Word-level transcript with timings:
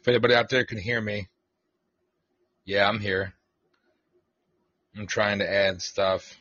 If 0.00 0.08
anybody 0.08 0.34
out 0.34 0.48
there 0.48 0.64
can 0.64 0.78
hear 0.78 1.00
me, 1.00 1.28
yeah, 2.64 2.88
I'm 2.88 3.00
here. 3.00 3.34
I'm 4.96 5.06
trying 5.06 5.40
to 5.40 5.52
add 5.52 5.82
stuff 5.82 6.36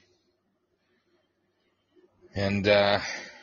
and 2.35 2.67
uh, 2.67 2.99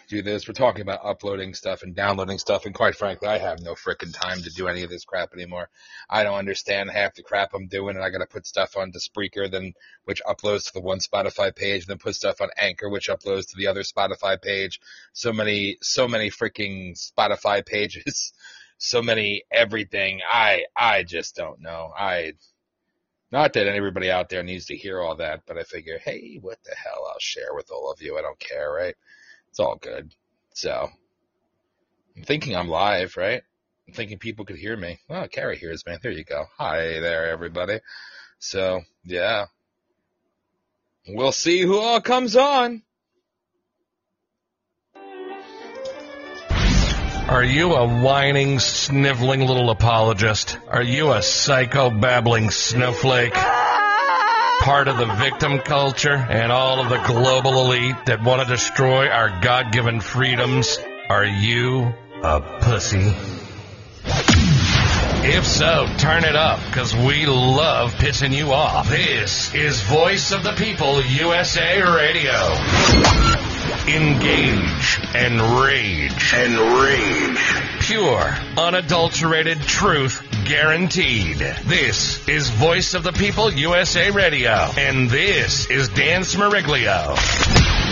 do 0.06 0.22
this. 0.22 0.46
We're 0.46 0.54
talking 0.54 0.82
about 0.82 1.04
uploading 1.04 1.54
stuff 1.54 1.82
and 1.82 1.94
downloading 1.94 2.38
stuff, 2.38 2.64
and 2.64 2.74
quite 2.74 2.94
frankly, 2.94 3.28
I 3.28 3.38
have 3.38 3.60
no 3.60 3.74
freaking 3.74 4.12
time 4.12 4.42
to 4.42 4.50
do 4.50 4.68
any 4.68 4.82
of 4.82 4.90
this 4.90 5.04
crap 5.04 5.32
anymore. 5.32 5.68
I 6.08 6.22
don't 6.22 6.38
understand 6.38 6.90
half 6.90 7.14
the 7.14 7.22
crap 7.22 7.52
I'm 7.54 7.66
doing, 7.66 7.96
and 7.96 8.04
I 8.04 8.10
got 8.10 8.18
to 8.18 8.26
put 8.26 8.46
stuff 8.46 8.76
onto 8.76 8.98
Spreaker, 8.98 9.50
then 9.50 9.74
which 10.04 10.22
uploads 10.26 10.66
to 10.66 10.72
the 10.74 10.80
one 10.80 10.98
Spotify 10.98 11.54
page, 11.54 11.82
and 11.82 11.88
then 11.88 11.98
put 11.98 12.14
stuff 12.14 12.40
on 12.40 12.48
Anchor, 12.56 12.88
which 12.88 13.08
uploads 13.08 13.48
to 13.50 13.56
the 13.56 13.66
other 13.66 13.82
Spotify 13.82 14.40
page. 14.40 14.80
So 15.12 15.32
many, 15.32 15.78
so 15.82 16.08
many 16.08 16.30
freaking 16.30 16.94
Spotify 16.96 17.64
pages, 17.64 18.32
so 18.78 19.02
many 19.02 19.42
everything. 19.50 20.20
I, 20.30 20.64
I 20.76 21.02
just 21.02 21.36
don't 21.36 21.60
know. 21.60 21.92
I. 21.96 22.34
Not 23.32 23.54
that 23.54 23.66
everybody 23.66 24.08
out 24.08 24.28
there 24.28 24.44
needs 24.44 24.66
to 24.66 24.76
hear 24.76 25.00
all 25.00 25.16
that, 25.16 25.42
but 25.46 25.58
I 25.58 25.64
figure, 25.64 25.98
hey, 25.98 26.38
what 26.40 26.62
the 26.64 26.76
hell? 26.76 27.10
I'll 27.12 27.18
share 27.18 27.54
with 27.54 27.72
all 27.72 27.90
of 27.90 28.00
you. 28.00 28.16
I 28.16 28.22
don't 28.22 28.38
care, 28.38 28.70
right? 28.70 28.94
It's 29.56 29.60
all 29.60 29.78
good. 29.80 30.12
So, 30.52 30.90
I'm 32.14 32.24
thinking 32.24 32.54
I'm 32.54 32.68
live, 32.68 33.16
right? 33.16 33.40
I'm 33.88 33.94
thinking 33.94 34.18
people 34.18 34.44
could 34.44 34.58
hear 34.58 34.76
me. 34.76 34.98
Oh, 35.08 35.26
Carrie 35.32 35.56
hears 35.56 35.82
me. 35.86 35.96
There 36.02 36.12
you 36.12 36.24
go. 36.24 36.44
Hi 36.58 37.00
there, 37.00 37.30
everybody. 37.30 37.80
So, 38.38 38.82
yeah. 39.02 39.46
We'll 41.08 41.32
see 41.32 41.62
who 41.62 41.78
all 41.78 42.02
comes 42.02 42.36
on. 42.36 42.82
Are 47.26 47.42
you 47.42 47.72
a 47.72 48.02
whining, 48.02 48.58
sniveling 48.58 49.40
little 49.40 49.70
apologist? 49.70 50.58
Are 50.68 50.82
you 50.82 51.12
a 51.12 51.22
psycho 51.22 51.88
babbling 51.88 52.50
snowflake? 52.50 53.32
Part 54.60 54.88
of 54.88 54.96
the 54.96 55.06
victim 55.06 55.60
culture 55.60 56.14
and 56.14 56.50
all 56.50 56.80
of 56.80 56.88
the 56.88 56.98
global 57.06 57.60
elite 57.66 58.06
that 58.06 58.22
want 58.22 58.42
to 58.42 58.48
destroy 58.48 59.08
our 59.08 59.40
God 59.40 59.72
given 59.72 60.00
freedoms? 60.00 60.78
Are 61.08 61.24
you 61.24 61.94
a 62.22 62.40
pussy? 62.60 63.14
If 65.28 65.46
so, 65.46 65.86
turn 65.98 66.24
it 66.24 66.36
up, 66.36 66.60
because 66.66 66.94
we 66.94 67.26
love 67.26 67.94
pissing 67.94 68.32
you 68.32 68.52
off. 68.52 68.88
This 68.88 69.54
is 69.54 69.80
Voice 69.82 70.32
of 70.32 70.42
the 70.42 70.52
People 70.52 71.02
USA 71.02 71.82
Radio. 71.82 73.35
Engage 73.88 75.00
and 75.14 75.40
rage. 75.60 76.32
And 76.34 76.82
rage. 76.82 77.86
Pure, 77.86 78.36
unadulterated 78.56 79.60
truth 79.60 80.22
guaranteed. 80.44 81.38
This 81.38 82.26
is 82.28 82.50
Voice 82.50 82.94
of 82.94 83.04
the 83.04 83.12
People 83.12 83.52
USA 83.52 84.10
Radio. 84.10 84.52
And 84.76 85.08
this 85.08 85.70
is 85.70 85.88
Dan 85.90 86.22
Smeriglio. 86.22 87.85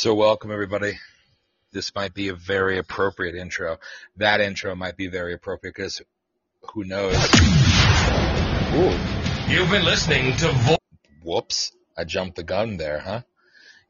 So 0.00 0.14
welcome 0.14 0.50
everybody. 0.50 0.98
This 1.72 1.94
might 1.94 2.14
be 2.14 2.28
a 2.28 2.34
very 2.34 2.78
appropriate 2.78 3.34
intro. 3.34 3.76
That 4.16 4.40
intro 4.40 4.74
might 4.74 4.96
be 4.96 5.08
very 5.08 5.34
appropriate 5.34 5.74
because 5.74 6.00
who 6.72 6.84
knows? 6.84 7.16
Ooh, 8.72 8.96
You've 9.52 9.68
been 9.68 9.84
listening 9.84 10.34
to 10.38 10.52
Voice. 10.52 10.78
whoops! 11.22 11.72
I 11.98 12.04
jumped 12.04 12.36
the 12.36 12.42
gun 12.42 12.78
there, 12.78 13.00
huh? 13.00 13.20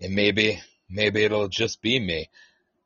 And 0.00 0.16
maybe, 0.16 0.60
maybe 0.88 1.22
it'll 1.22 1.47
just 1.47 1.81
be 1.81 2.00
me. 2.00 2.28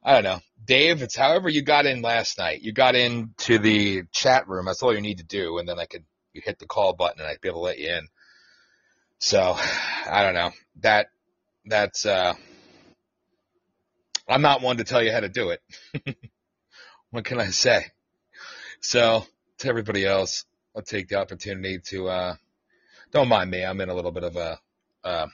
I 0.02 0.12
don't 0.12 0.24
know, 0.24 0.40
Dave. 0.62 1.00
It's 1.00 1.16
however 1.16 1.48
you 1.48 1.62
got 1.62 1.86
in 1.86 2.02
last 2.02 2.36
night. 2.36 2.60
You 2.60 2.72
got 2.72 2.94
into 2.94 3.58
the 3.58 4.02
chat 4.12 4.48
room. 4.48 4.66
That's 4.66 4.82
all 4.82 4.94
you 4.94 5.00
need 5.00 5.16
to 5.16 5.24
do, 5.24 5.56
and 5.56 5.66
then 5.66 5.78
I 5.78 5.86
could 5.86 6.04
you 6.34 6.42
hit 6.44 6.58
the 6.58 6.66
call 6.66 6.92
button, 6.92 7.20
and 7.20 7.28
I'd 7.30 7.40
be 7.40 7.48
able 7.48 7.60
to 7.60 7.64
let 7.64 7.78
you 7.78 7.88
in. 7.88 8.06
So, 9.18 9.56
I 10.10 10.22
don't 10.22 10.34
know. 10.34 10.50
That 10.82 11.06
that's 11.64 12.04
uh 12.04 12.34
I'm 14.28 14.42
not 14.42 14.62
one 14.62 14.78
to 14.78 14.84
tell 14.84 15.02
you 15.02 15.12
how 15.12 15.20
to 15.20 15.28
do 15.28 15.50
it. 15.50 15.62
what 17.10 17.24
can 17.24 17.40
I 17.40 17.48
say? 17.48 17.86
So, 18.80 19.26
to 19.58 19.68
everybody 19.68 20.04
else, 20.04 20.44
I'll 20.74 20.82
take 20.82 21.08
the 21.08 21.16
opportunity 21.16 21.78
to, 21.90 22.08
uh, 22.08 22.34
don't 23.10 23.28
mind 23.28 23.50
me. 23.50 23.64
I'm 23.64 23.80
in 23.80 23.88
a 23.88 23.94
little 23.94 24.12
bit 24.12 24.24
of 24.24 24.36
a, 24.36 24.58
uh, 25.04 25.26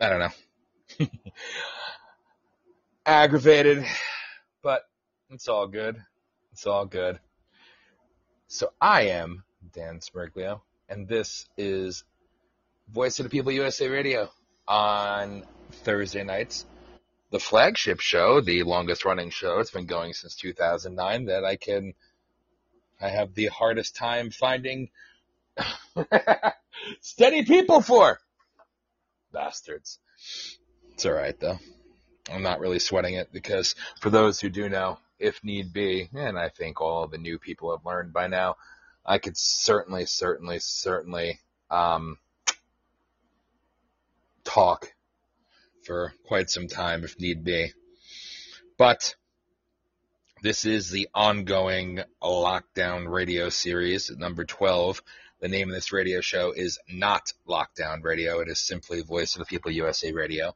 I 0.00 0.08
don't 0.08 0.32
know, 1.00 1.06
aggravated, 3.06 3.84
but 4.62 4.82
it's 5.30 5.48
all 5.48 5.66
good. 5.66 6.02
It's 6.52 6.66
all 6.66 6.86
good. 6.86 7.18
So 8.46 8.72
I 8.80 9.08
am 9.08 9.42
Dan 9.72 10.00
Smeriglio, 10.00 10.60
and 10.88 11.08
this 11.08 11.46
is 11.56 12.04
Voice 12.88 13.18
of 13.18 13.24
the 13.24 13.30
People 13.30 13.52
USA 13.52 13.88
Radio 13.88 14.30
on 14.68 15.44
Thursday 15.72 16.22
nights 16.22 16.66
the 17.30 17.38
flagship 17.38 18.00
show, 18.00 18.40
the 18.40 18.62
longest 18.62 19.04
running 19.04 19.30
show. 19.30 19.58
It's 19.58 19.70
been 19.70 19.86
going 19.86 20.12
since 20.12 20.36
2009 20.36 21.26
that 21.26 21.44
I 21.44 21.56
can, 21.56 21.94
I 23.00 23.08
have 23.08 23.34
the 23.34 23.46
hardest 23.46 23.96
time 23.96 24.30
finding 24.30 24.90
steady 27.00 27.44
people 27.44 27.80
for. 27.80 28.20
Bastards. 29.32 29.98
It's 30.92 31.06
alright 31.06 31.38
though. 31.40 31.58
I'm 32.32 32.42
not 32.42 32.60
really 32.60 32.78
sweating 32.78 33.14
it 33.14 33.32
because 33.32 33.74
for 34.00 34.10
those 34.10 34.40
who 34.40 34.48
do 34.48 34.68
know, 34.68 34.98
if 35.18 35.42
need 35.44 35.72
be, 35.72 36.08
and 36.14 36.38
I 36.38 36.48
think 36.48 36.80
all 36.80 37.06
the 37.06 37.18
new 37.18 37.38
people 37.38 37.76
have 37.76 37.84
learned 37.84 38.12
by 38.12 38.28
now, 38.28 38.56
I 39.04 39.18
could 39.18 39.36
certainly, 39.36 40.06
certainly, 40.06 40.58
certainly, 40.60 41.40
um, 41.70 42.18
talk 44.44 44.93
for 45.84 46.14
quite 46.26 46.50
some 46.50 46.68
time 46.68 47.04
if 47.04 47.18
need 47.18 47.44
be. 47.44 47.72
But 48.76 49.14
this 50.42 50.64
is 50.64 50.90
the 50.90 51.08
ongoing 51.14 52.00
lockdown 52.22 53.10
radio 53.10 53.48
series, 53.48 54.10
number 54.10 54.44
12. 54.44 55.02
The 55.40 55.48
name 55.48 55.68
of 55.68 55.74
this 55.74 55.92
radio 55.92 56.20
show 56.20 56.52
is 56.52 56.78
not 56.88 57.32
Lockdown 57.46 58.02
Radio. 58.02 58.40
It 58.40 58.48
is 58.48 58.58
simply 58.58 59.02
Voice 59.02 59.34
of 59.34 59.40
the 59.40 59.44
People 59.46 59.70
USA 59.72 60.12
Radio. 60.12 60.54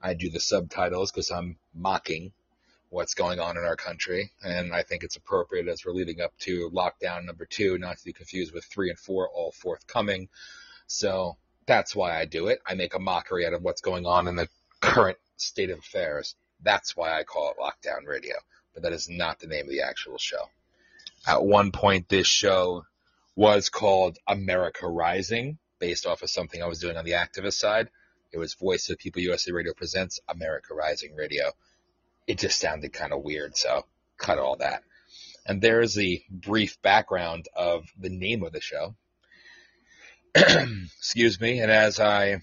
I 0.00 0.14
do 0.14 0.30
the 0.30 0.40
subtitles 0.40 1.10
because 1.10 1.30
I'm 1.30 1.56
mocking 1.74 2.32
what's 2.90 3.14
going 3.14 3.40
on 3.40 3.56
in 3.56 3.64
our 3.64 3.76
country, 3.76 4.30
and 4.42 4.72
I 4.72 4.82
think 4.82 5.02
it's 5.02 5.16
appropriate 5.16 5.68
as 5.68 5.84
we're 5.84 5.92
leading 5.92 6.20
up 6.20 6.32
to 6.40 6.70
lockdown 6.70 7.24
number 7.24 7.44
two, 7.44 7.76
not 7.76 7.98
to 7.98 8.04
be 8.04 8.12
confused 8.12 8.54
with 8.54 8.64
three 8.64 8.88
and 8.88 8.98
four, 8.98 9.28
all 9.28 9.52
forthcoming. 9.52 10.28
So 10.86 11.36
that's 11.66 11.94
why 11.94 12.18
I 12.18 12.24
do 12.24 12.48
it. 12.48 12.60
I 12.66 12.74
make 12.74 12.94
a 12.94 12.98
mockery 12.98 13.46
out 13.46 13.52
of 13.52 13.62
what's 13.62 13.80
going 13.80 14.06
on 14.06 14.28
in 14.28 14.36
the 14.36 14.48
current 14.80 15.18
state 15.36 15.70
of 15.70 15.78
affairs. 15.78 16.34
That's 16.62 16.96
why 16.96 17.18
I 17.18 17.24
call 17.24 17.50
it 17.50 17.56
Lockdown 17.60 18.06
Radio. 18.06 18.36
But 18.72 18.82
that 18.82 18.92
is 18.92 19.08
not 19.08 19.38
the 19.38 19.46
name 19.46 19.66
of 19.66 19.70
the 19.70 19.82
actual 19.82 20.18
show. 20.18 20.48
At 21.26 21.44
one 21.44 21.72
point, 21.72 22.08
this 22.08 22.26
show 22.26 22.84
was 23.36 23.68
called 23.68 24.18
America 24.26 24.86
Rising, 24.86 25.58
based 25.78 26.06
off 26.06 26.22
of 26.22 26.30
something 26.30 26.62
I 26.62 26.66
was 26.66 26.80
doing 26.80 26.96
on 26.96 27.04
the 27.04 27.12
activist 27.12 27.54
side. 27.54 27.88
It 28.32 28.38
was 28.38 28.54
Voice 28.54 28.90
of 28.90 28.98
People 28.98 29.22
USA 29.22 29.52
Radio 29.52 29.72
presents 29.74 30.20
America 30.28 30.74
Rising 30.74 31.14
Radio. 31.14 31.52
It 32.26 32.38
just 32.38 32.58
sounded 32.58 32.92
kind 32.92 33.12
of 33.12 33.22
weird, 33.22 33.56
so 33.56 33.84
cut 34.16 34.38
all 34.38 34.56
that. 34.56 34.82
And 35.46 35.60
there's 35.60 35.94
the 35.94 36.22
brief 36.30 36.80
background 36.82 37.48
of 37.54 37.86
the 37.98 38.08
name 38.08 38.42
of 38.42 38.52
the 38.52 38.60
show. 38.60 38.94
Excuse 40.98 41.40
me. 41.40 41.60
And 41.60 41.70
as 41.70 42.00
I, 42.00 42.40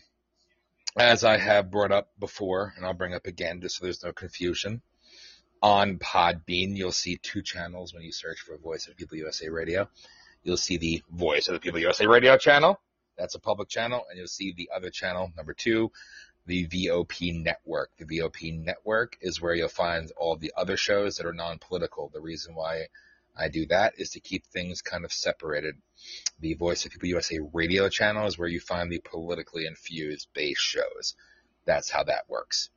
as 0.97 1.23
I 1.23 1.37
have 1.37 1.71
brought 1.71 1.91
up 1.91 2.09
before, 2.19 2.73
and 2.75 2.85
I'll 2.85 2.93
bring 2.93 3.13
up 3.13 3.27
again 3.27 3.61
just 3.61 3.77
so 3.77 3.85
there's 3.85 4.03
no 4.03 4.13
confusion, 4.13 4.81
on 5.61 5.97
Podbean, 5.99 6.75
you'll 6.75 6.91
see 6.91 7.17
two 7.17 7.41
channels 7.41 7.93
when 7.93 8.03
you 8.03 8.11
search 8.11 8.39
for 8.39 8.57
Voice 8.57 8.87
of 8.87 8.97
People 8.97 9.17
USA 9.17 9.49
Radio. 9.49 9.89
You'll 10.43 10.57
see 10.57 10.77
the 10.77 11.03
Voice 11.11 11.47
of 11.47 11.53
the 11.53 11.59
People 11.59 11.79
USA 11.79 12.07
Radio 12.07 12.37
channel. 12.37 12.79
That's 13.17 13.35
a 13.35 13.39
public 13.39 13.69
channel. 13.69 14.03
And 14.09 14.17
you'll 14.17 14.27
see 14.27 14.53
the 14.53 14.71
other 14.75 14.89
channel, 14.89 15.31
number 15.35 15.53
two, 15.53 15.91
the 16.47 16.65
VOP 16.65 17.43
network. 17.43 17.91
The 17.97 18.05
VOP 18.05 18.51
network 18.51 19.17
is 19.21 19.41
where 19.41 19.53
you'll 19.53 19.69
find 19.69 20.11
all 20.17 20.35
the 20.35 20.53
other 20.57 20.77
shows 20.77 21.17
that 21.17 21.27
are 21.27 21.33
non-political. 21.33 22.09
The 22.11 22.21
reason 22.21 22.55
why 22.55 22.87
I 23.35 23.47
do 23.47 23.65
that 23.67 23.93
is 23.97 24.11
to 24.11 24.19
keep 24.19 24.45
things 24.45 24.81
kind 24.81 25.05
of 25.05 25.13
separated. 25.13 25.75
The 26.39 26.53
Voice 26.55 26.85
of 26.85 26.91
People 26.91 27.09
USA 27.09 27.39
radio 27.53 27.89
channel 27.89 28.27
is 28.27 28.37
where 28.37 28.47
you 28.47 28.59
find 28.59 28.91
the 28.91 28.99
politically 28.99 29.65
infused 29.65 30.27
base 30.33 30.59
shows. 30.59 31.15
That's 31.65 31.89
how 31.89 32.03
that 32.03 32.29
works. 32.29 32.69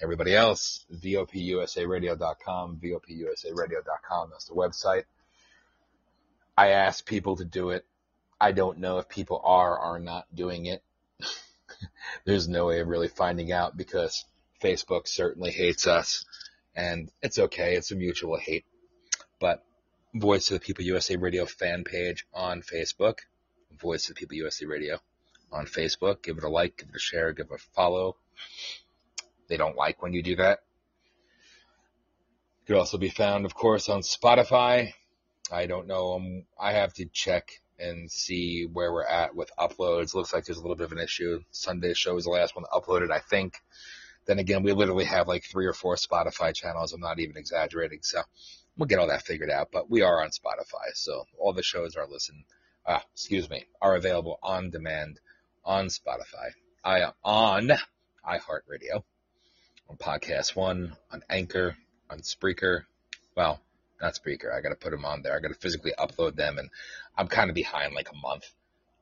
Everybody 0.00 0.34
else, 0.34 0.84
VOPUSARadio.com, 0.92 2.80
VOPUSARadio.com, 2.82 4.30
that's 4.30 4.46
the 4.46 4.54
website. 4.54 5.04
I 6.56 6.70
ask 6.70 7.06
people 7.06 7.36
to 7.36 7.44
do 7.44 7.70
it. 7.70 7.86
I 8.40 8.52
don't 8.52 8.78
know 8.78 8.98
if 8.98 9.08
people 9.08 9.40
are 9.44 9.78
or 9.78 9.78
are 9.78 10.00
not 10.00 10.26
doing 10.34 10.66
it. 10.66 10.82
There's 12.24 12.48
no 12.48 12.66
way 12.66 12.80
of 12.80 12.88
really 12.88 13.08
finding 13.08 13.52
out 13.52 13.76
because 13.76 14.24
Facebook 14.60 15.06
certainly 15.06 15.52
hates 15.52 15.86
us 15.86 16.24
and 16.74 17.10
it's 17.22 17.38
okay. 17.38 17.76
It's 17.76 17.92
a 17.92 17.96
mutual 17.96 18.36
hate. 18.36 18.64
But 19.40 19.64
Voice 20.14 20.50
of 20.50 20.60
the 20.60 20.64
People 20.64 20.84
USA 20.84 21.16
Radio 21.16 21.46
fan 21.46 21.84
page 21.84 22.26
on 22.34 22.60
Facebook, 22.60 23.20
Voice 23.80 24.08
of 24.08 24.14
the 24.14 24.18
People 24.18 24.36
USA 24.36 24.66
Radio 24.66 24.98
on 25.50 25.64
Facebook. 25.64 26.22
Give 26.22 26.36
it 26.36 26.44
a 26.44 26.48
like, 26.48 26.76
give 26.76 26.90
it 26.90 26.96
a 26.96 26.98
share, 26.98 27.32
give 27.32 27.46
it 27.50 27.54
a 27.54 27.58
follow. 27.74 28.16
They 29.48 29.56
don't 29.56 29.76
like 29.76 30.02
when 30.02 30.12
you 30.12 30.22
do 30.22 30.36
that. 30.36 30.58
It 32.60 32.66
could 32.66 32.76
also 32.76 32.98
be 32.98 33.08
found, 33.08 33.46
of 33.46 33.54
course, 33.54 33.88
on 33.88 34.02
Spotify. 34.02 34.92
I 35.50 35.66
don't 35.66 35.86
know. 35.86 36.12
Um, 36.14 36.44
I 36.60 36.72
have 36.72 36.92
to 36.94 37.06
check 37.06 37.62
and 37.78 38.10
see 38.10 38.68
where 38.70 38.92
we're 38.92 39.04
at 39.04 39.34
with 39.34 39.50
uploads. 39.58 40.14
Looks 40.14 40.34
like 40.34 40.44
there's 40.44 40.58
a 40.58 40.62
little 40.62 40.76
bit 40.76 40.84
of 40.84 40.92
an 40.92 40.98
issue. 40.98 41.40
Sunday 41.50 41.94
show 41.94 42.14
was 42.14 42.24
the 42.24 42.30
last 42.30 42.54
one 42.54 42.66
uploaded, 42.72 43.10
I 43.10 43.20
think. 43.20 43.54
Then 44.26 44.38
again, 44.38 44.62
we 44.62 44.72
literally 44.72 45.06
have 45.06 45.26
like 45.26 45.44
three 45.44 45.66
or 45.66 45.72
four 45.72 45.96
Spotify 45.96 46.54
channels. 46.54 46.92
I'm 46.92 47.00
not 47.00 47.18
even 47.18 47.38
exaggerating. 47.38 48.00
So 48.02 48.20
we'll 48.76 48.86
get 48.86 48.98
all 48.98 49.08
that 49.08 49.26
figured 49.26 49.50
out. 49.50 49.68
But 49.72 49.90
we 49.90 50.02
are 50.02 50.22
on 50.22 50.30
Spotify, 50.30 50.94
so 50.94 51.24
all 51.38 51.52
the 51.52 51.62
shows 51.62 51.96
are 51.96 52.06
listened. 52.06 52.44
Ah, 52.86 53.04
excuse 53.12 53.48
me, 53.48 53.64
are 53.80 53.96
available 53.96 54.38
on 54.42 54.70
demand 54.70 55.20
on 55.64 55.86
Spotify. 55.86 56.50
I 56.84 57.00
am 57.00 57.12
on 57.24 57.70
iHeartRadio, 58.28 59.02
on 59.88 59.96
Podcast 59.96 60.56
One, 60.56 60.96
on 61.12 61.22
Anchor, 61.30 61.76
on 62.10 62.18
Spreaker. 62.20 62.84
Well, 63.36 63.60
not 64.00 64.14
Spreaker. 64.14 64.52
I 64.52 64.60
got 64.60 64.70
to 64.70 64.74
put 64.74 64.90
them 64.90 65.04
on 65.04 65.22
there. 65.22 65.36
I 65.36 65.40
got 65.40 65.48
to 65.48 65.54
physically 65.54 65.92
upload 65.98 66.34
them, 66.34 66.58
and 66.58 66.68
I'm 67.16 67.28
kind 67.28 67.50
of 67.50 67.54
behind 67.54 67.94
like 67.94 68.10
a 68.10 68.16
month. 68.16 68.50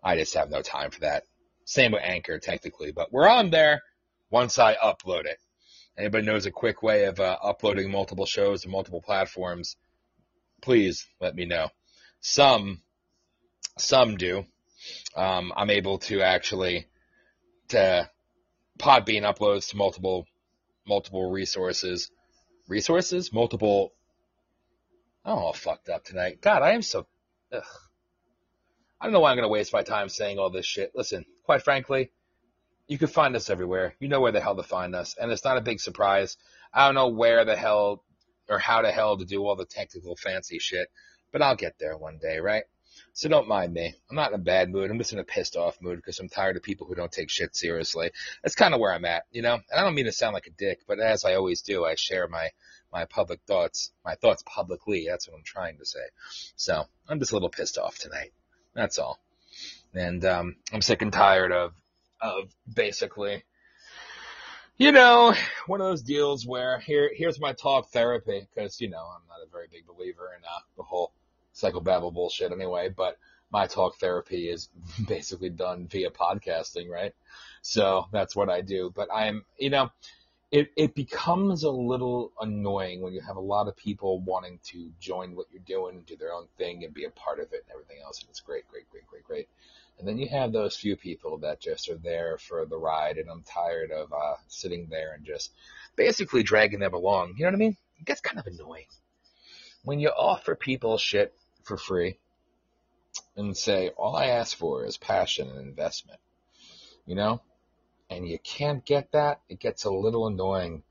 I 0.02 0.16
just 0.16 0.34
have 0.34 0.50
no 0.50 0.62
time 0.62 0.90
for 0.90 1.00
that. 1.00 1.24
Same 1.64 1.92
with 1.92 2.02
Anchor, 2.04 2.38
technically, 2.38 2.92
but 2.92 3.12
we're 3.12 3.28
on 3.28 3.50
there 3.50 3.82
once 4.30 4.58
I 4.58 4.74
upload 4.74 5.24
it. 5.24 5.38
Anybody 5.98 6.26
knows 6.26 6.46
a 6.46 6.50
quick 6.50 6.82
way 6.82 7.04
of 7.04 7.20
uh, 7.20 7.36
uploading 7.42 7.90
multiple 7.90 8.26
shows 8.26 8.62
to 8.62 8.68
multiple 8.68 9.02
platforms? 9.02 9.76
Please 10.62 11.06
let 11.20 11.34
me 11.34 11.44
know. 11.44 11.68
Some, 12.20 12.80
some 13.78 14.16
do. 14.16 14.44
Um, 15.16 15.52
I'm 15.56 15.70
able 15.70 15.98
to 15.98 16.22
actually 16.22 16.86
to 17.68 18.08
Podbean 18.78 19.22
uploads 19.22 19.70
to 19.70 19.76
multiple 19.76 20.26
multiple 20.86 21.30
resources, 21.30 22.10
resources, 22.68 23.32
multiple. 23.32 23.92
I'm 25.24 25.38
all 25.38 25.52
fucked 25.52 25.88
up 25.88 26.04
tonight. 26.04 26.40
God, 26.40 26.62
I 26.62 26.72
am 26.72 26.82
so. 26.82 27.06
Ugh. 27.52 27.62
I 29.00 29.06
don't 29.06 29.12
know 29.12 29.20
why 29.20 29.30
I'm 29.30 29.36
going 29.36 29.44
to 29.44 29.52
waste 29.52 29.72
my 29.72 29.82
time 29.82 30.08
saying 30.08 30.38
all 30.38 30.50
this 30.50 30.66
shit. 30.66 30.92
Listen, 30.94 31.24
quite 31.44 31.62
frankly, 31.62 32.10
you 32.90 32.98
can 32.98 33.06
find 33.06 33.36
us 33.36 33.48
everywhere. 33.48 33.94
You 34.00 34.08
know 34.08 34.20
where 34.20 34.32
the 34.32 34.40
hell 34.40 34.56
to 34.56 34.64
find 34.64 34.96
us. 34.96 35.14
And 35.16 35.30
it's 35.30 35.44
not 35.44 35.56
a 35.56 35.60
big 35.60 35.78
surprise. 35.78 36.36
I 36.74 36.86
don't 36.86 36.96
know 36.96 37.06
where 37.06 37.44
the 37.44 37.54
hell 37.54 38.02
or 38.48 38.58
how 38.58 38.82
the 38.82 38.90
hell 38.90 39.16
to 39.16 39.24
do 39.24 39.46
all 39.46 39.54
the 39.54 39.64
technical 39.64 40.16
fancy 40.16 40.58
shit, 40.58 40.88
but 41.30 41.40
I'll 41.40 41.54
get 41.54 41.76
there 41.78 41.96
one 41.96 42.18
day, 42.20 42.40
right? 42.40 42.64
So 43.12 43.28
don't 43.28 43.46
mind 43.46 43.72
me. 43.72 43.94
I'm 44.10 44.16
not 44.16 44.32
in 44.32 44.40
a 44.40 44.42
bad 44.42 44.70
mood. 44.70 44.90
I'm 44.90 44.98
just 44.98 45.12
in 45.12 45.20
a 45.20 45.24
pissed 45.24 45.54
off 45.54 45.80
mood 45.80 45.98
because 45.98 46.18
I'm 46.18 46.28
tired 46.28 46.56
of 46.56 46.64
people 46.64 46.88
who 46.88 46.96
don't 46.96 47.12
take 47.12 47.30
shit 47.30 47.54
seriously. 47.54 48.10
That's 48.42 48.56
kind 48.56 48.74
of 48.74 48.80
where 48.80 48.92
I'm 48.92 49.04
at, 49.04 49.22
you 49.30 49.42
know? 49.42 49.54
And 49.54 49.80
I 49.80 49.82
don't 49.82 49.94
mean 49.94 50.06
to 50.06 50.12
sound 50.12 50.34
like 50.34 50.48
a 50.48 50.58
dick, 50.58 50.80
but 50.88 50.98
as 50.98 51.24
I 51.24 51.36
always 51.36 51.62
do, 51.62 51.84
I 51.84 51.94
share 51.94 52.26
my, 52.26 52.48
my 52.92 53.04
public 53.04 53.38
thoughts, 53.46 53.92
my 54.04 54.16
thoughts 54.16 54.42
publicly. 54.44 55.06
That's 55.08 55.28
what 55.28 55.36
I'm 55.36 55.44
trying 55.44 55.78
to 55.78 55.86
say. 55.86 56.00
So 56.56 56.82
I'm 57.08 57.20
just 57.20 57.30
a 57.30 57.36
little 57.36 57.50
pissed 57.50 57.78
off 57.78 57.98
tonight. 57.98 58.32
That's 58.74 58.98
all. 58.98 59.20
And, 59.94 60.24
um, 60.24 60.56
I'm 60.72 60.82
sick 60.82 61.02
and 61.02 61.12
tired 61.12 61.52
of 61.52 61.72
of 62.20 62.54
basically, 62.72 63.44
you 64.76 64.92
know, 64.92 65.34
one 65.66 65.80
of 65.80 65.86
those 65.86 66.02
deals 66.02 66.46
where 66.46 66.78
here, 66.78 67.10
here's 67.14 67.40
my 67.40 67.52
talk 67.52 67.90
therapy, 67.90 68.46
because, 68.54 68.80
you 68.80 68.88
know, 68.88 69.04
I'm 69.14 69.22
not 69.28 69.46
a 69.46 69.50
very 69.50 69.66
big 69.70 69.86
believer 69.86 70.30
in 70.36 70.42
uh, 70.44 70.60
the 70.76 70.82
whole 70.82 71.12
psychobabble 71.54 72.14
bullshit 72.14 72.52
anyway, 72.52 72.88
but 72.88 73.18
my 73.50 73.66
talk 73.66 73.96
therapy 73.98 74.48
is 74.48 74.68
basically 75.08 75.50
done 75.50 75.86
via 75.88 76.10
podcasting, 76.10 76.88
right? 76.88 77.14
So 77.62 78.06
that's 78.12 78.34
what 78.34 78.48
I 78.48 78.60
do. 78.60 78.92
But 78.94 79.08
I'm, 79.12 79.44
you 79.58 79.70
know, 79.70 79.90
it, 80.50 80.72
it 80.76 80.94
becomes 80.94 81.62
a 81.62 81.70
little 81.70 82.32
annoying 82.40 83.02
when 83.02 83.12
you 83.12 83.20
have 83.20 83.36
a 83.36 83.40
lot 83.40 83.68
of 83.68 83.76
people 83.76 84.20
wanting 84.20 84.58
to 84.68 84.90
join 84.98 85.36
what 85.36 85.46
you're 85.52 85.62
doing 85.64 85.96
and 85.96 86.06
do 86.06 86.16
their 86.16 86.32
own 86.32 86.46
thing 86.58 86.84
and 86.84 86.92
be 86.92 87.04
a 87.04 87.10
part 87.10 87.38
of 87.38 87.52
it 87.52 87.64
and 87.66 87.72
everything 87.72 87.98
else. 88.04 88.20
And 88.20 88.30
it's 88.30 88.40
great, 88.40 88.66
great, 88.68 88.88
great, 88.90 89.06
great, 89.06 89.24
great. 89.24 89.48
And 90.00 90.08
then 90.08 90.18
you 90.18 90.28
have 90.30 90.50
those 90.52 90.76
few 90.76 90.96
people 90.96 91.38
that 91.38 91.60
just 91.60 91.88
are 91.90 91.98
there 91.98 92.38
for 92.38 92.66
the 92.66 92.78
ride, 92.78 93.18
and 93.18 93.30
I'm 93.30 93.42
tired 93.42 93.92
of 93.92 94.12
uh, 94.12 94.36
sitting 94.48 94.88
there 94.90 95.12
and 95.12 95.24
just 95.24 95.52
basically 95.94 96.42
dragging 96.42 96.80
them 96.80 96.94
along. 96.94 97.34
You 97.36 97.44
know 97.44 97.50
what 97.50 97.56
I 97.56 97.58
mean? 97.58 97.76
It 97.98 98.06
gets 98.06 98.22
kind 98.22 98.38
of 98.38 98.46
annoying 98.46 98.86
when 99.82 99.98
you 99.98 100.08
offer 100.08 100.54
people 100.54 100.98
shit 100.98 101.34
for 101.64 101.76
free 101.76 102.18
and 103.36 103.56
say, 103.56 103.88
all 103.90 104.16
I 104.16 104.26
ask 104.26 104.56
for 104.56 104.84
is 104.84 104.96
passion 104.96 105.48
and 105.48 105.58
investment, 105.58 106.20
you 107.06 107.14
know? 107.14 107.42
And 108.08 108.26
you 108.26 108.38
can't 108.38 108.84
get 108.84 109.12
that, 109.12 109.40
it 109.48 109.60
gets 109.60 109.84
a 109.84 109.90
little 109.90 110.26
annoying. 110.26 110.82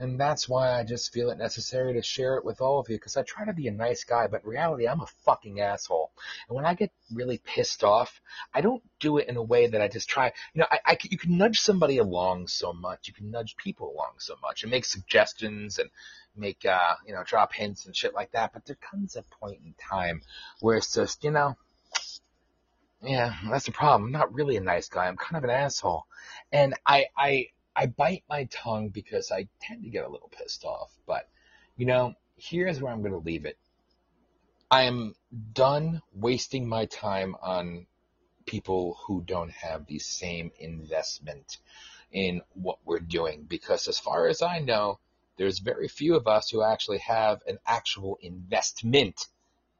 And 0.00 0.18
that's 0.18 0.48
why 0.48 0.72
I 0.72 0.82
just 0.82 1.12
feel 1.12 1.28
it 1.28 1.36
necessary 1.36 1.92
to 1.92 2.02
share 2.02 2.38
it 2.38 2.44
with 2.44 2.62
all 2.62 2.80
of 2.80 2.88
you 2.88 2.96
because 2.96 3.18
I 3.18 3.22
try 3.22 3.44
to 3.44 3.52
be 3.52 3.68
a 3.68 3.72
nice 3.72 4.02
guy, 4.04 4.28
but 4.28 4.46
reality, 4.46 4.88
I'm 4.88 5.02
a 5.02 5.06
fucking 5.26 5.60
asshole. 5.60 6.10
And 6.48 6.56
when 6.56 6.64
I 6.64 6.72
get 6.72 6.90
really 7.12 7.36
pissed 7.36 7.84
off, 7.84 8.18
I 8.54 8.62
don't 8.62 8.82
do 8.98 9.18
it 9.18 9.28
in 9.28 9.36
a 9.36 9.42
way 9.42 9.66
that 9.66 9.82
I 9.82 9.88
just 9.88 10.08
try. 10.08 10.32
You 10.54 10.60
know, 10.60 10.66
I, 10.70 10.78
I 10.86 10.98
you 11.02 11.18
can 11.18 11.36
nudge 11.36 11.60
somebody 11.60 11.98
along 11.98 12.48
so 12.48 12.72
much. 12.72 13.08
You 13.08 13.14
can 13.14 13.30
nudge 13.30 13.56
people 13.58 13.92
along 13.92 14.14
so 14.20 14.36
much 14.40 14.62
and 14.62 14.70
make 14.70 14.86
suggestions 14.86 15.78
and 15.78 15.90
make, 16.34 16.64
uh, 16.64 16.94
you 17.06 17.12
know, 17.12 17.22
drop 17.22 17.52
hints 17.52 17.84
and 17.84 17.94
shit 17.94 18.14
like 18.14 18.32
that. 18.32 18.54
But 18.54 18.64
there 18.64 18.78
comes 18.90 19.16
a 19.16 19.24
point 19.38 19.60
in 19.62 19.74
time 19.90 20.22
where 20.60 20.78
it's 20.78 20.94
just, 20.94 21.22
you 21.24 21.30
know, 21.30 21.56
yeah, 23.02 23.34
that's 23.50 23.66
the 23.66 23.72
problem. 23.72 24.04
I'm 24.04 24.12
not 24.12 24.32
really 24.32 24.56
a 24.56 24.62
nice 24.62 24.88
guy. 24.88 25.08
I'm 25.08 25.18
kind 25.18 25.36
of 25.36 25.44
an 25.44 25.54
asshole. 25.54 26.06
And 26.52 26.74
I, 26.86 27.06
I, 27.14 27.48
I 27.80 27.86
bite 27.86 28.24
my 28.28 28.44
tongue 28.44 28.90
because 28.90 29.32
I 29.32 29.48
tend 29.62 29.84
to 29.84 29.88
get 29.88 30.04
a 30.04 30.10
little 30.10 30.28
pissed 30.28 30.66
off. 30.66 30.92
But, 31.06 31.26
you 31.78 31.86
know, 31.86 32.14
here's 32.36 32.82
where 32.82 32.92
I'm 32.92 33.00
going 33.00 33.12
to 33.12 33.18
leave 33.18 33.46
it. 33.46 33.56
I 34.70 34.82
am 34.82 35.14
done 35.54 36.02
wasting 36.12 36.68
my 36.68 36.84
time 36.84 37.36
on 37.40 37.86
people 38.44 38.98
who 39.06 39.22
don't 39.22 39.50
have 39.52 39.86
the 39.86 39.98
same 39.98 40.50
investment 40.58 41.56
in 42.12 42.42
what 42.52 42.80
we're 42.84 42.98
doing 42.98 43.46
because 43.48 43.88
as 43.88 43.98
far 43.98 44.28
as 44.28 44.42
I 44.42 44.58
know, 44.58 44.98
there's 45.38 45.58
very 45.58 45.88
few 45.88 46.16
of 46.16 46.26
us 46.26 46.50
who 46.50 46.62
actually 46.62 46.98
have 46.98 47.40
an 47.46 47.60
actual 47.66 48.18
investment 48.20 49.26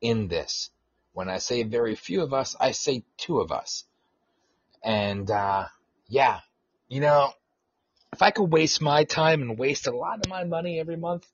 in 0.01 0.27
this. 0.29 0.71
When 1.13 1.29
I 1.29 1.37
say 1.37 1.65
very 1.65 1.97
few 1.97 2.23
of 2.23 2.33
us, 2.33 2.57
I 2.59 2.71
say 2.71 3.05
two 3.19 3.41
of 3.41 3.53
us. 3.53 3.85
And, 4.83 5.31
uh, 5.31 5.67
yeah, 6.09 6.41
you 6.89 7.01
know, 7.01 7.35
if 8.13 8.23
I 8.23 8.31
could 8.31 8.53
waste 8.53 8.81
my 8.83 9.05
time 9.05 9.41
and 9.41 9.59
waste 9.59 9.87
a 9.87 9.97
lot 9.97 10.19
of 10.19 10.29
my 10.29 10.45
money 10.45 10.81
every 10.81 10.97
month 10.97 11.27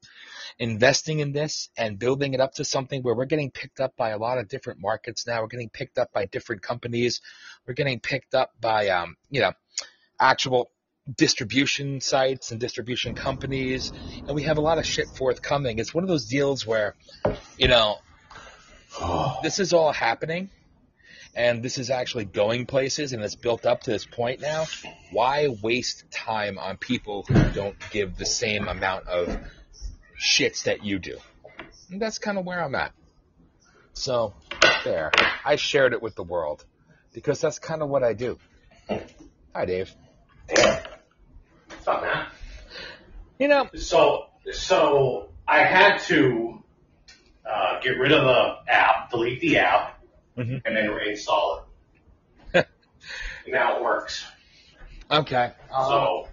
investing 0.58 1.20
in 1.20 1.32
this 1.32 1.70
and 1.76 1.98
building 1.98 2.34
it 2.34 2.40
up 2.40 2.54
to 2.54 2.64
something 2.64 3.02
where 3.02 3.14
we're 3.14 3.24
getting 3.24 3.50
picked 3.50 3.80
up 3.80 3.96
by 3.96 4.10
a 4.10 4.18
lot 4.18 4.38
of 4.38 4.48
different 4.48 4.80
markets 4.80 5.26
now, 5.26 5.40
we're 5.40 5.48
getting 5.48 5.70
picked 5.70 5.98
up 5.98 6.12
by 6.12 6.26
different 6.26 6.62
companies, 6.62 7.20
we're 7.66 7.74
getting 7.74 7.98
picked 8.00 8.34
up 8.34 8.52
by, 8.60 8.88
um, 8.88 9.16
you 9.30 9.40
know, 9.40 9.52
actual 10.20 10.70
distribution 11.16 12.00
sites 12.00 12.50
and 12.50 12.60
distribution 12.60 13.14
companies, 13.14 13.92
and 14.26 14.34
we 14.34 14.42
have 14.42 14.58
a 14.58 14.60
lot 14.60 14.78
of 14.78 14.84
shit 14.84 15.06
forthcoming. 15.08 15.78
It's 15.78 15.94
one 15.94 16.04
of 16.04 16.08
those 16.08 16.26
deals 16.26 16.66
where, 16.66 16.94
you 17.56 17.68
know, 17.68 17.96
this 19.42 19.58
is 19.58 19.72
all 19.72 19.92
happening 19.92 20.50
and 21.36 21.62
this 21.62 21.76
is 21.76 21.90
actually 21.90 22.24
going 22.24 22.64
places 22.64 23.12
and 23.12 23.22
it's 23.22 23.36
built 23.36 23.66
up 23.66 23.82
to 23.82 23.90
this 23.90 24.06
point 24.06 24.40
now, 24.40 24.64
why 25.12 25.48
waste 25.62 26.10
time 26.10 26.58
on 26.58 26.78
people 26.78 27.24
who 27.28 27.50
don't 27.50 27.76
give 27.90 28.16
the 28.16 28.24
same 28.24 28.66
amount 28.66 29.06
of 29.06 29.38
shits 30.18 30.64
that 30.64 30.82
you 30.82 30.98
do? 30.98 31.18
And 31.90 32.00
that's 32.00 32.18
kind 32.18 32.38
of 32.38 32.46
where 32.46 32.64
I'm 32.64 32.74
at. 32.74 32.92
So, 33.92 34.34
there. 34.84 35.12
I 35.44 35.56
shared 35.56 35.92
it 35.92 36.02
with 36.02 36.14
the 36.14 36.22
world 36.22 36.64
because 37.12 37.40
that's 37.40 37.58
kind 37.58 37.82
of 37.82 37.88
what 37.90 38.02
I 38.02 38.14
do. 38.14 38.38
Hi, 39.54 39.64
Dave. 39.66 39.94
What's 40.48 41.86
up, 41.86 42.02
man? 42.02 42.26
You 43.38 43.48
know, 43.48 43.68
So, 43.74 44.26
so 44.52 45.30
I 45.46 45.60
had 45.60 45.98
to 46.04 46.62
uh, 47.44 47.80
get 47.80 47.98
rid 47.98 48.12
of 48.12 48.24
the 48.24 48.72
app, 48.72 49.10
delete 49.10 49.40
the 49.40 49.58
app, 49.58 49.95
Mhm. 50.36 50.62
and 50.64 50.76
then 50.76 50.88
reinstall 50.90 51.62
it. 52.54 52.66
now 53.48 53.76
it 53.76 53.82
works. 53.82 54.24
okay. 55.10 55.52
So 55.70 56.28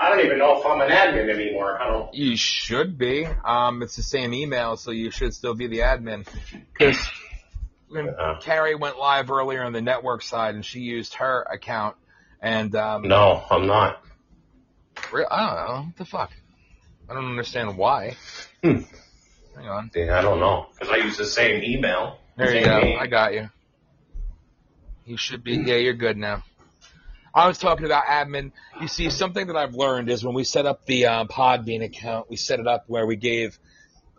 I 0.00 0.10
don't 0.10 0.24
even 0.24 0.38
know 0.38 0.60
if 0.60 0.64
I'm 0.66 0.80
an 0.80 0.90
admin 0.90 1.28
anymore. 1.34 1.80
I 1.80 1.88
don't. 1.88 2.14
You 2.14 2.36
should 2.36 2.96
be. 2.98 3.26
Um, 3.26 3.82
it's 3.82 3.96
the 3.96 4.02
same 4.02 4.32
email, 4.32 4.76
so 4.76 4.92
you 4.92 5.10
should 5.10 5.34
still 5.34 5.54
be 5.54 5.66
the 5.66 5.80
admin. 5.80 6.24
Because 6.72 6.96
Yeah. 7.90 8.36
Carrie 8.42 8.76
went 8.76 8.98
live 8.98 9.30
earlier 9.30 9.62
on 9.64 9.72
the 9.72 9.80
network 9.80 10.22
side, 10.22 10.54
and 10.54 10.64
she 10.64 10.80
used 10.80 11.14
her 11.14 11.42
account, 11.50 11.96
and 12.40 12.74
um, 12.76 13.02
No, 13.08 13.42
I'm 13.50 13.66
not. 13.66 14.04
re- 15.12 15.26
I 15.28 15.46
don't 15.46 15.56
know 15.66 15.82
what 15.86 15.96
the 15.96 16.04
fuck. 16.04 16.30
I 17.10 17.14
don't 17.14 17.24
understand 17.26 17.76
why. 17.76 18.16
Hmm. 18.62 18.82
Hang 19.56 19.68
on. 19.68 19.90
Yeah, 19.96 20.16
I 20.18 20.22
don't 20.22 20.38
know 20.38 20.66
because 20.78 20.92
I 20.94 20.98
use 20.98 21.16
the 21.16 21.24
same 21.24 21.64
email. 21.64 22.18
There 22.38 22.54
you 22.54 22.64
go. 22.64 22.96
I 23.00 23.08
got 23.08 23.34
you. 23.34 23.50
You 25.04 25.16
should 25.16 25.42
be. 25.42 25.56
Yeah, 25.56 25.74
you're 25.74 25.94
good 25.94 26.16
now. 26.16 26.44
I 27.34 27.48
was 27.48 27.58
talking 27.58 27.84
about 27.84 28.04
admin. 28.04 28.52
You 28.80 28.86
see, 28.86 29.10
something 29.10 29.48
that 29.48 29.56
I've 29.56 29.74
learned 29.74 30.08
is 30.08 30.24
when 30.24 30.34
we 30.34 30.44
set 30.44 30.64
up 30.64 30.86
the 30.86 31.06
uh, 31.06 31.24
Podbean 31.24 31.82
account, 31.82 32.30
we 32.30 32.36
set 32.36 32.60
it 32.60 32.68
up 32.68 32.84
where 32.86 33.06
we 33.06 33.16
gave 33.16 33.58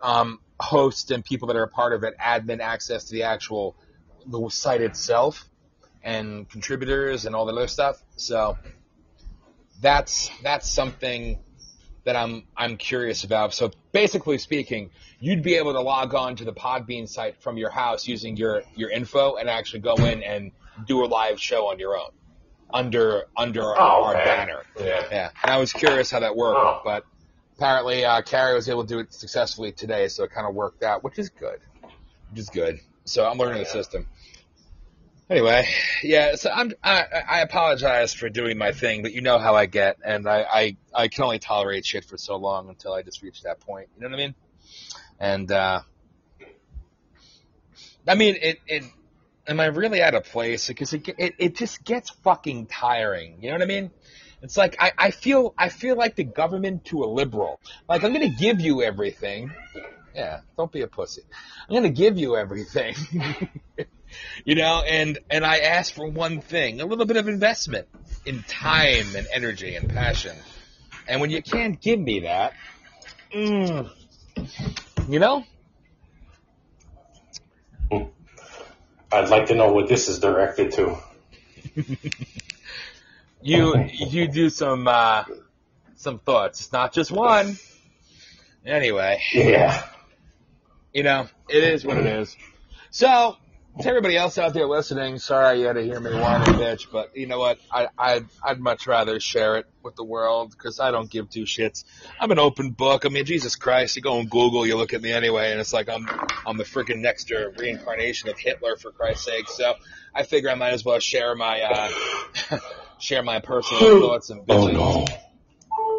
um, 0.04 0.40
hosts 0.60 1.12
and 1.12 1.24
people 1.24 1.48
that 1.48 1.56
are 1.56 1.64
a 1.64 1.70
part 1.70 1.94
of 1.94 2.04
it 2.04 2.14
admin 2.18 2.60
access 2.60 3.06
to 3.06 3.14
the 3.14 3.24
actual 3.24 3.78
the 4.26 4.50
site 4.50 4.82
itself 4.82 5.46
and 6.04 6.50
contributors 6.50 7.26
and 7.26 7.34
all 7.34 7.46
the 7.46 7.54
other 7.54 7.68
stuff. 7.68 8.04
So 8.18 8.58
that's 9.80 10.30
that's 10.44 10.70
something 10.70 11.40
that 12.06 12.15
I'm 12.15 12.44
I'm 12.56 12.77
curious 12.77 13.24
about. 13.24 13.53
So 13.53 13.72
basically 13.91 14.38
speaking, 14.38 14.89
you'd 15.20 15.44
be 15.44 15.56
able 15.56 15.74
to 15.74 15.82
log 15.82 16.13
on 16.15 16.36
to 16.38 16.46
the 16.46 16.53
Podbean 16.53 17.08
site 17.08 17.41
from 17.41 17.58
your 17.58 17.70
house 17.70 18.08
using 18.08 18.38
your 18.38 18.63
your 18.75 18.89
info 18.89 19.36
and 19.36 19.50
actually 19.50 19.82
go 19.82 19.96
in 19.96 20.24
and 20.24 20.51
do 20.88 21.03
a 21.03 21.08
live 21.08 21.39
show 21.39 21.68
on 21.70 21.79
your 21.79 21.98
own 21.98 22.10
under 22.72 23.25
under 23.36 23.63
our, 23.63 23.75
Oh, 23.79 24.03
our 24.06 24.13
banner. 24.13 24.62
Yeah. 24.79 25.06
Yeah, 25.12 25.29
and 25.44 25.51
I 25.51 25.58
was 25.58 25.74
curious 25.74 26.10
how 26.12 26.20
that 26.22 26.36
worked, 26.36 26.60
Oh. 26.60 26.82
but 26.86 27.03
apparently 27.58 28.06
uh, 28.06 28.22
Carrie 28.22 28.53
was 28.56 28.70
able 28.70 28.84
to 28.84 28.88
do 28.88 29.00
it 29.00 29.13
successfully 29.13 29.72
today, 29.72 30.08
so 30.08 30.24
it 30.24 30.32
kind 30.32 30.48
of 30.48 30.56
worked 30.56 30.84
out, 30.84 31.03
which 31.03 31.20
is 31.20 31.29
good. 31.29 31.60
Which 32.32 32.39
is 32.39 32.50
good. 32.50 32.79
So 33.06 33.27
I'm 33.27 33.38
learning 33.38 33.56
the 33.58 33.63
Yeah. 33.68 33.72
system. 33.74 34.08
Anyway, 35.30 35.68
yeah. 36.02 36.36
So 36.36 36.50
I'm 36.50 36.72
I, 36.84 37.06
I 37.30 37.42
apologize 37.42 38.14
for 38.14 38.30
doing 38.30 38.58
my 38.58 38.72
thing, 38.72 39.04
but 39.04 39.14
you 39.14 39.22
know 39.22 39.38
how 39.38 39.54
I 39.54 39.68
get, 39.68 39.98
and 40.04 40.28
I, 40.28 40.42
I 40.42 40.78
I 40.94 41.08
can 41.08 41.24
only 41.24 41.38
tolerate 41.38 41.86
shit 41.86 42.04
for 42.06 42.18
so 42.18 42.38
long 42.38 42.68
until 42.68 42.94
I 42.94 43.04
just 43.04 43.22
reach 43.22 43.44
that 43.44 43.60
point. 43.60 43.90
You 43.96 44.02
know 44.02 44.10
what 44.10 44.16
I 44.16 44.18
mean? 44.18 44.36
And 45.20 45.52
uh, 45.52 45.82
I 48.08 48.16
mean 48.16 48.38
it 48.42 48.60
it. 48.66 48.84
Am 49.48 49.60
I 49.60 49.66
really 49.66 50.02
out 50.02 50.16
of 50.16 50.26
place? 50.26 50.68
Because 50.68 50.94
it, 50.94 51.08
it 51.20 51.36
it 51.38 51.56
just 51.56 51.84
gets 51.84 52.10
fucking 52.10 52.66
tiring. 52.66 53.38
You 53.42 53.50
know 53.50 53.56
what 53.56 53.64
I 53.64 53.68
mean? 53.68 53.92
It's 54.42 54.58
like 54.58 54.78
I, 54.80 54.94
I 54.98 55.12
feel 55.12 55.54
I 55.58 55.70
feel 55.70 55.96
like 55.96 56.16
the 56.16 56.24
government 56.24 56.86
to 56.86 57.04
a 57.04 57.06
liberal. 57.06 57.60
Like 57.88 58.04
I'm 58.04 58.14
gonna 58.14 58.30
give 58.30 58.62
you 58.62 58.82
everything. 58.82 59.52
Yeah, 60.16 60.40
don't 60.58 60.72
be 60.72 60.82
a 60.82 60.88
pussy. 60.88 61.22
I'm 61.68 61.76
gonna 61.76 61.90
give 61.90 62.18
you 62.18 62.36
everything. 62.36 62.96
you 64.46 64.56
know, 64.56 64.82
and 64.86 65.20
and 65.30 65.46
I 65.46 65.60
ask 65.60 65.94
for 65.94 66.08
one 66.10 66.42
thing, 66.42 66.82
a 66.82 66.86
little 66.86 67.06
bit 67.06 67.18
of 67.18 67.28
investment 67.28 67.88
in 68.25 68.44
time 68.44 69.16
and 69.16 69.28
energy 69.34 69.75
and 69.75 69.89
passion. 69.89 70.36
And 71.08 71.22
when 71.22 71.30
you 71.30 71.42
can't 71.42 71.80
give 71.82 72.00
me 72.00 72.22
that, 72.22 72.54
mm, 73.34 73.89
you 75.08 75.20
know, 75.20 75.44
I'd 79.12 79.30
like 79.30 79.48
to 79.48 79.56
know 79.56 79.74
what 79.74 79.88
this 79.89 80.08
is 80.08 80.20
directed 80.20 80.72
to. 80.74 80.98
you 83.42 83.86
you 83.88 84.28
do 84.28 84.50
some 84.50 84.88
uh, 84.88 85.24
some 85.96 86.20
thoughts. 86.20 86.62
It's 86.62 86.72
not 86.72 86.94
just 86.94 87.12
one. 87.12 87.58
Anyway, 88.66 89.20
Yeah. 89.34 89.84
you 90.94 91.01
know, 91.04 91.28
it 91.48 91.63
is 91.63 91.86
what 91.86 91.98
it 91.98 92.06
is. 92.06 92.36
So, 92.92 93.38
to 93.82 93.88
everybody 93.88 94.18
else 94.18 94.38
out 94.38 94.54
there 94.54 94.66
listening, 94.66 95.20
sorry 95.20 95.62
you 95.62 95.68
had 95.68 95.74
to 95.74 95.84
hear 95.84 96.00
me 96.00 96.12
whine 96.12 96.42
and 96.42 96.56
bitch, 96.58 96.88
but 96.92 97.16
you 97.16 97.28
know 97.28 97.40
what? 97.40 97.60
I, 97.72 97.88
I'd, 97.98 98.26
I'd 98.44 98.60
much 98.60 98.88
rather 98.88 99.20
share 99.20 99.58
it 99.58 99.68
with 99.84 99.96
the 99.96 100.04
world 100.04 100.52
because 100.52 100.80
I 100.80 100.92
don't 100.92 101.10
give 101.10 101.30
two 101.30 101.44
shits. 101.44 101.86
I'm 102.20 102.32
an 102.32 102.40
open 102.40 102.72
book. 102.72 103.06
I 103.06 103.10
mean, 103.10 103.26
Jesus 103.26 103.56
Christ, 103.56 103.96
you 103.96 104.02
go 104.02 104.20
on 104.20 104.28
Google, 104.28 104.66
you 104.66 104.76
look 104.76 104.94
at 104.94 105.02
me 105.02 105.12
anyway, 105.14 105.52
and 105.52 105.60
it's 105.60 105.72
like 105.72 105.88
I'm, 105.88 106.08
I'm 106.46 106.58
the 106.58 106.66
freaking 106.66 107.00
next 107.00 107.32
reincarnation 107.32 108.30
of 108.30 108.38
Hitler 108.38 108.76
for 108.76 108.92
Christ's 108.92 109.26
sake. 109.26 109.48
So 109.48 109.74
I 110.14 110.24
figure 110.24 110.50
I 110.50 110.56
might 110.56 110.74
as 110.74 110.84
well 110.84 111.00
share 111.00 111.36
my, 111.36 111.62
uh, 111.62 112.60
share 113.00 113.24
my 113.24 113.40
personal 113.40 114.02
thoughts 114.02 114.30
and 114.30 114.42
Oh 114.50 114.68
no. 114.68 115.06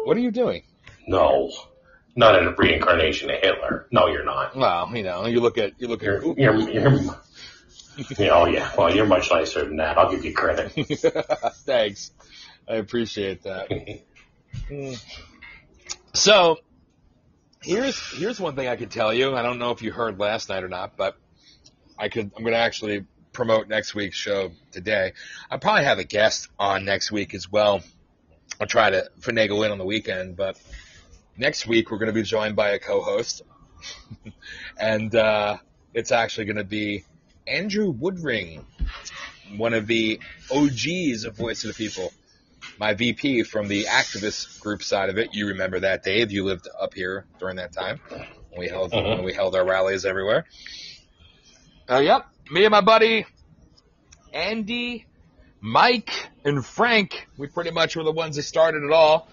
What 0.05 0.17
are 0.17 0.21
you 0.21 0.31
doing? 0.31 0.63
No. 1.07 1.51
Not 2.15 2.35
a 2.35 2.53
reincarnation 2.57 3.29
of 3.29 3.39
Hitler. 3.39 3.87
No, 3.91 4.07
you're 4.07 4.25
not. 4.25 4.55
Well, 4.55 4.95
you 4.95 5.03
know, 5.03 5.25
you 5.27 5.39
look 5.39 5.57
at, 5.57 5.79
you 5.79 5.87
look 5.87 6.01
You're, 6.01 6.17
at, 6.17 6.37
you're, 6.37 6.69
you're, 6.69 6.99
yeah, 8.17 8.29
oh 8.31 8.45
yeah. 8.45 8.71
Well, 8.77 8.93
you're 8.93 9.05
much 9.05 9.31
nicer 9.31 9.65
than 9.65 9.77
that. 9.77 9.97
I'll 9.97 10.11
give 10.11 10.23
you 10.23 10.33
credit. 10.33 10.71
Thanks. 11.65 12.11
I 12.67 12.75
appreciate 12.75 13.43
that. 13.43 14.01
So, 16.13 16.57
here's 17.63 17.97
here's 18.17 18.37
one 18.37 18.55
thing 18.57 18.67
I 18.67 18.75
could 18.75 18.91
tell 18.91 19.13
you. 19.13 19.33
I 19.33 19.41
don't 19.43 19.59
know 19.59 19.71
if 19.71 19.81
you 19.81 19.93
heard 19.93 20.19
last 20.19 20.49
night 20.49 20.61
or 20.61 20.67
not, 20.67 20.97
but 20.97 21.15
I 21.97 22.09
could. 22.09 22.31
I'm 22.35 22.43
going 22.43 22.53
to 22.53 22.59
actually 22.59 23.05
promote 23.31 23.69
next 23.69 23.95
week's 23.95 24.17
show 24.17 24.51
today. 24.71 25.13
I 25.49 25.55
probably 25.55 25.85
have 25.85 25.99
a 25.99 26.03
guest 26.03 26.49
on 26.59 26.83
next 26.83 27.13
week 27.13 27.33
as 27.33 27.49
well. 27.49 27.81
I'll 28.59 28.67
try 28.67 28.89
to 28.89 29.09
finagle 29.21 29.65
in 29.65 29.71
on 29.71 29.77
the 29.77 29.85
weekend, 29.85 30.35
but 30.35 30.59
next 31.37 31.65
week 31.65 31.91
we're 31.91 31.97
going 31.97 32.07
to 32.07 32.13
be 32.13 32.23
joined 32.23 32.57
by 32.57 32.71
a 32.71 32.79
co-host, 32.79 33.41
and 34.77 35.15
uh, 35.15 35.57
it's 35.93 36.11
actually 36.11 36.45
going 36.45 36.57
to 36.57 36.65
be 36.65 37.05
Andrew 37.51 37.93
Woodring, 37.93 38.63
one 39.57 39.73
of 39.73 39.87
the 39.87 40.19
OGs 40.49 41.25
of 41.25 41.35
Voice 41.35 41.63
of 41.63 41.69
the 41.69 41.73
People 41.73 42.11
my 42.81 42.93
VP 42.95 43.43
from 43.43 43.67
the 43.67 43.85
activist 43.85 44.59
group 44.59 44.81
side 44.81 45.09
of 45.09 45.17
it. 45.19 45.33
You 45.33 45.49
remember 45.49 45.81
that, 45.81 46.03
Dave? 46.03 46.31
You 46.31 46.45
lived 46.45 46.67
up 46.79 46.93
here 46.93 47.25
during 47.39 47.57
that 47.57 47.73
time 47.73 47.99
when 48.09 48.59
we 48.59 48.67
held 48.67 48.93
uh-huh. 48.93 49.07
when 49.09 49.23
we 49.23 49.33
held 49.33 49.55
our 49.55 49.65
rallies 49.65 50.03
everywhere. 50.05 50.45
Oh, 51.87 51.99
yep. 51.99 52.25
Me 52.49 52.63
and 52.65 52.71
my 52.71 52.81
buddy 52.81 53.25
Andy, 54.33 55.05
Mike, 55.59 56.29
and 56.43 56.65
Frank. 56.65 57.27
We 57.37 57.47
pretty 57.47 57.71
much 57.71 57.95
were 57.95 58.03
the 58.03 58.11
ones 58.11 58.37
that 58.37 58.43
started 58.43 58.83
it 58.83 58.91
all. 58.91 59.29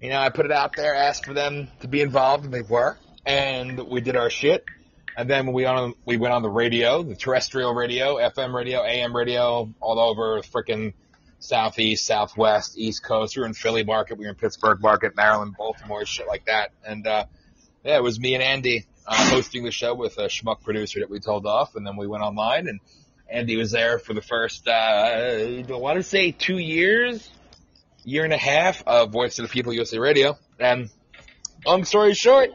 You 0.00 0.10
know, 0.10 0.18
I 0.18 0.28
put 0.30 0.46
it 0.46 0.52
out 0.52 0.76
there, 0.76 0.94
asked 0.94 1.24
for 1.24 1.34
them 1.34 1.68
to 1.80 1.88
be 1.88 2.00
involved, 2.00 2.44
and 2.44 2.52
they 2.52 2.62
were. 2.62 2.98
And 3.24 3.78
we 3.88 4.00
did 4.00 4.16
our 4.16 4.30
shit. 4.30 4.64
And 5.16 5.28
then 5.28 5.52
we 5.52 5.64
on 5.64 5.94
we 6.04 6.16
went 6.16 6.32
on 6.32 6.42
the 6.42 6.50
radio, 6.50 7.02
the 7.02 7.14
terrestrial 7.14 7.74
radio, 7.74 8.16
FM 8.16 8.54
radio, 8.54 8.84
AM 8.84 9.14
radio, 9.14 9.72
all 9.80 9.98
over 9.98 10.40
frickin' 10.42 10.94
southeast, 11.40 12.06
southwest, 12.06 12.78
east 12.78 13.02
coast. 13.02 13.36
We 13.36 13.40
were 13.40 13.46
in 13.46 13.54
Philly 13.54 13.84
market, 13.84 14.18
we 14.18 14.24
were 14.24 14.30
in 14.30 14.36
Pittsburgh 14.36 14.80
market, 14.80 15.16
Maryland, 15.16 15.54
Baltimore, 15.58 16.04
shit 16.06 16.26
like 16.28 16.46
that. 16.46 16.70
And 16.86 17.06
uh, 17.06 17.24
yeah, 17.84 17.96
it 17.96 18.02
was 18.02 18.20
me 18.20 18.34
and 18.34 18.42
Andy 18.42 18.86
uh, 19.06 19.30
hosting 19.30 19.64
the 19.64 19.70
show 19.70 19.94
with 19.94 20.18
a 20.18 20.26
schmuck 20.26 20.62
producer 20.62 21.00
that 21.00 21.10
we 21.10 21.18
told 21.18 21.46
off, 21.46 21.74
and 21.74 21.86
then 21.86 21.96
we 21.96 22.06
went 22.06 22.22
online, 22.22 22.68
and 22.68 22.80
Andy 23.28 23.56
was 23.56 23.70
there 23.70 23.98
for 23.98 24.14
the 24.14 24.22
first, 24.22 24.68
uh, 24.68 24.70
I 24.70 25.64
want 25.68 25.96
to 25.96 26.02
say 26.02 26.32
two 26.32 26.58
years, 26.58 27.28
year 28.04 28.24
and 28.24 28.32
a 28.32 28.38
half 28.38 28.82
of 28.86 29.10
Voice 29.10 29.38
of 29.38 29.46
the 29.46 29.52
People 29.52 29.72
USA 29.72 29.98
Radio. 29.98 30.36
And 30.58 30.90
long 31.64 31.84
story 31.84 32.14
short, 32.14 32.50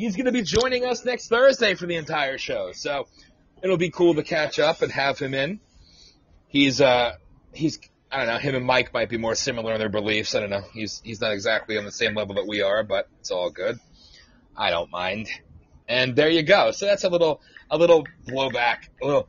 he's 0.00 0.16
going 0.16 0.26
to 0.26 0.32
be 0.32 0.42
joining 0.42 0.84
us 0.86 1.04
next 1.04 1.28
Thursday 1.28 1.74
for 1.74 1.86
the 1.86 1.96
entire 1.96 2.38
show. 2.38 2.72
So 2.72 3.06
it'll 3.62 3.76
be 3.76 3.90
cool 3.90 4.14
to 4.14 4.22
catch 4.22 4.58
up 4.58 4.80
and 4.80 4.90
have 4.90 5.18
him 5.18 5.34
in. 5.34 5.60
He's 6.48 6.80
uh 6.80 7.12
he's 7.52 7.78
I 8.10 8.18
don't 8.18 8.26
know, 8.26 8.38
him 8.38 8.54
and 8.56 8.64
Mike 8.66 8.92
might 8.92 9.08
be 9.08 9.18
more 9.18 9.34
similar 9.34 9.74
in 9.74 9.78
their 9.78 9.90
beliefs. 9.90 10.34
I 10.34 10.40
don't 10.40 10.50
know. 10.50 10.64
He's 10.72 11.00
he's 11.04 11.20
not 11.20 11.32
exactly 11.32 11.76
on 11.76 11.84
the 11.84 11.92
same 11.92 12.14
level 12.14 12.36
that 12.36 12.46
we 12.48 12.62
are, 12.62 12.82
but 12.82 13.08
it's 13.20 13.30
all 13.30 13.50
good. 13.50 13.78
I 14.56 14.70
don't 14.70 14.90
mind. 14.90 15.28
And 15.86 16.16
there 16.16 16.30
you 16.30 16.42
go. 16.42 16.70
So 16.70 16.86
that's 16.86 17.04
a 17.04 17.08
little 17.10 17.42
a 17.70 17.76
little 17.76 18.06
blowback, 18.26 18.88
a 19.02 19.06
little 19.06 19.28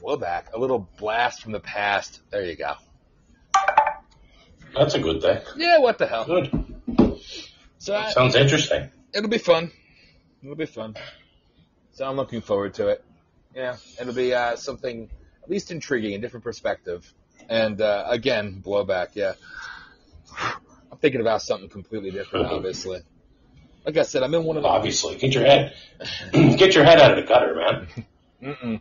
blowback, 0.00 0.52
a 0.52 0.58
little 0.58 0.88
blast 0.98 1.42
from 1.42 1.52
the 1.52 1.60
past. 1.60 2.20
There 2.30 2.44
you 2.44 2.56
go. 2.56 2.74
That's 4.76 4.94
a 4.94 5.00
good 5.00 5.22
thing. 5.22 5.40
Yeah, 5.56 5.78
what 5.78 5.98
the 5.98 6.06
hell. 6.06 6.24
Good. 6.24 7.20
So 7.78 7.96
I, 7.96 8.10
Sounds 8.10 8.34
interesting. 8.34 8.90
it'll 9.14 9.30
be 9.30 9.38
fun. 9.38 9.70
It'll 10.44 10.56
be 10.56 10.66
fun. 10.66 10.94
So 11.92 12.06
I'm 12.06 12.16
looking 12.16 12.42
forward 12.42 12.74
to 12.74 12.88
it. 12.88 13.04
Yeah, 13.54 13.76
it'll 14.00 14.12
be 14.14 14.34
uh, 14.34 14.56
something 14.56 15.08
at 15.42 15.48
least 15.50 15.70
intriguing, 15.70 16.14
a 16.14 16.18
different 16.18 16.44
perspective. 16.44 17.10
And 17.48 17.80
uh, 17.80 18.04
again, 18.08 18.62
blowback. 18.64 19.08
Yeah, 19.14 19.32
I'm 20.92 20.98
thinking 20.98 21.20
about 21.20 21.40
something 21.42 21.68
completely 21.68 22.10
different, 22.10 22.46
Mhm. 22.48 22.52
obviously. 22.52 23.00
Like 23.86 23.96
I 23.96 24.02
said, 24.02 24.22
I'm 24.22 24.34
in 24.34 24.44
one 24.44 24.56
of. 24.56 24.64
Obviously, 24.64 25.16
get 25.16 25.34
your 25.34 25.44
head, 25.44 25.74
get 26.32 26.74
your 26.74 26.84
head 26.84 27.00
out 27.00 27.16
of 27.16 27.24
the 27.24 27.28
gutter, 27.28 27.54
man. 27.54 27.88
Mm-mm. 28.42 28.80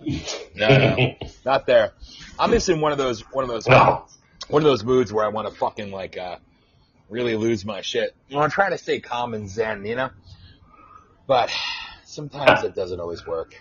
No, 0.56 0.66
no, 0.68 1.14
not 1.44 1.64
there. 1.64 1.92
I'm 2.38 2.50
just 2.50 2.68
in 2.68 2.80
one 2.80 2.90
of 2.92 2.98
those, 2.98 3.20
one 3.32 3.44
of 3.44 3.50
those, 3.50 3.68
No. 3.68 4.04
one 4.48 4.62
of 4.62 4.66
those 4.66 4.82
moods 4.84 5.12
where 5.12 5.24
I 5.24 5.28
want 5.28 5.48
to 5.48 5.54
fucking 5.54 5.92
like, 5.92 6.18
uh, 6.18 6.38
really 7.08 7.36
lose 7.36 7.64
my 7.64 7.82
shit. 7.82 8.14
You 8.28 8.34
know, 8.36 8.42
I'm 8.42 8.50
trying 8.50 8.72
to 8.72 8.78
stay 8.78 8.98
calm 8.98 9.32
and 9.32 9.48
zen, 9.48 9.84
you 9.86 9.94
know? 9.94 10.10
But 11.26 11.50
sometimes 12.04 12.64
it 12.64 12.74
doesn't 12.74 13.00
always 13.00 13.26
work. 13.26 13.54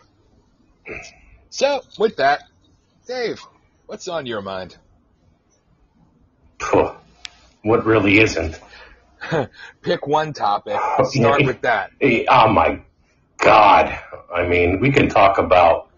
So, 1.50 1.82
with 2.00 2.18
that, 2.18 2.44
Dave, 3.08 3.42
what's 3.86 4.08
on 4.08 4.26
your 4.26 4.42
mind? 4.42 4.78
What 7.64 7.86
really 7.86 8.20
isn't? 8.20 8.60
Pick 9.82 10.08
one 10.08 10.34
topic. 10.34 10.80
Start 11.06 11.46
with 11.46 11.62
that. 11.62 11.92
Oh 12.30 12.48
my 12.48 12.82
God! 13.38 14.00
I 14.34 14.48
mean, 14.48 14.80
we 14.80 14.92
can 14.92 15.10
talk 15.10 15.38
about 15.38 15.90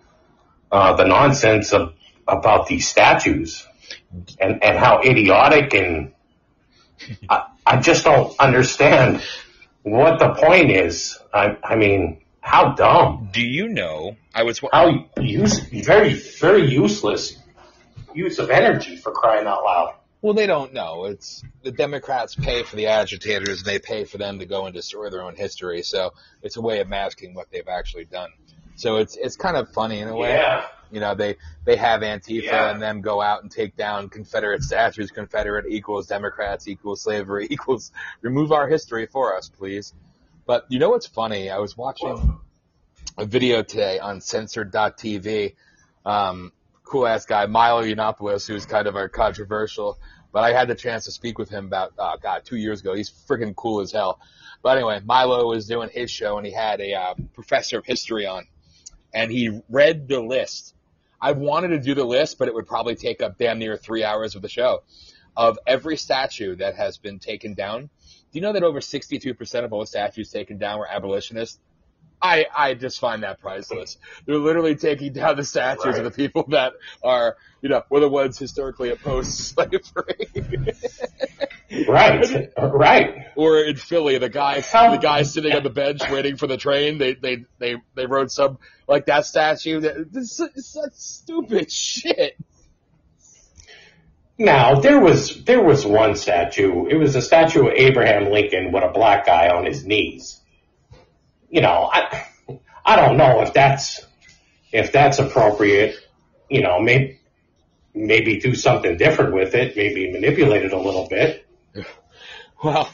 uh, 0.71 0.95
the 0.95 1.05
nonsense 1.05 1.71
of 1.71 1.93
about 2.27 2.67
these 2.67 2.87
statues 2.87 3.65
and 4.39 4.63
and 4.63 4.77
how 4.77 5.01
idiotic 5.01 5.73
and 5.73 6.13
I, 7.29 7.47
I 7.65 7.77
just 7.77 8.03
don't 8.03 8.37
understand 8.39 9.21
what 9.83 10.19
the 10.19 10.33
point 10.33 10.71
is. 10.71 11.19
I 11.33 11.57
I 11.63 11.75
mean, 11.75 12.21
how 12.41 12.73
dumb, 12.73 13.29
Do 13.31 13.41
you 13.41 13.69
know? 13.69 14.17
I 14.33 14.43
was. 14.43 14.59
how 14.71 15.05
use 15.17 15.59
very 15.59 16.13
very 16.13 16.65
useless 16.65 17.37
use 18.13 18.39
of 18.39 18.49
energy 18.49 18.97
for 18.97 19.11
crying 19.11 19.47
out 19.47 19.63
loud. 19.63 19.95
Well, 20.21 20.33
they 20.33 20.47
don't 20.47 20.73
know. 20.73 21.05
It's 21.05 21.43
the 21.63 21.71
Democrats 21.71 22.33
pay 22.33 22.63
for 22.63 22.77
the 22.77 22.87
agitators, 22.87 23.59
and 23.59 23.65
they 23.65 23.79
pay 23.79 24.05
for 24.05 24.17
them 24.17 24.39
to 24.39 24.45
go 24.45 24.65
and 24.65 24.73
destroy 24.73 25.09
their 25.09 25.21
own 25.21 25.35
history. 25.35 25.83
So 25.83 26.13
it's 26.41 26.55
a 26.55 26.61
way 26.61 26.79
of 26.79 26.87
masking 26.87 27.33
what 27.33 27.51
they've 27.51 27.67
actually 27.67 28.05
done. 28.05 28.29
So 28.75 28.97
it's 28.97 29.15
it's 29.15 29.35
kind 29.35 29.57
of 29.57 29.69
funny 29.69 29.99
in 29.99 30.07
a 30.07 30.15
way. 30.15 30.29
Yeah. 30.35 30.65
You 30.91 30.99
know, 30.99 31.15
they 31.15 31.37
they 31.65 31.75
have 31.75 32.01
Antifa 32.01 32.43
Yeah. 32.43 32.71
and 32.71 32.81
them 32.81 33.01
go 33.01 33.21
out 33.21 33.41
and 33.41 33.51
take 33.51 33.75
down 33.75 34.09
Confederate 34.09 34.63
statues. 34.63 35.11
Confederate 35.11 35.65
equals 35.67 36.07
Democrats 36.07 36.67
equals 36.67 37.01
slavery 37.01 37.47
equals 37.51 37.91
remove 38.21 38.51
our 38.51 38.67
history 38.67 39.07
for 39.07 39.35
us, 39.35 39.49
please. 39.49 39.93
But 40.45 40.65
you 40.69 40.79
know 40.79 40.89
what's 40.89 41.07
funny? 41.07 41.49
I 41.49 41.57
was 41.59 41.77
watching 41.77 42.39
a 43.17 43.25
video 43.25 43.63
today 43.63 43.99
on 43.99 44.21
censored.tv. 44.21 45.55
Um, 46.05 46.51
cool 46.83 47.07
ass 47.07 47.25
guy, 47.25 47.45
Milo 47.45 47.83
Yiannopoulos, 47.83 48.47
who's 48.47 48.65
kind 48.65 48.87
of 48.87 48.95
a 48.95 49.07
controversial, 49.07 49.97
but 50.31 50.43
I 50.43 50.51
had 50.51 50.67
the 50.67 50.75
chance 50.75 51.05
to 51.05 51.11
speak 51.11 51.37
with 51.39 51.49
him 51.49 51.65
about, 51.65 51.93
uh, 51.97 52.17
God, 52.17 52.43
two 52.45 52.57
years 52.57 52.81
ago. 52.81 52.93
He's 52.93 53.09
freaking 53.09 53.55
cool 53.55 53.79
as 53.81 53.91
hell. 53.91 54.19
But 54.61 54.77
anyway, 54.77 54.99
Milo 55.03 55.47
was 55.47 55.65
doing 55.65 55.89
his 55.91 56.11
show 56.11 56.37
and 56.37 56.45
he 56.45 56.51
had 56.51 56.81
a 56.81 56.93
uh, 56.93 57.13
professor 57.33 57.79
of 57.79 57.85
history 57.85 58.25
on 58.25 58.43
and 59.13 59.31
he 59.31 59.61
read 59.69 60.07
the 60.07 60.19
list. 60.19 60.75
I 61.21 61.31
wanted 61.31 61.69
to 61.69 61.79
do 61.79 61.95
the 61.95 62.03
list, 62.03 62.37
but 62.37 62.47
it 62.47 62.53
would 62.53 62.67
probably 62.67 62.95
take 62.95 63.21
up 63.21 63.37
damn 63.37 63.59
near 63.59 63.77
three 63.77 64.03
hours 64.03 64.35
of 64.35 64.41
the 64.41 64.49
show 64.49 64.83
of 65.35 65.57
every 65.65 65.97
statue 65.97 66.55
that 66.57 66.75
has 66.75 66.97
been 66.97 67.19
taken 67.19 67.53
down. 67.53 67.81
Do 67.81 68.39
you 68.39 68.41
know 68.41 68.53
that 68.53 68.63
over 68.63 68.79
62% 68.79 69.63
of 69.63 69.73
all 69.73 69.85
statues 69.85 70.31
taken 70.31 70.57
down 70.57 70.79
were 70.79 70.87
abolitionists? 70.87 71.59
I, 72.21 72.45
I 72.55 72.73
just 72.73 72.99
find 72.99 73.23
that 73.23 73.41
priceless. 73.41 73.97
They're 74.25 74.37
literally 74.37 74.75
taking 74.75 75.11
down 75.11 75.35
the 75.35 75.43
statues 75.43 75.97
of 75.97 76.05
the 76.05 76.11
people 76.11 76.45
that 76.49 76.73
are, 77.03 77.35
you 77.61 77.67
know, 77.67 77.83
were 77.89 77.99
the 77.99 78.07
ones 78.07 78.39
historically 78.39 78.91
opposed 78.91 79.29
to 79.57 79.79
slavery. 79.83 80.27
Right. 81.87 82.51
Right. 82.57 83.27
or 83.35 83.59
in 83.59 83.75
Philly, 83.75 84.17
the 84.17 84.29
guy, 84.29 84.61
the 84.61 84.99
guy 85.01 85.23
sitting 85.23 85.53
on 85.53 85.63
the 85.63 85.69
bench 85.69 86.01
waiting 86.09 86.37
for 86.37 86.47
the 86.47 86.57
train, 86.57 86.97
they, 86.97 87.13
they, 87.15 87.45
they, 87.59 87.75
they 87.95 88.05
wrote 88.05 88.31
some, 88.31 88.59
like 88.87 89.07
that 89.07 89.25
statue, 89.25 89.79
that, 89.81 90.11
this, 90.11 90.37
such 90.37 90.93
stupid 90.93 91.71
shit. 91.71 92.37
Now 94.37 94.79
there 94.79 94.99
was 94.99 95.43
there 95.43 95.61
was 95.61 95.85
one 95.85 96.15
statue. 96.15 96.87
It 96.87 96.95
was 96.95 97.15
a 97.15 97.21
statue 97.21 97.67
of 97.67 97.73
Abraham 97.75 98.31
Lincoln 98.31 98.71
with 98.71 98.83
a 98.83 98.89
black 98.89 99.25
guy 99.25 99.49
on 99.49 99.65
his 99.65 99.85
knees. 99.85 100.41
You 101.49 101.61
know, 101.61 101.89
I 101.91 102.25
I 102.83 102.95
don't 102.95 103.17
know 103.17 103.41
if 103.41 103.53
that's 103.53 104.05
if 104.71 104.91
that's 104.91 105.19
appropriate. 105.19 105.95
You 106.49 106.63
know, 106.63 106.79
maybe 106.79 107.19
maybe 107.93 108.39
do 108.39 108.55
something 108.55 108.97
different 108.97 109.33
with 109.33 109.53
it. 109.53 109.75
Maybe 109.75 110.11
manipulate 110.11 110.65
it 110.65 110.73
a 110.73 110.79
little 110.79 111.07
bit. 111.07 111.45
Well, 112.63 112.89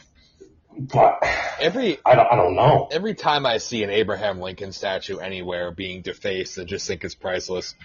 But 0.77 1.19
every, 1.59 1.99
I 2.05 2.15
don't 2.15 2.27
I 2.31 2.35
don't 2.35 2.55
know. 2.55 2.87
every 2.91 3.13
time 3.13 3.45
I 3.45 3.57
see 3.59 3.83
an 3.83 3.89
Abraham 3.91 4.39
Lincoln 4.39 4.71
statue 4.71 5.17
anywhere 5.17 5.71
being 5.71 6.01
defaced, 6.01 6.57
I 6.57 6.63
just 6.63 6.87
think 6.87 7.03
it's 7.03 7.13
priceless. 7.15 7.75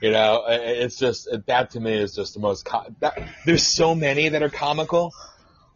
You 0.00 0.12
know, 0.12 0.44
it's 0.48 0.96
just 0.96 1.28
that 1.46 1.70
to 1.70 1.80
me 1.80 1.92
is 1.92 2.14
just 2.14 2.32
the 2.34 2.40
most. 2.40 2.64
Co- 2.64 2.94
that, 3.00 3.18
there's 3.44 3.66
so 3.66 3.94
many 3.94 4.28
that 4.30 4.42
are 4.42 4.48
comical, 4.48 5.12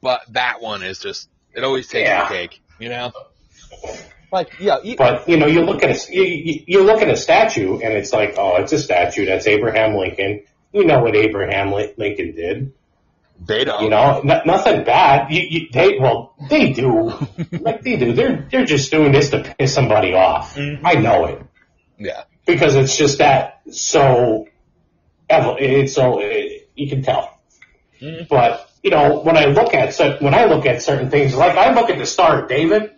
but 0.01 0.21
that 0.31 0.63
one 0.63 0.83
is 0.83 1.01
just. 1.01 1.29
It 1.55 1.65
always 1.65 1.89
takes 1.89 2.09
Yeah. 2.09 2.29
the 2.29 2.35
cake. 2.35 2.63
You 2.79 2.89
know, 2.89 3.13
like 4.33 4.59
yeah, 4.61 4.77
you, 4.83 4.97
But 4.97 5.29
you 5.29 5.37
know, 5.37 5.47
you 5.47 5.63
look 5.65 5.83
at 5.83 5.91
a 5.91 6.13
you, 6.13 6.23
you- 6.23 6.65
you 6.67 6.83
look 6.85 7.03
at 7.03 7.09
a 7.11 7.17
statue 7.17 7.75
and 7.81 7.93
it's 7.95 8.13
like, 8.13 8.37
oh, 8.39 8.57
it's 8.57 8.73
a 8.73 8.79
statue. 8.79 9.27
That's 9.27 9.47
Abraham 9.47 9.97
Lincoln. 9.97 10.45
You 10.73 10.85
know 10.87 11.03
what 11.03 11.15
Abraham 11.17 11.73
Lincoln 11.73 12.35
did. 12.35 12.73
They 13.41 13.65
don't. 13.65 13.83
You 13.83 13.91
know, 13.91 14.21
n- 14.21 14.43
nothing 14.47 14.85
bad. 14.85 15.33
You, 15.33 15.41
you, 15.43 15.69
they 15.73 15.99
well, 15.99 16.35
they 16.49 16.73
do, 16.73 17.13
like 17.61 17.83
they 17.83 17.97
do. 17.97 18.13
They're 18.13 18.47
they're 18.51 18.65
just 18.65 18.91
doing 18.91 19.13
this 19.13 19.31
to 19.31 19.55
piss 19.59 19.75
somebody 19.75 20.15
off. 20.15 20.55
Mhm. 20.57 20.81
I 20.85 20.95
know 20.95 21.25
it 21.27 21.43
Yeah. 21.99 22.25
because 22.47 22.75
it's 22.77 22.97
just 22.97 23.19
that 23.19 23.61
so. 23.71 24.47
It's 25.29 25.95
so 25.95 26.21
it, 26.21 26.71
you 26.75 26.89
can 26.89 27.03
tell. 27.03 27.41
Mhm. 28.01 28.29
But 28.29 28.71
you 28.83 28.91
know, 28.91 29.21
when 29.21 29.37
I 29.37 29.47
look 29.47 29.75
at 29.75 29.97
when 30.21 30.35
I 30.35 30.45
look 30.45 30.67
at 30.67 30.83
certain 30.83 31.11
things, 31.11 31.35
like 31.35 31.57
I 31.57 31.73
look 31.75 31.89
at 31.91 31.99
the 31.99 32.07
Star 32.07 32.43
of 32.43 32.49
David, 32.49 32.93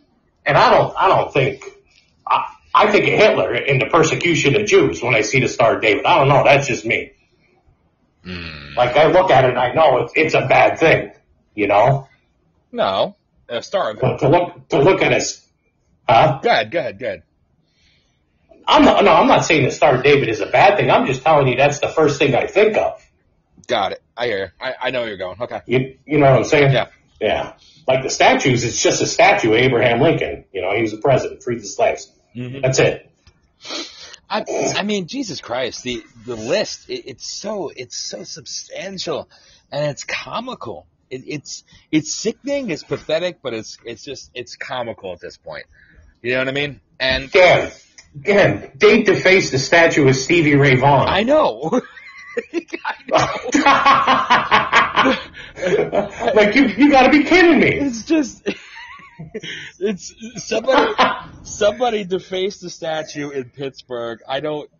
and 0.44 0.56
I 0.56 0.70
don't 0.70 0.94
I 0.96 1.08
don't 1.08 1.32
think. 1.32 1.64
I, 2.26 2.50
I 2.74 2.90
think 2.90 3.04
of 3.06 3.12
Hitler 3.14 3.52
and 3.54 3.80
the 3.80 3.86
persecution 3.86 4.60
of 4.60 4.66
Jews 4.66 5.00
when 5.02 5.14
I 5.14 5.20
see 5.20 5.38
the 5.40 5.48
Star 5.48 5.76
of 5.76 5.82
David. 5.82 6.04
I 6.06 6.18
don't 6.18 6.28
know. 6.28 6.42
That's 6.44 6.66
just 6.66 6.84
me. 6.84 7.12
Mm. 8.26 8.74
Like 8.76 8.96
I 8.96 9.06
look 9.06 9.30
at 9.30 9.44
it 9.44 9.50
and 9.50 9.58
I 9.58 9.72
know 9.72 9.98
it's, 9.98 10.12
it's 10.16 10.34
a 10.34 10.46
bad 10.46 10.78
thing, 10.78 11.12
you 11.54 11.66
know. 11.66 12.08
No. 12.72 13.16
Uh, 13.48 13.60
star. 13.60 13.94
Go 13.94 14.00
But 14.00 14.18
to 14.18 14.28
look 14.28 14.68
to 14.68 14.78
look 14.78 15.02
at 15.02 15.12
us, 15.12 15.46
huh? 16.08 16.40
ahead. 16.42 16.70
Go 16.70 16.78
ahead. 16.78 16.98
Go 16.98 17.06
ahead. 17.06 17.22
I'm 18.66 18.82
not, 18.82 19.04
no, 19.04 19.12
I'm 19.12 19.26
not 19.26 19.44
saying 19.44 19.64
the 19.64 19.70
Star 19.70 19.96
of 19.96 20.02
David 20.02 20.30
is 20.30 20.40
a 20.40 20.46
bad 20.46 20.78
thing. 20.78 20.90
I'm 20.90 21.06
just 21.06 21.22
telling 21.22 21.48
you 21.48 21.56
that's 21.56 21.80
the 21.80 21.88
first 21.88 22.18
thing 22.18 22.34
I 22.34 22.46
think 22.46 22.78
of. 22.78 23.06
Got 23.66 23.92
it. 23.92 24.02
I 24.16 24.26
hear. 24.26 24.38
You. 24.38 24.66
I 24.66 24.74
I 24.80 24.90
know 24.90 25.00
where 25.00 25.08
you're 25.08 25.18
going. 25.18 25.40
Okay. 25.40 25.60
You 25.66 25.98
you 26.06 26.18
know 26.18 26.30
what 26.30 26.38
I'm 26.38 26.44
saying? 26.44 26.72
Yeah. 26.72 26.86
Yeah. 27.20 27.54
Like 27.86 28.02
the 28.02 28.10
statues, 28.10 28.64
it's 28.64 28.82
just 28.82 29.02
a 29.02 29.06
statue 29.06 29.52
of 29.52 29.58
Abraham 29.58 30.00
Lincoln. 30.00 30.44
You 30.52 30.62
know, 30.62 30.74
he 30.74 30.82
was 30.82 30.94
a 30.94 30.96
president, 30.98 31.42
freed 31.42 31.60
the 31.60 31.66
slaves. 31.66 32.10
Mm-hmm. 32.34 32.62
That's 32.62 32.78
it. 32.78 33.10
I, 34.28 34.44
I 34.76 34.82
mean, 34.82 35.06
Jesus 35.06 35.40
Christ, 35.40 35.82
the 35.82 36.04
the 36.24 36.36
list 36.36 36.88
it, 36.88 37.04
it's 37.06 37.26
so 37.26 37.70
it's 37.74 37.96
so 37.96 38.24
substantial, 38.24 39.28
and 39.70 39.90
it's 39.90 40.04
comical. 40.04 40.86
It, 41.10 41.24
it's 41.26 41.64
it's 41.90 42.14
sickening, 42.14 42.70
it's 42.70 42.82
pathetic, 42.82 43.40
but 43.42 43.54
it's 43.54 43.78
it's 43.84 44.04
just 44.04 44.30
it's 44.34 44.56
comical 44.56 45.12
at 45.12 45.20
this 45.20 45.36
point. 45.36 45.66
You 46.22 46.32
know 46.32 46.38
what 46.38 46.48
I 46.48 46.52
mean? 46.52 46.80
And 46.98 47.30
Dan, 47.30 47.70
Dan, 48.20 48.72
they 48.76 49.02
defaced 49.02 49.52
the 49.52 49.58
statue 49.58 50.08
of 50.08 50.16
Stevie 50.16 50.56
Ray 50.56 50.76
Vaughan. 50.76 51.08
I 51.08 51.22
know. 51.22 51.80
I 52.84 52.94
know. 53.08 53.16
like 56.34 56.54
you, 56.54 56.66
you 56.66 56.90
got 56.90 57.02
to 57.02 57.10
be 57.10 57.24
kidding 57.24 57.60
me. 57.60 57.74
It's 57.74 58.04
just 58.04 58.48
it's 59.80 60.14
somebody 60.36 60.94
somebody 61.42 62.04
defaced 62.04 62.60
the 62.60 62.70
statue 62.70 63.30
in 63.30 63.44
Pittsburgh. 63.50 64.20
I 64.28 64.40
don't. 64.40 64.70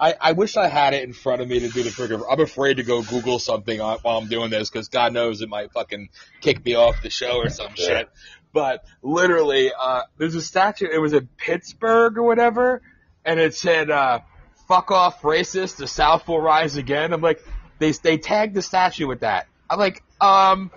I, 0.00 0.14
I 0.20 0.32
wish 0.32 0.56
I 0.56 0.68
had 0.68 0.94
it 0.94 1.02
in 1.02 1.12
front 1.12 1.42
of 1.42 1.48
me 1.48 1.58
to 1.58 1.68
do 1.68 1.82
the 1.82 1.90
trigger. 1.90 2.20
I'm 2.30 2.40
afraid 2.40 2.76
to 2.76 2.84
go 2.84 3.02
Google 3.02 3.40
something 3.40 3.80
while 3.80 4.00
I'm 4.04 4.28
doing 4.28 4.48
this 4.48 4.70
because 4.70 4.88
God 4.88 5.12
knows 5.12 5.42
it 5.42 5.48
might 5.48 5.72
fucking 5.72 6.10
kick 6.40 6.64
me 6.64 6.76
off 6.76 7.02
the 7.02 7.10
show 7.10 7.38
or 7.38 7.48
some 7.48 7.74
shit. 7.74 8.08
But 8.52 8.84
literally, 9.02 9.72
uh, 9.76 10.02
there's 10.16 10.36
a 10.36 10.42
statue. 10.42 10.86
It 10.86 10.98
was 10.98 11.14
in 11.14 11.28
Pittsburgh 11.36 12.16
or 12.16 12.22
whatever, 12.22 12.80
and 13.24 13.40
it 13.40 13.54
said, 13.54 13.90
uh, 13.90 14.20
"Fuck 14.68 14.90
off, 14.92 15.22
racist. 15.22 15.76
The 15.76 15.88
South 15.88 16.28
will 16.28 16.40
rise 16.40 16.76
again." 16.76 17.12
I'm 17.12 17.20
like, 17.20 17.44
they 17.78 17.90
they 17.90 18.18
tagged 18.18 18.54
the 18.54 18.62
statue 18.62 19.06
with 19.06 19.20
that. 19.20 19.46
I'm 19.68 19.78
like, 19.78 20.02
um. 20.20 20.70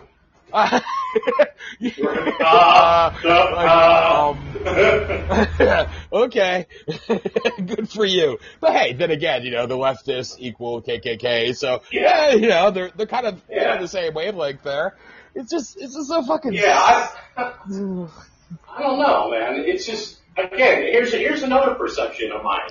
Uh, 0.54 0.80
Uh, 2.44 3.12
like, 3.24 3.70
um, 3.70 4.56
okay, 6.14 6.66
good 7.66 7.90
for 7.90 8.06
you. 8.06 8.38
But 8.60 8.74
hey, 8.74 8.94
then 8.94 9.12
again, 9.12 9.44
you 9.44 9.52
know 9.52 9.68
the 9.68 9.76
leftists 9.78 10.36
equal 10.40 10.82
KKK, 10.82 11.56
so 11.56 11.82
yeah, 11.92 12.32
you 12.34 12.48
know 12.50 12.72
they're 12.72 12.92
they're 12.96 13.06
kind 13.08 13.28
of 13.28 13.42
Yeah. 13.50 13.76
on 13.76 13.82
the 13.82 13.88
same 13.88 14.14
wavelength 14.14 14.64
there. 14.64 14.96
it's 15.36 15.52
just 15.52 15.78
it's 15.80 15.96
just 15.96 16.08
so 16.10 16.24
fucking. 16.24 16.54
Yeah, 16.54 17.08
I, 17.38 17.38
I 17.38 18.82
don't 18.82 19.00
know, 19.00 19.32
man. 19.32 19.64
It's 19.66 19.86
just 19.86 20.20
again, 20.38 20.82
here's 20.84 21.14
here's 21.14 21.44
another 21.44 21.76
perception 21.76 22.32
of 22.32 22.44
mine. 22.44 22.70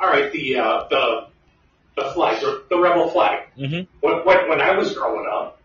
All 0.00 0.08
right, 0.08 0.30
the 0.32 0.58
uh, 0.58 0.84
the 0.90 1.26
the 1.96 2.10
flag, 2.12 2.40
the, 2.40 2.64
the 2.70 2.78
rebel 2.78 3.08
flag. 3.10 3.46
Mhm. 3.58 3.86
When, 4.00 4.14
when 4.24 4.48
when 4.50 4.60
I 4.60 4.76
was 4.76 4.94
growing 4.94 5.26
up, 5.32 5.55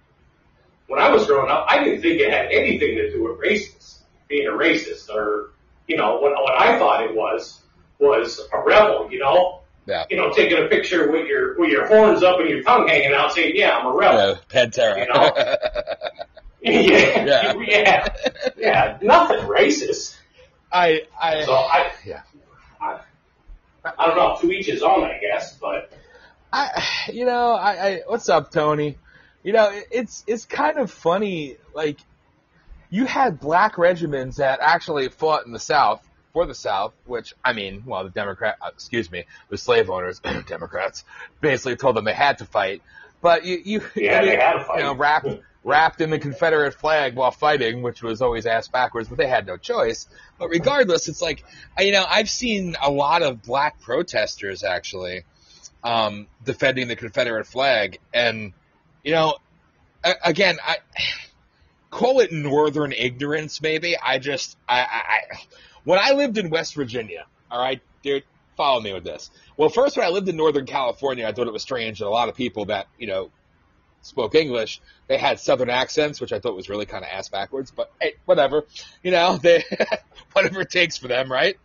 when 0.91 0.99
I 0.99 1.10
was 1.10 1.25
growing 1.25 1.49
up, 1.49 1.65
I 1.69 1.82
didn't 1.84 2.01
think 2.01 2.19
it 2.19 2.30
had 2.30 2.47
anything 2.51 2.95
to 2.97 3.12
do 3.12 3.23
with 3.23 3.39
racist, 3.39 3.99
being 4.27 4.45
a 4.47 4.51
racist, 4.51 5.10
or 5.10 5.51
you 5.88 5.95
know, 5.95 6.19
what 6.19 6.34
what 6.34 6.62
I 6.62 6.77
thought 6.77 7.04
it 7.04 7.15
was 7.15 7.62
was 7.97 8.41
a 8.54 8.60
rebel. 8.60 9.08
You 9.10 9.19
know, 9.19 9.62
Yeah. 9.88 10.04
you 10.10 10.17
know, 10.17 10.34
taking 10.34 10.58
a 10.63 10.67
picture 10.67 11.10
with 11.10 11.27
your 11.27 11.58
with 11.58 11.69
your 11.71 11.88
horns 11.88 12.23
up 12.23 12.39
and 12.41 12.49
your 12.49 12.62
tongue 12.63 12.88
hanging 12.89 13.13
out, 13.13 13.32
saying, 13.34 13.54
"Yeah, 13.56 13.77
I'm 13.77 13.86
a 13.88 13.93
rebel." 13.93 14.38
Yeah, 14.51 14.63
Pantera. 14.63 14.97
You 14.97 15.13
know? 15.13 15.32
yeah, 16.62 17.25
Yeah. 17.25 17.54
yeah, 17.67 18.08
yeah, 18.58 18.97
nothing 19.01 19.39
racist. 19.47 20.15
I 20.71 21.04
I 21.19 21.43
So 21.45 21.54
I, 21.54 21.91
yeah. 22.06 22.21
I, 22.82 22.99
I 23.97 24.06
don't 24.08 24.15
know. 24.17 24.38
To 24.41 24.51
each 24.51 24.65
his 24.67 24.84
own, 24.84 25.04
I 25.06 25.19
guess. 25.19 25.56
But 25.58 25.91
I, 26.54 26.84
you 27.12 27.25
know, 27.25 27.54
I, 27.54 27.71
I, 27.88 28.01
what's 28.08 28.27
up, 28.30 28.51
Tony? 28.51 28.97
You 29.43 29.54
know, 29.54 29.71
it, 29.71 29.88
it's 29.91 30.23
it's 30.27 30.45
kind 30.45 30.77
of 30.77 30.91
funny. 30.91 31.58
Like, 31.73 31.99
you 32.89 33.06
had 33.06 33.39
black 33.39 33.77
regiments 33.77 34.38
that 34.38 34.60
actually 34.62 35.10
fought 35.10 35.45
in 35.45 35.51
the 35.51 35.60
South 35.60 36.08
for 36.34 36.45
the 36.45 36.56
South, 36.56 36.93
which 37.06 37.34
I 37.43 37.54
mean, 37.54 37.84
well, 37.86 38.04
the 38.04 38.10
Democrat, 38.10 38.58
uh, 38.62 38.69
excuse 38.73 39.12
me, 39.12 39.25
the 39.49 39.58
slave 39.58 39.89
owners, 39.89 40.19
Democrats, 40.47 41.04
basically 41.39 41.75
told 41.75 41.95
them 41.95 42.06
they 42.06 42.13
had 42.13 42.38
to 42.39 42.45
fight. 42.45 42.82
But 43.21 43.45
you, 43.45 43.62
you, 43.63 43.82
Yeah, 43.95 44.17
I 44.17 44.21
mean, 44.21 44.30
they 44.30 44.36
had 44.38 44.54
to 44.54 44.63
fight. 44.63 44.77
You 44.77 44.84
know, 44.84 44.95
wrapped 44.95 45.27
wrapped 45.63 46.01
in 46.01 46.10
the 46.10 46.19
Confederate 46.19 46.73
flag 46.73 47.15
while 47.15 47.32
fighting, 47.32 47.82
which 47.82 48.01
was 48.01 48.21
always 48.21 48.45
ass 48.45 48.67
backwards, 48.67 49.10
but 49.10 49.17
they 49.17 49.27
had 49.27 49.45
no 49.45 49.58
choice. 49.58 50.08
But 50.39 50.49
regardless, 50.49 51.08
it's 51.08 51.21
like, 51.21 51.43
you 51.80 51.91
know, 51.91 52.04
I've 52.08 52.30
seen 52.30 52.75
a 52.82 52.89
lot 52.89 53.21
of 53.21 53.43
black 53.43 53.80
protesters 53.80 54.63
actually 54.63 55.23
um, 55.84 56.27
defending 56.43 56.88
the 56.88 56.95
Confederate 56.95 57.45
flag. 57.45 57.99
And, 58.13 58.54
you 59.03 59.11
know, 59.11 59.35
again, 60.23 60.57
I 60.63 60.77
call 61.89 62.19
it 62.19 62.31
northern 62.31 62.91
ignorance, 62.91 63.61
maybe. 63.61 63.97
I 63.97 64.19
just, 64.19 64.57
I, 64.67 64.79
I, 64.81 64.83
I, 64.83 65.19
when 65.83 65.99
I 65.99 66.11
lived 66.11 66.37
in 66.37 66.49
West 66.49 66.75
Virginia, 66.75 67.25
all 67.49 67.61
right, 67.61 67.81
dude, 68.03 68.23
follow 68.57 68.79
me 68.81 68.93
with 68.93 69.03
this. 69.03 69.29
Well, 69.57 69.69
first, 69.69 69.97
when 69.97 70.05
I 70.05 70.09
lived 70.09 70.29
in 70.29 70.35
Northern 70.35 70.65
California, 70.65 71.27
I 71.27 71.33
thought 71.33 71.47
it 71.47 71.53
was 71.53 71.61
strange 71.63 71.99
that 71.99 72.07
a 72.07 72.09
lot 72.09 72.29
of 72.29 72.35
people 72.35 72.65
that, 72.65 72.87
you 72.97 73.07
know, 73.07 73.29
spoke 74.03 74.33
English, 74.35 74.81
they 75.07 75.17
had 75.17 75.39
Southern 75.39 75.69
accents, 75.69 76.19
which 76.19 76.33
I 76.33 76.39
thought 76.39 76.55
was 76.55 76.69
really 76.69 76.85
kind 76.85 77.03
of 77.03 77.09
ass 77.11 77.29
backwards, 77.29 77.71
but 77.71 77.91
hey, 78.01 78.13
whatever. 78.25 78.65
You 79.03 79.11
know, 79.11 79.37
they, 79.37 79.63
whatever 80.33 80.61
it 80.61 80.69
takes 80.69 80.97
for 80.97 81.07
them, 81.07 81.31
right? 81.31 81.57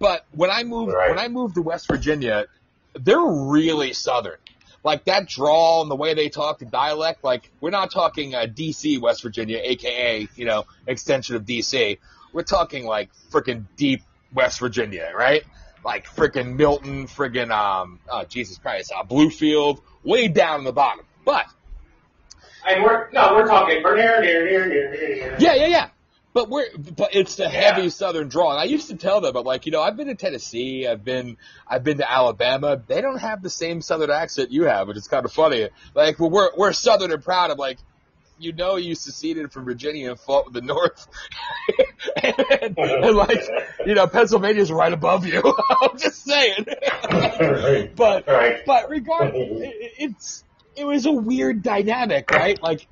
But 0.00 0.24
when 0.32 0.50
I 0.50 0.64
moved, 0.64 0.92
Right. 0.92 1.10
when 1.10 1.18
I 1.18 1.28
moved 1.28 1.56
to 1.56 1.62
West 1.62 1.86
Virginia, 1.88 2.46
they're 2.94 3.20
really 3.20 3.92
Southern. 3.92 4.38
Like 4.84 5.04
that 5.04 5.28
drawl 5.28 5.82
and 5.82 5.90
the 5.90 5.96
way 5.96 6.14
they 6.14 6.28
talk, 6.28 6.60
the 6.60 6.64
dialect, 6.64 7.24
like 7.24 7.50
we're 7.60 7.70
not 7.70 7.90
talking 7.90 8.34
uh, 8.34 8.46
DC, 8.46 9.00
West 9.00 9.22
Virginia, 9.22 9.60
aka, 9.62 10.28
you 10.36 10.44
know, 10.44 10.64
extension 10.86 11.36
of 11.36 11.44
DC. 11.44 11.98
We're 12.32 12.42
talking 12.42 12.86
like 12.86 13.10
freaking 13.30 13.64
deep 13.76 14.02
West 14.32 14.60
Virginia, 14.60 15.10
right? 15.14 15.44
Like 15.84 16.06
freaking 16.06 16.56
Milton, 16.56 17.06
friggin' 17.06 17.50
um, 17.50 17.98
oh, 18.10 18.24
Jesus 18.24 18.58
Christ, 18.58 18.92
uh, 18.96 19.02
Bluefield, 19.04 19.80
way 20.04 20.28
down 20.28 20.60
in 20.60 20.64
the 20.64 20.72
bottom. 20.72 21.04
But 21.24 21.46
and 22.66 22.82
we're 22.82 23.10
no, 23.12 23.34
we're 23.34 23.46
talking. 23.46 23.82
Near, 23.82 23.96
near, 23.96 24.22
near, 24.22 24.68
near, 24.68 24.90
near. 24.90 25.36
Yeah, 25.38 25.54
yeah, 25.54 25.66
yeah. 25.66 25.88
But 26.34 26.50
we're 26.50 26.66
but 26.76 27.14
it's 27.14 27.36
the 27.36 27.44
Yeah. 27.44 27.48
heavy 27.74 27.88
southern 27.90 28.28
draw. 28.28 28.50
And 28.52 28.60
I 28.60 28.64
used 28.64 28.88
to 28.90 28.96
tell 28.96 29.20
them, 29.20 29.32
but 29.32 29.44
like, 29.44 29.66
you 29.66 29.72
know, 29.72 29.82
I've 29.82 29.96
been 29.96 30.08
to 30.08 30.14
Tennessee, 30.14 30.86
I've 30.86 31.04
been 31.04 31.36
I've 31.66 31.82
been 31.84 31.98
to 31.98 32.10
Alabama. 32.10 32.80
They 32.86 33.00
don't 33.00 33.18
have 33.18 33.42
the 33.42 33.50
same 33.50 33.80
southern 33.80 34.10
accent 34.10 34.50
you 34.52 34.64
have, 34.64 34.88
which 34.88 34.96
is 34.98 35.08
kind 35.08 35.24
of 35.24 35.32
funny. 35.32 35.68
Like 35.94 36.18
well, 36.20 36.30
we're 36.30 36.50
we're 36.56 36.72
southern 36.72 37.12
and 37.12 37.24
proud. 37.24 37.50
I'm 37.50 37.56
like, 37.56 37.78
you 38.38 38.52
know 38.52 38.76
you 38.76 38.94
seceded 38.94 39.50
from 39.52 39.64
Virginia 39.64 40.10
and 40.10 40.20
fought 40.20 40.44
with 40.44 40.54
the 40.54 40.60
North. 40.60 41.08
and, 42.22 42.34
and, 42.62 42.78
uh-huh. 42.78 43.00
and 43.08 43.16
like, 43.16 43.42
you 43.86 43.94
know, 43.94 44.06
Pennsylvania's 44.06 44.70
right 44.70 44.92
above 44.92 45.26
you. 45.26 45.42
I'm 45.82 45.98
just 45.98 46.22
saying. 46.24 46.66
right. 47.10 47.90
but 47.96 48.26
Right. 48.28 48.60
but 48.66 48.90
regardless, 48.90 49.34
it, 49.62 49.92
it's 49.98 50.44
it 50.76 50.84
was 50.84 51.06
a 51.06 51.12
weird 51.12 51.62
dynamic, 51.62 52.30
right? 52.30 52.62
Like, 52.62 52.86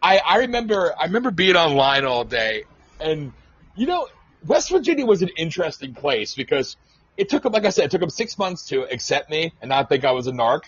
I 0.00 0.18
I 0.18 0.36
remember 0.38 0.94
I 0.98 1.04
remember 1.06 1.30
being 1.32 1.56
online 1.56 2.04
all 2.04 2.24
day, 2.24 2.64
and 3.02 3.32
you 3.76 3.86
know, 3.86 4.08
West 4.46 4.70
Virginia 4.70 5.06
was 5.06 5.22
an 5.22 5.30
interesting 5.36 5.94
place 5.94 6.34
because 6.34 6.76
it 7.16 7.28
took 7.28 7.42
them, 7.42 7.52
like 7.52 7.64
I 7.64 7.70
said, 7.70 7.86
it 7.86 7.90
took 7.90 8.00
them 8.00 8.10
six 8.10 8.38
months 8.38 8.68
to 8.68 8.82
accept 8.82 9.30
me 9.30 9.52
and 9.60 9.68
not 9.68 9.88
think 9.88 10.04
I 10.04 10.12
was 10.12 10.26
a 10.26 10.32
narc, 10.32 10.62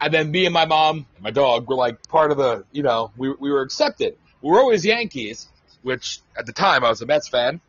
and 0.00 0.12
then 0.12 0.30
me 0.30 0.44
and 0.44 0.52
my 0.52 0.66
mom 0.66 1.06
and 1.14 1.22
my 1.22 1.30
dog 1.30 1.68
were 1.68 1.76
like 1.76 2.06
part 2.08 2.30
of 2.30 2.36
the, 2.36 2.64
you 2.72 2.82
know, 2.82 3.12
we 3.16 3.32
we 3.32 3.50
were 3.50 3.62
accepted. 3.62 4.16
We 4.42 4.50
were 4.50 4.60
always 4.60 4.84
Yankees, 4.84 5.48
which 5.82 6.20
at 6.36 6.46
the 6.46 6.52
time 6.52 6.84
I 6.84 6.90
was 6.90 7.02
a 7.02 7.06
Mets 7.06 7.28
fan, 7.28 7.60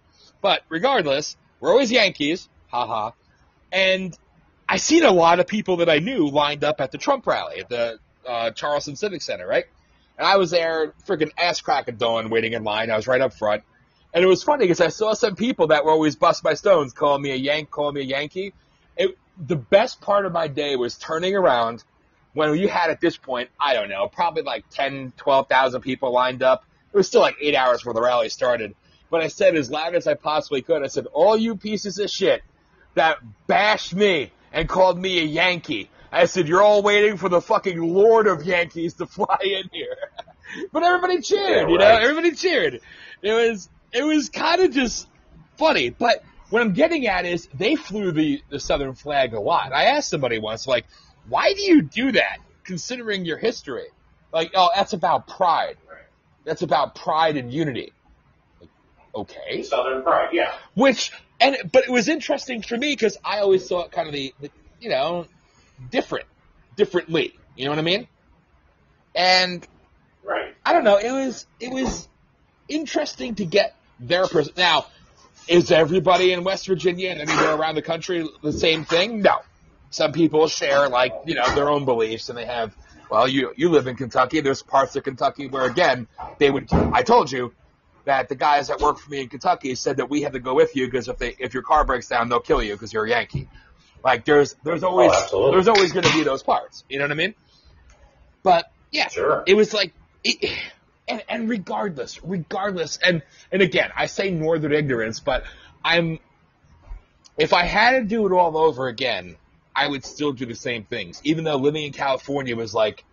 but 0.41 0.62
regardless, 0.70 1.38
we're 1.60 1.72
always 1.72 1.91
Yankees, 1.91 2.50
haha, 2.67 3.12
and 3.72 4.17
I 4.70 4.78
seen 4.78 5.04
a 5.04 5.12
lot 5.12 5.39
of 5.39 5.48
people 5.48 5.78
that 5.78 5.89
I 5.89 6.00
knew 6.00 6.28
lined 6.28 6.63
up 6.63 6.82
at 6.82 6.91
the 6.91 6.98
Trump 6.98 7.26
rally 7.26 7.60
at 7.60 7.70
the 7.70 8.00
uh, 8.28 8.52
Charleston 8.52 8.96
Civic 8.96 9.22
Center, 9.22 9.48
right? 9.48 9.65
And 10.17 10.28
I 10.28 10.38
was 10.38 10.52
there, 10.52 10.93
freaking 11.08 11.32
ass 11.38 11.62
crack 11.62 11.88
at 11.88 11.98
dawn, 11.98 12.30
waiting 12.30 12.54
in 12.54 12.63
line. 12.63 12.91
I 12.91 12.98
was 12.98 13.08
right 13.08 13.22
up 13.22 13.34
front, 13.34 13.63
and 14.13 14.24
it 14.24 14.28
was 14.28 14.43
funny 14.43 14.65
because 14.65 14.82
I 14.82 14.89
saw 14.89 15.13
some 15.13 15.36
people 15.36 15.67
that 15.67 15.86
were 15.86 15.91
always 15.91 16.15
bust 16.15 16.43
my 16.43 16.54
stones, 16.54 16.93
calling 16.93 17.22
me 17.22 17.32
a 17.32 17.36
Yank, 17.36 17.70
calling 17.70 17.96
me 17.96 18.02
a 18.02 18.06
Yankee. 18.06 18.54
It, 18.96 19.17
the 19.38 19.56
best 19.56 20.02
part 20.02 20.26
of 20.26 20.32
my 20.32 20.48
day 20.48 20.76
was 20.76 20.98
turning 20.98 21.36
around 21.36 21.84
when 22.34 22.56
you 22.56 22.67
had 22.67 22.91
at 22.91 23.02
this 23.02 23.17
point, 23.17 23.50
I 23.60 23.74
don't 23.74 23.89
know, 23.89 24.08
probably 24.08 24.43
like 24.43 24.65
10, 24.70 25.13
12,000 25.17 25.82
people 25.82 26.12
lined 26.12 26.43
up. 26.43 26.65
It 26.93 26.98
was 26.98 27.08
still 27.08 27.22
like 27.22 27.36
eight 27.41 27.56
hours 27.56 27.80
before 27.80 27.93
the 27.93 28.02
rally 28.02 28.30
started. 28.30 28.76
But 29.10 29.22
I 29.22 29.28
said 29.28 29.56
as 29.56 29.72
loud 29.72 29.96
as 29.96 30.08
I 30.08 30.13
possibly 30.13 30.62
could, 30.62 30.84
I 30.84 30.88
said, 30.88 31.08
all 31.08 31.36
you 31.36 31.56
pieces 31.56 31.98
of 31.98 32.10
shit 32.10 32.43
that 32.93 33.17
bashed 33.48 33.93
me 33.93 34.32
and 34.52 34.70
called 34.70 35.00
me 35.00 35.20
a 35.20 35.24
Yankee. 35.24 35.89
I 36.12 36.26
said, 36.26 36.48
you're 36.48 36.62
all 36.62 36.84
waiting 36.84 37.17
for 37.17 37.28
the 37.28 37.41
fucking 37.41 37.82
Lord 37.82 38.28
of 38.28 38.46
Yankees 38.46 38.93
to 38.96 39.06
fly 39.08 39.39
in 39.41 39.70
here. 39.72 39.98
but 40.72 40.84
everybody 40.84 41.22
cheered, 41.22 41.67
Yeah, 41.67 41.67
you 41.67 41.78
know, 41.78 41.86
everybody 41.88 42.32
cheered. 42.32 42.82
It 43.22 43.34
was, 43.34 43.70
it 43.93 44.04
was 44.04 44.30
kind 44.30 44.62
of 44.62 44.71
just 44.71 45.08
funny. 45.58 45.89
But 45.89 46.23
what 46.50 46.62
I'm 46.62 46.73
getting 46.73 47.08
at 47.08 47.26
is 47.26 47.47
they 47.54 47.76
flew 47.76 48.12
the, 48.12 48.41
the 48.50 48.60
Southern 48.60 48.93
flag 48.93 49.34
a 49.34 49.39
lot. 49.39 49.73
I 49.73 49.86
asked 49.86 50.10
somebody 50.10 50.39
once, 50.39 50.67
like, 50.67 50.86
why 51.28 51.54
do 51.54 51.62
you 51.62 51.82
do 51.82 52.12
that 52.13 52.38
considering 52.63 53.26
your 53.26 53.38
history? 53.38 53.88
Like, 54.32 54.52
oh, 54.56 54.69
that's 54.76 54.93
about 54.93 55.28
pride. 55.28 55.78
That's 56.45 56.62
about 56.62 56.95
pride 56.95 57.36
and 57.38 57.52
unity. 57.52 57.91
Like, 58.62 58.69
okay 59.15 59.63
Southern 59.63 60.04
pride. 60.04 60.30
Yeah. 60.32 60.54
which 60.76 61.12
and 61.39 61.58
but 61.71 61.84
it 61.84 61.89
was 61.89 62.08
interesting 62.08 62.62
for 62.62 62.78
me 62.78 62.91
because 62.93 63.17
I 63.23 63.39
always 63.39 63.67
saw 63.67 63.84
it 63.84 63.91
kind 63.91 64.08
of 64.08 64.13
the, 64.13 64.34
the 64.39 64.50
you 64.80 64.89
know 64.89 65.26
different 65.91 66.26
differently. 66.78 67.38
You 67.58 67.65
know 67.65 67.71
what 67.71 67.80
I 67.80 67.84
mean? 67.84 68.08
And 69.15 69.67
Right. 70.23 70.56
I 70.65 70.73
don't 70.73 70.84
know. 70.84 70.97
It 70.97 71.12
was 71.12 71.47
it 71.60 71.71
was 71.71 72.08
interesting 72.67 73.36
to 73.36 73.45
get 73.45 73.75
their 73.99 74.27
pers- 74.27 74.56
now. 74.56 74.86
Is 75.47 75.71
everybody 75.71 76.34
in 76.34 76.43
West 76.43 76.67
Virginia 76.67 77.10
and 77.10 77.21
anywhere 77.21 77.56
around 77.56 77.75
the 77.75 77.82
country 77.82 78.27
the 78.43 78.51
same 78.51 78.84
thing? 78.84 79.21
No. 79.21 79.39
Some 79.91 80.12
people 80.12 80.47
share 80.49 80.89
like 80.89 81.13
you 81.25 81.36
know 81.36 81.56
their 81.56 81.69
own 81.69 81.86
beliefs 81.86 82.27
and 82.30 82.38
they 82.38 82.45
have. 82.45 82.75
Well, 83.10 83.27
you 83.30 83.53
you 83.56 83.69
live 83.69 83.88
in 83.88 83.95
Kentucky. 83.95 84.41
There's 84.41 84.62
parts 84.62 84.97
of 84.97 85.03
Kentucky 85.06 85.47
where 85.47 85.63
again 85.63 86.08
they 86.38 86.49
would. 86.49 86.67
I 86.73 87.01
told 87.03 87.32
you 87.32 87.53
that 88.03 88.27
the 88.27 88.36
guys 88.36 88.67
that 88.67 88.80
work 88.82 88.99
for 88.99 89.10
me 89.10 89.21
in 89.21 89.30
Kentucky 89.30 89.75
said 89.75 89.97
that 89.97 90.10
we 90.10 90.23
have 90.23 90.34
to 90.34 90.39
go 90.39 90.53
with 90.53 90.75
you 90.75 90.86
because 90.88 91.08
if 91.08 91.17
they 91.17 91.36
if 91.39 91.53
your 91.53 91.63
car 91.63 91.86
breaks 91.86 92.10
down 92.10 92.27
they'll 92.27 92.41
kill 92.41 92.62
you 92.62 92.73
because 92.73 92.91
you're 92.91 93.06
a 93.06 93.10
Yankee. 93.10 93.47
Like 94.03 94.25
there's 94.25 94.56
there's 94.63 94.84
oh, 94.84 94.89
always 94.89 95.13
absolutely. 95.13 95.51
there's 95.51 95.67
always 95.69 95.93
going 95.93 96.06
to 96.06 96.13
be 96.13 96.23
those 96.23 96.43
parts. 96.43 96.84
You 96.89 96.99
know 96.99 97.06
what 97.06 97.12
I 97.12 97.15
mean? 97.15 97.36
But 98.43 98.69
yeah, 98.91 99.08
Sure. 99.08 99.43
it 99.47 99.53
was 99.53 99.73
like 99.73 99.93
it, 100.25 100.51
and 101.08 101.24
and 101.30 101.50
regardless 101.50 102.24
regardless 102.24 102.98
and 102.98 103.22
and 103.52 103.62
again 103.62 103.91
i 103.96 104.06
say 104.06 104.32
northern 104.32 104.74
ignorance 104.74 105.20
but 105.20 105.43
i'm 105.84 106.20
if 107.38 107.54
i 107.54 107.63
had 107.63 107.91
to 107.91 108.04
do 108.04 108.26
it 108.26 108.32
all 108.32 108.58
over 108.58 108.88
again 108.88 109.36
i 109.78 109.88
would 109.88 110.04
still 110.04 110.34
do 110.34 110.46
the 110.46 110.56
same 110.56 110.84
things. 110.84 111.22
Even 111.24 111.43
though 111.43 111.56
living 111.56 111.84
in 111.84 111.93
california 111.93 112.56
was 112.56 112.74
like 112.74 113.06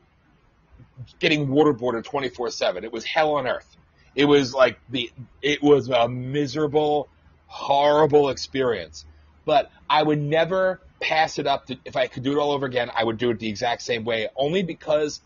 getting 1.19 1.49
waterboarded 1.49 2.05
24/7 2.05 2.85
it 2.85 2.93
was 2.93 3.05
hell 3.05 3.35
on 3.35 3.47
earth. 3.47 3.77
It 4.15 4.25
was 4.25 4.55
like 4.55 4.79
the 4.89 5.11
it 5.43 5.63
was 5.63 5.89
a 5.89 6.09
miserable 6.09 7.09
horrible 7.47 8.31
experience. 8.31 9.05
But 9.45 9.71
i 9.91 10.03
would 10.03 10.21
never 10.21 10.81
pass 11.01 11.39
it 11.39 11.47
up 11.47 11.67
to 11.67 11.77
if 11.85 11.97
i 11.97 12.07
could 12.07 12.23
do 12.23 12.33
it 12.33 12.39
all 12.39 12.53
over 12.53 12.65
again 12.65 12.91
i 12.95 13.05
would 13.05 13.19
do 13.19 13.29
it 13.31 13.39
the 13.39 13.49
exact 13.49 13.83
same 13.83 14.05
way 14.05 14.29
only 14.37 14.63
because 14.63 15.21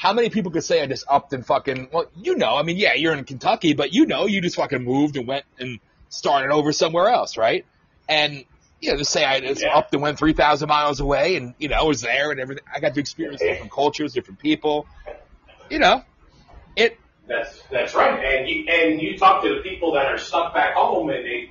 how 0.00 0.14
many 0.14 0.30
people 0.30 0.50
could 0.50 0.64
say 0.64 0.80
I 0.82 0.86
just 0.86 1.04
upped 1.10 1.34
and 1.34 1.44
fucking, 1.44 1.90
well, 1.92 2.06
you 2.16 2.34
know, 2.34 2.56
I 2.56 2.62
mean, 2.62 2.78
yeah, 2.78 2.94
you're 2.94 3.12
in 3.12 3.22
Kentucky, 3.24 3.74
but 3.74 3.92
you 3.92 4.06
know, 4.06 4.24
you 4.24 4.40
just 4.40 4.56
fucking 4.56 4.82
moved 4.82 5.18
and 5.18 5.28
went 5.28 5.44
and 5.58 5.78
started 6.08 6.50
over 6.50 6.72
somewhere 6.72 7.08
else, 7.08 7.36
right? 7.36 7.66
And, 8.08 8.46
you 8.80 8.92
know, 8.92 8.96
just 8.96 9.12
say 9.12 9.26
I 9.26 9.40
just 9.40 9.60
Yeah. 9.60 9.76
upped 9.76 9.92
and 9.92 10.00
went 10.00 10.18
3,000 10.18 10.70
miles 10.70 11.00
away 11.00 11.36
and, 11.36 11.54
you 11.58 11.68
know, 11.68 11.84
was 11.84 12.00
there 12.00 12.30
and 12.30 12.40
everything. 12.40 12.64
I 12.74 12.80
got 12.80 12.94
to 12.94 13.00
experience 13.00 13.42
different 13.42 13.72
cultures, 13.72 14.14
different 14.14 14.40
people. 14.40 14.86
You 15.68 15.80
know, 15.80 16.02
it, 16.76 16.96
That's 17.28 17.60
that's 17.70 17.94
right. 17.94 18.24
And 18.24 18.48
you, 18.48 18.64
and 18.68 19.02
you 19.02 19.18
talk 19.18 19.42
to 19.42 19.50
the 19.54 19.60
people 19.60 19.92
that 19.92 20.06
are 20.06 20.16
stuck 20.16 20.54
back 20.54 20.72
home 20.76 21.10
and 21.10 21.22
they 21.26 21.50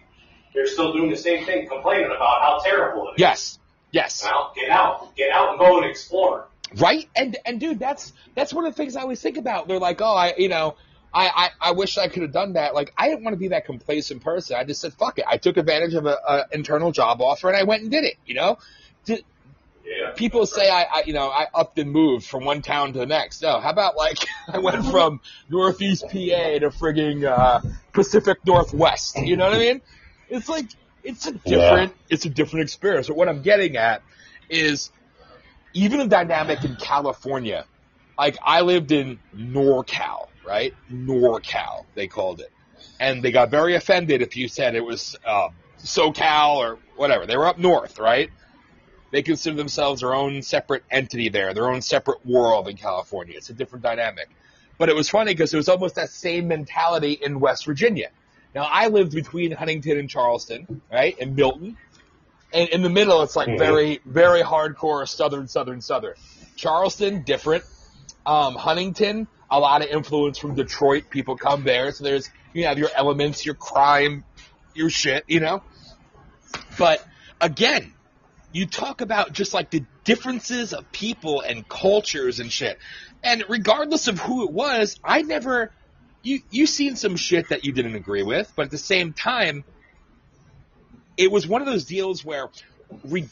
they're 0.55 0.65
still 0.65 0.91
doing 0.91 1.11
the 1.11 1.15
same 1.17 1.45
thing, 1.45 1.67
complaining 1.67 2.07
about 2.07 2.41
how 2.41 2.59
terrible 2.65 3.09
it 3.09 3.11
is. 3.11 3.19
yes, 3.19 3.59
yes. 3.91 4.23
Well, 4.23 4.53
get 4.55 4.71
out, 4.71 5.15
get 5.15 5.29
out 5.31 5.51
and 5.51 5.59
go 5.59 5.77
and 5.77 5.85
explore. 5.85 6.47
Right? 6.75 7.09
And 7.15 7.37
and 7.45 7.59
dude, 7.59 7.79
that's 7.79 8.13
that's 8.35 8.53
one 8.53 8.65
of 8.65 8.73
the 8.73 8.77
things 8.77 8.95
I 8.95 9.01
always 9.01 9.21
think 9.21 9.37
about. 9.37 9.67
They're 9.67 9.79
like, 9.79 10.01
oh, 10.01 10.15
I 10.15 10.33
you 10.37 10.49
know, 10.49 10.75
I 11.13 11.27
I, 11.27 11.69
I 11.69 11.71
wish 11.71 11.97
I 11.97 12.07
could 12.07 12.21
have 12.21 12.31
done 12.31 12.53
that. 12.53 12.75
Like, 12.75 12.93
I 12.97 13.07
didn't 13.09 13.23
want 13.23 13.33
to 13.33 13.39
be 13.39 13.47
that 13.49 13.65
complacent 13.65 14.23
person. 14.23 14.55
I 14.55 14.63
just 14.63 14.81
said, 14.81 14.93
fuck 14.93 15.17
it. 15.17 15.25
I 15.27 15.37
took 15.37 15.57
advantage 15.57 15.95
of 15.95 16.05
a, 16.05 16.17
a 16.27 16.45
internal 16.51 16.91
job 16.91 17.21
offer 17.21 17.47
and 17.47 17.57
I 17.57 17.63
went 17.63 17.81
and 17.81 17.91
did 17.91 18.03
it. 18.03 18.15
You 18.25 18.35
know, 18.35 18.57
Yeah. 19.07 20.11
people 20.15 20.45
say 20.45 20.69
I, 20.69 20.83
I 20.83 21.03
you 21.07 21.13
know 21.13 21.29
I 21.29 21.47
upped 21.53 21.79
and 21.79 21.91
moved 21.91 22.25
from 22.25 22.45
one 22.45 22.61
town 22.61 22.93
to 22.93 22.99
the 22.99 23.05
next. 23.07 23.41
No, 23.41 23.59
how 23.59 23.71
about 23.71 23.97
like 23.97 24.17
I 24.47 24.59
went 24.59 24.85
from 24.85 25.21
Northeast 25.49 26.03
PA 26.03 26.09
to 26.11 26.69
frigging 26.69 27.23
uh, 27.25 27.61
Pacific 27.93 28.37
Northwest. 28.45 29.17
You 29.17 29.37
know 29.37 29.45
what 29.45 29.55
I 29.55 29.59
mean? 29.59 29.81
It's 30.29 30.47
like 30.47 30.65
it's 31.03 31.25
a 31.25 31.31
different 31.31 31.93
it's 32.09 32.25
a 32.25 32.29
different 32.29 32.63
experience. 32.63 33.07
But 33.07 33.17
what 33.17 33.27
I'm 33.29 33.41
getting 33.41 33.77
at 33.77 34.03
is 34.49 34.91
even 35.73 35.99
the 35.99 36.07
dynamic 36.07 36.63
in 36.63 36.75
California. 36.75 37.65
Like 38.17 38.37
I 38.43 38.61
lived 38.61 38.91
in 38.91 39.19
NorCal, 39.35 40.27
right? 40.45 40.73
NorCal 40.91 41.85
they 41.95 42.07
called 42.07 42.41
it, 42.41 42.51
and 42.99 43.23
they 43.23 43.31
got 43.31 43.49
very 43.49 43.75
offended 43.75 44.21
if 44.21 44.35
you 44.35 44.47
said 44.47 44.75
it 44.75 44.83
was 44.83 45.15
uh, 45.25 45.49
SoCal 45.79 46.57
or 46.57 46.79
whatever. 46.95 47.25
They 47.25 47.37
were 47.37 47.47
up 47.47 47.57
north, 47.57 47.97
right? 47.99 48.29
They 49.11 49.21
consider 49.21 49.55
themselves 49.55 50.01
their 50.01 50.13
own 50.13 50.41
separate 50.41 50.83
entity 50.91 51.29
there, 51.29 51.53
their 51.53 51.69
own 51.69 51.81
separate 51.81 52.25
world 52.25 52.67
in 52.67 52.77
California. 52.77 53.35
It's 53.37 53.49
a 53.49 53.53
different 53.53 53.83
dynamic. 53.83 54.29
But 54.77 54.89
it 54.89 54.95
was 54.95 55.09
funny 55.09 55.33
because 55.33 55.53
it 55.53 55.57
was 55.57 55.67
almost 55.67 55.95
that 55.95 56.09
same 56.09 56.47
mentality 56.47 57.13
in 57.13 57.39
West 57.39 57.65
Virginia. 57.65 58.09
Now 58.53 58.67
I 58.69 58.87
lived 58.87 59.13
between 59.13 59.51
Huntington 59.51 59.97
and 59.97 60.09
Charleston, 60.09 60.81
right, 60.91 61.17
and 61.19 61.35
Milton. 61.35 61.77
And 62.51 62.69
in 62.69 62.81
the 62.81 62.89
middle, 62.89 63.21
it's 63.21 63.35
like 63.35 63.49
Mhm. 63.49 63.57
very, 63.59 63.99
very 64.05 64.41
hardcore 64.41 65.07
southern, 65.07 65.47
southern, 65.47 65.81
southern. 65.81 66.15
Charleston, 66.55 67.23
different. 67.23 67.63
Um, 68.25 68.55
Huntington, 68.55 69.27
a 69.49 69.59
lot 69.59 69.81
of 69.81 69.89
influence 69.89 70.37
from 70.37 70.55
Detroit. 70.55 71.09
People 71.09 71.37
come 71.37 71.63
there, 71.63 71.91
so 71.91 72.03
there's 72.03 72.29
you 72.53 72.65
have 72.65 72.77
your 72.79 72.89
elements, 72.95 73.45
your 73.45 73.55
crime, 73.55 74.25
your 74.73 74.89
shit, 74.89 75.23
you 75.27 75.39
know. 75.39 75.63
But 76.77 77.03
again, 77.39 77.93
you 78.51 78.65
talk 78.65 79.01
about 79.01 79.31
just 79.33 79.53
like 79.53 79.69
the 79.69 79.85
differences 80.05 80.73
of 80.73 80.91
people 80.91 81.41
and 81.41 81.67
cultures 81.67 82.39
and 82.39 82.51
shit. 82.51 82.79
And 83.23 83.43
regardless 83.47 84.07
of 84.07 84.19
who 84.19 84.43
it 84.45 84.51
was, 84.51 84.97
I 85.03 85.21
never 85.21 85.71
you 86.23 86.39
you 86.49 86.65
seen 86.65 86.95
some 86.95 87.15
shit 87.15 87.49
that 87.49 87.63
you 87.63 87.71
didn't 87.71 87.95
agree 87.95 88.23
with, 88.23 88.51
but 88.55 88.65
at 88.65 88.71
the 88.71 88.77
same 88.77 89.13
time, 89.13 89.63
it 91.19 91.29
was 91.31 91.45
one 91.45 91.61
of 91.61 91.67
those 91.67 91.83
deals 91.85 92.23
where 92.23 92.47
re- 93.03 93.27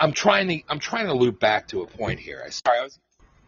I'm 0.00 0.12
trying 0.12 0.48
to 0.48 0.60
I'm 0.68 0.80
trying 0.80 1.06
to 1.06 1.14
loop 1.14 1.38
back 1.40 1.68
to 1.68 1.82
a 1.82 1.86
point 1.86 2.18
here. 2.18 2.42
I 2.44 2.50
sorry, 2.50 2.78
I 2.78 2.82
was 2.82 2.98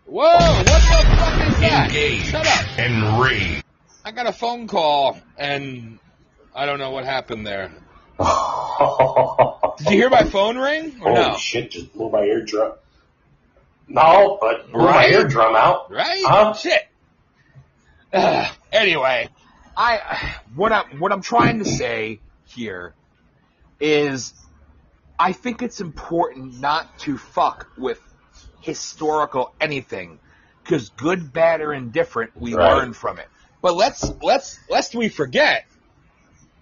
Whoa, 0.07 0.23
what 0.23 0.65
the 0.65 0.71
fuck 0.73 1.49
is 1.49 1.61
that? 1.61 1.87
Engage 1.91 2.23
Shut 2.27 2.47
up. 2.47 2.79
and 2.79 3.21
raid. 3.21 3.63
I 4.05 4.13
got 4.13 4.27
a 4.27 4.33
phone 4.33 4.69
call 4.69 5.19
and 5.37 5.99
I 6.55 6.65
don't 6.67 6.79
know 6.79 6.91
what 6.91 7.05
happened 7.05 7.47
there. 7.47 7.71
Did 9.79 9.91
you 9.91 9.97
hear 9.97 10.11
my 10.11 10.25
phone 10.25 10.57
ring 10.57 11.01
or 11.03 11.13
no? 11.13 11.37
shit! 11.37 11.73
Just 11.73 11.93
blew 11.93 12.09
my 12.11 12.23
eardrum. 12.23 12.73
No, 13.89 14.39
but 14.41 14.71
blew 14.71 14.85
Right? 14.85 15.11
my 15.13 15.17
eardrum 15.19 15.57
out. 15.57 15.91
Right? 15.91 16.23
Huh? 16.25 16.53
Shit. 16.55 16.83
Ugh. 18.13 18.57
anyway, 18.73 19.29
I 19.77 20.37
what 20.55 20.71
I 20.73 20.83
what 20.99 21.13
I'm 21.13 21.23
trying 21.23 21.59
to 21.61 21.65
say 21.65 22.21
here 22.45 22.95
is 23.81 24.33
I 25.19 25.33
think 25.33 25.63
it's 25.63 25.81
important 25.81 26.61
not 26.61 26.99
to 27.01 27.19
fuck 27.19 27.69
with 27.77 28.01
historical 28.61 29.53
anything 29.61 30.19
because 30.63 30.91
good, 30.91 31.33
bad, 31.33 31.61
or 31.61 31.73
indifferent, 31.73 32.33
we 32.37 32.55
Right. 32.55 32.77
learn 32.77 32.93
from 32.93 33.19
it. 33.19 33.27
But 33.63 33.77
let's 33.77 34.11
let's 34.23 34.59
lest 34.71 34.95
we 34.95 35.09
forget. 35.09 35.65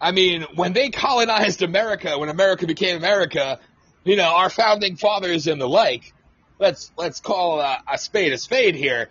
I 0.00 0.12
mean, 0.12 0.46
when 0.54 0.72
they 0.72 0.90
colonized 0.90 1.62
America, 1.62 2.18
when 2.18 2.28
America 2.28 2.66
became 2.66 2.96
America, 2.96 3.58
you 4.04 4.16
know, 4.16 4.28
our 4.34 4.50
founding 4.50 4.96
fathers 4.96 5.46
and 5.46 5.60
the 5.60 5.68
like. 5.68 6.12
Let's 6.58 6.90
let's 6.96 7.20
call 7.20 7.60
a, 7.60 7.78
a 7.92 7.98
spade 7.98 8.32
a 8.32 8.38
spade 8.38 8.74
here. 8.74 9.08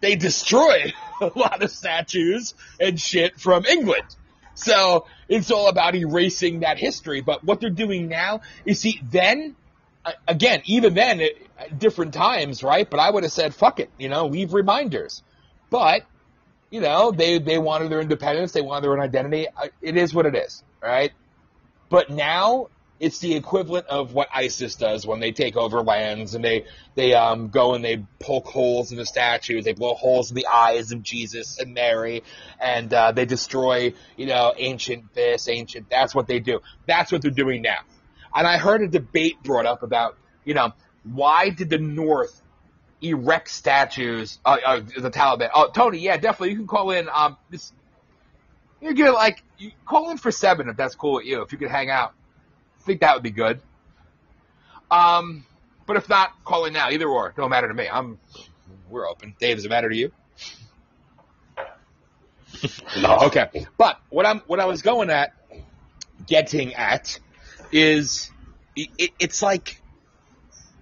They 0.00 0.16
destroyed 0.16 0.92
a 1.20 1.30
lot 1.34 1.62
of 1.62 1.70
statues 1.70 2.54
and 2.78 3.00
shit 3.00 3.40
from 3.40 3.64
England. 3.64 4.04
So 4.60 5.06
it's 5.28 5.50
all 5.50 5.68
about 5.68 5.94
erasing 5.94 6.60
that 6.60 6.78
history. 6.78 7.20
But 7.20 7.44
what 7.44 7.60
they're 7.60 7.70
doing 7.70 8.08
now 8.08 8.40
is 8.64 8.80
see 8.80 9.00
then 9.10 9.56
again, 10.26 10.62
even 10.64 10.94
then, 10.94 11.22
different 11.76 12.14
times, 12.14 12.62
right? 12.62 12.88
But 12.88 13.00
I 13.00 13.10
would 13.10 13.22
have 13.22 13.32
said, 13.32 13.54
fuck 13.54 13.80
it, 13.80 13.90
you 13.98 14.08
know, 14.08 14.26
leave 14.26 14.54
reminders. 14.54 15.22
But, 15.68 16.04
you 16.70 16.80
know, 16.80 17.10
they, 17.10 17.38
they 17.38 17.58
wanted 17.58 17.90
their 17.90 18.00
independence, 18.00 18.52
they 18.52 18.62
wanted 18.62 18.84
their 18.84 18.92
own 18.92 19.00
identity. 19.00 19.46
Uh, 19.48 19.68
it 19.82 19.96
is 19.96 20.14
what 20.14 20.26
it 20.26 20.34
is, 20.34 20.62
right? 20.82 21.12
But 21.88 22.10
now 22.10 22.68
it's 23.00 23.18
the 23.18 23.34
equivalent 23.34 23.86
of 23.86 24.12
what 24.12 24.28
ISIS 24.32 24.76
does 24.76 25.06
when 25.06 25.20
they 25.20 25.32
take 25.32 25.56
over 25.56 25.80
lands 25.80 26.34
and 26.34 26.44
they, 26.44 26.66
they, 26.94 27.14
um, 27.14 27.48
go 27.48 27.74
and 27.74 27.82
they 27.82 28.04
poke 28.18 28.46
holes 28.46 28.92
in 28.92 28.98
the 28.98 29.06
statues, 29.06 29.64
they 29.64 29.72
blow 29.72 29.94
holes 29.94 30.30
in 30.30 30.36
the 30.36 30.46
eyes 30.46 30.92
of 30.92 31.02
Jesus 31.02 31.58
and 31.58 31.72
Mary, 31.72 32.22
and, 32.60 32.92
uh, 32.92 33.10
they 33.12 33.24
destroy, 33.24 33.94
you 34.16 34.26
know, 34.26 34.52
ancient 34.56 35.14
this, 35.14 35.48
ancient, 35.48 35.88
that's 35.90 36.14
what 36.14 36.28
they 36.28 36.40
do. 36.40 36.60
That's 36.86 37.10
what 37.10 37.22
they're 37.22 37.30
doing 37.30 37.62
now. 37.62 37.78
And 38.34 38.46
I 38.46 38.58
heard 38.58 38.82
a 38.82 38.88
debate 38.88 39.42
brought 39.42 39.66
up 39.66 39.82
about, 39.82 40.16
you 40.44 40.52
know, 40.52 40.72
why 41.04 41.48
did 41.48 41.70
the 41.70 41.78
North 41.78 42.40
erect 43.00 43.48
statues? 43.50 44.38
Uh, 44.44 44.58
uh, 44.64 44.80
the 44.80 45.10
Taliban. 45.10 45.50
Oh, 45.54 45.70
Tony, 45.74 45.98
yeah, 45.98 46.16
definitely. 46.16 46.50
You 46.50 46.56
can 46.56 46.66
call 46.66 46.90
in. 46.90 47.08
Um, 47.12 47.36
this, 47.48 47.72
you 48.80 48.94
get 48.94 49.12
like 49.12 49.42
you 49.58 49.72
call 49.84 50.10
in 50.10 50.18
for 50.18 50.30
seven 50.30 50.68
if 50.68 50.76
that's 50.76 50.94
cool 50.94 51.14
with 51.14 51.26
you. 51.26 51.42
If 51.42 51.52
you 51.52 51.58
could 51.58 51.70
hang 51.70 51.90
out, 51.90 52.14
I 52.80 52.84
think 52.84 53.00
that 53.00 53.14
would 53.14 53.22
be 53.22 53.30
good. 53.30 53.60
Um, 54.90 55.44
but 55.86 55.96
if 55.96 56.08
not, 56.08 56.32
call 56.44 56.64
in 56.64 56.72
now. 56.72 56.90
Either 56.90 57.08
or, 57.08 57.32
don't 57.36 57.50
matter 57.50 57.68
to 57.68 57.74
me. 57.74 57.88
I'm 57.90 58.18
we're 58.88 59.08
open. 59.08 59.34
Dave, 59.38 59.56
does 59.56 59.64
it 59.64 59.68
matter 59.68 59.88
to 59.88 59.96
you? 59.96 60.12
No. 63.00 63.18
Okay. 63.26 63.66
But 63.78 64.00
what 64.10 64.26
I'm 64.26 64.40
what 64.40 64.60
I 64.60 64.66
was 64.66 64.82
going 64.82 65.08
at, 65.08 65.32
getting 66.26 66.74
at, 66.74 67.18
is 67.72 68.30
it, 68.76 69.12
it's 69.18 69.40
like 69.40 69.80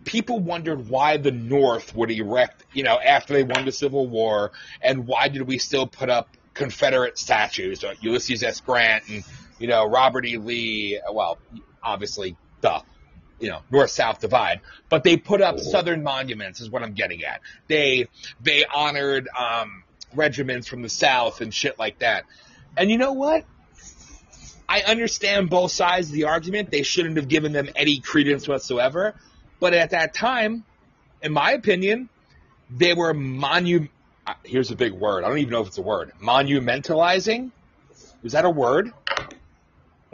people 0.05 0.41
wondered 0.41 0.89
why 0.89 1.19
the 1.19 1.31
North 1.31 1.95
would 1.95 2.11
erect, 2.11 2.65
you 2.73 2.83
know, 2.83 2.99
after 2.99 3.35
they 3.35 3.45
won 3.45 3.65
the 3.65 3.73
Civil 3.73 4.09
War, 4.09 4.53
and 4.81 5.07
why 5.07 5.29
did 5.29 5.43
we 5.43 5.59
still 5.59 5.87
put 5.87 6.09
up 6.09 6.37
Confederate 6.55 7.19
statues, 7.19 7.85
uh, 7.85 7.95
Ulysses 8.01 8.43
S. 8.43 8.61
Grant 8.61 9.09
and 9.09 9.23
you 9.59 9.69
know 9.69 9.85
Robert 9.85 10.27
E. 10.27 10.39
Lee. 10.39 11.01
Well, 11.13 11.39
obviously, 11.89 12.37
duh. 12.61 12.83
You 13.41 13.51
know, 13.51 13.61
North-South 13.71 14.21
divide, 14.21 14.63
but 14.89 15.05
they 15.05 15.17
put 15.17 15.41
up 15.41 15.61
Southern 15.61 16.03
monuments, 16.03 16.61
is 16.61 16.71
what 16.71 16.83
I'm 16.83 16.95
getting 16.95 17.23
at. 17.23 17.41
They 17.69 18.09
they 18.41 18.65
honored 18.65 19.29
um, 19.29 19.85
regiments 20.13 20.67
from 20.67 20.83
the 20.83 20.89
South 20.89 21.41
and 21.41 21.55
shit 21.55 21.79
like 21.79 22.01
that. 22.01 22.25
And 22.77 22.91
you 22.91 22.99
know 22.99 23.13
what? 23.13 23.45
I 24.69 24.81
understand 24.83 25.51
both 25.51 25.71
sides 25.71 26.09
of 26.09 26.15
the 26.15 26.25
argument. 26.25 26.73
They 26.73 26.83
shouldn't 26.83 27.17
have 27.17 27.29
given 27.29 27.53
them 27.53 27.69
any 27.77 28.01
credence 28.01 28.49
whatsoever. 28.49 29.15
But 29.61 29.73
at 29.73 29.91
that 29.91 30.15
time, 30.15 30.65
in 31.23 31.33
my 31.33 31.53
opinion, 31.53 32.09
they 32.71 32.93
were 32.93 33.15
monu. 33.15 33.89
uh, 34.27 34.35
Here's 34.43 34.73
a 34.73 34.77
big 34.77 34.93
word. 34.93 35.23
I 35.23 35.29
don't 35.29 35.39
even 35.39 35.53
know 35.53 35.63
if 35.63 35.69
it's 35.69 35.79
a 35.79 35.83
word. 35.83 36.11
Monumentalizing. 36.21 37.53
Is 38.25 38.33
that 38.33 38.45
a 38.45 38.51
word? 38.51 38.93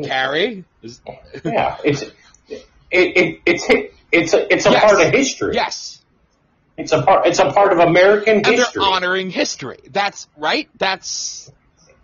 Carrie? 0.02 0.64
Yeah, 1.44 1.76
it's 1.84 2.02
it, 2.02 2.62
it 2.90 3.40
it's 3.46 3.64
it's 4.12 4.34
a 4.34 4.52
it's 4.52 4.66
a 4.66 4.70
Yes. 4.70 4.82
part 4.84 5.00
of 5.06 5.12
history. 5.12 5.54
yes. 5.54 6.02
It's 6.76 6.92
a 6.92 7.02
part 7.02 7.26
it's 7.26 7.38
a 7.38 7.52
part 7.52 7.72
of 7.72 7.78
American 7.78 8.38
And 8.38 8.46
history. 8.46 8.82
they're 8.82 8.90
honoring 8.92 9.30
history. 9.30 9.78
That's 9.90 10.28
right. 10.36 10.68
That's 10.78 11.50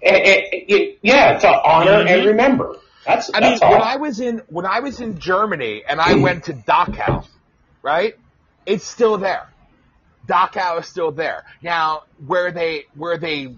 eh, 0.03 0.40
eh, 0.68 0.87
yeah, 1.03 1.38
to 1.38 1.48
honor 1.48 2.05
Mhm. 2.05 2.11
and 2.11 2.26
remember. 2.26 2.76
That's 3.07 3.31
I 3.35 3.40
mean, 3.40 3.59
all. 3.62 3.72
when 3.72 3.83
I 3.83 3.96
was 3.96 4.20
in 4.20 4.42
when 4.48 4.66
I 4.66 4.81
was 4.81 5.00
in 5.00 5.18
Germany 5.18 5.83
and 5.88 6.00
I 6.00 6.14
went 6.14 6.44
to 6.44 6.53
Dachau, 6.53 7.26
right? 7.83 8.14
It's 8.66 8.85
still 8.85 9.18
there. 9.18 9.48
Dachau 10.29 10.81
is 10.81 10.87
still 10.87 11.11
there. 11.11 11.44
Now, 11.62 12.05
where 12.24 12.53
they 12.53 12.85
where 12.94 13.18
they 13.18 13.55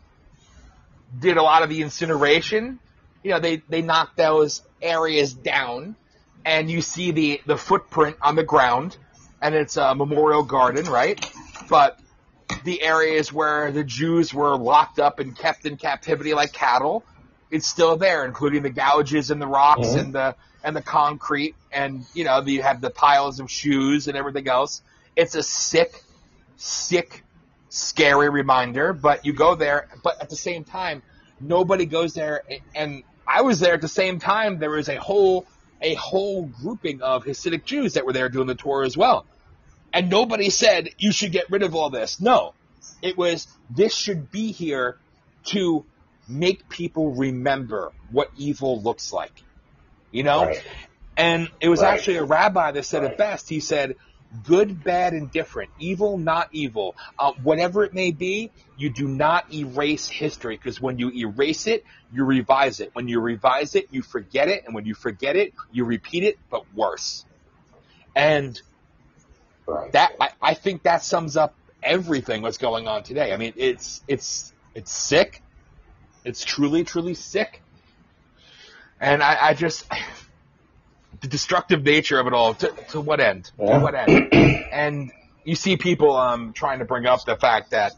did 1.19 1.37
a 1.37 1.43
lot 1.43 1.63
of 1.63 1.69
the 1.69 1.83
incineration, 1.83 2.79
you 3.23 3.31
know, 3.31 3.39
they 3.41 3.63
they 3.69 3.83
knocked 3.83 4.17
those 4.17 4.63
areas 4.81 5.33
down, 5.33 5.97
and 6.45 6.71
you 6.71 6.81
see 6.83 7.11
the 7.11 7.41
the 7.47 7.57
footprint 7.57 8.17
on 8.23 8.35
the 8.37 8.43
ground, 8.45 8.97
and 9.41 9.55
it's 9.55 9.77
a 9.77 9.95
memorial 9.95 10.43
garden, 10.43 10.87
right? 10.87 11.25
But 11.69 11.99
the 12.65 12.83
areas 12.83 13.33
where 13.33 13.73
the 13.73 13.85
Jews 13.85 14.33
were 14.35 14.57
locked 14.57 14.99
up 14.99 15.19
and 15.19 15.37
kept 15.37 15.67
in 15.67 15.77
captivity 15.77 16.35
like 16.35 16.53
cattle, 16.53 17.05
it's 17.51 17.67
still 17.67 17.97
there, 17.97 18.25
including 18.25 18.63
the 18.63 18.71
gouges 18.71 19.31
in 19.31 19.39
the 19.39 19.47
rocks 19.47 19.89
Mhm. 19.89 20.01
and 20.01 20.15
the 20.15 20.37
and 20.65 20.77
the 20.77 20.83
concrete, 20.83 21.55
and 21.73 22.05
you 22.15 22.25
know 22.25 22.41
you 22.43 22.63
have 22.63 22.81
the 22.81 22.91
piles 22.91 23.41
of 23.41 23.51
shoes 23.51 24.09
and 24.09 24.17
everything 24.17 24.49
else. 24.49 24.83
It's 25.17 25.35
a 25.35 25.43
sick, 25.43 26.03
sick, 26.57 27.25
scary 27.69 28.31
reminder. 28.31 28.93
But 28.93 29.27
you 29.27 29.33
go 29.33 29.55
there, 29.55 29.89
but 30.03 30.21
at 30.21 30.31
the 30.31 30.37
same 30.37 30.65
time, 30.65 31.03
nobody 31.41 31.85
goes 31.87 32.15
there. 32.15 32.43
And 32.75 33.03
I 33.33 33.43
was 33.43 33.61
there 33.61 33.75
at 33.75 33.81
the 33.81 33.89
same 33.89 34.19
time. 34.19 34.59
There 34.59 34.71
was 34.71 34.89
a 34.89 34.97
whole 34.97 35.47
a 35.81 35.95
whole 35.95 36.45
grouping 36.47 37.03
of 37.03 37.25
Hasidic 37.25 37.65
Jews 37.65 37.95
that 37.95 38.05
were 38.07 38.13
there 38.13 38.29
doing 38.29 38.47
the 38.47 38.55
tour 38.55 38.85
as 38.85 38.97
well. 38.97 39.27
And 39.93 40.09
nobody 40.11 40.49
said 40.51 40.91
you 40.99 41.13
should 41.13 41.33
get 41.33 41.51
rid 41.51 41.63
of 41.63 41.75
all 41.75 41.91
this. 41.91 42.21
No, 42.21 42.55
it 43.01 43.17
was 43.17 43.49
this 43.71 43.95
should 43.95 44.31
be 44.31 44.53
here 44.53 44.97
to 45.47 45.85
make 46.29 46.69
people 46.69 47.15
remember 47.15 47.93
what 48.11 48.31
evil 48.37 48.81
looks 48.81 49.13
like. 49.13 49.33
You 50.11 50.23
know? 50.23 50.45
Right. 50.47 50.63
And 51.17 51.49
it 51.61 51.69
was 51.69 51.83
Right. 51.83 51.95
actually 51.95 52.17
a 52.17 52.25
rabbi 52.25 52.71
that 52.73 52.85
said 52.85 53.03
Right. 53.03 53.13
it 53.13 53.19
best. 53.19 53.49
He 53.49 53.61
said, 53.61 53.97
good, 54.47 54.83
bad, 54.83 55.13
and 55.13 55.31
different. 55.31 55.71
Evil, 55.79 56.19
not 56.19 56.49
evil. 56.53 56.97
Uh, 57.19 57.33
whatever 57.43 57.85
it 57.85 57.95
may 57.95 58.11
be, 58.11 58.51
you 58.77 58.91
do 58.91 59.07
not 59.07 59.53
erase 59.53 60.09
history 60.09 60.57
because 60.57 60.81
when 60.81 60.99
you 60.99 61.11
erase 61.11 61.67
it, 61.67 61.85
you 62.13 62.25
revise 62.25 62.81
it. 62.81 62.91
When 62.95 63.09
you 63.09 63.21
revise 63.21 63.75
it, 63.75 63.89
you 63.91 64.03
forget 64.03 64.49
it. 64.49 64.65
And 64.65 64.75
when 64.75 64.85
you 64.87 64.95
forget 64.95 65.37
it, 65.37 65.53
you 65.73 65.85
repeat 65.85 66.25
it, 66.25 66.39
but 66.51 66.65
worse. 66.75 67.25
And 68.15 68.61
Right. 69.67 69.93
that 69.93 70.13
I, 70.21 70.31
I 70.43 70.55
think 70.55 70.83
that 70.83 71.05
sums 71.05 71.37
up 71.37 71.55
everything 71.83 72.43
what's 72.43 72.59
going 72.59 72.89
on 72.89 73.05
today. 73.05 73.33
I 73.33 73.37
mean, 73.37 73.53
it's 73.57 74.03
it's 74.09 74.53
it's 74.75 74.93
sick. 74.93 75.41
It's 76.25 76.45
truly 76.45 76.85
truly 76.85 77.15
sick. 77.15 77.63
And 79.01 79.23
I, 79.23 79.49
I 79.49 79.55
just 79.55 79.85
the 81.23 81.29
destructive 81.29 81.83
nature 81.85 82.19
of 82.19 82.27
it 82.27 82.33
all. 82.33 82.55
To, 82.55 82.69
to 82.91 83.01
what 83.01 83.21
end? 83.21 83.51
Yeah. 83.59 83.79
To 83.79 83.81
what 83.81 83.95
end? 83.95 84.33
and 84.73 85.11
you 85.45 85.55
see 85.55 85.77
people 85.77 86.17
um, 86.17 86.53
trying 86.53 86.81
to 86.81 86.85
bring 86.85 87.07
up 87.07 87.25
the 87.25 87.37
fact 87.37 87.71
that 87.71 87.93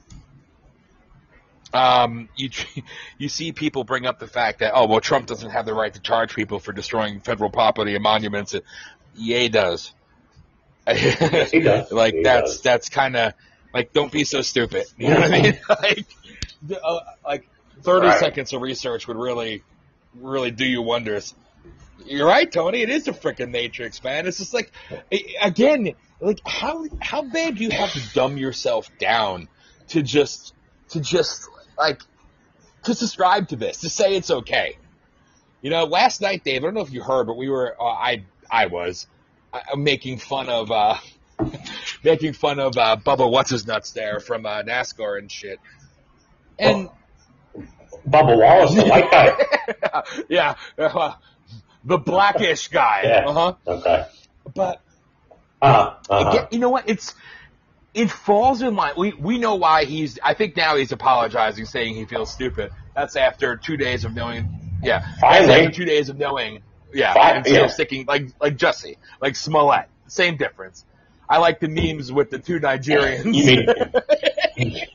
um, 1.72 2.28
you 2.36 2.50
you 3.18 3.28
see 3.28 3.52
people 3.52 3.84
bring 3.84 4.06
up 4.06 4.18
the 4.18 4.26
fact 4.26 4.60
that 4.60 4.72
oh 4.74 4.86
well 4.86 5.00
Trump 5.00 5.26
doesn't 5.26 5.50
have 5.50 5.66
the 5.66 5.74
right 5.74 5.92
to 5.92 6.00
charge 6.00 6.34
people 6.34 6.58
for 6.60 6.72
destroying 6.72 7.20
federal 7.20 7.50
property 7.50 7.94
and 7.94 8.02
monuments. 8.02 8.54
Yeah, 9.16 9.38
he 9.38 9.48
does. 9.48 9.92
he 10.88 11.60
does. 11.60 11.90
like 11.92 12.14
He 12.14 12.22
that's 12.22 12.52
does. 12.52 12.60
that's 12.62 12.88
kind 12.88 13.16
of 13.16 13.32
like 13.72 13.92
don't 13.92 14.12
be 14.12 14.24
so 14.24 14.42
stupid. 14.42 14.84
You 14.98 15.08
know 15.10 15.20
what 15.20 15.32
I 15.32 15.42
mean? 15.42 15.58
like 15.68 16.06
uh, 16.82 17.00
like 17.24 17.48
thirty 17.82 18.06
Right. 18.06 18.18
seconds 18.20 18.52
of 18.52 18.62
research 18.62 19.08
would 19.08 19.16
really 19.16 19.62
really 20.14 20.50
do 20.52 20.64
you 20.64 20.82
wonders. 20.82 21.34
You're 22.04 22.26
right, 22.26 22.50
Tony. 22.50 22.82
It 22.82 22.90
is 22.90 23.08
a 23.08 23.12
freaking 23.12 23.50
matrix, 23.50 24.02
man. 24.02 24.26
It's 24.26 24.38
just 24.38 24.52
like 24.52 24.70
again, 25.40 25.94
like 26.20 26.40
how 26.46 26.86
how 27.00 27.22
bad 27.22 27.56
do 27.56 27.64
you 27.64 27.70
have 27.70 27.92
to 27.92 28.14
dumb 28.14 28.36
yourself 28.36 28.90
down 28.98 29.48
to 29.88 30.02
just 30.02 30.54
to 30.90 31.00
just 31.00 31.48
like 31.78 32.02
to 32.84 32.94
subscribe 32.94 33.48
to 33.48 33.56
this 33.56 33.78
to 33.78 33.90
say 33.90 34.16
it's 34.16 34.30
okay. 34.30 34.76
You 35.62 35.70
know, 35.70 35.84
last 35.84 36.20
night, 36.20 36.44
Dave. 36.44 36.62
I 36.62 36.66
don't 36.66 36.74
know 36.74 36.82
if 36.82 36.92
you 36.92 37.02
heard, 37.02 37.26
but 37.26 37.38
we 37.38 37.48
were 37.48 37.74
uh, 37.80 37.84
I 37.84 38.24
I 38.50 38.66
was 38.66 39.06
uh, 39.52 39.76
making 39.76 40.18
fun 40.18 40.50
of 40.50 40.70
uh, 40.70 40.96
making 42.04 42.34
fun 42.34 42.58
of 42.60 42.76
uh, 42.76 42.98
Bubba 43.02 43.30
what's 43.30 43.50
his 43.50 43.66
nuts 43.66 43.92
there 43.92 44.20
from 44.20 44.44
uh, 44.44 44.62
NASCAR 44.62 45.18
and 45.18 45.32
shit. 45.32 45.58
And 46.58 46.90
Bubba 48.06 48.38
Wallace, 48.38 48.74
the 48.74 48.84
white 48.84 49.10
guy. 49.10 50.02
yeah, 50.28 50.54
uh, 50.78 51.14
the 51.84 51.98
blackish 51.98 52.68
guy. 52.68 53.02
Yeah. 53.04 53.24
Uh 53.28 53.32
huh. 53.32 53.54
Okay. 53.66 54.06
But 54.54 54.80
Uh, 55.62 55.94
uh 56.10 56.28
Again, 56.28 56.46
you 56.50 56.58
know 56.58 56.70
what? 56.70 56.88
It's 56.88 57.14
it 57.94 58.10
falls 58.10 58.60
in 58.62 58.74
line. 58.74 58.94
We 58.96 59.12
we 59.12 59.38
know 59.38 59.54
why 59.54 59.84
he's. 59.84 60.18
I 60.22 60.34
think 60.34 60.56
now 60.56 60.76
he's 60.76 60.92
apologizing, 60.92 61.64
saying 61.64 61.94
he 61.94 62.04
feels 62.04 62.32
stupid. 62.32 62.72
That's 62.94 63.16
after 63.16 63.56
two 63.56 63.76
days 63.76 64.04
of 64.04 64.14
knowing. 64.14 64.48
Yeah, 64.82 65.06
Finally. 65.20 65.52
after 65.66 65.70
two 65.70 65.84
days 65.84 66.08
of 66.08 66.18
knowing. 66.18 66.62
Yeah, 66.92 67.14
Fi- 67.14 67.30
and 67.32 67.46
still 67.46 67.62
yeah. 67.62 67.66
sticking 67.68 68.04
like 68.06 68.28
like 68.40 68.56
Jussie, 68.56 68.96
like 69.20 69.36
Smollett. 69.36 69.86
Same 70.08 70.36
difference. 70.36 70.84
I 71.28 71.38
like 71.38 71.58
the 71.60 71.68
memes 71.68 72.12
with 72.12 72.30
the 72.30 72.38
two 72.38 72.60
Nigerians 72.60 73.24
You 73.24 73.46
mean? 73.46 73.66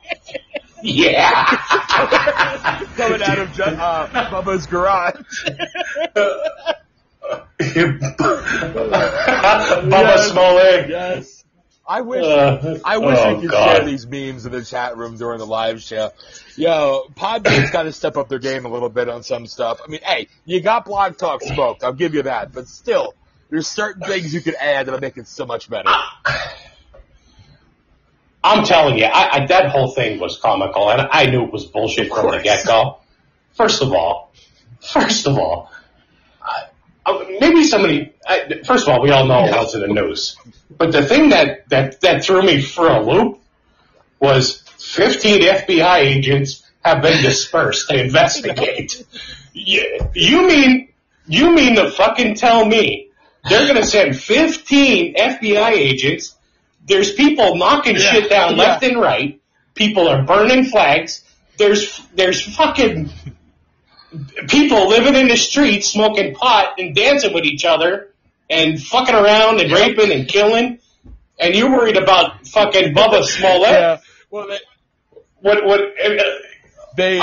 yeah. 0.84 1.46
coming 2.96 3.22
out 3.22 3.40
of 3.40 3.52
Ju- 3.54 3.64
uh, 3.64 4.08
Bubba's 4.30 4.66
garage. 4.68 5.16
Bubba 7.60 9.92
Yes. 9.92 10.32
Smollett. 10.32 10.90
yes, 10.90 11.44
I 11.88 12.02
wish. 12.02 12.24
Uh, 12.24 12.78
I 12.86 12.98
wish 12.98 13.18
oh, 13.20 13.36
we 13.36 13.42
could 13.42 13.52
God. 13.52 13.76
share 13.78 13.86
these 13.86 14.08
memes 14.08 14.46
in 14.46 14.52
the 14.52 14.64
chat 14.64 14.98
room 14.98 15.18
during 15.18 15.40
the 15.40 15.46
live 15.46 15.82
show. 15.82 16.12
Yo, 16.56 17.06
Podbean's 17.16 17.72
got 17.72 17.84
to 17.84 17.94
step 17.94 18.18
up 18.18 18.30
their 18.30 18.40
game 18.40 18.66
a 18.66 18.70
little 18.70 18.90
bit 18.90 19.10
on 19.10 19.24
some 19.24 19.48
stuff. 19.48 19.80
I 19.86 19.90
mean, 19.90 20.02
hey, 20.04 20.28
you 20.46 20.62
got 20.62 20.86
Blog 20.86 21.18
Talk 21.18 21.42
smoked. 21.42 21.84
I'll 21.84 21.94
give 21.94 22.14
you 22.14 22.24
that. 22.24 22.54
But 22.54 22.68
still, 22.68 23.14
there's 23.50 23.68
certain 23.68 24.04
things 24.04 24.34
you 24.34 24.42
could 24.42 24.56
add 24.56 24.88
that'll 24.88 25.00
make 25.00 25.18
it 25.18 25.28
so 25.28 25.46
much 25.46 25.70
better. 25.70 25.90
I'm 28.44 28.64
telling 28.64 28.98
you, 28.98 29.06
I, 29.06 29.42
I, 29.42 29.46
that 29.48 29.70
whole 29.70 29.92
thing 29.92 30.20
was 30.20 30.38
comical, 30.38 30.90
and 30.90 31.08
I 31.12 31.26
knew 31.26 31.44
it 31.44 31.52
was 31.52 31.66
bullshit 31.66 32.10
from 32.10 32.32
the 32.32 32.42
get 32.42 32.66
go. 32.66 33.00
First 33.54 33.82
of 33.82 33.92
all, 33.92 34.32
first 34.80 35.28
of 35.28 35.38
all, 35.38 35.70
I, 36.42 36.64
uh, 37.06 37.26
maybe 37.42 37.64
somebody. 37.66 38.14
I, 38.26 38.62
first 38.66 38.88
of 38.88 38.94
all, 38.94 39.02
we 39.02 39.12
all 39.12 39.26
know 39.26 39.46
it 39.46 39.52
wasn't 39.52 39.88
the 39.88 39.94
news, 39.94 40.38
but 40.76 40.92
the 40.92 41.06
thing 41.06 41.30
that 41.30 41.68
that 41.70 42.00
that 42.02 42.24
threw 42.24 42.42
me 42.42 42.62
for 42.62 42.88
a 42.88 43.02
loop 43.02 43.40
was 44.20 44.62
15 44.78 45.42
FBI 45.42 45.98
agents 45.98 46.66
have 46.84 47.02
been 47.02 47.22
dispersed 47.22 47.90
to 47.90 48.02
investigate. 48.02 49.06
you, 49.54 50.00
you 50.14 50.48
mean 50.48 50.90
you 51.28 51.54
mean 51.54 51.76
to 51.76 51.92
fucking 51.92 52.36
tell 52.36 52.66
me 52.66 53.10
they're 53.48 53.68
going 53.68 53.76
to 53.76 53.86
send 53.86 54.20
15 54.20 55.16
FBI 55.16 55.72
agents? 55.72 56.36
There's 56.86 57.14
people 57.14 57.56
knocking 57.56 57.96
Yeah, 57.96 58.12
shit 58.12 58.30
down 58.30 58.56
yeah. 58.56 58.64
left 58.64 58.84
and 58.84 59.00
right. 59.00 59.40
People 59.76 60.08
are 60.08 60.24
burning 60.24 60.66
flags. 60.66 61.24
There's 61.58 62.00
there's 62.16 62.42
fucking 62.56 63.10
people 64.48 64.88
living 64.90 65.16
in 65.16 65.28
the 65.28 65.38
streets 65.38 65.88
smoking 65.90 66.34
pot 66.34 66.76
and 66.80 66.96
dancing 66.96 67.34
with 67.34 67.46
each 67.46 67.66
other 67.66 68.14
and 68.50 68.82
fucking 68.82 69.14
around 69.16 69.60
and 69.60 69.72
raping 69.72 70.12
and 70.12 70.28
killing. 70.28 70.80
And 71.40 71.56
you're 71.56 71.70
worried 71.72 71.98
about 71.98 72.48
fucking 72.48 72.94
Bubba 72.94 73.24
Smollett? 73.24 73.70
Yeah. 73.72 73.98
Well, 74.32 74.48
they, 74.48 74.60
What 75.42 75.64
what? 75.66 75.80
uh, 75.82 76.24
they 76.98 77.20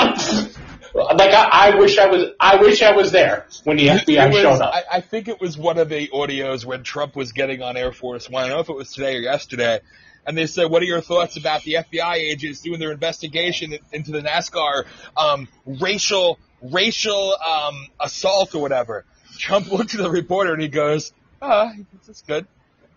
like 0.97 1.31
I, 1.33 1.71
I 1.71 1.75
wish 1.77 1.97
I 1.97 2.07
was. 2.07 2.31
I 2.39 2.57
wish 2.57 2.81
I 2.81 2.91
was 2.91 3.11
there 3.11 3.45
when 3.63 3.77
the 3.77 3.87
FBI 3.87 4.27
was- 4.27 4.41
showed 4.41 4.61
up. 4.61 4.73
I, 4.73 4.97
I 4.97 5.01
think 5.01 5.27
it 5.27 5.39
was 5.39 5.57
one 5.57 5.77
of 5.77 5.89
the 5.89 6.07
audios 6.09 6.65
when 6.65 6.83
Trump 6.83 7.15
was 7.15 7.31
getting 7.31 7.61
on 7.61 7.77
Air 7.77 7.91
Force 7.91 8.29
One. 8.29 8.43
I 8.43 8.47
don't 8.47 8.57
know 8.57 8.61
if 8.61 8.69
it 8.69 8.75
was 8.75 8.91
today 8.91 9.15
or 9.15 9.19
yesterday. 9.21 9.79
And 10.25 10.37
they 10.37 10.45
said, 10.47 10.65
"What 10.69 10.81
are 10.81 10.85
your 10.85 11.01
thoughts 11.01 11.37
about 11.37 11.63
the 11.63 11.75
FBI 11.75 12.15
agents 12.15 12.61
doing 12.61 12.79
their 12.79 12.91
investigation 12.91 13.77
into 13.93 14.11
the 14.11 14.21
NASCAR 14.21 14.85
um, 15.15 15.47
racial 15.65 16.37
racial 16.61 17.35
um, 17.35 17.87
assault 17.99 18.53
or 18.55 18.61
whatever?" 18.61 19.05
Trump 19.37 19.71
looked 19.71 19.93
at 19.95 20.01
the 20.01 20.09
reporter 20.11 20.51
and 20.53 20.61
he 20.61 20.67
goes, 20.67 21.13
"Ah, 21.41 21.71
it's 22.07 22.21
good. 22.23 22.45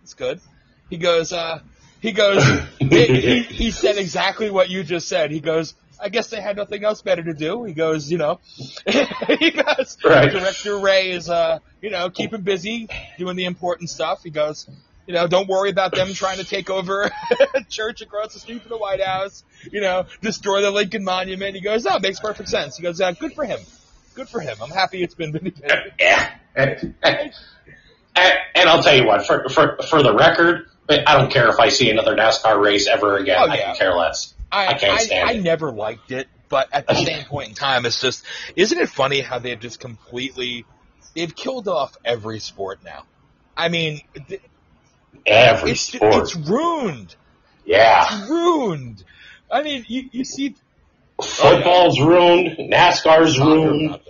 it's 0.03 0.15
good." 0.15 0.41
He 0.89 0.97
goes, 0.97 1.33
uh, 1.33 1.61
he 2.01 2.11
goes, 2.11 2.43
he, 2.81 2.87
he, 3.07 3.43
he 3.43 3.71
said 3.71 3.97
exactly 3.97 4.51
what 4.51 4.71
you 4.71 4.83
just 4.83 5.07
said. 5.07 5.31
He 5.31 5.39
goes, 5.39 5.75
I 6.01 6.09
guess 6.09 6.29
they 6.29 6.41
had 6.41 6.57
nothing 6.57 6.85
else 6.85 7.03
better 7.03 7.23
to 7.23 7.35
do. 7.35 7.65
He 7.65 7.75
goes, 7.75 8.11
you 8.11 8.19
know, 8.19 8.41
he 8.87 9.51
goes, 9.51 9.99
Right. 10.05 10.31
Director 10.31 10.79
Wray 10.79 11.11
is, 11.13 11.29
uh, 11.29 11.59
you 11.81 11.91
know, 11.91 12.11
keeping 12.11 12.43
busy 12.43 12.89
doing 13.19 13.37
the 13.37 13.45
important 13.45 13.91
stuff. 13.91 14.23
He 14.23 14.31
goes, 14.31 14.69
you 15.07 15.15
know, 15.15 15.27
don't 15.27 15.49
worry 15.49 15.71
about 15.71 15.93
them 15.95 16.13
trying 16.15 16.39
to 16.39 16.45
take 16.45 16.71
over 16.71 17.11
a 17.55 17.65
church 17.69 18.01
across 18.01 18.35
the 18.35 18.41
street 18.41 18.63
from 18.63 18.71
the 18.71 18.79
White 18.79 19.03
House, 19.03 19.45
you 19.71 19.81
know, 19.81 20.07
destroy 20.21 20.63
the 20.63 20.71
Lincoln 20.71 21.05
Monument. 21.05 21.55
He 21.55 21.61
goes, 21.61 21.87
oh, 21.87 21.97
it 21.97 22.03
makes 22.03 22.21
perfect 22.21 22.49
sense. 22.49 22.77
He 22.77 22.83
goes, 22.83 23.01
uh, 23.01 23.13
good 23.13 23.33
for 23.33 23.45
him. 23.45 23.61
Good 24.15 24.29
for 24.29 24.41
him. 24.41 24.57
I'm 24.63 24.71
happy 24.71 25.03
it's 25.03 25.15
been 25.15 25.33
vindicated. 25.33 25.95
yeah. 25.99 26.35
And, 26.55 26.95
and, 27.03 27.33
and 28.17 28.69
I'll 28.69 28.83
tell 28.83 28.97
you 28.97 29.07
what. 29.07 29.27
For 29.27 29.49
for 29.49 29.79
for 29.89 30.03
the 30.03 30.15
record, 30.15 30.69
I 30.89 31.17
don't 31.17 31.31
care 31.31 31.49
if 31.49 31.59
I 31.59 31.69
see 31.69 31.91
another 31.91 32.17
NASCAR 32.17 32.63
race 32.63 32.89
ever 32.89 33.17
again. 33.17 33.37
Oh, 33.41 33.47
I 33.47 33.55
yeah. 33.57 33.65
can 33.67 33.77
care 33.77 33.95
less. 33.95 34.35
I 34.53 34.75
can't 34.75 35.01
stand 35.01 35.29
I, 35.29 35.33
it. 35.35 35.43
never 35.43 35.71
liked 35.73 36.11
it, 36.13 36.29
but 36.49 36.69
at 36.73 36.87
the 36.87 36.95
same 37.05 37.25
point 37.27 37.51
in 37.51 37.55
time, 37.55 37.87
it's 37.87 38.01
just, 38.01 38.25
isn't 38.57 38.79
it 38.79 38.89
funny 38.89 39.21
how 39.21 39.39
they've 39.39 39.59
just 39.59 39.81
completely, 39.81 40.65
they've 41.15 41.35
killed 41.35 41.69
off 41.69 41.97
every 42.05 42.41
sport 42.41 42.81
now. 42.85 43.05
I 43.57 43.69
mean, 43.69 44.01
th- 44.29 44.43
Every 45.27 45.73
it's, 45.73 45.81
sport. 45.83 46.15
it's 46.15 46.35
ruined. 46.37 47.15
yeah. 47.65 48.07
It's 48.23 48.31
ruined. 48.31 49.05
I 49.51 49.63
mean, 49.63 49.85
you, 49.89 50.09
you 50.13 50.25
see, 50.25 50.55
Football's 51.23 51.99
oh, 52.01 52.07
ruined. 52.07 52.73
NASCAR's 52.73 53.39
ruined. 53.39 54.01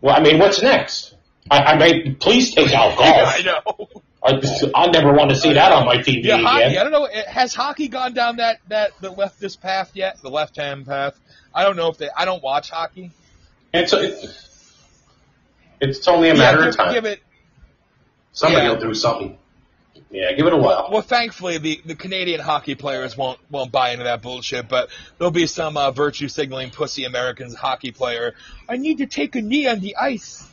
Well, 0.00 0.16
I 0.16 0.20
mean, 0.20 0.38
what's 0.38 0.62
next? 0.62 1.14
I, 1.50 1.58
I 1.74 1.78
mean, 1.78 2.16
please 2.16 2.54
take 2.54 2.72
out 2.72 2.96
golf. 2.98 3.34
I 3.38 3.42
know. 3.42 3.88
I, 4.22 4.40
I'll 4.74 4.90
never 4.90 5.12
want 5.14 5.30
to 5.30 5.36
see 5.36 5.54
that 5.54 5.72
on 5.72 5.86
my 5.86 5.96
TV 5.96 6.24
Yeah, 6.24 6.38
hockey. 6.38 6.64
again. 6.64 6.78
I 6.78 6.82
don't 6.90 6.92
know. 6.92 7.08
Has 7.26 7.54
hockey 7.54 7.88
gone 7.88 8.12
down 8.12 8.36
that 8.36 8.60
that 8.68 8.90
the 9.00 9.10
leftist 9.12 9.60
path 9.60 9.92
yet? 9.94 10.20
The 10.20 10.30
left 10.30 10.56
hand 10.56 10.86
path. 10.86 11.18
I 11.54 11.64
don't 11.64 11.76
know 11.76 11.88
if 11.88 11.96
they. 11.98 12.08
I 12.14 12.24
don't 12.26 12.42
watch 12.42 12.70
hockey. 12.70 13.12
It's, 13.72 13.92
it's, 13.92 14.74
it's 15.80 16.06
only 16.08 16.28
a 16.30 16.34
matter 16.34 16.60
yeah, 16.60 16.68
of 16.68 16.76
time. 16.76 16.92
Give 16.92 17.04
it. 17.06 17.22
Somebody 18.32 18.66
yeah. 18.66 18.72
will 18.72 18.80
do 18.80 18.94
something. 18.94 19.38
Yeah, 20.10 20.32
give 20.32 20.46
it 20.46 20.52
a 20.52 20.56
Well, 20.56 20.64
while. 20.66 20.88
well, 20.90 21.02
thankfully, 21.02 21.58
the, 21.58 21.80
the 21.84 21.94
Canadian 21.94 22.40
hockey 22.40 22.74
players 22.74 23.16
won't 23.16 23.38
won't 23.50 23.70
buy 23.72 23.90
into 23.92 24.04
that 24.04 24.22
bullshit. 24.22 24.68
But 24.68 24.90
there'll 25.18 25.30
be 25.30 25.46
some 25.46 25.76
uh, 25.76 25.92
virtue 25.92 26.28
signaling 26.28 26.70
pussy 26.70 27.04
Americans 27.04 27.54
hockey 27.54 27.92
player. 27.92 28.34
I 28.68 28.76
need 28.76 28.98
to 28.98 29.06
take 29.06 29.34
a 29.36 29.40
knee 29.40 29.66
on 29.68 29.80
the 29.80 29.96
ice 29.96 30.44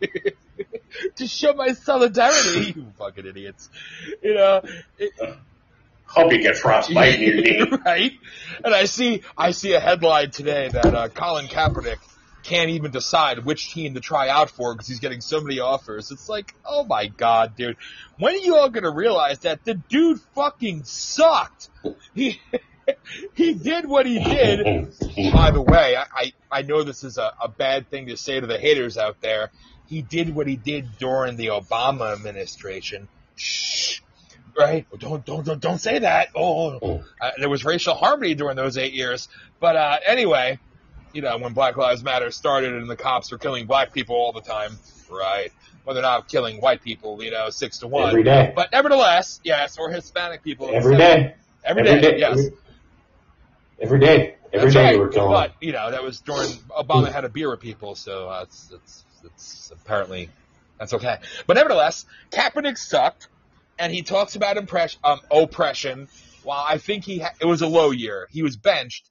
to 1.16 1.26
show 1.26 1.52
my 1.54 1.72
solidarity. 1.72 2.72
you 2.76 2.86
fucking 2.98 3.26
idiots. 3.26 3.70
You 4.22 4.34
know, 4.34 4.62
it, 4.98 5.12
Hope 6.10 6.32
you 6.32 6.42
get 6.42 6.56
frostbite 6.56 7.20
in 7.20 7.44
your 7.44 7.66
knee. 7.70 7.78
right? 7.86 8.12
And 8.64 8.74
I 8.74 8.86
see 8.86 9.22
I 9.38 9.52
see 9.52 9.74
a 9.74 9.80
headline 9.80 10.30
today 10.32 10.68
that 10.68 10.94
uh, 10.94 11.08
Colin 11.08 11.46
Kaepernick 11.46 11.98
can't 12.42 12.70
even 12.70 12.90
decide 12.90 13.44
which 13.44 13.72
team 13.72 13.94
to 13.94 14.00
try 14.00 14.28
out 14.28 14.50
for 14.50 14.74
because 14.74 14.88
he's 14.88 14.98
getting 14.98 15.20
so 15.20 15.40
many 15.40 15.60
offers. 15.60 16.10
It's 16.10 16.28
like, 16.28 16.54
oh 16.64 16.84
my 16.84 17.06
god, 17.06 17.54
dude, 17.54 17.76
when 18.18 18.34
are 18.34 18.38
you 18.38 18.56
all 18.56 18.70
gonna 18.70 18.90
realize 18.90 19.40
that 19.40 19.64
the 19.64 19.74
dude 19.74 20.20
fucking 20.34 20.82
sucked? 20.84 21.68
He 22.12 22.40
he 23.34 23.54
did 23.54 23.86
what 23.86 24.04
he 24.04 24.18
did. 24.18 24.92
By 25.32 25.52
the 25.52 25.62
way, 25.62 25.94
I 25.96 26.06
I, 26.12 26.32
I 26.50 26.62
know 26.62 26.82
this 26.82 27.04
is 27.04 27.18
a, 27.18 27.32
a 27.40 27.48
bad 27.48 27.88
thing 27.88 28.06
to 28.06 28.16
say 28.16 28.40
to 28.40 28.46
the 28.48 28.58
haters 28.58 28.98
out 28.98 29.20
there. 29.20 29.52
He 29.90 30.02
did 30.02 30.34
what 30.34 30.46
he 30.46 30.56
did 30.56 30.98
during 30.98 31.36
the 31.36 31.48
Obama 31.48 32.12
administration. 32.12 33.08
Shh. 33.34 34.00
Right? 34.56 34.86
Don't 34.98 35.26
don't 35.26 35.44
don't 35.44 35.60
don't 35.60 35.80
say 35.80 35.98
that. 35.98 36.28
Oh, 36.34 37.02
uh, 37.20 37.30
there 37.38 37.48
was 37.48 37.64
racial 37.64 37.94
harmony 37.94 38.34
during 38.34 38.56
those 38.56 38.78
eight 38.78 38.92
years. 38.92 39.28
But 39.58 39.76
uh, 39.76 39.98
anyway, 40.06 40.58
you 41.12 41.22
know, 41.22 41.36
when 41.38 41.54
Black 41.54 41.76
Lives 41.76 42.04
Matter 42.04 42.30
started 42.30 42.74
and 42.74 42.88
the 42.88 42.96
cops 42.96 43.32
were 43.32 43.38
killing 43.38 43.66
black 43.66 43.92
people 43.92 44.16
all 44.16 44.32
the 44.32 44.40
time, 44.40 44.78
right? 45.10 45.50
Well, 45.84 45.94
they're 45.94 46.02
not 46.02 46.28
killing 46.28 46.60
white 46.60 46.82
people, 46.82 47.22
you 47.22 47.30
know, 47.30 47.50
six 47.50 47.78
to 47.78 47.88
one. 47.88 48.10
Every 48.10 48.22
day. 48.22 48.52
But 48.54 48.70
nevertheless, 48.70 49.40
yes, 49.42 49.76
or 49.78 49.90
Hispanic 49.90 50.44
people. 50.44 50.70
Every 50.72 50.96
day. 50.96 51.34
Every 51.64 51.82
day, 51.82 52.18
yes. 52.18 52.38
Every, 52.38 52.52
every 53.80 53.98
day. 53.98 54.34
Every 54.52 54.66
That's 54.66 54.74
day 54.74 54.84
right. 54.84 54.94
you 54.94 55.00
were 55.00 55.08
killing. 55.08 55.30
But, 55.30 55.52
you 55.60 55.72
know, 55.72 55.90
that 55.90 56.02
was 56.02 56.20
during 56.20 56.50
Obama 56.70 57.10
had 57.10 57.24
a 57.24 57.28
beer 57.28 57.50
with 57.50 57.60
people, 57.60 57.94
so 57.94 58.28
uh, 58.28 58.44
it's, 58.46 59.04
it's 59.24 59.70
apparently, 59.72 60.30
that's 60.78 60.94
okay. 60.94 61.18
But 61.46 61.54
nevertheless, 61.54 62.04
Kaepernick 62.30 62.78
sucked, 62.78 63.28
and 63.78 63.92
he 63.92 64.02
talks 64.02 64.36
about 64.36 64.56
impress- 64.56 64.98
um, 65.02 65.20
oppression. 65.30 66.08
While 66.42 66.64
I 66.66 66.78
think 66.78 67.04
he, 67.04 67.18
ha- 67.18 67.34
it 67.40 67.46
was 67.46 67.62
a 67.62 67.66
low 67.66 67.90
year. 67.90 68.26
He 68.30 68.42
was 68.42 68.56
benched, 68.56 69.08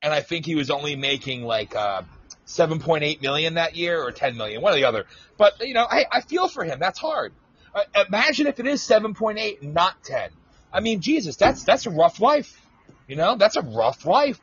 and 0.00 0.12
I 0.12 0.20
think 0.20 0.46
he 0.46 0.54
was 0.54 0.70
only 0.70 0.96
making 0.96 1.42
like, 1.42 1.74
uh, 1.74 2.02
7.8 2.46 3.22
million 3.22 3.54
that 3.54 3.76
year 3.76 4.02
or 4.02 4.12
10 4.12 4.36
million, 4.36 4.62
one 4.62 4.72
or 4.72 4.76
the 4.76 4.84
other. 4.84 5.06
But, 5.38 5.66
you 5.66 5.74
know, 5.74 5.86
I, 5.88 6.06
I 6.10 6.20
feel 6.20 6.48
for 6.48 6.64
him. 6.64 6.78
That's 6.78 6.98
hard. 6.98 7.32
Uh, 7.74 8.04
imagine 8.08 8.46
if 8.46 8.60
it 8.60 8.66
is 8.66 8.82
7.8 8.82 9.62
and 9.62 9.74
not 9.74 10.02
10. 10.04 10.30
I 10.72 10.80
mean, 10.80 11.00
Jesus, 11.00 11.36
that's, 11.36 11.64
that's 11.64 11.86
a 11.86 11.90
rough 11.90 12.20
life. 12.20 12.60
You 13.08 13.16
know, 13.16 13.36
that's 13.36 13.56
a 13.56 13.62
rough 13.62 14.04
life. 14.04 14.40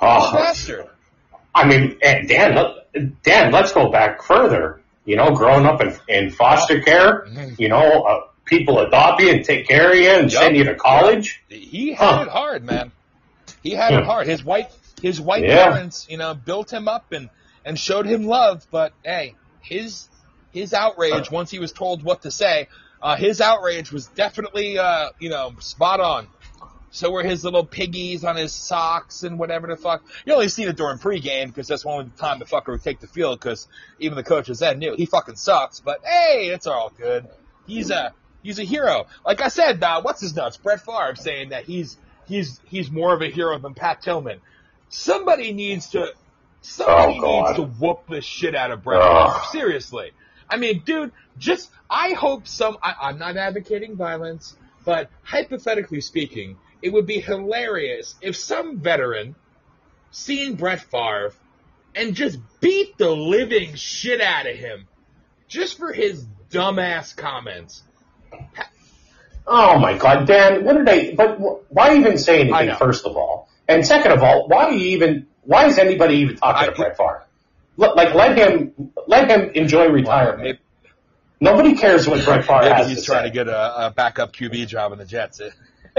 Oh, 0.00 0.32
bastard. 0.32 0.88
I 1.54 1.66
mean, 1.66 1.98
and 2.02 2.28
Dan, 2.28 2.54
let, 2.54 3.22
Dan, 3.22 3.52
let's 3.52 3.72
go 3.72 3.90
back 3.90 4.22
further. 4.22 4.80
You 5.04 5.16
know, 5.16 5.30
growing 5.32 5.64
up 5.64 5.80
in, 5.80 5.94
in 6.08 6.30
foster 6.30 6.80
care, 6.82 7.26
you 7.58 7.68
know, 7.68 8.02
uh, 8.02 8.20
people 8.44 8.78
adopt 8.80 9.22
you 9.22 9.30
and 9.30 9.44
take 9.44 9.66
care 9.66 9.90
of 9.90 9.96
you 9.96 10.08
and 10.08 10.30
Yup. 10.32 10.42
send 10.42 10.56
you 10.56 10.64
to 10.64 10.74
college. 10.74 11.42
He 11.48 11.92
had 11.94 12.14
Huh. 12.16 12.22
it 12.22 12.28
hard, 12.28 12.64
man. 12.64 12.92
He 13.62 13.70
had 13.70 13.94
it 13.94 14.04
hard. 14.04 14.26
His 14.26 14.44
white 14.44 14.68
his 15.02 15.20
white 15.20 15.44
Yeah. 15.44 15.70
parents, 15.70 16.06
you 16.10 16.18
know, 16.18 16.34
built 16.34 16.72
him 16.72 16.88
up 16.88 17.12
and 17.12 17.30
and 17.64 17.78
showed 17.78 18.06
him 18.06 18.24
love. 18.26 18.66
But 18.70 18.92
hey, 19.02 19.34
his 19.60 20.08
his 20.52 20.74
outrage 20.74 21.30
once 21.30 21.50
he 21.50 21.58
was 21.58 21.72
told 21.72 22.02
what 22.02 22.22
to 22.22 22.30
say, 22.30 22.68
uh, 23.02 23.16
his 23.16 23.40
outrage 23.40 23.90
was 23.92 24.08
definitely 24.08 24.78
uh, 24.78 25.10
you 25.18 25.30
know 25.30 25.52
spot 25.60 26.00
on. 26.00 26.28
So 26.90 27.10
were 27.10 27.22
his 27.22 27.44
little 27.44 27.64
piggies 27.66 28.24
on 28.24 28.36
his 28.36 28.52
socks 28.52 29.22
and 29.22 29.38
whatever 29.38 29.66
the 29.66 29.76
fuck. 29.76 30.02
You 30.24 30.32
only 30.32 30.48
see 30.48 30.64
it 30.64 30.76
during 30.76 30.98
pregame 30.98 31.48
because 31.48 31.68
that's 31.68 31.82
the 31.82 31.90
only 31.90 32.10
time 32.18 32.38
the 32.38 32.46
fucker 32.46 32.68
would 32.68 32.82
take 32.82 33.00
the 33.00 33.06
field 33.06 33.38
because 33.40 33.68
even 33.98 34.16
the 34.16 34.22
coaches 34.24 34.60
then 34.60 34.78
knew 34.78 34.94
he 34.96 35.04
fucking 35.06 35.36
sucks. 35.36 35.80
But 35.80 36.04
hey, 36.04 36.46
it's 36.48 36.66
all 36.66 36.90
good. 36.96 37.26
He's 37.66 37.90
a 37.90 38.14
he's 38.42 38.58
a 38.58 38.64
hero. 38.64 39.06
Like 39.26 39.42
I 39.42 39.48
said, 39.48 39.82
uh, 39.84 40.00
what's 40.00 40.20
his 40.22 40.34
nuts? 40.34 40.56
Brett 40.56 40.80
Favre 40.80 41.14
saying 41.14 41.50
that 41.50 41.64
he's 41.64 41.98
he's 42.26 42.58
he's 42.64 42.90
more 42.90 43.12
of 43.14 43.20
a 43.20 43.28
hero 43.28 43.58
than 43.58 43.74
Pat 43.74 44.00
Tillman. 44.00 44.40
Somebody 44.88 45.52
needs 45.52 45.90
to 45.90 46.12
somebody 46.62 47.20
Oh, 47.22 47.42
needs 47.42 47.56
to 47.56 47.62
whoop 47.64 48.06
the 48.08 48.22
shit 48.22 48.54
out 48.54 48.70
of 48.70 48.82
Brett 48.82 49.02
Ugh. 49.02 49.30
Favre. 49.32 49.44
Seriously. 49.52 50.12
I 50.48 50.56
mean, 50.56 50.82
dude, 50.86 51.12
just 51.36 51.70
I 51.90 52.12
hope 52.14 52.48
some. 52.48 52.78
I, 52.82 52.94
I'm 53.02 53.18
not 53.18 53.36
advocating 53.36 53.96
violence, 53.96 54.56
but 54.86 55.10
hypothetically 55.22 56.00
speaking, 56.00 56.56
it 56.82 56.92
would 56.92 57.06
be 57.06 57.20
hilarious 57.20 58.14
if 58.20 58.36
some 58.36 58.78
veteran 58.78 59.34
seen 60.10 60.54
Brett 60.54 60.80
Favre 60.80 61.32
and 61.94 62.14
just 62.14 62.38
beat 62.60 62.96
the 62.98 63.10
living 63.10 63.74
shit 63.74 64.20
out 64.20 64.46
of 64.46 64.56
him 64.56 64.86
just 65.48 65.78
for 65.78 65.92
his 65.92 66.24
dumbass 66.50 67.16
comments. 67.16 67.82
Oh 69.46 69.78
my 69.78 69.96
God, 69.96 70.26
Dan, 70.26 70.64
what 70.64 70.76
did 70.76 70.88
I? 70.88 71.14
But 71.14 71.38
why 71.72 71.96
even 71.96 72.18
say 72.18 72.40
anything? 72.42 72.74
First 72.76 73.06
of 73.06 73.16
all, 73.16 73.48
and 73.66 73.84
second 73.86 74.12
of 74.12 74.22
all, 74.22 74.46
why 74.48 74.70
do 74.70 74.76
you 74.76 74.88
even? 74.96 75.26
Why 75.42 75.66
is 75.66 75.78
anybody 75.78 76.16
even 76.16 76.36
talking 76.36 76.62
I- 76.62 76.66
to 76.66 76.72
Brett 76.72 76.96
Favre? 76.96 77.24
Like, 77.76 78.12
let 78.12 78.36
him 78.36 78.92
let 79.06 79.30
him 79.30 79.50
enjoy 79.54 79.86
retirement. 79.88 80.42
Maybe, 80.42 80.58
Nobody 81.40 81.76
cares 81.76 82.08
what 82.08 82.24
Brett 82.24 82.44
Favre 82.44 82.62
maybe 82.62 82.74
has 82.74 82.88
he's 82.88 83.00
to 83.02 83.06
trying 83.06 83.22
say. 83.22 83.28
to 83.28 83.34
get 83.34 83.46
a, 83.48 83.86
a 83.86 83.90
backup 83.92 84.32
QB 84.32 84.66
job 84.66 84.92
in 84.92 84.98
the 84.98 85.04
Jets. 85.04 85.40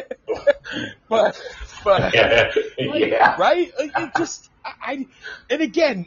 but, 1.10 1.41
but 1.84 2.14
yeah. 2.78 3.36
right? 3.39 3.72
Like, 3.78 3.91
it 3.97 4.16
just 4.16 4.50
I, 4.64 4.72
I 4.82 5.08
and 5.50 5.62
again, 5.62 6.06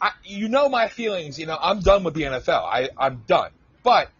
I, 0.00 0.10
you 0.24 0.48
know 0.48 0.68
my 0.68 0.88
feelings. 0.88 1.38
You 1.38 1.46
know 1.46 1.58
I'm 1.60 1.80
done 1.80 2.04
with 2.04 2.14
the 2.14 2.22
NFL. 2.22 2.64
I 2.64 2.90
I'm 2.96 3.24
done. 3.26 3.50
But 3.82 4.10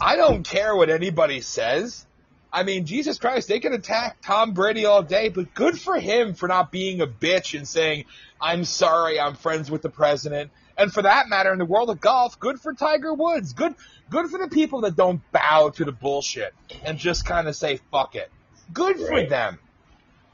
I 0.00 0.16
don't 0.16 0.46
care 0.46 0.74
what 0.76 0.90
anybody 0.90 1.40
says. 1.40 2.06
I 2.52 2.62
mean, 2.62 2.86
Jesus 2.86 3.18
Christ, 3.18 3.48
they 3.48 3.58
can 3.58 3.72
attack 3.72 4.18
Tom 4.22 4.52
Brady 4.52 4.84
all 4.84 5.02
day, 5.02 5.28
but 5.28 5.54
good 5.54 5.78
for 5.78 5.98
him 5.98 6.34
for 6.34 6.46
not 6.46 6.70
being 6.70 7.00
a 7.00 7.06
bitch 7.06 7.56
and 7.58 7.66
saying, 7.66 8.04
"I'm 8.40 8.64
sorry, 8.64 9.18
I'm 9.18 9.34
friends 9.34 9.70
with 9.70 9.82
the 9.82 9.90
president." 9.90 10.52
And 10.76 10.92
for 10.92 11.02
that 11.02 11.28
matter, 11.28 11.52
in 11.52 11.58
the 11.58 11.64
world 11.64 11.90
of 11.90 12.00
golf, 12.00 12.38
good 12.40 12.60
for 12.60 12.72
Tiger 12.74 13.14
Woods. 13.14 13.52
Good, 13.52 13.74
good 14.10 14.28
for 14.28 14.38
the 14.38 14.48
people 14.48 14.80
that 14.82 14.96
don't 14.96 15.20
bow 15.32 15.70
to 15.70 15.84
the 15.84 15.92
bullshit 15.92 16.52
and 16.84 16.98
just 16.98 17.24
kind 17.24 17.46
of 17.48 17.54
say 17.54 17.78
"fuck 17.92 18.16
it." 18.16 18.30
Good 18.72 18.96
for 18.98 19.10
Right. 19.10 19.28
them. 19.28 19.58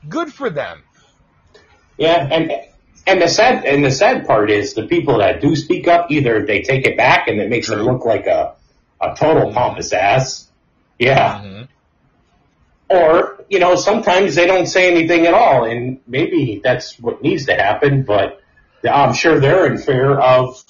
Good 0.08 0.32
for 0.32 0.48
them. 0.48 0.82
Yeah, 1.98 2.26
and 2.30 2.52
and 3.06 3.20
the 3.20 3.28
sad 3.28 3.64
and 3.66 3.84
the 3.84 3.90
sad 3.90 4.26
part 4.26 4.50
is 4.50 4.72
the 4.74 4.86
people 4.86 5.18
that 5.18 5.40
do 5.42 5.54
speak 5.56 5.88
up 5.88 6.10
either 6.10 6.46
they 6.46 6.62
take 6.62 6.86
it 6.86 6.96
back 6.96 7.28
and 7.28 7.40
it 7.40 7.50
makes 7.50 7.68
them 7.68 7.80
look 7.80 8.04
like 8.06 8.26
a 8.26 8.54
a 9.00 9.14
total 9.16 9.52
pompous 9.52 9.92
ass. 9.92 10.50
Yeah. 10.98 11.40
Mhm. 11.42 11.68
Or, 12.88 13.44
you 13.48 13.58
know, 13.60 13.76
sometimes 13.76 14.34
they 14.34 14.46
don't 14.46 14.66
say 14.66 14.90
anything 14.90 15.26
at 15.26 15.32
all 15.34 15.64
and 15.64 16.00
maybe 16.06 16.60
that's 16.62 16.98
what 16.98 17.22
needs 17.22 17.46
to 17.46 17.54
happen, 17.54 18.02
but 18.02 18.39
I'm 18.88 19.14
sure 19.14 19.40
they're 19.40 19.66
in 19.66 19.78
fear 19.78 20.18
of 20.18 20.64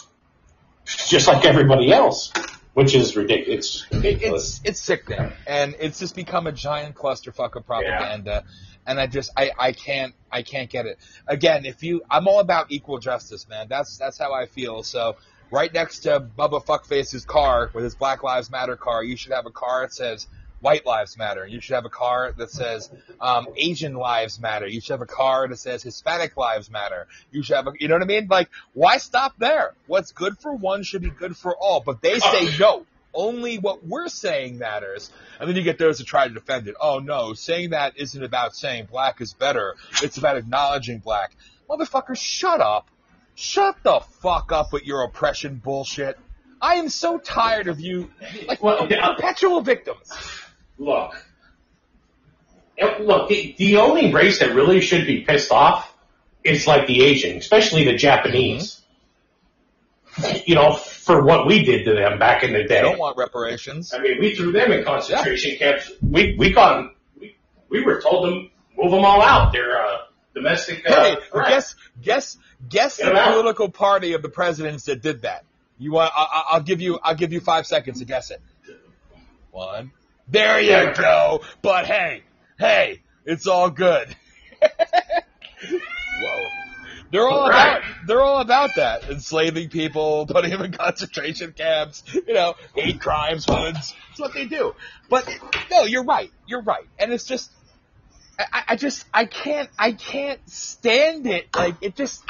just 0.85 1.29
like 1.29 1.45
everybody 1.45 1.93
else, 1.93 2.33
which 2.75 2.95
is 2.95 3.17
ridiculous. 3.17 3.87
It, 3.91 4.23
it's 4.23 4.61
it's 4.65 4.81
sickening, 4.81 5.33
and 5.47 5.77
it's 5.79 5.99
just 5.99 6.17
become 6.17 6.47
a 6.47 6.53
giant 6.53 6.95
clusterfuck 6.95 7.57
of 7.57 7.67
propaganda. 7.67 8.45
And 8.87 8.99
I 8.99 9.07
just 9.07 9.31
I, 9.37 9.53
I 9.59 9.73
can't 9.73 10.15
I 10.33 10.43
can't 10.43 10.69
get 10.69 10.87
it. 10.87 10.99
Again, 11.27 11.65
if 11.65 11.83
you 11.83 12.03
I'm 12.11 12.27
all 12.27 12.41
about 12.41 12.67
equal 12.71 12.99
justice, 12.99 13.49
man. 13.49 13.67
That's 13.69 13.97
that's 13.99 14.19
how 14.19 14.33
I 14.33 14.47
feel. 14.47 14.83
So 14.83 15.17
right 15.51 15.73
next 15.73 16.01
to 16.01 16.21
Bubba 16.21 16.65
Fuckface's 16.65 17.25
car 17.25 17.71
with 17.75 17.85
his 17.85 17.95
Black 17.95 18.23
Lives 18.23 18.51
Matter 18.51 18.77
car, 18.77 19.05
you 19.05 19.17
should 19.17 19.33
have 19.33 19.47
a 19.47 19.51
car 19.51 19.83
that 19.83 19.95
says 19.95 20.27
white 20.61 20.85
lives 20.87 21.17
matter. 21.19 21.47
You 21.47 21.61
should 21.61 21.75
have 21.75 21.85
a 21.85 21.91
car 21.91 22.33
that 22.37 22.51
says 22.51 22.91
um, 23.21 23.47
Asian 23.57 23.95
lives 23.95 24.41
matter. 24.41 24.67
You 24.67 24.81
should 24.81 24.93
have 24.93 25.03
a 25.03 25.07
car 25.07 25.49
that 25.49 25.59
says 25.59 25.83
Hispanic 25.83 26.37
lives 26.37 26.71
matter. 26.71 27.07
You 27.31 27.43
should 27.43 27.57
have 27.57 27.67
a, 27.67 27.73
you 27.79 27.89
know 27.89 27.95
what 27.95 28.03
I 28.03 28.07
mean? 28.07 28.27
Like, 28.29 28.49
why 28.75 28.99
stop 28.99 29.35
there? 29.39 29.75
What's 29.87 30.13
good 30.13 30.39
for 30.39 30.55
one 30.55 30.83
should 30.83 31.03
be 31.03 31.11
good 31.11 31.37
for 31.37 31.57
all. 31.57 31.81
But 31.81 32.01
they 32.03 32.19
say 32.19 32.57
no. 32.59 32.87
Only 33.13 33.59
what 33.59 33.85
we're 33.85 34.09
saying 34.09 34.59
matters. 34.59 35.11
And 35.41 35.49
then 35.49 35.57
you 35.57 35.63
get 35.65 35.79
those 35.79 35.99
that 35.99 36.07
try 36.07 36.29
to 36.29 36.33
defend 36.35 36.69
it. 36.69 36.77
Oh 36.81 37.01
no, 37.01 37.33
saying 37.35 37.71
that 37.71 37.95
isn't 37.99 38.23
about 38.23 38.55
saying 38.55 38.87
black 38.89 39.21
is 39.21 39.33
better. 39.33 39.75
It's 40.03 40.17
about 40.17 40.37
acknowledging 40.37 40.99
black. 40.99 41.33
Motherfucker, 41.69 42.17
shut 42.17 42.61
up. 42.61 42.89
Shut 43.35 43.77
the 43.83 44.01
fuck 44.21 44.53
up 44.53 44.73
with 44.73 44.85
your 44.85 45.03
oppression 45.03 45.57
bullshit. 45.57 46.19
I 46.63 46.75
am 46.75 46.89
so 46.91 47.17
tired 47.19 47.69
of 47.69 47.81
you, 47.81 48.11
like, 48.47 48.63
Well, 48.63 48.87
yeah. 48.91 49.15
perpetual 49.15 49.63
victims. 49.63 50.13
Look, 50.81 51.13
eh, 52.79 52.97
look. 53.01 53.29
The, 53.29 53.55
the 53.59 53.77
only 53.77 54.13
race 54.13 54.39
that 54.41 54.55
really 54.55 54.81
should 54.81 55.07
be 55.07 55.21
pissed 55.21 55.53
off 55.53 55.93
is 56.43 56.67
like 56.67 56.87
the 56.87 57.03
Asian, 57.03 57.37
especially 57.37 57.85
the 57.85 57.95
Japanese. 57.97 58.81
You 60.47 60.55
know, 60.57 60.73
for 60.73 61.23
what 61.23 61.47
we 61.47 61.63
did 61.65 61.85
to 61.85 61.95
them 61.95 62.19
back 62.19 62.43
in 62.43 62.53
the 62.53 62.61
They 62.61 62.67
day. 62.67 62.81
don't 62.83 62.99
want 62.99 63.17
reparations. 63.17 63.93
I 63.95 63.99
mean, 64.01 64.19
we 64.21 64.35
threw 64.35 64.51
them 64.53 64.73
in 64.73 64.83
concentration 64.85 65.57
camps. 65.59 65.93
We 66.03 66.35
we 66.39 66.53
got 66.53 66.93
we, 67.21 67.37
we 67.69 67.85
were 67.85 68.01
told 68.01 68.29
to 68.29 68.49
move 68.83 68.91
them 68.91 69.05
all 69.05 69.23
out. 69.23 69.53
They're 69.53 69.81
uh, 69.81 69.99
domestic. 70.35 70.83
Uh, 70.89 70.95
Hey, 71.05 71.17
threat. 71.31 71.49
guess, 71.51 71.77
guess, 72.03 72.39
guess 72.69 72.97
Get 72.97 73.05
the 73.05 73.11
'em 73.11 73.17
out. 73.19 73.33
political 73.35 73.69
party 73.69 74.15
of 74.15 74.23
the 74.23 74.29
presidents 74.31 74.85
that 74.87 75.01
did 75.03 75.23
that. 75.23 75.45
You 75.79 75.93
want? 75.93 76.11
I- 76.17 76.45
I'll 76.53 76.63
give 76.63 76.81
you. 76.81 76.99
I'll 77.03 77.15
give 77.15 77.33
you 77.35 77.41
five 77.41 77.67
seconds 77.67 77.99
to 78.01 78.05
guess 78.07 78.31
it. 78.33 78.41
One. 79.53 79.93
There 80.31 80.61
you 80.61 80.95
go. 80.95 81.43
But 81.63 81.87
hey, 81.87 82.23
hey, 82.59 83.03
it's 83.25 83.47
all 83.47 83.71
good. 83.71 84.15
Whoa. 86.23 86.47
They're 87.11 87.27
all 87.29 87.49
Right. 87.49 87.79
about. 87.79 87.83
They're 88.07 88.23
all 88.23 88.41
about 88.41 88.77
that. 88.77 89.11
Enslaving 89.11 89.71
people, 89.71 90.27
putting 90.27 90.51
them 90.51 90.63
in 90.63 90.73
concentration 90.87 91.53
camps. 91.53 92.05
You 92.15 92.35
know, 92.35 92.55
hate 92.75 93.01
crimes, 93.01 93.45
hoods. 93.49 93.95
It's 94.13 94.21
what 94.21 94.33
they 94.33 94.47
do. 94.47 94.75
But 95.09 95.29
no, 95.71 95.85
you're 95.85 96.05
right. 96.05 96.31
You're 96.47 96.63
right. 96.63 96.85
And 96.99 97.13
it's 97.13 97.25
just. 97.25 97.51
I, 98.39 98.63
I 98.69 98.77
just 98.77 99.05
I 99.13 99.25
can't 99.27 99.69
I 99.79 99.93
can't 99.93 100.41
stand 100.49 101.27
it. 101.27 101.55
Like 101.55 101.75
it 101.83 101.95
just 101.97 102.23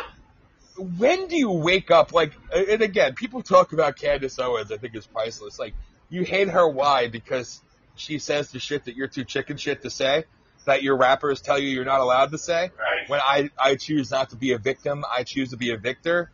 when 0.77 1.29
do 1.29 1.37
you 1.37 1.51
wake 1.53 1.91
up 1.93 2.13
like 2.13 2.33
and 2.53 2.83
again, 2.83 3.15
people 3.15 3.43
talk 3.43 3.73
about 3.73 3.97
Candace 3.97 4.39
Owens, 4.39 4.73
I 4.73 4.79
think 4.79 4.97
is 4.97 5.07
priceless. 5.07 5.59
Like 5.59 5.75
you 6.09 6.25
hate 6.25 6.49
her 6.49 6.69
why? 6.69 7.07
Because 7.09 7.61
she 8.01 8.19
says 8.19 8.51
the 8.51 8.59
shit 8.59 8.85
that 8.87 8.97
you're 8.97 9.09
too 9.09 9.25
chicken 9.25 9.57
shit 9.57 9.83
to 9.83 9.91
say, 9.91 10.25
that 10.65 10.83
your 10.83 10.97
rappers 10.97 11.41
tell 11.41 11.59
you 11.59 11.69
you're 11.69 11.85
not 11.85 12.01
allowed 12.01 12.31
to 12.33 12.39
say. 12.39 12.63
Right. 12.63 13.09
When 13.09 13.21
I, 13.21 13.51
I 13.59 13.77
choose 13.77 14.11
not 14.11 14.31
to 14.31 14.37
be 14.37 14.53
a 14.53 14.59
victim, 14.59 15.05
I 15.11 15.23
choose 15.25 15.51
to 15.51 15.57
be 15.57 15.71
a 15.71 15.77
victor. 15.77 16.31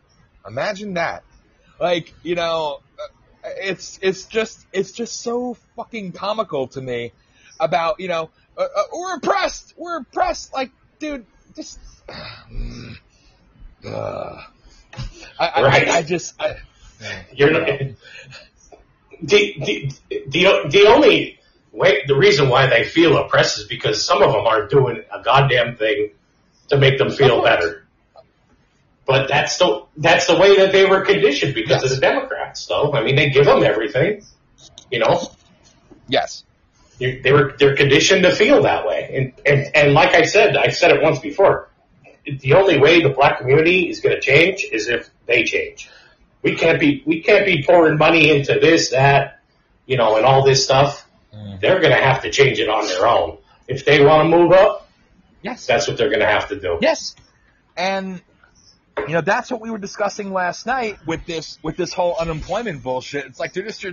Imagine 0.47 0.95
that. 0.95 1.23
Like, 1.79 2.13
you 2.23 2.35
know, 2.35 2.79
uh, 2.99 3.49
it's 3.57 3.99
it's 4.01 4.25
just 4.25 4.65
it's 4.73 4.91
just 4.91 5.21
so 5.21 5.55
fucking 5.75 6.13
comical 6.13 6.67
to 6.69 6.81
me 6.81 7.11
about 7.59 7.99
you 7.99 8.07
know 8.07 8.29
uh, 8.57 8.61
uh, 8.63 8.83
we're 8.93 9.15
oppressed, 9.15 9.73
we're 9.77 9.99
oppressed. 9.99 10.53
Like, 10.53 10.71
dude, 10.99 11.25
just 11.55 11.79
uh, 12.09 12.13
I, 13.85 15.47
I, 15.47 15.61
Right. 15.61 15.87
I, 15.87 15.97
I 15.97 16.01
just 16.01 16.41
I, 16.41 16.55
You're 17.33 17.51
not, 17.51 17.67
the, 19.21 19.55
the, 19.59 19.91
the, 20.09 20.69
the 20.69 20.85
only 20.87 21.36
way, 21.77 22.03
the 22.07 22.15
reason 22.15 22.49
why 22.49 22.67
they 22.67 22.83
feel 22.83 23.17
oppressed 23.17 23.59
is 23.59 23.65
because 23.65 24.03
some 24.05 24.21
of 24.21 24.31
them 24.31 24.45
aren't 24.45 24.69
doing 24.69 25.03
a 25.11 25.21
goddamn 25.21 25.77
thing 25.77 26.11
to 26.69 26.77
make 26.77 26.97
them 26.97 27.11
feel 27.11 27.43
better. 27.43 27.85
But 29.05 29.29
that's 29.29 29.57
the, 29.57 29.85
that's 29.95 30.27
the 30.27 30.37
way 30.37 30.57
that 30.57 30.73
they 30.73 30.85
were 30.85 31.05
conditioned 31.05 31.53
because 31.53 31.83
of 31.83 31.89
the 31.91 31.97
Democrats, 31.97 32.65
though. 32.65 32.91
I 32.91 33.03
mean, 33.03 33.15
they 33.15 33.29
give 33.29 33.45
them 33.45 33.63
everything, 33.63 34.23
you 34.91 34.99
know? 34.99 35.31
yes, 36.09 36.43
You, 36.99 37.21
they 37.21 37.31
were, 37.31 37.55
they're 37.57 37.75
conditioned 37.75 38.23
to 38.23 38.35
feel 38.35 38.63
that 38.63 38.85
way. 38.85 39.09
And, 39.13 39.33
and, 39.45 39.75
and 39.75 39.93
like 39.93 40.13
I 40.13 40.23
said, 40.23 40.57
I 40.57 40.69
said 40.69 40.91
it 40.91 41.01
once 41.01 41.19
before, 41.19 41.69
the 42.25 42.53
only 42.53 42.79
way 42.79 43.01
the 43.01 43.09
black 43.09 43.39
community 43.39 43.89
is 43.89 44.01
going 44.01 44.15
to 44.15 44.21
change 44.21 44.65
is 44.69 44.87
if 44.87 45.09
they 45.25 45.43
change. 45.43 45.89
We 46.41 46.55
can't 46.55 46.79
be 46.79 47.01
we 47.05 47.21
can't 47.21 47.45
be 47.45 47.63
pouring 47.63 47.97
money 47.97 48.29
into 48.29 48.59
this, 48.59 48.89
that, 48.89 49.39
you 49.85 49.97
know, 49.97 50.17
and 50.17 50.25
all 50.25 50.43
this 50.45 50.63
stuff. 50.63 51.06
Mm-hmm. 51.33 51.59
They're 51.61 51.79
going 51.79 51.95
to 51.95 52.01
have 52.01 52.21
to 52.23 52.31
change 52.31 52.59
it 52.59 52.69
on 52.69 52.87
their 52.87 53.05
own. 53.05 53.37
If 53.67 53.85
they 53.85 54.03
want 54.03 54.29
to 54.29 54.37
move 54.37 54.51
up, 54.51 54.89
yes. 55.41 55.65
that's 55.65 55.87
what 55.87 55.97
they're 55.97 56.09
going 56.09 56.21
to 56.21 56.27
have 56.27 56.47
to 56.49 56.59
do. 56.59 56.77
Yes, 56.81 57.15
and 57.75 58.21
you 59.05 59.13
know 59.13 59.21
that's 59.21 59.51
what 59.51 59.61
we 59.61 59.69
were 59.69 59.77
discussing 59.77 60.31
last 60.31 60.65
night 60.65 60.97
with 61.05 61.25
this 61.25 61.59
with 61.61 61.77
this 61.77 61.93
whole 61.93 62.15
unemployment 62.19 62.81
bullshit. 62.81 63.25
It's 63.25 63.39
like 63.39 63.53
they're 63.53 63.67
just 63.67 63.85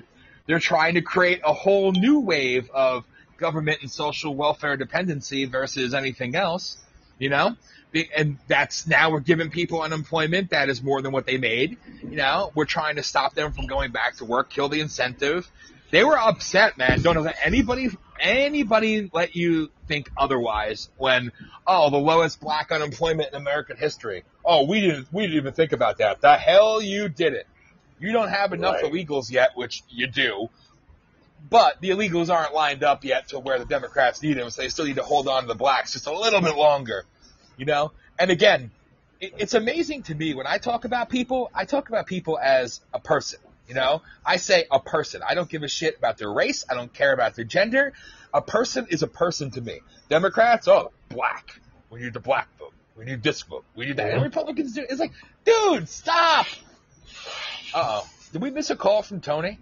they're 0.46 0.60
trying 0.60 0.94
to 0.94 1.02
create 1.02 1.40
a 1.44 1.52
whole 1.52 1.92
new 1.92 2.20
wave 2.20 2.70
of 2.70 3.04
government 3.36 3.78
and 3.82 3.90
social 3.90 4.34
welfare 4.34 4.76
dependency 4.76 5.44
versus 5.44 5.92
anything 5.92 6.36
else. 6.36 6.78
You 7.18 7.28
know, 7.30 7.56
and 8.16 8.38
that's 8.48 8.86
now 8.86 9.10
we're 9.10 9.20
giving 9.20 9.50
people 9.50 9.82
unemployment 9.82 10.50
that 10.50 10.68
is 10.68 10.82
more 10.82 11.00
than 11.02 11.12
what 11.12 11.26
they 11.26 11.38
made. 11.38 11.78
You 12.02 12.16
know, 12.16 12.50
we're 12.54 12.64
trying 12.64 12.96
to 12.96 13.02
stop 13.02 13.34
them 13.34 13.52
from 13.52 13.66
going 13.66 13.92
back 13.92 14.16
to 14.16 14.24
work, 14.24 14.50
kill 14.50 14.68
the 14.68 14.80
incentive. 14.80 15.50
They 15.94 16.02
were 16.02 16.18
upset, 16.18 16.76
man. 16.76 17.02
Don't 17.02 17.22
let 17.22 17.36
anybody 17.44 17.88
anybody 18.18 19.08
let 19.12 19.36
you 19.36 19.70
think 19.86 20.10
otherwise 20.16 20.88
when 20.96 21.30
oh 21.68 21.88
the 21.88 21.98
lowest 21.98 22.40
black 22.40 22.72
unemployment 22.72 23.28
in 23.28 23.36
American 23.36 23.76
history. 23.76 24.24
Oh, 24.44 24.66
we 24.66 24.80
didn't 24.80 25.06
we 25.12 25.22
didn't 25.22 25.36
even 25.36 25.52
think 25.52 25.70
about 25.70 25.98
that. 25.98 26.20
The 26.20 26.34
hell 26.34 26.82
you 26.82 27.08
did 27.08 27.34
it. 27.34 27.46
You 28.00 28.10
don't 28.10 28.28
have 28.28 28.52
enough 28.52 28.82
Right. 28.82 28.92
illegals 28.92 29.30
yet, 29.30 29.50
which 29.54 29.84
you 29.88 30.08
do. 30.08 30.48
But 31.48 31.80
the 31.80 31.90
illegals 31.90 32.28
aren't 32.28 32.54
lined 32.54 32.82
up 32.82 33.04
yet 33.04 33.28
to 33.28 33.38
where 33.38 33.60
the 33.60 33.64
Democrats 33.64 34.20
need 34.20 34.36
them, 34.36 34.50
so 34.50 34.62
they 34.62 34.70
still 34.70 34.86
need 34.86 34.96
to 34.96 35.04
hold 35.04 35.28
on 35.28 35.42
to 35.42 35.46
the 35.46 35.54
blacks 35.54 35.92
just 35.92 36.08
a 36.08 36.12
little 36.12 36.40
bit 36.40 36.56
longer. 36.56 37.04
You 37.56 37.66
know? 37.66 37.92
And 38.18 38.32
again, 38.32 38.72
it, 39.20 39.34
it's 39.38 39.54
amazing 39.54 40.02
to 40.04 40.16
me 40.16 40.34
when 40.34 40.48
I 40.48 40.58
talk 40.58 40.86
about 40.86 41.08
people, 41.08 41.52
I 41.54 41.66
talk 41.66 41.88
about 41.88 42.06
people 42.06 42.36
as 42.36 42.80
a 42.92 42.98
person. 42.98 43.38
You 43.68 43.74
know, 43.74 44.02
I 44.24 44.36
say 44.36 44.66
a 44.70 44.78
person. 44.78 45.22
I 45.26 45.34
don't 45.34 45.48
give 45.48 45.62
a 45.62 45.68
shit 45.68 45.96
about 45.96 46.18
their 46.18 46.30
race. 46.30 46.64
I 46.68 46.74
don't 46.74 46.92
care 46.92 47.12
about 47.12 47.34
their 47.34 47.44
gender. 47.44 47.92
A 48.32 48.42
person 48.42 48.86
is 48.90 49.02
a 49.02 49.06
person 49.06 49.50
to 49.52 49.60
me. 49.60 49.80
Democrats, 50.08 50.68
oh, 50.68 50.92
black. 51.08 51.60
We 51.90 52.00
need 52.00 52.12
the 52.12 52.20
black 52.20 52.48
vote. 52.58 52.74
We 52.96 53.04
need 53.04 53.22
this 53.22 53.42
vote. 53.42 53.64
We 53.74 53.86
need 53.86 53.96
that. 53.96 54.10
And 54.10 54.22
Republicans 54.22 54.74
do. 54.74 54.84
It's 54.88 55.00
like, 55.00 55.12
dude, 55.44 55.88
stop. 55.88 56.46
Uh 57.72 58.02
oh. 58.02 58.08
Did 58.32 58.42
we 58.42 58.50
miss 58.50 58.70
a 58.70 58.76
call 58.76 59.02
from 59.02 59.20
Tony? 59.20 59.58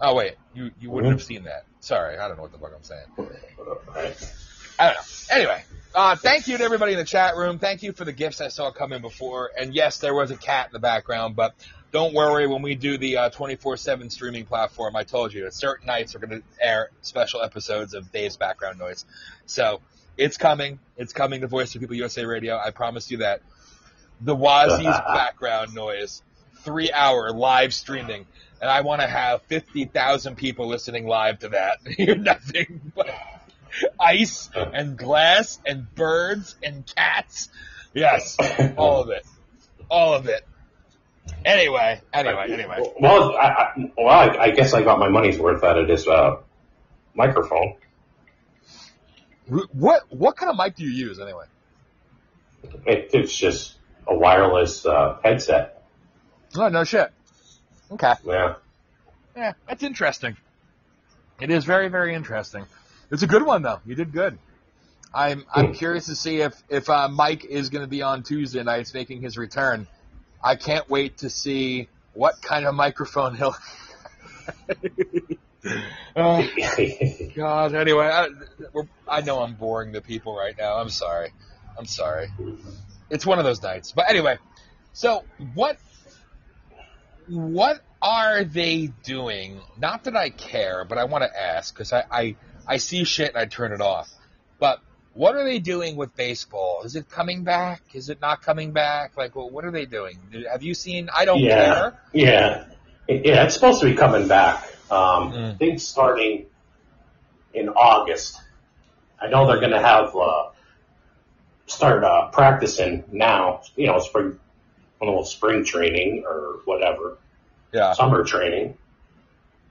Oh 0.00 0.14
wait, 0.14 0.34
you 0.54 0.70
you 0.80 0.90
wouldn't 0.90 1.12
have 1.12 1.22
seen 1.22 1.44
that. 1.44 1.64
Sorry, 1.80 2.18
I 2.18 2.28
don't 2.28 2.36
know 2.36 2.42
what 2.42 2.52
the 2.52 2.58
fuck 2.58 2.72
I'm 2.74 2.82
saying. 2.82 3.06
I 4.78 4.86
don't 4.86 4.94
know. 4.94 5.00
Anyway, 5.30 5.64
uh, 5.94 6.16
thank 6.16 6.46
you 6.46 6.56
to 6.58 6.62
everybody 6.64 6.92
in 6.92 6.98
the 6.98 7.04
chat 7.04 7.36
room. 7.36 7.58
Thank 7.58 7.82
you 7.82 7.92
for 7.92 8.04
the 8.04 8.12
gifts 8.12 8.40
I 8.40 8.48
saw 8.48 8.70
come 8.70 8.92
in 8.92 9.02
before. 9.02 9.50
And 9.58 9.74
yes, 9.74 9.98
there 9.98 10.14
was 10.14 10.30
a 10.30 10.36
cat 10.36 10.66
in 10.66 10.72
the 10.72 10.78
background, 10.78 11.34
but 11.34 11.54
don't 11.90 12.14
worry 12.14 12.46
when 12.46 12.62
we 12.62 12.74
do 12.74 12.98
the 12.98 13.16
uh, 13.16 13.30
24/7 13.30 14.10
streaming 14.10 14.44
platform. 14.44 14.96
I 14.96 15.04
told 15.04 15.32
you, 15.32 15.50
certain 15.50 15.86
nights 15.86 16.14
we're 16.14 16.26
going 16.26 16.42
to 16.42 16.46
air 16.60 16.90
special 17.00 17.42
episodes 17.42 17.94
of 17.94 18.12
Dave's 18.12 18.36
background 18.36 18.78
noise. 18.78 19.04
So 19.46 19.80
it's 20.16 20.36
coming. 20.36 20.78
It's 20.96 21.12
coming 21.12 21.40
to 21.40 21.46
Voice 21.46 21.74
of 21.74 21.80
People 21.80 21.96
USA 21.96 22.24
Radio. 22.24 22.58
I 22.58 22.70
promise 22.70 23.10
you 23.10 23.18
that. 23.18 23.40
The 24.20 24.34
Wazzy's 24.34 24.82
background 25.14 25.74
noise, 25.74 26.22
three 26.62 26.90
hour 26.92 27.30
live 27.30 27.72
streaming, 27.72 28.26
and 28.60 28.68
I 28.68 28.80
want 28.80 29.00
to 29.00 29.06
have 29.06 29.42
50,000 29.42 30.36
people 30.36 30.66
listening 30.66 31.06
live 31.06 31.38
to 31.40 31.50
that. 31.50 31.78
you 31.86 32.06
hear 32.06 32.16
nothing 32.16 32.92
but 32.94 33.08
ice 33.98 34.50
and 34.54 34.96
glass 34.96 35.60
and 35.64 35.94
birds 35.94 36.56
and 36.62 36.84
cats. 36.84 37.48
Yes, 37.94 38.36
all 38.76 39.02
of 39.02 39.10
it, 39.10 39.24
all 39.88 40.14
of 40.14 40.26
it. 40.26 40.44
Anyway, 41.44 42.00
anyway, 42.12 42.48
anyway. 42.50 42.92
Well, 43.00 43.36
I, 43.36 43.46
I, 43.46 43.92
well, 43.96 44.08
I, 44.08 44.36
I 44.44 44.50
guess 44.50 44.74
I 44.74 44.82
got 44.82 44.98
my 44.98 45.08
money's 45.08 45.38
worth 45.38 45.62
out 45.64 45.78
of 45.78 45.86
this 45.88 46.06
uh, 46.06 46.36
microphone. 47.14 47.74
What 49.72 50.02
what 50.10 50.36
kind 50.36 50.50
of 50.50 50.56
mic 50.56 50.76
do 50.76 50.84
you 50.84 50.90
use 50.90 51.18
anyway? 51.18 51.44
It, 52.86 53.10
it's 53.14 53.34
just 53.34 53.76
a 54.06 54.14
wireless 54.14 54.84
uh, 54.84 55.18
headset. 55.24 55.82
Oh 56.56 56.68
no 56.68 56.84
shit. 56.84 57.10
Okay. 57.90 58.12
Yeah. 58.26 58.54
Yeah, 59.34 59.52
that's 59.66 59.82
interesting. 59.82 60.36
It 61.40 61.50
is 61.50 61.64
very, 61.64 61.88
very 61.88 62.14
interesting. 62.14 62.66
It's 63.10 63.22
a 63.22 63.26
good 63.26 63.44
one 63.44 63.62
though. 63.62 63.80
You 63.86 63.94
did 63.94 64.12
good. 64.12 64.36
I'm 65.14 65.46
I'm 65.54 65.68
Hmm. 65.68 65.72
curious 65.72 66.06
to 66.06 66.14
see 66.16 66.40
if 66.42 66.62
if 66.68 66.90
uh, 66.90 67.08
Mike 67.08 67.44
is 67.44 67.70
going 67.70 67.82
to 67.82 67.88
be 67.88 68.02
on 68.02 68.22
Tuesday 68.22 68.62
nights 68.62 68.92
making 68.92 69.22
his 69.22 69.38
return. 69.38 69.86
I 70.42 70.56
can't 70.56 70.88
wait 70.88 71.18
to 71.18 71.30
see 71.30 71.88
what 72.12 72.40
kind 72.42 72.66
of 72.66 72.74
microphone 72.74 73.34
he'll. 73.36 73.54
Oh, 76.16 76.48
God. 77.36 77.74
Anyway, 77.74 78.06
I, 78.06 78.28
we're, 78.72 78.88
I 79.06 79.20
know 79.20 79.40
I'm 79.40 79.54
boring 79.54 79.92
the 79.92 80.00
people 80.00 80.36
right 80.36 80.54
now. 80.58 80.76
I'm 80.76 80.88
sorry. 80.88 81.32
I'm 81.78 81.86
sorry. 81.86 82.28
It's 83.10 83.24
one 83.26 83.38
of 83.38 83.44
those 83.44 83.62
nights. 83.62 83.92
But 83.92 84.10
anyway, 84.10 84.38
so 84.92 85.24
what? 85.54 85.78
What 87.26 87.80
are 88.00 88.44
they 88.44 88.88
doing? 89.04 89.60
Not 89.78 90.04
that 90.04 90.16
I 90.16 90.30
care, 90.30 90.84
but 90.84 90.98
I 90.98 91.04
want 91.04 91.24
to 91.24 91.40
ask 91.40 91.74
because 91.74 91.92
I, 91.92 92.04
I 92.10 92.36
I 92.66 92.76
see 92.78 93.04
shit 93.04 93.28
and 93.28 93.38
I 93.38 93.46
turn 93.46 93.72
it 93.72 93.80
off. 93.80 94.10
But 94.58 94.80
what 95.18 95.34
are 95.34 95.42
they 95.42 95.58
doing 95.58 95.96
with 95.96 96.14
baseball? 96.16 96.82
Is 96.84 96.94
it 96.94 97.08
coming 97.10 97.42
back? 97.42 97.82
Is 97.92 98.08
it 98.08 98.20
not 98.20 98.40
coming 98.40 98.70
back? 98.70 99.16
Like, 99.16 99.34
well, 99.34 99.50
what 99.50 99.64
are 99.64 99.72
they 99.72 99.84
doing? 99.84 100.16
Have 100.48 100.62
you 100.62 100.74
seen? 100.74 101.10
I 101.12 101.24
don't 101.24 101.40
yeah, 101.40 101.56
care. 101.74 102.00
yeah, 102.12 102.64
yeah. 103.08 103.42
It's 103.44 103.54
supposed 103.54 103.80
to 103.80 103.86
be 103.86 103.96
coming 103.96 104.28
back. 104.28 104.62
Um, 104.88 105.32
Mm. 105.32 105.54
I 105.54 105.56
think 105.56 105.80
starting 105.80 106.46
in 107.52 107.68
August. 107.68 108.40
I 109.20 109.26
know 109.26 109.48
they're 109.48 109.58
going 109.58 109.72
to 109.72 109.80
have 109.82 110.14
uh, 110.14 110.50
start 111.66 112.04
uh, 112.04 112.28
practicing 112.28 113.02
now. 113.10 113.62
You 113.74 113.88
know, 113.88 113.98
spring, 113.98 114.38
a 115.00 115.04
little 115.04 115.24
spring 115.24 115.64
training 115.64 116.22
or 116.28 116.60
whatever, 116.64 117.18
Yeah. 117.72 117.92
summer 117.94 118.22
training, 118.22 118.78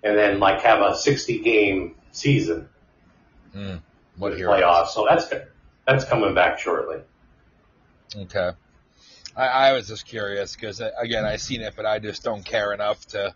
and 0.04 0.18
then 0.18 0.40
like 0.40 0.60
have 0.64 0.82
a 0.82 0.98
sixty 0.98 1.40
game 1.40 1.96
season 2.12 2.68
Mm. 3.56 3.82
What 4.18 4.34
playoffs. 4.34 4.90
So 4.90 5.06
that's 5.10 5.32
that's 5.88 6.06
coming 6.06 6.34
back 6.34 6.60
shortly. 6.60 6.98
Okay. 8.16 8.52
I, 9.36 9.46
I 9.48 9.74
was 9.74 9.88
just 9.88 10.06
curious 10.06 10.56
because 10.56 10.82
uh, 10.82 10.92
again 11.00 11.26
I 11.26 11.38
seen 11.38 11.62
it, 11.62 11.74
but 11.76 11.86
I 11.86 12.00
just 12.00 12.24
don't 12.24 12.44
care 12.44 12.74
enough 12.74 13.06
to 13.08 13.34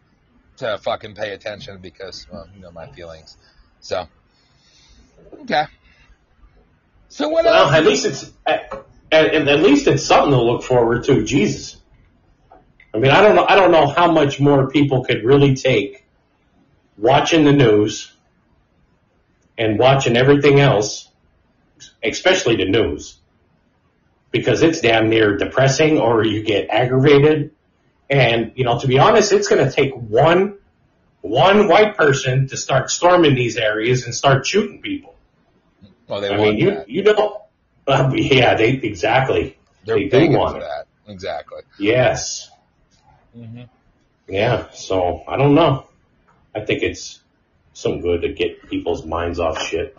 to 0.57 0.77
fucking 0.79 1.15
pay 1.15 1.31
attention 1.33 1.79
because 1.81 2.27
well 2.31 2.47
you 2.55 2.61
know 2.61 2.71
my 2.71 2.87
feelings. 2.87 3.37
So 3.79 4.07
okay. 5.41 5.65
So 7.09 7.29
what 7.29 7.45
Well, 7.45 7.65
else? 7.65 7.73
at 7.73 7.85
least 7.85 8.05
it's 8.05 8.31
at, 8.45 8.85
at, 9.11 9.35
at 9.47 9.59
least 9.59 9.87
it's 9.87 10.03
something 10.05 10.31
to 10.31 10.41
look 10.41 10.63
forward 10.63 11.03
to. 11.05 11.23
Jesus. 11.23 11.77
I 12.93 12.99
mean, 12.99 13.11
I 13.11 13.21
don't 13.21 13.35
know. 13.35 13.45
I 13.47 13.55
don't 13.55 13.71
know 13.71 13.87
how 13.87 14.11
much 14.11 14.39
more 14.39 14.69
people 14.69 15.03
could 15.03 15.23
really 15.23 15.55
take 15.55 16.05
watching 16.97 17.45
the 17.45 17.53
news 17.53 18.11
and 19.61 19.77
watching 19.79 20.17
everything 20.17 20.59
else, 20.59 21.07
especially 22.03 22.55
the 22.57 22.65
news, 22.65 23.19
because 24.31 24.63
it's 24.63 24.81
damn 24.81 25.09
near 25.09 25.37
depressing, 25.37 25.99
or 25.99 26.25
you 26.25 26.43
get 26.43 26.69
aggravated. 26.69 27.51
And 28.09 28.53
you 28.55 28.65
know, 28.65 28.79
to 28.79 28.87
be 28.87 28.99
honest, 28.99 29.31
it's 29.31 29.47
going 29.47 29.63
to 29.63 29.71
take 29.71 29.93
one 29.95 30.57
one 31.21 31.67
white 31.67 31.95
person 31.95 32.47
to 32.47 32.57
start 32.57 32.89
storming 32.89 33.35
these 33.35 33.57
areas 33.57 34.05
and 34.05 34.15
start 34.15 34.45
shooting 34.47 34.81
people. 34.81 35.15
well, 36.07 36.21
they 36.21 36.29
I 36.33 36.37
want 36.37 36.55
mean, 36.55 36.57
you 36.57 36.71
that. 36.71 36.89
you 36.89 37.03
don't. 37.03 37.41
Uh, 37.87 38.11
yeah, 38.15 38.55
they 38.55 38.71
exactly. 38.71 39.57
They're 39.85 40.09
they 40.09 40.27
do 40.27 40.37
want 40.37 40.59
that. 40.59 40.87
Exactly. 41.07 41.61
Yes. 41.79 42.49
hmm 43.33 43.63
Yeah. 44.27 44.69
So 44.71 45.23
I 45.27 45.37
don't 45.37 45.55
know. 45.55 45.87
I 46.55 46.61
think 46.65 46.83
it's 46.83 47.20
some 47.73 48.01
good 48.01 48.21
to 48.21 48.33
get 48.33 48.69
people's 48.69 49.05
minds 49.05 49.39
off 49.39 49.61
shit. 49.61 49.95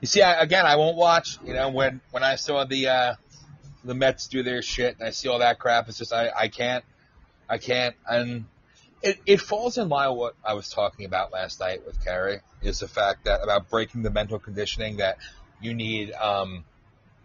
You 0.00 0.06
see, 0.06 0.22
I, 0.22 0.40
again, 0.40 0.66
I 0.66 0.76
won't 0.76 0.96
watch. 0.96 1.38
You 1.44 1.54
know, 1.54 1.70
when 1.70 2.00
when 2.10 2.22
I 2.22 2.36
saw 2.36 2.64
the 2.64 2.88
uh, 2.88 3.14
the 3.84 3.94
Mets 3.94 4.28
do 4.28 4.42
their 4.42 4.62
shit 4.62 4.96
and 4.98 5.06
I 5.06 5.10
see 5.10 5.28
all 5.28 5.38
that 5.38 5.58
crap, 5.58 5.88
it's 5.88 5.98
just 5.98 6.12
I, 6.12 6.30
I 6.36 6.48
can't, 6.48 6.84
I 7.48 7.58
can't, 7.58 7.94
and 8.06 8.44
it 9.02 9.18
it 9.26 9.40
falls 9.40 9.78
in 9.78 9.88
line 9.88 10.10
with 10.10 10.18
what 10.18 10.34
I 10.44 10.54
was 10.54 10.68
talking 10.68 11.06
about 11.06 11.32
last 11.32 11.60
night 11.60 11.86
with 11.86 12.02
Carrie 12.04 12.40
is 12.62 12.80
the 12.80 12.88
fact 12.88 13.24
that 13.24 13.42
about 13.42 13.70
breaking 13.70 14.02
the 14.02 14.10
mental 14.10 14.38
conditioning 14.38 14.98
that 14.98 15.18
you 15.60 15.74
need 15.74 16.12
um 16.12 16.64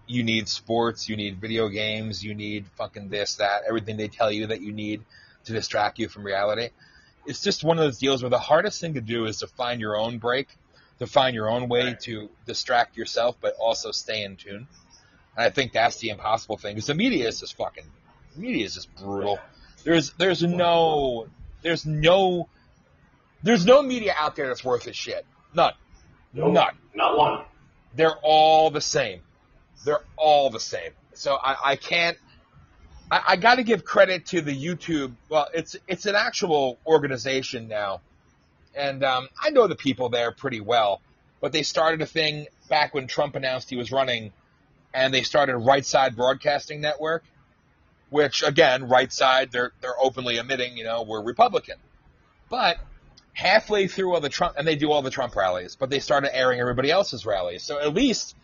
you 0.07 0.23
need 0.23 0.47
sports, 0.49 1.07
you 1.07 1.15
need 1.15 1.39
video 1.39 1.69
games, 1.69 2.23
you 2.23 2.35
need 2.35 2.65
fucking 2.75 3.09
this 3.09 3.35
that 3.35 3.63
everything 3.67 3.97
they 3.97 4.07
tell 4.07 4.31
you 4.31 4.47
that 4.47 4.61
you 4.61 4.71
need 4.71 5.01
to 5.45 5.53
distract 5.53 5.99
you 5.99 6.07
from 6.09 6.23
reality. 6.23 6.69
It's 7.25 7.41
just 7.41 7.63
one 7.63 7.77
of 7.77 7.83
those 7.83 7.99
deals 7.99 8.23
where 8.23 8.29
the 8.29 8.39
hardest 8.39 8.81
thing 8.81 8.95
to 8.95 9.01
do 9.01 9.25
is 9.25 9.39
to 9.39 9.47
find 9.47 9.79
your 9.79 9.97
own 9.97 10.17
break 10.17 10.47
to 11.01 11.07
find 11.07 11.33
your 11.33 11.49
own 11.49 11.67
way 11.67 11.95
to 11.99 12.29
distract 12.45 12.95
yourself, 12.95 13.35
but 13.41 13.55
also 13.59 13.89
stay 13.89 14.23
in 14.23 14.35
tune. 14.35 14.67
And 15.35 15.45
I 15.45 15.49
think 15.49 15.73
that's 15.73 15.97
the 15.97 16.09
impossible 16.09 16.57
thing 16.57 16.75
because 16.75 16.85
the 16.85 16.93
media 16.93 17.27
is 17.27 17.39
just 17.39 17.57
fucking, 17.57 17.85
the 18.35 18.39
media 18.39 18.65
is 18.65 18.75
just 18.75 18.95
brutal. 18.95 19.39
There's, 19.83 20.11
there's 20.19 20.43
no, 20.43 21.25
there's 21.63 21.87
no, 21.87 22.49
there's 23.41 23.65
no 23.65 23.81
media 23.81 24.13
out 24.15 24.35
there 24.35 24.47
that's 24.47 24.63
worth 24.63 24.85
a 24.85 24.93
shit. 24.93 25.25
None. 25.55 25.73
Nope, 26.33 26.53
None. 26.53 26.77
Not 26.93 27.17
one. 27.17 27.45
They're 27.95 28.17
all 28.21 28.69
the 28.69 28.79
same. 28.79 29.21
They're 29.83 30.03
all 30.17 30.51
the 30.51 30.59
same. 30.59 30.91
So 31.15 31.33
I, 31.33 31.71
I 31.71 31.75
can't. 31.77 32.15
I, 33.11 33.21
I 33.27 33.35
got 33.35 33.55
to 33.55 33.63
give 33.63 33.83
credit 33.83 34.25
to 34.27 34.41
the 34.41 34.55
YouTube. 34.55 35.13
Well, 35.29 35.47
it's 35.53 35.75
it's 35.87 36.05
an 36.05 36.15
actual 36.15 36.79
organization 36.87 37.67
now, 37.67 38.01
and 38.73 39.03
um, 39.03 39.27
I 39.39 39.49
know 39.51 39.67
the 39.67 39.75
people 39.75 40.09
there 40.09 40.31
pretty 40.31 40.61
well. 40.61 41.01
But 41.41 41.51
they 41.51 41.63
started 41.63 42.01
a 42.01 42.05
thing 42.05 42.47
back 42.69 42.93
when 42.93 43.07
Trump 43.07 43.35
announced 43.35 43.69
he 43.69 43.75
was 43.75 43.91
running, 43.91 44.31
and 44.93 45.13
they 45.13 45.23
started 45.23 45.57
Right 45.57 45.85
Side 45.85 46.15
Broadcasting 46.15 46.81
Network, 46.81 47.23
which 48.11 48.43
again, 48.43 48.87
Right 48.87 49.11
Side, 49.11 49.51
they're 49.51 49.71
they're 49.81 49.99
openly 49.99 50.37
admitting, 50.37 50.77
you 50.77 50.83
know, 50.83 51.01
we're 51.01 51.23
Republican, 51.23 51.77
but 52.49 52.77
halfway 53.33 53.87
through 53.87 54.13
all 54.13 54.21
the 54.21 54.29
Trump, 54.29 54.55
and 54.57 54.67
they 54.67 54.75
do 54.75 54.91
all 54.91 55.01
the 55.01 55.09
Trump 55.09 55.35
rallies, 55.35 55.75
but 55.75 55.89
they 55.89 55.99
started 55.99 56.35
airing 56.35 56.59
everybody 56.59 56.91
else's 56.91 57.25
rallies. 57.25 57.63
So 57.63 57.79
at 57.79 57.93
least, 57.93 58.35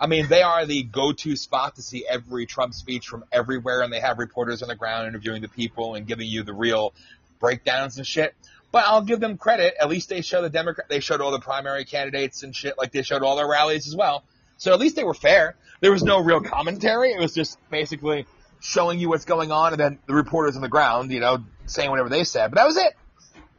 I 0.00 0.06
mean, 0.06 0.28
they 0.28 0.42
are 0.42 0.64
the 0.64 0.84
go-to 0.84 1.34
spot 1.36 1.76
to 1.76 1.82
see 1.82 2.06
every 2.08 2.46
Trump 2.46 2.74
speech 2.74 3.08
from 3.08 3.24
everywhere, 3.32 3.82
and 3.82 3.92
they 3.92 4.00
have 4.00 4.18
reporters 4.18 4.62
on 4.62 4.68
the 4.68 4.76
ground 4.76 5.08
interviewing 5.08 5.42
the 5.42 5.48
people 5.48 5.94
and 5.94 6.06
giving 6.06 6.28
you 6.28 6.44
the 6.44 6.52
real 6.54 6.94
breakdowns 7.40 7.98
and 7.98 8.06
shit. 8.06 8.34
But 8.70 8.84
I'll 8.86 9.02
give 9.02 9.18
them 9.18 9.38
credit. 9.38 9.74
At 9.80 9.88
least 9.88 10.08
they 10.08 10.20
show 10.20 10.42
the 10.42 10.50
Democrat, 10.50 10.88
they 10.88 11.00
showed 11.00 11.20
all 11.20 11.30
the 11.30 11.40
primary 11.40 11.84
candidates 11.84 12.42
and 12.42 12.54
shit, 12.54 12.78
like 12.78 12.92
they 12.92 13.02
showed 13.02 13.22
all 13.22 13.36
their 13.36 13.48
rallies 13.48 13.88
as 13.88 13.96
well. 13.96 14.24
So 14.58 14.72
at 14.72 14.78
least 14.78 14.94
they 14.96 15.04
were 15.04 15.14
fair. 15.14 15.56
There 15.80 15.92
was 15.92 16.02
no 16.02 16.22
real 16.22 16.40
commentary. 16.40 17.12
It 17.12 17.20
was 17.20 17.34
just 17.34 17.58
basically 17.70 18.26
showing 18.60 18.98
you 18.98 19.08
what's 19.08 19.24
going 19.24 19.52
on, 19.52 19.72
and 19.72 19.80
then 19.80 19.98
the 20.06 20.14
reporters 20.14 20.56
on 20.56 20.62
the 20.62 20.68
ground, 20.68 21.12
you 21.12 21.20
know, 21.20 21.44
saying 21.66 21.90
whatever 21.90 22.08
they 22.08 22.24
said. 22.24 22.50
But 22.50 22.56
that 22.56 22.66
was 22.66 22.76
it. 22.76 22.92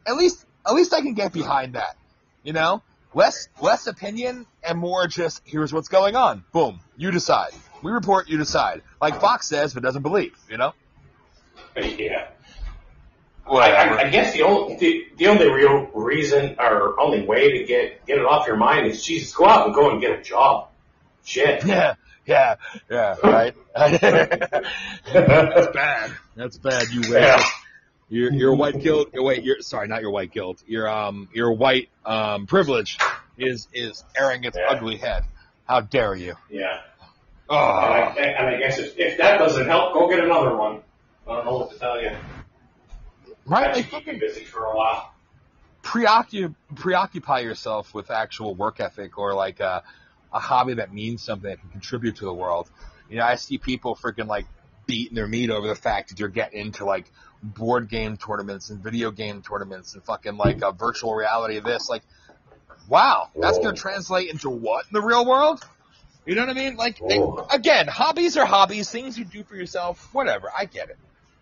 At 0.05 0.15
least, 0.15 0.45
at 0.65 0.73
least 0.73 0.93
I 0.93 1.01
can 1.01 1.13
get 1.13 1.33
behind 1.33 1.75
that. 1.75 1.95
You 2.43 2.53
know, 2.53 2.81
less 3.13 3.49
less 3.61 3.87
opinion 3.87 4.45
and 4.63 4.77
more 4.79 5.07
just 5.07 5.41
here's 5.45 5.73
what's 5.73 5.87
going 5.87 6.15
on. 6.15 6.43
Boom, 6.51 6.79
you 6.97 7.11
decide. 7.11 7.51
We 7.81 7.91
report, 7.91 8.29
you 8.29 8.37
decide. 8.37 8.81
Like 9.01 9.19
Fox 9.21 9.47
says, 9.47 9.73
but 9.73 9.83
doesn't 9.83 10.03
believe. 10.03 10.37
You 10.49 10.57
know. 10.57 10.73
Yeah. 11.75 12.27
I, 13.57 13.71
I, 13.71 13.97
I 14.01 14.09
guess 14.09 14.33
the 14.33 14.43
only 14.43 14.75
the, 14.75 15.07
the 15.17 15.27
only 15.27 15.51
real 15.51 15.89
reason 15.93 16.55
or 16.59 16.99
only 16.99 17.25
way 17.25 17.57
to 17.57 17.63
get 17.65 18.05
get 18.05 18.19
it 18.19 18.25
off 18.25 18.47
your 18.47 18.57
mind 18.57 18.87
is 18.87 19.03
Jesus, 19.03 19.33
go 19.33 19.45
out 19.47 19.65
and 19.65 19.75
go 19.75 19.89
and 19.89 20.01
get 20.01 20.19
a 20.19 20.21
job. 20.21 20.69
Shit. 21.23 21.63
Yeah, 21.65 21.95
yeah, 22.25 22.55
yeah. 22.91 23.15
Right. 23.23 23.55
That's 23.75 25.67
bad. 25.73 26.11
That's 26.35 26.57
bad. 26.59 26.89
You 26.89 27.01
wait. 27.11 27.21
Yeah. 27.21 27.43
Your 28.09 28.31
your 28.33 28.55
white 28.55 28.79
guilt. 28.79 29.09
Your 29.13 29.23
wait. 29.23 29.43
Your 29.43 29.61
sorry, 29.61 29.87
not 29.87 30.01
your 30.01 30.11
white 30.11 30.31
guilt. 30.31 30.63
Your 30.67 30.89
um 30.89 31.29
your 31.33 31.51
white 31.53 31.89
um 32.05 32.47
privilege 32.47 32.97
is 33.37 33.67
is 33.73 34.03
airing 34.17 34.43
its 34.43 34.57
Yeah. 34.57 34.67
ugly 34.69 34.97
head. 34.97 35.23
How 35.65 35.81
dare 35.81 36.15
you? 36.15 36.35
Yeah. 36.49 36.81
Oh, 37.51 37.55
And 37.55 38.19
I, 38.19 38.21
and 38.21 38.47
I 38.55 38.59
guess 38.59 38.77
if, 38.79 38.97
if 38.97 39.17
that 39.19 39.37
doesn't 39.39 39.65
help, 39.67 39.93
go 39.93 40.07
get 40.09 40.19
another 40.23 40.55
one. 40.55 40.81
I 41.27 41.35
don't 41.35 41.45
know 41.45 41.57
what 41.57 41.71
to 41.71 41.79
tell 41.79 42.01
you. 42.01 42.11
right. 43.45 43.75
Should 43.75 43.89
keep 43.89 44.07
you 44.07 44.19
busy 44.19 44.43
for 44.43 44.65
a 44.65 44.75
while. 44.75 45.13
preoccupy 45.83 46.53
preoccupy 46.75 47.39
yourself 47.39 47.93
with 47.93 48.11
actual 48.11 48.53
work 48.55 48.79
ethic 48.79 49.17
or 49.17 49.33
like 49.33 49.59
a 49.59 49.83
a 50.31 50.39
hobby 50.39 50.75
that 50.75 50.93
means 50.93 51.23
something 51.23 51.49
that 51.49 51.59
can 51.59 51.69
contribute 51.69 52.17
to 52.17 52.25
the 52.25 52.33
world. 52.33 52.69
You 53.09 53.17
know, 53.17 53.25
I 53.25 53.35
see 53.35 53.57
people 53.57 53.95
freaking 53.95 54.27
like 54.27 54.45
beating 54.85 55.15
their 55.15 55.27
meat 55.27 55.49
over 55.49 55.67
the 55.67 55.75
fact 55.75 56.09
that 56.09 56.19
you're 56.19 56.29
getting 56.29 56.59
into 56.59 56.85
like 56.85 57.11
board 57.41 57.89
game 57.89 58.17
tournaments 58.17 58.69
and 58.69 58.81
video 58.81 59.11
game 59.11 59.41
tournaments 59.41 59.93
and 59.93 60.03
fucking 60.03 60.37
like 60.37 60.61
a 60.61 60.71
virtual 60.71 61.13
reality 61.13 61.57
of 61.57 61.63
this. 61.63 61.89
Like, 61.89 62.03
wow, 62.89 63.29
that's 63.39 63.57
going 63.59 63.75
to 63.75 63.81
translate 63.81 64.29
into 64.29 64.49
what 64.49 64.85
in 64.85 64.93
the 64.93 65.01
real 65.01 65.25
world? 65.25 65.63
You 66.25 66.35
know 66.35 66.45
what 66.45 66.49
I 66.55 66.59
mean? 66.59 66.75
Like, 66.75 66.99
they, 67.07 67.19
again, 67.51 67.87
hobbies 67.87 68.37
are 68.37 68.45
hobbies, 68.45 68.89
things 68.89 69.17
you 69.17 69.25
do 69.25 69.43
for 69.43 69.55
yourself, 69.55 70.09
whatever. 70.13 70.51
I 70.55 70.65
get 70.65 70.89
it. 70.89 70.97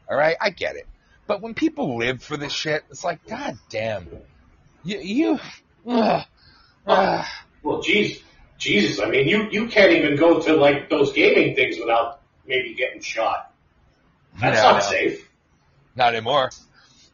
All 0.09 0.15
right, 0.15 0.37
I 0.39 0.49
get 0.51 0.75
it. 0.75 0.87
But 1.25 1.41
when 1.41 1.53
people 1.53 1.97
live 1.97 2.23
for 2.23 2.37
this 2.37 2.53
shit, 2.53 2.83
it's 2.89 3.03
like, 3.03 3.25
god 3.27 3.57
damn, 3.69 4.07
you, 4.83 4.99
you, 4.99 5.39
ugh, 5.85 6.23
ugh. 6.85 7.25
Well, 7.63 7.81
geez, 7.81 8.21
Jesus, 8.57 9.01
I 9.01 9.09
mean, 9.09 9.27
you, 9.27 9.49
you 9.51 9.67
can't 9.67 9.91
even 9.91 10.15
go 10.15 10.41
to 10.41 10.55
like 10.55 10.89
those 10.89 11.11
gaming 11.11 11.55
things 11.55 11.77
without 11.79 12.21
maybe 12.45 12.75
getting 12.75 13.01
shot. 13.01 13.51
That's 14.39 14.57
Yeah, 14.57 14.63
not 14.63 14.75
know. 14.75 14.89
safe. 14.89 15.26
Not 15.97 16.13
anymore. 16.13 16.51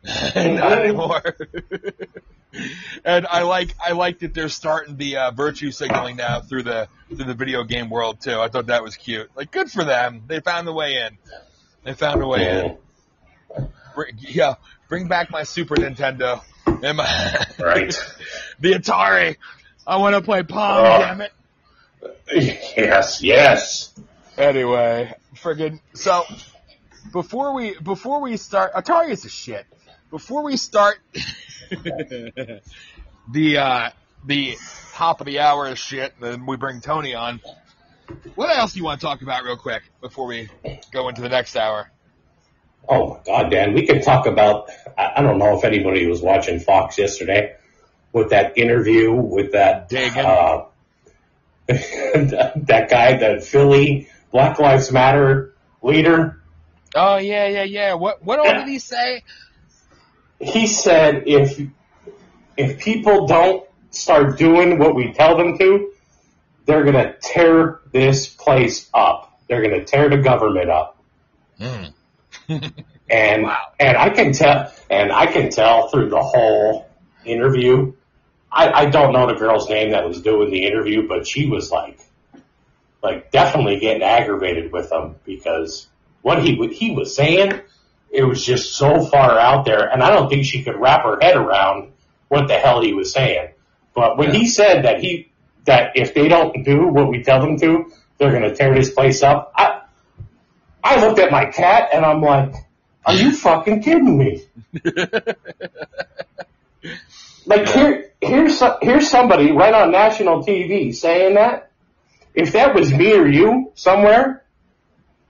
Not 0.36 0.80
anymore. 0.80 1.24
and 3.06 3.26
I 3.26 3.44
like 3.44 3.74
I 3.84 3.94
like 3.94 4.20
that 4.20 4.34
they're 4.34 4.50
starting 4.50 4.98
the 4.98 5.18
uh, 5.18 5.32
virtue 5.32 5.72
signaling 5.72 6.18
now 6.18 6.42
through 6.42 6.64
the 6.64 6.90
through 7.08 7.26
the 7.26 7.34
video 7.34 7.64
game 7.64 7.90
world 7.90 8.20
too. 8.22 8.38
I 8.40 8.50
thought 8.50 8.68
that 8.68 8.84
was 8.84 8.98
cute. 8.98 9.30
Like, 9.36 9.52
good 9.52 9.72
for 9.72 9.86
them. 9.86 10.24
They 10.28 10.42
found 10.42 10.68
the 10.68 10.74
way 10.74 10.98
in. 10.98 11.18
They 11.84 11.94
found 11.94 12.22
a 12.22 12.28
way 12.28 12.78
in. 13.58 13.68
Bring, 13.96 14.16
yeah, 14.18 14.56
bring 14.90 15.08
back 15.08 15.32
my 15.32 15.44
Super 15.44 15.76
Nintendo. 15.76 16.42
And 16.66 16.98
my, 16.98 17.46
Right. 17.60 17.96
the 18.60 18.74
Atari. 18.74 19.38
I 19.88 19.98
want 19.98 20.16
to 20.16 20.22
play 20.22 20.44
Pong. 20.44 20.86
Oh. 20.86 21.00
Damn 21.00 21.22
it. 21.22 21.32
Yes, 22.76 23.22
yes. 23.22 23.94
Anyway, 24.38 25.14
friggin' 25.36 25.80
so 25.94 26.24
before 27.12 27.54
we 27.54 27.78
before 27.80 28.22
we 28.22 28.38
start, 28.38 28.74
Atari 28.74 29.10
is 29.10 29.26
a 29.26 29.30
shit. 29.30 29.66
Before 30.10 30.44
we 30.44 30.58
start 30.58 30.98
the 33.32 33.58
uh, 33.58 33.90
the 34.26 34.58
top 34.94 35.22
of 35.22 35.26
the 35.26 35.40
hour 35.40 35.68
is 35.70 35.80
shit, 35.80 36.14
then 36.20 36.46
we 36.46 36.58
bring 36.58 36.82
Tony 36.82 37.16
on. 37.16 37.42
What 38.36 38.56
else 38.56 38.74
do 38.74 38.80
you 38.80 38.86
want 38.86 39.00
to 39.00 39.06
talk 39.06 39.22
about 39.22 39.44
real 39.44 39.58
quick 39.58 39.84
before 40.02 40.28
we 40.28 40.50
go 40.92 41.10
into 41.10 41.22
the 41.22 41.30
next 41.30 41.56
hour? 41.56 41.90
Oh 42.88 43.16
my 43.16 43.20
God, 43.26 43.50
Dan, 43.50 43.74
we 43.74 43.86
could 43.86 44.04
talk 44.04 44.28
about. 44.28 44.70
I 44.98 45.14
I 45.18 45.22
don't 45.22 45.40
know 45.40 45.58
if 45.58 45.64
anybody 45.64 46.06
was 46.08 46.22
watching 46.22 46.60
Fox 46.60 46.98
yesterday 46.98 47.56
with 48.12 48.30
that 48.30 48.58
interview 48.58 49.12
with 49.14 49.54
that 49.54 49.90
Dagan. 49.90 50.26
uh, 50.26 50.66
that 51.68 52.88
guy, 52.90 53.18
that 53.18 53.44
Philly 53.44 54.10
Black 54.32 54.60
Lives 54.60 54.92
Matter 54.92 55.54
leader. 55.82 56.43
Oh 56.96 57.18
yeah, 57.18 57.48
yeah, 57.48 57.64
yeah. 57.64 57.94
What 57.94 58.24
what 58.24 58.40
all 58.40 58.54
did 58.54 58.68
he 58.68 58.80
say? 58.94 59.24
He 60.40 60.68
said 60.68 61.24
if 61.28 61.60
if 62.58 62.80
people 62.80 63.28
don't 63.28 63.68
start 63.92 64.38
doing 64.38 64.80
what 64.80 64.96
we 64.96 65.14
tell 65.14 65.38
them 65.38 65.58
to, 65.58 65.92
they're 66.66 66.84
gonna 66.84 67.16
tear 67.22 67.80
this 67.92 68.28
place 68.28 68.90
up. 68.94 69.40
They're 69.48 69.62
gonna 69.62 69.86
tear 69.86 70.10
the 70.10 70.18
government 70.18 70.70
up. 70.70 70.98
Mm. 71.60 71.94
And 73.10 73.46
and 73.80 73.98
I 73.98 74.10
can 74.10 74.32
tell 74.32 74.72
and 74.90 75.12
I 75.12 75.28
can 75.28 75.52
tell 75.52 75.90
through 75.90 76.10
the 76.10 76.24
whole 76.24 76.90
interview. 77.26 77.94
I, 78.52 78.72
I 78.72 78.86
don't 78.86 79.14
know 79.14 79.28
the 79.28 79.34
girl's 79.34 79.70
name 79.70 79.92
that 79.92 80.08
was 80.08 80.22
doing 80.22 80.52
the 80.52 80.66
interview, 80.66 81.08
but 81.08 81.28
she 81.28 81.48
was 81.48 81.70
like 81.70 82.00
like 83.04 83.30
definitely 83.30 83.80
getting 83.80 84.02
aggravated 84.02 84.72
with 84.72 84.90
them 84.90 85.18
because 85.26 85.88
what 86.24 86.44
he 86.44 86.56
he 86.70 86.90
was 86.92 87.16
saying, 87.16 87.62
it 88.10 88.24
was 88.24 88.44
just 88.44 88.74
so 88.74 89.06
far 89.06 89.38
out 89.38 89.66
there, 89.66 89.88
and 89.88 90.02
I 90.02 90.10
don't 90.10 90.30
think 90.30 90.46
she 90.46 90.64
could 90.64 90.76
wrap 90.76 91.04
her 91.04 91.20
head 91.22 91.38
around 91.38 91.92
what 92.30 92.48
the 92.48 92.56
hell 92.56 92.82
he 92.82 92.94
was 92.94 93.14
saying. 93.14 93.50
But 93.94 94.18
when 94.18 94.34
he 94.34 94.48
said 94.48 94.86
that 94.86 95.00
he 95.00 95.32
that 95.66 95.92
if 95.96 96.16
they 96.16 96.28
don't 96.28 96.64
do 96.64 96.88
what 96.88 97.08
we 97.08 97.22
tell 97.22 97.40
them 97.40 97.60
to, 97.60 97.92
they're 98.18 98.32
going 98.32 98.44
to 98.44 98.56
tear 98.56 98.74
this 98.74 98.90
place 98.90 99.22
up. 99.22 99.54
I 99.56 99.82
I 100.84 101.06
looked 101.06 101.20
at 101.20 101.32
my 101.32 101.46
cat 101.46 101.90
and 101.94 102.04
I'm 102.04 102.22
like, 102.22 102.56
are 103.06 103.14
you 103.14 103.32
fucking 103.36 103.84
kidding 103.84 104.18
me? 104.18 104.46
Like 107.46 107.68
here, 107.68 108.12
here's 108.22 108.62
here's 108.82 109.10
somebody 109.10 109.52
right 109.52 109.74
on 109.74 109.92
national 109.92 110.44
TV 110.44 110.96
saying 110.96 111.36
that. 111.36 111.72
If 112.34 112.54
that 112.54 112.74
was 112.74 112.92
me 112.92 113.14
or 113.14 113.28
you 113.28 113.72
somewhere, 113.76 114.43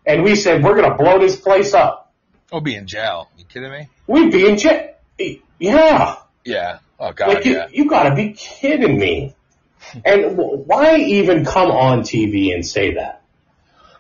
and 0.06 0.24
we 0.24 0.36
said 0.36 0.64
we're 0.64 0.76
gonna 0.76 0.96
blow 0.96 1.20
this 1.20 1.36
place 1.36 1.74
up, 1.74 2.14
I'll 2.52 2.62
be 2.62 2.76
in 2.76 2.88
jail. 2.88 3.30
You 3.38 3.46
kidding 3.46 3.72
me? 3.72 3.90
we'd 4.08 4.32
be 4.32 4.48
in 4.48 4.58
jail. 4.58 4.90
Yeah, 5.60 6.16
Yeah. 6.44 6.80
Oh 7.00 7.12
god, 7.12 7.28
like 7.30 7.46
you, 7.46 7.54
yeah. 7.54 7.68
you 7.72 7.90
gotta 7.90 8.16
be 8.16 8.34
kidding 8.34 8.98
me. 8.98 9.36
And 10.06 10.38
why 10.38 10.98
even 10.98 11.46
come 11.46 11.70
on 11.72 12.02
TV 12.02 12.54
and 12.54 12.66
say 12.66 12.94
that? 12.96 13.22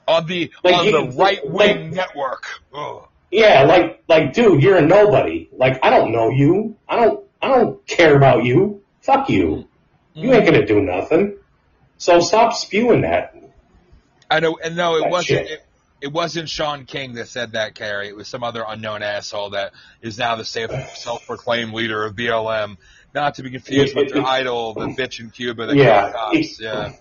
On 0.07 0.25
the 0.25 0.51
Like, 0.63 0.75
on 0.75 0.85
you- 0.85 0.91
the 0.91 1.17
right 1.17 1.39
wing 1.49 1.85
like- 1.85 1.93
network. 1.93 2.45
Ugh. 2.73 3.07
Yeah, 3.31 3.63
like 3.63 4.03
like 4.07 4.33
dude, 4.33 4.61
you're 4.61 4.77
a 4.77 4.81
nobody. 4.81 5.49
Like 5.51 5.83
I 5.83 5.89
don't 5.89 6.11
know 6.11 6.29
you. 6.29 6.75
I 6.87 6.97
don't 7.05 7.25
I 7.41 7.47
don't 7.49 7.85
care 7.87 8.15
about 8.15 8.43
you. 8.45 8.81
Fuck 9.01 9.29
you. 9.29 9.67
You 10.13 10.31
ain't 10.33 10.45
gonna 10.45 10.65
do 10.65 10.79
nothing. 10.81 11.37
So 11.97 12.19
stop 12.19 12.53
spewing 12.53 13.01
that. 13.01 13.35
I 14.29 14.39
know, 14.39 14.57
and 14.63 14.75
no, 14.75 14.95
it 14.97 15.09
wasn't. 15.09 15.47
It, 15.47 15.65
it 16.03 16.11
wasn't 16.11 16.49
Shaun 16.49 16.85
King 16.85 17.13
that 17.13 17.27
said 17.27 17.53
that, 17.53 17.75
Carrie. 17.75 18.09
It 18.09 18.15
was 18.15 18.27
some 18.27 18.43
other 18.43 18.63
unknown 18.67 19.01
asshole 19.03 19.51
that 19.51 19.71
is 20.01 20.17
now 20.17 20.35
the 20.35 20.45
self-proclaimed 20.45 21.73
leader 21.73 22.03
of 22.03 22.15
BLM. 22.15 22.77
Not 23.15 23.35
to 23.35 23.43
be 23.43 23.51
confused 23.51 23.95
with 23.95 24.11
their 24.13 24.25
idol, 24.25 24.73
the 24.73 24.87
bitch 24.87 25.19
in 25.19 25.29
Cuba 25.29 25.67
that 25.67 25.75
Yeah, 25.75 26.11
cops. 26.11 26.35
he- 26.37 26.55
Yeah. 26.59 26.91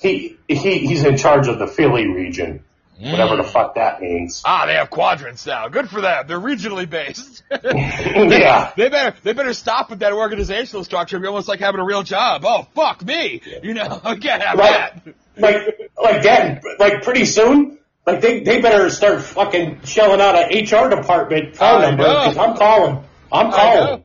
He 0.00 0.36
he 0.48 0.78
he's 0.78 1.04
in 1.04 1.16
charge 1.16 1.48
of 1.48 1.58
the 1.58 1.66
Philly 1.66 2.06
region. 2.06 2.62
Whatever 3.00 3.36
the 3.36 3.42
Mm. 3.44 3.50
fuck 3.52 3.74
that 3.76 4.00
means. 4.00 4.42
Ah, 4.44 4.66
they 4.66 4.74
have 4.74 4.90
quadrants 4.90 5.46
now. 5.46 5.68
Good 5.68 5.88
for 5.88 6.00
them. 6.00 6.24
They're 6.26 6.40
regionally 6.40 6.88
based. 6.88 7.42
yeah. 7.64 8.72
They 8.76 8.88
better 8.88 9.16
they 9.22 9.32
better 9.34 9.54
stop 9.54 9.90
with 9.90 10.00
that 10.00 10.12
organizational 10.12 10.84
structure. 10.84 11.16
It'd 11.16 11.22
be 11.22 11.28
almost 11.28 11.48
like 11.48 11.60
having 11.60 11.80
a 11.80 11.84
real 11.84 12.02
job. 12.02 12.42
Oh 12.46 12.66
fuck 12.74 13.04
me. 13.04 13.40
You 13.62 13.74
know, 13.74 14.00
I 14.02 14.16
can't 14.26 14.42
have 14.42 14.58
Right. 14.58 15.04
that. 15.04 15.14
Like 15.36 15.90
like 16.02 16.22
that 16.22 16.62
like 16.78 17.02
pretty 17.02 17.24
soon, 17.24 17.78
like 18.08 18.20
they, 18.22 18.40
they 18.40 18.60
better 18.60 18.88
start 18.90 19.22
fucking 19.22 19.80
shelling 19.84 20.20
out 20.20 20.34
an 20.34 20.64
HR 20.64 20.88
department 20.94 21.56
phone 21.56 21.82
number 21.82 22.02
because 22.04 22.36
I'm 22.36 22.56
calling. 22.56 23.04
I'm 23.30 23.50
calling. 23.52 24.04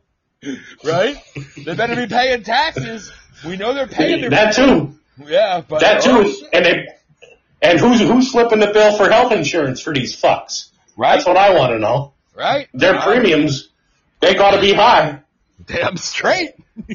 Right? 0.84 1.16
They 1.56 1.74
better 1.74 1.96
be 1.96 2.08
paying 2.08 2.44
taxes. 2.44 3.12
We 3.46 3.56
know 3.56 3.74
they're 3.74 3.88
paying 3.88 4.22
their 4.22 4.30
That 4.30 4.54
too. 4.56 5.00
Yeah, 5.26 5.62
but 5.68 5.80
That 5.80 6.06
oh, 6.06 6.24
too. 6.24 6.34
shit. 6.34 6.50
And 6.52 6.66
they, 6.66 6.88
and 7.62 7.80
who's 7.80 8.02
who's 8.02 8.32
slipping 8.32 8.60
the 8.60 8.68
bill 8.72 8.98
for 8.98 9.10
health 9.10 9.32
insurance 9.32 9.80
for 9.82 9.94
these 9.94 10.20
fucks? 10.20 10.70
right? 10.98 11.14
That's 11.16 11.26
what 11.26 11.38
I 11.38 11.56
want 11.58 11.72
to 11.72 11.80
know. 11.80 12.14
right? 12.36 12.68
Their 12.74 13.00
premiums, 13.02 13.70
they 14.20 14.34
got 14.36 14.52
to 14.52 14.60
be 14.62 14.74
high. 14.74 15.22
Damn 15.66 15.96
straight. 15.98 16.52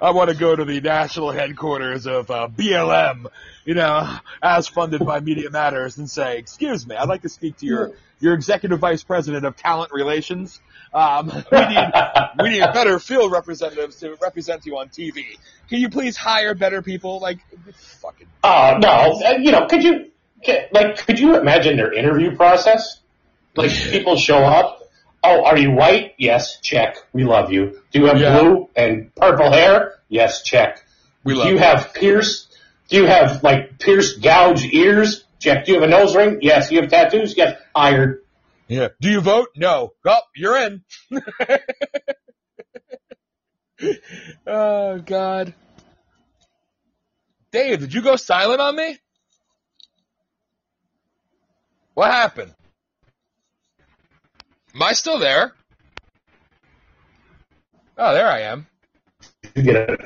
I 0.00 0.10
want 0.12 0.30
to 0.30 0.36
go 0.36 0.56
to 0.56 0.64
the 0.64 0.80
national 0.80 1.30
headquarters 1.30 2.06
of 2.06 2.30
uh, 2.30 2.48
BLM, 2.48 3.26
you 3.64 3.74
know, 3.74 4.16
as 4.42 4.66
funded 4.66 5.04
by 5.04 5.20
Media 5.20 5.50
Matters, 5.50 5.98
and 5.98 6.08
say, 6.10 6.38
"Excuse 6.38 6.86
me, 6.86 6.96
I'd 6.96 7.08
like 7.08 7.22
to 7.22 7.28
speak 7.28 7.58
to 7.58 7.66
your 7.66 7.92
your 8.20 8.34
executive 8.34 8.78
vice 8.78 9.02
president 9.02 9.44
of 9.44 9.56
talent 9.56 9.92
relations. 9.92 10.60
Um, 10.92 11.26
we 11.52 11.58
need 11.58 11.92
we 12.42 12.48
need 12.50 12.60
better 12.72 12.98
field 12.98 13.32
representatives 13.32 13.96
to 14.00 14.16
represent 14.20 14.66
you 14.66 14.78
on 14.78 14.88
TV. 14.88 15.24
Can 15.68 15.80
you 15.80 15.88
please 15.88 16.16
hire 16.16 16.54
better 16.54 16.82
people? 16.82 17.20
Like, 17.20 17.38
fucking 18.00 18.26
Uh, 18.42 18.78
no, 18.80 19.20
you 19.38 19.52
know, 19.52 19.66
could 19.66 19.82
you, 19.82 20.10
like, 20.72 21.06
could 21.06 21.18
you 21.18 21.38
imagine 21.38 21.76
their 21.76 21.92
interview 21.92 22.34
process? 22.36 23.00
Like, 23.54 23.70
people 23.70 24.16
show 24.16 24.38
up. 24.38 24.78
Oh, 25.22 25.44
are 25.44 25.58
you 25.58 25.72
white? 25.72 26.14
Yes, 26.18 26.58
check. 26.60 26.96
We 27.12 27.24
love 27.24 27.52
you. 27.52 27.80
Do 27.92 27.98
you 28.00 28.06
have 28.06 28.18
Yeah. 28.20 28.40
blue 28.40 28.68
and 28.74 29.14
purple 29.14 29.52
hair? 29.52 30.00
Yes, 30.08 30.42
check. 30.42 30.82
we 31.24 31.34
love. 31.34 31.44
Do 31.46 31.50
you 31.52 31.56
it. 31.58 31.62
have 31.62 31.92
pierced? 31.92 32.56
Do 32.88 32.96
you 32.96 33.06
have 33.06 33.42
like 33.42 33.78
pierced 33.78 34.22
gouge 34.22 34.64
ears? 34.72 35.24
Check. 35.38 35.66
Do 35.66 35.72
you 35.72 35.80
have 35.80 35.88
a 35.88 35.90
nose 35.92 36.16
ring? 36.16 36.38
Yes. 36.40 36.70
You 36.72 36.80
have 36.80 36.90
tattoos? 36.90 37.36
Yes. 37.36 37.60
Hired. 37.76 38.22
Yeah. 38.68 38.88
Do 39.00 39.10
you 39.10 39.20
vote? 39.20 39.48
No. 39.56 39.92
Oh, 40.06 40.20
you're 40.34 40.56
in. 40.56 40.82
oh 44.46 44.98
God. 45.00 45.54
Dave, 47.52 47.80
did 47.80 47.92
you 47.92 48.00
go 48.02 48.16
silent 48.16 48.60
on 48.60 48.76
me? 48.76 48.98
What 51.94 52.10
happened? 52.10 52.54
Am 54.74 54.82
I 54.82 54.92
still 54.92 55.18
there? 55.18 55.52
Oh, 57.98 58.14
there 58.14 58.28
I 58.28 58.40
am. 58.42 58.66
Did 59.42 59.52
you 59.56 59.62
get 59.72 59.76
a? 59.90 59.96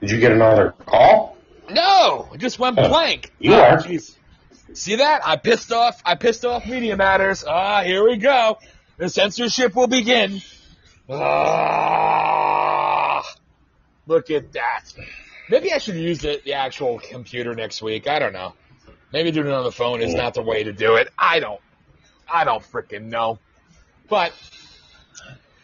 Did 0.00 0.10
you 0.10 0.18
get 0.20 0.32
another 0.32 0.74
call? 0.86 1.36
No, 1.70 2.28
it 2.34 2.38
just 2.38 2.58
went 2.58 2.78
Oh, 2.78 2.88
blank. 2.88 3.30
you 3.38 3.52
Oh, 3.54 3.60
are. 3.60 3.78
jeez. 3.78 4.16
See 4.72 4.96
that? 4.96 5.20
I 5.26 5.36
pissed 5.36 5.72
off. 5.72 6.00
I 6.04 6.14
pissed 6.16 6.44
off 6.44 6.66
Media 6.66 6.96
Matters. 6.96 7.44
Ah, 7.46 7.82
here 7.82 8.04
we 8.04 8.16
go. 8.16 8.58
The 8.98 9.08
censorship 9.08 9.74
will 9.76 9.86
begin. 9.86 10.40
Ah, 11.90 13.22
look 14.06 14.30
at 14.30 14.52
that. 14.52 14.84
Maybe 15.48 15.72
I 15.72 15.78
should 15.78 15.96
use 15.96 16.20
the, 16.20 16.40
the 16.44 16.52
actual 16.54 16.98
computer 16.98 17.54
next 17.54 17.82
week. 17.82 18.08
I 18.08 18.18
don't 18.18 18.32
know. 18.32 18.54
Maybe 19.12 19.30
doing 19.32 19.48
it 19.48 19.52
on 19.52 19.64
the 19.64 19.72
phone 19.72 20.00
is 20.02 20.14
not 20.14 20.34
the 20.34 20.42
way 20.42 20.62
to 20.64 20.72
do 20.72 20.94
it. 20.96 21.08
I 21.18 21.40
don't. 21.40 21.60
I 22.32 22.44
don't 22.44 22.62
freaking 22.62 23.06
know. 23.06 23.38
But 24.10 24.34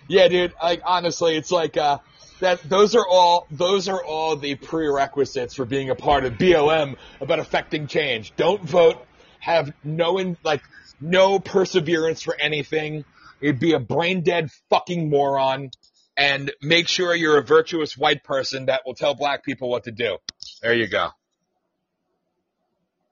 yeah, 0.09 0.29
dude. 0.29 0.55
Like 0.63 0.81
honestly, 0.87 1.37
it's 1.37 1.51
like 1.51 1.77
uh, 1.77 1.99
that. 2.41 2.63
Those 2.63 2.95
are 2.95 3.07
all. 3.07 3.47
Those 3.51 3.89
are 3.89 4.03
all 4.03 4.37
the 4.37 4.55
prerequisites 4.55 5.55
for 5.55 5.67
being 5.67 5.91
a 5.91 5.95
part 5.97 6.25
of 6.25 6.35
BLM 6.35 6.97
about 7.21 7.41
affecting 7.41 7.89
change. 7.89 8.33
Don't 8.37 8.63
vote. 8.63 9.05
Have 9.41 9.73
no 9.85 10.17
in 10.19 10.37
like 10.45 10.63
no 11.01 11.39
perseverance 11.39 12.23
for 12.23 12.35
anything. 12.41 13.05
You'd 13.41 13.61
be 13.61 13.75
a 13.75 13.79
brain 13.81 14.23
dead 14.23 14.51
fucking 14.71 15.11
moron. 15.11 15.71
and 16.17 16.51
make 16.63 16.89
sure 16.89 17.15
you're 17.15 17.37
a 17.37 17.43
virtuous 17.43 17.97
white 17.97 18.25
person 18.25 18.67
that 18.67 18.83
will 18.87 18.95
tell 18.95 19.15
black 19.15 19.45
people 19.45 19.69
what 19.69 19.85
to 19.85 19.91
do. 19.93 20.17
There 20.63 20.73
you 20.73 20.87
go. 20.87 21.11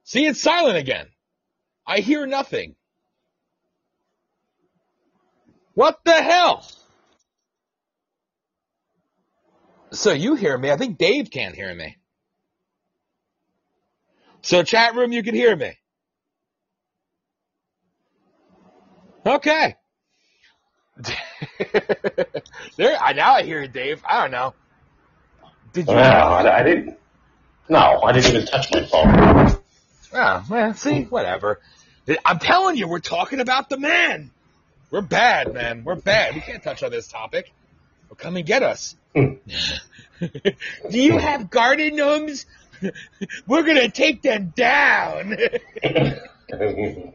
See, 0.05 0.25
it's 0.27 0.41
silent 0.41 0.79
again. 0.79 1.09
I 1.87 1.99
hear 2.01 2.25
nothing. 2.27 2.77
What 5.75 5.99
the 6.05 6.23
hell? 6.23 6.67
So 9.93 10.13
you 10.13 10.35
hear 10.35 10.57
me. 10.57 10.71
I 10.71 10.77
think 10.77 10.99
Dave 10.99 11.31
can't 11.31 11.55
hear 11.55 11.75
me. 11.75 11.97
So 14.43 14.63
chat 14.63 14.95
room, 14.95 15.13
you 15.13 15.23
can 15.23 15.35
hear 15.35 15.57
me. 15.57 15.73
Okay. 19.27 19.77
there, 22.77 22.97
I 23.01 23.13
now 23.15 23.35
I 23.35 23.43
hear 23.43 23.63
you, 23.63 23.69
Dave. 23.69 24.03
I 24.09 24.23
don't 24.23 24.31
know. 24.31 24.55
Did 25.73 25.89
you? 25.89 25.95
Wow, 25.95 26.35
I, 26.35 26.61
I 26.61 26.63
didn't. 26.63 26.99
No, 27.69 27.79
I 28.03 28.13
didn't 28.13 28.31
even 28.31 28.47
touch 28.47 28.71
my 28.73 28.85
phone. 28.85 29.59
Oh, 30.13 30.45
well, 30.49 30.75
see, 30.75 31.03
whatever. 31.05 31.61
I'm 32.25 32.39
telling 32.39 32.77
you, 32.77 32.87
we're 32.87 33.01
talking 33.01 33.41
about 33.41 33.71
the 33.71 33.79
man. 33.79 34.31
We're 34.95 35.01
bad, 35.01 35.53
man. 35.53 35.83
We're 35.83 35.97
bad. 35.97 36.37
We 36.37 36.41
can't 36.41 36.63
touch 36.63 36.85
on 36.85 36.93
this 36.93 37.09
topic. 37.09 37.53
Well, 38.09 38.15
come 38.15 38.37
and 38.37 38.47
get 38.47 38.63
us. 38.63 38.95
Hmm. 39.13 39.33
Do 40.21 41.01
you 41.01 41.19
have 41.19 41.51
garden 41.51 41.97
gnomes? 41.97 42.47
We're 43.49 43.65
gonna 43.65 43.89
take 43.89 44.23
them 44.23 44.53
down. 44.55 45.37
oh 46.53 47.13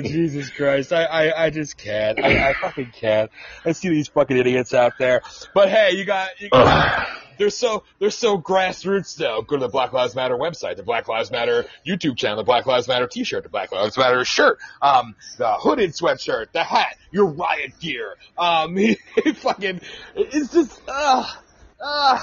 Jesus 0.00 0.50
Christ! 0.50 0.92
I, 0.92 1.04
I, 1.04 1.46
I 1.46 1.50
just 1.50 1.76
can't. 1.76 2.22
I, 2.22 2.50
I 2.50 2.52
fucking 2.54 2.92
can't. 2.92 3.30
I 3.64 3.72
see 3.72 3.88
these 3.88 4.08
fucking 4.08 4.36
idiots 4.36 4.74
out 4.74 4.94
there. 4.98 5.22
But 5.54 5.70
hey, 5.70 5.92
you 5.92 6.04
got. 6.04 6.40
You 6.40 6.50
got 6.50 7.06
they're 7.38 7.50
so 7.50 7.84
they're 7.98 8.10
so 8.10 8.38
grassroots 8.38 9.16
though. 9.16 9.42
Go 9.42 9.56
to 9.56 9.60
the 9.60 9.68
Black 9.68 9.92
Lives 9.92 10.14
Matter 10.14 10.36
website, 10.36 10.76
the 10.76 10.82
Black 10.82 11.08
Lives 11.08 11.30
Matter 11.30 11.66
YouTube 11.86 12.16
channel, 12.16 12.36
the 12.36 12.44
Black 12.44 12.66
Lives 12.66 12.88
Matter 12.88 13.06
T-shirt, 13.06 13.42
the 13.42 13.48
Black 13.48 13.72
Lives 13.72 13.96
Matter 13.96 14.24
shirt, 14.24 14.58
um, 14.82 15.14
the 15.38 15.52
hooded 15.54 15.90
sweatshirt, 15.90 16.52
the 16.52 16.62
hat, 16.62 16.96
your 17.10 17.26
riot 17.26 17.78
gear. 17.80 18.16
Um, 18.38 18.76
fucking, 19.36 19.80
it's 20.14 20.52
just, 20.52 20.80
uh, 20.88 21.26
uh, 21.80 22.20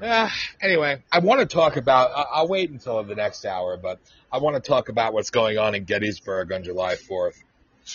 uh, 0.00 0.28
anyway, 0.60 1.02
I 1.10 1.18
want 1.20 1.40
to 1.40 1.46
talk 1.46 1.76
about. 1.76 2.10
I'll 2.14 2.48
wait 2.48 2.70
until 2.70 3.02
the 3.02 3.14
next 3.14 3.44
hour, 3.44 3.76
but 3.76 3.98
I 4.32 4.38
want 4.38 4.56
to 4.56 4.60
talk 4.60 4.88
about 4.88 5.12
what's 5.12 5.30
going 5.30 5.58
on 5.58 5.74
in 5.74 5.84
Gettysburg 5.84 6.52
on 6.52 6.64
July 6.64 6.94
4th 6.94 7.42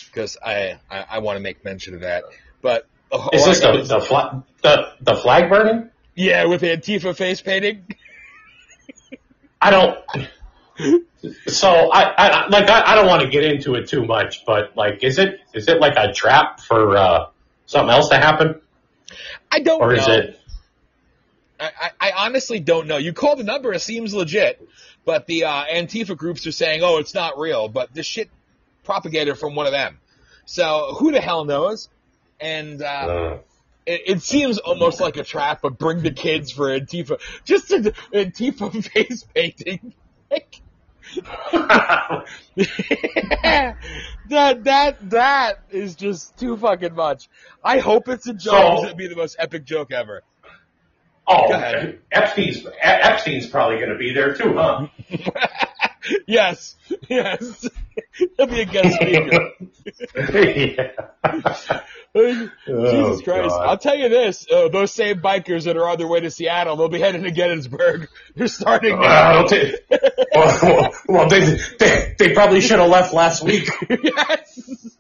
because 0.05 0.37
I, 0.43 0.77
I, 0.89 1.05
I 1.11 1.19
want 1.19 1.37
to 1.37 1.41
make 1.41 1.63
mention 1.63 1.93
of 1.95 2.01
that. 2.01 2.23
But 2.61 2.87
oh, 3.11 3.29
is 3.33 3.45
this 3.45 3.59
the 3.59 3.83
the, 3.83 4.01
flag 4.01 4.41
the 4.61 4.93
the 5.01 5.15
flag 5.15 5.49
burning? 5.49 5.89
Yeah, 6.15 6.45
with 6.45 6.61
Antifa 6.61 7.15
face 7.15 7.41
painting. 7.41 7.85
I 9.61 9.71
don't. 9.71 9.97
So 11.47 11.69
I, 11.91 12.03
I 12.17 12.47
like 12.47 12.69
I, 12.69 12.91
I 12.91 12.95
don't 12.95 13.07
want 13.07 13.23
to 13.23 13.29
get 13.29 13.43
into 13.43 13.75
it 13.75 13.87
too 13.87 14.05
much, 14.05 14.45
but 14.45 14.75
like, 14.75 15.03
is 15.03 15.17
it 15.17 15.39
is 15.53 15.67
it 15.67 15.79
like 15.79 15.95
a 15.97 16.13
trap 16.13 16.59
for 16.59 16.97
uh, 16.97 17.25
something 17.65 17.89
else 17.89 18.09
to 18.09 18.17
happen? 18.17 18.61
I 19.51 19.59
don't 19.59 19.81
or 19.81 19.93
know. 19.93 19.99
is 19.99 20.07
it? 20.07 20.39
I, 21.59 21.91
I 21.99 22.11
honestly 22.25 22.59
don't 22.59 22.87
know. 22.87 22.97
You 22.97 23.13
call 23.13 23.35
the 23.35 23.43
number, 23.43 23.73
it 23.73 23.81
seems 23.81 24.13
legit, 24.13 24.67
but 25.05 25.25
the 25.25 25.45
uh, 25.45 25.65
Antifa 25.65 26.17
groups 26.17 26.45
are 26.47 26.51
saying, 26.51 26.81
"Oh, 26.83 26.97
it's 26.97 27.13
not 27.13 27.37
real," 27.37 27.67
but 27.67 27.93
this 27.93 28.05
shit 28.05 28.29
propagated 28.83 29.37
from 29.37 29.55
one 29.55 29.65
of 29.65 29.71
them. 29.71 29.97
So 30.45 30.95
who 30.99 31.11
the 31.11 31.21
hell 31.21 31.45
knows? 31.45 31.89
And 32.39 32.81
uh, 32.81 32.85
uh. 32.85 33.37
It, 33.85 34.01
it, 34.07 34.21
seems 34.23 34.57
almost 34.57 34.99
like 34.99 35.15
a 35.17 35.23
trap, 35.23 35.59
but 35.61 35.77
bring 35.77 36.01
the 36.01 36.09
kids 36.09 36.51
for 36.51 36.67
Antifa. 36.67 37.19
Just 37.43 37.71
an 37.71 37.83
Antifa 38.11 38.83
face 38.91 39.23
painting. 39.35 39.93
that 44.29 44.63
that 44.63 45.09
that 45.09 45.59
is 45.69 45.95
just 45.95 46.35
too 46.37 46.57
fucking 46.57 46.95
much. 46.95 47.29
I 47.63 47.77
hope 47.77 48.09
it's 48.09 48.25
a 48.27 48.33
joke. 48.33 48.79
So, 48.79 48.85
it'd 48.85 48.97
be 48.97 49.07
the 49.07 49.15
most 49.15 49.35
epic 49.37 49.65
joke 49.65 49.91
ever. 49.91 50.23
Oh, 51.27 51.51
Epstein's 52.11 52.65
Epstein's 52.81 53.47
probably 53.47 53.77
going 53.77 53.89
to 53.89 53.97
be 53.97 54.13
there 54.13 54.35
too, 54.35 54.53
huh? 54.53 54.87
yes, 56.27 56.75
yes. 57.09 57.67
He'll 58.37 58.47
be 58.47 58.61
a 58.61 58.65
guest 58.65 58.95
speaker. 58.95 59.49
yeah. 60.33 60.91
Jesus 62.15 62.51
oh, 62.67 63.21
Christ! 63.23 63.49
God. 63.49 63.65
I'll 63.67 63.77
tell 63.77 63.95
you 63.95 64.09
this: 64.09 64.45
uh, 64.51 64.69
those 64.69 64.93
same 64.93 65.19
bikers 65.19 65.63
that 65.65 65.77
are 65.77 65.89
on 65.89 65.97
their 65.97 66.07
way 66.07 66.19
to 66.19 66.29
Seattle, 66.29 66.75
they'll 66.75 66.89
be 66.89 66.99
heading 66.99 67.23
to 67.23 67.31
Gettysburg. 67.31 68.07
They're 68.35 68.47
starting 68.47 68.99
now. 68.99 69.45
Uh, 69.45 69.71
well, 70.33 70.59
well, 70.61 70.93
well, 71.07 71.29
they, 71.29 71.57
they 71.79 72.15
they 72.17 72.33
probably 72.33 72.61
should 72.61 72.79
have 72.79 72.89
left 72.89 73.13
last 73.13 73.43
week. 73.43 73.69
yes. 73.89 74.97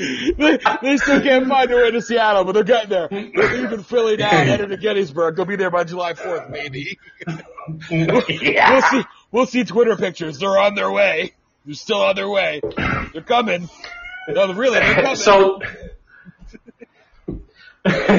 They, 0.00 0.58
they 0.82 0.96
still 0.96 1.20
can't 1.20 1.46
find 1.48 1.70
their 1.70 1.84
way 1.84 1.90
to 1.90 2.00
Seattle, 2.02 2.44
but 2.44 2.52
they're 2.52 2.64
getting 2.64 2.90
there. 2.90 3.08
They're 3.08 3.62
leaving 3.62 3.82
Philly 3.82 4.16
now, 4.16 4.28
headed 4.30 4.70
to 4.70 4.76
Gettysburg. 4.76 5.36
They'll 5.36 5.44
be 5.44 5.56
there 5.56 5.70
by 5.70 5.84
July 5.84 6.14
4th, 6.14 6.50
maybe. 6.50 6.98
yeah. 8.30 8.72
We'll 8.72 8.82
see. 8.82 9.04
We'll 9.32 9.46
see 9.46 9.64
Twitter 9.64 9.96
pictures. 9.96 10.38
They're 10.38 10.58
on 10.58 10.74
their 10.74 10.90
way. 10.90 11.32
They're 11.64 11.74
still 11.74 12.00
on 12.02 12.16
their 12.16 12.28
way. 12.28 12.60
They're 13.12 13.22
coming. 13.22 13.68
No, 14.28 14.52
really, 14.52 14.80
they're 14.80 14.94
coming. 14.94 15.16
So, 15.16 15.60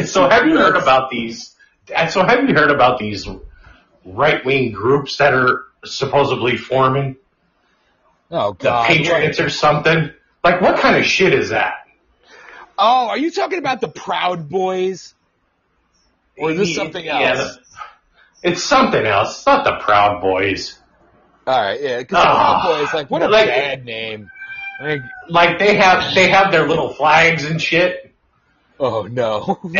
so 0.05 0.29
have 0.29 0.45
you 0.47 0.57
heard 0.57 0.75
about 0.75 1.09
these? 1.09 1.55
So 2.09 2.23
have 2.23 2.47
you 2.47 2.55
heard 2.55 2.71
about 2.71 2.99
these 2.99 3.27
right 4.05 4.45
wing 4.45 4.71
groups 4.71 5.17
that 5.17 5.33
are 5.33 5.65
supposedly 5.85 6.57
forming? 6.57 7.17
Oh 8.29 8.53
God, 8.53 8.89
the 8.89 8.93
Patriots 8.95 9.39
or 9.39 9.49
something. 9.49 10.11
Like, 10.43 10.61
what 10.61 10.79
kind 10.79 10.97
of 10.97 11.05
shit 11.05 11.33
is 11.33 11.49
that? 11.49 11.87
Oh, 12.77 13.09
are 13.09 13.17
you 13.17 13.31
talking 13.31 13.59
about 13.59 13.81
the 13.81 13.87
Proud 13.87 14.49
Boys? 14.49 15.13
Or 16.37 16.51
is 16.51 16.57
this 16.57 16.75
something 16.75 17.07
else? 17.07 17.21
Yeah, 17.21 17.47
it's 18.43 18.63
something 18.63 19.05
else. 19.05 19.37
It's 19.37 19.45
not 19.45 19.63
the 19.63 19.77
Proud 19.83 20.21
Boys. 20.21 20.79
All 21.45 21.59
right, 21.59 21.79
yeah, 21.79 21.99
because 21.99 22.17
oh, 22.17 22.21
the 22.21 22.27
ah, 22.27 22.61
Proud 22.61 22.79
Boys, 22.79 22.93
like, 22.93 23.11
what 23.11 23.21
a 23.21 23.27
like, 23.27 23.47
bad 23.47 23.85
name. 23.85 24.31
Like, 24.81 25.01
like 25.29 25.59
they 25.59 25.75
have 25.75 26.15
they 26.15 26.29
have 26.29 26.51
their 26.51 26.67
little 26.67 26.91
flags 26.93 27.45
and 27.45 27.61
shit. 27.61 28.11
Oh 28.79 29.03
no. 29.03 29.59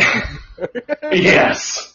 yes. 1.12 1.91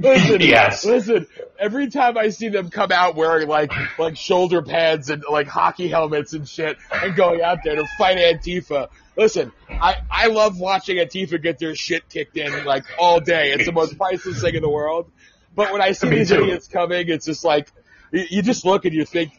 Listen, 0.00 0.40
yes. 0.40 0.84
listen. 0.84 1.26
Every 1.58 1.90
time 1.90 2.16
I 2.16 2.28
see 2.28 2.48
them 2.48 2.70
come 2.70 2.92
out 2.92 3.14
wearing 3.16 3.48
like 3.48 3.72
like 3.98 4.16
shoulder 4.16 4.62
pads 4.62 5.10
and 5.10 5.24
like 5.30 5.46
hockey 5.46 5.88
helmets 5.88 6.32
and 6.32 6.48
shit, 6.48 6.78
and 6.92 7.14
going 7.14 7.42
out 7.42 7.58
there 7.64 7.76
to 7.76 7.86
fight 7.98 8.18
Antifa, 8.18 8.88
listen, 9.16 9.52
I 9.68 9.96
I 10.10 10.26
love 10.28 10.58
watching 10.58 10.96
Antifa 10.96 11.42
get 11.42 11.58
their 11.58 11.74
shit 11.74 12.08
kicked 12.08 12.36
in 12.36 12.64
like 12.64 12.84
all 12.98 13.20
day. 13.20 13.52
It's 13.52 13.66
the 13.66 13.72
most 13.72 13.96
priceless 13.96 14.40
thing 14.40 14.54
in 14.54 14.62
the 14.62 14.70
world. 14.70 15.10
But 15.54 15.72
when 15.72 15.80
I 15.80 15.92
see 15.92 16.08
these 16.08 16.28
too. 16.28 16.42
idiots 16.42 16.68
coming, 16.68 17.08
it's 17.08 17.26
just 17.26 17.44
like 17.44 17.70
you, 18.12 18.24
you 18.30 18.42
just 18.42 18.64
look 18.64 18.84
and 18.84 18.94
you 18.94 19.04
think, 19.04 19.32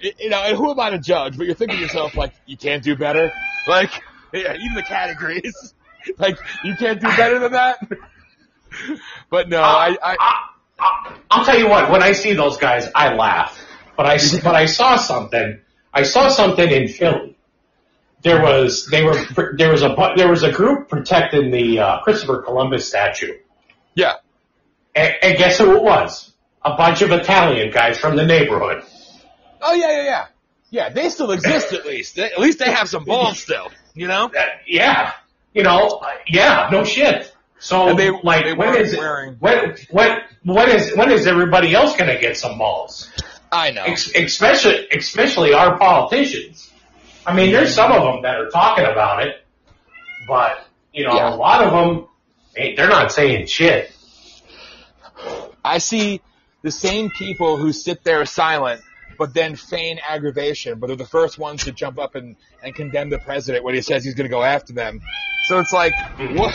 you 0.00 0.30
know, 0.30 0.42
and 0.42 0.56
who 0.56 0.70
am 0.70 0.80
I 0.80 0.90
to 0.90 0.98
judge? 0.98 1.36
But 1.36 1.46
you're 1.46 1.54
thinking 1.54 1.78
to 1.78 1.82
yourself 1.82 2.16
like, 2.16 2.34
you 2.46 2.56
can't 2.56 2.82
do 2.82 2.96
better. 2.96 3.32
Like, 3.66 3.90
yeah, 4.32 4.54
even 4.54 4.74
the 4.74 4.82
categories, 4.82 5.74
like 6.18 6.38
you 6.64 6.74
can't 6.76 7.00
do 7.00 7.06
better 7.08 7.38
than 7.38 7.52
that. 7.52 7.78
but 9.30 9.48
no, 9.48 9.62
uh, 9.62 9.66
I, 9.66 9.96
I, 10.02 10.16
I, 10.78 11.16
I'll 11.30 11.44
tell 11.44 11.58
you 11.58 11.68
what. 11.68 11.90
When 11.90 12.02
I 12.02 12.12
see 12.12 12.34
those 12.34 12.56
guys, 12.56 12.88
I 12.94 13.14
laugh. 13.14 13.58
But 13.96 14.06
I, 14.06 14.18
but 14.44 14.54
I 14.54 14.66
saw 14.66 14.96
something. 14.96 15.60
I 15.92 16.02
saw 16.02 16.28
something 16.28 16.68
in 16.68 16.88
Philly. 16.88 17.36
There 18.22 18.42
was 18.42 18.86
they 18.86 19.04
were 19.04 19.14
there 19.56 19.70
was 19.70 19.82
a 19.82 19.94
there 20.16 20.30
was 20.30 20.42
a 20.42 20.50
group 20.50 20.88
protecting 20.88 21.50
the 21.50 21.78
uh, 21.78 22.00
Christopher 22.00 22.42
Columbus 22.42 22.88
statue. 22.88 23.34
Yeah. 23.94 24.14
And, 24.94 25.14
and 25.22 25.38
guess 25.38 25.58
who 25.58 25.76
it 25.76 25.82
was? 25.82 26.32
A 26.64 26.74
bunch 26.76 27.02
of 27.02 27.10
Italian 27.10 27.70
guys 27.70 27.98
from 27.98 28.16
the 28.16 28.24
neighborhood. 28.24 28.82
Oh 29.60 29.74
yeah, 29.74 29.90
yeah, 29.90 30.04
yeah. 30.04 30.26
Yeah, 30.70 30.88
they 30.88 31.08
still 31.08 31.30
exist 31.30 31.72
at 31.72 31.86
least. 31.86 32.16
They, 32.16 32.24
at 32.24 32.38
least 32.38 32.58
they 32.58 32.70
have 32.72 32.88
some 32.88 33.04
balls 33.04 33.38
still. 33.42 33.70
You 33.94 34.08
know? 34.08 34.26
Uh, 34.26 34.44
yeah. 34.66 35.12
You 35.52 35.62
know. 35.62 36.02
Yeah. 36.26 36.68
No 36.72 36.82
shit. 36.84 37.33
So 37.64 37.94
they, 37.94 38.10
like, 38.10 38.44
they 38.44 38.52
when 38.52 38.76
is 38.76 38.94
wearing... 38.94 39.36
when 39.40 39.74
when 39.90 40.20
when 40.42 40.68
is 40.68 40.94
when 40.94 41.10
is 41.10 41.26
everybody 41.26 41.74
else 41.74 41.96
going 41.96 42.14
to 42.14 42.20
get 42.20 42.36
some 42.36 42.58
balls? 42.58 43.10
I 43.50 43.70
know, 43.70 43.84
Ex- 43.84 44.14
especially 44.14 44.86
especially 44.92 45.54
our 45.54 45.78
politicians. 45.78 46.70
I 47.26 47.34
mean, 47.34 47.52
there's 47.52 47.74
some 47.74 47.90
of 47.90 48.02
them 48.02 48.20
that 48.20 48.34
are 48.34 48.50
talking 48.50 48.84
about 48.84 49.26
it, 49.26 49.36
but 50.28 50.66
you 50.92 51.06
know, 51.06 51.14
yeah. 51.14 51.34
a 51.34 51.36
lot 51.36 51.64
of 51.64 51.72
them 51.72 52.06
they're 52.76 52.86
not 52.86 53.10
saying 53.12 53.46
shit. 53.46 53.90
I 55.64 55.78
see 55.78 56.20
the 56.60 56.70
same 56.70 57.08
people 57.08 57.56
who 57.56 57.72
sit 57.72 58.04
there 58.04 58.26
silent 58.26 58.82
but 59.18 59.34
then 59.34 59.56
feign 59.56 59.98
aggravation. 60.06 60.78
But 60.78 60.88
they're 60.88 60.96
the 60.96 61.06
first 61.06 61.38
ones 61.38 61.64
to 61.64 61.72
jump 61.72 61.98
up 61.98 62.14
and, 62.14 62.36
and 62.62 62.74
condemn 62.74 63.10
the 63.10 63.18
president 63.18 63.64
when 63.64 63.74
he 63.74 63.82
says 63.82 64.04
he's 64.04 64.14
going 64.14 64.28
to 64.28 64.34
go 64.34 64.42
after 64.42 64.72
them. 64.72 65.00
So 65.48 65.58
it's 65.58 65.72
like, 65.72 65.92
what, 66.18 66.54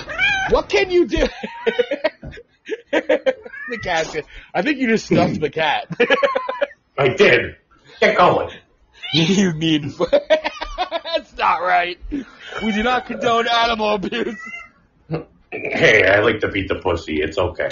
what 0.49 0.69
can 0.69 0.89
you 0.89 1.07
do? 1.07 1.27
the 2.91 3.77
cat. 3.83 4.15
I 4.53 4.61
think 4.61 4.79
you 4.79 4.87
just 4.87 5.05
stuffed 5.05 5.39
the 5.39 5.49
cat. 5.49 5.87
I 6.97 7.09
did. 7.09 7.55
Get 7.99 8.17
going. 8.17 8.49
you 9.13 9.53
need. 9.53 9.93
That's 11.13 11.37
not 11.37 11.61
right. 11.61 11.99
We 12.11 12.71
do 12.71 12.83
not 12.83 13.05
condone 13.05 13.47
animal 13.47 13.95
abuse. 13.95 14.39
Hey, 15.51 16.07
I 16.07 16.19
like 16.19 16.39
to 16.41 16.47
beat 16.49 16.67
the 16.67 16.75
pussy. 16.75 17.21
It's 17.21 17.37
okay. 17.37 17.69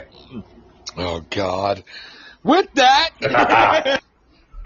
Oh 0.97 1.21
God. 1.29 1.83
With 2.43 2.73
that. 2.73 4.01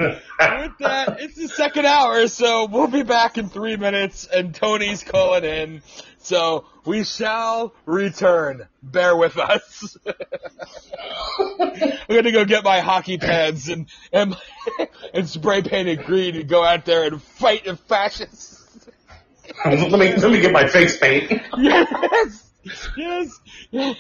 With 0.01 0.77
that, 0.79 1.17
it's 1.19 1.35
the 1.35 1.47
second 1.47 1.85
hour, 1.85 2.27
so 2.27 2.65
we'll 2.65 2.87
be 2.87 3.03
back 3.03 3.37
in 3.37 3.49
three 3.49 3.77
minutes, 3.77 4.27
and 4.27 4.53
Tony's 4.53 5.03
calling 5.03 5.43
in. 5.43 5.81
So 6.19 6.65
we 6.85 7.03
shall 7.03 7.73
return. 7.85 8.67
Bear 8.83 9.15
with 9.15 9.37
us. 9.37 9.97
I'm 11.39 11.93
gonna 12.07 12.31
go 12.31 12.45
get 12.45 12.63
my 12.63 12.79
hockey 12.79 13.17
pads 13.17 13.69
and 13.69 13.87
and, 14.13 14.35
and 15.13 15.27
spray 15.27 15.61
painted 15.61 16.05
green 16.05 16.35
and 16.35 16.47
go 16.47 16.63
out 16.63 16.85
there 16.85 17.05
and 17.05 17.21
fight 17.21 17.65
the 17.65 17.75
fascists. 17.75 18.87
let 19.65 19.91
me 19.91 20.15
let 20.15 20.31
me 20.31 20.41
get 20.41 20.51
my 20.51 20.67
face 20.67 20.97
paint. 20.97 21.31
Yes, 21.57 22.51
yes. 22.95 23.39
yes. 23.71 23.97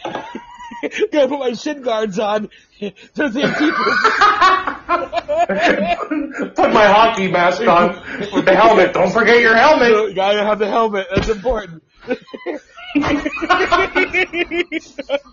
Gotta 1.11 1.27
put 1.27 1.39
my 1.39 1.53
shin 1.53 1.81
guards 1.81 2.17
on 2.17 2.49
to 2.79 2.91
the 3.15 3.29
people. 3.59 3.85
Put 6.55 6.73
my 6.73 6.85
hockey 6.87 7.29
mask 7.29 7.61
on 7.61 7.89
with 8.33 8.45
the 8.45 8.55
helmet. 8.55 8.93
Don't 8.93 9.11
forget 9.11 9.39
your 9.39 9.55
helmet. 9.55 9.89
You 9.89 10.13
gotta 10.13 10.43
have 10.43 10.59
the 10.59 10.67
helmet. 10.67 11.07
That's 11.13 11.29
important. 11.29 11.83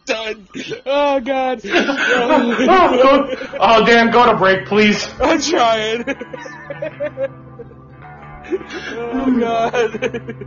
Done. 0.06 0.48
Oh 0.86 1.20
God. 1.20 1.60
oh, 1.64 3.02
go, 3.02 3.36
oh, 3.58 3.84
Dan, 3.86 4.10
go 4.10 4.30
to 4.30 4.36
break, 4.36 4.66
please. 4.66 5.08
I'm 5.20 5.40
trying. 5.40 6.04
oh 8.92 9.38
God. 9.40 10.46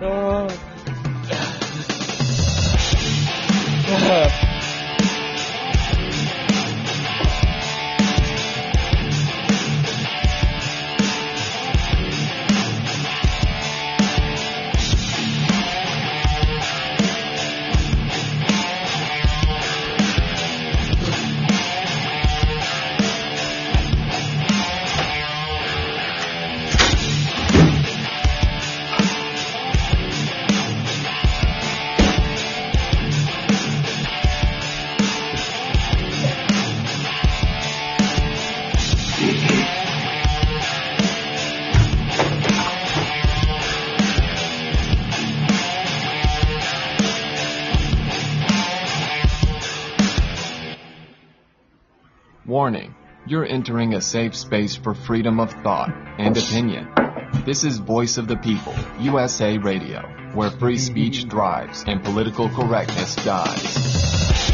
Oh. 0.00 0.48
Uh-huh. 3.90 4.57
Warning. 52.58 52.92
You're 53.24 53.46
entering 53.46 53.94
a 53.94 54.00
safe 54.00 54.34
space 54.34 54.74
for 54.74 54.92
freedom 54.92 55.38
of 55.38 55.52
thought 55.62 55.94
and 56.18 56.36
opinion. 56.36 56.88
This 57.46 57.62
is 57.62 57.78
Voice 57.78 58.18
of 58.18 58.26
the 58.26 58.34
People, 58.34 58.74
USA 58.98 59.58
Radio, 59.58 60.00
where 60.34 60.50
free 60.50 60.76
speech 60.76 61.26
thrives 61.30 61.84
and 61.86 62.02
political 62.02 62.48
correctness 62.48 63.14
dies. 63.14 64.47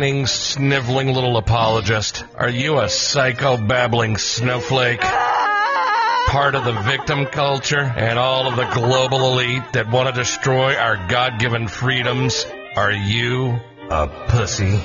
Whining, 0.00 0.26
sniveling 0.26 1.12
little 1.12 1.36
apologist? 1.36 2.24
Are 2.34 2.48
you 2.48 2.78
a 2.78 2.88
psycho 2.88 3.58
babbling 3.58 4.16
snowflake? 4.16 5.02
Part 5.02 6.54
of 6.54 6.64
the 6.64 6.72
victim 6.72 7.26
culture 7.26 7.82
and 7.82 8.18
all 8.18 8.46
of 8.46 8.56
the 8.56 8.64
global 8.72 9.30
elite 9.30 9.74
that 9.74 9.90
want 9.90 10.08
to 10.08 10.18
destroy 10.18 10.74
our 10.74 11.06
God 11.06 11.38
given 11.38 11.68
freedoms? 11.68 12.46
Are 12.76 12.90
you 12.90 13.60
a 13.90 14.08
pussy? 14.28 14.80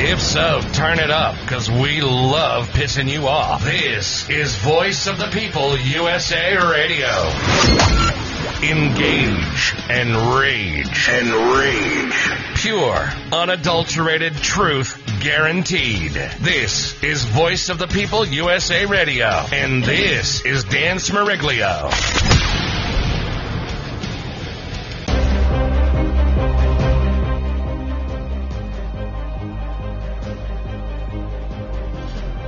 If 0.00 0.20
so, 0.20 0.60
turn 0.74 0.98
it 0.98 1.10
up, 1.10 1.40
because 1.40 1.70
we 1.70 2.02
love 2.02 2.68
pissing 2.68 3.10
you 3.10 3.26
off. 3.26 3.64
This 3.64 4.28
is 4.28 4.54
Voice 4.56 5.06
of 5.06 5.16
the 5.16 5.28
People 5.28 5.78
USA 5.78 6.58
Radio. 6.58 7.08
Engage 8.62 9.74
and 9.88 10.14
rage. 10.36 11.08
And 11.08 11.56
rage. 11.56 12.37
Pure, 12.58 13.08
unadulterated 13.32 14.34
truth 14.34 15.00
guaranteed. 15.22 16.10
This 16.40 17.00
is 17.04 17.22
Voice 17.24 17.68
of 17.68 17.78
the 17.78 17.86
People 17.86 18.24
USA 18.26 18.84
Radio. 18.84 19.28
And 19.52 19.84
this 19.84 20.44
is 20.44 20.64
Dan 20.64 20.96
Smeriglio. 20.96 21.88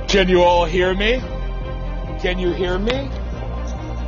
Can 0.07 0.27
you 0.27 0.43
all 0.43 0.65
hear 0.65 0.93
me? 0.93 1.21
Can 2.21 2.37
you 2.37 2.51
hear 2.51 2.77
me? 2.77 3.09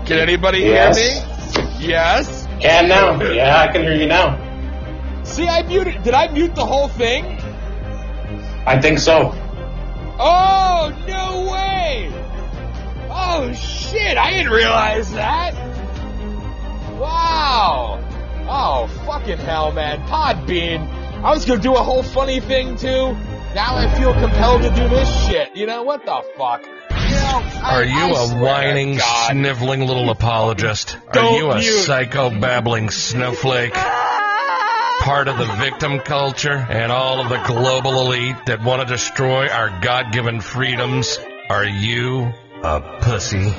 Can 0.05 0.19
anybody 0.19 0.59
Yes. 0.59 0.97
hear 0.97 1.21
me? 1.21 1.87
Yes. 1.87 2.47
Can 2.59 2.89
now? 2.89 3.21
Yeah, 3.21 3.61
I 3.61 3.67
can 3.71 3.83
hear 3.83 3.93
you 3.93 4.07
now. 4.07 4.37
See, 5.33 5.47
I 5.47 5.63
muted. 5.63 6.03
Did 6.03 6.13
I 6.13 6.27
mute 6.27 6.53
the 6.53 6.65
whole 6.65 6.87
thing? 6.87 7.25
I 8.67 8.79
think 8.79 8.99
so. 8.99 9.33
Oh, 10.19 10.95
no 11.07 11.51
way! 11.51 12.11
Oh, 13.09 13.51
shit, 13.53 14.15
I 14.15 14.29
didn't 14.31 14.51
realize 14.51 15.11
that! 15.13 15.53
Wow! 16.99 17.99
Oh, 18.47 18.87
fucking 19.07 19.39
hell, 19.39 19.71
man. 19.71 20.05
Podbean. 20.07 20.87
I 21.23 21.31
was 21.31 21.45
gonna 21.45 21.61
do 21.61 21.73
a 21.73 21.81
whole 21.81 22.03
funny 22.03 22.39
thing, 22.39 22.75
too. 22.77 23.13
Now 23.55 23.75
I 23.75 23.91
feel 23.97 24.13
compelled 24.13 24.61
to 24.61 24.69
do 24.69 24.87
this 24.87 25.09
shit. 25.25 25.55
You 25.55 25.65
know, 25.65 25.81
what 25.81 26.05
the 26.05 26.21
fuck? 26.37 26.61
You 26.63 27.15
know, 27.15 27.41
I- 27.63 27.75
Are 27.75 27.83
you 27.83 27.97
I 27.97 28.09
a 28.09 28.27
swear 28.27 28.37
to 28.37 28.43
whining, 28.43 28.99
sniveling 28.99 29.87
little 29.87 30.11
apologist? 30.11 30.95
Are 31.15 31.31
you 31.37 31.51
a 31.51 31.61
psycho 31.61 32.29
babbling 32.29 32.91
snowflake? 32.91 33.73
Ah! 33.75 34.32
Part 35.03 35.27
of 35.27 35.37
the 35.37 35.45
victim 35.55 35.99
culture 35.99 36.65
and 36.69 36.89
all 36.89 37.19
of 37.19 37.27
the 37.27 37.43
global 37.43 37.99
elite 37.99 38.37
that 38.45 38.63
want 38.63 38.81
to 38.81 38.87
destroy 38.87 39.49
our 39.49 39.81
God 39.81 40.13
given 40.13 40.39
freedoms? 40.39 41.19
Are 41.49 41.65
you 41.65 42.31
a 42.63 42.79
pussy? 43.01 43.51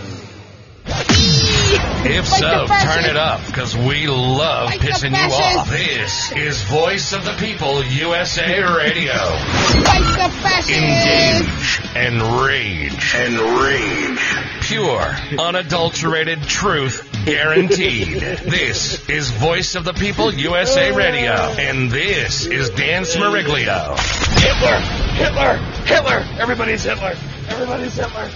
If 2.06 2.26
so, 2.26 2.66
turn 2.66 3.04
it 3.04 3.16
up 3.16 3.44
because 3.46 3.76
we 3.76 4.06
love 4.06 4.68
Fight 4.70 4.80
the 4.80 4.86
pissing 4.88 5.10
you 5.10 5.32
off. 5.32 5.68
This 5.68 6.32
is 6.32 6.62
Voice 6.64 7.12
of 7.12 7.24
the 7.24 7.32
People 7.34 7.82
USA 7.84 8.62
Radio. 8.62 9.12
Fight 9.14 10.18
the! 10.18 10.34
Engage 10.70 11.80
and 11.94 12.22
rage. 12.42 13.14
And 13.14 13.38
rage. 13.60 14.18
Pure, 14.62 15.16
unadulterated 15.38 16.42
truth 16.42 17.08
guaranteed. 17.24 18.22
This 18.44 19.08
is 19.08 19.30
Voice 19.30 19.74
of 19.74 19.84
the 19.84 19.92
People 19.92 20.32
USA 20.32 20.92
Radio. 20.92 21.32
And 21.32 21.90
this 21.90 22.46
is 22.46 22.70
Dan 22.70 23.02
Smeriglio. 23.02 23.96
Hitler! 24.40 24.78
Hitler! 25.16 25.56
Hitler! 25.84 26.40
Everybody's 26.40 26.84
Hitler! 26.84 27.14
Everybody's 27.48 27.94
Hitler! 27.94 28.30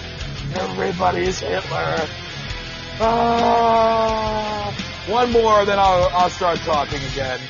Everybody's 0.55 1.41
Hitler! 1.41 2.07
Ah, 3.01 4.75
one 5.09 5.31
more, 5.33 5.65
then 5.65 5.79
I'll, 5.79 6.09
I'll 6.13 6.31
start 6.31 6.59
talking 6.59 7.01
again. 7.13 7.41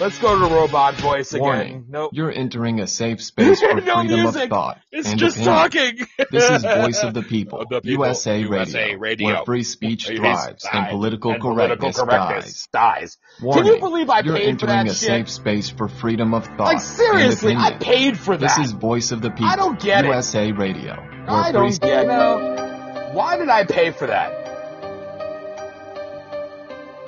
Let's 0.00 0.18
go 0.18 0.34
to 0.36 0.44
the 0.48 0.52
robot 0.52 0.94
voice 0.96 1.32
again. 1.34 1.42
Warning. 1.42 1.84
Nope. 1.88 2.10
You're 2.14 2.32
entering 2.32 2.80
a 2.80 2.86
safe 2.88 3.22
space 3.22 3.60
for 3.60 3.74
No 3.74 4.00
freedom 4.00 4.06
music. 4.22 4.42
of 4.44 4.48
thought 4.50 4.80
It's 4.90 5.08
and 5.08 5.20
just 5.20 5.36
opinion. 5.36 5.54
talking. 5.54 6.06
This 6.32 6.50
is 6.50 6.62
Voice 6.64 7.02
of 7.04 7.14
the 7.14 7.22
People, 7.28 7.60
Of 7.60 7.68
the 7.68 7.80
people, 7.80 8.06
USA, 8.06 8.40
USA 8.40 8.96
Radio, 8.96 8.98
Radio. 8.98 9.26
where 9.28 9.44
free 9.44 9.62
speech 9.62 10.06
thrives 10.08 10.66
and 10.72 10.88
political 10.88 11.30
And 11.32 11.40
political 11.40 11.92
correctness 11.92 12.00
correctness 12.26 12.68
dies. 12.72 13.18
Warning. 13.40 13.64
Can 13.64 13.74
you 13.74 13.80
believe 13.80 14.10
I 14.10 14.20
You're 14.20 14.34
paid 14.36 14.42
for 14.60 14.66
entering 14.68 14.86
that 14.86 14.86
a 14.86 14.94
shit? 14.94 14.96
safe 15.08 15.30
space 15.30 15.70
for 15.70 15.88
freedom 15.88 16.34
of 16.34 16.44
thought 16.46 16.58
Like 16.60 16.80
seriously, 16.80 17.52
and 17.52 17.60
I 17.62 17.78
paid 17.78 18.18
for 18.18 18.36
that. 18.36 18.56
This 18.56 18.66
is 18.66 18.72
Voice 18.72 19.12
of 19.12 19.22
the 19.22 19.30
People, 19.30 19.46
I 19.46 19.54
don't 19.56 19.78
get 19.80 20.04
it. 20.04 20.08
USA 20.08 20.50
Radio, 20.50 20.96
where 20.96 21.30
I 21.30 21.52
don't 21.52 21.80
get 21.80 22.06
no. 22.08 23.10
Why 23.12 23.36
did 23.36 23.48
I 23.48 23.64
pay 23.64 23.92
for 23.92 24.08
that? 24.08 24.43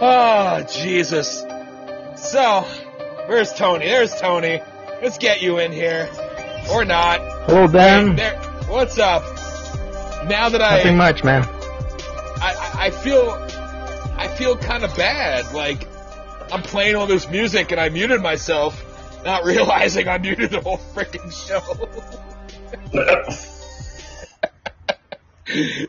Oh, 0.00 0.62
Jesus. 0.70 1.40
So, 2.16 2.60
where's 3.26 3.52
Tony? 3.52 3.86
There's 3.86 4.14
Tony. 4.14 4.60
Let's 5.02 5.18
get 5.18 5.42
you 5.42 5.58
in 5.58 5.72
here. 5.72 6.08
Or 6.70 6.84
not. 6.84 7.20
Hello, 7.46 7.66
Dan. 7.66 8.16
There, 8.16 8.36
what's 8.68 8.98
up? 8.98 9.22
Now 10.28 10.48
that 10.48 10.60
I, 10.60 10.78
Nothing 10.78 10.96
much, 10.96 11.22
man. 11.24 11.44
I, 11.44 12.54
I- 12.54 12.86
I 12.86 12.90
feel, 12.90 13.30
I 14.16 14.28
feel 14.28 14.56
kind 14.56 14.84
of 14.84 14.94
bad. 14.96 15.52
Like, 15.54 15.88
I'm 16.52 16.62
playing 16.62 16.94
all 16.94 17.06
this 17.06 17.28
music 17.28 17.72
and 17.72 17.80
I 17.80 17.88
muted 17.88 18.20
myself, 18.20 19.22
not 19.24 19.44
realizing 19.46 20.08
I 20.08 20.18
muted 20.18 20.50
the 20.50 20.60
whole 20.60 20.78
freaking 20.78 21.32
show. 21.32 21.62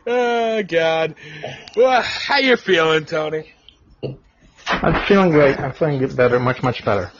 oh 0.06 0.62
God. 0.62 1.14
Well, 1.76 2.02
how 2.02 2.38
you 2.38 2.56
feeling, 2.56 3.04
Tony? 3.04 3.52
I'm 4.70 5.06
feeling 5.06 5.30
great. 5.30 5.58
I'm 5.58 5.72
feeling 5.72 5.98
get 5.98 6.14
better, 6.14 6.38
much, 6.38 6.62
much 6.62 6.84
better. 6.84 7.10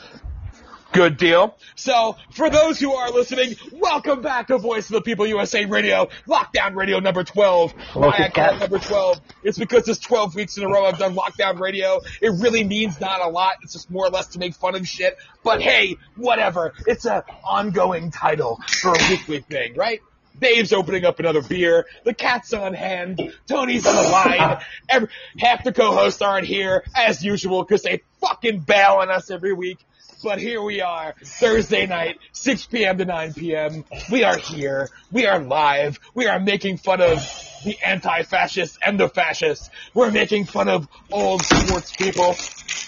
Good 0.91 1.17
deal. 1.17 1.55
So, 1.75 2.15
for 2.31 2.49
those 2.49 2.79
who 2.79 2.91
are 2.93 3.11
listening, 3.11 3.55
welcome 3.73 4.21
back 4.23 4.47
to 4.47 4.57
Voice 4.57 4.87
of 4.89 4.93
the 4.93 5.01
People 5.01 5.27
USA 5.27 5.65
Radio, 5.65 6.09
Lockdown 6.27 6.75
Radio 6.75 6.99
number 6.99 7.23
12. 7.23 7.73
Hello, 7.73 8.07
Why 8.07 8.25
I 8.25 8.29
call 8.29 8.55
it 8.55 8.59
number 8.59 8.79
12? 8.79 9.21
It's 9.43 9.57
because 9.59 9.87
it's 9.87 9.99
12 9.99 10.33
weeks 10.33 10.57
in 10.57 10.63
a 10.63 10.67
row 10.67 10.85
I've 10.85 10.97
done 10.97 11.15
Lockdown 11.15 11.59
Radio. 11.59 12.01
It 12.21 12.29
really 12.41 12.63
means 12.63 12.99
not 12.99 13.21
a 13.21 13.29
lot. 13.29 13.55
It's 13.61 13.73
just 13.73 13.91
more 13.91 14.07
or 14.07 14.09
less 14.09 14.27
to 14.27 14.39
make 14.39 14.55
fun 14.55 14.75
of 14.75 14.87
shit. 14.87 15.15
But 15.43 15.61
hey, 15.61 15.97
whatever. 16.17 16.73
It's 16.87 17.05
an 17.05 17.21
ongoing 17.43 18.09
title 18.09 18.59
for 18.81 18.91
a 18.91 18.99
weekly 19.09 19.41
thing, 19.41 19.75
right? 19.75 20.01
Dave's 20.39 20.73
opening 20.73 21.05
up 21.05 21.19
another 21.19 21.41
beer. 21.41 21.85
The 22.03 22.13
cat's 22.13 22.53
on 22.53 22.73
hand. 22.73 23.33
Tony's 23.47 23.85
on 23.85 23.95
the 23.95 24.09
line. 24.09 24.61
Every, 24.89 25.09
half 25.37 25.63
the 25.63 25.73
co-hosts 25.73 26.21
aren't 26.21 26.47
here 26.47 26.83
as 26.95 27.23
usual 27.23 27.63
because 27.63 27.83
they 27.83 28.01
fucking 28.21 28.61
bail 28.61 28.97
on 29.01 29.09
us 29.09 29.31
every 29.31 29.53
week. 29.53 29.79
But 30.21 30.39
here 30.39 30.61
we 30.61 30.81
are, 30.81 31.15
Thursday 31.23 31.85
night, 31.85 32.19
6 32.33 32.65
p.m. 32.65 32.97
to 32.97 33.05
9 33.05 33.33
p.m. 33.35 33.85
We 34.11 34.25
are 34.25 34.37
here. 34.37 34.89
We 35.13 35.25
are 35.25 35.39
live. 35.39 35.97
We 36.13 36.27
are 36.27 36.41
making 36.41 36.77
fun 36.77 36.99
of 36.99 37.19
the 37.63 37.77
anti-fascists 37.85 38.77
and 38.85 38.99
the 38.99 39.07
fascists. 39.07 39.69
We're 39.93 40.11
making 40.11 40.45
fun 40.45 40.67
of 40.67 40.89
old 41.09 41.41
sports 41.43 41.95
people. 41.95 42.35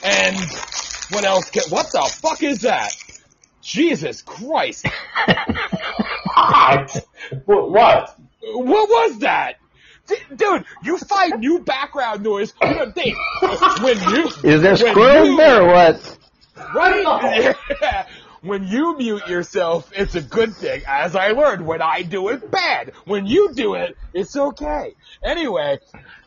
And 0.04 0.36
what 1.12 1.24
else? 1.24 1.50
Can, 1.50 1.64
what 1.70 1.90
the 1.92 2.12
fuck 2.22 2.44
is 2.44 2.62
that? 2.62 2.94
Jesus 3.62 4.22
Christ. 4.22 4.86
What? 6.36 7.06
What? 7.46 7.70
what? 7.72 8.16
What 8.44 8.90
was 8.90 9.20
that? 9.20 9.56
D- 10.08 10.16
Dude, 10.36 10.66
you 10.84 10.98
find 10.98 11.40
new 11.40 11.60
background 11.60 12.24
noise. 12.24 12.54
You 12.62 12.74
know, 12.76 12.92
Dave, 12.92 13.16
when 13.82 13.98
you 14.10 14.28
Is 14.44 14.62
there 14.62 14.76
when 14.76 14.78
squirrels 14.78 15.28
you- 15.30 15.38
there 15.38 15.62
or 15.62 15.68
what? 15.68 16.18
Right? 16.74 17.56
Yeah. 17.82 18.08
When 18.42 18.68
you 18.68 18.98
mute 18.98 19.28
yourself, 19.28 19.92
it's 19.96 20.16
a 20.16 20.22
good 20.22 20.56
thing. 20.56 20.82
As 20.88 21.16
I 21.16 21.30
learned, 21.30 21.64
when 21.64 21.80
I 21.80 22.02
do 22.02 22.30
it, 22.30 22.50
bad. 22.50 22.92
When 23.06 23.28
you 23.28 23.54
do 23.54 23.76
it, 23.76 23.96
it's 24.16 24.36
okay. 24.36 24.96
Anyway, 25.24 25.78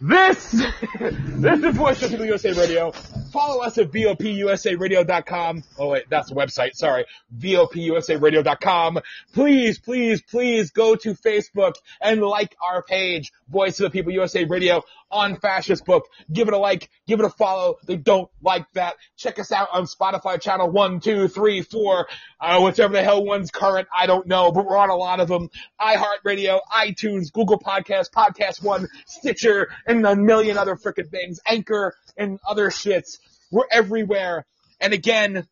this, 0.01 0.51
this 1.01 1.65
is 1.65 1.77
Voice 1.77 2.01
of 2.05 2.11
People 2.11 2.27
USA 2.27 2.53
Radio. 2.53 2.93
Follow 3.33 3.63
us 3.65 3.79
at 3.79 3.91
VOPUSARadio.com. 3.91 5.65
Oh 5.77 5.89
wait, 5.89 6.05
that's 6.09 6.29
the 6.29 6.37
website. 6.37 6.77
Sorry. 6.77 7.05
VOPUSARadio.com. 7.37 9.01
Please, 9.33 9.81
please, 9.81 10.23
please 10.23 10.71
go 10.71 10.95
to 10.95 11.15
Facebook 11.15 11.75
and 12.01 12.23
like 12.23 12.55
our 12.65 12.85
page, 12.85 13.33
Voice 13.49 13.79
of 13.81 13.85
the 13.85 13.91
People 13.91 14.13
USA 14.13 14.45
Radio 14.45 14.83
on 15.11 15.37
Fascist 15.37 15.85
Book. 15.85 16.09
Give 16.33 16.49
it 16.49 16.55
a 16.55 16.59
like, 16.59 16.91
give 17.07 17.21
it 17.21 17.27
a 17.27 17.31
follow. 17.31 17.77
They 17.87 17.97
don't 17.97 18.29
like 18.43 18.67
that. 18.75 18.97
Check 19.17 19.39
us 19.39 19.53
out 19.53 19.69
on 19.73 19.87
Spotify 19.87 20.41
channel 20.41 20.71
one, 20.71 21.01
two, 21.01 21.29
three, 21.29 21.63
four, 21.63 22.09
uh, 22.41 22.61
whichever 22.61 22.93
the 22.93 23.03
hell 23.03 23.25
one's 23.25 23.51
current. 23.51 23.89
I 23.97 24.07
don't 24.07 24.27
know, 24.27 24.53
but 24.53 24.67
we're 24.67 24.77
on 24.77 24.91
a 24.91 24.97
lot 24.97 25.21
of 25.21 25.29
them. 25.29 25.51
iHeartRadio, 25.81 26.61
iTunes, 26.73 27.33
Google 27.33 27.59
Podcasts, 27.59 28.11
Podcast 28.11 28.63
One, 28.63 28.89
Stitcher, 29.07 29.71
and 29.87 30.05
a 30.07 30.17
million 30.17 30.59
other 30.59 30.77
frickin' 30.77 31.11
things. 31.11 31.41
Anchor 31.47 31.95
and 32.17 32.39
other 32.49 32.71
shits. 32.71 33.19
We're 33.51 33.65
everywhere. 33.71 34.47
And 34.81 34.93
again, 34.93 35.47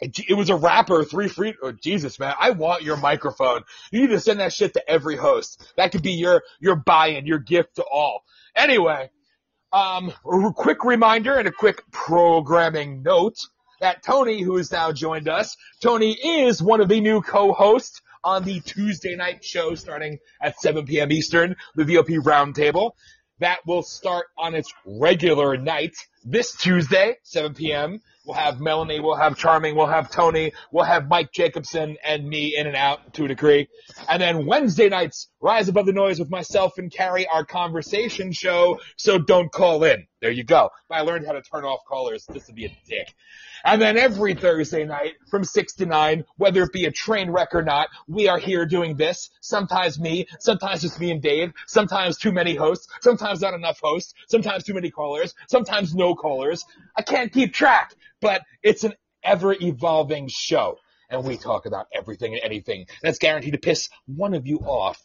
it 0.00 0.36
was 0.36 0.50
a 0.50 0.56
rapper, 0.56 1.04
three 1.04 1.28
free, 1.28 1.54
oh, 1.62 1.72
Jesus, 1.72 2.18
man. 2.18 2.34
I 2.38 2.50
want 2.50 2.82
your 2.82 2.96
microphone. 2.96 3.62
You 3.90 4.02
need 4.02 4.10
to 4.10 4.20
send 4.20 4.40
that 4.40 4.52
shit 4.52 4.74
to 4.74 4.90
every 4.90 5.16
host. 5.16 5.72
That 5.76 5.92
could 5.92 6.02
be 6.02 6.12
your, 6.12 6.42
your 6.60 6.76
buy-in, 6.76 7.26
your 7.26 7.38
gift 7.38 7.76
to 7.76 7.84
all. 7.84 8.24
Anyway, 8.54 9.10
um, 9.72 10.12
a 10.24 10.52
quick 10.52 10.84
reminder 10.84 11.34
and 11.34 11.48
a 11.48 11.52
quick 11.52 11.82
programming 11.90 13.02
note 13.02 13.38
that 13.80 14.02
Tony, 14.02 14.42
who 14.42 14.56
has 14.56 14.72
now 14.72 14.92
joined 14.92 15.28
us, 15.28 15.56
Tony 15.82 16.12
is 16.12 16.62
one 16.62 16.80
of 16.80 16.88
the 16.88 17.00
new 17.00 17.20
co-hosts 17.20 18.00
on 18.24 18.44
the 18.44 18.60
Tuesday 18.60 19.14
night 19.16 19.44
show 19.44 19.74
starting 19.74 20.18
at 20.42 20.58
7 20.58 20.84
p.m. 20.86 21.12
Eastern, 21.12 21.56
the 21.74 21.84
VOP 21.84 22.18
Roundtable. 22.18 22.92
That 23.38 23.58
will 23.66 23.82
start 23.82 24.26
on 24.38 24.54
its 24.54 24.72
regular 24.86 25.56
night 25.56 25.94
this 26.24 26.56
Tuesday, 26.56 27.16
7 27.22 27.54
p.m. 27.54 28.00
We'll 28.26 28.36
have 28.36 28.60
Melanie, 28.60 28.98
we'll 28.98 29.14
have 29.14 29.36
Charming, 29.36 29.76
we'll 29.76 29.86
have 29.86 30.10
Tony, 30.10 30.52
we'll 30.72 30.84
have 30.84 31.06
Mike 31.06 31.30
Jacobson 31.30 31.96
and 32.04 32.28
me 32.28 32.56
in 32.56 32.66
and 32.66 32.74
out 32.74 33.14
to 33.14 33.24
a 33.24 33.28
degree. 33.28 33.68
And 34.08 34.20
then 34.20 34.46
Wednesday 34.46 34.88
nights, 34.88 35.28
Rise 35.40 35.68
Above 35.68 35.86
the 35.86 35.92
Noise 35.92 36.18
with 36.18 36.28
myself 36.28 36.76
and 36.76 36.90
Carrie, 36.90 37.28
our 37.28 37.44
conversation 37.44 38.32
show, 38.32 38.80
so 38.96 39.18
don't 39.18 39.52
call 39.52 39.84
in. 39.84 40.08
There 40.26 40.32
you 40.32 40.42
go. 40.42 40.70
I 40.90 41.02
learned 41.02 41.24
how 41.24 41.34
to 41.34 41.40
turn 41.40 41.64
off 41.64 41.84
callers 41.86 42.26
just 42.32 42.48
to 42.48 42.52
be 42.52 42.64
a 42.64 42.76
dick. 42.84 43.14
And 43.64 43.80
then 43.80 43.96
every 43.96 44.34
Thursday 44.34 44.84
night 44.84 45.12
from 45.30 45.44
6 45.44 45.74
to 45.74 45.86
9, 45.86 46.24
whether 46.36 46.64
it 46.64 46.72
be 46.72 46.86
a 46.86 46.90
train 46.90 47.30
wreck 47.30 47.50
or 47.54 47.62
not, 47.62 47.90
we 48.08 48.26
are 48.26 48.36
here 48.36 48.66
doing 48.66 48.96
this. 48.96 49.30
Sometimes 49.40 50.00
me, 50.00 50.26
sometimes 50.40 50.82
it's 50.82 50.98
me 50.98 51.12
and 51.12 51.22
Dave, 51.22 51.52
sometimes 51.68 52.18
too 52.18 52.32
many 52.32 52.56
hosts, 52.56 52.88
sometimes 53.02 53.40
not 53.40 53.54
enough 53.54 53.78
hosts, 53.80 54.14
sometimes 54.26 54.64
too 54.64 54.74
many 54.74 54.90
callers, 54.90 55.32
sometimes 55.46 55.94
no 55.94 56.16
callers. 56.16 56.64
I 56.96 57.02
can't 57.02 57.32
keep 57.32 57.54
track, 57.54 57.94
but 58.20 58.42
it's 58.64 58.82
an 58.82 58.94
ever 59.22 59.52
evolving 59.52 60.26
show. 60.26 60.78
And 61.08 61.22
we 61.22 61.36
talk 61.36 61.66
about 61.66 61.86
everything 61.94 62.34
and 62.34 62.42
anything 62.42 62.86
that's 63.00 63.20
guaranteed 63.20 63.52
to 63.52 63.60
piss 63.60 63.90
one 64.06 64.34
of 64.34 64.44
you 64.44 64.58
off. 64.58 65.00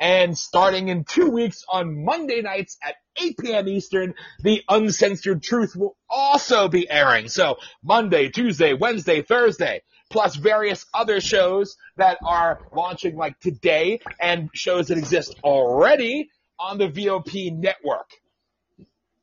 And 0.00 0.36
starting 0.36 0.88
in 0.88 1.04
two 1.04 1.30
weeks 1.30 1.64
on 1.68 2.04
Monday 2.04 2.42
nights 2.42 2.76
at 2.82 2.96
8 3.20 3.38
p.m. 3.38 3.68
Eastern, 3.68 4.14
the 4.42 4.62
Uncensored 4.68 5.42
Truth 5.42 5.76
will 5.76 5.96
also 6.10 6.68
be 6.68 6.90
airing. 6.90 7.28
So 7.28 7.56
Monday, 7.82 8.28
Tuesday, 8.28 8.72
Wednesday, 8.74 9.22
Thursday, 9.22 9.82
plus 10.10 10.34
various 10.34 10.84
other 10.92 11.20
shows 11.20 11.76
that 11.96 12.18
are 12.24 12.60
launching 12.74 13.16
like 13.16 13.38
today 13.40 14.00
and 14.20 14.50
shows 14.52 14.88
that 14.88 14.98
exist 14.98 15.36
already 15.44 16.28
on 16.58 16.78
the 16.78 16.88
VOP 16.88 17.52
network. 17.52 18.10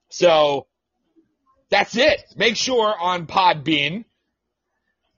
So 0.09 0.67
that's 1.69 1.95
it. 1.95 2.21
Make 2.35 2.57
sure 2.57 2.93
on 2.99 3.27
Podbean 3.27 4.05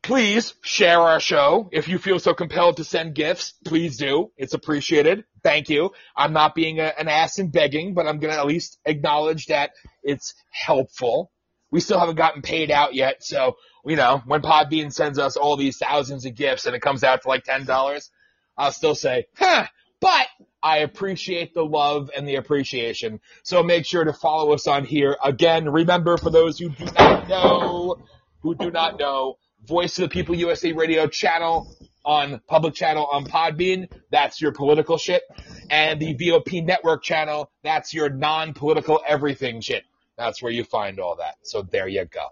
please 0.03 0.53
share 0.61 0.99
our 0.99 1.19
show. 1.19 1.69
If 1.71 1.87
you 1.87 1.97
feel 1.97 2.19
so 2.19 2.33
compelled 2.33 2.77
to 2.77 2.83
send 2.83 3.15
gifts, 3.15 3.53
please 3.65 3.97
do. 3.97 4.31
It's 4.37 4.53
appreciated. 4.53 5.23
Thank 5.43 5.69
you. 5.69 5.91
I'm 6.15 6.33
not 6.33 6.53
being 6.53 6.79
a, 6.79 6.93
an 6.99 7.07
ass 7.07 7.39
and 7.39 7.51
begging, 7.51 7.93
but 7.93 8.05
I'm 8.05 8.19
going 8.19 8.33
to 8.33 8.39
at 8.39 8.45
least 8.45 8.77
acknowledge 8.85 9.47
that 9.47 9.71
it's 10.03 10.35
helpful. 10.51 11.31
We 11.71 11.79
still 11.79 11.99
haven't 11.99 12.17
gotten 12.17 12.43
paid 12.43 12.69
out 12.69 12.93
yet, 12.93 13.23
so 13.23 13.55
you 13.83 13.95
know 13.95 14.21
when 14.27 14.43
Podbean 14.43 14.93
sends 14.93 15.17
us 15.17 15.37
all 15.37 15.57
these 15.57 15.77
thousands 15.77 16.25
of 16.25 16.35
gifts 16.35 16.67
and 16.67 16.75
it 16.75 16.81
comes 16.81 17.03
out 17.03 17.23
to 17.23 17.27
like 17.27 17.45
ten 17.45 17.65
dollars, 17.65 18.11
I'll 18.55 18.71
still 18.71 18.93
say, 18.93 19.25
huh. 19.35 19.65
But 19.99 20.27
I 20.61 20.79
appreciate 20.79 21.53
the 21.53 21.65
love 21.65 22.11
and 22.15 22.27
the 22.27 22.35
appreciation. 22.35 23.21
So 23.43 23.63
make 23.63 23.85
sure 23.85 24.03
to 24.03 24.13
follow 24.13 24.53
us 24.53 24.67
on 24.67 24.85
here. 24.85 25.17
Again, 25.23 25.67
remember 25.67 26.17
for 26.17 26.29
those 26.29 26.59
who 26.59 26.69
do 26.69 26.85
not 26.85 27.27
know, 27.27 27.95
who 28.41 28.53
do 28.53 28.69
not 28.69 28.99
know, 28.99 29.37
Voice 29.65 29.97
of 29.97 30.03
the 30.03 30.09
People 30.09 30.35
USA 30.35 30.73
Radio 30.73 31.07
channel 31.07 31.73
on 32.03 32.41
public 32.47 32.73
channel 32.73 33.05
on 33.05 33.25
Podbean. 33.25 33.89
That's 34.11 34.41
your 34.41 34.51
political 34.51 34.97
shit. 34.97 35.23
And 35.69 36.01
the 36.01 36.15
VOP 36.15 36.61
network 36.65 37.03
channel, 37.03 37.49
that's 37.63 37.93
your 37.93 38.09
non-political 38.09 39.01
everything 39.07 39.61
shit. 39.61 39.83
That's 40.17 40.41
where 40.41 40.51
you 40.51 40.63
find 40.63 40.99
all 40.99 41.15
that. 41.17 41.35
So 41.43 41.61
there 41.61 41.87
you 41.87 42.05
go. 42.05 42.27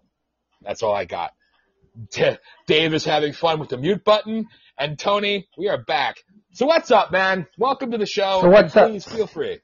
That's 0.62 0.84
all 0.84 0.94
I 0.94 1.06
got. 1.06 1.32
D- 2.12 2.38
Dave 2.68 2.94
is 2.94 3.06
having 3.06 3.34
fun 3.34 3.60
with 3.60 3.70
the 3.70 3.78
mute 3.78 4.04
button. 4.04 4.48
And 4.78 5.00
Tony, 5.00 5.48
we 5.58 5.70
are 5.70 5.82
back. 5.82 6.18
So 6.54 6.66
what's 6.66 6.92
up, 6.92 7.12
man? 7.12 7.48
Welcome 7.58 7.92
to 7.92 7.98
the 7.98 8.06
show. 8.06 8.42
So 8.42 8.50
what's 8.50 8.76
up? 8.76 8.90
Please 8.90 9.06
feel 9.06 9.28
free. 9.28 9.60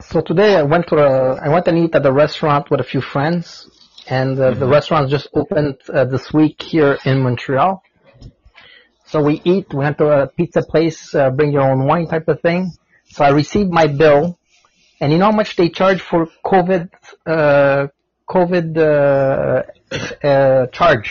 So 0.00 0.20
today 0.20 0.56
I 0.56 0.62
went 0.62 0.88
to 0.88 0.96
a, 0.96 1.36
I 1.36 1.48
went 1.48 1.68
and 1.68 1.78
eat 1.78 1.94
at 1.94 2.04
a 2.04 2.12
restaurant 2.12 2.70
with 2.70 2.80
a 2.80 2.84
few 2.84 3.00
friends, 3.00 3.68
and 4.16 4.38
uh, 4.38 4.50
the 4.62 4.66
restaurant 4.76 5.08
just 5.16 5.28
opened 5.40 5.76
uh, 5.88 6.04
this 6.04 6.24
week 6.38 6.58
here 6.72 6.98
in 7.10 7.16
Montreal. 7.26 7.82
So 9.06 9.22
we 9.28 9.34
eat, 9.52 9.66
we 9.72 9.78
went 9.86 9.96
to 9.98 10.06
a 10.22 10.26
pizza 10.26 10.62
place, 10.72 11.14
uh, 11.14 11.30
bring 11.30 11.50
your 11.52 11.66
own 11.72 11.86
wine 11.86 12.06
type 12.08 12.28
of 12.28 12.40
thing. 12.40 12.72
So 13.14 13.24
I 13.24 13.30
received 13.30 13.70
my 13.70 13.86
bill, 13.86 14.38
and 15.00 15.12
you 15.12 15.18
know 15.18 15.26
how 15.30 15.36
much 15.42 15.56
they 15.56 15.68
charge 15.68 16.00
for 16.00 16.20
COVID, 16.44 16.88
uh, 17.26 17.86
COVID 18.28 18.68
uh, 18.78 19.62
uh, 20.26 20.66
charge? 20.78 21.08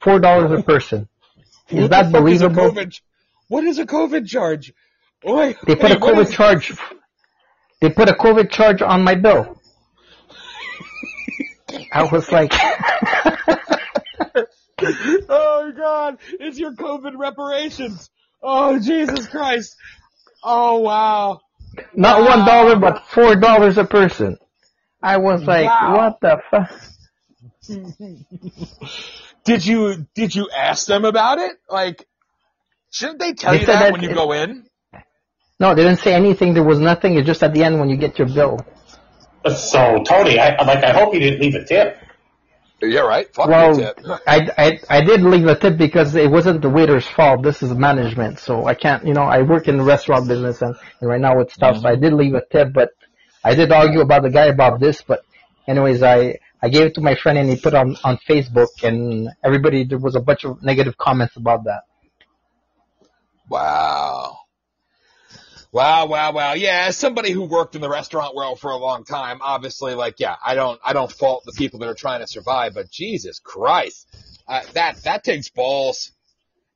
Four 0.00 0.18
dollars 0.20 0.50
a 0.52 0.62
person. 0.62 1.08
Is 1.68 1.82
What 1.82 1.90
that 1.90 2.04
the 2.06 2.18
fuck 2.18 2.28
is 2.28 2.40
believable? 2.40 2.70
COVID? 2.70 3.00
What 3.48 3.64
is 3.64 3.78
a 3.78 3.86
COVID 3.86 4.26
charge? 4.26 4.72
Oi, 5.26 5.54
They 5.66 5.74
put 5.76 5.90
a 5.90 5.96
COVID 6.08 6.26
is- 6.26 6.32
charge. 6.32 6.72
They 7.80 7.90
put 7.90 8.08
a 8.08 8.12
COVID 8.14 8.50
charge 8.50 8.80
on 8.82 9.02
my 9.04 9.14
bill. 9.16 9.57
I 11.92 12.04
was 12.04 12.30
like, 12.30 12.52
oh 15.28 15.72
God, 15.76 16.18
it's 16.40 16.58
your 16.58 16.72
COVID 16.72 17.16
reparations. 17.16 18.10
Oh 18.42 18.78
Jesus 18.78 19.26
Christ. 19.28 19.76
Oh 20.42 20.78
wow. 20.80 21.40
not 21.94 22.22
one 22.22 22.44
dollar, 22.46 22.76
but 22.76 23.04
four 23.08 23.34
dollars 23.36 23.78
a 23.78 23.84
person. 23.84 24.38
I 25.02 25.16
was 25.18 25.42
like, 25.44 25.66
Wow. 25.66 25.96
what 25.96 26.20
the 26.20 26.40
fuck? 26.50 26.70
Did 29.44 29.64
you 29.64 30.06
did 30.14 30.34
you 30.34 30.48
ask 30.54 30.86
them 30.86 31.04
about 31.04 31.38
it? 31.38 31.52
Like, 31.70 32.06
shouldn't 32.90 33.18
they 33.20 33.32
tell 33.32 33.52
They 33.52 33.60
you 33.60 33.66
that, 33.66 33.80
that 33.80 33.92
when 33.92 34.02
you 34.02 34.10
it- 34.10 34.14
go 34.14 34.32
in? 34.32 34.64
No, 35.60 35.74
they 35.74 35.82
didn't 35.82 35.98
say 35.98 36.14
anything. 36.14 36.54
There 36.54 36.62
was 36.62 36.78
nothing. 36.78 37.16
It's 37.16 37.26
just 37.26 37.42
at 37.42 37.52
the 37.52 37.64
end 37.64 37.80
when 37.80 37.88
you 37.90 37.96
get 37.96 38.16
your 38.18 38.28
bill. 38.28 38.60
Uh, 39.44 39.54
so 39.54 40.02
Tony, 40.04 40.38
I 40.38 40.62
like 40.64 40.84
I 40.84 40.92
hope 40.92 41.14
you 41.14 41.20
didn't 41.20 41.40
leave 41.40 41.54
a 41.54 41.64
tip. 41.64 41.98
Yeah, 42.80 43.00
right. 43.00 43.32
Fuck 43.34 43.48
Well, 43.48 43.74
tip. 43.76 44.00
I, 44.26 44.48
I, 44.56 44.78
I 44.88 45.00
did 45.04 45.22
leave 45.22 45.46
a 45.46 45.56
tip 45.56 45.76
because 45.76 46.14
it 46.14 46.30
wasn't 46.30 46.62
the 46.62 46.70
waiter's 46.70 47.06
fault. 47.06 47.42
This 47.42 47.60
is 47.62 47.72
management. 47.74 48.38
So 48.38 48.66
I 48.66 48.74
can't, 48.74 49.04
you 49.04 49.14
know, 49.14 49.22
I 49.22 49.42
work 49.42 49.66
in 49.66 49.78
the 49.78 49.82
restaurant 49.82 50.28
business 50.28 50.62
and, 50.62 50.76
and 51.00 51.10
right 51.10 51.20
now 51.20 51.40
it's 51.40 51.56
tough. 51.56 51.78
So 51.78 51.88
I 51.88 51.96
did 51.96 52.12
leave 52.12 52.34
a 52.34 52.42
tip, 52.46 52.72
but 52.72 52.90
I 53.42 53.56
did 53.56 53.72
argue 53.72 54.00
about 54.00 54.22
the 54.22 54.30
guy 54.30 54.46
about 54.46 54.78
this, 54.78 55.02
but 55.02 55.24
anyways, 55.66 56.02
I, 56.04 56.38
I 56.62 56.68
gave 56.68 56.86
it 56.86 56.94
to 56.94 57.00
my 57.00 57.16
friend 57.16 57.36
and 57.38 57.48
he 57.48 57.56
put 57.56 57.74
it 57.74 57.76
on, 57.76 57.96
on 58.04 58.18
Facebook 58.28 58.68
and 58.84 59.28
everybody, 59.42 59.84
there 59.84 59.98
was 59.98 60.14
a 60.14 60.20
bunch 60.20 60.44
of 60.44 60.62
negative 60.62 60.96
comments 60.96 61.36
about 61.36 61.64
that. 61.64 61.82
Wow. 63.48 64.37
Wow, 65.70 66.06
wow, 66.06 66.32
wow. 66.32 66.52
Yeah, 66.54 66.86
as 66.88 66.96
somebody 66.96 67.30
who 67.30 67.44
worked 67.44 67.74
in 67.74 67.82
the 67.82 67.90
restaurant 67.90 68.34
world 68.34 68.58
for 68.58 68.70
a 68.70 68.76
long 68.76 69.04
time, 69.04 69.38
obviously, 69.42 69.94
like, 69.94 70.14
yeah, 70.18 70.36
I 70.44 70.54
don't, 70.54 70.80
I 70.82 70.94
don't 70.94 71.12
fault 71.12 71.44
the 71.44 71.52
people 71.52 71.80
that 71.80 71.88
are 71.90 71.94
trying 71.94 72.20
to 72.20 72.26
survive, 72.26 72.72
but 72.74 72.90
Jesus 72.90 73.38
Christ, 73.38 74.06
uh, 74.48 74.62
that, 74.72 75.02
that 75.02 75.24
takes 75.24 75.50
balls. 75.50 76.12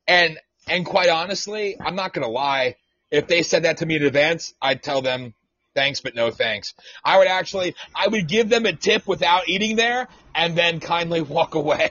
And, 0.06 0.38
and 0.68 0.84
quite 0.84 1.08
honestly, 1.08 1.76
I'm 1.80 1.96
not 1.96 2.12
gonna 2.12 2.28
lie, 2.28 2.76
if 3.10 3.26
they 3.28 3.42
said 3.42 3.62
that 3.62 3.78
to 3.78 3.86
me 3.86 3.96
in 3.96 4.02
advance, 4.02 4.52
I'd 4.60 4.82
tell 4.82 5.00
them, 5.00 5.32
thanks, 5.74 6.02
but 6.02 6.14
no 6.14 6.30
thanks. 6.30 6.74
I 7.02 7.16
would 7.16 7.28
actually, 7.28 7.74
I 7.94 8.08
would 8.08 8.28
give 8.28 8.50
them 8.50 8.66
a 8.66 8.74
tip 8.74 9.06
without 9.06 9.48
eating 9.48 9.76
there, 9.76 10.08
and 10.34 10.54
then 10.54 10.80
kindly 10.80 11.20
walk 11.22 11.54
away. 11.54 11.90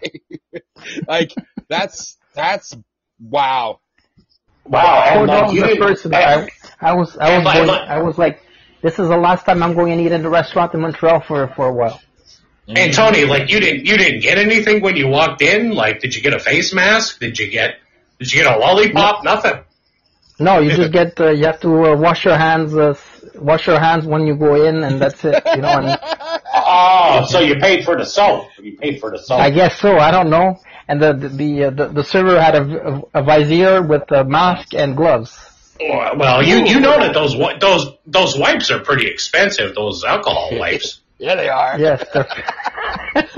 like, 1.07 1.33
that's, 1.67 2.15
that's, 2.35 2.77
wow. 3.19 3.79
Wow, 4.65 5.03
and 5.05 5.27
like 5.27 5.53
you 5.53 5.63
didn't, 5.63 5.81
person. 5.81 6.13
I, 6.13 6.47
I 6.79 6.93
was, 6.93 7.17
I 7.17 7.37
was, 7.37 7.53
going, 7.53 7.69
I 7.69 8.01
was 8.01 8.17
like, 8.17 8.41
this 8.81 8.99
is 8.99 9.09
the 9.09 9.17
last 9.17 9.45
time 9.45 9.61
I'm 9.63 9.73
going 9.73 9.97
to 9.97 10.03
eat 10.03 10.11
in 10.11 10.25
a 10.25 10.29
restaurant 10.29 10.73
in 10.73 10.81
Montreal 10.81 11.21
for, 11.21 11.47
for 11.49 11.67
a 11.67 11.73
while. 11.73 12.01
and 12.67 12.93
Tony, 12.93 13.25
like 13.25 13.49
you 13.49 13.59
didn't 13.59 13.85
you 13.85 13.97
didn't 13.97 14.21
get 14.21 14.37
anything 14.37 14.81
when 14.81 14.95
you 14.95 15.07
walked 15.07 15.41
in. 15.41 15.71
Like, 15.71 15.99
did 15.99 16.15
you 16.15 16.21
get 16.21 16.33
a 16.33 16.39
face 16.39 16.73
mask? 16.73 17.19
Did 17.19 17.37
you 17.39 17.49
get 17.49 17.77
did 18.19 18.31
you 18.31 18.43
get 18.43 18.55
a 18.55 18.57
lollipop? 18.59 19.23
Nothing. 19.23 19.63
No, 20.39 20.59
you 20.59 20.71
just 20.75 20.91
get 20.91 21.19
uh, 21.19 21.29
you 21.29 21.45
have 21.45 21.59
to 21.61 21.85
uh, 21.85 21.95
wash 21.95 22.25
your 22.25 22.37
hands, 22.37 22.75
uh, 22.75 22.95
wash 23.35 23.67
your 23.67 23.79
hands 23.79 24.05
when 24.05 24.25
you 24.25 24.35
go 24.35 24.55
in, 24.63 24.83
and 24.83 24.99
that's 24.99 25.23
it. 25.23 25.41
You 25.55 25.61
know, 25.61 25.69
and 25.69 25.99
Oh, 26.53 27.25
so 27.29 27.39
you 27.39 27.55
paid 27.55 27.85
for 27.85 27.95
the 27.97 28.05
soap. 28.05 28.47
You 28.59 28.77
paid 28.77 28.99
for 28.99 29.11
the 29.11 29.19
soap. 29.19 29.39
I 29.39 29.51
guess 29.51 29.79
so. 29.79 29.97
I 29.97 30.09
don't 30.11 30.29
know. 30.29 30.59
And 30.91 31.01
the 31.01 31.13
the 31.13 31.29
the, 31.29 31.63
uh, 31.63 31.69
the, 31.69 31.87
the 31.87 32.03
server 32.03 32.37
had 32.41 32.53
a, 32.53 32.63
a, 32.95 33.01
a 33.21 33.23
visor 33.23 33.81
with 33.81 34.11
a 34.11 34.25
mask 34.25 34.73
and 34.73 34.97
gloves. 34.97 35.31
Well, 35.79 36.43
you 36.43 36.65
you 36.65 36.81
know 36.81 36.99
that 36.99 37.13
those 37.13 37.33
those 37.61 37.87
those 38.05 38.37
wipes 38.37 38.71
are 38.71 38.79
pretty 38.79 39.07
expensive. 39.07 39.73
Those 39.73 40.03
alcohol 40.03 40.49
wipes. 40.59 40.99
Yeah, 41.17 41.35
they 41.35 41.47
are. 41.47 41.79
Yes. 41.79 42.03
they're- 42.13 42.27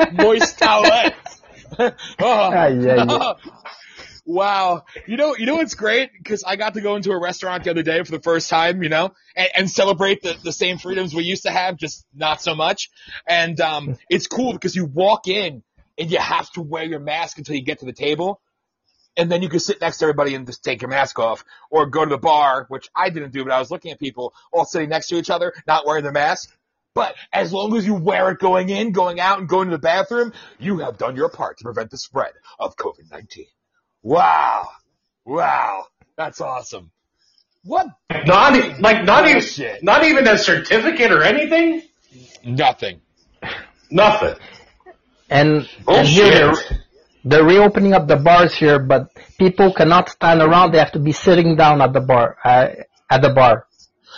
moist 0.14 0.58
towelettes. 0.58 1.42
oh, 1.80 1.94
Ah, 2.20 2.66
yeah, 2.68 3.06
yeah. 3.06 3.34
Wow. 4.26 4.86
You 5.06 5.18
know, 5.18 5.36
you 5.36 5.46
know 5.46 5.56
what's 5.58 5.76
great? 5.76 6.10
Cause 6.26 6.44
I 6.48 6.56
got 6.56 6.74
to 6.74 6.82
go 6.82 6.96
into 6.96 7.12
a 7.12 7.20
restaurant 7.20 7.66
the 7.66 7.72
other 7.72 7.84
day 7.84 8.02
for 8.04 8.12
the 8.12 8.22
first 8.22 8.50
time, 8.50 8.82
you 8.82 8.90
know, 8.90 9.12
and, 9.36 9.50
and 9.56 9.70
celebrate 9.70 10.22
the, 10.24 10.36
the 10.44 10.54
same 10.54 10.78
freedoms 10.78 11.14
we 11.14 11.24
used 11.24 11.44
to 11.44 11.52
have, 11.52 11.78
just 11.78 12.06
not 12.16 12.42
so 12.42 12.56
much. 12.56 12.90
And, 13.28 13.60
um, 13.60 13.98
it's 14.10 14.28
cool 14.28 14.54
because 14.54 14.76
you 14.76 14.86
walk 14.86 15.28
in 15.28 15.62
and 15.98 16.12
you 16.12 16.18
have 16.20 16.50
to 16.52 16.62
wear 16.62 16.84
your 16.84 17.00
mask 17.00 17.38
until 17.38 17.56
you 17.56 17.62
get 17.64 17.80
to 17.80 17.86
the 17.86 17.94
table. 17.94 18.42
And 19.16 19.32
then 19.32 19.44
you 19.44 19.50
can 19.50 19.60
sit 19.60 19.80
next 19.80 20.00
to 20.00 20.06
everybody 20.06 20.34
and 20.34 20.48
just 20.48 20.64
take 20.64 20.82
your 20.82 20.90
mask 20.90 21.20
off 21.20 21.46
or 21.70 21.86
go 21.86 22.04
to 22.04 22.10
the 22.10 22.18
bar, 22.18 22.66
which 22.70 22.90
I 22.96 23.10
didn't 23.10 23.32
do, 23.32 23.44
but 23.44 23.54
I 23.54 23.60
was 23.60 23.70
looking 23.70 23.92
at 23.92 24.00
people 24.00 24.34
all 24.52 24.66
sitting 24.66 24.90
next 24.90 25.08
to 25.10 25.16
each 25.18 25.30
other, 25.30 25.54
not 25.68 25.86
wearing 25.86 26.02
their 26.04 26.12
mask. 26.12 26.52
But 26.96 27.16
as 27.32 27.54
long 27.54 27.76
as 27.76 27.86
you 27.86 27.94
wear 27.96 28.32
it 28.32 28.40
going 28.40 28.70
in, 28.70 28.92
going 28.92 29.20
out, 29.20 29.40
and 29.40 29.48
going 29.48 29.70
to 29.70 29.76
the 29.76 29.82
bathroom, 29.82 30.34
you 30.60 30.80
have 30.80 30.98
done 30.98 31.16
your 31.16 31.30
part 31.30 31.58
to 31.60 31.64
prevent 31.64 31.92
the 31.92 31.98
spread 31.98 32.34
of 32.60 32.76
COVID-19. 32.76 33.48
Wow. 34.02 34.70
Wow. 35.26 35.86
That's 36.16 36.42
awesome. 36.42 36.92
What? 37.64 37.88
Not 38.26 38.56
e- 38.56 38.76
like 38.80 39.06
not 39.06 39.26
even 39.26 39.40
Bullshit. 39.42 39.84
not 39.84 40.04
even 40.04 40.28
a 40.28 40.38
certificate 40.38 41.12
or 41.12 41.24
anything. 41.24 41.82
Nothing. 42.44 43.00
Nothing. 43.90 44.36
And 45.34 45.68
and 45.88 46.08
here 46.08 46.30
they're, 46.32 46.54
they're 47.26 47.44
reopening 47.44 47.94
up 47.94 48.08
the 48.08 48.18
bars 48.18 48.54
here, 48.56 48.80
but 48.80 49.10
people 49.40 49.74
cannot 49.74 50.10
stand 50.10 50.42
around. 50.42 50.72
They 50.72 50.80
have 50.80 50.92
to 50.94 51.00
be 51.00 51.12
sitting 51.12 51.56
down 51.56 51.82
at 51.82 51.92
the 51.94 52.02
bar. 52.02 52.38
Uh, 52.44 52.68
at 53.10 53.22
the 53.22 53.32
bar. 53.32 53.68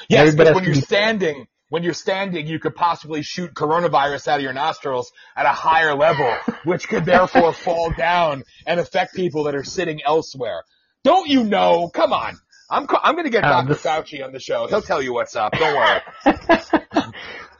Yes, 0.09 0.27
Everybody 0.27 0.49
but 0.49 0.55
when 0.55 0.63
you're 0.65 0.75
standing, 0.75 1.47
when 1.69 1.83
you're 1.83 1.93
standing, 1.93 2.47
you 2.47 2.59
could 2.59 2.75
possibly 2.75 3.21
shoot 3.23 3.53
coronavirus 3.53 4.27
out 4.27 4.37
of 4.39 4.43
your 4.43 4.53
nostrils 4.53 5.11
at 5.35 5.45
a 5.45 5.49
higher 5.49 5.95
level, 5.95 6.31
which 6.63 6.87
could 6.87 7.05
therefore 7.05 7.53
fall 7.65 7.91
down 7.91 8.43
and 8.67 8.79
affect 8.79 9.15
people 9.15 9.45
that 9.45 9.55
are 9.55 9.63
sitting 9.63 10.01
elsewhere. 10.05 10.63
Don't 11.03 11.27
you 11.27 11.43
know? 11.43 11.89
Come 11.93 12.13
on. 12.13 12.37
I'm, 12.69 12.87
I'm 13.03 13.13
going 13.13 13.25
to 13.25 13.29
get 13.31 13.43
Uh, 13.43 13.61
Dr. 13.61 13.73
this- 13.73 13.83
Fauci 13.83 14.23
on 14.23 14.31
the 14.31 14.39
show. 14.39 14.67
He'll 14.67 14.81
tell 14.81 15.01
you 15.01 15.13
what's 15.13 15.35
up. 15.35 15.53
Don't 15.53 15.75
worry. 15.75 16.01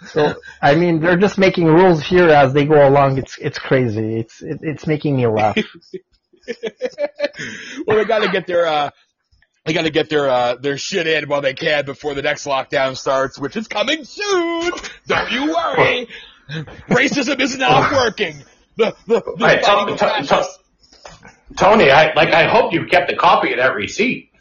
So 0.07 0.35
I 0.61 0.75
mean, 0.75 0.99
they're 1.01 1.17
just 1.17 1.37
making 1.37 1.65
rules 1.65 2.01
here 2.03 2.29
as 2.29 2.53
they 2.53 2.65
go 2.65 2.87
along. 2.87 3.17
It's 3.17 3.37
it's 3.37 3.59
crazy. 3.59 4.17
It's 4.19 4.41
it, 4.41 4.59
it's 4.61 4.87
making 4.87 5.15
me 5.17 5.27
laugh. 5.27 5.57
well, 7.87 7.97
they 7.97 8.05
got 8.05 8.19
to 8.23 8.29
get 8.31 8.47
their 8.47 8.65
uh, 8.67 8.89
they 9.65 9.73
got 9.73 9.83
to 9.83 9.89
get 9.89 10.09
their 10.09 10.29
uh, 10.29 10.55
their 10.55 10.77
shit 10.77 11.07
in 11.07 11.27
while 11.27 11.41
they 11.41 11.53
can 11.53 11.85
before 11.85 12.13
the 12.13 12.21
next 12.21 12.45
lockdown 12.45 12.95
starts, 12.95 13.39
which 13.39 13.55
is 13.55 13.67
coming 13.67 14.03
soon. 14.03 14.71
Don't 15.07 15.31
you 15.31 15.47
worry. 15.53 16.07
Racism 16.89 17.39
is 17.41 17.57
not 17.57 17.91
working. 18.05 18.43
The 18.77 18.95
the, 19.07 19.21
the 19.37 19.47
Hey, 19.47 19.61
fighting 19.61 19.63
Tom- 19.63 19.89
of 19.89 19.97
Tom- 19.97 20.09
Tom- 20.09 20.25
fascists. 20.25 20.59
Tony, 21.57 21.89
I 21.91 22.13
like. 22.13 22.29
I 22.33 22.47
hope 22.47 22.73
you 22.73 22.85
kept 22.85 23.11
a 23.11 23.15
copy 23.15 23.51
of 23.53 23.57
that 23.59 23.75
receipt. 23.75 24.31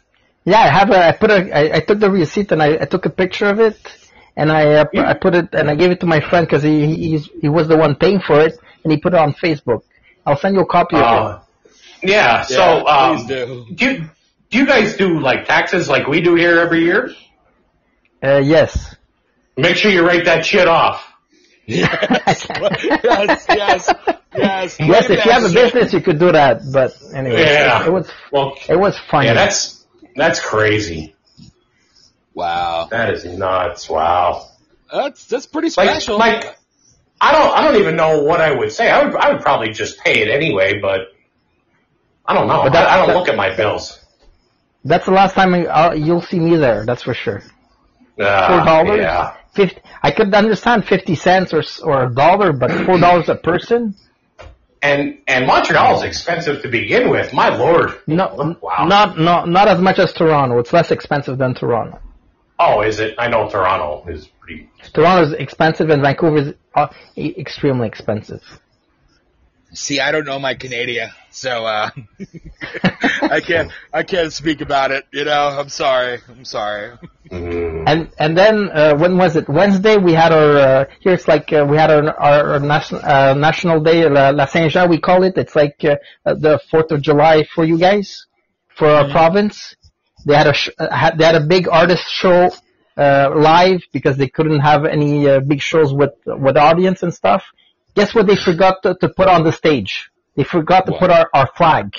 Yeah, 0.43 0.59
I 0.59 0.67
have 0.69 0.91
a. 0.91 1.07
I 1.07 1.11
put 1.13 1.31
a. 1.31 1.51
I, 1.57 1.77
I 1.77 1.79
took 1.79 1.99
the 1.99 2.11
receipt 2.11 2.51
and 2.51 2.61
I, 2.61 2.73
I 2.81 2.85
took 2.85 3.05
a 3.05 3.09
picture 3.09 3.47
of 3.47 3.59
it, 3.59 3.77
and 4.37 4.51
I 4.51 4.73
uh, 4.75 4.85
I 4.95 5.13
put 5.13 5.35
it 5.35 5.49
and 5.53 5.69
I 5.69 5.75
gave 5.75 5.91
it 5.91 5.99
to 6.01 6.05
my 6.05 6.19
friend 6.29 6.45
because 6.45 6.63
he 6.63 6.85
he 6.87 7.09
he's, 7.11 7.29
he 7.41 7.49
was 7.49 7.67
the 7.67 7.77
one 7.77 7.95
paying 7.95 8.19
for 8.19 8.39
it, 8.41 8.57
and 8.83 8.91
he 8.91 8.97
put 8.99 9.13
it 9.13 9.19
on 9.19 9.33
Facebook. 9.33 9.81
I'll 10.25 10.37
send 10.37 10.55
you 10.55 10.61
a 10.61 10.65
copy 10.65 10.95
of 10.97 11.01
Uh, 11.03 11.39
yeah. 12.03 12.41
So, 12.43 12.55
Yeah, 12.55 12.81
um, 12.83 13.27
do. 13.27 13.65
do 13.73 13.85
you, 13.91 14.09
do 14.49 14.57
you 14.59 14.65
guys 14.65 14.95
do 14.97 15.19
like 15.19 15.45
taxes 15.47 15.87
like 15.89 16.07
we 16.07 16.21
do 16.21 16.35
here 16.35 16.59
every 16.59 16.81
year? 16.83 17.11
Uh, 18.23 18.37
yes. 18.43 18.95
Make 19.57 19.75
sure 19.77 19.91
you 19.91 20.05
write 20.05 20.25
that 20.25 20.45
shit 20.45 20.67
off. 20.67 21.03
yes, 21.67 22.45
yes, 23.03 23.45
yes, 23.49 23.93
yes. 24.35 24.77
Yes, 24.79 25.09
if 25.09 25.25
you 25.25 25.31
have 25.31 25.43
a 25.45 25.49
business, 25.53 25.93
you 25.93 26.01
could 26.01 26.19
do 26.19 26.31
that. 26.31 26.61
But 26.71 26.93
anyway, 27.13 27.41
Yeah. 27.41 27.85
it 27.85 27.91
was 27.91 28.07
Well, 28.31 28.53
it 28.69 28.75
was 28.77 28.95
funny. 29.09 29.27
yeah, 29.27 29.33
that's 29.33 29.85
that's 30.15 30.39
crazy. 30.39 31.14
Wow, 32.35 32.87
That 32.91 33.13
is 33.13 33.25
nuts. 33.25 33.89
Wow. 33.89 34.45
that's 34.91 35.25
that's 35.25 35.45
pretty 35.47 35.69
special. 35.69 36.17
like, 36.19 36.57
I 37.21 37.31
don't, 37.31 37.57
I 37.57 37.63
don't 37.63 37.79
even 37.81 37.95
know 37.95 38.21
what 38.23 38.41
I 38.41 38.51
would 38.53 38.71
say. 38.73 38.91
I 38.91 39.05
would, 39.05 39.15
I 39.15 39.31
would 39.33 39.41
probably 39.41 39.69
just 39.71 39.97
pay 39.99 40.21
it 40.21 40.27
anyway, 40.29 40.79
but 40.79 40.99
I 42.25 42.33
don't 42.33 42.47
know. 42.47 42.63
But 42.63 42.73
that- 42.73 42.87
I, 42.89 42.95
I 42.95 42.97
don't 42.97 43.07
that- 43.07 43.15
look 43.17 43.29
at 43.29 43.37
my 43.37 43.55
bills. 43.55 44.01
That's 44.83 45.05
the 45.05 45.11
last 45.11 45.33
time 45.33 45.53
I, 45.55 45.65
I'll, 45.65 45.95
you'll 45.97 46.21
see 46.21 46.39
me 46.39 46.57
there. 46.57 46.85
That's 46.85 47.01
for 47.03 47.15
sure. 47.15 47.41
Uh, 48.19 48.47
Four 48.57 48.65
dollars. 48.65 48.99
Yeah. 48.99 49.35
Fifty. 49.55 49.81
I 50.03 50.11
could 50.11 50.31
understand 50.33 50.85
fifty 50.85 51.15
cents 51.15 51.53
or 51.53 51.59
s- 51.59 51.79
or 51.79 52.03
a 52.05 52.13
dollar, 52.13 52.53
but 52.53 52.69
four 52.85 52.99
dollars 52.99 53.27
a 53.29 53.35
person. 53.35 53.95
And 54.83 55.17
and 55.27 55.47
Montreal 55.47 55.95
is 55.97 56.03
expensive 56.03 56.61
to 56.61 56.67
begin 56.69 57.09
with. 57.09 57.33
My 57.33 57.49
lord. 57.49 57.97
No, 58.05 58.57
Wow. 58.61 58.85
not 58.87 59.17
not 59.17 59.49
not 59.49 59.67
as 59.67 59.79
much 59.81 59.97
as 59.97 60.13
Toronto. 60.13 60.59
It's 60.59 60.71
less 60.71 60.91
expensive 60.91 61.39
than 61.39 61.55
Toronto. 61.55 61.99
Oh, 62.57 62.81
is 62.81 62.99
it? 62.99 63.15
I 63.17 63.27
know 63.27 63.49
Toronto 63.49 64.05
is 64.09 64.27
pretty. 64.39 64.69
Toronto 64.93 65.27
is 65.27 65.33
expensive 65.33 65.89
and 65.89 66.01
Vancouver 66.01 66.37
is 66.37 66.53
uh, 66.73 66.87
e- 67.15 67.33
extremely 67.37 67.87
expensive. 67.87 68.41
See, 69.73 69.99
I 69.99 70.11
don't 70.11 70.25
know 70.25 70.39
my 70.39 70.53
Canada, 70.53 71.13
so 71.31 71.65
uh, 71.65 71.89
I 73.23 73.41
can't 73.41 73.71
I 73.91 74.03
can't 74.03 74.31
speak 74.31 74.61
about 74.61 74.91
it. 74.91 75.05
You 75.11 75.25
know, 75.25 75.49
I'm 75.49 75.67
sorry. 75.67 76.19
I'm 76.29 76.45
sorry. 76.45 76.93
Mm, 77.29 77.83
And 77.85 78.09
and 78.17 78.37
then 78.37 78.69
uh, 78.69 78.95
when 78.95 79.17
was 79.17 79.35
it? 79.35 79.49
Wednesday 79.49 79.97
we 79.97 80.13
had 80.13 80.31
our 80.31 80.55
uh, 80.57 80.85
here 81.01 81.11
it's 81.13 81.27
like 81.27 81.51
uh, 81.51 81.65
we 81.69 81.75
had 81.75 81.91
our 81.91 82.07
our, 82.17 82.51
our 82.53 82.59
national 82.61 83.01
uh, 83.03 83.33
national 83.33 83.81
day 83.81 84.07
La, 84.07 84.29
La 84.29 84.45
Saint 84.45 84.71
Jean 84.71 84.87
we 84.89 84.97
call 84.99 85.23
it. 85.23 85.37
It's 85.37 85.57
like 85.57 85.83
uh, 85.83 85.95
the 86.25 86.57
Fourth 86.71 86.91
of 86.91 87.01
July 87.01 87.43
for 87.53 87.65
you 87.65 87.77
guys 87.77 88.27
for 88.77 88.87
our 88.87 89.09
province. 89.09 89.75
They 90.25 90.35
had 90.35 90.47
a 90.47 90.53
sh- 90.53 90.69
uh, 90.77 90.93
had, 90.93 91.17
they 91.17 91.25
had 91.25 91.35
a 91.35 91.45
big 91.45 91.67
artist 91.67 92.03
show 92.09 92.51
uh, 92.97 93.31
live 93.35 93.81
because 93.93 94.17
they 94.17 94.27
couldn't 94.27 94.59
have 94.61 94.85
any 94.85 95.27
uh, 95.29 95.39
big 95.41 95.61
shows 95.61 95.93
with 95.93 96.13
with 96.25 96.57
audience 96.57 97.03
and 97.03 97.13
stuff. 97.13 97.43
Guess 97.95 98.13
what 98.15 98.27
they 98.27 98.35
forgot 98.35 98.83
to, 98.83 98.95
to 99.01 99.09
put 99.09 99.27
on 99.27 99.43
the 99.43 99.51
stage? 99.51 100.09
They 100.35 100.43
forgot 100.43 100.85
to 100.87 100.91
What? 100.91 100.99
put 101.01 101.11
our, 101.11 101.29
our 101.33 101.47
flag. 101.55 101.95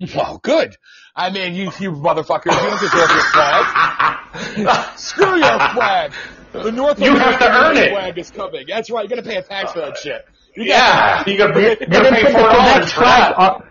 Well, 0.14 0.38
good. 0.42 0.76
I 1.14 1.28
mean, 1.30 1.54
you 1.54 1.64
you 1.78 1.92
motherfuckers, 1.92 2.46
you 2.54 2.68
don't 2.70 2.80
deserve 2.80 3.10
your 3.10 3.24
flag. 3.34 4.96
Screw 4.98 5.36
your 5.36 5.58
flag. 5.74 6.12
The 6.52 6.72
North 6.72 6.98
You 7.00 7.16
have 7.16 7.38
to 7.38 7.46
American 7.46 7.64
earn 7.64 7.76
it. 7.76 7.90
flag 7.92 8.18
is 8.18 8.30
coming. 8.30 8.64
That's 8.66 8.90
right. 8.90 9.02
You 9.02 9.08
got 9.10 9.16
to 9.22 9.28
pay 9.28 9.36
a 9.36 9.42
tax 9.42 9.72
for 9.72 9.80
that 9.80 9.98
shit. 9.98 10.24
You 10.56 10.64
yeah, 10.64 11.22
you 11.26 11.36
gotta, 11.36 11.52
They, 11.52 11.70
you 11.70 11.76
they 11.76 11.86
gotta 11.86 12.10
didn't 12.10 12.14
pay 12.14 12.32
the 12.32 12.38
four 12.38 12.48
dollars 12.48 12.92
for 12.92 13.00
flag 13.02 13.34
that. 13.36 13.69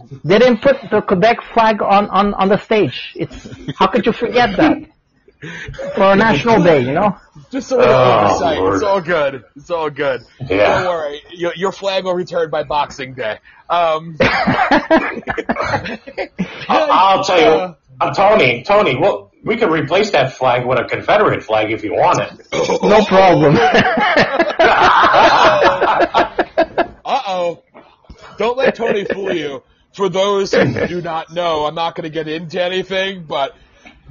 On. 0.00 0.20
They 0.24 0.38
didn't 0.38 0.62
put 0.62 0.76
the 0.90 1.00
Quebec 1.02 1.38
flag 1.54 1.82
on, 1.82 2.08
on, 2.10 2.34
on 2.34 2.48
the 2.48 2.58
stage. 2.58 3.12
It's 3.16 3.48
how 3.78 3.86
could 3.88 4.06
you 4.06 4.12
forget 4.12 4.56
that 4.56 4.78
for 5.96 6.12
a 6.12 6.16
national 6.16 6.62
day? 6.62 6.80
You 6.80 6.92
know. 6.92 7.16
Just 7.50 7.72
a 7.72 7.76
little 7.76 7.92
Oh, 7.94 8.24
oversight. 8.26 8.58
Lord. 8.58 8.74
It's 8.74 8.82
all 8.84 9.00
good. 9.00 9.44
It's 9.56 9.70
all 9.70 9.90
good. 9.90 10.20
Yeah. 10.48 10.82
Don't 10.82 10.86
worry. 10.88 11.20
Your, 11.32 11.52
your 11.56 11.72
flag 11.72 12.04
will 12.04 12.14
return 12.14 12.50
by 12.50 12.62
Boxing 12.62 13.14
Day. 13.14 13.38
Um, 13.68 14.16
I'll, 14.20 15.22
I'll 16.68 17.24
tell 17.24 17.40
you, 17.40 17.46
Uh, 17.46 17.74
uh, 18.00 18.14
Tony, 18.14 18.62
Tony, 18.62 18.96
well, 18.98 19.30
we 19.44 19.56
could 19.56 19.70
replace 19.70 20.10
that 20.12 20.32
flag 20.34 20.64
with 20.66 20.78
a 20.78 20.84
Confederate 20.84 21.42
flag 21.42 21.70
if 21.72 21.82
you 21.84 21.92
want 21.94 22.20
it. 22.20 22.46
No 22.82 23.04
problem. 23.04 23.58
Uh 27.04 27.20
oh. 27.26 27.62
Don't 28.38 28.56
let 28.56 28.74
Tony 28.74 29.04
fool 29.04 29.32
you. 29.34 29.62
For 29.94 30.08
those 30.08 30.52
who 30.52 30.86
do 30.86 31.00
not 31.00 31.32
know, 31.32 31.66
I'm 31.66 31.74
not 31.74 31.94
going 31.94 32.04
to 32.04 32.10
get 32.10 32.28
into 32.28 32.62
anything, 32.62 33.24
but 33.24 33.54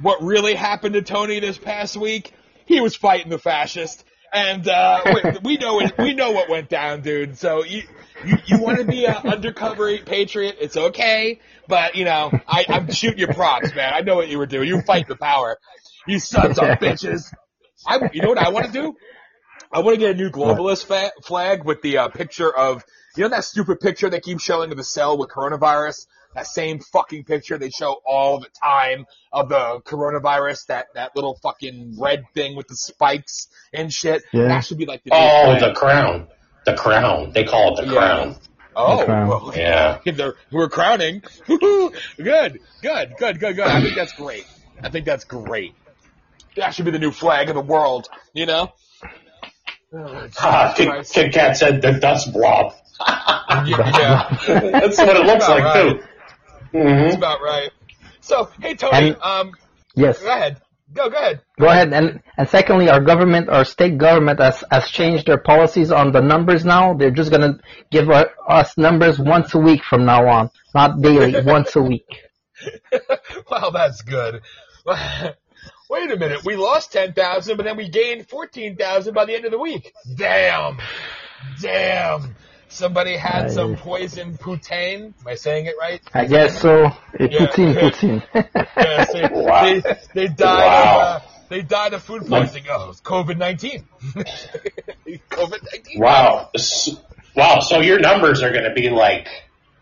what 0.00 0.22
really 0.22 0.54
happened 0.54 0.94
to 0.94 1.02
Tony 1.02 1.40
this 1.40 1.58
past 1.58 1.96
week? 1.96 2.32
He 2.66 2.80
was 2.80 2.96
fighting 2.96 3.30
the 3.30 3.38
fascist. 3.38 4.04
And 4.32 4.66
uh, 4.66 5.02
we, 5.04 5.38
we 5.42 5.56
know 5.58 5.80
it, 5.80 5.92
we 5.98 6.14
know 6.14 6.30
what 6.30 6.48
went 6.48 6.70
down, 6.70 7.02
dude. 7.02 7.36
So 7.36 7.64
you 7.64 7.82
you, 8.24 8.36
you 8.46 8.58
want 8.58 8.78
to 8.78 8.84
be 8.84 9.04
an 9.04 9.16
undercover 9.26 9.98
patriot? 9.98 10.56
It's 10.60 10.76
okay, 10.76 11.40
but 11.68 11.96
you 11.96 12.06
know 12.06 12.30
I, 12.48 12.64
I'm 12.68 12.90
shooting 12.90 13.18
your 13.18 13.34
props, 13.34 13.74
man. 13.74 13.92
I 13.92 14.00
know 14.00 14.16
what 14.16 14.28
you 14.28 14.38
were 14.38 14.46
doing. 14.46 14.68
You 14.68 14.80
fight 14.80 15.06
the 15.06 15.16
power, 15.16 15.58
you 16.06 16.18
sons 16.18 16.58
of 16.58 16.64
bitches. 16.78 17.30
I, 17.86 17.98
you 18.12 18.22
know 18.22 18.28
what 18.28 18.38
I 18.38 18.50
want 18.50 18.66
to 18.66 18.72
do? 18.72 18.96
I 19.72 19.80
want 19.80 19.94
to 19.94 20.00
get 20.00 20.10
a 20.12 20.14
new 20.14 20.30
globalist 20.30 20.84
fa- 20.84 21.12
flag 21.24 21.64
with 21.64 21.82
the 21.82 21.98
uh, 21.98 22.08
picture 22.08 22.54
of, 22.54 22.84
you 23.16 23.22
know 23.24 23.28
that 23.30 23.44
stupid 23.44 23.80
picture 23.80 24.08
they 24.10 24.20
keep 24.20 24.40
showing 24.40 24.70
of 24.70 24.76
the 24.76 24.84
cell 24.84 25.18
with 25.18 25.28
coronavirus? 25.30 26.06
That 26.34 26.46
same 26.46 26.80
fucking 26.80 27.24
picture 27.24 27.58
they 27.58 27.68
show 27.68 28.00
all 28.06 28.40
the 28.40 28.48
time 28.62 29.04
of 29.32 29.50
the 29.50 29.80
coronavirus, 29.84 30.66
that, 30.68 30.86
that 30.94 31.14
little 31.14 31.38
fucking 31.42 31.96
red 32.00 32.24
thing 32.34 32.56
with 32.56 32.68
the 32.68 32.74
spikes 32.76 33.48
and 33.72 33.92
shit. 33.92 34.22
Yeah. 34.32 34.48
That 34.48 34.60
should 34.64 34.78
be 34.78 34.86
like 34.86 35.04
the 35.04 35.10
new 35.10 35.16
Oh, 35.16 35.58
flag. 35.58 35.60
the 35.60 35.78
crown. 35.78 36.28
The 36.64 36.74
crown. 36.74 37.32
They 37.32 37.44
call 37.44 37.76
it 37.78 37.82
the 37.84 37.92
Yeah. 37.92 37.98
crown. 37.98 38.36
Oh, 38.74 38.96
The 39.00 39.04
crown. 39.04 39.28
well, 39.28 39.52
Yeah. 39.54 39.98
we're 40.50 40.70
crowning. 40.70 41.22
good, 41.46 41.92
good, 42.16 42.60
good, 42.82 43.14
good, 43.18 43.38
good. 43.38 43.60
I 43.60 43.82
think 43.82 43.94
that's 43.94 44.14
great. 44.14 44.46
I 44.82 44.88
think 44.88 45.04
that's 45.04 45.24
great. 45.24 45.74
That 46.56 46.70
should 46.74 46.86
be 46.86 46.92
the 46.92 46.98
new 46.98 47.10
flag 47.10 47.50
of 47.50 47.56
the 47.56 47.60
world, 47.60 48.08
you 48.32 48.46
know? 48.46 48.72
Oh, 49.94 50.28
Ah, 50.40 50.72
Kit, 50.74 51.06
Kit 51.12 51.34
Kat 51.34 51.58
said 51.58 51.82
the 51.82 51.92
dust 51.92 52.32
blob. 52.32 52.72
Yeah. 53.66 54.28
That's 54.72 54.98
what 54.98 55.16
it 55.16 55.26
looks 55.26 55.48
like 55.48 55.62
right. 55.64 55.92
too. 55.92 56.02
That's 56.72 57.14
hmm 57.14 57.18
about 57.18 57.40
right. 57.42 57.70
So, 58.20 58.48
hey 58.60 58.74
Tony, 58.74 59.10
And- 59.10 59.22
um, 59.22 59.52
yes. 59.94 60.20
go 60.20 60.28
ahead. 60.28 60.60
Go, 60.92 61.08
go 61.08 61.16
ahead. 61.16 61.40
Go 61.58 61.66
ahead. 61.68 61.92
And 61.92 62.22
and 62.36 62.48
secondly, 62.48 62.88
our 62.90 63.00
government, 63.00 63.48
our 63.48 63.64
state 63.64 63.96
government, 63.98 64.40
has 64.40 64.62
has 64.70 64.88
changed 64.88 65.26
their 65.26 65.38
policies 65.38 65.90
on 65.90 66.12
the 66.12 66.20
numbers 66.20 66.64
now. 66.64 66.94
They're 66.94 67.10
just 67.10 67.30
gonna 67.30 67.58
give 67.90 68.10
our, 68.10 68.30
us 68.46 68.76
numbers 68.76 69.18
once 69.18 69.54
a 69.54 69.58
week 69.58 69.84
from 69.84 70.04
now 70.04 70.26
on, 70.28 70.50
not 70.74 71.00
daily, 71.00 71.42
once 71.44 71.76
a 71.76 71.82
week. 71.82 72.08
well, 73.50 73.70
that's 73.70 74.02
good. 74.02 74.42
Wait 74.86 76.10
a 76.10 76.16
minute. 76.16 76.44
We 76.44 76.56
lost 76.56 76.92
10,000, 76.92 77.56
but 77.56 77.64
then 77.64 77.76
we 77.76 77.88
gained 77.88 78.26
14,000 78.28 79.12
by 79.14 79.24
the 79.26 79.34
end 79.34 79.44
of 79.44 79.50
the 79.50 79.58
week. 79.58 79.92
Damn. 80.16 80.78
Damn. 81.60 82.34
Somebody 82.72 83.16
had 83.16 83.46
Aye. 83.46 83.48
some 83.50 83.76
poison 83.76 84.38
poutine. 84.38 85.04
Am 85.20 85.26
I 85.26 85.34
saying 85.34 85.66
it 85.66 85.74
right? 85.78 86.00
I 86.14 86.24
guess 86.26 86.60
so. 86.60 86.90
It 87.14 87.30
Yeah. 87.32 87.46
poutine, 87.46 87.74
poutine. 87.74 88.22
Yeah, 88.76 89.04
see, 89.04 89.22
Wow. 89.32 89.62
they, 89.62 89.82
they 90.14 90.28
died 90.28 90.66
Wow. 90.66 91.16
of, 91.16 91.22
uh, 91.22 91.26
they 91.50 91.62
died 91.62 91.92
of 91.94 92.02
food 92.02 92.26
poisoning. 92.26 92.64
Oh, 92.70 92.88
it's 92.90 93.00
COVID-19. 93.02 93.84
COVID-19. 95.30 95.98
Wow. 95.98 96.50
Wow. 97.36 97.60
So 97.60 97.80
your 97.80 97.98
numbers 98.00 98.42
are 98.42 98.50
going 98.50 98.64
to 98.64 98.72
be 98.74 98.88
like 98.88 99.28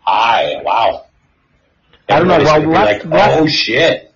high. 0.01 0.61
Wow. 0.63 1.05
I 2.09 2.19
don't 2.19 2.27
know, 2.27 2.37
well, 2.39 2.59
last- 2.69 3.05
like, 3.05 3.05
last- 3.05 3.39
oh 3.39 3.47
shit. 3.47 4.13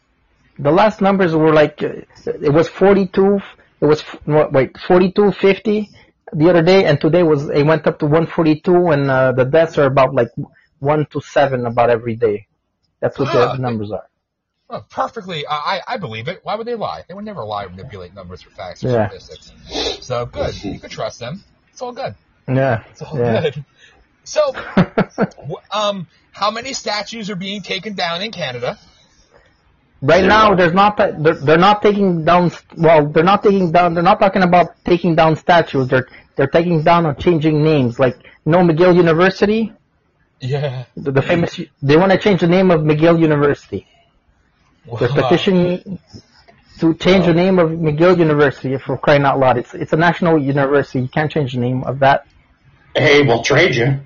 the 0.59 0.71
last 0.71 0.99
numbers 1.01 1.33
were 1.33 1.53
like 1.53 1.81
uh, 1.81 1.89
it 2.25 2.51
was 2.53 2.67
42 2.67 3.39
it 3.81 3.85
was 3.85 4.03
wait 4.25 4.77
4250 4.77 5.89
the 6.33 6.49
other 6.49 6.61
day 6.63 6.85
and 6.85 6.99
today 6.99 7.23
was 7.23 7.49
it 7.49 7.65
went 7.65 7.85
up 7.87 7.99
to 7.99 8.05
142 8.05 8.87
and 8.91 9.09
uh, 9.09 9.31
the 9.31 9.45
deaths 9.45 9.77
are 9.77 9.85
about 9.85 10.13
like 10.13 10.29
1 10.79 11.05
to 11.11 11.21
7 11.21 11.65
about 11.65 11.89
every 11.89 12.15
day 12.15 12.47
that's 12.99 13.17
what 13.19 13.29
Ah. 13.31 13.53
the 13.55 13.61
numbers 13.61 13.91
are 13.91 14.07
Oh, 14.67 14.83
perfectly. 14.89 15.45
I, 15.47 15.81
I 15.87 15.97
believe 15.97 16.27
it. 16.27 16.39
Why 16.41 16.55
would 16.55 16.65
they 16.65 16.73
lie? 16.73 17.03
They 17.07 17.13
would 17.13 17.23
never 17.23 17.45
lie 17.45 17.65
or 17.65 17.69
manipulate 17.69 18.15
numbers 18.15 18.41
for 18.41 18.49
facts 18.49 18.83
or 18.83 18.89
Yeah. 18.89 19.09
statistics. 19.09 19.51
So 20.03 20.25
good. 20.25 20.55
You 20.63 20.79
could 20.79 20.89
trust 20.89 21.19
them. 21.19 21.43
It's 21.71 21.81
all 21.83 21.91
good. 21.91 22.15
yeah 22.47 22.83
It's 22.89 23.01
all 23.03 23.15
yeah 23.17 23.41
good. 23.41 23.63
So, 24.23 24.55
um, 25.71 26.07
how 26.31 26.49
many 26.49 26.73
statues 26.73 27.29
are 27.29 27.35
being 27.35 27.61
taken 27.61 27.93
down 27.93 28.23
in 28.23 28.31
Canada? 28.31 28.79
Right 30.01 30.25
now 30.25 30.55
there's 30.55 30.73
not 30.73 30.97
that 30.97 31.23
they're, 31.23 31.35
they're 31.35 31.57
not 31.57 31.81
taking 31.81 32.25
down 32.25 32.51
well 32.77 33.07
they're 33.07 33.23
not 33.23 33.43
taking 33.43 33.71
down 33.71 33.93
they're 33.93 34.03
not 34.03 34.19
talking 34.19 34.43
about 34.43 34.83
taking 34.83 35.15
down 35.15 35.35
statues 35.35 35.87
they're 35.87 36.07
they're 36.35 36.47
taking 36.47 36.83
down 36.83 37.05
or 37.05 37.13
changing 37.13 37.63
names 37.63 37.99
like 37.99 38.17
no 38.45 38.59
McGill 38.59 38.95
University 38.95 39.71
Yeah. 40.41 40.85
The, 40.95 41.11
the 41.11 41.21
famous. 41.21 41.59
They 41.81 41.97
want 41.97 42.11
to 42.11 42.17
change 42.17 42.41
the 42.41 42.47
name 42.47 42.71
of 42.71 42.81
McGill 42.81 43.19
University. 43.19 43.87
They're 44.99 45.09
petitioning 45.09 45.99
to 46.79 46.93
change 46.95 47.25
the 47.25 47.33
name 47.33 47.57
of 47.57 47.69
McGill 47.69 48.17
University 48.17 48.77
for 48.77 48.97
crying 48.97 49.23
out 49.23 49.39
loud. 49.39 49.57
It's 49.57 49.73
it's 49.73 49.93
a 49.93 49.97
national 49.97 50.39
university. 50.39 51.01
You 51.01 51.07
can't 51.07 51.31
change 51.31 51.53
the 51.53 51.59
name 51.59 51.83
of 51.83 51.99
that. 51.99 52.27
Hey, 52.95 53.23
we'll 53.23 53.43
trade 53.43 53.75
you. 53.75 53.99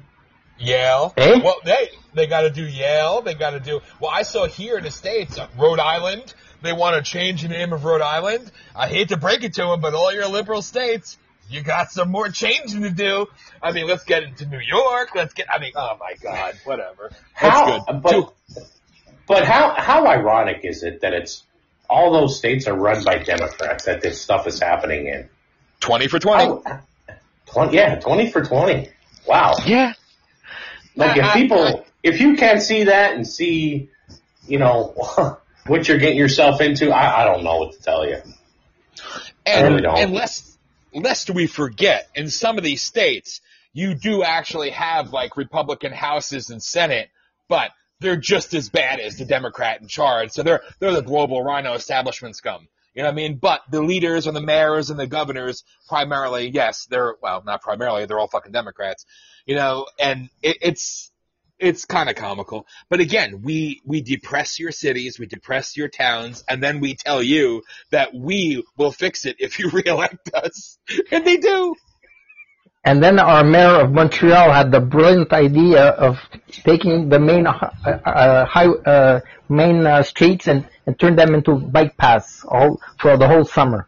Yale. 0.59 1.13
Eh? 1.17 1.39
Well, 1.43 1.57
they 1.63 1.89
they 2.13 2.27
got 2.27 2.41
to 2.41 2.49
do 2.49 2.63
Yale. 2.65 3.21
They 3.21 3.33
got 3.33 3.51
to 3.51 3.59
do. 3.59 3.81
Well, 3.99 4.11
I 4.11 4.23
saw 4.23 4.47
here 4.47 4.77
in 4.77 4.83
the 4.83 4.91
states, 4.91 5.37
uh, 5.37 5.47
Rhode 5.57 5.79
Island. 5.79 6.33
They 6.61 6.73
want 6.73 6.97
to 7.03 7.09
change 7.09 7.41
the 7.41 7.47
name 7.47 7.71
of 7.71 7.85
Rhode 7.85 8.01
Island. 8.01 8.51
I 8.75 8.87
hate 8.87 9.09
to 9.09 9.17
break 9.17 9.43
it 9.43 9.53
to 9.53 9.63
them, 9.63 9.79
but 9.79 9.93
all 9.93 10.13
your 10.13 10.27
liberal 10.27 10.61
states, 10.61 11.17
you 11.49 11.61
got 11.61 11.89
some 11.91 12.11
more 12.11 12.27
changing 12.29 12.81
to 12.81 12.89
do. 12.89 13.27
I 13.63 13.71
mean, 13.71 13.87
let's 13.87 14.03
get 14.03 14.23
into 14.23 14.45
New 14.45 14.59
York. 14.59 15.09
Let's 15.15 15.33
get. 15.33 15.47
I 15.49 15.59
mean, 15.59 15.71
oh 15.75 15.97
my 15.99 16.15
God, 16.21 16.55
whatever. 16.65 17.11
That's 17.41 17.55
How, 17.55 17.79
good. 17.85 18.01
but, 18.01 18.11
Two- 18.11 18.31
but 19.27 19.45
how 19.45 19.73
how 19.77 20.05
ironic 20.07 20.61
is 20.63 20.83
it 20.83 21.01
that 21.01 21.13
it's 21.13 21.43
all 21.89 22.11
those 22.11 22.37
states 22.37 22.67
are 22.67 22.75
run 22.75 23.03
by 23.03 23.19
Democrats 23.19 23.85
that 23.85 24.01
this 24.01 24.21
stuff 24.21 24.45
is 24.47 24.59
happening 24.59 25.07
in? 25.07 25.29
Twenty 25.79 26.07
for 26.07 26.19
twenty. 26.19 26.45
How- 26.65 26.81
20, 27.47 27.75
yeah, 27.75 27.95
twenty 27.99 28.29
for 28.29 28.43
twenty. 28.43 28.89
Wow. 29.25 29.53
Yeah. 29.65 29.93
Like 30.99 31.17
if 31.17 31.23
I- 31.23 31.29
I- 31.29 31.33
people, 31.33 31.85
if 32.03 32.19
you 32.21 32.35
can't 32.35 32.61
see 32.61 32.85
that 32.85 33.15
and 33.15 33.25
see, 33.25 33.89
you 34.47 34.59
know, 34.59 35.37
what 35.67 35.87
you're 35.87 35.97
getting 35.97 36.17
yourself 36.17 36.61
into, 36.61 36.91
I, 36.91 37.21
I 37.21 37.25
don't 37.25 37.43
know 37.43 37.57
what 37.57 37.73
to 37.73 37.81
tell 37.81 38.07
you. 38.07 38.17
And, 39.45 39.67
really 39.67 39.81
don't. 39.81 39.97
and 39.97 40.13
lest, 40.13 40.57
lest 40.93 41.29
we 41.29 41.47
forget, 41.47 42.07
in 42.15 42.29
some 42.29 42.57
of 42.57 42.63
these 42.63 42.81
states, 42.81 43.41
you 43.73 43.95
do 43.95 44.23
actually 44.23 44.71
have 44.71 45.13
like 45.13 45.37
Republican 45.37 45.91
houses 45.91 46.49
and 46.49 46.61
Senate, 46.61 47.09
but 47.47 47.71
they're 47.99 48.17
just 48.17 48.53
as 48.53 48.69
bad 48.69 48.99
as 48.99 49.17
the 49.17 49.25
Democrat 49.25 49.81
in 49.81 49.87
charge. 49.87 50.31
So 50.31 50.43
they're 50.43 50.61
they're 50.79 50.93
the 50.93 51.01
global 51.01 51.43
RINO 51.43 51.73
establishment 51.73 52.35
scum. 52.35 52.67
You 52.93 53.03
know 53.03 53.09
what 53.09 53.13
I 53.13 53.15
mean? 53.15 53.35
But 53.35 53.61
the 53.69 53.81
leaders 53.81 54.27
and 54.27 54.35
the 54.35 54.41
mayors 54.41 54.89
and 54.89 54.99
the 54.99 55.07
governors, 55.07 55.63
primarily, 55.87 56.49
yes, 56.49 56.87
they're 56.89 57.15
well, 57.21 57.43
not 57.45 57.61
primarily, 57.61 58.05
they're 58.05 58.19
all 58.19 58.27
fucking 58.27 58.51
Democrats. 58.51 59.05
You 59.49 59.55
know, 59.55 59.87
and 59.99 60.29
it, 60.43 60.57
it's 60.61 61.09
it's 61.57 61.85
kind 61.85 62.07
of 62.07 62.15
comical. 62.15 62.67
But 62.87 62.99
again, 62.99 63.41
we 63.41 63.81
we 63.83 63.99
depress 64.01 64.59
your 64.59 64.71
cities, 64.71 65.17
we 65.17 65.25
depress 65.25 65.75
your 65.75 65.87
towns, 65.87 66.43
and 66.47 66.61
then 66.61 66.79
we 66.79 66.93
tell 66.93 67.23
you 67.23 67.63
that 67.89 68.13
we 68.13 68.63
will 68.77 68.91
fix 68.91 69.25
it 69.25 69.37
if 69.39 69.57
you 69.57 69.69
reelect 69.73 70.29
us, 70.35 70.77
and 71.11 71.25
they 71.25 71.37
do. 71.37 71.73
And 72.85 73.01
then 73.03 73.17
our 73.17 73.43
mayor 73.43 73.81
of 73.81 73.91
Montreal 73.91 74.51
had 74.51 74.71
the 74.71 74.81
brilliant 74.81 75.33
idea 75.33 75.83
of 76.07 76.19
taking 76.51 77.09
the 77.09 77.17
main 77.19 77.47
uh, 77.47 77.53
uh, 78.05 78.45
high, 78.45 78.67
uh, 78.67 79.21
main 79.49 79.83
uh, 79.87 80.03
streets 80.03 80.47
and, 80.47 80.69
and 80.85 80.99
turn 80.99 81.15
them 81.15 81.33
into 81.33 81.55
bike 81.55 81.97
paths 81.97 82.45
all 82.47 82.79
for 82.99 83.17
the 83.17 83.27
whole 83.27 83.45
summer. 83.45 83.87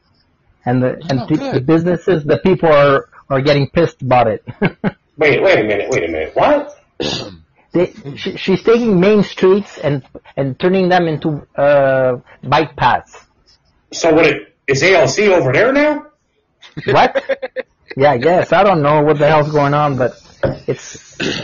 And 0.65 0.81
the 0.81 0.93
and 1.07 1.19
Oh, 1.21 1.27
good. 1.27 1.53
the 1.53 1.61
businesses, 1.61 2.23
the 2.23 2.39
people 2.39 2.69
are 2.69 3.09
are 3.29 3.41
getting 3.41 3.69
pissed 3.69 4.01
about 4.01 4.25
it. 4.25 4.43
Wait, 5.21 5.39
wait 5.39 5.59
a 5.59 5.63
minute, 5.63 5.87
wait 5.91 6.09
a 6.09 6.11
minute. 6.11 6.35
What? 6.35 6.83
they, 7.73 7.93
she, 8.17 8.37
she's 8.37 8.63
taking 8.63 8.99
main 8.99 9.21
streets 9.21 9.77
and 9.77 10.03
and 10.35 10.59
turning 10.59 10.89
them 10.89 11.07
into 11.07 11.45
uh, 11.55 12.19
bike 12.41 12.75
paths. 12.75 13.23
So 13.93 14.11
what? 14.15 14.25
It, 14.25 14.55
is 14.65 14.81
AOC 14.81 15.29
over 15.29 15.53
there 15.53 15.71
now? 15.71 16.07
What? 16.85 17.23
yeah, 17.97 18.11
I 18.13 18.17
guess. 18.17 18.51
I 18.51 18.63
don't 18.63 18.81
know 18.81 19.03
what 19.03 19.19
the 19.19 19.27
hell's 19.27 19.51
going 19.51 19.75
on, 19.75 19.95
but 19.95 20.13
it's. 20.67 20.89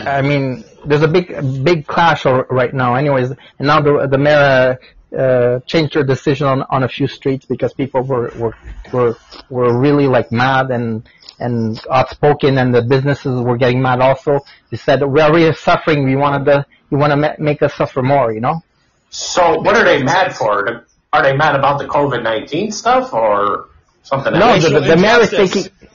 I 0.04 0.22
mean, 0.22 0.64
there's 0.84 1.02
a 1.02 1.08
big, 1.08 1.28
big 1.62 1.86
clash 1.86 2.24
right 2.24 2.74
now. 2.74 2.96
Anyways, 2.96 3.30
and 3.30 3.66
now 3.70 3.80
the 3.80 4.08
the 4.10 4.18
mayor 4.18 4.78
uh, 5.16 5.60
changed 5.66 5.94
her 5.94 6.02
decision 6.02 6.48
on, 6.48 6.62
on 6.68 6.82
a 6.82 6.88
few 6.88 7.06
streets 7.06 7.46
because 7.46 7.72
people 7.74 8.02
were 8.02 8.32
were 8.36 8.56
were 8.92 9.16
were 9.50 9.78
really 9.78 10.08
like 10.08 10.32
mad 10.32 10.72
and 10.72 11.08
and 11.38 11.80
outspoken, 11.90 12.58
and 12.58 12.74
the 12.74 12.82
businesses 12.82 13.40
were 13.40 13.56
getting 13.56 13.80
mad 13.82 14.00
also. 14.00 14.40
They 14.70 14.76
said 14.76 15.02
we're 15.02 15.22
already 15.22 15.52
suffering. 15.54 16.04
We 16.04 16.16
wanted 16.16 16.44
to. 16.46 16.66
You 16.90 16.98
want 16.98 17.12
to 17.12 17.16
ma- 17.16 17.34
make 17.38 17.62
us 17.62 17.74
suffer 17.74 18.02
more, 18.02 18.32
you 18.32 18.40
know? 18.40 18.62
So 19.10 19.60
what 19.60 19.76
are 19.76 19.84
they 19.84 20.02
mad 20.02 20.34
for? 20.36 20.86
Are 21.12 21.22
they 21.22 21.36
mad 21.36 21.54
about 21.54 21.78
the 21.78 21.86
COVID 21.86 22.22
nineteen 22.22 22.72
stuff 22.72 23.12
or 23.12 23.68
something 24.02 24.32
No, 24.32 24.50
else? 24.50 24.64
the, 24.64 24.70
the, 24.70 24.80
the 24.80 24.96
mayor 24.96 25.20
is 25.20 25.32
injustice. 25.32 25.64
taking 25.64 25.88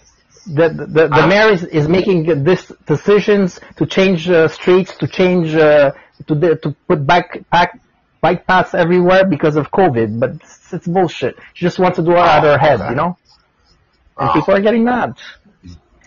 the 0.46 0.70
the, 0.70 0.86
the, 0.86 1.08
the 1.08 1.28
mayor 1.28 1.50
is, 1.52 1.64
is 1.64 1.88
making 1.88 2.44
this 2.44 2.72
decisions 2.86 3.60
to 3.78 3.86
change 3.86 4.30
uh, 4.30 4.48
streets, 4.48 4.96
to 4.98 5.08
change 5.08 5.56
uh, 5.56 5.92
to 6.28 6.36
the, 6.36 6.56
to 6.58 6.76
put 6.88 7.06
back 7.06 7.40
back 7.50 7.80
bike 8.22 8.46
paths 8.48 8.74
everywhere 8.74 9.26
because 9.26 9.56
of 9.56 9.72
COVID. 9.72 10.20
But 10.20 10.32
it's, 10.36 10.74
it's 10.74 10.88
bullshit. 10.88 11.38
She 11.54 11.66
just 11.66 11.80
wants 11.80 11.98
to 11.98 12.04
do 12.04 12.12
it 12.12 12.18
out 12.18 12.44
of 12.46 12.52
her 12.52 12.58
head, 12.58 12.82
okay. 12.82 12.90
you 12.90 12.96
know. 12.96 13.18
And 14.18 14.30
Oh. 14.30 14.34
people 14.34 14.54
are 14.56 14.62
getting 14.62 14.84
mad. 14.84 15.16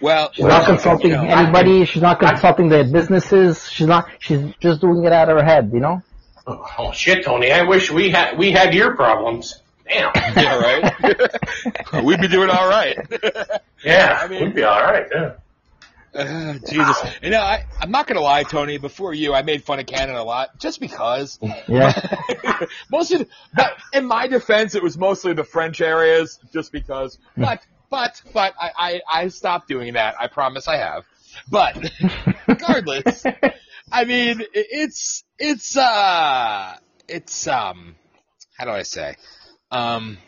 Well, 0.00 0.30
She's 0.32 0.44
not 0.44 0.66
consulting 0.66 1.10
you 1.10 1.16
know, 1.16 1.22
anybody. 1.24 1.84
She's 1.86 2.02
not 2.02 2.18
consulting 2.20 2.68
the 2.68 2.84
businesses. 2.84 3.66
She's 3.70 3.86
not. 3.86 4.06
She's 4.18 4.40
just 4.60 4.80
doing 4.82 5.04
it 5.04 5.12
out 5.12 5.30
of 5.30 5.38
her 5.38 5.44
head, 5.44 5.70
you 5.72 5.80
know. 5.80 6.02
Oh 6.46 6.92
shit, 6.92 7.24
Tony! 7.24 7.50
I 7.50 7.62
wish 7.62 7.90
we 7.90 8.10
had 8.10 8.36
we 8.38 8.52
had 8.52 8.74
your 8.74 8.94
problems. 8.94 9.62
Damn. 9.88 10.12
yeah, 10.36 10.58
right. 10.58 12.04
We'd 12.04 12.20
be 12.20 12.28
doing 12.28 12.50
all 12.50 12.68
right. 12.68 12.98
Yeah, 13.84 14.18
I 14.20 14.26
mean- 14.26 14.42
we'd 14.44 14.54
be 14.54 14.64
all 14.64 14.80
right. 14.80 15.06
Yeah. 15.14 15.32
Uh, 16.14 16.54
Jesus, 16.68 16.96
you 17.22 17.28
know, 17.30 17.40
I, 17.40 17.66
I'm 17.78 17.90
not 17.90 18.06
gonna 18.06 18.22
lie, 18.22 18.42
Tony. 18.42 18.78
Before 18.78 19.12
you, 19.14 19.34
I 19.34 19.42
made 19.42 19.62
fun 19.64 19.78
of 19.78 19.86
Canada 19.86 20.20
a 20.20 20.24
lot, 20.24 20.58
just 20.58 20.80
because. 20.80 21.38
Yeah. 21.68 21.92
most 22.90 23.12
of, 23.12 23.18
the, 23.20 23.28
but 23.54 23.76
in 23.92 24.06
my 24.06 24.26
defense, 24.26 24.74
it 24.74 24.82
was 24.82 24.96
mostly 24.96 25.34
the 25.34 25.44
French 25.44 25.80
areas, 25.82 26.38
just 26.54 26.72
because. 26.72 27.18
But, 27.36 27.60
but, 27.90 28.20
but, 28.32 28.54
I, 28.60 28.70
I, 28.76 29.00
I 29.22 29.28
stopped 29.28 29.68
doing 29.68 29.94
that. 29.94 30.14
I 30.20 30.26
promise 30.28 30.68
I 30.68 30.76
have. 30.76 31.04
But, 31.50 31.78
regardless, 32.48 33.24
I 33.92 34.04
mean, 34.04 34.42
it's, 34.52 35.24
it's, 35.38 35.76
uh, 35.76 36.76
it's, 37.08 37.46
um, 37.46 37.96
how 38.56 38.64
do 38.64 38.70
I 38.70 38.82
say? 38.82 39.16
Um, 39.70 40.18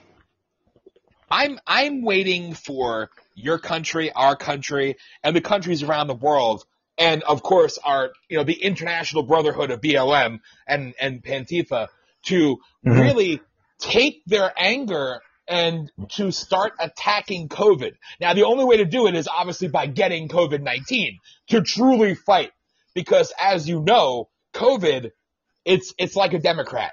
I'm, 1.31 1.59
I'm 1.67 2.03
waiting 2.03 2.55
for 2.55 3.11
your 3.35 3.59
country, 3.59 4.11
our 4.13 4.37
country, 4.37 4.97
and 5.23 5.35
the 5.37 5.41
countries 5.41 5.83
around 5.83 6.07
the 6.07 6.15
world, 6.15 6.65
and 6.97 7.23
of 7.23 7.43
course 7.43 7.79
our, 7.79 8.13
you 8.29 8.39
know, 8.39 8.45
the 8.45 8.61
international 8.63 9.23
brotherhood 9.23 9.71
of 9.71 9.81
BLM 9.81 10.41
and, 10.67 10.95
and 11.01 11.23
Pantifa 11.23 11.89
to 12.25 12.59
Mhm. 12.85 13.01
really 13.01 13.41
take 13.79 14.25
their 14.27 14.53
anger 14.57 15.21
and 15.49 15.91
to 16.11 16.31
start 16.31 16.75
attacking 16.79 17.49
COVID. 17.49 17.95
Now, 18.21 18.35
the 18.35 18.45
only 18.45 18.65
way 18.65 18.79
to 18.79 18.85
do 18.85 19.07
it 19.07 19.15
is 19.15 19.29
obviously 19.29 19.69
by 19.69 19.87
getting 19.87 20.29
COVID-19 20.29 21.19
to 21.49 21.63
truly 21.63 22.15
fight. 22.15 22.53
Because 22.95 23.33
as 23.41 23.69
you 23.69 23.81
know, 23.81 24.29
COVID, 24.55 25.13
it's, 25.65 25.95
it's 25.99 26.17
like 26.17 26.35
a 26.35 26.39
Democrat. 26.39 26.93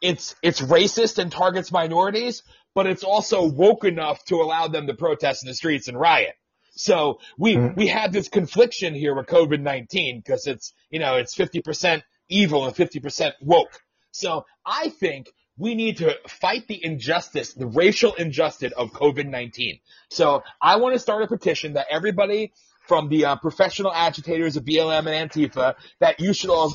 It's, 0.00 0.34
it's 0.42 0.60
racist 0.60 1.18
and 1.18 1.30
targets 1.30 1.72
minorities, 1.72 2.42
but 2.74 2.86
it's 2.86 3.04
also 3.04 3.44
woke 3.46 3.84
enough 3.84 4.24
to 4.26 4.36
allow 4.36 4.68
them 4.68 4.86
to 4.86 4.94
protest 4.94 5.42
in 5.42 5.48
the 5.48 5.54
streets 5.54 5.88
and 5.88 5.98
riot. 5.98 6.34
So 6.72 7.18
we, 7.36 7.56
Mhm. 7.56 7.76
we 7.76 7.88
have 7.88 8.12
this 8.12 8.28
confliction 8.28 8.94
here 8.94 9.14
with 9.14 9.26
COVID-19 9.26 10.22
because 10.24 10.46
it's, 10.46 10.72
you 10.88 10.98
know, 11.00 11.16
it's 11.16 11.34
50% 11.34 12.02
evil 12.28 12.64
and 12.66 12.74
50% 12.74 13.32
woke. 13.42 13.80
So 14.12 14.46
I 14.64 14.88
think 14.88 15.28
we 15.60 15.74
need 15.74 15.98
to 15.98 16.16
fight 16.26 16.66
the 16.68 16.82
injustice, 16.82 17.52
the 17.52 17.66
racial 17.66 18.14
injustice 18.14 18.72
of 18.72 18.92
COVID-19. 18.92 19.80
So 20.08 20.42
I 20.60 20.76
want 20.76 20.94
to 20.94 20.98
start 20.98 21.22
a 21.22 21.26
petition 21.26 21.74
that 21.74 21.86
everybody 21.90 22.52
from 22.88 23.10
the 23.10 23.26
uh, 23.26 23.36
professional 23.36 23.92
agitators 23.92 24.56
of 24.56 24.64
BLM 24.64 25.06
and 25.06 25.30
Antifa 25.30 25.74
that 26.00 26.18
you 26.18 26.32
should 26.32 26.48
all, 26.48 26.74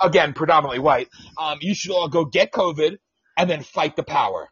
again, 0.00 0.32
predominantly 0.32 0.78
white, 0.78 1.08
um, 1.38 1.58
you 1.60 1.74
should 1.74 1.90
all 1.92 2.08
go 2.08 2.24
get 2.24 2.50
COVID 2.50 2.96
and 3.36 3.50
then 3.50 3.62
fight 3.62 3.94
the 3.94 4.02
power. 4.02 4.48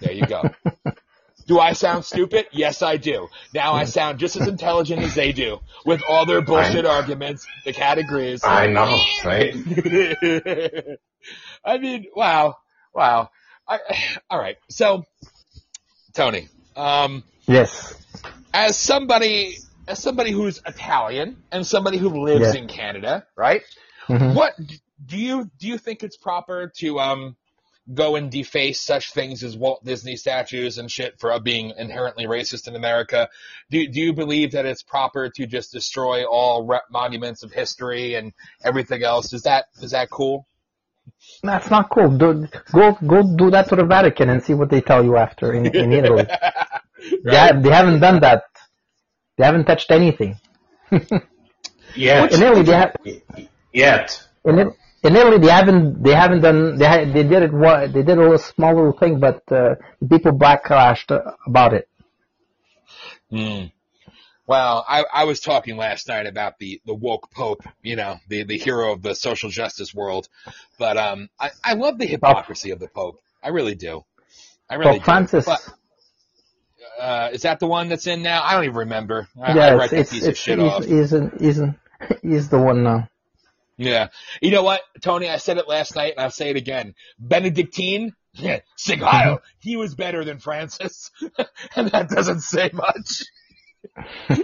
There 0.00 0.12
you 0.12 0.26
go. 0.26 0.42
do 1.46 1.58
I 1.58 1.72
sound 1.72 2.04
stupid? 2.04 2.46
Yes, 2.52 2.82
I 2.82 2.98
do. 2.98 3.28
Now 3.54 3.72
I 3.72 3.84
sound 3.84 4.18
just 4.18 4.36
as 4.36 4.46
intelligent 4.46 5.00
as 5.00 5.14
they 5.14 5.32
do 5.32 5.60
with 5.86 6.02
all 6.06 6.26
their 6.26 6.42
bullshit 6.42 6.84
arguments. 6.84 7.46
The 7.64 7.72
categories. 7.72 8.44
I 8.44 8.66
know, 8.66 8.98
right? 9.24 9.54
I 11.64 11.78
mean, 11.78 12.06
wow, 12.14 12.56
wow. 12.94 13.30
I, 13.68 13.78
all 14.30 14.38
right, 14.38 14.56
so 14.68 15.04
Tony, 16.14 16.48
um, 16.76 17.24
yes. 17.46 17.94
as 18.52 18.76
somebody 18.76 19.56
as 19.88 19.98
somebody 19.98 20.30
who's 20.30 20.60
Italian 20.64 21.36
and 21.50 21.66
somebody 21.66 21.98
who 21.98 22.08
lives 22.24 22.54
Yeah. 22.54 22.60
in 22.60 22.68
Canada, 22.68 23.26
right? 23.36 23.62
Mhm. 24.08 24.34
What 24.34 24.54
do 25.04 25.18
you 25.18 25.50
do? 25.58 25.66
You 25.68 25.78
think 25.78 26.02
it's 26.02 26.16
proper 26.16 26.72
to 26.78 27.00
um 27.00 27.36
go 27.92 28.14
and 28.14 28.30
deface 28.30 28.80
such 28.80 29.12
things 29.12 29.42
as 29.42 29.56
Walt 29.56 29.84
Disney 29.84 30.14
statues 30.14 30.78
and 30.78 30.88
shit 30.90 31.18
for 31.18 31.36
being 31.40 31.72
inherently 31.76 32.26
racist 32.26 32.68
in 32.68 32.76
America. 32.76 33.28
Do 33.70 33.86
do 33.88 34.00
you 34.00 34.12
believe 34.12 34.52
that 34.52 34.66
it's 34.66 34.82
proper 34.82 35.30
to 35.30 35.46
just 35.46 35.72
destroy 35.72 36.24
all 36.24 36.78
monuments 36.90 37.42
of 37.42 37.50
history 37.50 38.14
and 38.14 38.32
everything 38.64 39.02
else? 39.02 39.32
Is 39.32 39.42
that 39.42 39.66
is 39.80 39.90
that 39.92 40.10
cool? 40.10 40.46
That's 41.42 41.70
not 41.70 41.90
cool. 41.90 42.10
Do, 42.16 42.46
go 42.72 42.92
go 43.06 43.22
do 43.36 43.50
that 43.50 43.68
to 43.68 43.76
the 43.76 43.84
Vatican 43.84 44.28
and 44.30 44.42
see 44.42 44.54
what 44.54 44.70
they 44.70 44.80
tell 44.80 45.04
you 45.04 45.16
after 45.16 45.52
in, 45.52 45.66
in 45.66 45.92
Italy. 46.00 46.24
They, 47.24 47.36
ha- 47.36 47.52
they 47.60 47.70
haven't 47.70 48.00
done 48.00 48.20
that. 48.20 48.44
They 49.36 49.44
haven't 49.44 49.64
touched 49.64 49.90
anything. 49.90 50.36
Yet. 51.96 52.32
In 52.32 52.42
Italy, 52.42 52.62
they. 52.62 53.22
Yet. 53.72 54.26
In, 54.44 54.58
it- 54.60 54.76
in 55.04 55.16
Italy, 55.16 55.38
they 55.38 55.48
haven't. 55.50 56.02
They 56.02 56.14
haven't 56.14 56.42
done. 56.42 56.76
They 56.78 56.86
ha- 56.86 57.04
they 57.12 57.24
did 57.24 57.42
it. 57.42 57.52
What 57.52 57.92
they 57.92 58.02
did 58.02 58.18
a 58.18 58.20
little 58.22 58.38
small 58.38 58.74
little 58.76 58.92
thing, 58.92 59.18
but 59.18 59.42
uh, 59.50 59.74
people 60.08 60.32
backlashed 60.32 61.10
about 61.46 61.74
it. 61.74 61.88
Hmm. 63.30 63.64
Well, 64.52 64.84
I, 64.86 65.06
I 65.10 65.24
was 65.24 65.40
talking 65.40 65.78
last 65.78 66.08
night 66.08 66.26
about 66.26 66.58
the, 66.58 66.82
the 66.84 66.92
woke 66.92 67.30
pope, 67.30 67.62
you 67.82 67.96
know, 67.96 68.18
the, 68.28 68.42
the 68.42 68.58
hero 68.58 68.92
of 68.92 69.00
the 69.00 69.14
social 69.14 69.48
justice 69.48 69.94
world. 69.94 70.28
But 70.78 70.98
um, 70.98 71.30
I, 71.40 71.52
I 71.64 71.72
love 71.72 71.96
the 71.96 72.04
hypocrisy 72.04 72.70
of 72.72 72.78
the 72.78 72.88
pope. 72.88 73.22
I 73.42 73.48
really 73.48 73.74
do. 73.74 74.04
I 74.68 74.74
really 74.74 74.98
Pope 74.98 75.04
Francis. 75.04 75.46
But, 75.46 75.66
uh, 77.00 77.30
is 77.32 77.40
that 77.42 77.60
the 77.60 77.66
one 77.66 77.88
that's 77.88 78.06
in 78.06 78.20
now? 78.20 78.42
I 78.42 78.52
don't 78.52 78.64
even 78.64 78.76
remember. 78.76 79.26
I, 79.40 79.52
I 79.52 79.54
yeah, 79.54 79.76
that 79.76 79.92
it's 79.94 80.10
piece 80.12 80.20
it's, 80.20 80.28
of 80.28 80.36
shit 80.36 80.58
he's, 80.58 80.70
off. 80.70 80.84
he's, 80.84 81.12
in- 81.14 81.32
he's, 81.40 81.58
in- 81.58 81.78
he's 82.22 82.48
the 82.50 82.58
one 82.58 82.82
now. 82.82 83.08
Yeah. 83.78 84.08
You 84.42 84.50
know 84.50 84.64
what, 84.64 84.82
Tony? 85.00 85.30
I 85.30 85.38
said 85.38 85.56
it 85.56 85.66
last 85.66 85.96
night 85.96 86.12
and 86.12 86.20
I'll 86.20 86.30
say 86.30 86.50
it 86.50 86.56
again. 86.56 86.94
Benedictine, 87.18 88.12
Sig 88.76 89.00
Heil, 89.00 89.40
he 89.60 89.76
was 89.76 89.94
better 89.94 90.26
than 90.26 90.40
Francis. 90.40 91.10
and 91.74 91.88
that 91.88 92.10
doesn't 92.10 92.40
say 92.40 92.68
much. 92.74 93.22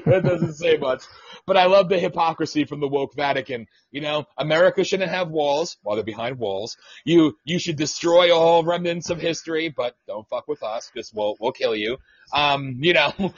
That 0.04 0.22
doesn't 0.24 0.54
say 0.54 0.76
much. 0.76 1.02
But 1.46 1.56
I 1.56 1.66
love 1.66 1.88
the 1.88 1.98
hypocrisy 1.98 2.64
from 2.64 2.80
the 2.80 2.88
woke 2.88 3.14
Vatican. 3.14 3.66
You 3.90 4.00
know, 4.02 4.26
America 4.36 4.84
shouldn't 4.84 5.10
have 5.10 5.30
walls 5.30 5.78
while 5.82 5.96
they're 5.96 6.04
behind 6.04 6.38
walls. 6.38 6.76
You 7.04 7.36
you 7.44 7.58
should 7.58 7.76
destroy 7.76 8.34
all 8.36 8.64
remnants 8.64 9.10
of 9.10 9.20
history, 9.20 9.68
but 9.68 9.96
don't 10.06 10.28
fuck 10.28 10.48
with 10.48 10.62
us 10.62 10.90
because 10.92 11.12
we'll 11.14 11.36
we'll 11.40 11.52
kill 11.52 11.74
you. 11.74 11.98
Um, 12.32 12.76
you 12.80 12.92
know, 12.92 13.12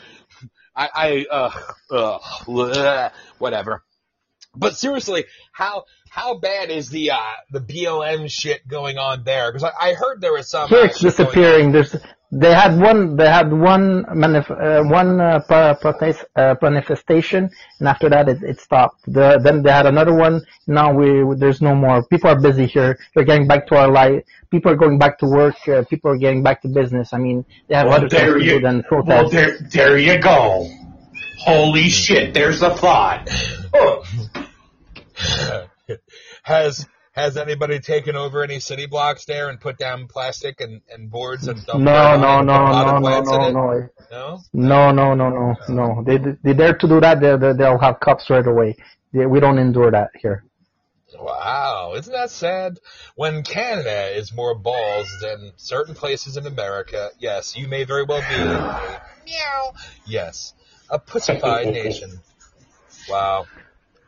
I 0.75 1.25
I 1.31 1.51
uh, 1.91 2.19
uh 2.49 3.11
whatever. 3.39 3.85
But 4.57 4.77
seriously, 4.77 5.27
how 5.53 5.85
how 6.09 6.39
bad 6.39 6.71
is 6.71 6.91
the 6.91 7.13
uh 7.13 7.19
the 7.53 7.61
BLM 7.61 8.29
shit 8.29 8.67
going 8.67 8.99
on 8.99 9.23
there? 9.23 9.53
Because 9.53 9.63
I, 9.63 9.91
I 9.91 9.95
heard 9.95 10.21
there 10.21 10.33
was 10.33 10.51
some 10.51 10.69
Here 10.69 10.87
it's 10.87 10.99
shit 10.99 11.17
going 11.17 11.29
on. 11.29 11.35
disappearing. 11.35 11.73
There's 11.73 11.95
they 12.33 12.53
had 12.55 12.79
one 12.81 13.17
they 13.17 13.29
had 13.29 13.53
one 13.53 14.05
manif- 14.05 14.51
uh, 14.51 14.85
one 14.89 15.21
uh, 15.21 15.41
pro- 15.49 15.75
protest 15.75 16.25
uh, 16.37 16.55
manifestation, 16.63 17.51
and 17.81 17.89
after 17.89 18.09
that 18.09 18.29
it, 18.29 18.43
it 18.43 18.61
stopped. 18.61 19.03
The, 19.07 19.41
then 19.43 19.63
they 19.63 19.71
had 19.73 19.87
another 19.87 20.15
one. 20.15 20.43
Now 20.67 20.93
we 20.93 21.25
there's 21.37 21.61
no 21.61 21.75
more. 21.75 22.05
People 22.07 22.31
are 22.31 22.41
busy 22.41 22.67
here. 22.67 22.99
They're 23.15 23.25
getting 23.25 23.49
back 23.49 23.67
to 23.69 23.77
our 23.77 23.91
life. 23.91 24.23
People 24.51 24.71
are 24.73 24.77
going 24.77 24.99
back 24.99 25.19
to 25.19 25.27
work. 25.27 25.57
Uh, 25.67 25.83
people 25.91 26.13
are 26.13 26.17
getting 26.19 26.43
back 26.43 26.63
to 26.63 26.69
business. 26.69 27.13
I 27.13 27.19
mean, 27.19 27.45
they 27.69 27.75
have 27.75 27.87
Well, 27.87 27.97
other 27.97 28.09
there 28.09 28.39
you, 28.39 28.51
do 28.53 28.61
than 28.61 28.85
well, 28.91 29.29
there, 29.29 29.59
there 29.73 29.99
you 29.99 30.19
go. 30.21 30.69
Holy 31.41 31.89
shit, 31.89 32.35
there's 32.35 32.63
a 32.63 32.71
thought. 32.77 33.29
Oh, 33.73 34.05
Has 36.43 36.87
has 37.21 37.37
anybody 37.37 37.79
taken 37.81 38.17
over 38.17 38.43
any 38.43 38.61
city 38.61 38.87
blocks 38.87 39.25
there 39.25 39.49
and 39.49 39.61
put 39.61 39.79
down 39.79 40.07
plastic 40.09 40.61
and, 40.61 40.81
and 40.93 41.11
boards 41.11 41.47
and 41.49 41.65
dumped 41.67 41.85
no, 41.85 42.17
no, 42.17 42.41
no, 42.43 42.73
no, 42.73 42.99
no, 42.99 43.21
no, 43.21 43.51
no. 43.51 43.89
No? 44.11 44.41
No, 44.53 44.91
no, 44.91 45.15
no, 45.15 45.31
no, 45.31 45.55
no. 45.69 46.03
They 46.05 46.19
they 46.43 46.55
dare 46.55 46.75
to 46.77 46.89
do 46.89 47.01
that, 47.01 47.21
they 47.21 47.37
they- 47.37 47.53
they'll 47.53 47.79
have 47.79 48.01
cops 48.01 48.29
right 48.31 48.47
away. 48.47 48.77
They, 49.13 49.27
we 49.27 49.39
don't 49.41 49.59
endure 49.59 49.91
that 49.91 50.11
here. 50.21 50.45
Wow, 51.19 51.95
isn't 51.97 52.13
that 52.13 52.31
sad? 52.31 52.79
When 53.17 53.43
Canada 53.43 54.17
is 54.17 54.33
more 54.33 54.55
balls 54.55 55.09
than 55.21 55.53
certain 55.57 55.95
places 55.95 56.37
in 56.37 56.47
America, 56.47 57.11
yes, 57.19 57.57
you 57.57 57.67
may 57.69 57.85
very 57.85 58.05
well 58.05 58.21
be 58.31 59.31
meow. 59.31 59.73
Yes, 60.07 60.55
a 60.89 60.99
pussified 60.99 61.67
nation. 61.73 62.21
Wow, 63.09 63.47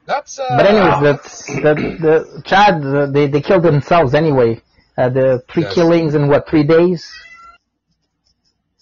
that's 0.06 0.38
uh. 0.38 0.44
But 0.56 0.66
anyways, 0.66 1.00
that's 1.02 1.46
the 1.46 1.74
the 2.00 2.42
Chad. 2.44 2.82
The, 2.82 3.10
they 3.12 3.28
they 3.28 3.40
killed 3.40 3.62
themselves 3.62 4.14
anyway. 4.14 4.62
Uh, 4.96 5.08
the 5.08 5.42
three 5.50 5.62
Yes. 5.62 5.74
killings 5.74 6.14
in 6.14 6.28
what 6.28 6.48
three 6.48 6.64
days? 6.64 7.10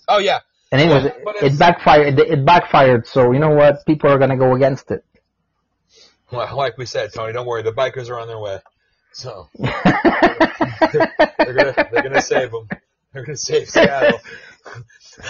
oh 0.08 0.18
yeah, 0.18 0.40
And 0.72 0.80
anyways, 0.80 1.04
Yeah, 1.04 1.10
it, 1.40 1.54
it 1.54 1.58
backfired. 1.58 2.18
It, 2.18 2.28
it 2.30 2.44
backfired. 2.44 3.06
So 3.06 3.32
you 3.32 3.38
know 3.38 3.50
what? 3.50 3.86
People 3.86 4.10
are 4.10 4.18
gonna 4.18 4.36
go 4.36 4.54
against 4.54 4.90
it. 4.90 5.04
well, 6.32 6.56
like 6.56 6.78
we 6.78 6.86
said, 6.86 7.12
Tony, 7.12 7.32
don't 7.32 7.46
worry, 7.46 7.62
the 7.62 7.72
bikers 7.72 8.10
are 8.10 8.18
on 8.20 8.28
their 8.28 8.38
way. 8.38 8.60
So 9.12 9.48
they're, 9.58 11.06
they're 11.44 11.54
gonna 11.54 11.76
they're 11.90 12.02
gonna 12.02 12.20
save 12.20 12.50
them. 12.52 12.70
They're 13.12 13.24
gonna 13.24 13.36
save 13.36 13.68
Seattle. 13.68 14.20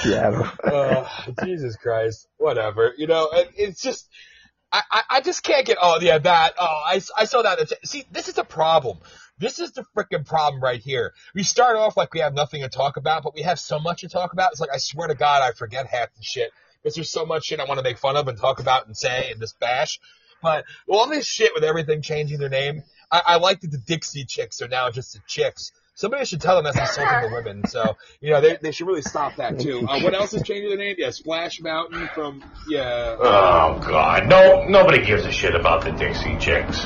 yeah. 0.05 0.53
uh, 0.65 1.09
Jesus 1.43 1.77
Christ, 1.77 2.29
whatever. 2.39 2.93
You 2.97 3.07
know, 3.07 3.29
it, 3.33 3.51
it's 3.57 3.83
just, 3.83 4.09
I, 4.73 4.83
I, 4.91 5.03
I 5.11 5.21
just 5.21 5.43
can't 5.43 5.67
get, 5.67 5.79
oh 5.81 5.99
yeah, 6.01 6.19
that, 6.19 6.55
oh, 6.59 6.83
I, 6.87 7.01
I 7.17 7.25
saw 7.25 7.43
that. 7.43 7.59
See, 7.85 8.05
this 8.11 8.29
is 8.29 8.39
a 8.39 8.45
problem. 8.45 8.99
This 9.39 9.59
is 9.59 9.73
the 9.73 9.85
freaking 9.97 10.27
problem 10.27 10.63
right 10.63 10.81
here. 10.81 11.15
We 11.35 11.43
start 11.43 11.77
off 11.77 11.97
like 11.97 12.13
we 12.15 12.21
have 12.21 12.35
nothing 12.35 12.63
to 12.63 12.69
talk 12.69 12.97
about, 12.97 13.23
but 13.23 13.35
we 13.35 13.43
have 13.43 13.59
so 13.59 13.79
much 13.79 14.03
to 14.03 14.09
talk 14.09 14.33
about. 14.33 14.53
It's 14.53 14.61
like, 14.61 14.71
I 14.73 14.79
swear 14.79 15.09
to 15.09 15.15
God, 15.15 15.43
I 15.43 15.53
forget 15.53 15.87
half 15.87 16.15
the 16.15 16.23
shit. 16.23 16.51
Because 16.83 16.95
there's 16.95 17.11
so 17.11 17.27
much 17.27 17.45
shit 17.45 17.61
I 17.61 17.65
want 17.65 17.79
to 17.79 17.85
make 17.85 17.99
fun 17.99 18.17
of 18.17 18.29
and 18.29 18.39
talk 18.39 18.61
about 18.61 18.87
and 18.87 18.97
say 18.97 19.31
and 19.31 19.41
just 19.41 19.59
bash. 19.61 19.99
But 20.43 20.65
all 20.89 21.09
this 21.09 21.27
shit 21.27 21.53
with 21.55 21.65
everything 21.65 22.01
changing 22.01 22.39
their 22.39 22.49
name, 22.49 22.83
I, 23.11 23.23
I 23.27 23.37
like 23.37 23.61
that 23.61 23.71
the 23.71 23.79
Dixie 23.79 24.25
chicks 24.25 24.63
are 24.63 24.69
now 24.69 24.91
just 24.91 25.13
the 25.13 25.21
chicks. 25.27 25.73
Somebody 26.01 26.25
should 26.25 26.41
tell 26.41 26.63
them 26.63 26.65
that's 26.65 26.97
insulting 26.97 27.29
the 27.29 27.37
women. 27.37 27.63
So, 27.69 27.95
you 28.23 28.31
know, 28.31 28.41
they, 28.41 28.57
they 28.57 28.73
should 28.73 28.87
really 28.87 29.03
stop 29.03 29.37
that 29.37 29.61
too. 29.61 29.87
Uh, 29.87 30.01
what 30.01 30.15
else 30.15 30.33
is 30.33 30.43
changing 30.43 30.71
their 30.71 30.79
name? 30.79 30.97
Yeah, 30.97 31.11
Splash 31.11 31.61
Mountain 31.61 32.09
from, 32.15 32.43
yeah. 32.69 33.17
oh 33.21 33.79
god, 33.87 34.27
no, 34.27 34.65
nobody 34.67 35.05
gives 35.05 35.27
a 35.27 35.31
shit 35.31 35.55
about 35.55 35.85
the 35.85 35.93
Dixie 35.93 36.39
Chicks. 36.39 36.81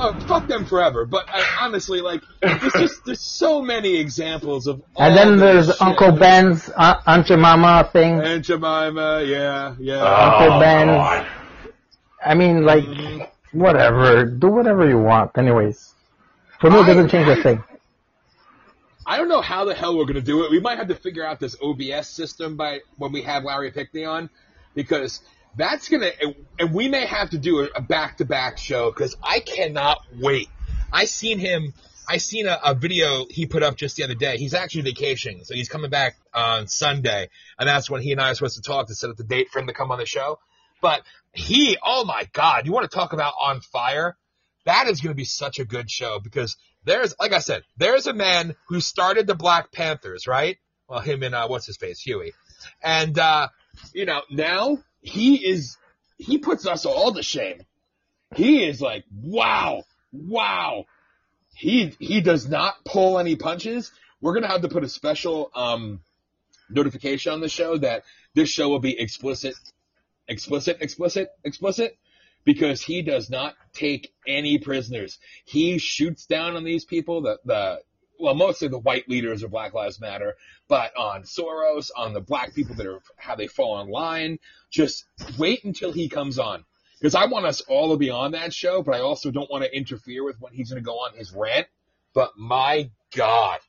Oh, 0.00 0.18
fuck 0.26 0.48
them 0.48 0.66
forever. 0.66 1.06
But 1.06 1.26
I, 1.28 1.44
honestly, 1.60 2.00
like, 2.00 2.22
there's 2.42 2.72
just, 2.72 3.04
there's 3.06 3.20
so 3.20 3.62
many 3.62 3.96
examples 4.00 4.66
of 4.66 4.82
all 4.96 5.06
And 5.06 5.16
then 5.16 5.38
there's 5.38 5.66
shit. 5.68 5.80
Uncle 5.80 6.12
Ben's 6.12 6.68
uh, 6.76 7.00
Aunt 7.06 7.30
Mama 7.30 7.88
thing. 7.92 8.20
Aunt 8.20 8.44
Jemima, 8.44 9.22
yeah, 9.22 9.76
yeah. 9.78 10.02
Uncle 10.02 10.54
oh 10.54 10.60
Ben's. 10.60 10.90
god. 10.90 11.26
I 12.24 12.34
mean, 12.34 12.64
like 12.64 12.84
whatever. 13.52 14.24
Do 14.24 14.48
whatever 14.48 14.88
you 14.88 14.98
want. 14.98 15.38
Anyways, 15.38 15.94
for 16.60 16.68
me, 16.68 16.80
it 16.80 16.86
doesn't 16.86 17.10
change 17.10 17.28
a 17.28 17.40
thing. 17.40 17.62
I 19.08 19.16
don't 19.16 19.30
know 19.30 19.40
how 19.40 19.64
the 19.64 19.74
hell 19.74 19.96
we're 19.96 20.04
gonna 20.04 20.20
do 20.20 20.44
it. 20.44 20.50
We 20.50 20.60
might 20.60 20.76
have 20.76 20.88
to 20.88 20.94
figure 20.94 21.24
out 21.24 21.40
this 21.40 21.56
OBS 21.62 22.06
system 22.08 22.58
by 22.58 22.80
when 22.98 23.10
we 23.10 23.22
have 23.22 23.42
Larry 23.42 23.70
Pinkney 23.70 24.04
on, 24.04 24.28
because 24.74 25.22
that's 25.56 25.88
gonna, 25.88 26.10
and 26.58 26.74
we 26.74 26.88
may 26.88 27.06
have 27.06 27.30
to 27.30 27.38
do 27.38 27.66
a 27.74 27.80
back 27.80 28.18
to 28.18 28.26
back 28.26 28.58
show 28.58 28.90
because 28.90 29.16
I 29.22 29.40
cannot 29.40 30.02
wait. 30.20 30.48
I 30.92 31.06
seen 31.06 31.38
him. 31.38 31.72
I 32.06 32.18
seen 32.18 32.46
a, 32.46 32.58
a 32.62 32.74
video 32.74 33.24
he 33.30 33.46
put 33.46 33.62
up 33.62 33.76
just 33.76 33.96
the 33.96 34.04
other 34.04 34.14
day. 34.14 34.36
He's 34.36 34.52
actually 34.52 34.82
vacationing, 34.82 35.44
so 35.44 35.54
he's 35.54 35.70
coming 35.70 35.88
back 35.88 36.16
on 36.34 36.66
Sunday, 36.66 37.30
and 37.58 37.66
that's 37.66 37.88
when 37.88 38.02
he 38.02 38.12
and 38.12 38.20
I 38.20 38.30
are 38.30 38.34
supposed 38.34 38.56
to 38.56 38.62
talk 38.62 38.88
to 38.88 38.94
set 38.94 39.08
up 39.08 39.16
the 39.16 39.24
date 39.24 39.48
for 39.48 39.58
him 39.58 39.68
to 39.68 39.72
come 39.72 39.90
on 39.90 39.98
the 39.98 40.06
show. 40.06 40.38
But 40.82 41.00
he, 41.32 41.78
oh 41.82 42.04
my 42.04 42.28
God, 42.34 42.66
you 42.66 42.72
want 42.72 42.90
to 42.90 42.94
talk 42.94 43.14
about 43.14 43.32
on 43.40 43.62
fire? 43.62 44.18
That 44.66 44.86
is 44.86 45.00
going 45.00 45.12
to 45.12 45.16
be 45.16 45.24
such 45.24 45.58
a 45.60 45.64
good 45.64 45.90
show 45.90 46.20
because 46.22 46.58
there's, 46.88 47.14
like 47.20 47.32
I 47.32 47.38
said, 47.38 47.62
there's 47.76 48.06
a 48.06 48.12
man 48.12 48.56
who 48.68 48.80
started 48.80 49.26
the 49.26 49.34
Black 49.34 49.72
Panthers, 49.72 50.26
right? 50.26 50.58
Well, 50.88 51.00
him 51.00 51.22
and, 51.22 51.34
uh, 51.34 51.46
what's 51.48 51.66
his 51.66 51.76
face? 51.76 52.00
Huey. 52.00 52.32
And, 52.82 53.18
uh, 53.18 53.48
you 53.92 54.06
know, 54.06 54.22
now 54.30 54.78
he 55.00 55.36
is, 55.36 55.76
he 56.16 56.38
puts 56.38 56.66
us 56.66 56.86
all 56.86 57.12
to 57.12 57.22
shame. 57.22 57.62
He 58.34 58.64
is 58.64 58.80
like, 58.80 59.04
wow, 59.12 59.84
wow. 60.12 60.84
He, 61.54 61.94
he 61.98 62.20
does 62.20 62.48
not 62.48 62.84
pull 62.84 63.18
any 63.18 63.36
punches. 63.36 63.90
We're 64.20 64.32
going 64.32 64.44
to 64.44 64.48
have 64.48 64.62
to 64.62 64.68
put 64.68 64.84
a 64.84 64.88
special, 64.88 65.50
um, 65.54 66.00
notification 66.70 67.32
on 67.32 67.40
the 67.40 67.48
show 67.48 67.78
that 67.78 68.04
this 68.34 68.48
show 68.48 68.68
will 68.68 68.78
be 68.78 68.98
explicit, 68.98 69.54
explicit, 70.26 70.78
explicit, 70.80 71.30
explicit 71.44 71.96
because 72.44 72.80
he 72.82 73.02
does 73.02 73.30
not 73.30 73.54
take 73.72 74.12
any 74.26 74.58
prisoners. 74.58 75.18
He 75.44 75.78
shoots 75.78 76.26
down 76.26 76.56
on 76.56 76.64
these 76.64 76.84
people, 76.84 77.22
the, 77.22 77.38
the, 77.44 77.80
well, 78.18 78.34
mostly 78.34 78.68
the 78.68 78.78
white 78.78 79.08
leaders 79.08 79.42
of 79.42 79.50
Black 79.50 79.74
Lives 79.74 80.00
Matter, 80.00 80.34
but 80.66 80.96
on 80.96 81.22
Soros, 81.22 81.90
on 81.96 82.14
the 82.14 82.20
black 82.20 82.54
people 82.54 82.74
that 82.76 82.86
are, 82.86 83.00
how 83.16 83.36
they 83.36 83.46
fall 83.46 83.74
on 83.74 83.90
line. 83.90 84.38
Just 84.70 85.04
wait 85.38 85.64
until 85.64 85.92
he 85.92 86.08
comes 86.08 86.38
on. 86.38 86.64
Because 87.00 87.14
I 87.14 87.26
want 87.26 87.46
us 87.46 87.60
all 87.62 87.92
to 87.92 87.96
be 87.96 88.10
on 88.10 88.32
that 88.32 88.52
show, 88.52 88.82
but 88.82 88.94
I 88.94 89.00
also 89.00 89.30
don't 89.30 89.50
want 89.50 89.62
to 89.64 89.76
interfere 89.76 90.24
with 90.24 90.40
when 90.40 90.52
he's 90.52 90.70
going 90.70 90.82
to 90.82 90.86
go 90.86 90.96
on 90.96 91.16
his 91.16 91.32
rant. 91.32 91.68
But 92.12 92.32
my 92.36 92.90
God, 93.14 93.60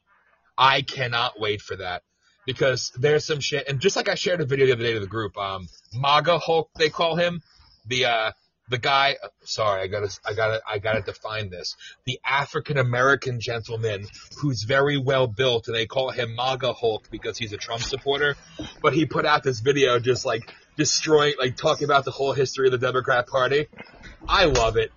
I 0.58 0.82
cannot 0.82 1.40
wait 1.40 1.62
for 1.62 1.76
that 1.76 2.02
because 2.46 2.92
there's 2.98 3.26
some 3.26 3.40
shit. 3.40 3.68
And 3.68 3.80
just 3.80 3.96
like 3.96 4.10
I 4.10 4.16
shared 4.16 4.42
a 4.42 4.46
video 4.46 4.66
the 4.66 4.74
other 4.74 4.84
day 4.84 4.94
to 4.94 5.00
the 5.00 5.08
group, 5.08 5.38
um, 5.38 5.68
MAGA 5.94 6.40
Hulk, 6.40 6.72
they 6.76 6.90
call 6.90 7.16
him 7.16 7.44
the 7.86 8.06
uh, 8.06 8.32
the 8.70 8.78
guy. 8.78 9.18
Sorry, 9.44 9.82
I 9.82 9.88
gotta, 9.88 10.20
I 10.26 10.34
gotta, 10.34 10.62
I 10.68 10.80
gotta 10.80 11.02
define 11.02 11.50
this. 11.50 11.76
The 12.06 12.20
African 12.26 12.78
American 12.78 13.40
gentleman 13.40 14.06
who's 14.38 14.64
very 14.64 14.98
well 14.98 15.28
built, 15.28 15.68
and 15.68 15.76
they 15.76 15.86
call 15.86 16.12
him 16.12 16.36
MAGA 16.36 16.74
Hulk 16.74 17.10
because 17.12 17.38
he's 17.38 17.52
a 17.52 17.58
Trump 17.58 17.82
supporter. 17.82 18.36
But 18.82 18.94
he 18.94 19.06
put 19.06 19.26
out 19.26 19.44
this 19.44 19.60
video 19.60 20.00
just 20.00 20.26
like 20.26 20.54
destroying, 20.78 21.34
like 21.40 21.58
talking 21.58 21.86
about 21.86 22.06
the 22.06 22.12
whole 22.12 22.34
history 22.34 22.68
of 22.68 22.72
the 22.72 22.78
Democrat 22.78 23.28
Party. 23.28 23.68
I 24.28 24.46
love 24.46 24.78
it. 24.78 24.92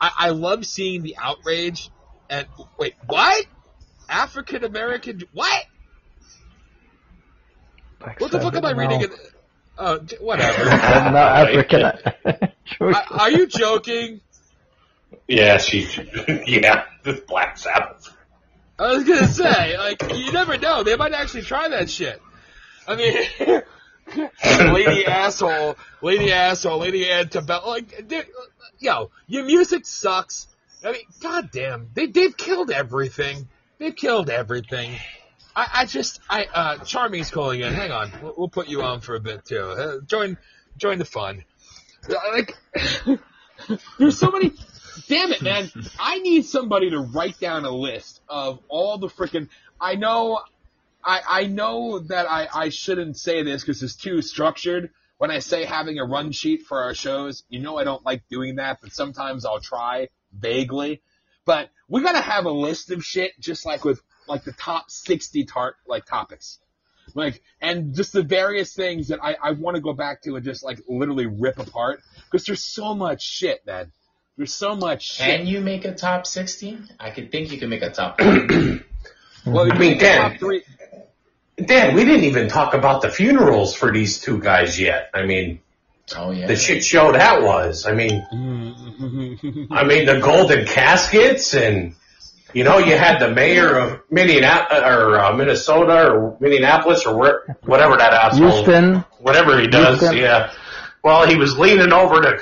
I, 0.00 0.10
I 0.16 0.30
love 0.30 0.64
seeing 0.64 1.02
the 1.02 1.16
outrage. 1.20 1.90
And 2.30 2.46
wait, 2.78 2.94
what? 3.06 3.46
African 4.08 4.64
American? 4.64 5.22
What? 5.32 5.64
What 8.18 8.30
the 8.30 8.40
fuck 8.40 8.54
am 8.54 8.64
I 8.64 8.70
reading? 8.72 9.02
In, 9.02 9.10
uh, 9.78 9.98
whatever. 10.20 10.62
I'm 10.70 11.12
not 11.12 11.48
African. 11.48 12.52
Are, 12.80 13.04
are 13.10 13.30
you 13.30 13.46
joking? 13.46 14.20
Yeah, 15.26 15.58
she. 15.58 15.88
Yeah, 16.46 16.84
this 17.02 17.20
Black 17.20 17.56
Sabbath. 17.56 18.14
I 18.78 18.92
was 18.92 19.04
gonna 19.04 19.26
say, 19.26 19.76
like, 19.78 20.02
you 20.14 20.32
never 20.32 20.56
know. 20.58 20.82
They 20.82 20.96
might 20.96 21.12
actually 21.12 21.42
try 21.42 21.68
that 21.68 21.90
shit. 21.90 22.20
I 22.86 22.96
mean, 22.96 23.62
lady 24.72 25.06
asshole, 25.06 25.76
lady 26.02 26.32
asshole, 26.32 26.78
lady 26.78 27.10
antebellum. 27.10 27.68
Like, 27.68 28.06
dude, 28.06 28.26
yo, 28.78 29.10
your 29.26 29.44
music 29.44 29.86
sucks. 29.86 30.46
I 30.84 30.92
mean, 30.92 31.02
goddamn, 31.20 31.88
they 31.94 32.06
they've 32.06 32.36
killed 32.36 32.70
everything. 32.70 33.48
They've 33.78 33.96
killed 33.96 34.30
everything. 34.30 34.92
I, 35.58 35.80
I 35.80 35.84
just, 35.86 36.20
I, 36.30 36.44
uh, 36.44 36.84
Charming's 36.84 37.32
calling 37.32 37.62
in. 37.62 37.72
Hang 37.72 37.90
on, 37.90 38.12
we'll, 38.22 38.34
we'll 38.38 38.48
put 38.48 38.68
you 38.68 38.82
on 38.82 39.00
for 39.00 39.16
a 39.16 39.20
bit 39.20 39.44
too. 39.44 39.60
Uh, 39.60 39.98
join, 40.06 40.38
join 40.76 40.98
the 40.98 41.04
fun. 41.04 41.42
Like, 42.08 42.54
there's 43.98 44.18
so 44.18 44.30
many. 44.30 44.52
Damn 45.08 45.32
it, 45.32 45.42
man! 45.42 45.68
I 45.98 46.20
need 46.20 46.46
somebody 46.46 46.90
to 46.90 47.00
write 47.00 47.40
down 47.40 47.64
a 47.64 47.72
list 47.72 48.20
of 48.28 48.60
all 48.68 48.98
the 48.98 49.08
freaking. 49.08 49.48
I 49.80 49.96
know, 49.96 50.40
I 51.04 51.22
I 51.26 51.46
know 51.46 51.98
that 52.00 52.30
I 52.30 52.46
I 52.52 52.68
shouldn't 52.68 53.16
say 53.16 53.42
this 53.42 53.62
because 53.62 53.82
it's 53.82 53.96
too 53.96 54.22
structured. 54.22 54.90
When 55.18 55.32
I 55.32 55.40
say 55.40 55.64
having 55.64 55.98
a 55.98 56.04
run 56.04 56.30
sheet 56.30 56.62
for 56.62 56.84
our 56.84 56.94
shows, 56.94 57.42
you 57.48 57.58
know 57.58 57.78
I 57.78 57.84
don't 57.84 58.04
like 58.06 58.22
doing 58.28 58.56
that, 58.56 58.78
but 58.80 58.92
sometimes 58.92 59.44
I'll 59.44 59.60
try 59.60 60.08
vaguely. 60.32 61.02
But 61.44 61.70
we 61.88 62.02
gotta 62.02 62.20
have 62.20 62.44
a 62.44 62.52
list 62.52 62.92
of 62.92 63.04
shit, 63.04 63.32
just 63.40 63.66
like 63.66 63.84
with 63.84 64.00
like 64.28 64.44
the 64.44 64.52
top 64.52 64.90
sixty 64.90 65.44
tar 65.44 65.76
like 65.86 66.06
topics, 66.06 66.58
like 67.14 67.42
and 67.60 67.94
just 67.94 68.12
the 68.12 68.22
various 68.22 68.74
things 68.74 69.08
that 69.08 69.22
I 69.22 69.36
I 69.42 69.50
want 69.52 69.76
to 69.76 69.82
go 69.82 69.92
back 69.92 70.22
to 70.22 70.36
and 70.36 70.44
just 70.44 70.64
like 70.64 70.80
literally 70.88 71.26
rip 71.26 71.58
apart 71.58 72.00
because 72.30 72.46
there's 72.46 72.62
so 72.62 72.94
much 72.94 73.22
shit, 73.22 73.66
man. 73.66 73.92
There's 74.38 74.54
so 74.54 74.76
much 74.76 75.02
shit. 75.02 75.26
Can 75.26 75.46
you 75.48 75.60
make 75.60 75.84
a 75.84 75.92
top 75.92 76.24
60? 76.24 76.78
I 77.00 77.10
could 77.10 77.32
think 77.32 77.50
you 77.50 77.58
can 77.58 77.70
make 77.70 77.82
a 77.82 77.90
top. 77.90 78.20
well, 78.20 79.72
I 79.72 79.76
mean, 79.76 79.94
the 79.94 79.98
Dan, 79.98 80.30
top 80.30 80.38
three. 80.38 80.62
Dan, 81.56 81.96
we 81.96 82.04
didn't 82.04 82.22
even 82.22 82.48
talk 82.48 82.72
about 82.72 83.02
the 83.02 83.10
funerals 83.10 83.74
for 83.74 83.92
these 83.92 84.20
two 84.20 84.38
guys 84.38 84.78
yet. 84.78 85.10
I 85.12 85.26
mean, 85.26 85.60
oh 86.16 86.30
yeah. 86.30 86.46
the 86.46 86.54
shit 86.54 86.84
show 86.84 87.10
that 87.10 87.42
was. 87.42 87.84
I 87.84 87.94
mean, 87.94 88.24
mm-hmm. 88.32 89.72
I 89.72 89.82
mean 89.84 90.06
the 90.06 90.20
golden 90.20 90.66
caskets 90.66 91.54
and. 91.54 91.94
You 92.54 92.64
know, 92.64 92.78
you 92.78 92.96
had 92.96 93.18
the 93.18 93.30
mayor 93.30 93.76
of 93.78 94.00
Minneapolis 94.10 94.82
or 94.82 95.18
uh, 95.20 95.36
Minnesota 95.36 96.10
or 96.10 96.36
Minneapolis 96.40 97.04
or 97.04 97.16
where, 97.18 97.58
whatever 97.64 97.96
that 97.96 98.12
asshole, 98.14 98.50
Houston. 98.64 99.04
whatever 99.20 99.60
he 99.60 99.66
does. 99.66 100.00
Houston. 100.00 100.18
Yeah. 100.18 100.50
Well, 101.04 101.26
he 101.26 101.36
was 101.36 101.58
leaning 101.58 101.92
over 101.92 102.22
to 102.22 102.38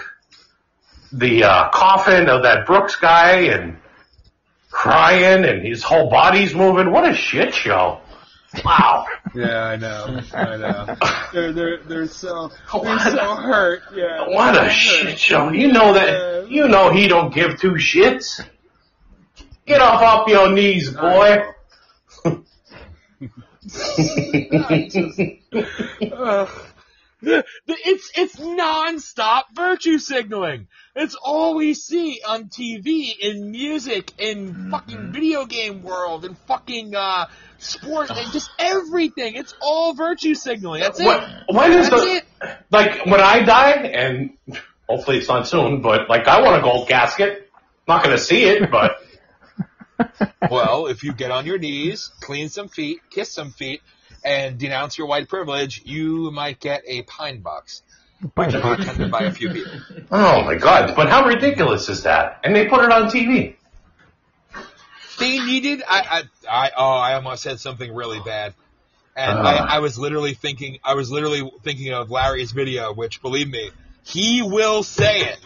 the 1.12 1.44
uh, 1.44 1.68
coffin 1.70 2.28
of 2.28 2.44
that 2.44 2.66
Brooks 2.66 2.96
guy 2.96 3.40
and 3.52 3.78
crying, 4.70 5.44
and 5.44 5.66
his 5.66 5.82
whole 5.82 6.08
body's 6.10 6.54
moving. 6.54 6.90
What 6.92 7.08
a 7.10 7.14
shit 7.14 7.54
show! 7.54 8.00
Wow. 8.64 9.06
Yeah, 9.34 9.64
I 9.64 9.76
know. 9.76 10.20
I 10.32 10.56
know. 10.56 10.96
They're 11.34 11.52
they're 11.52 11.78
they're 11.82 12.06
so 12.06 12.48
they're 12.72 12.80
What 12.80 13.02
so 13.02 13.18
a- 13.18 13.36
hurt. 13.36 13.82
Yeah. 13.94 14.28
What 14.28 14.54
a 14.56 14.64
so 14.64 14.68
shit 14.70 15.18
show! 15.18 15.50
You 15.50 15.72
know 15.72 15.92
that. 15.92 16.48
You 16.48 16.66
know 16.66 16.90
he 16.90 17.06
don't 17.06 17.34
give 17.34 17.60
two 17.60 17.72
shits. 17.72 18.40
Get 19.66 19.80
off 19.80 20.00
off 20.00 20.28
your 20.28 20.50
knees, 20.52 20.90
boy. 20.90 21.42
Ugh. 26.12 26.48
The- 27.22 27.46
the- 27.66 27.76
it's 27.86 28.10
it's 28.14 28.36
nonstop 28.36 29.44
virtue 29.54 29.96
signaling. 29.98 30.68
It's 30.94 31.14
all 31.14 31.54
we 31.56 31.72
see 31.72 32.20
on 32.28 32.44
TV, 32.44 33.08
in 33.18 33.50
music, 33.50 34.12
in 34.18 34.70
fucking 34.70 35.12
video 35.12 35.46
game 35.46 35.82
world, 35.82 36.26
in 36.26 36.34
fucking 36.46 36.94
uh, 36.94 37.26
sports, 37.58 38.10
and 38.14 38.30
just 38.32 38.50
everything. 38.58 39.34
It's 39.34 39.54
all 39.62 39.94
virtue 39.94 40.34
signaling. 40.34 40.82
That's 40.82 41.00
it. 41.00 41.06
When, 41.06 41.22
when 41.48 41.72
is 41.72 41.88
That's 41.88 42.02
the 42.04 42.16
it. 42.16 42.24
like 42.70 43.06
when 43.06 43.20
I 43.20 43.42
die, 43.44 43.72
and 43.72 44.36
hopefully 44.86 45.16
it's 45.16 45.28
not 45.28 45.48
soon, 45.48 45.80
but 45.80 46.10
like 46.10 46.28
I 46.28 46.42
want 46.42 46.58
a 46.60 46.62
gold 46.62 46.86
casket. 46.86 47.50
Not 47.88 48.04
gonna 48.04 48.18
see 48.18 48.44
it, 48.44 48.70
but 48.70 48.98
Well, 50.50 50.86
if 50.86 51.02
you 51.04 51.12
get 51.12 51.30
on 51.30 51.46
your 51.46 51.58
knees, 51.58 52.10
clean 52.20 52.48
some 52.48 52.68
feet, 52.68 53.00
kiss 53.10 53.32
some 53.32 53.50
feet, 53.50 53.82
and 54.24 54.58
denounce 54.58 54.98
your 54.98 55.06
white 55.06 55.28
privilege, 55.28 55.82
you 55.84 56.30
might 56.30 56.60
get 56.60 56.82
a 56.86 57.02
pine 57.02 57.40
box. 57.40 57.82
Which 58.34 58.54
will 58.54 58.76
be 58.76 58.82
attended 58.82 59.10
by 59.10 59.24
a 59.24 59.30
few 59.32 59.50
people. 59.50 59.72
oh 60.10 60.42
my 60.42 60.54
god! 60.54 60.94
But 60.96 61.08
how 61.10 61.26
ridiculous 61.26 61.88
is 61.90 62.04
that? 62.04 62.40
And 62.44 62.56
they 62.56 62.66
put 62.66 62.82
it 62.84 62.90
on 62.90 63.10
TV. 63.10 63.56
They 65.18 65.38
needed. 65.38 65.82
I. 65.86 66.22
I. 66.48 66.66
I 66.66 66.70
oh, 66.76 66.94
I 66.94 67.14
almost 67.14 67.42
said 67.42 67.60
something 67.60 67.94
really 67.94 68.20
bad. 68.20 68.54
And 69.16 69.38
Uh. 69.38 69.42
I, 69.42 69.76
I 69.76 69.78
was 69.80 69.98
literally 69.98 70.34
thinking. 70.34 70.78
I 70.84 70.94
was 70.94 71.10
literally 71.10 71.50
thinking 71.62 71.92
of 71.92 72.10
Larry's 72.10 72.52
video, 72.52 72.92
which, 72.92 73.20
believe 73.22 73.48
me, 73.48 73.70
he 74.04 74.42
will 74.42 74.82
say 74.82 75.20
it. 75.20 75.38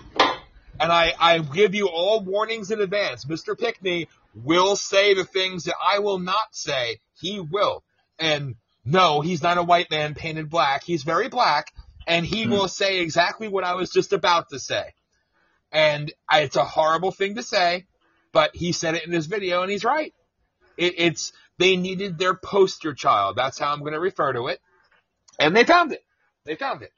And 0.80 0.90
I, 0.90 1.12
I 1.20 1.38
give 1.40 1.74
you 1.74 1.88
all 1.88 2.20
warnings 2.20 2.70
in 2.70 2.80
advance. 2.80 3.26
Mr. 3.26 3.58
Pinkney 3.58 4.08
will 4.34 4.76
say 4.76 5.14
the 5.14 5.24
things 5.24 5.64
that 5.64 5.76
I 5.82 5.98
will 5.98 6.18
not 6.18 6.54
say. 6.54 7.00
He 7.20 7.40
will. 7.40 7.82
And 8.18 8.56
no, 8.84 9.20
he's 9.20 9.42
not 9.42 9.58
a 9.58 9.62
white 9.62 9.90
man 9.90 10.14
painted 10.14 10.50
black. 10.50 10.84
He's 10.84 11.02
very 11.02 11.28
black, 11.28 11.72
and 12.06 12.24
he 12.24 12.46
will 12.46 12.68
say 12.68 13.00
exactly 13.00 13.48
what 13.48 13.64
I 13.64 13.74
was 13.74 13.90
just 13.90 14.12
about 14.12 14.48
to 14.50 14.58
say. 14.58 14.94
And 15.72 16.12
I, 16.28 16.40
it's 16.40 16.56
a 16.56 16.64
horrible 16.64 17.12
thing 17.12 17.36
to 17.36 17.42
say, 17.42 17.86
but 18.32 18.54
he 18.54 18.72
said 18.72 18.94
it 18.94 19.06
in 19.06 19.12
his 19.12 19.26
video, 19.26 19.62
and 19.62 19.70
he's 19.70 19.84
right. 19.84 20.12
It, 20.76 20.94
it's 20.96 21.32
they 21.58 21.76
needed 21.76 22.18
their 22.18 22.34
poster 22.34 22.94
child. 22.94 23.36
That's 23.36 23.58
how 23.58 23.72
I'm 23.72 23.80
going 23.80 23.92
to 23.92 24.00
refer 24.00 24.32
to 24.32 24.46
it, 24.46 24.60
and 25.38 25.54
they 25.54 25.64
found 25.64 25.92
it. 25.92 26.04
They 26.44 26.56
found 26.56 26.82
it, 26.82 26.92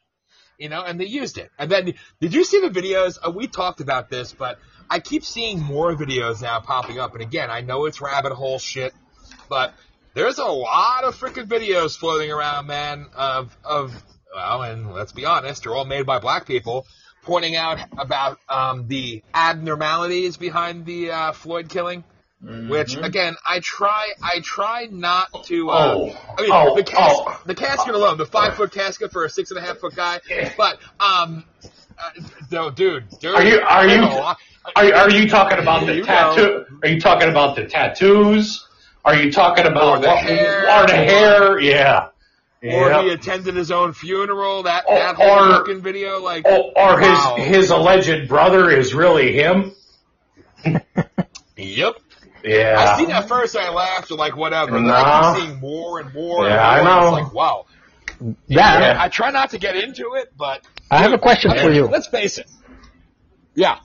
you 0.57 0.69
know, 0.69 0.83
and 0.83 1.01
they 1.01 1.07
used 1.07 1.37
it. 1.37 1.51
And 1.59 1.71
then, 1.71 1.95
did 2.21 2.33
you 2.33 2.45
see 2.45 2.61
the 2.61 2.71
videos? 2.71 3.19
Uh, 3.21 3.31
we 3.31 3.49
talked 3.49 3.81
about 3.81 4.09
this, 4.09 4.33
but 4.33 4.59
I 4.93 5.01
keep 5.01 5.25
seeing 5.25 5.61
more 5.63 5.95
videos 5.95 6.43
now 6.43 6.61
popping 6.61 6.99
up. 6.99 7.13
And 7.15 7.23
again, 7.23 7.51
I 7.51 7.63
know 7.63 7.87
it's 7.87 8.01
rabbit 8.01 8.33
hole 8.33 8.59
shit, 8.59 8.93
but 9.49 9.73
there's 10.15 10.39
a 10.39 10.45
lot 10.45 11.05
of 11.05 11.19
freaking 11.19 11.47
videos 11.47 11.97
floating 11.97 12.31
around, 12.31 12.67
man, 12.67 13.07
of 13.17 13.57
of 13.65 14.03
well, 14.35 14.63
and 14.63 14.93
let's 14.93 15.13
be 15.13 15.25
honest, 15.25 15.63
they're 15.63 15.75
all 15.75 15.85
made 15.87 16.05
by 16.05 16.19
black 16.19 16.47
people, 16.47 16.87
pointing 17.23 17.57
out 17.57 17.79
about 17.99 18.39
um, 18.49 18.87
the 18.89 19.23
abnormalities 19.33 20.37
behind 20.37 20.85
the 20.87 21.11
uh, 21.11 21.33
Floyd 21.33 21.69
killing. 21.69 22.05
Which 22.45 22.97
again, 22.97 23.37
I 23.47 23.61
try, 23.61 24.09
I 24.21 24.41
try 24.41 24.89
not 24.91 25.45
to. 25.45 25.71
Uh, 25.71 25.95
Oh. 25.95 26.35
I 26.37 26.43
mean, 26.43 26.51
Oh, 26.53 26.75
the, 26.75 26.83
cas- 26.83 26.99
oh. 27.15 27.41
the 27.47 27.55
casket 27.55 27.95
alone, 27.95 28.19
the 28.19 28.27
five 28.27 28.57
foot 28.57 28.73
casket 28.73 29.13
for 29.13 29.25
a 29.25 29.31
six 29.31 29.53
and 29.53 29.59
a 29.59 29.63
half 29.63 29.79
foot 29.79 29.95
guy. 29.95 30.19
But 30.57 30.81
um, 30.99 31.45
uh, 31.97 32.11
no, 32.51 32.69
dude, 32.71 33.09
dude, 33.21 33.35
Are 33.37 33.45
you- 33.45 33.61
are 33.61 33.87
you- 33.87 34.01
no, 34.01 34.09
I- 34.23 34.35
Are, 34.77 34.95
are 34.95 35.11
you 35.11 35.29
talking 35.29 35.59
about 35.59 35.87
the 35.87 35.97
You 35.97 36.05
tattoo? 36.05 36.65
Are 36.83 36.89
you 36.89 37.01
talking 37.01 37.29
about 37.29 37.57
the 37.57 37.65
tattoos? 37.67 38.67
Are 39.05 39.17
you 39.17 39.33
talking 39.33 39.67
about 39.67 39.99
Or 39.99 40.01
the 40.01 40.09
what- 40.09 40.19
hair. 40.25 40.61
Or 40.83 40.87
the 40.87 40.93
hair? 40.95 41.59
Yeah. 41.61 42.07
Or 42.63 42.69
Yeah. 42.91 43.03
he 43.03 43.09
attended 43.11 43.57
his 43.57 43.73
own 43.73 43.93
funeral. 43.93 44.63
That 44.63 44.85
Or- 44.87 44.95
that 44.97 45.17
whole 45.17 45.29
or- 45.53 45.57
fucking 45.59 45.83
video, 45.83 46.21
like, 46.21 46.47
Or, 46.47 46.71
or 46.77 47.01
his 47.01 47.09
Wow. 47.09 47.35
his 47.39 47.71
alleged 47.71 48.29
brother 48.29 48.71
is 48.71 48.95
really 48.95 49.33
him? 49.33 49.73
yep. 51.57 51.95
Yeah. 52.45 52.77
I 52.95 52.99
seen 52.99 53.09
that 53.09 53.29
first, 53.29 53.57
I 53.57 53.71
laughed, 53.71 54.11
or 54.13 54.17
like 54.17 54.37
whatever. 54.37 54.77
And 54.77 54.87
then 54.89 54.95
I 54.95 55.03
Nah. 55.03 55.35
keep 55.35 55.43
seeing 55.45 55.61
more 55.61 55.99
and 56.01 56.15
more. 56.15 56.45
Yeah, 56.49 56.77
and 56.77 56.85
more. 56.85 56.95
I 56.95 57.01
know. 57.01 57.17
It's 57.17 57.25
like, 57.25 57.35
wow. 57.35 57.67
Yeah. 58.47 58.97
I 58.99 59.09
try 59.09 59.31
not 59.31 59.51
to 59.51 59.59
get 59.59 59.77
into 59.77 60.15
it, 60.15 60.33
but 60.37 60.61
I 60.91 60.99
have 60.99 61.13
a 61.13 61.19
question 61.19 61.51
I 61.51 61.55
mean, 61.55 61.65
for 61.65 61.73
you. 61.73 61.87
Let's 61.87 62.07
face 62.07 62.39
it. 62.39 62.49
Yeah. 63.57 63.79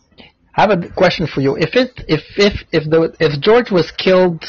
I 0.58 0.62
have 0.62 0.72
a 0.72 0.90
question 0.90 1.28
for 1.28 1.42
you. 1.42 1.56
If 1.56 1.76
it, 1.76 2.04
if 2.08 2.24
if 2.38 2.64
if 2.72 2.90
the 2.90 3.16
if 3.20 3.40
George 3.40 3.70
was 3.72 3.92
killed 3.92 4.44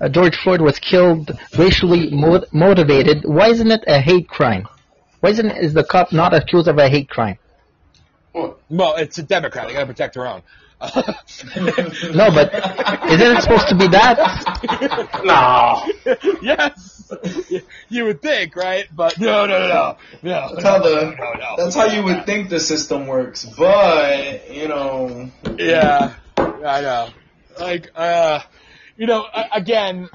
uh, 0.00 0.08
George 0.08 0.36
Floyd 0.36 0.60
was 0.60 0.78
killed 0.78 1.30
racially 1.56 2.10
mo- 2.10 2.44
motivated, 2.52 3.24
why 3.24 3.48
isn't 3.48 3.70
it 3.70 3.84
a 3.86 4.00
hate 4.00 4.28
crime? 4.28 4.66
Why 5.20 5.30
isn't 5.30 5.50
is 5.52 5.72
the 5.72 5.84
cop 5.84 6.12
not 6.12 6.34
accused 6.34 6.68
of 6.68 6.78
a 6.78 6.88
hate 6.88 7.08
crime? 7.08 7.38
Well, 8.34 8.96
it's 8.96 9.18
a 9.18 9.22
Democrat. 9.22 9.68
They 9.68 9.74
gotta 9.74 9.86
protect 9.86 10.14
their 10.14 10.26
own. 10.26 10.42
No, 12.12 12.30
but 12.30 12.52
isn't 13.08 13.36
it 13.36 13.42
supposed 13.42 13.68
to 13.68 13.76
be 13.76 13.88
that? 13.88 14.18
No. 15.24 15.86
yes, 16.42 16.93
you 17.88 18.04
would 18.04 18.22
think, 18.22 18.56
right? 18.56 18.86
But 18.94 19.18
no, 19.18 19.46
no, 19.46 19.58
no, 19.58 19.68
no, 19.68 19.96
no. 20.22 20.54
That's 20.54 20.64
how 20.64 20.78
the 20.78 21.14
no, 21.18 21.32
no. 21.32 21.54
that's 21.56 21.74
how 21.74 21.86
you 21.86 22.02
would 22.04 22.26
think 22.26 22.48
the 22.48 22.60
system 22.60 23.06
works, 23.06 23.44
but 23.44 24.50
you 24.52 24.68
know, 24.68 25.30
Yeah, 25.58 26.14
I 26.38 26.80
know. 26.80 27.08
Like, 27.58 27.90
uh, 27.94 28.40
you 28.96 29.06
know, 29.06 29.26
again, 29.52 30.08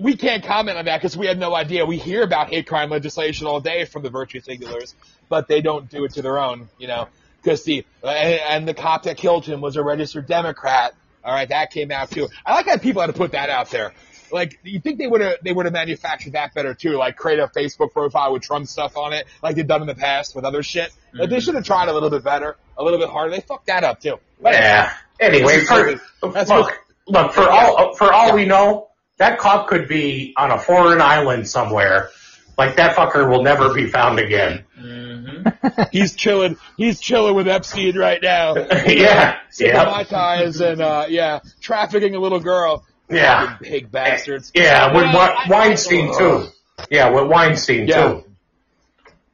we 0.00 0.16
can't 0.16 0.44
comment 0.44 0.76
on 0.76 0.84
that 0.86 0.98
because 0.98 1.16
we 1.16 1.26
have 1.26 1.38
no 1.38 1.54
idea. 1.54 1.86
We 1.86 1.98
hear 1.98 2.22
about 2.22 2.48
hate 2.48 2.66
crime 2.66 2.90
legislation 2.90 3.46
all 3.46 3.60
day 3.60 3.84
from 3.84 4.02
the 4.02 4.10
virtue 4.10 4.40
singulars, 4.40 4.94
but 5.28 5.48
they 5.48 5.60
don't 5.60 5.88
do 5.88 6.04
it 6.04 6.14
to 6.14 6.22
their 6.22 6.38
own, 6.38 6.68
you 6.78 6.88
know, 6.88 7.08
because 7.42 7.64
the, 7.64 7.84
and, 8.02 8.40
and 8.48 8.68
the 8.68 8.74
cop 8.74 9.04
that 9.04 9.16
killed 9.16 9.46
him 9.46 9.60
was 9.60 9.76
a 9.76 9.82
registered 9.82 10.26
Democrat. 10.26 10.94
All 11.24 11.32
right, 11.34 11.48
that 11.48 11.70
came 11.70 11.90
out 11.90 12.10
too. 12.10 12.28
I 12.46 12.54
like 12.54 12.66
how 12.66 12.78
people 12.78 13.02
had 13.02 13.08
to 13.08 13.12
put 13.12 13.32
that 13.32 13.50
out 13.50 13.70
there. 13.70 13.92
Like, 14.32 14.58
you 14.62 14.80
think 14.80 14.98
they 14.98 15.06
would 15.06 15.20
have 15.20 15.36
they 15.42 15.52
would 15.52 15.66
have 15.66 15.72
manufactured 15.72 16.32
that 16.32 16.54
better 16.54 16.74
too? 16.74 16.92
Like, 16.96 17.16
create 17.16 17.38
a 17.38 17.48
Facebook 17.48 17.92
profile 17.92 18.32
with 18.32 18.42
Trump 18.42 18.66
stuff 18.66 18.96
on 18.96 19.12
it, 19.12 19.26
like 19.42 19.56
they've 19.56 19.66
done 19.66 19.80
in 19.80 19.86
the 19.86 19.94
past 19.94 20.34
with 20.36 20.44
other 20.44 20.62
shit. 20.62 20.92
Like, 21.14 21.30
they 21.30 21.40
should 21.40 21.54
have 21.54 21.64
tried 21.64 21.88
a 21.88 21.92
little 21.92 22.10
bit 22.10 22.22
better, 22.24 22.56
a 22.76 22.84
little 22.84 22.98
bit 22.98 23.08
harder. 23.08 23.30
They 23.30 23.40
fucked 23.40 23.66
that 23.66 23.84
up 23.84 24.00
too. 24.00 24.18
But 24.40 24.54
Yeah. 24.54 24.92
Anyway, 25.20 25.60
for, 25.60 26.00
That's 26.32 26.48
look, 26.48 26.66
what- 26.66 26.78
look, 27.06 27.32
for 27.32 27.48
all, 27.48 27.94
for 27.96 28.12
all 28.12 28.34
we 28.34 28.44
know, 28.44 28.88
that 29.16 29.38
cop 29.38 29.66
could 29.66 29.88
be 29.88 30.32
on 30.36 30.52
a 30.52 30.58
foreign 30.58 31.00
island 31.00 31.48
somewhere. 31.48 32.10
Like 32.56 32.76
that 32.76 32.96
fucker 32.96 33.28
will 33.28 33.42
never 33.42 33.72
be 33.72 33.86
found 33.88 34.18
again. 34.18 34.64
he's 35.92 36.14
chilling. 36.14 36.56
He's 36.76 37.00
chilling 37.00 37.34
with 37.34 37.48
Epstein 37.48 37.96
right 37.96 38.20
now. 38.22 38.54
yeah. 38.86 39.38
Sipping 39.50 39.74
Yeah. 39.74 39.84
Mai 39.84 40.04
tais 40.04 40.60
and 40.60 40.80
uh, 40.80 41.06
yeah, 41.08 41.40
trafficking 41.60 42.14
a 42.14 42.18
little 42.20 42.40
girl. 42.40 42.84
Yeah. 43.10 43.56
Pig 43.62 43.90
bastards. 43.90 44.52
Yeah, 44.54 44.94
with 44.94 45.14
Well, 45.14 45.36
Weinstein 45.48 46.16
too. 46.16 46.48
Yeah, 46.90 47.10
with 47.10 47.30
Weinstein 47.30 47.88
Yeah. 47.88 48.08
too. 48.08 48.24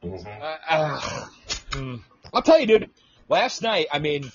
Uh, 0.03 0.57
uh, 0.69 0.99
mm. 1.71 2.01
I'll 2.33 2.41
tell 2.41 2.59
you, 2.59 2.67
dude. 2.67 2.89
Last 3.27 3.61
night, 3.61 3.87
I 3.91 3.99
mean, 3.99 4.31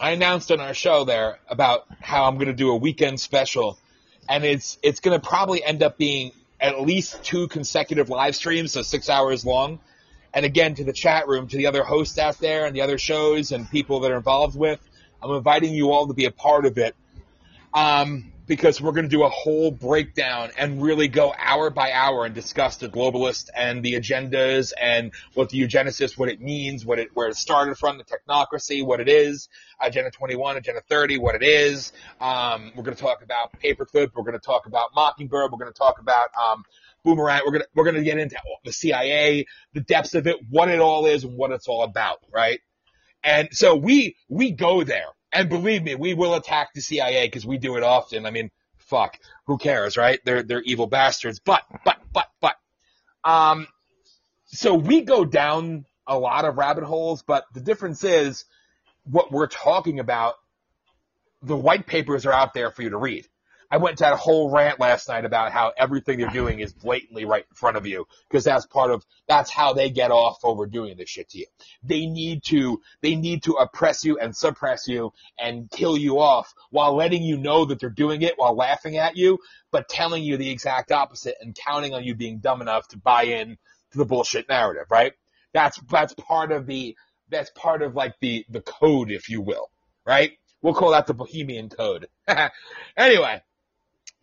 I 0.00 0.10
announced 0.10 0.50
on 0.50 0.60
our 0.60 0.74
show 0.74 1.04
there 1.04 1.38
about 1.48 1.86
how 2.00 2.24
I'm 2.24 2.34
going 2.34 2.48
to 2.48 2.52
do 2.52 2.70
a 2.70 2.76
weekend 2.76 3.20
special, 3.20 3.78
and 4.28 4.44
it's 4.44 4.78
it's 4.82 5.00
going 5.00 5.18
to 5.18 5.26
probably 5.26 5.62
end 5.62 5.82
up 5.82 5.96
being 5.96 6.32
at 6.60 6.80
least 6.80 7.22
two 7.22 7.48
consecutive 7.48 8.08
live 8.10 8.34
streams, 8.34 8.72
so 8.72 8.82
six 8.82 9.08
hours 9.08 9.46
long. 9.46 9.78
And 10.34 10.44
again, 10.44 10.74
to 10.76 10.84
the 10.84 10.92
chat 10.92 11.28
room, 11.28 11.48
to 11.48 11.56
the 11.56 11.66
other 11.66 11.82
hosts 11.84 12.18
out 12.18 12.38
there, 12.38 12.66
and 12.66 12.74
the 12.74 12.82
other 12.82 12.98
shows 12.98 13.52
and 13.52 13.68
people 13.70 14.00
that 14.00 14.10
are 14.10 14.16
involved 14.16 14.56
with, 14.56 14.80
I'm 15.22 15.30
inviting 15.32 15.72
you 15.72 15.90
all 15.92 16.06
to 16.08 16.14
be 16.14 16.24
a 16.24 16.30
part 16.30 16.66
of 16.66 16.78
it. 16.78 16.94
Um, 17.74 18.32
because 18.50 18.80
we're 18.80 18.90
going 18.90 19.04
to 19.04 19.08
do 19.08 19.22
a 19.22 19.28
whole 19.28 19.70
breakdown 19.70 20.50
and 20.58 20.82
really 20.82 21.06
go 21.06 21.32
hour 21.38 21.70
by 21.70 21.92
hour 21.92 22.24
and 22.24 22.34
discuss 22.34 22.78
the 22.78 22.88
globalist 22.88 23.48
and 23.56 23.80
the 23.84 23.92
agendas 23.92 24.72
and 24.78 25.12
what 25.34 25.50
the 25.50 25.60
eugenicist, 25.60 26.18
what 26.18 26.28
it 26.28 26.40
means, 26.40 26.84
what 26.84 26.98
it, 26.98 27.10
where 27.14 27.28
it 27.28 27.36
started 27.36 27.78
from, 27.78 27.96
the 27.96 28.02
technocracy, 28.02 28.84
what 28.84 28.98
it 28.98 29.08
is, 29.08 29.48
Agenda 29.80 30.10
21, 30.10 30.56
Agenda 30.56 30.80
30, 30.88 31.18
what 31.18 31.36
it 31.36 31.44
is. 31.44 31.92
Um, 32.20 32.72
we're 32.74 32.82
going 32.82 32.96
to 32.96 33.00
talk 33.00 33.22
about 33.22 33.52
Paperclip. 33.60 34.10
We're 34.16 34.24
going 34.24 34.32
to 34.32 34.44
talk 34.44 34.66
about 34.66 34.96
Mockingbird. 34.96 35.52
We're 35.52 35.58
going 35.58 35.72
to 35.72 35.78
talk 35.78 36.00
about, 36.00 36.30
um, 36.34 36.64
Boomerang. 37.04 37.42
We're 37.46 37.52
going 37.52 37.62
to, 37.62 37.68
we're 37.76 37.84
going 37.84 37.96
to 37.98 38.02
get 38.02 38.18
into 38.18 38.34
the 38.64 38.72
CIA, 38.72 39.46
the 39.74 39.80
depths 39.80 40.16
of 40.16 40.26
it, 40.26 40.38
what 40.48 40.68
it 40.68 40.80
all 40.80 41.06
is 41.06 41.22
and 41.22 41.36
what 41.36 41.52
it's 41.52 41.68
all 41.68 41.84
about, 41.84 42.18
right? 42.34 42.58
And 43.22 43.48
so 43.52 43.76
we, 43.76 44.16
we 44.28 44.50
go 44.50 44.82
there. 44.82 45.06
And 45.32 45.48
believe 45.48 45.82
me, 45.82 45.94
we 45.94 46.14
will 46.14 46.34
attack 46.34 46.74
the 46.74 46.80
CIA 46.80 47.26
because 47.26 47.46
we 47.46 47.58
do 47.58 47.76
it 47.76 47.82
often. 47.82 48.26
I 48.26 48.30
mean, 48.30 48.50
fuck, 48.78 49.18
who 49.46 49.58
cares, 49.58 49.96
right? 49.96 50.20
They're, 50.24 50.42
they're 50.42 50.62
evil 50.62 50.86
bastards. 50.86 51.38
But, 51.38 51.62
but, 51.84 51.98
but, 52.12 52.28
but, 52.40 52.56
um, 53.24 53.68
so 54.46 54.74
we 54.74 55.02
go 55.02 55.24
down 55.24 55.84
a 56.06 56.18
lot 56.18 56.44
of 56.44 56.58
rabbit 56.58 56.84
holes, 56.84 57.22
but 57.22 57.44
the 57.54 57.60
difference 57.60 58.02
is 58.02 58.44
what 59.04 59.30
we're 59.30 59.46
talking 59.46 60.00
about. 60.00 60.34
The 61.42 61.56
white 61.56 61.86
papers 61.86 62.26
are 62.26 62.32
out 62.32 62.52
there 62.52 62.70
for 62.70 62.82
you 62.82 62.90
to 62.90 62.98
read. 62.98 63.26
I 63.70 63.76
went 63.76 63.98
to 63.98 64.04
that 64.04 64.18
whole 64.18 64.50
rant 64.50 64.80
last 64.80 65.08
night 65.08 65.24
about 65.24 65.52
how 65.52 65.72
everything 65.78 66.18
they're 66.18 66.28
doing 66.28 66.58
is 66.58 66.72
blatantly 66.72 67.24
right 67.24 67.44
in 67.48 67.54
front 67.54 67.76
of 67.76 67.86
you 67.86 68.06
because 68.28 68.42
that's 68.42 68.66
part 68.66 68.90
of 68.90 69.04
that's 69.28 69.50
how 69.50 69.72
they 69.74 69.90
get 69.90 70.10
off 70.10 70.38
over 70.42 70.66
doing 70.66 70.96
this 70.96 71.08
shit 71.08 71.28
to 71.30 71.38
you. 71.38 71.46
They 71.84 72.06
need 72.06 72.42
to 72.44 72.80
they 73.00 73.14
need 73.14 73.44
to 73.44 73.52
oppress 73.52 74.04
you 74.04 74.18
and 74.18 74.34
suppress 74.34 74.88
you 74.88 75.12
and 75.38 75.70
kill 75.70 75.96
you 75.96 76.18
off 76.18 76.52
while 76.70 76.96
letting 76.96 77.22
you 77.22 77.36
know 77.36 77.64
that 77.66 77.78
they're 77.78 77.90
doing 77.90 78.22
it 78.22 78.34
while 78.36 78.56
laughing 78.56 78.96
at 78.96 79.16
you, 79.16 79.38
but 79.70 79.88
telling 79.88 80.24
you 80.24 80.36
the 80.36 80.50
exact 80.50 80.90
opposite 80.90 81.36
and 81.40 81.54
counting 81.54 81.94
on 81.94 82.02
you 82.02 82.16
being 82.16 82.38
dumb 82.38 82.60
enough 82.62 82.88
to 82.88 82.98
buy 82.98 83.22
in 83.22 83.56
to 83.92 83.98
the 83.98 84.04
bullshit 84.04 84.48
narrative, 84.48 84.86
right? 84.90 85.12
That's 85.54 85.78
that's 85.88 86.14
part 86.14 86.50
of 86.50 86.66
the 86.66 86.96
that's 87.28 87.50
part 87.50 87.82
of 87.82 87.94
like 87.94 88.14
the 88.20 88.44
the 88.48 88.62
code, 88.62 89.12
if 89.12 89.28
you 89.28 89.40
will, 89.40 89.70
right? 90.04 90.32
We'll 90.62 90.74
call 90.74 90.90
that 90.90 91.06
the 91.06 91.14
Bohemian 91.14 91.70
Code. 91.70 92.08
anyway, 92.96 93.42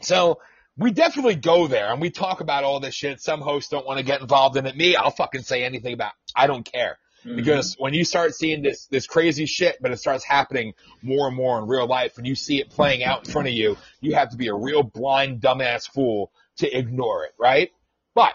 so 0.02 0.40
we 0.78 0.92
definitely 0.92 1.36
go 1.36 1.68
there 1.68 1.92
and 1.92 2.00
we 2.00 2.12
talk 2.12 2.42
about 2.42 2.64
all 2.64 2.80
this 2.80 2.94
shit. 2.94 3.20
Some 3.20 3.42
hosts 3.42 3.70
don't 3.70 3.86
want 3.86 4.00
to 4.00 4.06
get 4.06 4.22
involved 4.22 4.58
in 4.58 4.66
it. 4.66 4.78
Me, 4.78 4.96
I'll 4.96 5.12
fucking 5.12 5.42
say 5.42 5.64
anything 5.64 5.94
about. 5.94 6.12
it. 6.12 6.34
I 6.36 6.48
don't 6.48 6.64
care 6.64 6.98
mm-hmm. 7.26 7.36
because 7.36 7.76
when 7.80 7.94
you 7.94 8.04
start 8.06 8.36
seeing 8.36 8.62
this 8.62 8.86
this 8.88 9.08
crazy 9.08 9.46
shit, 9.46 9.78
but 9.82 9.92
it 9.92 9.98
starts 9.98 10.24
happening 10.24 10.74
more 11.02 11.28
and 11.28 11.36
more 11.36 11.58
in 11.60 11.68
real 11.68 11.88
life, 11.88 12.18
and 12.18 12.28
you 12.28 12.36
see 12.36 12.60
it 12.60 12.70
playing 12.70 13.04
out 13.04 13.26
in 13.26 13.32
front 13.32 13.48
of 13.48 13.54
you, 13.54 13.78
you 14.02 14.16
have 14.16 14.30
to 14.32 14.38
be 14.38 14.48
a 14.48 14.54
real 14.54 14.84
blind 14.84 15.42
dumbass 15.42 15.90
fool 15.90 16.32
to 16.58 16.78
ignore 16.78 17.26
it, 17.26 17.34
right? 17.40 17.72
But 18.14 18.34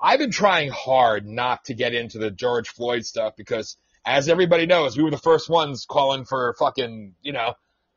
I've 0.00 0.18
been 0.18 0.32
trying 0.32 0.70
hard 0.70 1.26
not 1.26 1.64
to 1.66 1.74
get 1.74 1.94
into 1.94 2.18
the 2.18 2.30
George 2.30 2.68
Floyd 2.68 3.04
stuff 3.04 3.34
because, 3.36 3.76
as 4.04 4.28
everybody 4.28 4.66
knows, 4.66 4.96
we 4.96 5.02
were 5.02 5.10
the 5.10 5.18
first 5.18 5.48
ones 5.48 5.86
calling 5.88 6.24
for 6.24 6.54
fucking, 6.58 7.14
you 7.22 7.32
know, 7.32 7.54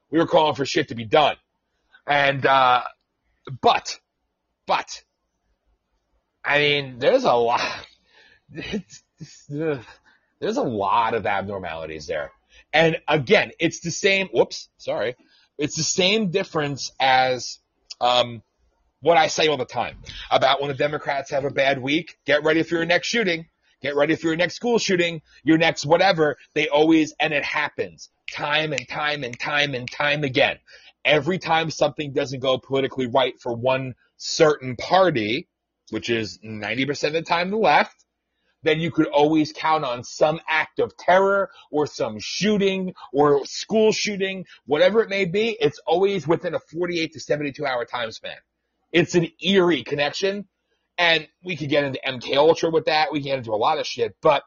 we 0.09 0.19
were 0.19 0.27
calling 0.27 0.55
for 0.55 0.65
shit 0.65 0.89
to 0.89 0.95
be 0.95 1.05
done. 1.05 1.35
And, 2.07 2.45
uh, 2.45 2.83
but, 3.61 3.99
but, 4.65 5.03
I 6.43 6.59
mean, 6.59 6.99
there's 6.99 7.25
a 7.25 7.33
lot, 7.33 7.61
there's 9.49 10.57
a 10.57 10.61
lot 10.61 11.13
of 11.13 11.25
abnormalities 11.25 12.07
there. 12.07 12.31
And 12.71 12.97
again, 13.07 13.51
it's 13.59 13.81
the 13.81 13.91
same, 13.91 14.27
whoops, 14.33 14.69
sorry. 14.77 15.15
It's 15.57 15.75
the 15.75 15.83
same 15.83 16.31
difference 16.31 16.91
as, 16.99 17.59
um, 17.99 18.41
what 19.01 19.17
I 19.17 19.27
say 19.27 19.47
all 19.47 19.57
the 19.57 19.65
time 19.65 19.97
about 20.31 20.61
when 20.61 20.69
the 20.69 20.77
Democrats 20.77 21.31
have 21.31 21.45
a 21.45 21.51
bad 21.51 21.81
week, 21.81 22.17
get 22.25 22.43
ready 22.43 22.63
for 22.63 22.75
your 22.75 22.85
next 22.85 23.07
shooting. 23.07 23.47
Get 23.81 23.95
ready 23.95 24.15
for 24.15 24.27
your 24.27 24.35
next 24.35 24.55
school 24.55 24.79
shooting, 24.79 25.21
your 25.43 25.59
next 25.59 25.85
whatever. 25.85 26.37
They 26.55 26.67
always, 26.67 27.13
and 27.19 27.31
it 27.31 27.43
happens 27.43 28.09
time 28.31 28.73
and 28.73 28.87
time 28.87 29.23
and 29.23 29.39
time 29.39 29.75
and 29.75 29.89
time 29.89 30.23
again. 30.23 30.57
Every 31.07 31.39
time 31.39 31.71
something 31.71 32.11
doesn't 32.11 32.41
go 32.41 32.57
politically 32.57 33.07
right 33.07 33.33
for 33.39 33.55
one 33.55 33.95
certain 34.17 34.75
party, 34.75 35.47
which 35.89 36.09
is 36.09 36.37
90% 36.39 37.07
of 37.07 37.13
the 37.13 37.21
time 37.21 37.49
the 37.49 37.57
left, 37.57 37.95
then 38.63 38.81
you 38.81 38.91
could 38.91 39.07
always 39.07 39.53
count 39.53 39.85
on 39.85 40.03
some 40.03 40.41
act 40.49 40.79
of 40.79 40.97
terror 40.97 41.49
or 41.71 41.87
some 41.87 42.17
shooting 42.19 42.93
or 43.13 43.45
school 43.45 43.93
shooting, 43.93 44.45
whatever 44.65 45.01
it 45.01 45.09
may 45.09 45.23
be. 45.23 45.55
It's 45.61 45.79
always 45.87 46.27
within 46.27 46.53
a 46.53 46.59
48 46.59 47.13
to 47.13 47.19
72 47.21 47.65
hour 47.65 47.85
time 47.85 48.11
span. 48.11 48.35
It's 48.91 49.15
an 49.15 49.29
eerie 49.41 49.83
connection. 49.83 50.47
And 50.97 51.27
we 51.41 51.55
could 51.55 51.69
get 51.69 51.85
into 51.85 51.99
MK 52.05 52.35
Ultra 52.35 52.69
with 52.69 52.85
that. 52.85 53.13
We 53.13 53.19
can 53.19 53.27
get 53.27 53.37
into 53.37 53.51
a 53.51 53.55
lot 53.55 53.79
of 53.79 53.87
shit, 53.87 54.15
but 54.21 54.43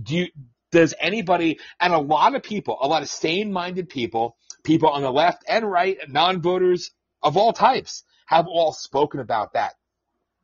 do 0.00 0.14
you, 0.16 0.26
does 0.70 0.94
anybody, 1.00 1.58
and 1.80 1.92
a 1.92 1.98
lot 1.98 2.36
of 2.36 2.42
people, 2.42 2.78
a 2.80 2.86
lot 2.86 3.02
of 3.02 3.08
sane-minded 3.08 3.88
people, 3.88 4.36
people 4.64 4.90
on 4.90 5.02
the 5.02 5.12
left 5.12 5.44
and 5.48 5.70
right, 5.70 5.98
non-voters 6.08 6.90
of 7.22 7.36
all 7.36 7.52
types, 7.52 8.04
have 8.26 8.46
all 8.46 8.72
spoken 8.72 9.20
about 9.20 9.54
that. 9.54 9.74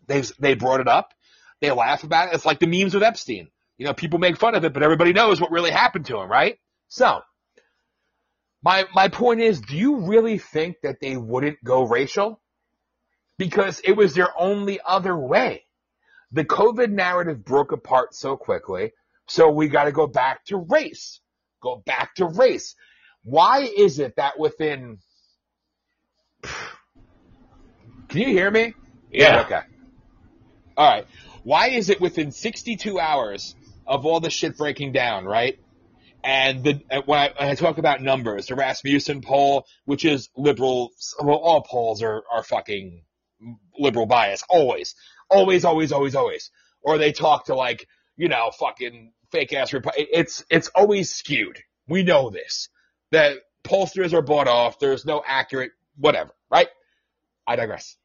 They've, 0.07 0.31
they 0.39 0.55
brought 0.55 0.81
it 0.81 0.89
up. 0.89 1.13
They 1.61 1.71
laugh 1.71 2.05
about 2.05 2.29
it. 2.29 2.35
It's 2.35 2.45
like 2.45 2.59
the 2.59 2.67
memes 2.67 2.95
with 2.95 3.03
Epstein. 3.03 3.49
You 3.79 3.87
know, 3.87 3.95
people 3.95 4.19
make 4.19 4.37
fun 4.39 4.55
of 4.55 4.65
it, 4.65 4.73
but 4.73 4.83
everybody 4.83 5.13
knows 5.13 5.41
what 5.41 5.51
really 5.51 5.71
happened 5.71 6.07
to 6.07 6.19
him, 6.19 6.31
right? 6.31 6.59
So, 6.89 7.21
my, 8.63 8.85
my 8.95 9.09
point 9.09 9.41
is, 9.41 9.61
do 9.61 9.77
you 9.77 10.07
really 10.07 10.39
think 10.39 10.77
that 10.83 11.01
they 11.01 11.17
wouldn't 11.17 11.63
go 11.63 11.87
racial? 11.87 12.41
Because 13.39 13.81
it 13.85 13.93
was 13.93 14.15
their 14.15 14.29
only 14.39 14.81
other 14.85 15.17
way. 15.17 15.65
The 16.33 16.45
COVID 16.45 16.91
narrative 16.91 17.45
broke 17.45 17.73
apart 17.73 18.15
so 18.15 18.37
quickly, 18.37 18.93
so 19.29 19.51
we 19.51 19.69
gotta 19.69 19.93
go 19.93 20.07
back 20.07 20.45
to 20.47 20.57
race. 20.57 21.21
Go 21.63 21.83
back 21.85 22.15
to 22.17 22.27
race. 22.27 22.75
Why 23.27 23.63
is 23.63 23.99
it 23.99 24.15
that 24.17 24.39
within 24.39 24.99
Can 28.09 28.21
you 28.21 28.29
hear 28.29 28.49
me? 28.53 28.73
Yeah. 29.11 29.41
Okay. 29.41 29.61
All 30.77 30.89
right. 30.89 31.07
Why 31.43 31.71
is 31.71 31.91
it 31.91 32.01
within 32.01 32.31
62 32.31 33.01
hours 33.01 33.57
of 33.85 34.07
all 34.07 34.21
the 34.21 34.31
shit 34.31 34.57
breaking 34.57 34.93
down, 34.93 35.25
right? 35.25 35.59
And 36.23 36.63
the 36.63 36.81
when 37.07 37.19
I, 37.19 37.33
when 37.37 37.49
I 37.49 37.55
talk 37.57 37.79
about 37.79 38.01
numbers, 38.01 38.47
the 38.47 38.55
Rasmussen 38.55 39.23
poll, 39.23 39.67
which 39.87 40.05
is 40.05 40.29
liberal, 40.37 40.91
well, 41.21 41.37
all 41.37 41.63
polls 41.63 42.05
are 42.05 42.23
are 42.33 42.45
fucking 42.45 43.03
liberal 43.77 44.07
bias, 44.07 44.45
always, 44.49 44.95
always, 45.29 45.65
always, 45.65 45.91
always, 45.91 46.15
always. 46.15 46.51
Or 46.81 46.97
they 46.97 47.11
talk 47.11 47.47
to 47.47 47.57
like 47.57 47.89
you 48.17 48.29
know 48.29 48.53
fucking 48.57 49.13
fake 49.33 49.53
ass. 49.53 49.73
Repu- 49.73 49.91
it's 49.97 50.45
it's 50.49 50.69
always 50.69 51.13
skewed. 51.13 51.59
We 51.89 52.05
know 52.05 52.31
this. 52.31 52.69
That 53.13 53.39
pollsters 53.65 54.13
are 54.13 54.23
bought 54.23 54.49
off. 54.49 54.79
There's 54.79 55.05
no 55.05 55.23
accurate 55.27 55.73
whatever, 55.97 56.31
right? 56.51 56.69
I 57.47 57.57
digress. 57.57 57.97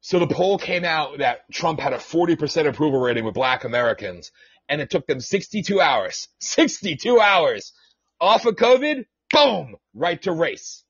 So 0.00 0.18
the 0.20 0.26
poll 0.28 0.58
came 0.58 0.84
out 0.84 1.18
that 1.18 1.40
Trump 1.52 1.80
had 1.80 1.92
a 1.92 1.96
40% 1.98 2.68
approval 2.68 3.00
rating 3.00 3.24
with 3.24 3.34
black 3.34 3.64
Americans, 3.64 4.30
and 4.68 4.80
it 4.80 4.88
took 4.90 5.06
them 5.06 5.18
62 5.20 5.80
hours, 5.80 6.28
62 6.40 7.18
hours 7.20 7.72
off 8.20 8.46
of 8.46 8.54
COVID, 8.56 9.04
boom, 9.32 9.76
right 9.94 10.20
to 10.22 10.32
race. 10.32 10.84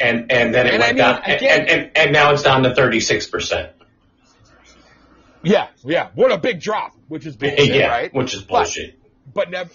And 0.00 0.30
and 0.32 0.52
then 0.54 0.66
it 0.66 0.74
And 0.74 0.82
I 0.82 0.86
went 0.86 0.96
mean, 0.96 1.04
down, 1.04 1.22
again- 1.22 1.60
and, 1.60 1.70
and 1.70 1.90
and 1.96 2.12
now 2.12 2.32
it's 2.32 2.42
down 2.42 2.62
to 2.64 2.74
thirty 2.74 2.98
six 3.00 3.26
percent. 3.28 3.70
Yeah, 5.42 5.68
yeah, 5.84 6.08
what 6.14 6.32
a 6.32 6.38
big 6.38 6.60
drop, 6.60 6.94
which 7.06 7.24
is 7.26 7.36
bullshit, 7.40 7.68
Yeah, 7.74 7.88
right? 7.88 8.12
which 8.14 8.34
is 8.34 8.42
But- 8.42 8.48
bullshit. 8.64 8.98
but 9.32 9.50
never, 9.50 9.70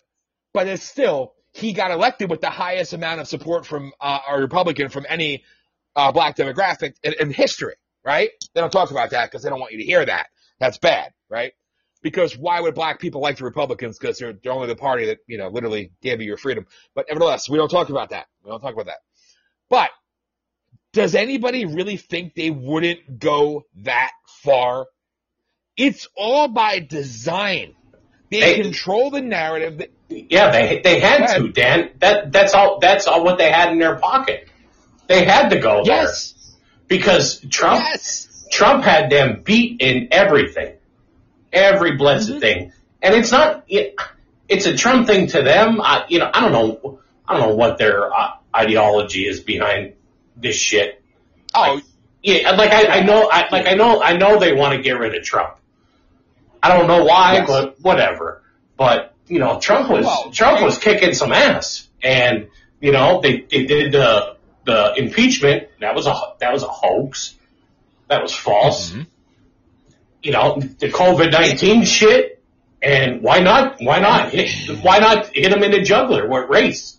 but 0.54 0.68
it's 0.68 0.84
still 0.84 1.34
he 1.54 1.74
got 1.74 1.92
elected 1.92 2.30
with 2.30 2.42
the 2.42 2.50
highest 2.50 2.94
amount 2.94 3.22
of 3.22 3.28
support 3.28 3.66
from 3.66 3.94
uh, 4.02 4.20
a 4.28 4.40
Republican 4.40 4.90
from 4.90 5.06
any 5.08 5.44
uh, 5.96 6.12
black 6.12 6.36
demographic 6.36 6.96
in, 7.04 7.14
in 7.20 7.32
history, 7.32 7.76
right? 8.04 8.30
They 8.54 8.62
don't 8.62 8.72
talk 8.72 8.92
about 8.92 9.12
that 9.12 9.30
because 9.30 9.44
they 9.44 9.50
don't 9.50 9.60
want 9.60 9.72
you 9.72 9.78
to 9.78 9.86
hear 9.86 10.04
that. 10.04 10.28
That's 10.60 10.80
bad, 10.80 11.12
right? 11.30 11.54
Because 12.02 12.38
why 12.38 12.60
would 12.60 12.76
black 12.76 13.00
people 13.00 13.22
like 13.22 13.38
the 13.38 13.46
Republicans? 13.46 13.98
Because 13.98 14.18
they're, 14.18 14.34
they're 14.34 14.52
only 14.52 14.68
the 14.68 14.76
party 14.76 15.06
that 15.06 15.20
you 15.28 15.38
know 15.38 15.48
literally 15.48 15.92
gave 16.02 16.20
you 16.22 16.28
your 16.28 16.38
freedom. 16.38 16.66
But 16.96 17.06
nevertheless, 17.08 17.48
we 17.48 17.58
don't 17.58 17.70
talk 17.70 17.90
about 17.90 18.10
that. 18.10 18.26
We 18.44 18.50
don't 18.50 18.60
talk 18.60 18.74
about 18.74 18.88
that. 18.88 19.00
But 19.70 19.92
does 20.92 21.16
anybody 21.16 21.66
really 21.66 21.98
think 21.98 22.34
they 22.34 22.50
wouldn't 22.50 23.20
go 23.20 23.64
that 23.82 24.12
far? 24.44 24.88
It's 25.78 26.08
all 26.16 26.48
by 26.48 26.80
design. 26.80 27.76
They, 28.34 28.56
They- 28.56 28.62
control 28.62 29.10
the 29.12 29.22
narrative. 29.22 29.78
That, 29.78 29.92
Yeah, 30.10 30.52
they 30.52 30.82
they 30.84 31.00
had 31.00 31.28
to, 31.38 31.50
Dan. 31.50 31.90
That 32.00 32.32
that's 32.32 32.54
all 32.54 32.80
that's 32.80 33.08
all 33.08 33.24
what 33.24 33.38
they 33.38 33.52
had 33.52 33.72
in 33.72 33.80
their 33.80 33.96
pocket. 33.96 34.48
They 35.08 35.24
had 35.26 35.50
to 35.50 35.60
go 35.60 35.84
there 35.84 35.96
yes, 36.04 36.56
because 36.88 37.40
Trump 37.50 37.84
yes. 37.84 38.46
Trump 38.52 38.84
had 38.84 39.10
them 39.10 39.42
beat 39.44 39.82
in 39.82 40.08
everything, 40.12 40.74
every 41.52 41.96
blessed 41.98 42.32
Mhm. 42.32 42.40
thing, 42.40 42.72
and 43.02 43.16
it's 43.16 43.32
not 43.32 43.64
it, 43.68 43.96
it's 44.48 44.66
a 44.66 44.76
Trump 44.76 45.08
thing 45.08 45.28
to 45.28 45.42
them. 45.42 45.82
I 45.82 46.06
you 46.10 46.20
know 46.20 46.30
I 46.34 46.42
don't 46.42 46.52
know 46.52 47.00
I 47.28 47.38
don't 47.38 47.50
know 47.50 47.56
what 47.56 47.78
their 47.78 48.12
uh, 48.14 48.32
ideology 48.56 49.28
is 49.28 49.40
behind 49.42 49.94
this 50.38 50.56
shit. 50.58 51.02
Oh, 51.56 51.80
Yeah, 52.22 52.52
like 52.52 52.72
I, 52.72 53.00
I 53.00 53.02
know 53.02 53.30
I 53.32 53.48
like 53.52 53.68
I 53.68 53.74
know 53.74 54.02
I 54.02 54.18
know 54.18 54.40
they 54.40 54.54
want 54.54 54.76
to 54.76 54.82
get 54.82 54.98
rid 55.00 55.16
of 55.16 55.24
Trump. 55.24 55.56
I 56.64 56.70
don't 56.70 56.88
know 56.88 57.04
why, 57.04 57.34
Yes. 57.34 57.48
but 57.48 57.82
whatever. 57.82 58.42
But 58.78 59.14
you 59.28 59.40
know, 59.40 59.60
Trump 59.60 59.90
was 59.90 60.06
Well, 60.06 60.32
Trump 60.32 60.62
was 60.62 60.78
kicking 60.78 61.14
some 61.14 61.32
ass, 61.34 61.88
and 62.02 62.48
you 62.80 62.92
know 62.94 63.20
they 63.22 63.42
they 63.42 63.66
did 63.66 63.92
the 63.92 64.38
the 64.66 64.94
impeachment. 64.96 65.68
That 65.82 65.94
was 65.94 66.08
a 66.08 66.16
that 66.40 66.54
was 66.54 66.64
a 66.64 66.68
hoax. 66.70 67.36
That 68.08 68.22
was 68.22 68.34
false. 68.34 68.92
Mhm. 68.92 69.08
You 70.24 70.32
know 70.32 70.60
the 70.80 70.90
COVID 70.90 71.32
nineteen 71.32 71.84
shit, 71.84 72.42
and 72.82 73.22
why 73.22 73.40
not? 73.40 73.76
Why 73.82 74.00
not? 74.00 74.30
Hit, 74.32 74.80
why 74.82 75.00
not 75.00 75.28
hit 75.36 75.52
him 75.52 75.64
in 75.64 75.72
the 75.72 75.82
juggler 75.82 76.28
with 76.30 76.50
race? 76.50 76.98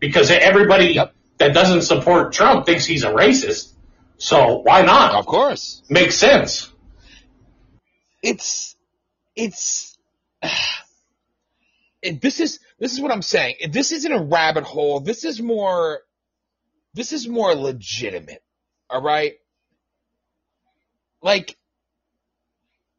Because 0.00 0.30
everybody 0.30 0.94
Yep. 0.94 1.14
that 1.38 1.54
doesn't 1.54 1.82
support 1.82 2.32
Trump 2.32 2.66
thinks 2.66 2.84
he's 2.84 3.04
a 3.04 3.10
racist. 3.10 3.70
So 4.18 4.58
why 4.64 4.82
not? 4.82 5.14
of 5.14 5.26
course. 5.26 5.82
Makes 5.88 6.16
sense. 6.16 6.68
It's 8.22 8.73
it's. 9.36 9.96
This 12.20 12.38
is 12.38 12.60
this 12.78 12.92
is 12.92 13.00
what 13.00 13.10
I'm 13.10 13.22
saying. 13.22 13.54
This 13.70 13.90
isn't 13.90 14.12
a 14.12 14.22
rabbit 14.22 14.64
hole. 14.64 15.00
This 15.00 15.24
is 15.24 15.40
more. 15.40 16.00
This 16.92 17.14
is 17.14 17.26
more 17.26 17.54
legitimate. 17.54 18.42
All 18.90 19.00
right. 19.00 19.36
Like. 21.22 21.56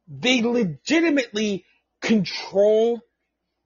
They 0.08 0.42
legitimately 0.42 1.64
control 2.00 3.00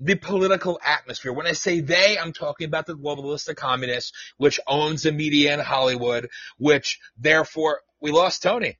the 0.01 0.14
political 0.14 0.80
atmosphere. 0.84 1.32
When 1.32 1.47
I 1.47 1.52
say 1.52 1.80
they, 1.80 2.18
I'm 2.18 2.32
talking 2.32 2.66
about 2.66 2.86
the 2.86 2.94
globalist 2.94 3.47
the 3.47 3.55
communists, 3.55 4.12
which 4.38 4.59
owns 4.66 5.02
the 5.02 5.12
media 5.12 5.55
in 5.55 5.60
Hollywood, 5.60 6.28
which 6.59 6.98
therefore 7.18 7.80
we 8.01 8.10
lost 8.10 8.42
Tony. 8.42 8.78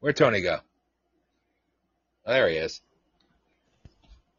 Where'd 0.00 0.16
Tony 0.16 0.42
go? 0.42 0.58
There 2.26 2.48
he 2.48 2.56
is. 2.56 2.80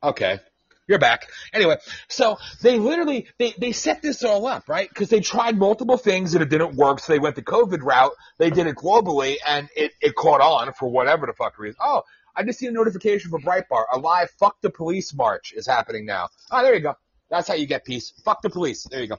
Okay. 0.04 0.40
You're 0.88 1.00
back. 1.00 1.28
Anyway, 1.52 1.78
so 2.08 2.38
they 2.62 2.78
literally 2.78 3.28
they, 3.40 3.56
they 3.58 3.72
set 3.72 4.04
this 4.04 4.24
all 4.24 4.46
up, 4.46 4.70
right? 4.70 4.88
Because 4.88 5.10
they 5.10 5.20
tried 5.20 5.58
multiple 5.58 5.98
things 5.98 6.36
and 6.36 6.44
it 6.44 6.50
didn't 6.50 6.76
work, 6.76 7.00
so 7.00 7.12
they 7.12 7.18
went 7.18 7.36
the 7.36 7.42
COVID 7.42 7.82
route. 7.82 8.12
They 8.38 8.52
did 8.52 8.68
it 8.68 8.76
globally 8.76 9.38
and 9.48 9.68
it, 9.76 9.94
it 10.00 10.14
caught 10.14 10.42
on 10.42 10.74
for 10.74 10.88
whatever 10.88 11.26
the 11.26 11.34
fuck 11.34 11.58
reason. 11.58 11.78
Oh, 11.84 12.04
I 12.36 12.44
just 12.44 12.60
see 12.60 12.68
a 12.68 12.72
notification 12.72 13.32
for 13.32 13.40
Breitbart. 13.40 13.86
A 13.94 13.98
live 13.98 14.30
fuck 14.32 14.62
the 14.62 14.70
police 14.70 15.12
march 15.14 15.54
is 15.56 15.66
happening 15.66 16.06
now. 16.06 16.30
Oh, 16.52 16.62
there 16.62 16.76
you 16.76 16.82
go. 16.82 16.94
That's 17.32 17.48
how 17.48 17.56
you 17.56 17.66
get 17.66 17.84
peace. 17.84 18.14
Fuck 18.24 18.44
the 18.44 18.52
police. 18.52 18.84
There 18.84 19.02
you 19.02 19.08
go. 19.08 19.18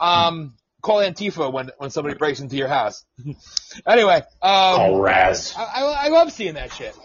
Um, 0.00 0.54
call 0.80 0.98
Antifa 0.98 1.52
when 1.52 1.70
when 1.76 1.90
somebody 1.90 2.16
breaks 2.16 2.40
into 2.40 2.56
your 2.56 2.68
house. 2.68 3.04
anyway, 3.86 4.16
um, 4.16 4.22
Oh, 4.42 5.00
Raz. 5.00 5.54
I, 5.58 5.62
I, 5.64 6.06
I 6.06 6.08
love 6.08 6.32
seeing 6.32 6.54
that 6.54 6.72
shit. 6.72 6.96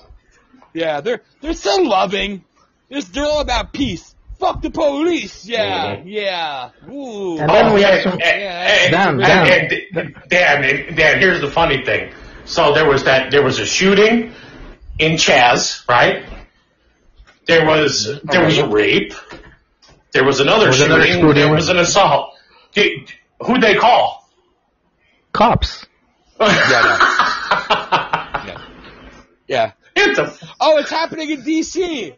Yeah, 0.74 1.02
they're 1.02 1.22
they're 1.42 1.54
so 1.54 1.76
loving. 1.82 2.44
They're, 2.90 3.02
they're 3.02 3.26
all 3.26 3.42
about 3.42 3.74
peace. 3.74 4.14
Fuck 4.40 4.62
the 4.62 4.70
police. 4.70 5.46
Yeah, 5.48 6.02
yeah. 6.06 6.70
Ooh. 6.90 7.40
And 7.40 7.50
then 7.50 7.74
we 7.74 7.82
have 7.82 8.04
some- 8.04 8.12
and- 8.14 8.22
Yeah. 8.22 8.78
and- 8.84 8.92
Damn, 8.92 9.10
and- 9.10 9.20
damn. 9.20 10.06
and- 10.06 10.16
Dan, 10.30 10.64
and- 10.64 10.96
Dan, 10.98 11.20
here's 11.20 11.42
the 11.42 11.50
funny 11.50 11.84
thing. 11.84 12.12
So 12.46 12.74
there 12.74 12.88
was 12.88 13.04
that. 13.06 13.32
There 13.32 13.42
was 13.44 13.60
a 13.60 13.66
shooting 13.66 14.34
in 15.00 15.14
Chaz, 15.14 15.88
right? 15.90 16.24
There 17.48 17.66
was 17.66 18.20
there 18.26 18.46
was 18.46 18.58
a 18.60 18.68
rape. 18.68 19.14
There 20.14 20.24
was 20.24 20.40
another 20.40 20.68
was 20.68 20.78
shooting. 20.78 20.92
another 20.94 21.08
shooting. 21.12 21.34
There 21.34 21.52
was 21.54 21.70
an 21.70 21.78
assault. 21.80 22.34
Did- 22.74 23.12
Who'd 23.42 23.62
they 23.62 23.76
call? 23.76 24.30
Cops. 25.34 25.86
Yeah, 28.48 28.58
Yeah. 29.48 29.66
Hit 29.68 29.74
the 30.18 30.52
Oh, 30.60 30.78
it's 30.78 30.90
happening 30.90 31.32
in 31.32 31.44
D.C. 31.44 32.14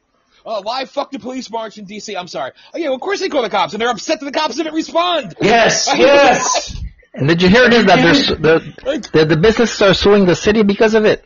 Oh, 0.45 0.61
live 0.61 0.89
fuck 0.89 1.11
the 1.11 1.19
police 1.19 1.49
march 1.51 1.77
in 1.77 1.85
D.C. 1.85 2.15
I'm 2.15 2.27
sorry. 2.27 2.51
Oh 2.73 2.77
yeah, 2.77 2.88
well, 2.88 2.95
of 2.95 3.01
course 3.01 3.19
they 3.19 3.30
call 3.30 3.43
the 3.43 3.49
cops, 3.49 3.73
and 3.73 3.81
they're 3.81 3.89
upset 3.89 4.19
that 4.19 4.26
the 4.26 4.31
cops 4.31 4.55
didn't 4.55 4.73
respond. 4.73 5.35
yes, 5.41 5.88
yes. 5.95 6.81
And 7.13 7.27
did 7.27 7.41
you 7.41 7.49
hear 7.49 7.69
this? 7.69 7.85
That 7.85 8.01
there's 8.01 8.27
the, 8.30 9.09
the 9.13 9.26
the 9.26 9.38
businesses 9.38 9.81
are 9.81 9.93
suing 9.93 10.26
the 10.26 10.35
city 10.35 10.63
because 10.63 10.95
of 10.95 11.05
it. 11.05 11.26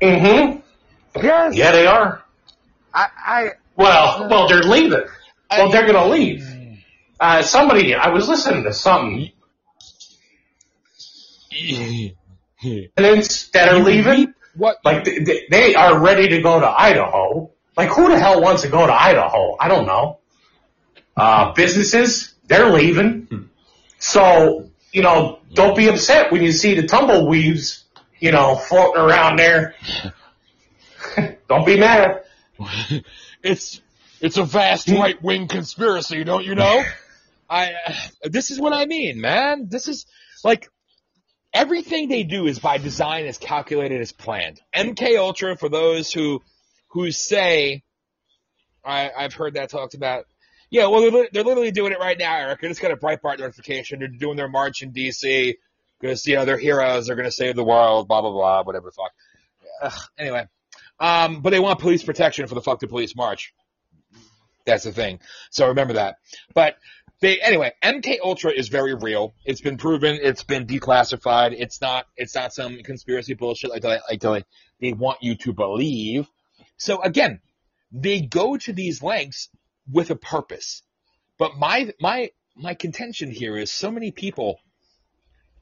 Mm-hmm. 0.00 0.60
Yes. 1.22 1.56
Yeah, 1.56 1.72
they 1.72 1.86
are. 1.86 2.22
I, 2.92 3.08
I 3.16 3.50
Well, 3.76 4.28
well, 4.28 4.48
they're 4.48 4.62
leaving. 4.62 5.04
Well, 5.50 5.70
they're 5.70 5.86
gonna 5.86 6.08
leave. 6.08 6.46
Uh, 7.18 7.42
somebody, 7.42 7.94
I 7.94 8.08
was 8.08 8.28
listening 8.28 8.64
to 8.64 8.72
something. 8.72 9.32
Tenants 12.96 13.48
that 13.50 13.68
are 13.68 13.78
leaving, 13.78 14.34
what? 14.56 14.78
like 14.84 15.04
they- 15.04 15.18
they, 15.20 15.46
they 15.50 15.74
are 15.74 15.98
ready 15.98 16.28
to 16.28 16.42
go 16.42 16.60
to 16.60 16.66
Idaho. 16.66 17.50
Like 17.76 17.90
who 17.90 18.08
the 18.08 18.18
hell 18.18 18.40
wants 18.40 18.62
to 18.62 18.68
go 18.68 18.86
to 18.86 18.92
Idaho? 18.92 19.56
I 19.60 19.68
don't 19.68 19.86
know. 19.86 20.18
Uh, 21.16 21.52
businesses, 21.52 22.34
they're 22.46 22.70
leaving. 22.70 23.48
So, 23.98 24.70
you 24.92 25.02
know, 25.02 25.40
don't 25.52 25.76
be 25.76 25.88
upset 25.88 26.30
when 26.30 26.42
you 26.42 26.52
see 26.52 26.74
the 26.78 26.86
tumbleweeds, 26.86 27.84
you 28.20 28.32
know, 28.32 28.56
floating 28.56 29.00
around 29.00 29.38
there. 29.38 29.74
don't 31.48 31.64
be 31.66 31.78
mad. 31.78 32.22
it's 33.42 33.80
it's 34.20 34.36
a 34.38 34.44
vast 34.44 34.88
right 34.88 35.22
wing 35.22 35.48
conspiracy, 35.48 36.24
don't 36.24 36.44
you 36.44 36.54
know? 36.54 36.82
I 37.50 37.72
this 38.22 38.50
is 38.50 38.58
what 38.60 38.72
I 38.72 38.86
mean, 38.86 39.20
man. 39.20 39.68
This 39.68 39.88
is 39.88 40.06
like 40.42 40.68
everything 41.56 42.08
they 42.08 42.22
do 42.22 42.46
is 42.46 42.58
by 42.58 42.78
design, 42.78 43.24
is 43.24 43.38
calculated, 43.38 44.00
is 44.00 44.12
planned. 44.12 44.60
MK 44.74 45.18
Ultra, 45.18 45.56
for 45.56 45.68
those 45.68 46.12
who 46.12 46.42
who 46.88 47.10
say, 47.10 47.82
I, 48.84 49.10
I've 49.16 49.34
heard 49.34 49.54
that 49.54 49.70
talked 49.70 49.94
about. 49.94 50.26
Yeah, 50.70 50.86
well, 50.88 51.10
they're, 51.10 51.28
they're 51.32 51.44
literally 51.44 51.70
doing 51.70 51.92
it 51.92 51.98
right 51.98 52.18
now, 52.18 52.36
Eric. 52.36 52.60
I 52.62 52.68
just 52.68 52.82
got 52.82 52.90
a 52.90 52.96
Breitbart 52.96 53.38
notification. 53.38 54.00
They're 54.00 54.08
doing 54.08 54.36
their 54.36 54.48
march 54.48 54.82
in 54.82 54.90
D.C. 54.90 55.56
because 56.00 56.26
you 56.26 56.36
know 56.36 56.44
they're 56.44 56.58
heroes. 56.58 57.06
They're 57.06 57.16
going 57.16 57.28
to 57.28 57.32
save 57.32 57.56
the 57.56 57.64
world. 57.64 58.06
Blah 58.06 58.20
blah 58.20 58.32
blah. 58.32 58.62
Whatever 58.62 58.86
the 58.86 58.92
fuck. 58.92 59.12
Ugh, 59.82 60.08
anyway, 60.18 60.46
um, 61.00 61.40
but 61.40 61.50
they 61.50 61.60
want 61.60 61.80
police 61.80 62.02
protection 62.02 62.46
for 62.46 62.54
the 62.54 62.62
fuck 62.62 62.80
the 62.80 62.88
police 62.88 63.16
march. 63.16 63.54
That's 64.66 64.84
the 64.84 64.92
thing. 64.92 65.20
So 65.50 65.68
remember 65.68 65.94
that. 65.94 66.16
But 66.52 66.76
they 67.20 67.40
anyway, 67.40 67.72
MK 67.82 68.18
Ultra 68.22 68.52
is 68.52 68.68
very 68.68 68.94
real. 68.94 69.34
It's 69.44 69.60
been 69.60 69.78
proven. 69.78 70.18
It's 70.20 70.42
been 70.42 70.66
declassified. 70.66 71.54
It's 71.58 71.80
not. 71.80 72.06
It's 72.16 72.34
not 72.34 72.52
some 72.52 72.82
conspiracy 72.82 73.34
bullshit 73.34 73.70
like 73.70 73.82
they, 73.82 73.98
like 74.08 74.20
they, 74.20 74.44
they 74.80 74.92
want 74.92 75.22
you 75.22 75.36
to 75.36 75.52
believe. 75.52 76.28
So 76.76 77.00
again, 77.00 77.40
they 77.90 78.20
go 78.20 78.56
to 78.58 78.72
these 78.72 79.02
lengths 79.02 79.48
with 79.90 80.10
a 80.10 80.16
purpose. 80.16 80.82
But 81.38 81.56
my 81.56 81.92
my 82.00 82.30
my 82.54 82.74
contention 82.74 83.30
here 83.30 83.56
is 83.56 83.72
so 83.72 83.90
many 83.90 84.10
people. 84.10 84.58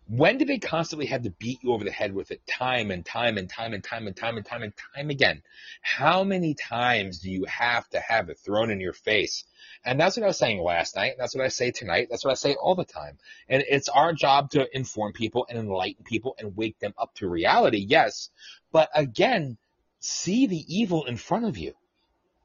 When 0.07 0.37
do 0.37 0.45
they 0.45 0.59
constantly 0.59 1.07
have 1.07 1.23
to 1.23 1.31
beat 1.31 1.63
you 1.63 1.73
over 1.73 1.83
the 1.83 1.91
head 1.91 2.15
with 2.15 2.31
it 2.31 2.47
time 2.47 2.91
and 2.91 3.07
time 3.07 3.39
and 3.39 3.49
time 3.49 3.73
and 3.73 3.83
time 3.83 4.07
and 4.07 4.15
time 4.15 4.37
and 4.37 4.45
time 4.45 4.63
and 4.63 4.73
time 4.95 5.09
again? 5.09 5.43
How 5.81 6.25
many 6.25 6.53
times 6.53 7.21
do 7.21 7.31
you 7.31 7.47
have 7.47 7.89
to 7.91 8.01
have 8.01 8.29
it 8.29 8.39
thrown 8.39 8.71
in 8.71 8.81
your 8.81 8.93
face? 8.93 9.45
And 9.83 9.99
that's 9.99 10.19
what 10.19 10.25
I 10.25 10.27
was 10.27 10.37
saying 10.37 10.61
last 10.63 10.95
night. 10.95 11.15
That's 11.19 11.35
what 11.35 11.45
I 11.45 11.49
say 11.49 11.71
tonight. 11.71 12.09
That's 12.11 12.23
what 12.23 12.33
I 12.33 12.35
say 12.35 12.55
all 12.55 12.75
the 12.75 12.85
time. 12.85 13.17
And 13.49 13.65
it's 13.67 13.89
our 13.89 14.13
job 14.13 14.51
to 14.51 14.69
inform 14.77 15.15
people 15.15 15.47
and 15.49 15.59
enlighten 15.59 16.05
people 16.05 16.37
and 16.39 16.55
wake 16.55 16.79
them 16.81 16.93
up 16.99 17.15
to 17.15 17.29
reality. 17.29 17.79
Yes. 17.79 18.29
But 18.73 18.91
again, 18.95 19.57
see 20.01 20.47
the 20.47 20.65
evil 20.69 21.07
in 21.07 21.17
front 21.17 21.47
of 21.47 21.57
you 21.57 21.73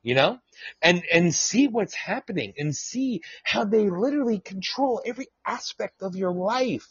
you 0.01 0.15
know 0.15 0.39
and 0.81 1.03
and 1.11 1.35
see 1.35 1.67
what's 1.67 1.93
happening 1.93 2.53
and 2.57 2.73
see 2.73 3.21
how 3.43 3.65
they 3.65 3.89
literally 3.89 4.39
control 4.39 5.01
every 5.05 5.27
aspect 5.45 6.01
of 6.01 6.15
your 6.15 6.31
life 6.31 6.87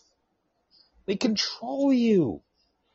they 1.08 1.16
control 1.16 1.92
you 1.92 2.40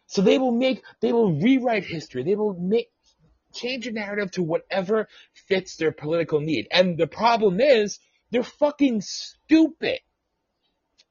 so 0.06 0.22
they 0.22 0.38
will 0.38 0.52
make 0.52 0.81
they 1.02 1.11
will 1.11 1.34
rewrite 1.34 1.84
history 1.84 2.23
they 2.23 2.35
will 2.35 2.53
make 2.53 2.90
change 3.53 3.85
the 3.85 3.91
narrative 3.91 4.31
to 4.31 4.41
whatever 4.44 5.07
fits 5.48 5.76
their 5.76 5.91
political 5.91 6.40
need 6.40 6.68
and 6.72 6.98
the 6.98 7.07
problem 7.07 7.60
is 7.60 7.99
they're 8.31 8.44
fucking 8.44 9.02
stupid 9.02 9.99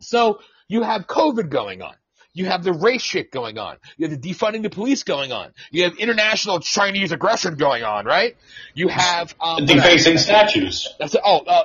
so 0.00 0.38
you 0.68 0.82
have 0.82 1.06
covid 1.06 1.50
going 1.50 1.82
on 1.82 1.94
you 2.34 2.46
have 2.46 2.64
the 2.64 2.72
race 2.72 3.02
shit 3.02 3.30
going 3.30 3.58
on. 3.58 3.76
You 3.98 4.08
have 4.08 4.20
the 4.20 4.30
defunding 4.30 4.62
the 4.62 4.70
police 4.70 5.02
going 5.02 5.32
on. 5.32 5.52
You 5.70 5.82
have 5.84 5.96
international 5.98 6.60
Chinese 6.60 7.12
aggression 7.12 7.56
going 7.56 7.84
on, 7.84 8.06
right? 8.06 8.38
You 8.72 8.88
have 8.88 9.34
um, 9.38 9.66
Defacing 9.66 10.16
statues. 10.16 10.88
That's 10.98 11.14
it. 11.14 11.20
Oh, 11.22 11.40
uh, 11.40 11.64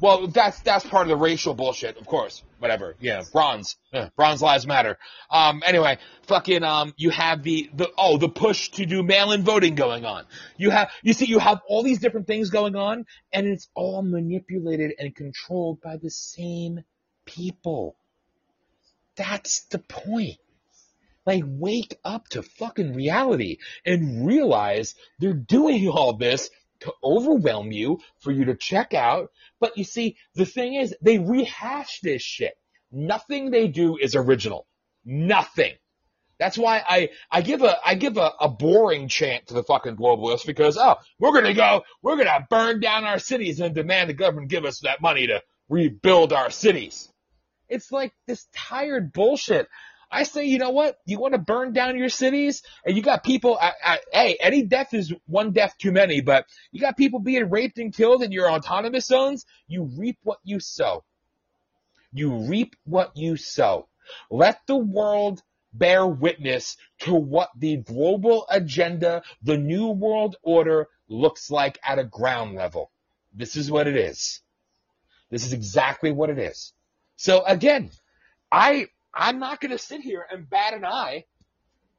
well, 0.00 0.28
that's 0.28 0.60
that's 0.60 0.86
part 0.86 1.02
of 1.02 1.08
the 1.08 1.16
racial 1.16 1.54
bullshit, 1.54 1.96
of 1.96 2.06
course. 2.06 2.42
Whatever. 2.58 2.94
Yeah, 3.00 3.22
bronze. 3.32 3.76
Bronze 4.16 4.42
lives 4.42 4.66
matter. 4.66 4.98
Um, 5.30 5.62
anyway, 5.64 5.98
fucking 6.26 6.62
um, 6.62 6.94
you 6.96 7.10
have 7.10 7.42
the 7.42 7.70
the 7.74 7.90
oh 7.98 8.16
the 8.18 8.28
push 8.28 8.70
to 8.70 8.86
do 8.86 9.02
mail-in 9.02 9.42
voting 9.42 9.74
going 9.74 10.04
on. 10.04 10.24
You 10.56 10.70
have 10.70 10.90
you 11.02 11.12
see 11.12 11.26
you 11.26 11.38
have 11.38 11.60
all 11.66 11.82
these 11.82 11.98
different 11.98 12.26
things 12.26 12.50
going 12.50 12.76
on, 12.76 13.06
and 13.32 13.46
it's 13.46 13.68
all 13.74 14.02
manipulated 14.02 14.92
and 14.98 15.14
controlled 15.14 15.80
by 15.80 15.96
the 15.96 16.10
same 16.10 16.84
people. 17.24 17.96
That's 19.16 19.64
the 19.70 19.78
point. 19.78 20.38
Like, 21.26 21.44
wake 21.46 21.98
up 22.04 22.28
to 22.28 22.42
fucking 22.42 22.94
reality 22.94 23.58
and 23.84 24.26
realize 24.26 24.94
they're 25.18 25.34
doing 25.34 25.86
all 25.88 26.14
this 26.14 26.48
to 26.80 26.92
overwhelm 27.02 27.72
you, 27.72 28.00
for 28.20 28.32
you 28.32 28.46
to 28.46 28.54
check 28.54 28.94
out. 28.94 29.30
But 29.60 29.76
you 29.76 29.84
see, 29.84 30.16
the 30.34 30.46
thing 30.46 30.74
is, 30.74 30.94
they 31.00 31.18
rehash 31.18 32.00
this 32.00 32.22
shit. 32.22 32.54
Nothing 32.90 33.50
they 33.50 33.68
do 33.68 33.96
is 33.96 34.14
original. 34.14 34.66
Nothing. 35.04 35.74
That's 36.38 36.56
why 36.56 36.82
I, 36.88 37.10
I 37.30 37.42
give 37.42 37.62
a, 37.62 37.76
I 37.84 37.94
give 37.94 38.16
a, 38.16 38.30
a 38.40 38.48
boring 38.48 39.08
chant 39.08 39.48
to 39.48 39.54
the 39.54 39.64
fucking 39.64 39.96
globalists 39.96 40.46
because, 40.46 40.78
oh, 40.78 40.96
we're 41.18 41.32
gonna 41.32 41.54
go, 41.54 41.82
we're 42.00 42.16
gonna 42.16 42.46
burn 42.48 42.80
down 42.80 43.04
our 43.04 43.18
cities 43.18 43.60
and 43.60 43.74
demand 43.74 44.08
the 44.08 44.14
government 44.14 44.48
give 44.48 44.64
us 44.64 44.80
that 44.80 45.02
money 45.02 45.26
to 45.26 45.42
rebuild 45.68 46.32
our 46.32 46.50
cities. 46.50 47.12
It's 47.68 47.90
like 47.90 48.12
this 48.26 48.46
tired 48.54 49.12
bullshit. 49.12 49.68
I 50.10 50.22
say, 50.22 50.46
you 50.46 50.58
know 50.58 50.70
what? 50.70 50.98
You 51.04 51.18
want 51.18 51.34
to 51.34 51.38
burn 51.38 51.72
down 51.72 51.98
your 51.98 52.08
cities, 52.08 52.62
and 52.84 52.96
you 52.96 53.02
got 53.02 53.22
people. 53.22 53.58
I, 53.60 53.72
I, 53.84 53.98
hey, 54.12 54.36
any 54.40 54.62
death 54.62 54.94
is 54.94 55.12
one 55.26 55.52
death 55.52 55.76
too 55.78 55.92
many, 55.92 56.22
but 56.22 56.46
you 56.72 56.80
got 56.80 56.96
people 56.96 57.20
being 57.20 57.50
raped 57.50 57.78
and 57.78 57.94
killed 57.94 58.22
in 58.22 58.32
your 58.32 58.50
autonomous 58.50 59.06
zones. 59.06 59.44
You 59.66 59.90
reap 59.98 60.18
what 60.22 60.38
you 60.44 60.60
sow. 60.60 61.04
You 62.12 62.48
reap 62.48 62.74
what 62.84 63.16
you 63.16 63.36
sow. 63.36 63.88
Let 64.30 64.60
the 64.66 64.76
world 64.78 65.42
bear 65.74 66.06
witness 66.06 66.78
to 67.00 67.14
what 67.14 67.50
the 67.56 67.76
global 67.76 68.46
agenda, 68.48 69.22
the 69.42 69.58
new 69.58 69.88
world 69.88 70.36
order 70.42 70.88
looks 71.08 71.50
like 71.50 71.78
at 71.86 71.98
a 71.98 72.04
ground 72.04 72.54
level. 72.54 72.90
This 73.34 73.56
is 73.56 73.70
what 73.70 73.86
it 73.86 73.96
is. 73.96 74.40
This 75.30 75.44
is 75.44 75.52
exactly 75.52 76.10
what 76.10 76.30
it 76.30 76.38
is. 76.38 76.72
So 77.16 77.44
again, 77.44 77.90
I 78.50 78.88
I'm 79.18 79.40
not 79.40 79.60
going 79.60 79.72
to 79.72 79.78
sit 79.78 80.00
here 80.00 80.24
and 80.30 80.48
bat 80.48 80.74
an 80.74 80.84
eye 80.84 81.24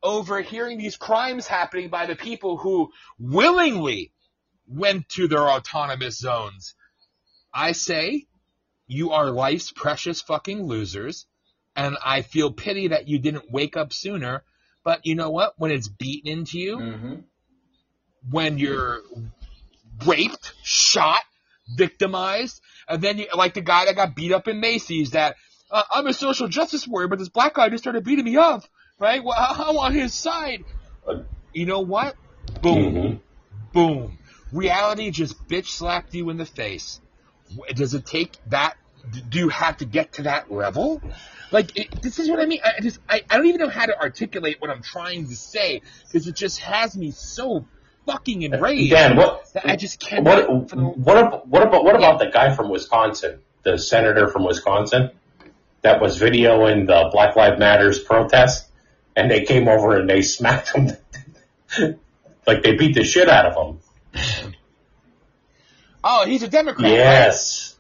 over 0.02 0.40
hearing 0.42 0.78
these 0.78 0.96
crimes 0.96 1.46
happening 1.46 1.90
by 1.90 2.06
the 2.06 2.16
people 2.16 2.56
who 2.56 2.92
willingly 3.20 4.14
went 4.68 5.10
to 5.10 5.28
their 5.28 5.50
autonomous 5.50 6.18
zones. 6.18 6.76
I 7.54 7.74
say 7.74 8.26
you 8.88 9.12
are 9.12 9.30
life's 9.30 9.72
precious 9.72 10.22
fucking 10.22 10.64
losers, 10.64 11.26
and 11.76 11.98
I 12.04 12.22
feel 12.22 12.52
pity 12.54 12.88
that 12.88 13.10
you 13.10 13.20
didn't 13.20 13.52
wake 13.52 13.76
up 13.76 13.92
sooner. 13.92 14.44
But 14.86 15.06
you 15.06 15.16
know 15.16 15.30
what? 15.30 15.54
When 15.58 15.72
it's 15.72 15.90
beaten 15.90 16.32
into 16.32 16.58
you, 16.58 16.78
Mm-hmm. 16.78 17.16
when 18.30 18.58
you're 18.58 19.02
raped, 20.06 20.54
shot, 20.64 21.22
victimized, 21.76 22.62
and 22.88 23.02
then 23.02 23.18
you, 23.18 23.28
like 23.36 23.54
the 23.56 23.62
guy 23.62 23.86
that 23.86 23.96
got 23.98 24.16
beat 24.16 24.32
up 24.32 24.48
in 24.48 24.62
Macy's 24.62 25.12
that 25.12 25.36
uh, 25.72 25.84
I'm 25.92 26.08
a 26.08 26.14
social 26.14 26.48
justice 26.48 26.88
warrior, 26.88 27.08
but 27.08 27.20
this 27.20 27.30
black 27.30 27.56
guy 27.56 27.70
just 27.70 27.84
started 27.84 28.04
beating 28.04 28.26
me 28.26 28.38
up, 28.38 28.64
right? 29.00 29.24
Well, 29.24 29.36
I'm 29.40 29.78
on 29.78 29.94
his 29.94 30.14
side. 30.14 30.66
You 31.54 31.66
know 31.66 31.82
what? 31.82 32.16
Boom, 32.62 32.94
Mm-hmm. 32.94 33.18
boom. 33.74 34.20
Reality 34.52 35.12
just 35.12 35.48
bitch 35.48 35.68
slapped 35.68 36.14
you 36.14 36.30
in 36.30 36.38
the 36.38 36.46
face. 36.46 37.00
Does 37.76 37.94
it 37.94 38.06
take 38.06 38.38
that? 38.48 38.76
Do 39.30 39.40
you 39.40 39.50
have 39.50 39.78
to 39.78 39.86
get 39.86 40.14
to 40.14 40.24
that 40.24 40.52
level? 40.52 41.02
Like 41.52 41.76
it, 41.78 41.88
this 42.02 42.20
is 42.20 42.30
what 42.30 42.40
I 42.40 42.46
mean. 42.46 42.60
I 42.64 42.82
just 42.82 43.00
I, 43.08 43.22
I 43.30 43.38
don't 43.38 43.48
even 43.48 43.62
know 43.62 43.70
how 43.70 43.86
to 43.86 44.00
articulate 44.00 44.58
what 44.60 44.70
I'm 44.70 44.84
trying 44.84 45.28
to 45.30 45.36
say 45.36 45.82
because 46.08 46.28
it 46.28 46.36
just 46.36 46.60
has 46.60 46.96
me 46.96 47.12
so 47.12 47.66
fucking 48.06 48.42
enraged. 48.44 48.92
Dan, 48.92 49.16
what? 49.16 49.46
I 49.64 49.76
just 49.76 50.00
can't. 50.00 50.26
What? 50.26 50.50
What? 50.76 51.18
ab- 51.18 51.42
What 51.46 51.64
about? 51.64 51.84
What 51.84 51.96
about 51.96 52.20
the 52.20 52.28
guy 52.28 52.56
from 52.56 52.70
Wisconsin, 52.70 53.42
the 53.64 53.78
senator 53.78 54.28
from 54.28 54.44
Wisconsin, 54.46 55.12
that 55.82 56.02
was 56.02 56.20
videoing 56.20 56.88
the 56.88 57.10
Black 57.12 57.36
Lives 57.36 57.60
Matters 57.60 58.00
protest, 58.00 58.68
and 59.16 59.30
they 59.32 59.44
came 59.44 59.68
over 59.68 59.98
and 59.98 60.10
they 60.10 60.22
smacked 60.22 60.76
him, 60.76 60.90
like 62.48 62.64
they 62.64 62.76
beat 62.76 62.96
the 62.96 63.04
shit 63.04 63.30
out 63.30 63.46
of 63.46 63.56
him. 63.76 63.80
Oh, 66.04 66.26
he's 66.26 66.44
a 66.44 66.48
Democrat. 66.48 66.84
right? 66.90 66.94
Yes. 66.98 67.76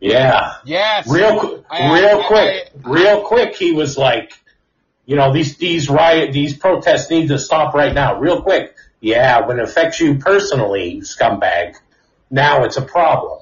Yeah. 0.00 0.54
Yes. 0.64 1.08
Real, 1.08 1.64
I- 1.70 1.94
real 2.00 2.20
I- 2.20 2.26
quick, 2.26 2.72
real 2.84 3.22
quick. 3.22 3.54
He 3.56 3.72
was 3.72 3.96
like, 3.98 4.32
you 5.06 5.16
know, 5.16 5.32
these 5.32 5.56
these 5.56 5.88
riot, 5.88 6.32
these 6.32 6.56
protests 6.56 7.10
need 7.10 7.28
to 7.28 7.38
stop 7.38 7.74
right 7.74 7.92
now, 7.92 8.18
real 8.18 8.42
quick. 8.42 8.74
Yeah, 9.00 9.46
when 9.46 9.58
it 9.58 9.64
affects 9.64 9.98
you 10.00 10.16
personally, 10.18 11.00
scumbag, 11.00 11.74
now 12.30 12.64
it's 12.64 12.76
a 12.76 12.82
problem. 12.82 13.40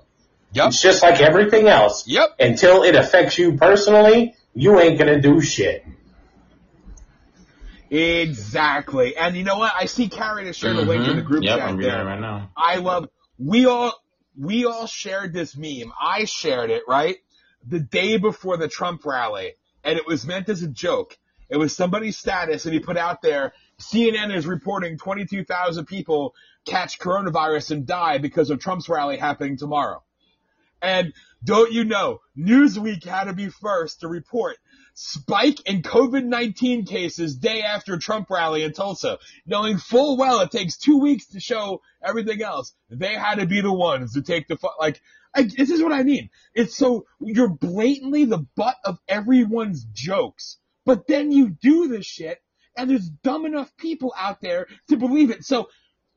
Yep. 0.53 0.69
It's 0.69 0.83
just 0.83 1.03
like 1.03 1.21
everything 1.21 1.69
else. 1.69 2.07
Yep. 2.09 2.37
Until 2.41 2.83
it 2.83 2.97
affects 2.97 3.39
you 3.39 3.57
personally, 3.57 4.35
you 4.55 4.81
ain't 4.81 4.99
gonna 4.99 5.21
do 5.21 5.41
shit. 5.41 5.85
Exactly. 7.91 9.17
And 9.17 9.37
you 9.37 9.43
know 9.43 9.59
what? 9.59 9.73
I 9.77 9.87
see 9.87 10.09
Carrie 10.09 10.45
to 10.45 10.53
share 10.53 10.75
the 10.75 10.83
link 10.83 11.07
in 11.09 11.17
the 11.17 11.23
group 11.23 11.43
Mm-hmm. 11.43 11.59
Yep, 11.59 11.69
chat 11.69 11.81
there. 11.81 12.05
right 12.05 12.21
now. 12.21 12.51
I 12.57 12.77
love. 12.77 13.09
We 13.39 13.67
all 13.67 13.95
we 14.39 14.65
all 14.65 14.87
shared 14.87 15.33
this 15.33 15.57
meme. 15.57 15.93
I 16.01 16.25
shared 16.25 16.71
it 16.71 16.83
right 16.87 17.17
the 17.67 17.81
day 17.81 18.17
before 18.17 18.57
the 18.57 18.69
Trump 18.69 19.05
rally, 19.05 19.55
and 19.85 19.99
it 19.99 20.07
was 20.07 20.27
meant 20.27 20.49
as 20.49 20.63
a 20.63 20.69
joke. 20.69 21.17
It 21.49 21.57
was 21.57 21.75
somebody's 21.75 22.17
status, 22.17 22.65
and 22.65 22.73
he 22.75 22.81
put 22.81 22.97
out 22.97 23.23
there. 23.23 23.53
CNN 23.81 24.35
is 24.35 24.47
reporting 24.47 24.99
22,000 24.99 25.85
people 25.87 26.35
catch 26.65 26.99
coronavirus 26.99 27.73
and 27.73 27.87
die 27.87 28.19
because 28.19 28.51
of 28.51 28.61
Trump's 28.61 28.89
rally 28.89 29.17
happening 29.17 29.57
tomorrow. 29.57 30.03
And 30.83 31.13
don't 31.43 31.73
you 31.73 31.85
know, 31.85 32.21
Newsweek 32.37 33.05
had 33.05 33.25
to 33.25 33.33
be 33.33 33.49
first 33.49 34.01
to 34.01 34.09
report 34.09 34.57
spike 34.95 35.61
in 35.67 35.83
COVID-19 35.83 36.87
cases 36.87 37.37
day 37.37 37.63
after 37.63 37.97
Trump 37.97 38.29
rally 38.29 38.63
in 38.63 38.73
Tulsa, 38.73 39.19
knowing 39.47 39.79
full 39.79 40.17
well 40.17 40.41
it 40.41 40.51
takes 40.51 40.77
two 40.77 40.99
weeks 40.99 41.29
to 41.29 41.41
show 41.41 41.81
everything 42.03 42.43
else. 42.43 42.75
They 42.91 43.15
had 43.15 43.37
to 43.37 43.47
be 43.47 43.61
the 43.61 43.73
ones 43.73 44.15
to 44.15 44.23
take 44.23 44.49
the, 44.49 44.57
fu- 44.57 44.69
like, 44.79 45.01
I, 45.35 45.43
this 45.43 45.71
is 45.71 45.83
what 45.83 45.93
I 45.93 46.03
mean. 46.03 46.31
It's 46.55 46.77
so 46.77 47.07
you're 47.21 47.49
blatantly 47.49 48.25
the 48.25 48.47
butt 48.57 48.77
of 48.85 48.99
everyone's 49.09 49.85
jokes, 49.85 50.59
but 50.85 51.07
then 51.07 51.31
you 51.31 51.51
do 51.51 51.89
this 51.89 52.05
shit, 52.05 52.39
and 52.77 52.91
there's 52.91 53.09
dumb 53.09 53.47
enough 53.47 53.75
people 53.77 54.13
out 54.17 54.41
there 54.41 54.67
to 54.89 54.97
believe 54.97 55.31
it. 55.31 55.45
So 55.45 55.69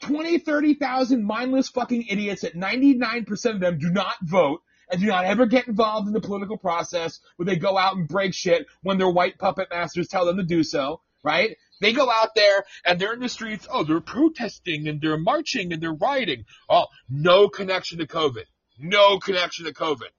20, 0.04 0.40
30,000 0.40 1.24
mindless 1.24 1.70
fucking 1.70 2.06
idiots 2.10 2.42
that 2.42 2.56
99% 2.56 3.46
of 3.54 3.60
them 3.60 3.80
do 3.80 3.90
not 3.90 4.16
vote 4.22 4.62
and 4.90 5.00
do 5.00 5.08
not 5.08 5.26
ever 5.26 5.46
get 5.46 5.68
involved 5.68 6.08
in 6.08 6.14
the 6.14 6.22
political 6.22 6.58
process 6.58 7.20
where 7.38 7.46
they 7.46 7.56
go 7.56 7.78
out 7.78 7.96
and 7.96 8.08
break 8.08 8.34
shit 8.34 8.68
when 8.82 8.98
their 8.98 9.10
white 9.10 9.38
puppet 9.38 9.70
masters 9.72 10.08
tell 10.08 10.26
them 10.26 10.38
to 10.38 10.44
do 10.44 10.64
so, 10.64 11.02
right? 11.24 11.58
They 11.82 11.94
go 11.94 12.10
out 12.12 12.36
there 12.36 12.64
and 12.86 13.00
they're 13.00 13.14
in 13.14 13.20
the 13.20 13.30
streets. 13.30 13.68
Oh, 13.70 13.84
they're 13.84 14.02
protesting 14.02 14.88
and 14.88 15.02
they're 15.02 15.18
marching 15.18 15.74
and 15.74 15.82
they're 15.82 15.94
rioting. 15.94 16.46
Oh, 16.70 16.86
no 17.10 17.50
connection 17.50 18.00
to 18.00 18.08
COVID. 18.08 18.46
No 18.80 19.20
connection 19.20 19.66
to 19.66 19.74
COVID. 19.74 20.10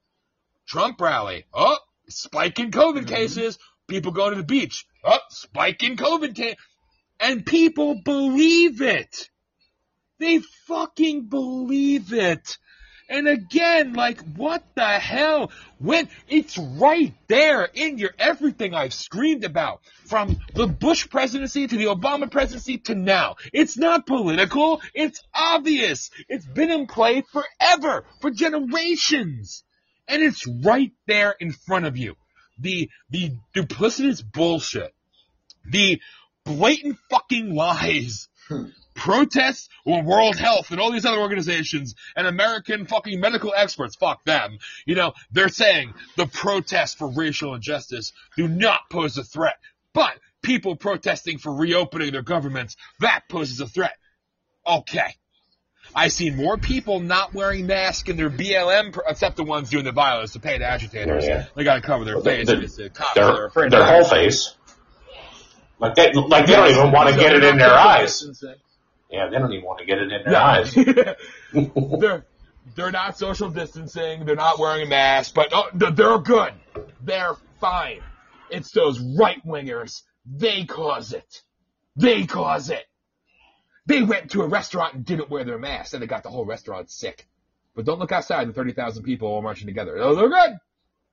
Trump 0.67 0.99
rally. 0.99 1.45
Oh, 1.53 1.77
spike 2.09 2.59
in 2.59 2.71
COVID 2.71 3.05
mm-hmm. 3.05 3.15
cases. 3.15 3.59
People 3.87 4.11
going 4.11 4.31
to 4.31 4.37
the 4.37 4.43
beach. 4.43 4.85
Oh, 5.03 5.19
spike 5.29 5.83
in 5.83 5.95
COVID 5.95 6.35
cases. 6.35 6.57
And 7.19 7.45
people 7.45 8.01
believe 8.03 8.81
it. 8.81 9.29
They 10.19 10.39
fucking 10.67 11.23
believe 11.23 12.13
it. 12.13 12.57
And 13.07 13.27
again, 13.27 13.93
like, 13.93 14.19
what 14.35 14.63
the 14.75 14.87
hell? 14.87 15.51
When 15.77 16.09
it's 16.27 16.57
right 16.57 17.13
there 17.27 17.63
in 17.65 17.99
your 17.99 18.11
everything 18.17 18.73
I've 18.73 18.93
screamed 18.93 19.43
about, 19.43 19.81
from 20.05 20.37
the 20.53 20.67
Bush 20.67 21.07
presidency 21.09 21.67
to 21.67 21.77
the 21.77 21.85
Obama 21.85 22.29
presidency 22.31 22.79
to 22.79 22.95
now. 22.95 23.35
It's 23.53 23.77
not 23.77 24.07
political. 24.07 24.81
It's 24.93 25.21
obvious. 25.33 26.09
It's 26.27 26.45
been 26.45 26.71
in 26.71 26.87
play 26.87 27.23
forever, 27.31 28.05
for 28.21 28.31
generations. 28.31 29.63
And 30.07 30.23
it's 30.23 30.47
right 30.47 30.91
there 31.05 31.35
in 31.39 31.51
front 31.51 31.85
of 31.85 31.97
you. 31.97 32.15
The, 32.59 32.89
the 33.09 33.33
duplicitous 33.53 34.23
bullshit. 34.23 34.93
The 35.69 35.99
blatant 36.43 36.97
fucking 37.09 37.53
lies 37.53 38.29
hmm. 38.47 38.65
Protests 38.95 39.69
or 39.85 40.01
World 40.01 40.37
Health 40.37 40.71
and 40.71 40.79
all 40.79 40.91
these 40.91 41.05
other 41.05 41.19
organizations 41.19 41.95
and 42.15 42.25
American 42.25 42.85
fucking 42.85 43.19
medical 43.19 43.53
experts, 43.55 43.95
fuck 43.95 44.23
them. 44.25 44.57
You 44.85 44.95
know, 44.95 45.13
they're 45.31 45.49
saying 45.49 45.93
the 46.15 46.25
protests 46.25 46.95
for 46.95 47.07
racial 47.09 47.53
injustice 47.53 48.13
do 48.35 48.47
not 48.47 48.89
pose 48.89 49.17
a 49.17 49.23
threat. 49.23 49.57
But 49.93 50.13
people 50.41 50.75
protesting 50.75 51.37
for 51.37 51.53
reopening 51.53 52.11
their 52.11 52.21
governments, 52.21 52.75
that 52.99 53.21
poses 53.29 53.59
a 53.61 53.67
threat. 53.67 53.95
Okay. 54.65 55.15
I've 55.93 56.11
seen 56.11 56.35
more 56.35 56.57
people 56.57 56.99
not 56.99 57.33
wearing 57.33 57.67
masks 57.67 58.09
in 58.09 58.17
their 58.17 58.29
BLM, 58.29 58.91
pro- 58.91 59.03
except 59.07 59.35
the 59.37 59.43
ones 59.43 59.69
doing 59.69 59.85
the 59.85 59.91
violence, 59.91 60.33
to 60.33 60.39
pay 60.39 60.53
the 60.53 60.59
paid 60.59 60.63
agitators. 60.65 61.25
Yeah. 61.25 61.45
They 61.55 61.63
gotta 61.63 61.81
cover 61.81 62.03
their 62.05 62.19
face. 62.21 62.47
Their- 62.47 62.61
It's 62.61 62.75
the 62.75 62.89
cops 62.89 63.13
their, 63.13 63.69
their 63.69 63.85
whole 63.85 64.03
face. 64.03 64.55
Like 65.79 65.95
they, 65.95 66.11
like 66.13 66.47
they 66.47 66.53
don't 66.55 66.69
even 66.71 66.91
want 66.91 67.13
to 67.13 67.19
get 67.19 67.33
it 67.33 67.43
in 67.43 67.57
their 67.57 67.73
eyes. 67.73 68.23
Yeah, 69.15 69.29
they 69.29 69.37
don't 69.37 69.53
even 69.53 69.65
want 69.65 69.79
to 69.79 69.85
get 69.85 69.97
it 69.99 70.11
in 70.11 70.23
their 70.23 70.31
Yeah. 70.31 70.45
eyes. 70.45 70.73
they're 71.99 72.25
they're 72.75 72.91
not 72.91 73.17
social 73.17 73.49
distancing. 73.49 74.25
They're 74.25 74.35
not 74.35 74.59
wearing 74.59 74.83
a 74.83 74.89
mask, 74.89 75.33
but 75.33 75.49
oh, 75.53 75.69
they're- 75.73 76.17
good. 76.19 76.53
They're 77.01 77.35
fine. 77.61 78.01
It's 78.49 78.71
those 78.71 78.99
right 78.99 79.41
wingers. 79.45 80.01
They 80.25 80.65
cause 80.65 81.13
it. 81.13 81.41
They 81.95 82.25
cause 82.25 82.69
it. 82.69 82.83
They 83.85 84.01
went 84.03 84.31
to 84.31 84.41
a 84.41 84.47
restaurant 84.47 84.95
and 84.95 85.05
didn't 85.05 85.29
wear 85.29 85.43
their 85.43 85.59
mask, 85.59 85.93
and 85.93 86.01
they 86.01 86.07
got 86.07 86.23
the 86.23 86.29
whole 86.29 86.45
restaurant 86.45 86.89
sick. 86.89 87.27
But 87.75 87.85
don't 87.85 87.99
look 87.99 88.11
outside. 88.11 88.47
The 88.49 88.53
thirty 88.53 88.73
thousand 88.73 89.03
people 89.03 89.27
all 89.27 89.41
marching 89.41 89.67
together. 89.67 89.97
Oh, 89.99 90.15
they're 90.15 90.29
good. 90.29 90.57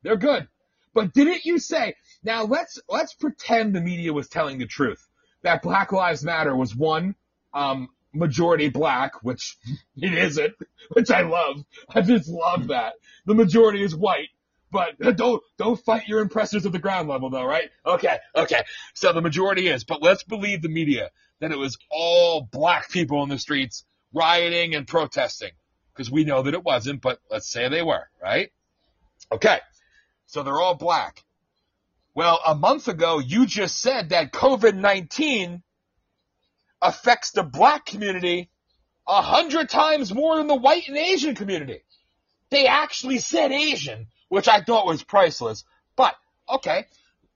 They're 0.03 0.17
good. 0.17 0.49
But 0.95 1.13
didn't 1.13 1.45
you 1.45 1.59
say? 1.59 1.95
Now 2.25 2.45
let's 2.45 2.81
let's 2.89 3.15
pretend 3.15 3.75
the 3.75 3.81
media 3.81 4.13
was 4.13 4.29
telling 4.29 4.59
the 4.59 4.67
truth. 4.67 5.07
That 5.43 5.63
Black 5.63 5.93
Lives 5.93 6.25
Matter 6.25 6.57
was 6.57 6.75
one 6.75 7.15
um, 7.55 7.89
majority 8.13 8.69
black, 8.69 9.23
which 9.23 9.57
it 9.97 10.15
isn't, 10.15 10.55
which 10.91 11.11
I 11.11 11.23
love. 11.23 11.65
I 11.89 12.03
just 12.03 12.29
love 12.29 12.69
that. 12.69 12.95
The 13.27 13.35
majority 13.35 13.83
is 13.83 13.95
white. 13.95 14.29
But 14.71 14.99
don't 15.17 15.43
don't 15.59 15.79
fight 15.79 16.09
your 16.09 16.21
impressors 16.21 16.65
at 16.65 16.73
the 16.73 16.79
ground 16.79 17.09
level 17.09 17.31
though, 17.31 17.45
right? 17.45 17.71
Okay, 17.85 18.17
okay. 18.35 18.63
So 18.95 19.13
the 19.13 19.21
majority 19.21 19.69
is, 19.69 19.85
but 19.85 20.03
let's 20.03 20.23
believe 20.23 20.63
the 20.63 20.69
media 20.69 21.11
that 21.41 21.53
it 21.53 21.59
was 21.59 21.77
all 21.91 22.49
black 22.51 22.91
people 22.91 23.23
in 23.23 23.29
the 23.29 23.39
streets 23.39 23.85
rioting 24.15 24.75
and 24.75 24.87
protesting. 24.87 25.51
Because 25.93 26.11
we 26.11 26.25
know 26.25 26.43
that 26.43 26.55
it 26.55 26.65
wasn't, 26.65 27.03
but 27.03 27.19
let's 27.31 27.51
say 27.51 27.69
they 27.69 27.83
were, 27.83 28.09
right? 28.23 28.51
Okay. 29.31 29.59
So 30.27 30.43
they're 30.43 30.61
all 30.61 30.75
black. 30.75 31.23
Well, 32.15 32.41
a 32.47 32.55
month 32.55 32.89
ago, 32.89 33.19
you 33.19 33.45
just 33.45 33.79
said 33.79 34.11
that 34.11 34.33
COVID-19 34.33 35.63
affects 36.83 37.31
the 37.31 37.43
black 37.43 37.87
community 37.87 38.51
a 39.07 39.23
hundred 39.23 39.69
times 39.69 40.13
more 40.13 40.37
than 40.37 40.47
the 40.47 40.55
white 40.55 40.89
and 40.89 40.99
Asian 40.99 41.35
community. 41.35 41.83
They 42.51 42.67
actually 42.67 43.19
said 43.19 43.53
Asian, 43.53 44.09
which 44.29 44.49
I 44.49 44.61
thought 44.61 44.87
was 44.87 45.03
priceless. 45.03 45.65
But, 45.97 46.15
okay. 46.49 46.87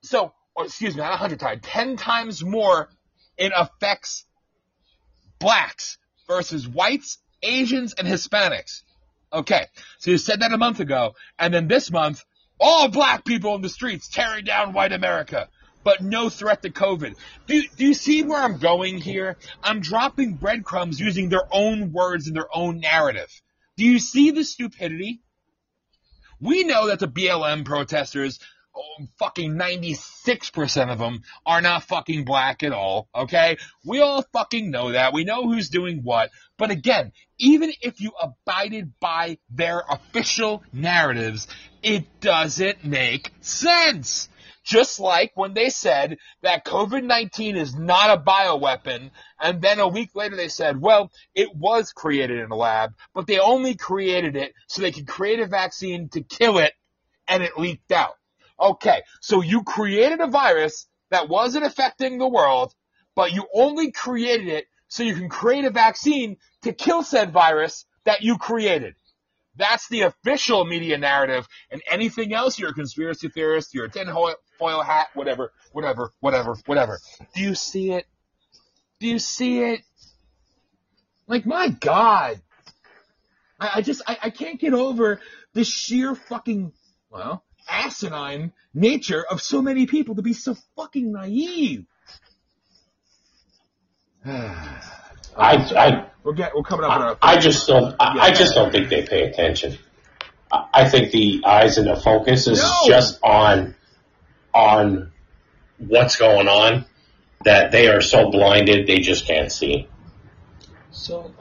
So, 0.02 0.32
excuse 0.58 0.94
me, 0.94 1.02
not 1.02 1.14
a 1.14 1.16
hundred 1.16 1.40
times, 1.40 1.60
ten 1.62 1.96
times 1.96 2.44
more 2.44 2.90
it 3.38 3.52
affects 3.54 4.24
blacks 5.38 5.98
versus 6.26 6.66
whites, 6.66 7.18
Asians, 7.42 7.94
and 7.94 8.06
Hispanics. 8.06 8.82
Okay. 9.32 9.66
So 9.98 10.10
you 10.10 10.18
said 10.18 10.40
that 10.40 10.52
a 10.52 10.58
month 10.58 10.80
ago, 10.80 11.14
and 11.38 11.52
then 11.52 11.68
this 11.68 11.90
month, 11.90 12.24
all 12.58 12.88
black 12.88 13.24
people 13.24 13.54
in 13.54 13.62
the 13.62 13.68
streets 13.68 14.08
tearing 14.08 14.44
down 14.44 14.72
white 14.72 14.92
America, 14.92 15.48
but 15.86 16.02
no 16.02 16.28
threat 16.28 16.62
to 16.62 16.70
COVID. 16.70 17.14
Do 17.46 17.54
you, 17.54 17.68
do 17.76 17.86
you 17.86 17.94
see 17.94 18.24
where 18.24 18.42
I'm 18.42 18.58
going 18.58 18.98
here? 18.98 19.36
I'm 19.62 19.78
dropping 19.78 20.34
breadcrumbs 20.34 20.98
using 20.98 21.28
their 21.28 21.46
own 21.52 21.92
words 21.92 22.26
and 22.26 22.34
their 22.34 22.48
own 22.52 22.80
narrative. 22.80 23.30
Do 23.76 23.84
you 23.84 24.00
see 24.00 24.32
the 24.32 24.42
stupidity? 24.42 25.20
We 26.40 26.64
know 26.64 26.88
that 26.88 26.98
the 26.98 27.06
BLM 27.06 27.64
protesters, 27.64 28.40
oh, 28.76 29.06
fucking 29.20 29.52
96% 29.54 30.90
of 30.90 30.98
them 30.98 31.22
are 31.46 31.60
not 31.60 31.84
fucking 31.84 32.24
black 32.24 32.64
at 32.64 32.72
all, 32.72 33.08
okay? 33.14 33.56
We 33.84 34.00
all 34.00 34.24
fucking 34.32 34.72
know 34.72 34.90
that. 34.90 35.12
We 35.12 35.22
know 35.22 35.44
who's 35.44 35.68
doing 35.68 36.00
what. 36.02 36.30
But 36.58 36.72
again, 36.72 37.12
even 37.38 37.72
if 37.80 38.00
you 38.00 38.10
abided 38.20 38.98
by 38.98 39.38
their 39.50 39.84
official 39.88 40.64
narratives, 40.72 41.46
it 41.80 42.20
doesn't 42.20 42.84
make 42.84 43.30
sense. 43.40 44.28
Just 44.66 44.98
like 44.98 45.30
when 45.36 45.54
they 45.54 45.70
said 45.70 46.18
that 46.42 46.64
COVID-19 46.64 47.54
is 47.54 47.76
not 47.76 48.10
a 48.10 48.20
bioweapon, 48.20 49.12
and 49.40 49.62
then 49.62 49.78
a 49.78 49.86
week 49.86 50.10
later 50.16 50.34
they 50.34 50.48
said, 50.48 50.82
well, 50.82 51.12
it 51.36 51.54
was 51.54 51.92
created 51.92 52.40
in 52.40 52.50
a 52.50 52.56
lab, 52.56 52.92
but 53.14 53.28
they 53.28 53.38
only 53.38 53.76
created 53.76 54.34
it 54.34 54.52
so 54.66 54.82
they 54.82 54.90
could 54.90 55.06
create 55.06 55.38
a 55.38 55.46
vaccine 55.46 56.08
to 56.08 56.20
kill 56.20 56.58
it, 56.58 56.72
and 57.28 57.44
it 57.44 57.56
leaked 57.56 57.92
out. 57.92 58.14
Okay, 58.58 59.02
so 59.20 59.40
you 59.40 59.62
created 59.62 60.20
a 60.20 60.26
virus 60.26 60.88
that 61.10 61.28
wasn't 61.28 61.64
affecting 61.64 62.18
the 62.18 62.28
world, 62.28 62.74
but 63.14 63.32
you 63.32 63.46
only 63.54 63.92
created 63.92 64.48
it 64.48 64.66
so 64.88 65.04
you 65.04 65.14
can 65.14 65.28
create 65.28 65.64
a 65.64 65.70
vaccine 65.70 66.38
to 66.62 66.72
kill 66.72 67.04
said 67.04 67.32
virus 67.32 67.86
that 68.04 68.22
you 68.22 68.36
created. 68.36 68.96
That's 69.54 69.88
the 69.88 70.02
official 70.02 70.64
media 70.64 70.98
narrative, 70.98 71.46
and 71.70 71.80
anything 71.88 72.34
else, 72.34 72.58
you're 72.58 72.70
a 72.70 72.74
conspiracy 72.74 73.28
theorist, 73.28 73.72
you're 73.72 73.84
a 73.84 73.90
tinfoil 73.90 74.34
foil 74.58 74.82
hat, 74.82 75.08
whatever, 75.14 75.52
whatever, 75.72 76.12
whatever, 76.20 76.56
whatever. 76.66 76.98
Do 77.34 77.42
you 77.42 77.54
see 77.54 77.92
it? 77.92 78.06
Do 79.00 79.06
you 79.06 79.18
see 79.18 79.60
it? 79.60 79.80
Like, 81.26 81.46
my 81.46 81.68
God. 81.68 82.40
I, 83.58 83.70
I 83.76 83.82
just, 83.82 84.02
I, 84.06 84.18
I 84.24 84.30
can't 84.30 84.60
get 84.60 84.74
over 84.74 85.20
the 85.54 85.64
sheer 85.64 86.14
fucking, 86.14 86.72
well, 87.10 87.44
asinine 87.68 88.52
nature 88.74 89.24
of 89.28 89.42
so 89.42 89.60
many 89.62 89.86
people 89.86 90.14
to 90.16 90.22
be 90.22 90.32
so 90.32 90.56
fucking 90.76 91.12
naive. 91.12 91.86
I, 94.24 94.72
I, 95.36 96.06
We're 96.24 96.32
get, 96.32 96.52
we're 96.56 96.64
coming 96.64 96.84
up 96.84 96.90
on 96.92 97.02
I, 97.02 97.06
our. 97.06 97.18
I 97.22 97.38
just 97.38 97.68
don't. 97.68 97.94
I, 98.00 98.18
I 98.18 98.30
just 98.32 98.54
don't 98.54 98.72
think 98.72 98.88
they 98.88 99.06
pay 99.06 99.22
attention. 99.22 99.78
I, 100.50 100.66
I 100.74 100.88
think 100.88 101.12
the 101.12 101.42
eyes 101.46 101.78
and 101.78 101.86
the 101.86 101.94
focus 101.94 102.48
is 102.48 102.60
No. 102.60 102.72
just 102.86 103.20
on 103.22 103.75
on 104.56 105.12
what's 105.78 106.16
going 106.16 106.48
on 106.48 106.86
that 107.44 107.70
they 107.70 107.88
are 107.88 108.00
so 108.00 108.30
blinded 108.30 108.86
they 108.86 109.00
just 109.00 109.26
can't 109.26 109.52
see. 109.52 109.88
So, 110.90 111.32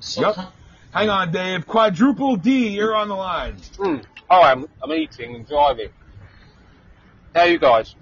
so 0.00 0.20
Yep. 0.20 0.52
Hang 0.92 1.08
on, 1.08 1.32
Dave. 1.32 1.66
Quadruple 1.66 2.36
D, 2.36 2.68
you're 2.68 2.94
on 2.94 3.08
the 3.08 3.14
line. 3.14 3.56
Mm. 3.76 4.04
Hi, 4.28 4.52
I'm, 4.52 4.66
I'm 4.82 4.92
eating 4.92 5.34
and 5.34 5.46
driving. 5.46 5.88
How 7.34 7.42
are 7.42 7.46
you 7.48 7.58
guys? 7.58 7.94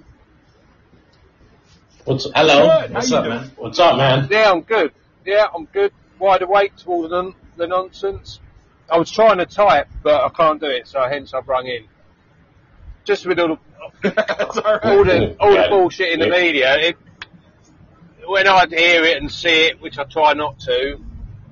What's 2.05 2.27
Hello. 2.35 2.81
Good. 2.81 2.93
What's 2.93 3.11
you 3.11 3.17
up, 3.17 3.25
doing? 3.25 3.37
man? 3.37 3.51
what's 3.57 3.79
up, 3.79 3.97
man? 3.97 4.29
Yeah, 4.31 4.51
I'm 4.51 4.63
good. 4.63 4.93
Yeah, 5.25 5.47
I'm 5.55 5.67
good. 5.67 5.93
Wide 6.19 6.43
awake 6.43 6.77
to 6.79 6.89
all 6.89 7.09
the, 7.09 7.33
the 7.57 7.67
nonsense. 7.67 8.41
I 8.91 8.99
was 8.99 9.11
trying 9.11 9.39
to 9.39 9.47
type, 9.47 9.89
but 10.03 10.23
I 10.23 10.29
can't 10.31 10.61
do 10.61 10.67
it, 10.67 10.87
so 10.87 11.03
hence 11.09 11.33
I've 11.33 11.49
rung 11.49 11.67
in. 11.67 11.87
Just 13.05 13.27
with 13.27 13.39
all 13.41 13.59
the, 14.03 14.81
all 14.85 15.05
the, 15.05 15.37
all 15.41 15.53
the 15.53 15.67
bullshit 15.69 16.13
in 16.13 16.21
the 16.21 16.29
media, 16.29 16.77
it, 16.79 16.97
when 18.27 18.47
I 18.47 18.67
hear 18.69 19.03
it 19.05 19.17
and 19.19 19.31
see 19.31 19.67
it, 19.67 19.81
which 19.81 19.99
I 19.99 20.05
try 20.05 20.33
not 20.35 20.61
to, 20.61 20.99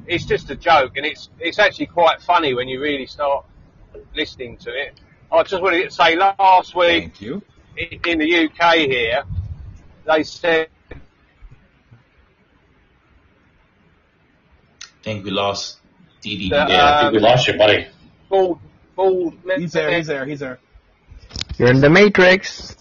it's 0.07 0.25
just 0.25 0.51
a 0.51 0.57
joke, 0.57 0.97
and 0.97 1.05
it's 1.07 1.29
it's 1.41 1.59
actually 1.59 1.87
quite 1.87 2.21
funny 2.23 2.55
when 2.55 2.69
you 2.69 2.81
really 2.81 3.07
start 3.07 3.45
listening 4.15 4.57
to 4.59 4.71
it. 4.71 5.01
I 5.33 5.43
just 5.43 5.63
wanted 5.63 5.85
to 5.85 5.91
say 5.91 6.17
last 6.17 6.75
week 6.75 7.21
you. 7.21 7.43
i- 7.79 8.01
in 8.07 8.19
the 8.19 8.45
UK 8.49 8.77
here, 8.89 9.23
they 10.07 10.23
said 10.25 10.69
I 14.83 15.03
think 15.03 15.25
we 15.25 15.31
lost 15.31 15.79
DD. 16.23 16.51
Yeah, 16.51 16.65
I 16.67 17.01
think 17.03 17.13
we 17.15 17.19
lost 17.21 17.49
you, 17.49 17.55
uh, 17.55 17.59
buddy. 17.59 17.87
bald, 18.29 18.59
bald. 18.95 19.35
He's 19.57 19.73
there. 19.73 19.97
He's 19.97 20.07
there. 20.07 20.27
He's 20.27 20.41
there. 20.41 20.59
You're 21.61 21.73
in 21.73 21.81
the 21.83 21.91
Matrix. 21.91 22.75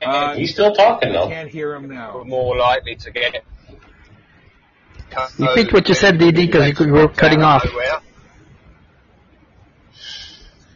Uh, 0.00 0.36
He's 0.36 0.52
still 0.52 0.72
talking 0.72 1.08
I 1.08 1.12
though. 1.12 1.28
can't 1.28 1.48
hear 1.48 1.74
him 1.74 1.88
now. 1.88 2.18
were 2.18 2.24
more 2.24 2.56
likely 2.56 2.94
to 2.94 3.10
get. 3.10 3.34
It. 3.34 3.44
Repeat 5.40 5.72
what 5.72 5.88
you 5.88 5.94
said, 5.94 6.20
DD, 6.20 6.46
because 6.46 6.78
you 6.78 6.92
were 6.92 7.08
cutting 7.08 7.42
off. 7.42 7.64
Nowhere. 7.64 8.00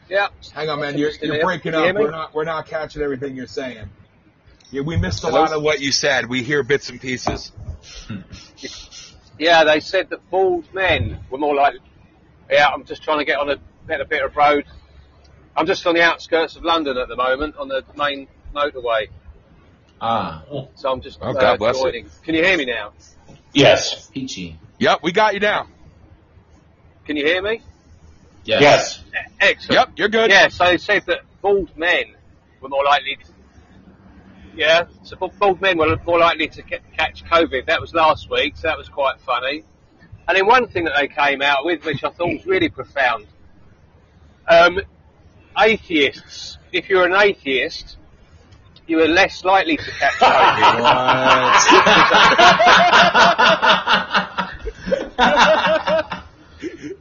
Yeah. 0.09 0.27
Hang 0.53 0.71
on, 0.71 0.81
man. 0.81 0.99
You're, 0.99 1.13
you're 1.23 1.45
breaking 1.45 1.75
up. 1.75 1.95
We're 1.95 2.11
not. 2.11 2.35
We're 2.35 2.43
not 2.43 2.67
catching 2.67 3.01
everything 3.01 3.37
you're 3.37 3.47
saying. 3.47 3.91
Yeah, 4.73 4.83
we 4.83 4.97
missed 4.97 5.23
a 5.23 5.29
A 5.29 5.31
lot 5.31 5.51
lot 5.51 5.53
of 5.53 5.63
what 5.63 5.79
you 5.79 5.93
said, 5.93 6.29
we 6.29 6.43
hear 6.43 6.65
bits 6.65 6.91
and 6.91 7.01
pieces. 7.01 7.53
Yeah, 9.39 9.63
they 9.63 9.79
said 9.79 10.11
that 10.11 10.29
bald 10.31 10.75
men 10.75 11.21
were 11.31 11.39
more 11.39 11.55
likely. 11.55 11.79
Yeah, 12.51 12.67
I'm 12.67 12.85
just 12.85 13.05
trying 13.05 13.21
to 13.21 13.25
get 13.25 13.39
on 13.39 13.49
a 13.49 13.59
better 13.87 14.05
bit 14.05 14.23
of 14.25 14.37
road. 14.37 14.65
I'm 15.57 15.67
just 15.67 15.87
on 15.87 15.95
the 15.95 16.03
outskirts 16.03 16.57
of 16.57 16.65
London 16.65 16.97
at 16.97 17.09
the 17.09 17.17
moment, 17.17 17.57
on 17.57 17.69
the 17.69 17.85
main 17.97 18.27
motorway. 18.55 19.09
Ah, 20.01 20.43
So 20.75 20.91
I'm 20.91 21.01
just 21.01 21.19
Oh, 21.23 21.29
uh, 21.31 21.33
God 21.33 21.59
bless 21.59 21.77
it. 21.85 22.05
Can 22.25 22.35
you 22.35 22.43
hear 22.43 22.57
me 22.57 22.65
now? 22.65 22.93
Yes. 23.53 24.09
peachy. 24.09 24.59
Yep, 24.79 25.01
we 25.03 25.13
got 25.13 25.35
you 25.35 25.41
now. 25.41 25.69
Can 27.07 27.17
you 27.17 27.25
hear 27.25 27.43
me? 27.43 27.63
Yes. 28.45 28.63
Yes. 29.13 29.29
Excellent. 29.41 29.73
Yep, 29.89 29.91
you're 29.97 30.09
good. 30.09 30.31
Yeah, 30.31 30.49
so 30.49 30.65
they 30.65 30.79
said 30.79 31.05
that 31.07 31.21
bald 31.41 31.77
men 31.77 32.05
were 32.61 32.69
more 32.69 32.85
likely. 32.85 33.17
To, 33.17 33.33
yeah, 34.57 34.85
so 35.05 35.17
bald- 35.17 35.39
bald 35.39 35.61
men 35.61 35.79
were 35.79 35.97
more 36.05 36.19
likely 36.19 36.49
to 36.49 36.63
ca- 36.63 36.79
catch 36.97 37.25
COVID. 37.25 37.67
That 37.67 37.81
was 37.81 37.95
last 37.95 38.29
week, 38.31 38.57
so 38.57 38.69
that 38.69 38.79
was 38.79 38.89
quite 38.89 39.21
funny. 39.21 39.65
And 40.27 40.37
then 40.37 40.47
one 40.47 40.67
thing 40.69 40.85
that 40.85 40.95
they 40.99 41.09
came 41.09 41.43
out 41.43 41.65
with, 41.65 41.85
which 41.85 42.03
I 42.05 42.11
thought 42.11 42.29
was 42.33 42.47
really 42.47 42.69
profound, 42.69 43.27
um, 44.49 44.81
atheists. 45.59 46.59
If 46.73 46.89
you're 46.89 47.05
an 47.05 47.15
atheist, 47.15 47.97
you 48.87 49.01
are 49.01 49.09
less 49.09 49.45
likely 49.45 49.77
to 49.77 49.91
catch 49.91 50.13
COVID. 55.19 56.19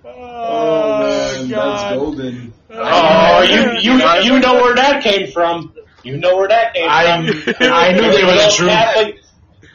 Oh, 0.04 1.00
man, 1.00 1.48
that's 1.50 1.96
golden. 1.96 2.54
Oh, 2.70 3.42
you 3.42 3.72
you 3.80 3.94
you 4.24 4.40
know 4.40 4.56
where 4.56 4.76
that 4.76 5.04
came 5.04 5.32
from. 5.32 5.74
You 6.04 6.18
know 6.18 6.38
where 6.38 6.48
that 6.48 6.74
came 6.74 6.88
I- 6.90 7.04
from. 7.28 7.54
I 7.72 7.92
knew 7.94 8.02
The 8.02 8.08
they 8.10 8.22
good 8.22 8.36
were 8.36 8.42
old 8.44 8.52
true. 8.54 8.68
Catholic, 8.68 9.20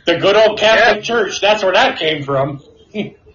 the 0.06 0.16
good 0.18 0.36
old 0.36 0.59
Catholic 0.59 1.05
Church. 1.05 1.40
That's 1.40 1.62
where 1.62 1.72
that 1.72 1.98
came 1.98 2.24
from. 2.24 2.62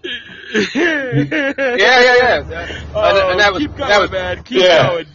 Yeah, 0.03 1.53
yeah, 1.55 2.43
yeah. 2.49 2.83
Oh, 2.93 3.03
and, 3.03 3.31
and 3.31 3.39
that 3.39 3.51
was 3.53 3.59
keep 3.61 3.75
going, 3.75 3.89
that 3.89 4.01
was 4.01 4.11
man. 4.11 4.43
Keep 4.43 4.61
Yeah. 4.63 4.87
going. 4.87 5.05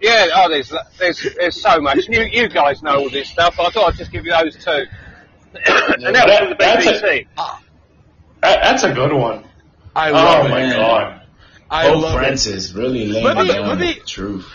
Yeah, 0.00 0.26
oh, 0.34 0.48
there's 0.50 0.72
there's 0.98 1.34
there's 1.38 1.60
so 1.62 1.80
much. 1.80 2.08
You 2.08 2.22
you 2.30 2.48
guys 2.48 2.82
know 2.82 2.96
all 3.00 3.10
this 3.10 3.28
stuff. 3.30 3.58
I 3.58 3.70
thought 3.70 3.92
I'd 3.92 3.98
just 3.98 4.12
give 4.12 4.24
you 4.26 4.32
those 4.32 4.56
two. 4.56 4.70
and 5.54 6.14
that 6.14 6.26
was 6.26 6.38
from 6.38 6.48
the 6.50 6.56
That's 6.58 6.86
a- 6.86 7.26
That, 7.36 8.62
that's 8.62 8.82
a 8.82 8.92
good 8.92 9.12
one. 9.12 9.44
I 9.94 10.10
Oh 10.10 10.12
love 10.14 10.50
my 10.50 10.58
it. 10.62 10.66
man. 10.68 10.76
god. 10.76 11.20
I 11.70 11.88
Pope 11.88 12.02
love 12.02 12.14
it. 12.14 12.18
Francis 12.18 12.72
really 12.72 13.06
laying 13.06 13.24
Let 13.24 13.36
me- 13.38 13.48
down 13.52 13.68
let 13.68 13.78
me- 13.78 13.94
the 13.94 14.00
truth. 14.00 14.50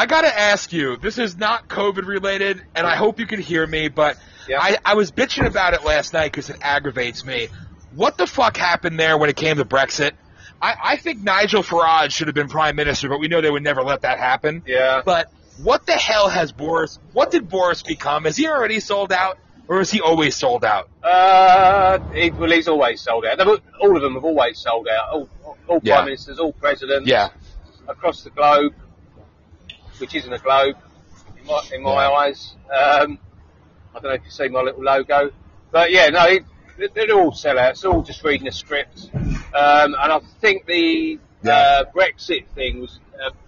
I 0.00 0.06
gotta 0.06 0.34
ask 0.34 0.72
you. 0.72 0.96
This 0.96 1.18
is 1.18 1.36
not 1.36 1.68
COVID 1.68 2.06
related, 2.06 2.62
and 2.74 2.86
I 2.86 2.96
hope 2.96 3.20
you 3.20 3.26
can 3.26 3.38
hear 3.38 3.66
me. 3.66 3.88
But 3.88 4.16
Yeah. 4.48 4.58
I, 4.58 4.78
I 4.82 4.94
was 4.94 5.12
bitching 5.12 5.46
about 5.46 5.74
it 5.74 5.84
last 5.84 6.14
night 6.14 6.32
because 6.32 6.48
it 6.48 6.56
aggravates 6.62 7.22
me. 7.22 7.48
What 7.94 8.16
the 8.16 8.26
fuck 8.26 8.56
happened 8.56 8.98
there 8.98 9.18
when 9.18 9.28
it 9.28 9.36
came 9.36 9.58
to 9.58 9.64
Brexit? 9.66 10.12
I, 10.62 10.74
I 10.82 10.96
think 10.96 11.22
Nigel 11.22 11.62
Farage 11.62 12.12
should 12.12 12.28
have 12.28 12.34
been 12.34 12.48
prime 12.48 12.76
minister, 12.76 13.10
but 13.10 13.20
we 13.20 13.28
know 13.28 13.42
they 13.42 13.50
would 13.50 13.62
never 13.62 13.82
let 13.82 14.00
that 14.00 14.18
happen. 14.18 14.62
Yeah. 14.66 15.02
But 15.04 15.30
what 15.62 15.84
the 15.84 15.92
hell 15.92 16.30
has 16.30 16.50
Boris? 16.50 16.98
What 17.12 17.30
did 17.30 17.50
Boris 17.50 17.82
become? 17.82 18.24
Is 18.24 18.38
he 18.38 18.48
already 18.48 18.80
sold 18.80 19.12
out, 19.12 19.36
or 19.68 19.80
is 19.80 19.90
he 19.90 20.00
always 20.00 20.34
sold 20.34 20.64
out? 20.64 20.88
Uh, 21.02 21.98
he, 22.14 22.30
well, 22.30 22.50
he's 22.50 22.68
always 22.68 23.02
sold 23.02 23.26
out. 23.26 23.38
All 23.38 23.96
of 23.96 24.00
them 24.02 24.14
have 24.14 24.24
always 24.24 24.58
sold 24.58 24.88
out. 24.88 25.10
All, 25.12 25.28
all 25.68 25.80
Yeah. 25.82 25.96
prime 25.96 26.06
ministers, 26.06 26.38
all 26.38 26.52
presidents. 26.54 27.06
Yeah. 27.06 27.28
Across 27.86 28.22
the 28.24 28.30
globe, 28.30 28.72
which 30.00 30.14
isn't 30.14 30.32
a 30.32 30.38
globe 30.38 30.76
in 31.38 31.46
my, 31.46 31.60
in 31.74 31.82
my 31.82 32.04
Yeah. 32.06 32.10
eyes. 32.10 32.54
Um, 32.72 33.18
I 33.94 33.98
don't 34.00 34.04
know 34.04 34.10
if 34.12 34.24
you 34.24 34.30
see 34.30 34.48
my 34.48 34.60
little 34.62 34.82
logo, 34.82 35.30
but 35.70 35.90
yeah, 35.90 36.08
no, 36.08 36.24
it, 36.26 36.44
they- 36.78 36.88
they're 37.06 37.12
all 37.16 37.32
sellouts. 37.32 37.82
They're 37.82 37.90
all 37.90 38.02
just 38.02 38.24
reading 38.24 38.48
a 38.48 38.52
script. 38.52 39.10
Um, 39.14 39.94
and 40.00 40.12
I 40.12 40.20
think 40.40 40.66
the 40.66 41.18
uh, 41.44 41.84
Brexit 41.94 42.46
thing 42.54 42.80
was 42.80 43.00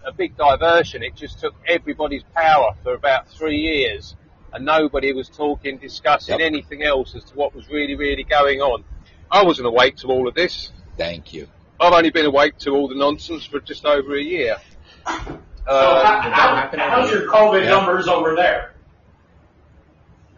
a, 0.05 0.09
a 0.09 0.13
big 0.13 0.37
diversion. 0.37 1.03
It 1.03 1.15
just 1.15 1.41
took 1.41 1.55
everybody's 1.67 2.23
power 2.35 2.75
for 2.83 2.95
about 2.95 3.29
three 3.29 3.59
years, 3.59 4.17
and 4.53 4.65
nobody 4.65 5.13
was 5.13 5.29
talking, 5.29 5.79
discussing 5.79 6.41
Yep. 6.41 6.47
anything 6.47 6.83
else 6.83 7.15
as 7.15 7.25
to 7.25 7.35
what 7.35 7.55
was 7.55 7.69
really, 7.69 7.95
really 7.97 8.25
going 8.25 8.61
on. 8.61 8.85
I 9.31 9.45
wasn't 9.45 9.69
awake 9.69 9.97
to 9.99 10.09
all 10.09 10.29
of 10.29 10.35
this. 10.35 10.73
Thank 10.99 11.33
you. 11.33 11.49
I've 11.81 11.93
only 11.95 12.11
been 12.11 12.27
awake 12.27 12.59
to 12.59 12.71
all 12.71 12.89
the 12.89 12.95
nonsense 12.97 13.45
for 13.47 13.61
just 13.61 13.85
over 13.87 14.15
a 14.17 14.23
year. 14.23 14.57
So 15.65 15.71
Uh, 15.71 16.05
how, 16.05 16.31
how, 16.31 16.91
how's 16.91 17.11
your 17.11 17.29
COVID 17.31 17.65
numbers 17.69 18.09
over 18.09 18.35
there? 18.35 18.75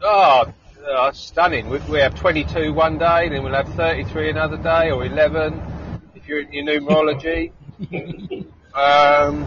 oh, 0.02 0.52
uh, 0.86 1.12
stunning. 1.12 1.68
We, 1.68 1.78
we 1.90 1.98
have 2.00 2.14
22 2.14 2.74
one 2.74 2.98
day, 2.98 3.30
then 3.30 3.42
we'll 3.42 3.54
have 3.54 3.68
33 3.74 4.30
another 4.30 4.58
day, 4.58 4.90
or 4.90 5.04
11 5.04 5.62
if 6.14 6.28
you're 6.28 6.40
in 6.40 6.52
your 6.52 6.64
numerology. 6.80 7.52
um, 8.74 9.44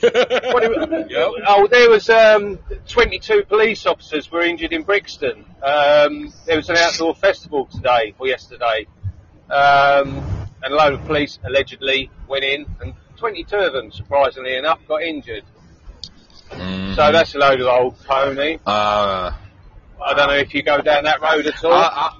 what 0.00 0.62
do 0.62 0.70
we- 0.70 1.14
oh, 1.46 1.68
there 1.70 1.90
was 1.90 2.08
um, 2.08 2.58
22 2.88 3.44
police 3.44 3.84
officers 3.86 4.30
were 4.32 4.40
injured 4.42 4.72
in 4.72 4.82
Brixton. 4.82 5.44
Um, 5.62 6.32
there 6.46 6.56
was 6.56 6.70
an 6.70 6.76
outdoor 6.78 7.14
festival 7.14 7.66
today 7.66 8.14
or 8.18 8.26
yesterday, 8.26 8.86
um, 9.50 10.24
and 10.62 10.72
a 10.72 10.74
load 10.74 10.94
of 10.94 11.04
police 11.04 11.38
allegedly 11.44 12.10
went 12.28 12.44
in, 12.44 12.66
and 12.80 12.94
22 13.22 13.56
of 13.56 13.72
them, 13.72 13.92
surprisingly 13.92 14.56
enough, 14.56 14.80
got 14.88 15.00
injured. 15.00 15.44
Mhm. 16.50 16.96
So 16.96 17.12
that's 17.12 17.32
a 17.36 17.38
load 17.38 17.60
of 17.60 17.68
old 17.68 18.04
pony. 18.04 18.58
Uh, 18.66 19.30
I 20.04 20.14
don't 20.14 20.26
know 20.26 20.34
if 20.34 20.52
you 20.52 20.62
go 20.64 20.80
down 20.80 21.04
that 21.04 21.20
road 21.22 21.46
at 21.46 21.64
all. 21.64 21.72
Uh, 21.72 21.90
uh, 21.94 22.10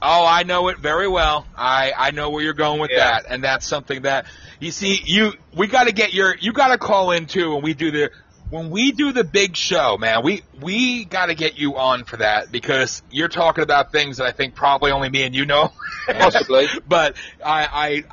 oh, 0.00 0.26
I 0.26 0.44
know 0.44 0.68
it 0.68 0.78
very 0.78 1.06
well. 1.06 1.46
I, 1.54 1.92
I 1.94 2.10
know 2.12 2.30
where 2.30 2.42
you're 2.42 2.54
going 2.54 2.80
with 2.80 2.90
Yeah. 2.92 3.10
that, 3.20 3.26
and 3.28 3.44
that's 3.44 3.66
something 3.66 4.02
that 4.02 4.24
you 4.58 4.70
see. 4.70 5.02
You 5.04 5.34
we 5.54 5.66
got 5.66 5.84
to 5.86 5.92
get 5.92 6.14
your 6.14 6.34
you 6.40 6.54
got 6.54 6.68
to 6.68 6.78
call 6.78 7.10
in 7.10 7.26
too 7.26 7.52
when 7.52 7.62
we 7.62 7.74
do 7.74 7.90
the 7.90 8.10
when 8.48 8.70
we 8.70 8.92
do 8.92 9.12
the 9.12 9.22
big 9.24 9.54
show, 9.54 9.98
man. 9.98 10.22
We 10.24 10.40
we 10.62 11.04
got 11.04 11.26
to 11.26 11.34
get 11.34 11.58
you 11.58 11.76
on 11.76 12.04
for 12.04 12.16
that 12.16 12.50
because 12.50 13.02
you're 13.10 13.28
talking 13.28 13.62
about 13.62 13.92
things 13.92 14.16
that 14.16 14.24
I 14.26 14.32
think 14.32 14.54
probably 14.54 14.92
only 14.92 15.10
me 15.10 15.24
and 15.24 15.34
you 15.34 15.44
know. 15.44 15.72
Possibly. 16.08 16.68
but 16.88 17.16
I, 17.44 17.68
I 17.70 18.04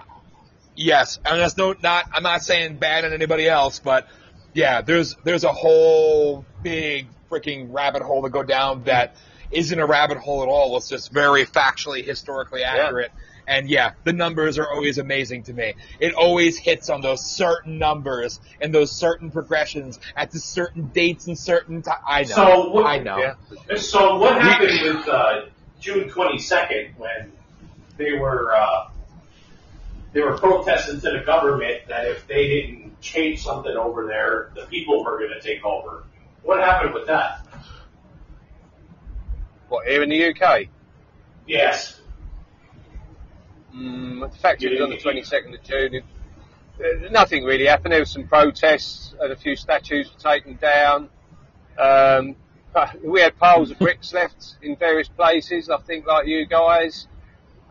yes, 0.76 1.20
and 1.26 1.40
that's 1.40 1.58
no 1.58 1.76
not. 1.82 2.06
I'm 2.14 2.24
not 2.24 2.42
saying 2.42 2.78
bad 2.78 3.06
on 3.06 3.14
anybody 3.14 3.48
else, 3.48 3.80
but 3.80 4.08
yeah, 4.54 4.82
there's 4.82 5.16
there's 5.24 5.44
a 5.44 5.52
whole 5.54 6.46
big 6.62 7.08
freaking 7.32 7.74
rabbit 7.74 8.02
hole 8.04 8.24
to 8.24 8.30
go 8.30 8.44
down 8.44 8.84
that 8.84 9.16
isn't 9.52 9.80
a 9.80 9.86
rabbit 9.86 10.18
hole 10.18 10.44
at 10.44 10.50
all. 10.50 10.76
It's 10.78 10.90
just 10.90 11.12
very 11.12 11.46
factually, 11.46 12.04
historically 12.06 12.64
accurate. 12.64 13.12
And 13.46 13.70
yeah, 13.70 13.92
the 14.06 14.14
numbers 14.14 14.58
are 14.58 14.72
always 14.72 14.98
amazing 15.00 15.44
to 15.44 15.54
me. 15.54 15.74
It 16.00 16.14
always 16.14 16.58
hits 16.58 16.90
on 16.90 17.02
those 17.02 17.26
certain 17.26 17.78
numbers 17.78 18.40
and 18.62 18.74
those 18.74 18.90
certain 18.90 19.32
progressions 19.32 20.00
at 20.16 20.32
the 20.32 20.40
certain 20.40 20.88
dates 20.88 21.28
and 21.28 21.38
certain 21.38 21.82
time. 21.82 21.98
I 22.08 22.22
know. 22.24 22.36
So 22.36 22.70
what- 22.70 22.86
I 22.86 23.00
know. 23.00 23.18
Yeah. 23.18 23.76
So 23.78 24.18
what 24.18 24.42
happened 24.42 24.80
with 24.96 25.08
uh, 25.10 25.42
June 25.82 26.10
22nd 26.10 26.98
when 26.98 27.34
they 27.98 28.14
were 28.14 28.56
uh, 28.56 28.88
they 30.14 30.22
were 30.22 30.38
protesting 30.38 31.02
to 31.02 31.12
the 31.12 31.24
government 31.26 31.82
that 31.90 32.06
if 32.06 32.26
they 32.28 32.48
didn't 32.48 33.02
change 33.02 33.44
something 33.44 33.76
over 33.76 34.06
there, 34.06 34.52
the 34.56 34.68
people 34.68 35.04
were 35.04 35.18
going 35.18 35.32
to 35.32 35.42
take 35.42 35.66
over. 35.66 36.06
What 36.44 36.60
happened 36.60 36.94
with 36.94 37.08
that? 37.08 37.46
What 39.70 39.88
here 39.88 40.04
in 40.04 40.10
the 40.10 40.26
UK? 40.26 40.68
Yes. 41.48 42.00
Mm, 43.76 44.32
the 44.32 44.38
fact 44.38 44.64
it 44.64 44.72
was 44.72 44.82
on 44.82 44.92
the 44.92 44.98
22nd 44.98 45.56
of 45.56 45.64
June, 45.64 45.96
it, 45.96 46.04
uh, 46.80 47.10
nothing 47.10 47.44
really 47.44 47.66
happened. 47.66 47.94
There 47.94 48.02
were 48.02 48.06
some 48.06 48.28
protests 48.28 49.16
and 49.20 49.32
a 49.32 49.36
few 49.36 49.56
statues 49.56 50.12
were 50.14 50.32
taken 50.32 50.58
down. 50.58 51.10
Um, 51.78 52.36
we 53.04 53.22
had 53.22 53.38
piles 53.38 53.72
of 53.72 53.80
bricks 53.80 54.14
left 54.14 54.58
in 54.62 54.76
various 54.76 55.08
places, 55.08 55.70
I 55.70 55.78
think, 55.78 56.06
like 56.06 56.28
you 56.28 56.46
guys. 56.46 57.08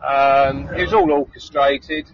Um, 0.05 0.67
it 0.75 0.81
was 0.81 0.93
all 0.93 1.09
orchestrated. 1.09 2.09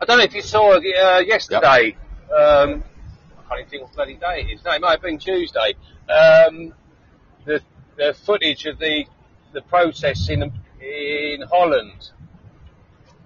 I 0.00 0.04
don't 0.04 0.18
know 0.18 0.24
if 0.24 0.34
you 0.34 0.42
saw 0.42 0.76
uh, 0.76 1.18
yesterday. 1.20 1.96
Um, 2.30 2.84
I 3.38 3.48
can't 3.48 3.60
even 3.60 3.70
think 3.70 3.82
what 3.82 3.92
bloody 3.94 4.14
day 4.14 4.42
it 4.48 4.54
is. 4.54 4.64
No, 4.64 4.72
it 4.72 4.80
might 4.80 4.90
have 4.92 5.02
been 5.02 5.18
Tuesday. 5.18 5.74
Um, 6.08 6.74
the, 7.44 7.60
the 7.96 8.14
footage 8.14 8.66
of 8.66 8.78
the 8.78 9.04
the 9.52 9.62
protests 9.62 10.28
in 10.28 10.42
in 10.80 11.42
Holland, 11.50 12.10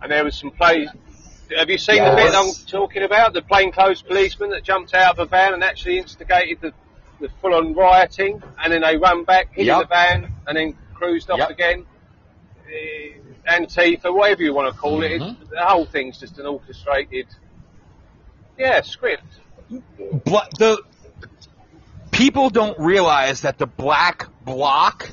and 0.00 0.12
there 0.12 0.24
was 0.24 0.36
some 0.38 0.50
play. 0.50 0.86
Have 1.56 1.68
you 1.68 1.78
seen 1.78 2.04
the 2.04 2.14
bit 2.14 2.32
I'm 2.32 2.52
talking 2.68 3.02
about? 3.02 3.32
The 3.32 3.42
plainclothes 3.42 4.02
policeman 4.02 4.50
that 4.50 4.62
jumped 4.62 4.94
out 4.94 5.18
of 5.18 5.18
a 5.18 5.26
van 5.26 5.52
and 5.54 5.64
actually 5.64 5.98
instigated 5.98 6.60
the, 6.60 6.72
the 7.18 7.28
full-on 7.40 7.74
rioting, 7.74 8.40
and 8.62 8.72
then 8.72 8.82
they 8.82 8.96
run 8.96 9.24
back, 9.24 9.52
hit 9.52 9.66
Yep. 9.66 9.80
the 9.80 9.86
van, 9.88 10.32
and 10.46 10.56
then 10.56 10.78
cruised 10.94 11.28
off 11.28 11.40
Yep. 11.40 11.50
again. 11.50 11.86
Uh, 12.64 13.19
Antifa, 13.50 14.14
whatever 14.14 14.42
you 14.42 14.54
want 14.54 14.72
to 14.72 14.78
call 14.80 15.02
it, 15.02 15.20
Mm-hmm. 15.20 15.42
it, 15.42 15.50
the 15.50 15.60
whole 15.64 15.84
thing's 15.86 16.18
just 16.18 16.38
an 16.38 16.46
orchestrated, 16.46 17.26
yeah, 18.58 18.80
script. 18.82 19.24
Bla- 20.24 20.48
the 20.58 20.82
people 22.10 22.50
don't 22.50 22.78
realize 22.78 23.42
that 23.42 23.58
the 23.58 23.66
black 23.66 24.28
bloc 24.44 25.10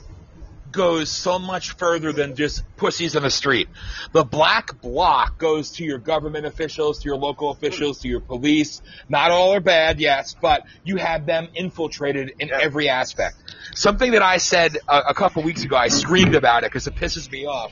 goes 0.72 1.10
so 1.10 1.40
much 1.40 1.72
further 1.78 2.12
than 2.12 2.36
just 2.36 2.62
pussies 2.76 3.16
in 3.16 3.24
the 3.24 3.30
street. 3.32 3.68
The 4.12 4.24
black 4.24 4.80
bloc 4.82 5.40
goes 5.40 5.72
to 5.74 5.84
your 5.84 5.98
government 5.98 6.46
officials, 6.46 7.00
to 7.00 7.06
your 7.06 7.18
local 7.18 7.50
officials, 7.52 8.00
to 8.00 8.08
your 8.08 8.20
police. 8.20 8.82
Not 9.10 9.32
all 9.32 9.54
are 9.54 9.60
bad, 9.60 10.00
yes, 10.00 10.36
but 10.40 10.64
you 10.84 10.98
have 10.98 11.26
them 11.26 11.48
infiltrated 11.56 12.34
in 12.40 12.52
every 12.52 12.90
aspect. 12.90 13.38
Something 13.74 14.12
that 14.12 14.22
I 14.22 14.38
said 14.38 14.78
a, 14.88 15.00
a 15.10 15.14
couple 15.14 15.42
weeks 15.42 15.64
ago, 15.64 15.76
I 15.78 15.88
screamed 15.88 16.36
about 16.36 16.64
it 16.64 16.72
because 16.72 16.86
it 16.86 16.96
pisses 16.96 17.32
me 17.32 17.46
off. 17.48 17.72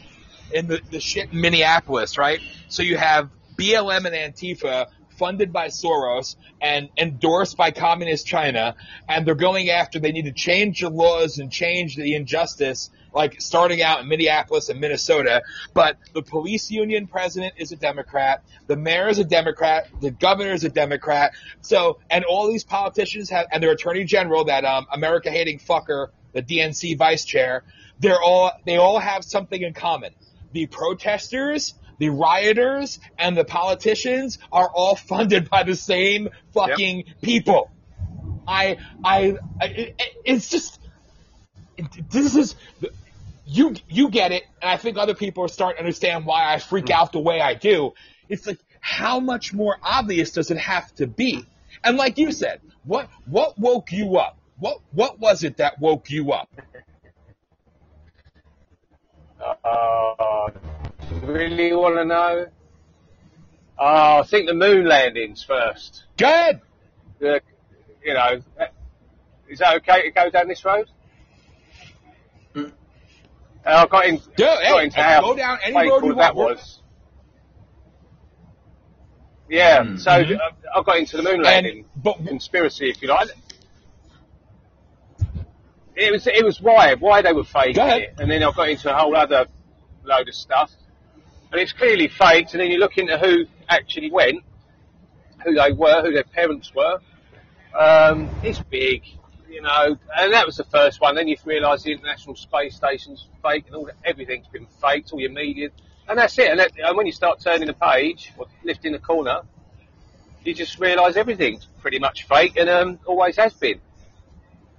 In 0.55 0.67
the, 0.67 0.81
the 0.89 1.01
shit 1.01 1.33
in 1.33 1.41
Minneapolis, 1.41 2.17
right? 2.17 2.39
So 2.69 2.81
you 2.81 2.95
have 2.95 3.29
BLM 3.57 4.05
and 4.05 4.33
Antifa 4.33 4.87
funded 5.17 5.51
by 5.51 5.67
Soros 5.67 6.35
and 6.61 6.89
endorsed 6.97 7.57
by 7.57 7.71
communist 7.71 8.25
China, 8.25 8.75
and 9.07 9.25
they're 9.25 9.35
going 9.35 9.69
after, 9.69 9.99
they 9.99 10.11
need 10.11 10.25
to 10.25 10.31
change 10.31 10.81
the 10.81 10.89
laws 10.89 11.39
and 11.39 11.51
change 11.51 11.95
the 11.95 12.15
injustice, 12.15 12.89
like 13.13 13.41
starting 13.41 13.81
out 13.81 14.01
in 14.01 14.07
Minneapolis 14.07 14.69
and 14.69 14.79
Minnesota. 14.79 15.43
But 15.73 15.97
the 16.13 16.21
police 16.21 16.71
union 16.71 17.07
president 17.07 17.55
is 17.57 17.71
a 17.71 17.75
Democrat, 17.75 18.43
the 18.67 18.77
mayor 18.77 19.07
is 19.07 19.19
a 19.19 19.23
Democrat, 19.23 19.87
the 20.01 20.11
governor 20.11 20.53
is 20.53 20.63
a 20.63 20.69
Democrat, 20.69 21.33
so, 21.61 21.99
and 22.09 22.25
all 22.25 22.47
these 22.47 22.63
politicians 22.63 23.29
have, 23.29 23.47
and 23.51 23.61
their 23.61 23.71
attorney 23.71 24.03
general, 24.03 24.45
that 24.45 24.65
um, 24.65 24.85
America 24.91 25.31
hating 25.31 25.59
fucker, 25.59 26.07
the 26.33 26.41
DNC 26.41 26.97
vice 26.97 27.25
chair, 27.25 27.63
they're 27.99 28.21
all, 28.21 28.51
they 28.65 28.77
all 28.77 28.99
have 28.99 29.23
something 29.23 29.61
in 29.61 29.73
common. 29.73 30.13
The 30.55 30.67
protesters, 30.67 31.73
the 31.99 32.07
rioters 32.07 32.97
and 33.17 33.35
the 33.35 33.43
politicians 33.43 34.39
are 34.53 34.69
all 34.73 34.95
funded 34.95 35.49
by 35.49 35.63
the 35.63 35.75
same 35.75 36.29
fucking 36.53 37.03
people. 37.21 37.69
I, 38.47 38.77
I, 39.03 39.35
I 39.59 39.65
it, 39.65 40.01
it's 40.23 40.47
just, 40.49 40.79
this 42.09 42.37
is, 42.37 42.55
you, 43.45 43.75
you 43.89 44.07
get 44.09 44.31
it, 44.31 44.43
and 44.61 44.71
I 44.71 44.77
think 44.77 44.97
other 44.97 45.13
people 45.13 45.43
are 45.43 45.49
starting 45.49 45.75
to 45.75 45.81
understand 45.81 46.25
why 46.25 46.53
I 46.53 46.59
freak 46.59 46.85
mm-hmm. 46.85 47.01
out 47.01 47.11
the 47.11 47.19
way 47.19 47.41
I 47.41 47.55
do. 47.55 47.91
It's 48.29 48.47
like, 48.47 48.59
how 48.79 49.19
much 49.19 49.51
more 49.51 49.77
obvious 49.83 50.31
does 50.31 50.51
it 50.51 50.57
have 50.57 50.95
to 50.95 51.05
be? 51.05 51.45
And 51.83 51.97
like 51.97 52.17
you 52.17 52.31
said, 52.31 52.61
what, 52.85 53.09
what 53.25 53.59
woke 53.59 53.91
you 53.91 54.15
up? 54.19 54.37
What, 54.57 54.79
what 54.93 55.19
was 55.19 55.43
it 55.43 55.57
that 55.57 55.81
woke 55.81 56.09
you 56.09 56.31
up? 56.31 56.49
Uh, 59.41 60.49
really 61.23 61.73
want 61.73 61.95
to 61.95 62.05
know? 62.05 62.47
Uh, 63.77 64.21
I 64.23 64.27
think 64.27 64.47
the 64.47 64.53
moon 64.53 64.85
landings 64.85 65.43
first. 65.43 66.03
Good. 66.17 66.61
The, 67.19 67.41
you 68.03 68.13
know, 68.13 68.41
is 69.49 69.59
that 69.59 69.75
okay 69.77 70.03
to 70.03 70.11
go 70.11 70.29
down 70.29 70.47
this 70.47 70.63
road? 70.63 70.87
Uh, 72.55 72.67
I 73.65 73.85
got, 73.87 74.05
in, 74.05 74.21
got 74.37 74.63
hey, 74.63 74.83
into 74.83 75.01
how 75.01 75.21
go 75.21 75.35
down 75.35 75.57
any 75.63 75.75
painful 75.75 75.99
road 76.01 76.07
you 76.07 76.15
that 76.15 76.35
want. 76.35 76.57
was. 76.57 76.81
Yeah, 79.49 79.83
Mm. 79.83 79.99
so 79.99 80.11
Mhm. 80.11 80.39
uh, 80.39 80.51
I 80.75 80.81
got 80.83 80.97
into 80.97 81.17
the 81.17 81.23
moon 81.23 81.41
landing 81.41 81.85
conspiracy, 82.27 82.89
if 82.89 83.01
you 83.01 83.09
like. 83.09 83.29
It 85.95 86.11
was 86.11 86.27
it 86.27 86.43
was 86.43 86.61
why 86.61 86.95
why 86.95 87.21
they 87.21 87.31
were 87.31 87.43
faking 87.43 87.87
it, 87.87 88.15
and 88.17 88.29
then 88.29 88.43
I 88.43 88.51
got 88.51 88.69
into 88.69 88.93
a 88.93 88.97
whole 88.97 89.15
other 89.15 89.47
load 90.03 90.27
of 90.27 90.35
stuff, 90.35 90.71
and 91.51 91.61
it's 91.61 91.73
clearly 91.73 92.07
faked. 92.07 92.53
And 92.53 92.61
then 92.61 92.69
you 92.69 92.79
look 92.79 92.97
into 92.97 93.17
who 93.17 93.45
actually 93.69 94.11
went, 94.11 94.43
who 95.43 95.53
they 95.53 95.71
were, 95.71 96.01
who 96.01 96.11
their 96.11 96.23
parents 96.23 96.73
were. 96.75 96.99
Um, 97.77 98.29
it's 98.43 98.59
big, 98.59 99.03
you 99.49 99.61
know, 99.61 99.97
and 100.17 100.33
that 100.33 100.45
was 100.45 100.57
the 100.57 100.63
first 100.65 100.99
one. 100.99 101.15
Then 101.15 101.27
you 101.27 101.37
realise 101.45 101.83
the 101.83 101.93
International 101.93 102.35
Space 102.35 102.75
Station's 102.75 103.27
fake, 103.41 103.65
and 103.67 103.75
all 103.75 103.85
that, 103.85 103.95
everything's 104.03 104.47
been 104.47 104.67
faked, 104.81 105.13
all 105.13 105.19
your 105.19 105.31
media, 105.31 105.69
and 106.07 106.17
that's 106.17 106.37
it. 106.39 106.49
And, 106.49 106.59
that, 106.59 106.71
and 106.77 106.97
when 106.97 107.05
you 107.05 107.11
start 107.11 107.39
turning 107.41 107.67
the 107.67 107.73
page 107.73 108.33
or 108.37 108.47
lifting 108.63 108.91
the 108.91 108.99
corner, 108.99 109.41
you 110.43 110.53
just 110.53 110.79
realise 110.79 111.15
everything's 111.15 111.67
pretty 111.81 111.99
much 111.99 112.27
fake 112.27 112.55
and 112.57 112.69
um, 112.69 112.99
always 113.05 113.35
has 113.37 113.53
been. 113.53 113.81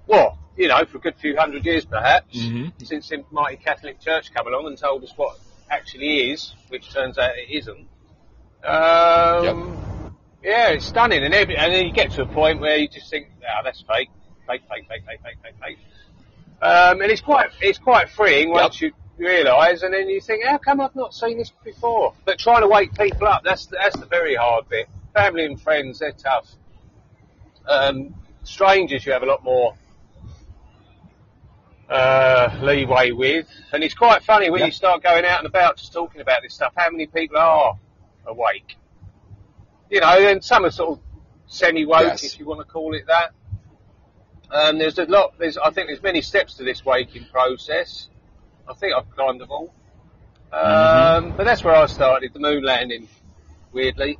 Well, 0.07 0.39
you 0.57 0.67
know, 0.67 0.83
for 0.85 0.97
a 0.97 1.01
good 1.01 1.15
few 1.15 1.37
hundred 1.37 1.65
years 1.65 1.85
perhaps, 1.85 2.35
since 2.83 3.09
the 3.09 3.23
mighty 3.31 3.57
Catholic 3.57 3.99
Church 3.99 4.33
come 4.33 4.47
along 4.47 4.67
and 4.67 4.77
told 4.77 5.03
us 5.03 5.13
what 5.15 5.37
actually 5.69 6.31
is, 6.31 6.53
which 6.69 6.91
turns 6.91 7.17
out 7.17 7.31
it 7.37 7.49
isn't. 7.49 7.87
Um, 8.63 9.45
Yeah, 10.43 10.69
it's 10.69 10.85
stunning, 10.85 11.23
and, 11.23 11.33
every, 11.33 11.57
and 11.57 11.73
then 11.73 11.85
you 11.85 11.91
get 11.91 12.11
to 12.11 12.21
a 12.21 12.25
point 12.25 12.59
where 12.61 12.77
you 12.77 12.87
just 12.87 13.09
think, 13.09 13.27
"Ah, 13.43 13.61
that's 13.63 13.81
fake, 13.81 14.09
fake, 14.47 14.61
fake, 14.69 14.85
fake, 14.87 15.03
fake, 15.05 15.19
fake, 15.23 15.37
fake, 15.43 15.55
fake." 15.61 15.79
Um, 16.61 17.01
and 17.01 17.11
it's 17.11 17.21
quite, 17.21 17.49
it's 17.61 17.77
quite 17.79 18.09
freeing 18.09 18.49
once 18.49 18.79
you 18.81 18.93
realise, 19.17 19.81
and 19.83 19.93
then 19.93 20.09
you 20.09 20.21
think, 20.21 20.45
"How 20.45 20.57
come 20.57 20.79
I've 20.79 20.95
not 20.95 21.13
seen 21.13 21.37
this 21.37 21.51
before?" 21.63 22.13
But 22.25 22.39
trying 22.39 22.61
to 22.61 22.67
wake 22.67 22.93
people 22.97 23.27
up, 23.27 23.43
that's 23.43 23.65
the, 23.65 23.77
that's 23.81 23.99
the 23.99 24.05
very 24.05 24.35
hard 24.35 24.69
bit. 24.69 24.87
Family 25.13 25.45
and 25.45 25.59
friends, 25.59 25.99
they're 25.99 26.11
tough. 26.13 26.47
Um, 27.67 28.13
strangers, 28.43 29.05
you 29.05 29.11
have 29.11 29.23
a 29.23 29.25
lot 29.25 29.43
more 29.43 29.75
uh, 31.89 32.59
leeway 32.61 33.11
with, 33.11 33.47
and 33.71 33.83
it's 33.83 33.93
quite 33.93 34.23
funny 34.23 34.49
when 34.49 34.65
you 34.65 34.71
start 34.71 35.01
going 35.03 35.23
out 35.25 35.39
and 35.39 35.47
about 35.47 35.77
just 35.77 35.93
talking 35.93 36.21
about 36.21 36.41
this 36.41 36.53
stuff. 36.53 36.73
How 36.75 36.89
many 36.89 37.07
people 37.07 37.37
are 37.37 37.77
awake? 38.25 38.75
You 39.89 40.01
know, 40.01 40.27
and 40.29 40.43
some 40.43 40.65
are 40.65 40.71
sort 40.71 40.97
of 40.97 41.03
semi-woke, 41.47 42.01
Yes. 42.03 42.23
if 42.25 42.39
you 42.39 42.45
want 42.45 42.59
to 42.59 42.65
call 42.65 42.93
it 42.93 43.05
that. 43.07 43.31
Um, 44.51 44.77
there's 44.79 44.97
a 44.99 45.05
lot. 45.05 45.33
There's, 45.37 45.57
I 45.57 45.71
think, 45.71 45.87
there's 45.87 46.03
many 46.03 46.21
steps 46.21 46.55
to 46.55 46.63
this 46.63 46.83
waking 46.85 47.25
process. 47.31 48.07
I 48.67 48.73
think 48.73 48.93
I've 48.93 49.09
climbed 49.15 49.39
them 49.41 49.49
all. 49.51 49.73
Um, 50.51 51.33
But 51.37 51.45
that's 51.45 51.63
where 51.63 51.75
I 51.75 51.85
started, 51.87 52.33
the 52.33 52.39
moon 52.39 52.63
landing, 52.63 53.07
weirdly. 53.71 54.17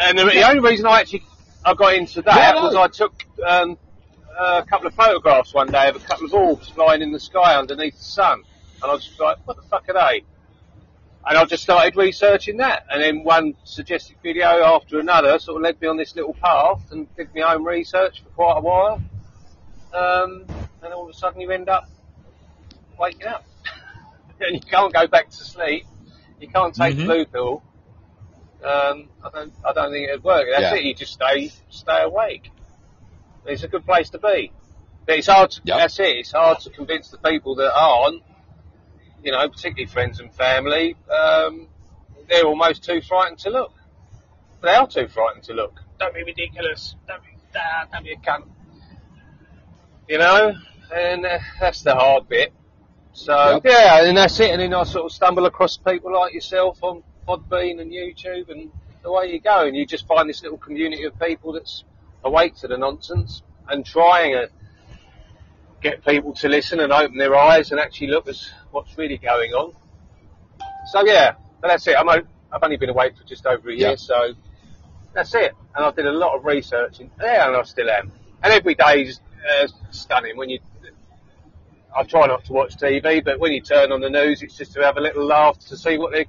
And 0.00 0.18
the, 0.18 0.24
the 0.24 0.48
only 0.48 0.60
reason 0.60 0.86
I 0.86 1.00
actually 1.00 1.24
I 1.64 1.74
got 1.74 1.94
into 1.94 2.22
that 2.22 2.36
Yeah, 2.36 2.52
no. 2.52 2.66
was 2.66 2.74
I 2.76 2.88
took 2.88 3.12
um, 3.46 3.76
a 4.38 4.62
couple 4.64 4.86
of 4.86 4.94
photographs 4.94 5.52
one 5.54 5.70
day 5.70 5.88
of 5.88 5.96
a 5.96 6.00
couple 6.00 6.26
of 6.26 6.34
orbs 6.34 6.68
flying 6.70 7.02
in 7.02 7.12
the 7.12 7.20
sky 7.20 7.56
underneath 7.56 7.96
the 7.96 8.04
sun, 8.04 8.42
and 8.82 8.90
I 8.90 8.94
was 8.94 9.04
just 9.04 9.20
like, 9.20 9.36
"What 9.46 9.56
the 9.56 9.62
fuck 9.62 9.88
are 9.88 9.94
they?" 9.94 10.24
And 11.26 11.36
I 11.36 11.44
just 11.44 11.62
started 11.62 11.96
researching 11.96 12.56
that, 12.58 12.84
and 12.90 13.02
then 13.02 13.24
one 13.24 13.54
suggested 13.64 14.16
video 14.22 14.64
after 14.64 14.98
another 14.98 15.38
sort 15.38 15.56
of 15.56 15.62
led 15.62 15.80
me 15.80 15.88
on 15.88 15.96
this 15.96 16.16
little 16.16 16.34
path, 16.34 16.80
and 16.92 17.14
did 17.16 17.34
my 17.34 17.54
own 17.54 17.64
research 17.64 18.22
for 18.22 18.30
quite 18.30 18.58
a 18.58 18.60
while. 18.60 19.02
Um, 19.92 20.44
and 20.82 20.94
all 20.94 21.04
of 21.04 21.10
a 21.10 21.14
sudden, 21.14 21.40
you 21.40 21.50
end 21.50 21.68
up 21.68 21.88
waking 22.98 23.26
up, 23.26 23.44
and 24.40 24.54
you 24.54 24.60
can't 24.62 24.92
go 24.94 25.06
back 25.06 25.28
to 25.30 25.36
sleep. 25.36 25.84
You 26.40 26.48
can't 26.48 26.74
take 26.74 26.96
the 26.96 27.02
Mhm. 27.02 27.06
blue 27.06 27.24
pill. 27.26 27.62
Um, 28.64 29.08
I 29.22 29.30
don't, 29.32 29.52
I 29.64 29.72
don't 29.72 29.90
think 29.92 30.08
it'd 30.08 30.24
work. 30.24 30.46
That's 30.50 30.62
Yeah. 30.62 30.74
it. 30.76 30.84
You 30.84 30.94
just 30.94 31.12
stay, 31.14 31.50
stay 31.70 32.02
awake. 32.02 32.50
It's 33.46 33.62
a 33.62 33.68
good 33.68 33.84
place 33.84 34.10
to 34.10 34.18
be. 34.18 34.52
But 35.06 35.18
it's 35.18 35.26
hard. 35.26 35.50
To, 35.52 35.60
That's 35.64 35.98
it. 35.98 36.18
It's 36.18 36.32
hard 36.32 36.60
to 36.60 36.70
convince 36.70 37.08
the 37.10 37.18
people 37.18 37.56
that 37.56 37.72
aren't, 37.74 38.22
you 39.24 39.32
know, 39.32 39.48
particularly 39.48 39.86
friends 39.86 40.20
and 40.20 40.32
family. 40.34 40.96
Um, 41.10 41.68
they're 42.28 42.44
almost 42.44 42.84
too 42.84 43.00
frightened 43.00 43.38
to 43.40 43.50
look. 43.50 43.72
They 44.62 44.70
are 44.70 44.86
too 44.86 45.08
frightened 45.08 45.44
to 45.44 45.54
look. 45.54 45.80
Don't 45.98 46.14
be 46.14 46.22
ridiculous. 46.22 46.94
Don't 47.08 47.22
be 47.22 47.30
that. 47.54 47.88
Don't 47.92 48.04
be 48.04 48.12
a 48.12 48.16
cunt. 48.16 48.46
You 50.08 50.18
know, 50.18 50.52
and 50.94 51.24
uh, 51.24 51.38
that's 51.60 51.82
the 51.82 51.94
hard 51.94 52.28
bit. 52.28 52.52
So 53.12 53.54
Yep. 53.54 53.62
yeah, 53.64 54.04
and 54.04 54.16
that's 54.16 54.38
it. 54.40 54.50
And 54.50 54.60
then 54.60 54.74
I 54.74 54.84
sort 54.84 55.06
of 55.06 55.12
stumble 55.12 55.46
across 55.46 55.76
people 55.76 56.12
like 56.12 56.34
yourself 56.34 56.78
on 56.82 57.02
Podbean 57.26 57.80
and 57.80 57.90
YouTube, 57.90 58.50
and 58.50 58.70
away 59.04 59.32
you 59.32 59.40
go. 59.40 59.66
And 59.66 59.76
you 59.76 59.86
just 59.86 60.06
find 60.06 60.28
this 60.28 60.42
little 60.42 60.58
community 60.58 61.04
of 61.04 61.18
people 61.18 61.52
that's 61.52 61.84
awake 62.24 62.54
to 62.56 62.68
the 62.68 62.76
nonsense 62.76 63.42
and 63.68 63.84
trying 63.84 64.32
to 64.32 64.48
get 65.80 66.04
people 66.04 66.34
to 66.34 66.48
listen 66.48 66.80
and 66.80 66.92
open 66.92 67.16
their 67.16 67.34
eyes 67.34 67.70
and 67.70 67.80
actually 67.80 68.08
look 68.08 68.28
at 68.28 68.36
what's 68.70 68.96
really 68.98 69.16
going 69.18 69.52
on. 69.52 69.72
So 70.92 71.04
yeah, 71.06 71.32
but 71.60 71.68
that's 71.68 71.86
it. 71.86 71.96
I'm 71.96 72.08
o- 72.08 72.26
I've 72.52 72.62
only 72.62 72.76
been 72.76 72.90
awake 72.90 73.16
for 73.16 73.24
just 73.24 73.46
over 73.46 73.70
a 73.70 73.74
year, 73.74 73.90
Yeah. 73.90 73.96
so 73.96 74.32
that's 75.14 75.34
it. 75.34 75.54
And 75.74 75.84
I 75.84 75.90
did 75.92 76.06
a 76.06 76.12
lot 76.12 76.36
of 76.36 76.44
research, 76.44 77.00
and 77.00 77.10
yeah, 77.22 77.46
and 77.46 77.56
I 77.56 77.62
still 77.62 77.88
am. 77.88 78.12
And 78.42 78.52
every 78.52 78.74
day 78.74 79.02
is 79.02 79.20
uh, 79.62 79.68
stunning 79.90 80.36
when 80.36 80.50
you. 80.50 80.58
I 81.96 82.04
try 82.04 82.26
not 82.26 82.44
to 82.44 82.52
watch 82.52 82.76
TV, 82.76 83.24
but 83.24 83.40
when 83.40 83.52
you 83.52 83.60
turn 83.60 83.90
on 83.90 84.00
the 84.00 84.10
news, 84.10 84.42
it's 84.42 84.56
just 84.56 84.72
to 84.74 84.82
have 84.82 84.96
a 84.96 85.00
little 85.00 85.24
laugh 85.24 85.58
to 85.70 85.76
see 85.76 85.98
what 85.98 86.12
they 86.12 86.26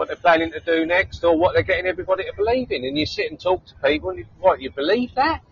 what 0.00 0.08
they're 0.08 0.16
planning 0.16 0.50
to 0.50 0.60
do 0.60 0.86
next, 0.86 1.22
or 1.24 1.36
what 1.36 1.52
they're 1.52 1.62
getting 1.62 1.84
everybody 1.86 2.24
to 2.24 2.32
believe 2.34 2.72
in. 2.72 2.86
And 2.86 2.96
you 2.96 3.04
sit 3.04 3.30
and 3.30 3.38
talk 3.38 3.66
to 3.66 3.74
people, 3.84 4.08
and 4.08 4.20
you, 4.20 4.26
what 4.40 4.58
you 4.62 4.70
believe 4.70 5.14
that? 5.14 5.42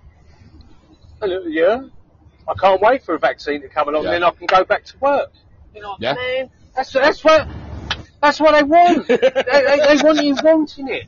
And, 1.20 1.32
uh, 1.32 1.40
yeah, 1.42 1.82
I 2.48 2.54
can't 2.58 2.80
wait 2.80 3.04
for 3.04 3.14
a 3.14 3.18
vaccine 3.18 3.60
to 3.60 3.68
come 3.68 3.88
along, 3.88 4.04
Yeah. 4.04 4.12
then 4.12 4.24
I 4.24 4.30
can 4.30 4.46
go 4.46 4.64
back 4.64 4.86
to 4.86 4.98
work. 4.98 5.30
You 5.74 5.82
know, 5.82 5.96
Yeah. 6.00 6.14
man, 6.14 6.50
that's 6.74 6.92
that's 6.94 7.22
what 7.22 7.46
that's 8.22 8.40
what 8.40 8.52
they 8.52 8.62
want. 8.62 9.06
they, 9.08 9.16
they, 9.18 9.96
they 9.96 10.02
want 10.02 10.22
you 10.24 10.34
wanting 10.42 10.88
it. 10.88 11.04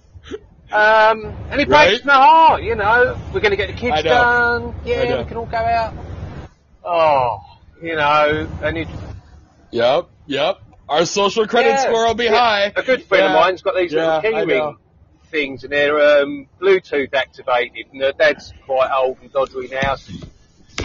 Um, 0.70 1.34
and 1.50 1.60
it 1.62 1.68
breaks 1.68 2.04
Right. 2.04 2.04
my 2.04 2.12
heart, 2.14 2.62
you 2.62 2.76
know. 2.76 3.18
We're 3.32 3.40
going 3.40 3.52
to 3.52 3.56
get 3.56 3.68
the 3.68 3.72
kids 3.72 4.02
done. 4.02 4.74
Yeah, 4.84 5.22
we 5.22 5.24
can 5.24 5.38
all 5.38 5.46
go 5.46 5.56
out. 5.56 5.94
Oh, 6.84 7.38
you 7.82 7.96
know, 7.96 8.48
and 8.62 8.76
it, 8.76 8.88
Yep, 9.70 10.08
yep. 10.26 10.60
Our 10.90 11.04
social 11.06 11.46
credit 11.46 11.70
Yeah. 11.70 11.82
score 11.82 12.06
will 12.08 12.14
be 12.14 12.24
Yeah. 12.24 12.30
high. 12.32 12.72
A 12.74 12.82
good 12.82 13.04
friend 13.04 13.26
of 13.26 13.32
mine's 13.32 13.62
got 13.62 13.76
these 13.76 13.92
Yeah, 13.92 14.20
little 14.24 14.32
keyring 14.44 14.76
things, 15.30 15.62
and 15.62 15.72
they're 15.72 16.22
um, 16.22 16.48
Bluetooth 16.60 17.14
activated. 17.14 17.86
And 17.92 18.02
her 18.02 18.10
dad's 18.10 18.52
quite 18.66 18.90
old 18.90 19.18
and 19.22 19.32
dodgy 19.32 19.68
now. 19.68 19.94
So 19.94 20.12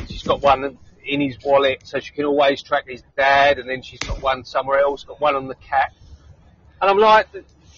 she's 0.07 0.21
got 0.21 0.41
one 0.43 0.77
in 1.03 1.21
his 1.21 1.39
wallet, 1.43 1.81
so 1.87 1.99
she 1.99 2.13
can 2.13 2.25
always 2.25 2.61
track 2.61 2.87
his 2.87 3.01
dad. 3.17 3.57
And 3.57 3.67
then 3.67 3.81
she's 3.81 3.99
got 3.99 4.21
one 4.21 4.45
somewhere 4.45 4.79
else, 4.79 5.03
got 5.05 5.19
one 5.19 5.35
on 5.35 5.47
the 5.47 5.55
cat. 5.55 5.91
And 6.79 6.91
I'm 6.91 6.99
like, 6.99 7.27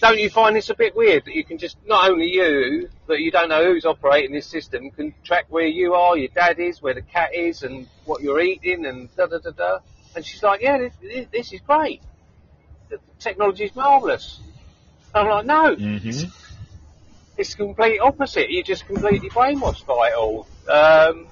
don't 0.01 0.19
you 0.19 0.29
find 0.29 0.53
this 0.53 0.69
a 0.69 0.75
bit 0.75 0.97
weird 0.97 1.23
that 1.23 1.33
you 1.33 1.45
can 1.45 1.57
just 1.57 1.77
not 1.85 2.11
only 2.11 2.27
you, 2.27 2.89
but 3.07 3.19
you 3.21 3.31
don't 3.31 3.47
know 3.47 3.63
who's 3.63 3.85
operating 3.85 4.33
this 4.33 4.47
system, 4.47 4.91
can 4.91 5.15
track 5.23 5.45
where 5.47 5.65
you 5.65 5.93
are, 5.93 6.17
your 6.17 6.27
dad 6.27 6.59
is, 6.59 6.81
where 6.81 6.93
the 6.93 7.01
cat 7.01 7.33
is, 7.33 7.63
and 7.63 7.87
what 8.03 8.21
you're 8.21 8.41
eating, 8.41 8.85
and 8.85 9.15
da 9.15 9.27
da 9.27 9.37
da 9.37 9.51
da. 9.51 9.79
And 10.13 10.25
she's 10.25 10.43
like, 10.43 10.61
yeah, 10.61 10.77
this, 10.77 11.27
this 11.31 11.53
is 11.53 11.61
great. 11.61 12.01
The 12.89 12.99
technology 13.19 13.65
is 13.65 13.75
marvellous. 13.75 14.39
I'm 15.13 15.27
like, 15.27 15.45
no, 15.45 15.75
Mm-hmm. 15.75 16.29
it's 17.37 17.55
the 17.55 17.63
complete 17.65 17.99
opposite. 17.99 18.49
You're 18.49 18.63
just 18.63 18.85
completely 18.85 19.29
brainwashed 19.29 19.85
by 19.85 20.09
it 20.09 20.15
all. 20.17 20.47
Um, 20.69 21.27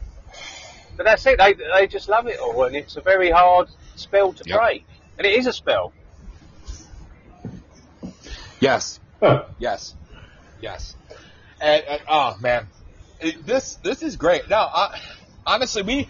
but 0.98 1.06
that's 1.06 1.26
it. 1.26 1.38
They 1.38 1.54
they 1.54 1.88
just 1.88 2.10
love 2.10 2.28
it 2.28 2.40
all, 2.40 2.64
and 2.64 2.76
it's 2.76 2.96
a 2.96 3.02
very 3.02 3.30
hard 3.32 3.68
spell 3.96 4.34
to 4.34 4.44
Yep. 4.46 4.58
break. 4.60 4.86
And 5.18 5.26
it 5.28 5.34
is 5.34 5.48
a 5.48 5.54
spell. 5.54 5.94
Yes, 8.60 9.00
Huh. 9.22 9.46
yes, 9.60 9.96
yes. 10.62 10.96
And, 11.62 11.84
and 11.88 12.02
oh 12.08 12.36
man, 12.42 12.68
It- 13.20 13.46
this 13.46 13.76
this 13.84 14.02
is 14.04 14.16
great. 14.16 14.50
Now, 14.50 14.70
I, 14.74 15.00
honestly, 15.46 15.82
we 15.84 16.10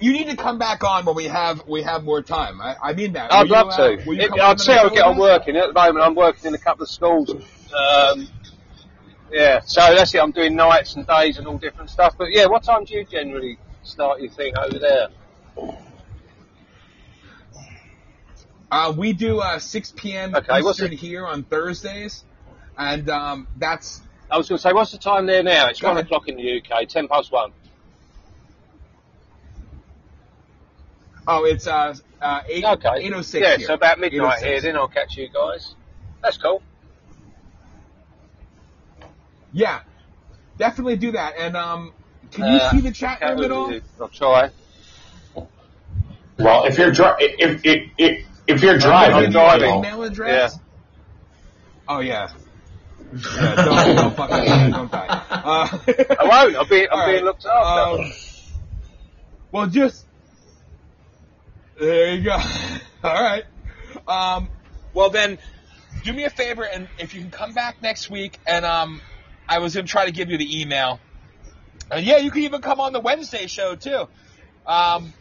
you 0.00 0.12
need 0.12 0.28
to 0.30 0.36
come 0.36 0.58
back 0.58 0.84
on 0.84 1.04
when 1.04 1.16
we 1.16 1.24
have 1.24 1.66
we 1.66 1.82
have 1.82 2.04
more 2.04 2.22
time. 2.22 2.60
I, 2.60 2.76
I 2.82 2.92
mean 2.92 3.12
that. 3.14 3.32
I'd 3.32 3.42
Will 3.42 3.50
love 3.50 3.76
to. 3.76 4.02
you 4.04 4.20
It, 4.20 4.40
I'd 4.40 4.60
say 4.60 4.74
I'll 4.76 4.90
get 4.90 5.04
on 5.04 5.18
working. 5.18 5.56
At 5.56 5.68
the 5.68 5.72
moment, 5.72 6.04
I'm 6.04 6.14
working 6.14 6.46
in 6.48 6.54
a 6.54 6.58
couple 6.58 6.84
of 6.84 6.90
schools. 6.90 7.30
Um, 7.30 8.28
yeah, 9.30 9.60
so 9.60 9.80
that's 9.94 10.14
it. 10.14 10.22
I'm 10.22 10.30
doing 10.30 10.56
nights 10.56 10.96
and 10.96 11.06
days 11.06 11.38
and 11.38 11.46
all 11.46 11.58
different 11.58 11.90
stuff. 11.90 12.14
But 12.16 12.30
yeah, 12.30 12.46
what 12.46 12.62
time 12.62 12.84
do 12.84 12.94
you 12.94 13.04
generally 13.04 13.58
start 13.82 14.20
your 14.20 14.30
thing 14.30 14.56
over 14.56 14.78
there? 14.78 15.08
Uh, 18.70 18.92
we 18.96 19.14
do 19.14 19.40
uh, 19.40 19.58
6 19.58 19.94
p.m. 19.96 20.34
Okay, 20.34 20.60
Eastern 20.60 20.92
here 20.92 21.26
on 21.26 21.42
Thursdays, 21.42 22.24
and 22.76 23.08
um, 23.08 23.48
that's 23.56 24.02
I 24.30 24.36
was 24.36 24.48
going 24.48 24.58
to 24.58 24.62
say, 24.62 24.72
what's 24.72 24.92
the 24.92 24.98
time 24.98 25.26
there 25.26 25.42
now? 25.42 25.68
It's 25.68 25.82
one 25.82 25.96
o'clock 25.96 26.28
in 26.28 26.36
the 26.36 26.60
UK, 26.60 26.86
ten 26.88 27.08
past 27.08 27.32
one. 27.32 27.52
Oh, 31.28 31.44
it's 31.44 31.66
uh, 31.68 31.94
uh, 32.20 32.40
eight 32.48 32.64
Okay. 32.64 32.88
eight 32.96 33.12
oh 33.14 33.22
six. 33.22 33.46
Yeah, 33.46 33.56
here. 33.58 33.66
so 33.68 33.74
about 33.74 34.00
midnight 34.00 34.42
here. 34.42 34.60
Then 34.60 34.76
I'll 34.76 34.88
catch 34.88 35.16
you 35.16 35.28
guys. 35.28 35.76
That's 36.22 36.38
cool. 36.38 36.62
Yeah, 39.52 39.80
definitely 40.58 40.96
do 40.96 41.12
that. 41.12 41.34
And 41.38 41.56
um, 41.56 41.94
can 42.32 42.46
you 42.46 42.58
Uh, 42.58 42.70
see 42.70 42.80
the 42.80 42.92
chat 42.92 43.20
Can't 43.20 43.38
room 43.38 43.44
at 43.44 43.52
all? 43.52 43.80
I'll 44.00 44.08
try. 44.08 44.50
Well, 46.38 46.66
if 46.66 46.78
you're 46.78 46.92
dri- 46.92 47.14
if, 47.20 47.60
if, 47.64 47.82
if, 47.98 48.26
if 48.46 48.62
you're 48.62 48.78
driving, 48.78 49.30
driving. 49.30 49.74
Email 49.76 50.02
address? 50.04 50.58
Oh 51.88 52.00
yeah. 52.00 52.28
yeah 53.34 53.54
don't, 53.56 53.96
don't 53.96 54.16
fucking 54.16 54.44
yeah, 54.44 54.68
don't 54.70 54.90
die. 54.90 55.06
Uh, 55.42 55.68
I 56.20 56.24
won't. 56.24 56.56
I'll 56.56 56.66
be. 56.66 56.88
I'm 56.90 57.00
All 57.00 57.06
being 57.06 57.16
right. 57.16 57.24
looked 57.24 57.46
after. 57.46 58.02
Um, 58.02 58.12
well, 59.52 59.66
just 59.68 60.07
there 61.78 62.14
you 62.14 62.22
go. 62.24 62.32
All 63.04 63.22
right. 63.22 63.44
Um, 64.06 64.48
well 64.94 65.10
then, 65.10 65.38
do 66.04 66.12
me 66.12 66.24
a 66.24 66.30
favor, 66.30 66.64
and 66.64 66.88
if 66.98 67.14
you 67.14 67.20
can 67.20 67.30
come 67.30 67.52
back 67.52 67.82
next 67.82 68.10
week, 68.10 68.38
and 68.46 68.64
um, 68.64 69.00
I 69.48 69.58
was 69.58 69.74
gonna 69.74 69.86
try 69.86 70.06
to 70.06 70.12
give 70.12 70.30
you 70.30 70.38
the 70.38 70.60
email, 70.60 71.00
and 71.90 72.04
yeah, 72.04 72.18
you 72.18 72.30
can 72.30 72.42
even 72.42 72.60
come 72.60 72.80
on 72.80 72.92
the 72.92 73.00
Wednesday 73.00 73.46
show 73.46 73.74
too. 73.74 74.08
Um, 74.66 75.12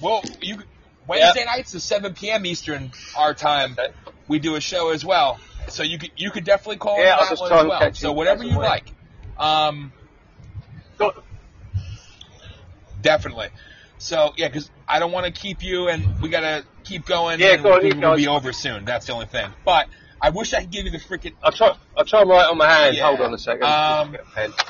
well, 0.00 0.22
you 0.40 0.58
Wednesday 1.06 1.44
nights 1.44 1.74
is 1.74 1.84
7 1.84 2.14
p.m. 2.14 2.46
Eastern 2.46 2.92
our 3.16 3.34
time. 3.34 3.72
Okay. 3.72 3.92
We 4.28 4.38
do 4.38 4.54
a 4.54 4.60
show 4.60 4.90
as 4.90 5.04
well, 5.04 5.38
so 5.68 5.82
you 5.82 5.98
could 5.98 6.12
you 6.16 6.30
could 6.30 6.44
definitely 6.44 6.78
call 6.78 6.98
Yeah, 6.98 7.16
that 7.16 7.28
just 7.30 7.42
one 7.42 7.52
as 7.52 7.66
well. 7.66 7.94
So 7.94 8.12
whatever 8.12 8.44
you 8.44 8.58
well. 8.58 8.68
like. 8.68 8.84
Um, 9.38 9.92
Got- 10.98 11.24
Definitely. 13.00 13.48
So 14.02 14.32
yeah, 14.36 14.48
because 14.48 14.68
I 14.88 14.98
don't 14.98 15.12
want 15.12 15.26
to 15.26 15.32
keep 15.32 15.62
you, 15.62 15.88
and 15.88 16.20
we 16.20 16.28
gotta 16.28 16.64
keep 16.82 17.06
going. 17.06 17.38
Yeah, 17.38 17.52
and 17.54 17.62
go 17.62 17.74
on, 17.74 18.00
will 18.00 18.16
be 18.16 18.26
over 18.26 18.52
soon. 18.52 18.84
That's 18.84 19.06
the 19.06 19.12
only 19.12 19.26
thing. 19.26 19.48
But 19.64 19.86
I 20.20 20.30
wish 20.30 20.52
I 20.52 20.62
could 20.62 20.72
give 20.72 20.86
you 20.86 20.90
the 20.90 20.98
freaking. 20.98 21.34
I'll 21.40 21.52
try. 21.52 21.76
I'll 21.96 22.04
try 22.04 22.22
and 22.22 22.28
write 22.28 22.50
on 22.50 22.58
my 22.58 22.68
hand. 22.68 22.96
Yeah. 22.96 23.06
Hold 23.06 23.20
on 23.20 23.32
a 23.32 23.38
second. 23.38 23.62
Um, 23.62 24.16
a. 24.36 24.48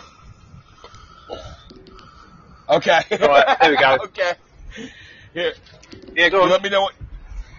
Okay. 2.68 3.00
All 3.20 3.28
right, 3.28 3.56
there 3.60 3.70
we 3.70 3.76
go. 3.76 3.96
okay. 4.04 4.32
Here, 5.34 5.52
Yeah, 6.14 6.28
go 6.30 6.42
on. 6.42 6.50
let 6.50 6.62
me 6.62 6.70
know 6.70 6.82
what. 6.82 6.94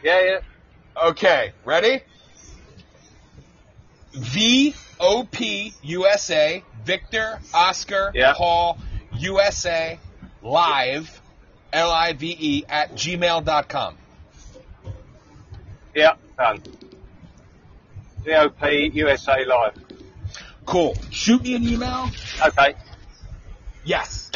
Yeah, 0.02 0.22
yeah. 0.24 0.40
Okay, 1.10 1.54
ready? 1.66 2.02
V 4.14 4.74
O 5.00 5.28
P 5.30 5.74
USA 5.84 6.64
Victor 6.86 7.40
Oscar 7.54 8.12
Yeah. 8.16 8.34
Paul 8.36 8.78
USA 9.18 10.00
live 10.42 11.22
L 11.74 11.92
I 11.92 12.14
V 12.14 12.38
E 12.40 12.66
at 12.70 12.94
gmail.com. 12.94 13.98
Yeah, 15.96 16.16
done. 16.38 16.62
VOP 18.24 18.94
USA 18.94 19.44
Live. 19.46 19.74
Cool. 20.66 20.96
Shoot 21.10 21.44
me 21.44 21.56
an 21.56 21.68
email. 21.68 22.10
Okay. 22.46 22.76
Yes. 23.84 24.32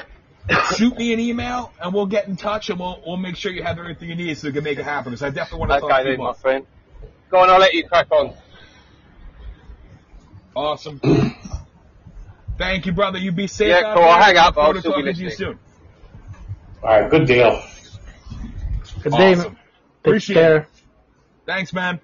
Shoot 0.76 0.98
me 0.98 1.14
an 1.14 1.20
email 1.20 1.72
and 1.82 1.94
we'll 1.94 2.06
get 2.06 2.28
in 2.28 2.36
touch 2.36 2.70
and 2.70 2.80
we'll, 2.80 3.02
we'll 3.06 3.18
make 3.18 3.36
sure 3.36 3.52
you 3.52 3.64
have 3.64 3.80
everything 3.80 4.10
you 4.10 4.16
need 4.16 4.38
so 4.38 4.48
we 4.48 4.54
can 4.54 4.64
make 4.64 4.78
it 4.78 4.84
happen. 4.84 5.12
Because 5.12 5.24
I 5.24 5.30
definitely 5.30 5.68
want 5.68 5.72
to 5.72 5.80
talk 5.80 5.92
Okay 5.92 5.98
to 6.00 6.04
then, 6.04 6.12
you 6.14 6.18
my 6.18 6.24
more. 6.26 6.34
friend. 6.34 6.66
Go 7.30 7.40
on, 7.40 7.50
I'll 7.50 7.60
let 7.60 7.74
you 7.74 7.88
crack 7.88 8.12
on. 8.12 8.34
Awesome. 10.56 11.00
Thank 12.58 12.88
you, 12.88 12.92
brother. 12.92 13.20
You 13.20 13.32
be 13.32 13.48
safe. 13.48 13.68
Yeah, 13.68 13.94
cool. 13.94 14.04
I'll 14.04 14.22
hang 14.22 14.38
up. 14.38 14.58
I'll 14.58 14.74
to 14.74 14.80
still 14.80 15.02
be 15.02 15.14
to 15.14 15.24
you 15.24 15.30
soon. 15.30 15.60
All 16.84 17.02
right, 17.02 17.10
good 17.10 17.28
deal. 17.28 17.62
Good 19.02 19.14
day. 19.14 19.36
Take 19.36 19.52
Appreciate 20.04 20.36
care. 20.36 20.58
it. 20.58 20.68
Thanks, 21.46 21.74
man. 21.74 22.00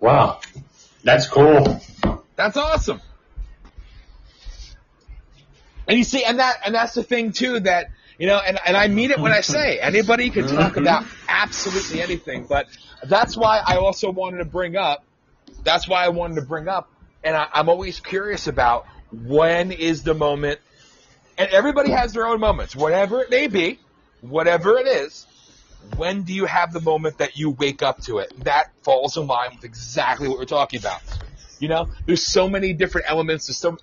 Wow, 0.00 0.40
that's 1.04 1.28
cool. 1.28 1.80
That's 2.34 2.56
awesome. 2.56 3.00
And 5.86 5.98
you 5.98 6.04
see, 6.04 6.24
and 6.24 6.38
that 6.38 6.58
and 6.64 6.74
that's 6.74 6.94
the 6.94 7.02
thing 7.02 7.32
too 7.32 7.60
that 7.60 7.90
you 8.18 8.26
know, 8.26 8.38
and 8.38 8.58
and 8.66 8.76
I 8.76 8.88
mean 8.88 9.10
it 9.10 9.18
when 9.18 9.32
I 9.32 9.40
say 9.40 9.78
anybody 9.78 10.30
can 10.30 10.46
talk 10.46 10.72
mm-hmm. 10.72 10.82
about 10.82 11.04
absolutely 11.28 12.02
anything, 12.02 12.46
but 12.48 12.66
that's 13.04 13.36
why 13.36 13.60
I 13.64 13.76
also 13.76 14.10
wanted 14.10 14.38
to 14.38 14.44
bring 14.44 14.76
up. 14.76 15.04
That's 15.64 15.88
why 15.88 16.04
I 16.04 16.08
wanted 16.08 16.36
to 16.36 16.42
bring 16.42 16.68
up, 16.68 16.90
and 17.22 17.36
I, 17.36 17.46
I'm 17.52 17.68
always 17.68 18.00
curious 18.00 18.46
about 18.46 18.86
when 19.12 19.72
is 19.72 20.02
the 20.02 20.14
moment 20.14 20.60
And 21.38 21.50
everybody 21.50 21.90
has 21.90 22.12
their 22.12 22.26
own 22.26 22.40
moments, 22.40 22.76
whatever 22.76 23.20
it 23.22 23.30
may 23.30 23.46
be, 23.46 23.78
whatever 24.20 24.76
it 24.78 24.86
is. 24.86 25.26
When 25.96 26.22
do 26.22 26.32
you 26.32 26.44
have 26.46 26.72
the 26.72 26.80
moment 26.80 27.18
that 27.18 27.36
you 27.36 27.50
wake 27.50 27.82
up 27.82 28.00
to 28.02 28.18
it? 28.18 28.32
That 28.44 28.70
falls 28.82 29.16
in 29.16 29.26
line 29.26 29.50
with 29.54 29.64
exactly 29.64 30.28
what 30.28 30.38
we're 30.38 30.44
talking 30.44 30.78
about. 30.78 31.00
You 31.58 31.68
know, 31.68 31.88
there's 32.06 32.22
so 32.22 32.48
many 32.48 32.72
different 32.72 33.10
elements. 33.10 33.46
There's 33.46 33.58
so 33.58 33.78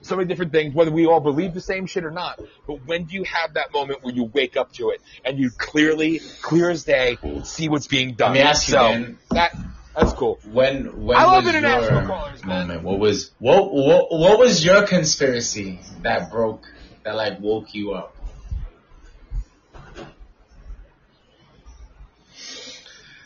so 0.00 0.16
many 0.16 0.28
different 0.28 0.52
things, 0.52 0.74
whether 0.74 0.90
we 0.90 1.06
all 1.06 1.20
believe 1.20 1.54
the 1.54 1.60
same 1.62 1.86
shit 1.86 2.04
or 2.04 2.10
not. 2.10 2.38
But 2.66 2.86
when 2.86 3.04
do 3.04 3.14
you 3.14 3.24
have 3.24 3.54
that 3.54 3.72
moment 3.72 4.02
where 4.02 4.14
you 4.14 4.24
wake 4.24 4.56
up 4.56 4.72
to 4.74 4.90
it 4.90 5.00
and 5.24 5.38
you 5.38 5.50
clearly, 5.50 6.20
clear 6.42 6.68
as 6.68 6.84
day, 6.84 7.16
see 7.42 7.68
what's 7.70 7.86
being 7.86 8.12
done? 8.12 8.32
Let 8.32 8.34
me 8.34 8.42
ask 8.42 8.68
you, 8.68 8.72
so, 8.72 8.80
Ben. 8.80 9.18
That 9.30 9.56
that's 9.96 10.12
cool. 10.12 10.38
When 10.44 11.04
when 11.04 11.16
I 11.16 11.24
love 11.24 11.44
was 11.44 11.54
international 11.54 12.00
your 12.00 12.08
callers, 12.08 12.44
man. 12.44 12.68
moment? 12.68 12.84
What 12.84 12.98
was 12.98 13.30
what, 13.38 13.72
what 13.72 14.06
what 14.10 14.38
was 14.38 14.64
your 14.64 14.86
conspiracy 14.86 15.80
that 16.02 16.30
broke 16.30 16.64
that 17.04 17.14
like 17.14 17.40
woke 17.40 17.74
you 17.74 17.92
up? 17.92 18.14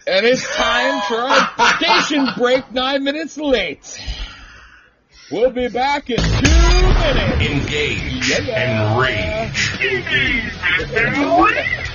And 0.06 0.24
it's 0.24 0.56
time 0.56 1.02
for 1.06 1.16
our 1.16 1.76
station 1.76 2.26
break 2.36 2.72
nine 2.72 3.04
minutes 3.04 3.36
late. 3.36 4.00
We'll 5.30 5.50
be 5.50 5.68
back 5.68 6.08
in 6.08 6.16
two 6.16 6.22
minutes. 6.22 7.42
Engage 7.46 8.28
Yeah. 8.30 8.58
and 8.58 9.00
rage. 9.00 9.78
This 10.88 11.87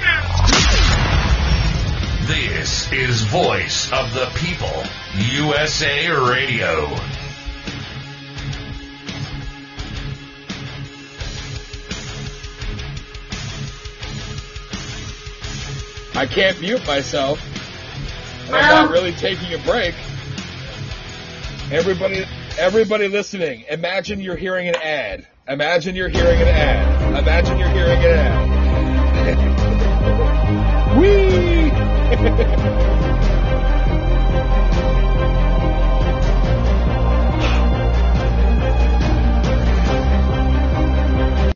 is 2.93 3.23
Voice 3.23 3.91
of 3.91 4.13
the 4.13 4.31
People, 4.35 4.83
USA 5.15 6.09
Radio. 6.09 6.95
I 16.13 16.27
can't 16.27 16.61
mute 16.61 16.85
myself. 16.85 17.41
And 18.45 18.55
I'm 18.55 18.85
not 18.85 18.91
really 18.91 19.13
taking 19.13 19.53
a 19.53 19.57
break. 19.63 19.95
Everybody, 21.71 22.25
everybody 22.59 23.07
listening, 23.07 23.65
imagine 23.69 24.19
you're 24.21 24.35
hearing 24.35 24.67
an 24.67 24.75
ad. 24.75 25.27
Imagine 25.47 25.95
you're 25.95 26.09
hearing 26.09 26.39
an 26.39 26.47
ad. 26.47 27.17
Imagine 27.17 27.57
you're 27.57 27.69
hearing 27.69 28.03
an 28.03 28.19
ad. 29.25 30.97
Whee! 30.99 31.52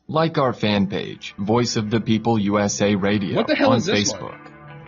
Like 0.10 0.40
our 0.40 0.54
fan 0.54 0.88
page, 0.88 1.36
Voice 1.38 1.76
of 1.76 1.92
the 1.92 2.02
People 2.02 2.40
USA 2.40 2.96
Radio 2.96 3.36
What 3.36 3.46
the 3.46 3.56
hell 3.56 3.74
on 3.74 3.82
Facebook. 3.82 4.36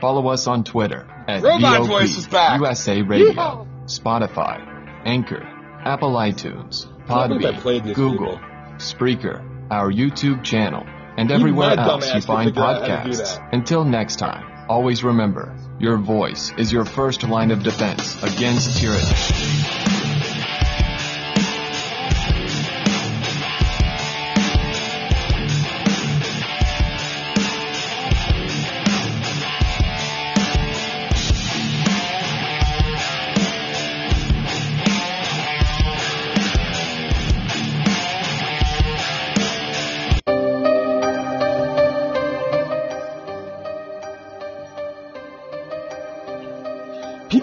Follow 0.01 0.27
us 0.29 0.47
on 0.47 0.63
Twitter 0.63 1.05
at 1.27 1.43
Robot 1.43 1.87
VOP. 1.87 2.57
USA 2.57 3.01
Radio, 3.03 3.33
Yeehaw. 3.33 3.67
Spotify, 3.85 4.57
Anchor, 5.05 5.43
Apple 5.85 6.13
iTunes, 6.13 6.87
I 7.07 7.27
believe 7.27 7.45
I 7.45 7.59
played 7.59 7.83
Podbean, 7.83 7.93
Google, 7.93 8.37
people. 8.37 8.49
Spreaker, 8.77 9.67
our 9.69 9.91
YouTube 9.91 10.43
channel, 10.43 10.83
and 11.15 11.31
everywhere 11.31 11.77
else 11.77 12.11
you 12.11 12.21
find 12.21 12.49
figure 12.49 12.63
out 12.63 12.81
how 12.87 13.03
to 13.03 13.11
do 13.11 13.15
podcasts. 13.15 13.53
Until 13.53 13.83
next 13.85 14.15
time, 14.15 14.58
always 14.69 15.03
remember, 15.03 15.51
your 15.79 15.97
voice 15.97 16.53
is 16.57 16.71
your 16.71 16.85
first 16.85 17.23
line 17.23 17.49
of 17.51 17.63
defense 17.63 18.21
against 18.21 18.79
tyranny. 18.79 19.88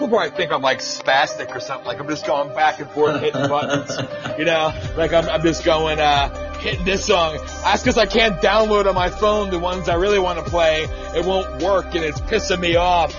People 0.07 0.19
probably 0.19 0.37
think 0.37 0.53
I'm 0.53 0.61
like 0.61 0.79
spastic 0.79 1.53
or 1.53 1.59
something. 1.59 1.85
Like 1.85 1.99
I'm 1.99 2.07
just 2.07 2.25
going 2.25 2.55
back 2.55 2.79
and 2.79 2.89
forth 2.91 3.19
hitting 3.19 3.49
buttons. 3.49 3.91
You 4.39 4.45
know, 4.45 4.71
like 4.95 5.11
I'm, 5.11 5.27
I'm 5.27 5.41
just 5.41 5.65
going, 5.65 5.99
uh, 5.99 6.59
hitting 6.59 6.85
this 6.85 7.05
song. 7.05 7.37
That's 7.63 7.83
because 7.83 7.97
I 7.97 8.05
can't 8.05 8.39
download 8.41 8.85
on 8.85 8.95
my 8.95 9.09
phone 9.09 9.49
the 9.49 9.59
ones 9.59 9.89
I 9.89 9.95
really 9.95 10.19
want 10.19 10.39
to 10.39 10.49
play. 10.49 10.83
It 11.13 11.25
won't 11.25 11.61
work 11.61 11.93
and 11.93 12.05
it's 12.05 12.21
pissing 12.21 12.61
me 12.61 12.77
off. 12.77 13.11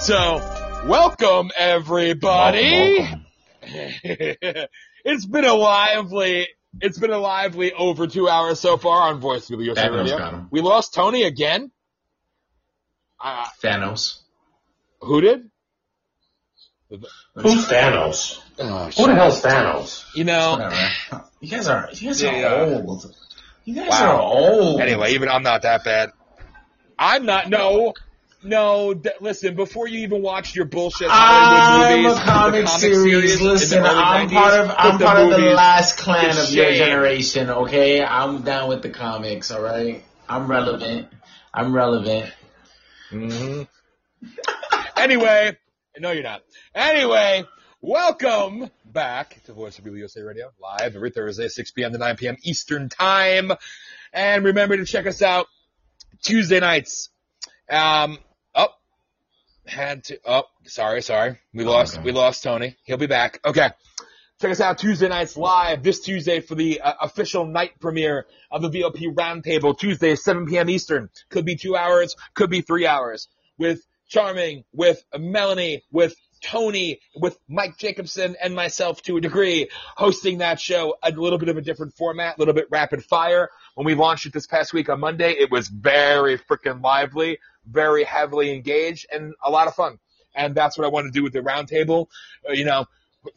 So, 0.00 0.36
welcome 0.86 1.50
everybody. 1.58 3.00
Welcome, 3.00 3.26
it's 5.04 5.26
been 5.26 5.44
a 5.44 5.52
lively, 5.52 6.48
it's 6.80 6.98
been 6.98 7.10
a 7.10 7.18
lively 7.18 7.74
over 7.74 8.06
two 8.06 8.30
hours 8.30 8.60
so 8.60 8.78
far 8.78 9.12
on 9.12 9.20
Voice 9.20 9.50
of 9.50 9.58
the 9.58 9.64
USA 9.66 9.90
Radio. 9.90 10.46
We 10.50 10.62
lost 10.62 10.94
Tony 10.94 11.24
again. 11.24 11.70
Uh, 13.22 13.44
Thanos. 13.62 14.20
who 15.02 15.20
did? 15.20 15.50
Who's 16.90 17.66
Thanos? 17.68 18.40
Oh, 18.58 18.90
Who 18.96 19.06
the 19.06 19.14
hell's 19.14 19.40
Thanos? 19.42 20.04
You 20.14 20.24
know, 20.24 20.52
Whatever. 20.52 21.26
You 21.40 21.48
guys 21.50 21.68
are 21.68 21.88
you 21.92 22.08
guys 22.08 22.22
Yeah, 22.22 22.30
are 22.30 22.36
yeah. 22.66 22.74
old. 22.84 23.14
You 23.64 23.74
guys 23.76 23.88
Wow. 23.90 24.16
are 24.16 24.20
old. 24.20 24.80
Anyway, 24.80 25.12
even 25.14 25.28
I'm 25.28 25.42
not 25.42 25.62
that 25.62 25.84
bad. 25.84 26.10
I'm 26.98 27.24
not. 27.24 27.48
No, 27.48 27.94
no. 28.42 28.92
D- 28.94 29.10
listen, 29.20 29.54
before 29.54 29.86
you 29.88 30.00
even 30.00 30.20
watched 30.22 30.54
your 30.56 30.64
bullshit 30.66 31.08
Hollywood 31.08 31.92
I'm 31.94 32.04
movies, 32.04 32.18
a 32.18 32.20
comic, 32.20 32.64
the 32.64 32.66
series. 32.68 33.40
in 33.40 33.44
the 33.46 33.50
Listen, 33.52 33.84
I'm 33.84 34.28
90s, 34.28 34.32
part 34.32 34.60
of 34.60 34.74
I'm 34.76 34.98
the 34.98 35.04
part 35.04 35.18
of 35.20 35.30
the 35.30 35.38
last 35.54 35.96
clan 35.98 36.34
to 36.34 36.42
of 36.42 36.50
your 36.50 36.66
shame. 36.66 36.76
generation. 36.76 37.50
Okay, 37.50 38.02
I'm 38.04 38.42
down 38.42 38.68
with 38.68 38.82
the 38.82 38.90
comics. 38.90 39.50
All 39.50 39.62
right, 39.62 40.02
I'm 40.28 40.46
relevant. 40.48 41.08
I'm 41.54 41.72
relevant. 41.74 42.30
Mhm. 43.12 43.66
anyway, 44.96 45.56
no, 45.98 46.12
you're 46.12 46.22
not. 46.22 46.42
Anyway, 46.74 47.44
welcome 47.80 48.70
back 48.84 49.42
to 49.44 49.52
Voice 49.52 49.78
of 49.78 49.84
the 49.84 49.90
USA 49.92 50.22
Radio, 50.22 50.50
live 50.60 50.94
every 50.94 51.10
Thursday, 51.10 51.48
6 51.48 51.70
p.m. 51.72 51.92
to 51.92 51.98
9 51.98 52.16
p.m. 52.16 52.36
Eastern 52.42 52.88
Time. 52.88 53.52
And 54.12 54.44
remember 54.44 54.76
to 54.76 54.84
check 54.84 55.06
us 55.06 55.20
out 55.20 55.46
Tuesday 56.22 56.60
nights. 56.60 57.10
Um, 57.68 58.18
oh, 58.54 58.68
had 59.66 60.04
to, 60.04 60.20
oh, 60.26 60.44
sorry, 60.64 61.02
sorry. 61.02 61.38
We 61.52 61.64
lost, 61.64 61.96
okay. 61.96 62.04
we 62.04 62.12
lost 62.12 62.42
Tony. 62.42 62.76
He'll 62.84 62.96
be 62.96 63.06
back. 63.06 63.40
Okay. 63.44 63.70
Check 64.40 64.52
us 64.52 64.60
out 64.60 64.78
Tuesday 64.78 65.08
nights 65.08 65.36
live 65.36 65.82
this 65.82 66.00
Tuesday 66.00 66.40
for 66.40 66.54
the 66.54 66.80
uh, 66.80 66.94
official 67.02 67.44
night 67.44 67.72
premiere 67.78 68.26
of 68.50 68.62
the 68.62 68.70
VOP 68.70 69.14
Roundtable 69.14 69.78
Tuesday, 69.78 70.14
7 70.14 70.46
p.m. 70.46 70.70
Eastern. 70.70 71.10
Could 71.28 71.44
be 71.44 71.56
two 71.56 71.76
hours, 71.76 72.16
could 72.34 72.48
be 72.48 72.62
three 72.62 72.86
hours 72.86 73.28
with 73.58 73.84
Charmy, 74.10 74.64
with 74.72 75.02
Melanie, 75.16 75.82
with 75.90 76.14
Tony, 76.42 77.00
with 77.14 77.38
Mike 77.48 77.76
Jacobson 77.78 78.36
and 78.42 78.54
myself 78.54 79.02
to 79.02 79.16
a 79.16 79.20
degree 79.20 79.68
hosting 79.96 80.38
that 80.38 80.58
show. 80.58 80.96
A 81.02 81.10
little 81.10 81.38
bit 81.38 81.48
of 81.48 81.56
a 81.56 81.62
different 81.62 81.94
format, 81.94 82.36
a 82.36 82.38
little 82.38 82.54
bit 82.54 82.66
rapid 82.70 83.04
fire. 83.04 83.50
When 83.74 83.86
we 83.86 83.94
launched 83.94 84.26
it 84.26 84.32
this 84.32 84.46
past 84.46 84.72
week 84.72 84.88
on 84.88 85.00
Monday, 85.00 85.32
it 85.32 85.50
was 85.50 85.68
very 85.68 86.38
freaking 86.38 86.82
lively, 86.82 87.38
very 87.66 88.04
heavily 88.04 88.52
engaged 88.52 89.06
and 89.12 89.34
a 89.44 89.50
lot 89.50 89.68
of 89.68 89.74
fun. 89.74 89.98
And 90.34 90.54
that's 90.54 90.78
what 90.78 90.84
I 90.84 90.88
want 90.88 91.06
to 91.06 91.10
do 91.12 91.22
with 91.22 91.32
the 91.32 91.40
roundtable. 91.40 92.06
Uh, 92.48 92.52
you 92.52 92.64
know, 92.64 92.86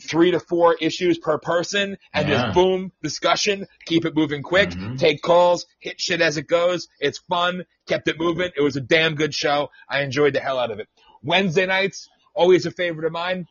three 0.02 0.32
to 0.32 0.40
four 0.40 0.76
issues 0.80 1.18
per 1.18 1.38
person 1.38 1.98
and 2.14 2.28
Yeah. 2.30 2.44
just 2.44 2.54
boom, 2.54 2.92
discussion, 3.02 3.68
keep 3.86 4.06
it 4.06 4.16
moving 4.16 4.42
quick, 4.42 4.70
Mhm. 4.70 4.98
take 4.98 5.22
calls, 5.22 5.66
hit 5.80 6.00
shit 6.00 6.22
as 6.22 6.38
it 6.38 6.48
goes. 6.48 6.88
It's 7.00 7.18
fun, 7.20 7.66
kept 7.88 8.08
it 8.08 8.18
moving. 8.18 8.52
It 8.56 8.62
was 8.62 8.76
a 8.78 8.82
damn 8.82 9.16
good 9.16 9.34
show. 9.34 9.72
I 9.90 10.02
enjoyed 10.02 10.34
the 10.34 10.40
hell 10.40 10.58
out 10.60 10.72
of 10.72 10.80
it. 10.80 10.88
Wednesday 11.22 11.66
nights, 11.66 12.10
always 12.34 12.66
a 12.66 12.72
favorite 12.72 13.06
of 13.06 13.12
mine. 13.12 13.48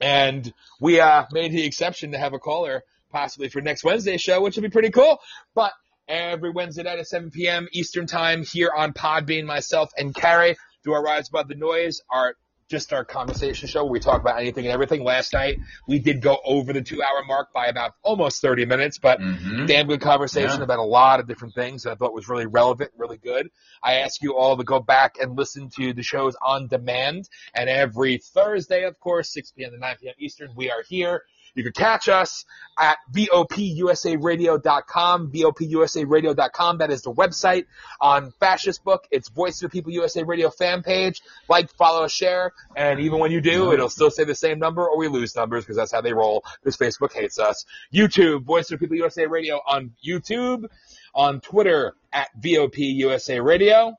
And 0.00 0.52
we, 0.80 1.00
uh, 1.00 1.24
made 1.32 1.52
the 1.52 1.64
exception 1.64 2.12
to 2.12 2.18
have 2.18 2.32
a 2.34 2.38
caller 2.38 2.84
possibly 3.10 3.48
for 3.48 3.60
next 3.60 3.82
Wednesday's 3.84 4.20
show, 4.20 4.40
which 4.40 4.54
would 4.56 4.62
be 4.62 4.68
pretty 4.70 4.90
cool. 4.90 5.18
But 5.54 5.72
every 6.06 6.50
Wednesday 6.50 6.82
night 6.84 6.98
at 6.98 7.06
7 7.08 7.30
p.m. 7.30 7.68
Eastern 7.72 8.06
time 8.06 8.44
here 8.44 8.70
on 8.74 8.92
Podbean, 8.92 9.44
myself 9.44 9.90
and 9.98 10.14
Carrie 10.14 10.56
do 10.84 10.92
our 10.92 11.02
Rise 11.02 11.28
Above 11.28 11.48
the 11.48 11.54
Noise, 11.56 12.00
our 12.10 12.36
just 12.68 12.92
our 12.92 13.04
conversation 13.04 13.66
show 13.66 13.82
where 13.82 13.92
we 13.92 14.00
talk 14.00 14.20
about 14.20 14.38
anything 14.38 14.66
and 14.66 14.72
everything. 14.72 15.02
Last 15.02 15.32
night 15.32 15.58
we 15.86 15.98
did 15.98 16.20
go 16.20 16.38
over 16.44 16.72
the 16.72 16.82
two 16.82 17.02
hour 17.02 17.24
mark 17.26 17.52
by 17.52 17.66
about 17.66 17.92
almost 18.02 18.42
30 18.42 18.66
minutes, 18.66 18.98
but 18.98 19.18
Mhm. 19.20 19.66
damn 19.66 19.86
good 19.86 20.00
conversation 20.02 20.58
Yeah. 20.58 20.64
about 20.64 20.78
a 20.78 20.82
lot 20.82 21.18
of 21.18 21.26
different 21.26 21.54
things 21.54 21.82
that 21.84 21.92
I 21.92 21.94
thought 21.94 22.12
was 22.12 22.28
really 22.28 22.46
relevant, 22.46 22.92
really 22.96 23.16
good. 23.16 23.50
I 23.82 23.94
ask 23.96 24.22
you 24.22 24.36
all 24.36 24.56
to 24.56 24.64
go 24.64 24.80
back 24.80 25.16
and 25.20 25.36
listen 25.36 25.70
to 25.76 25.92
the 25.94 26.02
shows 26.02 26.36
on 26.42 26.68
demand. 26.68 27.28
And 27.54 27.70
every 27.70 28.18
Thursday, 28.18 28.84
of 28.84 28.98
course, 29.00 29.32
6 29.32 29.50
p.m. 29.52 29.70
to 29.72 29.78
9 29.78 29.96
p.m. 30.00 30.14
Eastern, 30.18 30.52
we 30.54 30.70
are 30.70 30.82
here. 30.86 31.22
You 31.58 31.64
can 31.64 31.72
catch 31.72 32.08
us 32.08 32.46
at 32.78 32.98
VOPUSARadio.com, 33.12 35.32
VOPUSARadio.com. 35.32 36.78
That 36.78 36.92
is 36.92 37.02
the 37.02 37.12
website. 37.12 37.66
On 38.00 38.30
Fascist 38.38 38.84
Book, 38.84 39.08
it's 39.10 39.28
Voice 39.28 39.60
of 39.60 39.68
the 39.68 39.76
People 39.76 39.90
USA 39.90 40.22
Radio 40.22 40.50
fan 40.50 40.84
page. 40.84 41.20
Like, 41.48 41.74
follow, 41.74 42.06
share, 42.06 42.52
and 42.76 43.00
even 43.00 43.18
when 43.18 43.32
you 43.32 43.40
do, 43.40 43.72
it'll 43.72 43.88
still 43.88 44.12
say 44.12 44.22
the 44.22 44.36
same 44.36 44.60
number 44.60 44.86
or 44.86 44.96
we 44.96 45.08
lose 45.08 45.34
numbers 45.34 45.64
because 45.64 45.76
that's 45.76 45.90
how 45.90 46.00
they 46.00 46.12
roll 46.12 46.44
because 46.62 46.76
Facebook 46.76 47.12
hates 47.12 47.40
us. 47.40 47.64
YouTube, 47.92 48.44
Voice 48.44 48.70
of 48.70 48.78
the 48.78 48.86
People 48.86 48.98
USA 48.98 49.26
Radio 49.26 49.60
on 49.66 49.94
YouTube, 50.06 50.66
on 51.12 51.40
Twitter 51.40 51.96
at 52.12 52.28
VOPUSA 52.40 53.42
Radio. 53.42 53.96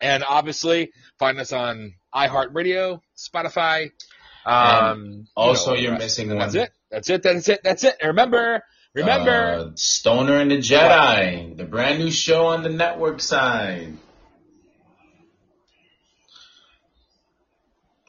And 0.00 0.24
obviously, 0.24 0.90
find 1.20 1.38
us 1.38 1.52
on 1.52 1.94
iHeartRadio, 2.12 3.00
Spotify. 3.16 3.92
Um, 4.46 5.26
also, 5.36 5.74
you 5.74 5.86
know, 5.88 5.92
rest. 5.92 6.02
missing 6.02 6.28
one. 6.28 6.38
That's 6.38 6.54
it. 6.54 6.70
That's 6.90 7.10
it. 7.10 7.22
That's 7.22 7.48
it. 7.48 7.60
That's 7.64 7.84
it. 7.84 7.96
Remember, 8.02 8.62
remember, 8.94 9.30
Uh, 9.30 9.70
Stoner 9.74 10.36
and 10.36 10.50
the 10.50 10.58
Jedi, 10.58 11.56
the 11.56 11.64
brand 11.64 11.98
new 11.98 12.10
show 12.10 12.46
on 12.46 12.62
the 12.62 12.68
network 12.68 13.20
side. 13.20 13.96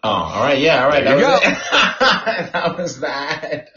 Oh, 0.03 0.09
all 0.09 0.43
right, 0.43 0.59
yeah, 0.59 0.83
all 0.83 0.89
right. 0.89 1.03
There 1.03 1.17
that 1.17 1.19
you 1.19 1.25
was 1.25 1.41
it. 1.41 2.51
that 2.53 2.77
was 2.77 2.99
that. 2.99 3.69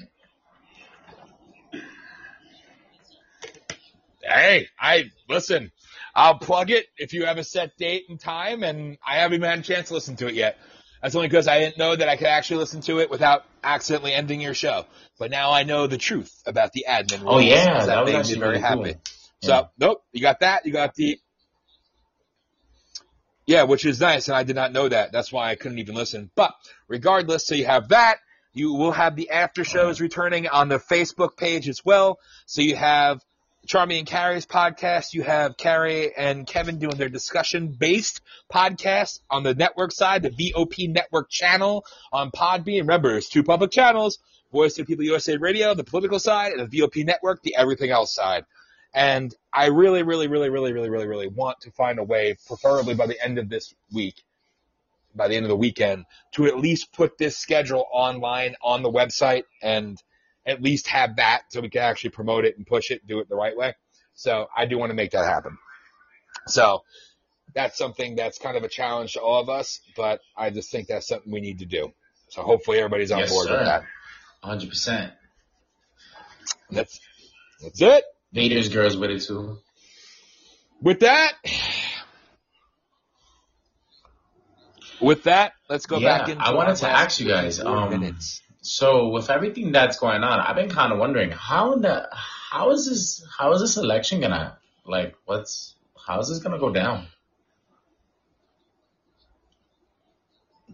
hey, 4.23 4.69
I 4.79 5.11
listen. 5.29 5.73
I'll 6.15 6.39
plug 6.39 6.71
it 6.71 6.87
if 6.97 7.13
you 7.13 7.27
have 7.27 7.39
a 7.39 7.45
set 7.45 7.77
date 7.79 8.05
and 8.09 8.19
time, 8.19 8.63
and 8.65 8.99
I 9.07 9.19
haven't 9.19 9.37
even 9.37 9.49
had 9.49 9.59
a 9.61 9.63
chance 9.63 9.89
to 9.89 9.95
listen 9.95 10.17
to 10.17 10.27
it 10.27 10.35
yet. 10.35 10.59
That's 11.03 11.15
only 11.15 11.29
because 11.29 11.47
I 11.49 11.61
didn't 11.61 11.79
know 11.79 11.95
that 11.95 12.09
I 12.09 12.17
could 12.17 12.27
actually 12.27 12.59
listen 12.59 12.81
to 12.83 12.99
it 13.01 13.11
without 13.11 13.45
accidentally 13.63 14.13
ending 14.13 14.41
your 14.41 14.55
show. 14.55 14.85
But 15.19 15.31
now 15.31 15.53
I 15.53 15.63
know 15.63 15.87
the 15.87 15.99
truth 15.99 16.43
about 16.47 16.73
the 16.73 16.87
admin. 16.89 17.23
Oh, 17.27 17.39
yeah, 17.39 17.87
that 17.87 18.05
was 18.05 18.13
made 18.29 18.35
me 18.35 18.41
very 18.41 18.51
really 18.53 18.61
happy. 18.61 18.93
cool. 18.95 19.03
So 19.43 19.53
Yeah. 19.53 19.65
nope, 19.79 20.03
you 20.13 20.21
got 20.21 20.41
that. 20.41 20.67
You 20.67 20.73
got 20.73 20.95
the 20.95 21.19
yeah, 23.47 23.63
which 23.63 23.87
is 23.87 23.99
nice, 23.99 24.29
and 24.29 24.37
I 24.37 24.43
did 24.43 24.57
not 24.57 24.73
know 24.73 24.89
that. 24.89 25.11
That's 25.11 25.33
why 25.33 25.51
I 25.51 25.55
couldn't 25.55 25.79
even 25.79 25.95
listen. 25.95 26.31
But 26.35 26.53
regardless, 26.87 27.47
so 27.47 27.55
you 27.55 27.65
have 27.65 27.89
that. 27.89 28.19
You 28.53 28.75
will 28.75 28.93
have 28.93 29.17
the 29.17 29.31
after 29.31 29.65
shows 29.65 30.01
returning 30.03 30.49
on 30.49 30.69
the 30.69 30.79
Facebook 30.79 31.37
page 31.37 31.67
as 31.69 31.83
well. 31.83 32.19
So 32.47 32.61
you 32.61 32.77
have 32.77 33.23
Charmy 33.69 33.99
and 33.99 34.07
Carrie's 34.07 34.47
podcast. 34.47 35.13
You 35.13 35.23
have 35.25 35.59
Carrie 35.59 36.17
and 36.17 36.47
Kevin 36.47 36.79
doing 36.79 36.97
their 36.97 37.11
discussion 37.11 37.69
based 37.69 38.23
podcast 38.51 39.21
on 39.29 39.43
the 39.43 39.55
network 39.55 39.93
side, 39.93 40.23
the 40.23 40.31
VOP 40.31 40.89
network 40.89 41.29
channel 41.29 41.85
on 42.11 42.31
Podbean. 42.31 42.81
Remember, 42.81 43.15
it's 43.15 43.29
two 43.29 43.43
public 43.43 43.71
channels. 43.71 44.21
Voice 44.51 44.79
of 44.79 44.87
People 44.87 45.05
USA 45.05 45.37
Radio, 45.37 45.75
the 45.75 45.85
political 45.85 46.19
side, 46.19 46.53
and 46.53 46.67
the 46.67 46.79
VOP 46.79 47.05
network, 47.05 47.43
the 47.43 47.57
everything 47.59 47.91
else 47.91 48.15
side. 48.15 48.47
And 48.95 49.35
I 49.53 49.67
really, 49.67 50.03
really, 50.03 50.29
really, 50.29 50.49
really, 50.49 50.73
really, 50.73 50.89
really, 50.89 51.07
really 51.07 51.29
want 51.29 51.61
to 51.61 51.71
find 51.73 51.99
a 51.99 52.05
way, 52.05 52.39
preferably 52.47 52.95
by 52.95 53.07
the 53.07 53.23
end 53.23 53.37
of 53.37 53.51
this 53.51 53.75
week, 53.93 54.15
by 55.15 55.29
the 55.29 55.37
end 55.37 55.45
of 55.45 55.51
the 55.51 55.57
weekend, 55.57 56.07
to 56.33 56.47
at 56.47 56.59
least 56.59 56.95
put 56.95 57.19
this 57.19 57.37
schedule 57.37 57.85
online 57.93 58.57
on 58.63 58.83
the 58.83 58.91
website 58.91 59.43
and 59.63 60.03
at 60.47 60.63
least 60.63 60.89
have 60.89 61.17
that 61.17 61.43
so 61.51 61.61
we 61.61 61.69
can 61.71 61.83
actually 61.83 62.11
promote 62.11 62.45
it 62.45 62.57
and 62.57 62.67
push 62.67 62.91
it, 62.91 63.07
do 63.07 63.21
it 63.21 63.29
the 63.29 63.37
right 63.37 63.57
way. 63.57 63.75
So 64.15 64.47
I 64.57 64.67
do 64.67 64.79
want 64.79 64.91
to 64.91 64.95
make 64.95 65.13
that 65.13 65.25
happen. 65.25 65.59
So 66.47 66.83
that's 67.55 67.77
something 67.77 68.17
that's 68.17 68.39
kind 68.39 68.57
of 68.57 68.63
a 68.63 68.69
challenge 68.69 69.15
to 69.15 69.21
all 69.21 69.41
of 69.41 69.49
us, 69.49 69.81
but 69.97 70.21
I 70.37 70.51
just 70.51 70.71
think 70.71 70.89
that's 70.89 71.07
something 71.07 71.31
we 71.31 71.41
need 71.41 71.61
to 71.61 71.67
do. 71.67 71.93
So 72.31 72.43
hopefully 72.43 72.79
everybody's 72.79 73.11
on 73.11 73.21
Yes, 73.21 73.31
board 73.31 73.49
sir. 73.49 73.59
with 73.59 73.67
that. 73.67 73.85
100%. 74.45 75.13
That's 76.71 77.01
that's 77.63 77.81
it. 77.81 78.05
Vader's 78.33 78.69
girls 78.69 78.97
with 78.97 79.11
it 79.11 79.23
too. 79.23 79.59
With 80.83 81.01
that, 81.01 81.33
with 85.01 85.25
that, 85.25 85.53
let's 85.69 85.87
go 85.87 85.99
yeah, 85.99 86.19
back 86.19 86.29
into. 86.29 86.43
I 86.45 86.55
wanted 86.55 86.77
to 86.77 86.89
ask 86.89 87.19
you 87.21 87.27
guys. 87.27 87.59
Um, 87.59 87.91
minutes. 87.91 88.43
So 88.69 89.09
with 89.09 89.31
everything 89.31 89.73
that's 89.73 89.99
going 89.99 90.23
on, 90.23 90.41
I've 90.41 90.57
been 90.57 90.69
kind 90.69 90.93
of 90.93 90.99
wondering 90.99 91.31
how 91.31 91.77
the 91.77 92.07
how 92.13 92.71
is 92.73 92.87
this 92.87 93.27
how 93.39 93.53
is 93.55 93.63
this 93.63 93.79
election 93.79 94.21
gonna 94.21 94.59
like 94.85 95.15
what's 95.25 95.75
how 96.07 96.21
is 96.21 96.29
this 96.29 96.41
gonna 96.41 96.59
go 96.59 96.71
down? 96.71 97.07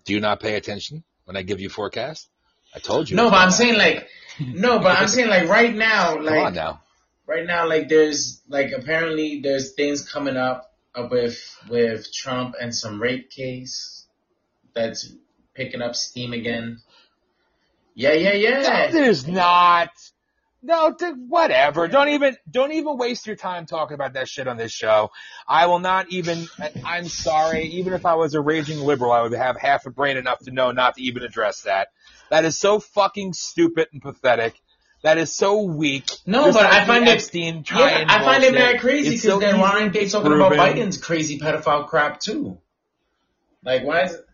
Do 0.05 0.13
you 0.13 0.19
not 0.19 0.41
pay 0.41 0.57
attention 0.57 1.05
when 1.25 1.37
I 1.37 1.43
give 1.43 1.61
you 1.61 1.69
forecast? 1.69 2.29
I 2.75 2.81
told 2.81 3.09
you. 3.09 3.17
No, 3.17 3.31
but 3.31 3.37
I'm 3.37 3.53
saying 3.53 3.79
like 3.79 4.09
no, 4.41 4.81
but 4.81 4.99
I'm 4.99 5.07
saying 5.07 5.29
like 5.29 5.49
right 5.49 5.73
now, 5.73 6.19
like 6.21 6.53
now. 6.53 6.81
right 7.27 7.47
now, 7.47 7.69
like 7.69 7.89
there's 7.89 8.43
like 8.49 8.73
apparently 8.73 9.41
there's 9.41 9.75
things 9.75 10.09
coming 10.11 10.37
up 10.37 10.75
uh, 10.97 11.07
with 11.09 11.39
with 11.69 12.13
Trump 12.13 12.57
and 12.61 12.75
some 12.75 13.01
rape 13.01 13.31
case 13.31 14.05
that's 14.75 15.13
picking 15.55 15.81
up 15.81 15.95
steam 15.95 16.33
again. 16.33 16.81
Yeah, 17.95 18.13
yeah, 18.13 18.33
yeah. 18.33 18.61
No, 18.63 18.93
there's 18.93 19.27
not. 19.27 19.91
No, 20.63 20.95
th- 20.95 21.15
whatever. 21.29 21.89
Don't 21.89 22.09
even 22.09 22.37
don't 22.51 22.73
even 22.73 22.97
waste 22.97 23.27
your 23.27 23.37
time 23.37 23.67
talking 23.67 23.95
about 23.95 24.15
that 24.15 24.29
shit 24.29 24.49
on 24.49 24.57
this 24.57 24.73
show. 24.73 25.11
I 25.47 25.67
will 25.67 25.79
not 25.79 26.07
even. 26.09 26.49
I'm 26.85 27.05
sorry. 27.05 27.67
Even 27.67 27.93
if 27.93 28.07
I 28.07 28.15
was 28.15 28.35
a 28.35 28.41
raging 28.41 28.79
liberal, 28.79 29.13
I 29.13 29.21
would 29.21 29.33
have 29.33 29.59
half 29.61 29.85
a 29.85 29.91
brain 29.91 30.17
enough 30.17 30.39
to 30.41 30.51
know 30.51 30.73
not 30.73 30.95
to 30.95 31.03
even 31.03 31.23
address 31.23 31.63
that. 31.63 31.89
That 32.31 32.47
is 32.47 32.59
so 32.59 32.81
fucking 32.81 33.35
stupid 33.35 33.89
and 33.93 34.01
pathetic. 34.01 34.55
That 35.03 35.19
is 35.19 35.37
so 35.37 35.61
weak. 35.61 36.11
No, 36.25 36.51
but 36.51 36.65
I 36.65 36.87
find 36.87 37.07
it. 37.07 37.31
Yeah, 37.35 38.07
I 38.09 38.25
find 38.25 38.43
it 38.43 38.53
very 38.53 38.79
crazy 38.79 39.11
because 39.11 39.23
so 39.23 39.39
then 39.39 39.61
why 39.61 39.73
aren't 39.73 39.93
they 39.93 40.09
talking 40.09 40.33
about. 40.33 40.53
Biden's 40.53 40.97
crazy 40.97 41.39
pedophile 41.39 41.87
crap 41.87 42.21
too? 42.21 42.59
Like, 43.63 43.85
why 43.85 44.05
is 44.05 44.15
it? 44.15 44.27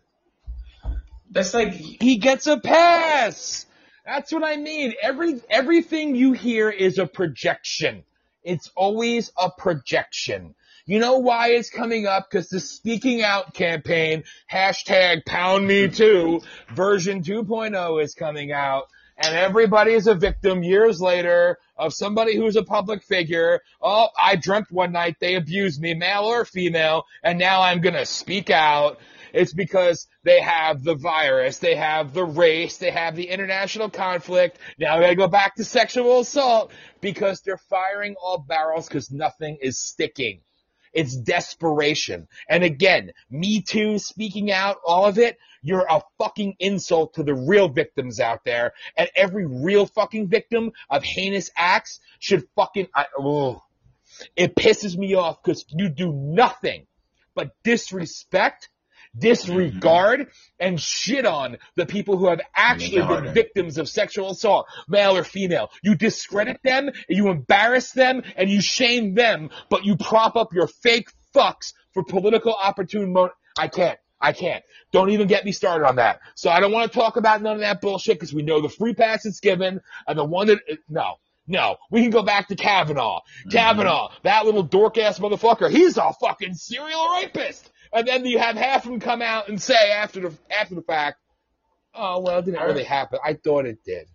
That's 1.31 1.55
like 1.55 1.73
he 1.73 2.17
gets 2.17 2.47
a 2.47 2.59
pass. 2.59 3.67
That's 4.05 4.33
what 4.33 4.43
I 4.43 4.57
mean. 4.57 4.95
Every 5.01 5.41
everything 5.49 6.17
you 6.17 6.33
hear 6.33 6.69
is 6.71 6.99
a 6.99 7.07
projection. 7.07 8.03
It's 8.43 8.71
always 8.75 9.31
a 9.39 9.51
projection. 9.51 10.55
You 10.87 10.99
know 10.99 11.19
why 11.19 11.51
it's 11.51 11.71
coming 11.71 12.07
up? 12.07 12.29
Because 12.29 12.49
the 12.49 12.59
speaking 12.59 13.23
out 13.23 13.55
campaign, 13.55 14.25
hashtag 14.51 15.25
pound 15.25 15.67
me 15.67 15.89
too, 15.89 16.41
version 16.75 17.23
2.0 17.23 18.03
is 18.03 18.15
coming 18.15 18.51
out. 18.51 18.87
And 19.23 19.37
everybody 19.37 19.93
is 19.93 20.07
a 20.07 20.15
victim 20.15 20.63
years 20.63 21.01
later 21.01 21.59
of 21.77 21.93
somebody 21.93 22.37
who's 22.37 22.57
a 22.57 22.65
public 22.65 23.05
figure. 23.05 23.61
Oh, 23.81 24.09
I 24.21 24.37
dreamt 24.37 24.73
one 24.73 24.93
night 24.93 25.17
they 25.21 25.35
abused 25.35 25.81
me, 25.81 25.93
male 25.93 26.25
or 26.25 26.47
female, 26.47 27.05
and 27.23 27.39
now 27.39 27.61
I'm 27.61 27.83
gonna 27.83 28.07
speak 28.07 28.49
out. 28.49 28.99
It's 29.33 29.53
because 29.53 30.07
they 30.25 30.41
have 30.41 30.83
the 30.83 30.95
virus, 30.95 31.59
they 31.59 31.77
have 31.77 32.13
the 32.15 32.25
race, 32.25 32.79
they 32.79 32.91
have 32.91 33.17
the 33.17 33.29
international 33.29 33.91
conflict. 33.91 34.59
Now 34.79 34.97
we 34.97 35.05
gotta 35.05 35.15
go 35.17 35.29
back 35.29 35.57
to 35.57 35.65
sexual 35.65 36.21
assault 36.21 36.73
because 37.01 37.41
they're 37.41 37.57
firing 37.57 38.17
all 38.23 38.39
barrels 38.39 38.89
because 38.89 39.11
nothing 39.11 39.59
is 39.61 39.79
sticking. 39.79 40.41
It's 40.93 41.17
desperation. 41.17 42.27
And 42.49 42.65
again, 42.65 43.13
Me 43.31 43.63
Too, 43.63 43.99
speaking 43.99 44.51
out, 44.51 44.79
all 44.85 45.07
of 45.07 45.19
it, 45.19 45.39
you're 45.63 45.87
a 45.89 46.03
fucking 46.19 46.57
insult 46.59 47.15
to 47.15 47.23
the 47.23 47.35
real 47.35 47.69
victims 47.69 48.19
out 48.19 48.41
there. 48.45 48.73
And 48.97 49.09
every 49.15 49.47
real 49.47 49.87
fucking 49.87 50.29
victim 50.29 50.73
of 50.89 51.05
heinous 51.05 51.51
acts 51.57 52.01
should 52.19 52.45
fucking, 52.57 52.89
I, 52.95 53.07
oh, 53.17 53.63
it 54.37 54.57
pisses 54.57 54.97
me 54.97 55.15
off 55.15 55.43
because 55.43 55.65
you 55.69 55.89
do 55.89 56.13
nothing 56.13 56.87
but 57.35 57.51
disrespect, 57.63 58.69
disregard, 59.19 60.29
and 60.59 60.81
shit 60.81 61.27
on 61.27 61.59
the 61.77 61.87
people 61.87 62.17
who 62.17 62.29
have 62.29 62.41
actually 62.55 63.03
been 63.03 63.35
victims 63.35 63.79
of 63.79 63.89
sexual 63.89 64.31
assault, 64.31 64.67
male 64.89 65.17
or 65.17 65.25
female. 65.25 65.71
You 65.83 65.95
discredit 65.95 66.61
them, 66.63 66.91
you 67.09 67.29
embarrass 67.29 67.93
them, 67.93 68.23
and 68.37 68.51
you 68.51 68.61
shame 68.61 69.15
them, 69.15 69.51
but 69.69 69.85
you 69.85 69.97
prop 69.97 70.37
up 70.37 70.53
your 70.53 70.67
fake 70.67 71.09
fucks 71.35 71.73
for 71.93 72.05
political 72.05 72.55
opportune 72.55 73.13
mo- 73.13 73.31
I 73.59 73.69
can't. 73.69 73.99
I 74.21 74.33
can't. 74.33 74.63
Don't 74.93 75.11
even 75.11 75.29
get 75.29 75.45
me 75.45 75.53
started 75.53 75.87
on 75.87 75.97
that. 75.97 76.21
So 76.35 76.51
I 76.51 76.61
don't 76.61 76.73
want 76.73 76.93
to 76.93 76.99
talk 76.99 77.17
about 77.17 77.41
none 77.41 77.55
of 77.55 77.61
that 77.61 77.81
bullshit 77.81 78.17
because 78.17 78.35
we 78.35 78.43
know 78.43 78.61
the 78.61 78.69
free 78.69 78.93
pass 78.93 79.25
it's 79.25 79.41
given 79.41 79.81
and 80.07 80.19
the 80.19 80.25
one 80.25 80.49
that, 80.49 80.59
uh, 80.71 80.77
no. 80.89 81.15
No, 81.47 81.77
we 81.91 82.03
can 82.03 82.11
go 82.11 82.23
back 82.23 82.47
to 82.49 82.55
Kavanaugh. 82.55 83.21
Mm-hmm. 83.21 83.51
Kavanaugh, 83.51 84.13
that 84.23 84.45
little 84.45 84.63
dork 84.63 84.99
ass 84.99 85.19
motherfucker, 85.19 85.69
he's 85.69 85.97
a 85.97 86.13
fucking 86.21 86.55
serial 86.55 87.09
rapist. 87.15 87.73
And 87.93 88.07
then 88.07 88.25
you 88.25 88.39
have 88.39 88.57
half 88.57 88.85
of 88.85 88.91
them 88.91 89.01
come 89.01 89.23
out 89.23 89.49
and 89.49 89.61
say 89.61 89.91
after 89.93 90.21
the 90.21 90.33
after 90.51 90.75
the 90.75 90.83
fact, 90.83 91.19
oh 91.95 92.21
well, 92.21 92.39
it 92.39 92.45
didn't 92.45 92.63
really 92.63 92.85
happen. 92.85 93.19
I 93.25 93.35
thought 93.35 93.67
it 93.67 93.79
did. 93.85 94.07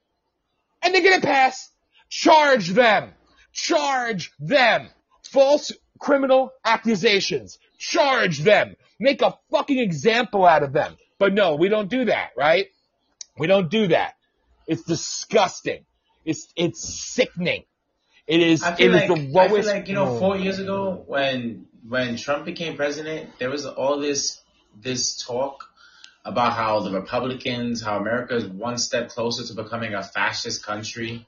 And 0.82 0.94
they 0.94 1.02
get 1.02 1.24
a 1.24 1.26
pass. 1.26 1.70
Charge 2.10 2.70
them. 2.70 3.12
Charge 3.52 4.32
them. 4.40 4.88
False 5.24 5.72
criminal 6.00 6.52
accusations. 6.64 7.60
Charge 7.78 8.40
them. 8.40 8.76
Make 9.00 9.22
a 9.22 9.38
fucking 9.52 9.80
example 9.80 10.46
out 10.46 10.64
of 10.64 10.72
them. 10.72 10.96
But 11.18 11.34
no, 11.34 11.56
we 11.56 11.70
don't 11.70 11.90
do 11.90 12.06
that, 12.06 12.32
right? 12.38 12.68
We 13.38 13.48
don't 13.48 13.70
do 13.70 13.88
that. 13.88 14.14
It's 14.68 14.84
disgusting. 14.84 15.86
It's 16.24 16.48
it's 16.56 16.88
sickening. 17.14 17.64
It 18.28 18.42
is 18.42 18.64
I 18.64 18.74
it 18.74 18.78
feel 18.78 18.96
is 18.96 19.10
like 19.10 19.34
the 19.34 19.40
I 19.40 19.48
feel 19.48 19.66
like 19.66 19.88
you 19.88 19.96
know 19.96 20.20
four 20.20 20.38
years 20.38 20.60
ago 20.60 21.04
when 21.06 21.68
when 21.88 22.18
Trump 22.18 22.46
became 22.46 22.76
president, 22.76 23.38
there 23.40 23.50
was 23.50 23.66
all 23.66 24.00
this 24.00 24.42
this 24.82 25.24
talk 25.24 25.70
about 26.24 26.54
how 26.54 26.82
the 26.82 26.92
Republicans, 26.92 27.82
how 27.82 27.98
America 27.98 28.36
is 28.36 28.46
one 28.46 28.78
step 28.78 29.10
closer 29.10 29.46
to 29.46 29.62
becoming 29.62 29.94
a 29.94 30.04
fascist 30.04 30.66
country. 30.66 31.26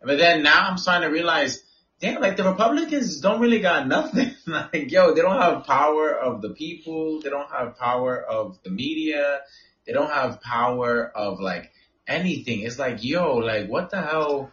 But 0.00 0.18
then 0.18 0.42
now 0.42 0.68
I'm 0.68 0.78
starting 0.78 1.08
to 1.08 1.12
realize, 1.12 1.62
damn, 2.00 2.20
like 2.20 2.36
the 2.36 2.44
Republicans 2.44 3.20
don't 3.20 3.40
really 3.40 3.58
got 3.58 3.88
nothing. 3.88 4.34
like, 4.46 4.90
yo, 4.92 5.12
they 5.12 5.22
don't 5.22 5.40
have 5.40 5.64
power 5.64 6.12
of 6.12 6.40
the 6.40 6.50
people. 6.50 7.20
They 7.20 7.30
don't 7.30 7.50
have 7.50 7.76
power 7.76 8.22
of 8.22 8.58
the 8.62 8.70
media. 8.70 9.40
They 9.86 9.92
don't 9.92 10.10
have 10.10 10.40
power 10.40 11.10
of 11.14 11.40
like 11.40 11.72
anything. 12.06 12.60
It's 12.60 12.78
like, 12.78 13.02
yo, 13.02 13.36
like 13.36 13.68
what 13.68 13.90
the 13.90 14.00
hell? 14.00 14.52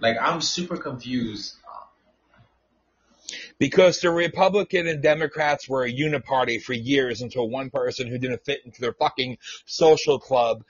Like 0.00 0.16
I'm 0.20 0.40
super 0.40 0.78
confused. 0.78 1.56
Because 3.58 4.00
the 4.00 4.10
Republican 4.10 4.86
and 4.86 5.02
Democrats 5.02 5.68
were 5.68 5.84
a 5.84 5.92
uniparty 5.92 6.60
for 6.60 6.72
years 6.72 7.20
until 7.20 7.48
one 7.48 7.70
person 7.70 8.06
who 8.06 8.18
didn't 8.18 8.44
fit 8.44 8.60
into 8.64 8.80
their 8.80 8.92
fucking 8.92 9.38
social 9.64 10.18
club 10.18 10.64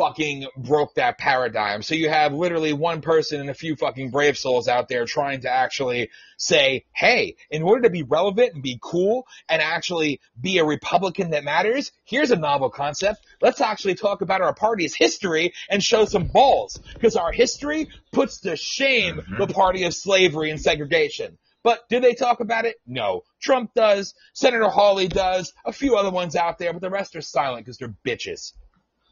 fucking 0.00 0.46
broke 0.56 0.94
that 0.94 1.18
paradigm. 1.18 1.82
So 1.82 1.94
you 1.94 2.08
have 2.08 2.32
literally 2.32 2.72
one 2.72 3.02
person 3.02 3.38
and 3.38 3.50
a 3.50 3.54
few 3.54 3.76
fucking 3.76 4.10
brave 4.10 4.38
souls 4.38 4.66
out 4.66 4.88
there 4.88 5.04
trying 5.04 5.42
to 5.42 5.50
actually 5.50 6.08
say, 6.38 6.86
hey, 6.94 7.36
in 7.50 7.62
order 7.62 7.82
to 7.82 7.90
be 7.90 8.02
relevant 8.02 8.54
and 8.54 8.62
be 8.62 8.78
cool 8.80 9.26
and 9.46 9.60
actually 9.60 10.20
be 10.40 10.56
a 10.56 10.64
Republican 10.64 11.30
that 11.30 11.44
matters, 11.44 11.92
here's 12.04 12.30
a 12.30 12.36
novel 12.36 12.70
concept. 12.70 13.26
Let's 13.42 13.60
actually 13.60 13.94
talk 13.94 14.22
about 14.22 14.40
our 14.40 14.54
party's 14.54 14.94
history 14.94 15.52
and 15.68 15.82
show 15.82 16.06
some 16.06 16.28
balls. 16.28 16.78
Because 16.94 17.16
our 17.16 17.32
history 17.32 17.88
puts 18.10 18.40
to 18.40 18.56
shame 18.56 19.16
mm-hmm. 19.16 19.36
the 19.38 19.48
party 19.48 19.84
of 19.84 19.92
slavery 19.92 20.50
and 20.50 20.60
segregation. 20.60 21.36
But 21.62 21.88
do 21.88 22.00
they 22.00 22.14
talk 22.14 22.40
about 22.40 22.64
it? 22.64 22.76
No. 22.86 23.22
Trump 23.40 23.72
does, 23.74 24.14
Senator 24.32 24.68
Hawley 24.68 25.08
does, 25.08 25.52
a 25.64 25.72
few 25.72 25.96
other 25.96 26.10
ones 26.10 26.34
out 26.34 26.58
there, 26.58 26.72
but 26.72 26.80
the 26.80 26.90
rest 26.90 27.16
are 27.16 27.20
silent 27.20 27.66
because 27.66 27.76
they're 27.76 27.94
bitches. 28.06 28.52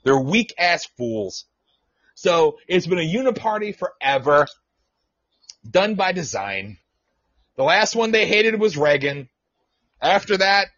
They're 0.05 0.19
weak 0.19 0.55
ass 0.59 0.87
fools. 0.97 1.45
So 2.15 2.59
it's 2.67 2.87
been 2.87 2.99
a 2.99 3.03
uniparty 3.03 3.77
forever, 3.77 4.47
done 5.69 5.95
by 5.95 6.13
design. 6.13 6.79
The 7.57 7.65
last 7.65 7.95
one 7.95 8.13
they 8.13 8.27
hated 8.27 8.59
was 8.59 8.77
Reagan. 8.77 9.29
After 10.01 10.37
that, 10.39 10.69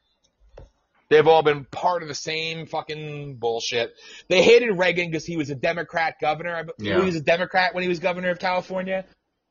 they've 1.09 1.27
all 1.27 1.43
been 1.43 1.65
part 1.67 2.03
of 2.03 2.09
the 2.09 2.15
same 2.15 2.67
fucking 2.67 3.37
bullshit. 3.37 3.95
They 4.29 4.43
hated 4.43 4.73
Reagan 4.73 5.11
because 5.11 5.27
he 5.27 5.37
was 5.37 5.51
a 5.51 5.55
Democrat 5.55 6.17
governor. 6.21 6.67
Yeah. 6.79 6.99
He 6.99 7.05
was 7.05 7.17
a 7.17 7.21
Democrat 7.21 7.75
when 7.75 7.83
he 7.83 7.89
was 7.89 8.01
governor 8.01 8.31
of 8.31 8.39
California. 8.39 9.05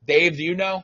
Dave, 0.05 0.37
do 0.37 0.43
you 0.43 0.55
know? 0.55 0.83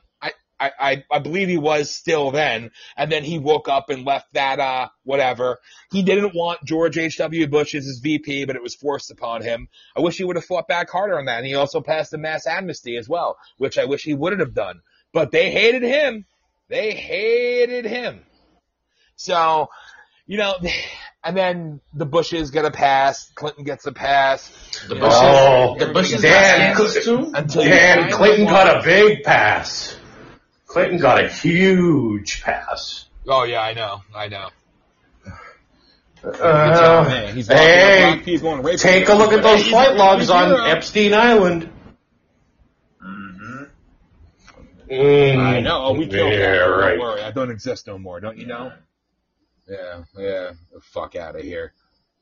I, 0.58 0.66
I, 0.68 0.90
I, 0.90 1.04
I 1.10 1.18
believe 1.18 1.48
he 1.48 1.58
was 1.58 1.90
still 1.94 2.30
then, 2.30 2.70
and 2.96 3.10
then 3.10 3.24
he 3.24 3.38
woke 3.38 3.68
up 3.68 3.90
and 3.90 4.04
left 4.04 4.32
that, 4.34 4.58
uh, 4.60 4.88
whatever. 5.04 5.58
He 5.90 6.02
didn't 6.02 6.34
want 6.34 6.64
George 6.64 6.96
H.W. 6.98 7.46
Bush 7.48 7.74
as 7.74 7.84
his 7.84 7.98
VP, 8.00 8.44
but 8.44 8.56
it 8.56 8.62
was 8.62 8.74
forced 8.74 9.10
upon 9.10 9.42
him. 9.42 9.68
I 9.96 10.00
wish 10.00 10.16
he 10.16 10.24
would 10.24 10.36
have 10.36 10.44
fought 10.44 10.68
back 10.68 10.90
harder 10.90 11.18
on 11.18 11.26
that, 11.26 11.38
and 11.38 11.46
he 11.46 11.54
also 11.54 11.80
passed 11.80 12.12
a 12.14 12.18
mass 12.18 12.46
amnesty 12.46 12.96
as 12.96 13.08
well, 13.08 13.36
which 13.58 13.78
I 13.78 13.84
wish 13.84 14.02
he 14.02 14.14
wouldn't 14.14 14.40
have 14.40 14.54
done. 14.54 14.80
But 15.12 15.30
they 15.30 15.50
hated 15.50 15.82
him. 15.82 16.24
They 16.68 16.92
hated 16.92 17.84
him. 17.84 18.20
So, 19.16 19.68
you 20.26 20.36
know, 20.38 20.54
and 21.24 21.36
then 21.36 21.80
the 21.94 22.06
Bushes 22.06 22.50
get 22.50 22.64
a 22.64 22.70
pass, 22.70 23.30
Clinton 23.34 23.64
gets 23.64 23.86
a 23.86 23.92
pass. 23.92 24.50
The 24.88 24.94
You 24.94 25.00
Bushes, 25.00 25.18
Oh, 25.22 25.76
the 25.78 25.86
Bushes 25.86 26.22
Dan, 26.22 26.76
got 26.76 26.88
scandals. 26.90 27.32
Until 27.34 27.62
Dan 27.64 28.10
Clinton 28.10 28.44
one- 28.44 28.54
got 28.54 28.80
a 28.80 28.82
big 28.84 29.22
pass. 29.22 29.96
Clinton 30.76 30.98
got 30.98 31.24
a 31.24 31.26
huge 31.26 32.42
pass. 32.42 33.06
Oh 33.26 33.44
yeah, 33.44 33.62
I 33.62 33.72
know, 33.72 34.02
I 34.14 34.28
know. 34.28 34.50
Uh, 36.22 37.08
Hey, 37.08 37.32
he's 37.32 37.48
hey, 37.48 38.20
he's 38.22 38.42
going 38.42 38.62
rape 38.62 38.78
take 38.78 39.08
a 39.08 39.14
look 39.14 39.32
at 39.32 39.42
those 39.42 39.66
flight 39.66 39.96
logs 39.96 40.28
on. 40.28 40.68
Epstein 40.68 41.14
Island. 41.14 41.70
Mm-hmm. 43.02 43.62
Mm, 44.90 45.38
I 45.38 45.60
know. 45.60 45.82
Oh, 45.82 45.92
we 45.94 46.08
killed 46.08 46.32
yeah, 46.32 46.38
that. 46.40 46.58
Don't 46.58 47.00
worry, 47.00 47.22
I 47.22 47.30
don't 47.30 47.50
exist 47.50 47.86
no 47.86 47.96
more. 47.96 48.20
Don't 48.20 48.36
you 48.36 48.44
know? 48.44 48.70
Yeah, 49.66 50.02
yeah. 50.18 50.50
The 50.74 50.80
fuck 50.82 51.16
out 51.16 51.36
of 51.36 51.42
here, 51.42 51.72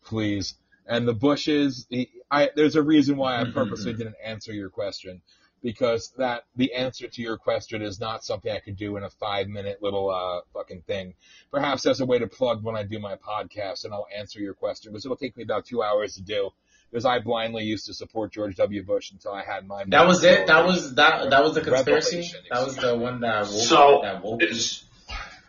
please. 0.05 0.55
And 0.87 1.09
the 1.09 1.15
Bushes. 1.15 1.89
He, 1.91 2.09
I 2.31 2.51
there's 2.55 2.77
a 2.77 2.83
reason 2.85 3.17
why 3.17 3.41
I 3.41 3.51
purposely 3.51 3.93
didn't 3.95 4.17
answer 4.25 4.53
your 4.53 4.71
question 4.71 5.23
because 5.65 6.13
that 6.19 6.45
the 6.55 6.75
answer 6.75 7.09
to 7.09 7.23
your 7.23 7.37
question 7.39 7.83
is 7.83 7.99
not 7.99 8.23
something 8.23 8.53
I 8.53 8.61
could 8.61 8.77
do 8.77 8.97
in 8.99 9.03
a 9.03 9.11
five 9.11 9.49
minute 9.49 9.83
little 9.83 10.11
uh 10.11 10.43
fucking 10.53 10.83
thing. 10.83 11.15
Perhaps 11.51 11.87
as 11.87 12.01
a 12.01 12.07
way 12.07 12.19
to 12.21 12.29
plug 12.29 12.63
when 12.63 12.77
I 12.77 12.85
do 12.85 13.01
my 13.01 13.17
podcast 13.17 13.85
and 13.85 13.93
I'll 13.95 14.07
answer 14.17 14.39
your 14.39 14.55
question 14.55 14.93
because 14.93 15.05
it'll 15.07 15.17
take 15.17 15.37
me 15.37 15.43
about 15.43 15.65
two 15.65 15.83
hours 15.83 16.15
to 16.17 16.23
do. 16.23 16.51
Because 16.91 17.07
I 17.07 17.19
blindly 17.19 17.65
used 17.65 17.87
to 17.87 17.95
support 17.95 18.31
George 18.33 18.55
W. 18.57 18.85
Bush 18.85 19.11
until 19.11 19.33
I 19.33 19.43
had 19.43 19.67
my. 19.67 19.83
That 19.89 20.07
was 20.07 20.23
it. 20.23 20.47
That 20.47 20.65
was 20.65 20.95
that. 20.95 21.31
That 21.31 21.43
was 21.43 21.55
the 21.55 21.63
conspiracy. 21.63 22.31
That 22.53 22.65
was 22.65 22.77
the 22.77 22.95
one 22.97 23.21
that 23.23 23.47
woke. 23.47 23.51
So, 23.51 24.01
that 24.05 24.23
woke. 24.23 24.43
it's- 24.43 24.85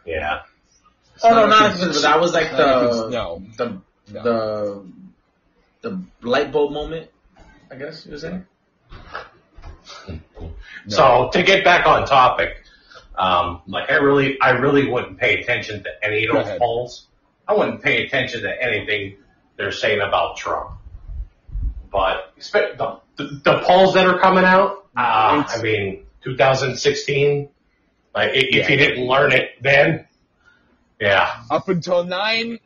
yeah. 0.06 0.42
Oh 1.22 1.30
no, 1.30 1.46
not 1.46 1.50
not 1.50 1.62
a 1.62 1.66
a 1.66 1.70
conspiracy. 1.70 2.02
That 2.02 2.20
was 2.20 2.34
like 2.34 2.52
the 2.52 2.58
cons- 2.58 3.12
no. 3.14 3.44
the 3.58 3.82
No. 4.12 4.24
the 4.24 5.90
the 5.90 6.04
light 6.28 6.52
bulb 6.52 6.72
moment. 6.72 7.12
I 7.70 7.76
guess 7.76 8.06
you 8.06 8.14
were 8.14 8.18
saying. 8.18 8.46
So 10.88 11.30
to 11.34 11.44
get 11.44 11.64
back 11.64 11.88
on 11.88 12.06
topic, 12.06 12.64
um, 13.18 13.62
like 13.68 13.90
I 13.90 13.96
really, 13.96 14.40
I 14.42 14.52
really 14.52 14.88
wouldn't 14.90 15.18
pay 15.18 15.40
attention 15.42 15.84
to 15.84 15.90
any 16.04 16.28
of 16.28 16.36
those 16.36 16.58
polls. 16.60 17.08
I 17.48 17.54
wouldn't 17.54 17.82
pay 17.82 18.06
attention 18.06 18.42
to 18.42 18.64
anything 18.64 19.18
they're 19.58 19.72
saying 19.72 20.02
about 20.02 20.38
Trump. 20.38 20.72
But 21.92 22.34
the, 22.52 23.00
the, 23.16 23.42
the 23.44 23.62
polls 23.64 23.94
that 23.94 24.06
are 24.06 24.20
coming 24.20 24.44
out, 24.44 24.88
uh, 24.98 25.44
I 25.48 25.62
mean, 25.62 26.06
2016, 26.24 27.50
like 28.14 28.32
if 28.34 28.54
Yeah. 28.54 28.70
you 28.70 28.78
didn't 28.78 29.06
learn 29.06 29.32
it 29.32 29.52
then, 29.62 30.08
yeah, 31.00 31.44
up 31.50 31.70
until 31.70 32.04
nine 32.04 32.60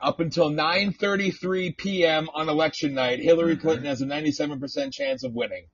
up 0.00 0.20
until 0.20 0.50
9:33 0.50 1.76
p.m. 1.76 2.28
on 2.34 2.48
election 2.48 2.94
night, 2.94 3.20
Hillary 3.20 3.56
Clinton 3.56 3.86
has 3.86 4.00
a 4.00 4.06
97% 4.06 4.92
chance 4.92 5.24
of 5.24 5.34
winning. 5.34 5.66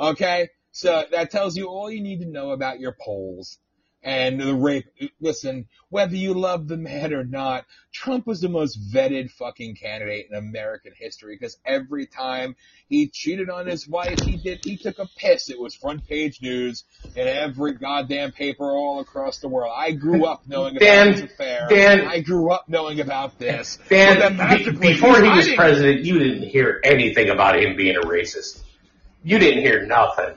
Okay? 0.00 0.48
So 0.72 1.04
that 1.10 1.30
tells 1.30 1.56
you 1.56 1.66
all 1.66 1.90
you 1.90 2.02
need 2.02 2.20
to 2.20 2.26
know 2.26 2.50
about 2.50 2.80
your 2.80 2.96
polls. 2.98 3.58
And 4.02 4.40
the 4.40 4.54
rape, 4.54 4.86
listen, 5.20 5.66
whether 5.90 6.16
you 6.16 6.32
love 6.32 6.66
the 6.68 6.78
man 6.78 7.12
or 7.12 7.22
not, 7.22 7.66
Trump 7.92 8.26
was 8.26 8.40
the 8.40 8.48
most 8.48 8.78
vetted 8.94 9.30
fucking 9.30 9.76
candidate 9.76 10.28
in 10.30 10.38
American 10.38 10.92
history 10.96 11.36
because 11.38 11.58
every 11.66 12.06
time 12.06 12.56
he 12.88 13.08
cheated 13.08 13.50
on 13.50 13.66
his 13.66 13.86
wife, 13.86 14.18
he 14.20 14.38
did, 14.38 14.60
he 14.64 14.78
took 14.78 14.98
a 14.98 15.06
piss. 15.18 15.50
It 15.50 15.60
was 15.60 15.74
front 15.74 16.06
page 16.08 16.40
news 16.40 16.84
in 17.14 17.28
every 17.28 17.74
goddamn 17.74 18.32
paper 18.32 18.70
all 18.70 19.00
across 19.00 19.40
the 19.40 19.48
world. 19.48 19.74
I 19.76 19.92
grew 19.92 20.24
up 20.32 20.44
knowing 20.46 20.78
about 20.78 20.86
Dan, 20.86 21.12
this 21.12 21.22
affair. 21.32 21.66
Dan- 21.68 22.06
I 22.06 22.20
grew 22.20 22.50
up 22.50 22.70
knowing 22.70 23.00
about 23.00 23.38
this. 23.38 23.78
Dan, 23.90 24.38
be- 24.64 24.70
before 24.78 25.22
he 25.22 25.28
was 25.28 25.52
president, 25.54 26.06
you 26.06 26.18
didn't 26.18 26.48
hear 26.48 26.80
anything 26.84 27.28
about 27.28 27.60
him 27.60 27.76
being 27.76 27.96
a 27.96 28.00
racist. 28.00 28.62
You 29.22 29.38
didn't 29.38 29.62
hear 29.62 29.84
nothing. 29.86 30.36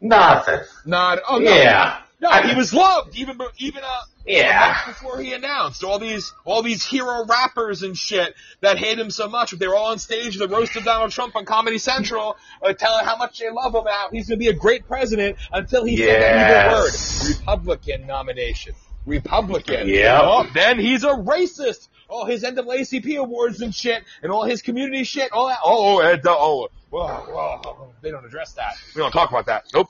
Nothing. 0.00 0.60
Not, 0.84 1.20
oh 1.28 1.38
no. 1.38 1.54
Yeah. 1.54 2.00
No, 2.20 2.30
he 2.30 2.54
was 2.54 2.72
loved 2.72 3.16
even 3.18 3.38
even 3.58 3.82
uh, 3.84 4.00
Yeah. 4.26 4.86
before 4.86 5.18
he 5.20 5.34
announced 5.34 5.84
all 5.84 5.98
these 5.98 6.32
all 6.44 6.62
these 6.62 6.84
hero 6.84 7.24
rappers 7.26 7.82
and 7.82 7.96
shit 7.96 8.34
that 8.60 8.78
hate 8.78 8.98
him 8.98 9.10
so 9.10 9.28
much. 9.28 9.50
They 9.50 9.66
were 9.68 9.74
all 9.74 9.90
on 9.92 9.98
stage 9.98 10.38
the 10.38 10.48
roast 10.48 10.74
of 10.76 10.84
Donald 10.84 11.10
Trump 11.10 11.36
on 11.36 11.44
Comedy 11.44 11.76
Central, 11.78 12.36
uh, 12.62 12.72
telling 12.72 13.04
how 13.04 13.16
much 13.16 13.38
they 13.38 13.50
love 13.50 13.74
him. 13.74 13.84
How 13.86 14.08
he's 14.10 14.28
going 14.28 14.38
to 14.38 14.42
be 14.44 14.48
a 14.48 14.54
great 14.54 14.86
president 14.86 15.36
until 15.52 15.84
he 15.84 15.98
said 15.98 16.22
that 16.22 16.66
evil 16.70 16.84
word, 16.84 16.92
Republican 17.38 18.06
nomination, 18.06 18.74
Republican. 19.04 19.88
Yeah. 19.88 20.20
Oh, 20.22 20.46
then 20.54 20.78
he's 20.78 21.04
a 21.04 21.08
racist. 21.08 21.88
All 22.08 22.26
his 22.26 22.42
NAACP 22.44 23.16
awards 23.16 23.60
and 23.62 23.74
shit, 23.74 24.02
and 24.22 24.30
all 24.30 24.44
his 24.44 24.60
community 24.62 25.04
shit, 25.04 25.32
all 25.32 25.48
that. 25.48 25.58
Oh, 25.64 26.00
and, 26.00 26.24
uh, 26.24 26.36
oh, 26.38 26.68
whoa, 27.02 27.92
they 28.02 28.10
don't 28.10 28.24
address 28.24 28.52
that. 28.52 28.74
We 28.94 29.00
don't 29.00 29.12
talk 29.12 29.30
about 29.30 29.46
that. 29.46 29.64
Nope. 29.74 29.88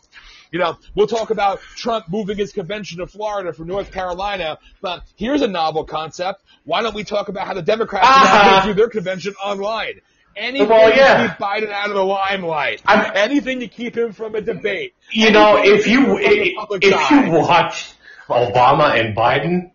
You 0.50 0.58
know, 0.60 0.76
we'll 0.94 1.06
talk 1.08 1.30
about 1.30 1.60
Trump 1.76 2.06
moving 2.08 2.36
his 2.36 2.52
convention 2.52 2.98
to 2.98 3.06
Florida 3.06 3.52
from 3.52 3.66
North 3.66 3.90
Carolina, 3.90 4.58
but 4.80 5.02
here's 5.16 5.42
a 5.42 5.48
novel 5.48 5.84
concept. 5.84 6.42
Why 6.64 6.82
don't 6.82 6.94
we 6.94 7.02
talk 7.04 7.28
about 7.28 7.46
how 7.46 7.54
the 7.54 7.62
Democrats 7.62 8.06
Uh-huh. 8.08 8.56
uh 8.62 8.66
do 8.66 8.74
their 8.74 8.88
convention 8.88 9.34
online? 9.44 10.00
Anything 10.36 10.68
Well, 10.68 10.90
yeah. 10.90 11.22
to 11.24 11.28
keep 11.28 11.38
Biden 11.38 11.70
out 11.70 11.88
of 11.90 11.94
the 11.94 12.04
limelight. 12.04 12.82
I'm- 12.86 13.12
Anything 13.14 13.60
to 13.60 13.68
keep 13.68 13.96
him 13.96 14.12
from 14.12 14.34
a 14.34 14.40
debate. 14.40 14.94
You 15.10 15.30
know, 15.30 15.58
if 15.62 15.86
you 15.86 16.18
keep 16.18 16.56
him 16.56 16.66
from 16.68 16.80
the 16.80 16.86
if, 16.86 17.10
you 17.10 17.30
watched 17.30 17.94
Obama 18.28 18.98
and 18.98 19.16
Biden, 19.16 19.70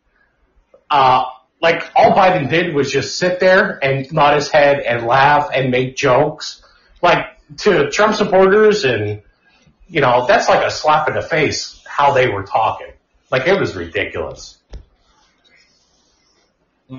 uh, 0.89 1.25
like 1.61 1.83
all 1.95 2.13
Biden 2.13 2.49
did 2.49 2.73
was 2.73 2.91
just 2.91 3.17
sit 3.17 3.39
there 3.39 3.79
and 3.83 4.11
nod 4.13 4.35
his 4.35 4.49
head 4.49 4.79
and 4.79 5.05
laugh 5.05 5.49
and 5.53 5.71
make 5.71 5.95
jokes. 5.95 6.61
Like 7.01 7.25
to 7.57 7.89
Trump 7.89 8.15
supporters, 8.15 8.85
and 8.85 9.21
you 9.87 10.01
know 10.01 10.25
that's 10.27 10.49
like 10.49 10.65
a 10.65 10.71
slap 10.71 11.07
in 11.07 11.15
the 11.15 11.21
face 11.21 11.81
how 11.85 12.13
they 12.13 12.27
were 12.29 12.43
talking. 12.43 12.93
Like 13.31 13.47
it 13.47 13.59
was 13.59 13.75
ridiculous. 13.75 14.57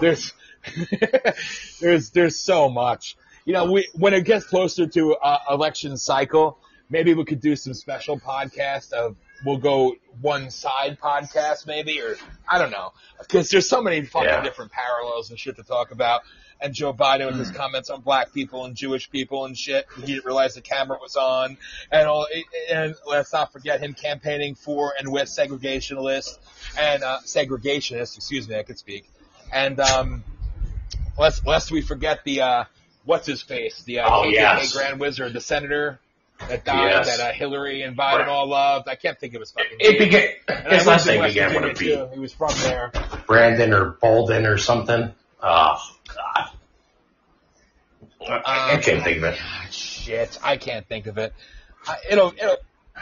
there's 0.00 0.32
there's 1.80 2.10
there's 2.10 2.38
so 2.38 2.68
much. 2.68 3.16
You 3.44 3.52
know, 3.52 3.70
we 3.70 3.88
when 3.94 4.14
it 4.14 4.24
gets 4.24 4.46
closer 4.46 4.86
to 4.86 5.14
uh, 5.14 5.38
election 5.50 5.96
cycle, 5.96 6.58
maybe 6.88 7.14
we 7.14 7.24
could 7.24 7.40
do 7.40 7.56
some 7.56 7.74
special 7.74 8.18
podcast 8.18 8.92
of 8.92 9.16
we'll 9.44 9.58
go 9.58 9.94
one 10.20 10.50
side 10.50 10.98
podcast 11.02 11.66
maybe 11.66 12.00
or 12.00 12.16
I 12.48 12.58
don't 12.58 12.70
know 12.70 12.92
because 13.20 13.50
there's 13.50 13.68
so 13.68 13.82
many 13.82 14.02
fucking 14.02 14.28
Yeah. 14.28 14.42
different 14.42 14.72
parallels 14.72 15.30
and 15.30 15.38
shit 15.38 15.56
to 15.56 15.62
talk 15.62 15.90
about. 15.90 16.22
And 16.60 16.72
Joe 16.72 16.94
Biden 16.94 17.26
with 17.26 17.36
his 17.38 17.50
comments 17.50 17.90
on 17.90 18.00
black 18.00 18.32
people 18.32 18.64
and 18.64 18.74
Jewish 18.76 19.10
people 19.10 19.44
and 19.44 19.58
shit. 19.58 19.86
He 19.96 20.02
didn't 20.06 20.24
realize 20.24 20.54
the 20.54 20.60
camera 20.62 20.98
was 21.02 21.14
on. 21.16 21.58
And 21.90 22.08
all, 22.08 22.26
and 22.70 22.94
let's 23.06 23.32
not 23.32 23.52
forget 23.52 23.80
him 23.80 23.92
campaigning 23.92 24.54
for 24.54 24.94
and 24.98 25.10
with 25.12 25.24
segregationalists 25.28 26.38
and 26.78 27.02
uh, 27.02 27.18
segregationists. 27.26 28.16
Excuse 28.16 28.48
me, 28.48 28.56
I 28.56 28.62
could 28.62 28.78
speak. 28.78 29.04
And 29.52 29.78
um, 29.80 30.24
lest 31.18 31.46
lest 31.46 31.70
we 31.70 31.82
forget 31.82 32.20
the 32.24 32.40
uh, 32.42 32.64
what's 33.04 33.26
his 33.26 33.42
face, 33.42 33.82
the 33.82 34.00
uh, 34.00 34.08
Oh, 34.08 34.22
KKK 34.22 34.32
yes. 34.32 34.72
Grand 34.74 35.00
Wizard, 35.00 35.32
the 35.32 35.40
senator 35.40 36.00
that 36.48 36.64
died, 36.64 36.90
Yes. 36.90 37.16
that 37.16 37.30
uh, 37.30 37.32
Hillary 37.32 37.82
and 37.82 37.96
Biden 37.96 38.26
all 38.28 38.48
loved. 38.48 38.88
I 38.88 38.94
can't 38.96 39.18
think 39.18 39.34
of 39.34 39.40
his 39.40 39.52
fucking 39.52 39.78
It 39.80 39.98
began. 39.98 40.28
And 40.48 40.68
I 40.68 40.76
His 40.76 40.86
lived 40.86 40.86
last 40.86 41.06
in 41.06 41.12
name 41.12 41.20
West 41.22 41.34
began 41.34 41.54
with 41.54 41.64
a 41.64 41.66
Virginia, 41.68 41.96
too. 42.08 42.14
He 42.14 42.18
was 42.20 42.32
from 42.34 42.52
there. 42.62 42.92
Brandon 43.26 43.72
or 43.72 43.84
Bolden 44.00 44.46
or 44.46 44.58
something. 44.58 45.12
Oh 45.42 45.76
God. 46.08 46.50
I, 48.26 48.74
I 48.74 48.76
can't 48.78 49.02
think 49.04 49.18
of 49.18 49.24
it. 49.24 49.38
Shit, 49.70 50.38
I 50.42 50.56
can't 50.56 50.86
think 50.88 51.06
of 51.06 51.18
it. 51.18 51.34
I, 51.86 51.96
it'll, 52.10 52.28
it'll, 52.32 52.56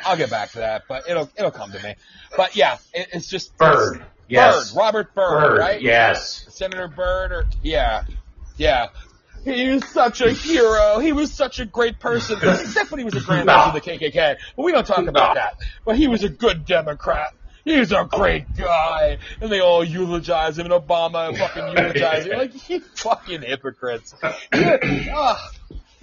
I'll 0.05 0.17
get 0.17 0.31
back 0.31 0.51
to 0.53 0.59
that, 0.59 0.85
but 0.89 1.09
it'll, 1.09 1.31
it'll 1.37 1.51
come 1.53 1.71
to 1.73 1.83
me. 1.83 1.95
But 2.37 2.57
yeah, 2.57 2.79
it, 2.93 3.09
it's 3.13 3.29
just 3.29 3.57
Byrd. 3.57 4.05
Yes. 4.29 4.73
Byrd, 4.73 4.79
Robert 4.79 5.15
Byrd, 5.15 5.41
Byrd. 5.51 5.59
right? 5.59 5.81
Yes. 5.81 6.47
Senator 6.51 6.89
Byrd, 6.89 7.31
or 7.33 7.45
yeah, 7.63 8.05
yeah. 8.57 8.89
He 9.45 9.69
was 9.71 9.85
such 9.89 10.21
a 10.21 10.31
hero. 10.33 10.99
He 11.01 11.13
was 11.13 11.33
such 11.33 11.59
a 11.61 11.65
great 11.67 11.99
person. 11.99 12.37
Except 12.43 12.91
when 12.91 12.99
he 12.99 13.05
was 13.05 13.15
a 13.15 13.21
grand 13.21 13.47
No. 13.47 13.55
of 13.65 13.75
the 13.75 13.81
KKK. 13.81 14.37
But 14.57 14.63
we 14.63 14.73
don't 14.73 14.87
talk 14.87 15.07
about 15.07 15.35
that. 15.35 15.57
But 15.85 15.97
he 15.97 16.07
was 16.09 16.23
a 16.23 16.29
good 16.29 16.65
Democrat. 16.65 17.35
He's 17.65 17.93
a 17.93 18.09
great 18.11 18.57
guy. 18.57 19.19
And 19.41 19.51
they 19.51 19.61
all 19.61 19.85
eulogize 19.85 20.59
him, 20.59 20.67
and 20.71 20.75
Obama 20.75 21.37
fucking 21.37 21.67
eulogize 21.77 22.27
him. 22.27 22.39
Like, 22.39 22.69
you 22.69 22.81
fucking 22.81 23.43
hypocrites. 23.43 24.15
Ugh. 24.23 25.39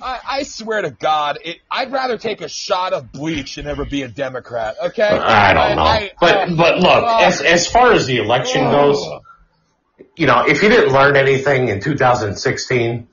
I, 0.02 0.20
I 0.26 0.44
swear 0.44 0.82
to 0.82 0.92
God, 0.92 1.40
it, 1.44 1.58
I'd 1.70 1.92
rather 1.92 2.18
take 2.18 2.40
a 2.40 2.48
shot 2.48 2.94
of 2.94 3.12
bleach 3.12 3.56
than 3.56 3.68
ever 3.68 3.84
be 3.84 4.04
a 4.04 4.08
Democrat. 4.08 4.78
Okay? 4.82 5.04
I 5.04 5.54
don't 5.54 5.76
know. 5.76 5.82
I- 5.82 6.12
but 6.22 6.36
uh, 6.36 6.56
but 6.56 6.78
look, 6.80 7.04
uh, 7.04 7.18
as 7.24 7.42
as 7.42 7.68
far 7.68 7.92
as 7.92 8.06
the 8.06 8.18
election 8.20 8.64
goes, 8.72 9.06
you 10.16 10.26
know, 10.26 10.46
if 10.48 10.64
you 10.64 10.70
didn't 10.70 10.94
learn 10.94 11.18
anything 11.18 11.68
in 11.68 11.82
2016, 11.82 13.08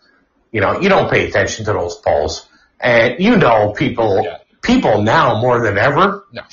you 0.57 0.63
know, 0.63 0.81
you 0.81 0.89
don't 0.89 1.11
pay 1.11 1.29
attention 1.29 1.67
to 1.67 1.75
those 1.75 1.97
polls, 1.97 2.49
and 2.81 3.17
you 3.23 3.37
know, 3.37 3.73
people 3.73 4.23
Yeah. 4.25 4.39
people 4.63 5.03
now 5.03 5.39
more 5.39 5.61
than 5.63 5.77
ever 5.77 6.25
No. 6.33 6.45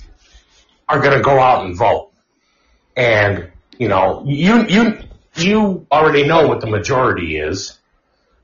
are 0.89 0.99
going 0.99 1.15
to 1.17 1.21
go 1.23 1.39
out 1.39 1.63
and 1.65 1.73
vote, 1.77 2.11
and 2.97 3.49
you 3.79 3.87
know, 3.87 4.21
you 4.25 4.65
you 4.67 4.97
you 5.37 5.87
already 5.89 6.27
know 6.27 6.49
what 6.49 6.59
the 6.59 6.67
majority 6.67 7.37
is. 7.37 7.79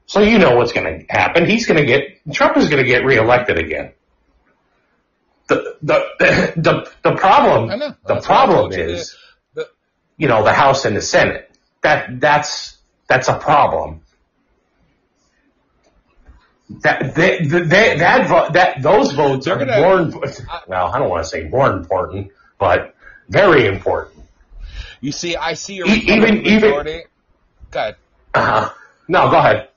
So 0.06 0.22
you 0.22 0.40
know 0.40 0.56
what's 0.56 0.72
going 0.72 0.88
to 0.88 1.14
happen. 1.14 1.46
He's 1.46 1.68
going 1.68 1.82
to 1.82 1.86
get 1.86 2.02
Trump 2.32 2.56
is 2.56 2.70
going 2.70 2.82
to 2.82 2.88
get 2.88 3.04
reelected 3.04 3.58
again. 3.60 3.92
The 5.48 5.76
the 5.82 5.98
the 6.56 6.90
the 7.04 7.16
problem 7.18 7.68
the 7.68 7.96
That's 8.08 8.28
why 8.30 8.44
I 8.44 8.46
problem 8.46 8.72
is 8.72 9.18
the- 9.56 9.68
you 10.16 10.30
know 10.30 10.42
the 10.46 10.54
House 10.54 10.86
and 10.86 10.96
the 10.96 11.02
Senate. 11.02 11.52
That 11.82 12.22
that's 12.22 12.78
that's 13.10 13.28
a 13.28 13.38
problem. 13.38 14.04
That 16.70 17.16
they, 17.16 17.40
they, 17.46 17.98
that 17.98 18.28
vo- 18.28 18.52
that 18.52 18.82
those 18.82 19.12
votes 19.14 19.46
They're 19.46 19.58
gonna- 19.58 19.82
more 19.82 20.00
important. 20.02 20.42
Well, 20.68 20.88
I 20.88 21.00
don't 21.00 21.10
want 21.10 21.24
to 21.24 21.30
say 21.30 21.44
more 21.46 21.72
important, 21.72 22.32
but 22.60 22.94
very 23.28 23.66
important. 23.66 24.24
You 25.02 25.12
see, 25.12 25.36
I 25.36 25.54
see 25.56 25.80
a 25.80 25.86
even- 25.86 26.00
Republican 26.22 26.46
even- 26.46 26.62
majority. 26.62 27.04
Go 27.72 27.80
ahead. 27.80 27.96
Uh, 28.34 28.70
no, 29.08 29.30
go 29.32 29.38
ahead. 29.40 29.70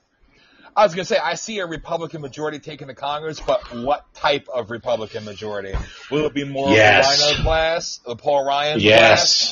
I 0.75 0.83
was 0.83 0.95
going 0.95 1.05
to 1.05 1.07
say, 1.13 1.19
I 1.19 1.35
see 1.35 1.59
a 1.59 1.67
Republican 1.67 2.21
majority 2.21 2.57
taking 2.59 2.87
the 2.87 2.95
Congress, 2.95 3.39
but 3.39 3.61
what 3.75 4.11
type 4.15 4.47
of 4.51 4.71
Republican 4.71 5.23
majority? 5.23 5.73
Will 6.09 6.25
it 6.25 6.33
be 6.33 6.43
more 6.45 6.69
Yes. 6.71 7.13
of 7.13 7.19
the 7.19 7.33
RINO 7.33 7.43
class, 7.43 7.99
the 8.05 8.15
Paul 8.15 8.43
Ryan 8.45 8.79
class, 8.79 8.83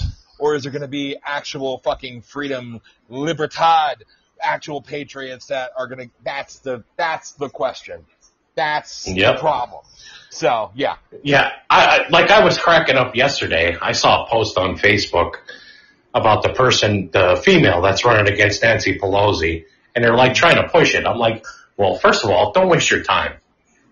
Yes. 0.01 0.11
or 0.39 0.55
is 0.55 0.65
it 0.65 0.71
going 0.71 0.81
to 0.81 0.87
be 0.87 1.15
actual 1.23 1.77
fucking 1.79 2.21
freedom, 2.23 2.81
libertad, 3.07 4.03
actual 4.41 4.81
patriots 4.81 5.47
that 5.47 5.71
are 5.77 5.87
going 5.87 6.09
to? 6.09 6.13
That's 6.23 6.59
the 6.59 6.83
that's 6.97 7.31
the 7.33 7.49
question. 7.49 8.05
That's 8.55 9.07
Yep. 9.07 9.35
the 9.35 9.39
problem. 9.39 9.81
So 10.29 10.71
yeah, 10.75 10.95
Yeah, 11.23 11.51
I, 11.69 11.85
I 12.05 12.09
like 12.09 12.31
I 12.31 12.43
was 12.43 12.57
cracking 12.57 12.95
up 12.95 13.15
yesterday. 13.15 13.75
I 13.81 13.91
saw 13.93 14.25
a 14.25 14.29
post 14.29 14.57
on 14.57 14.77
Facebook 14.77 15.35
about 16.13 16.43
the 16.43 16.49
person, 16.49 17.09
the 17.11 17.41
female 17.43 17.81
that's 17.81 18.03
running 18.05 18.31
against 18.31 18.61
Nancy 18.63 18.97
Pelosi, 18.97 19.65
and 19.95 20.03
they're 20.03 20.15
like 20.15 20.33
trying 20.33 20.55
to 20.55 20.67
push 20.69 20.93
it. 20.95 21.05
I'm 21.05 21.17
like, 21.17 21.45
well, 21.77 21.95
first 21.97 22.23
of 22.23 22.29
all, 22.29 22.51
don't 22.51 22.67
waste 22.69 22.91
your 22.91 23.03
time. 23.03 23.33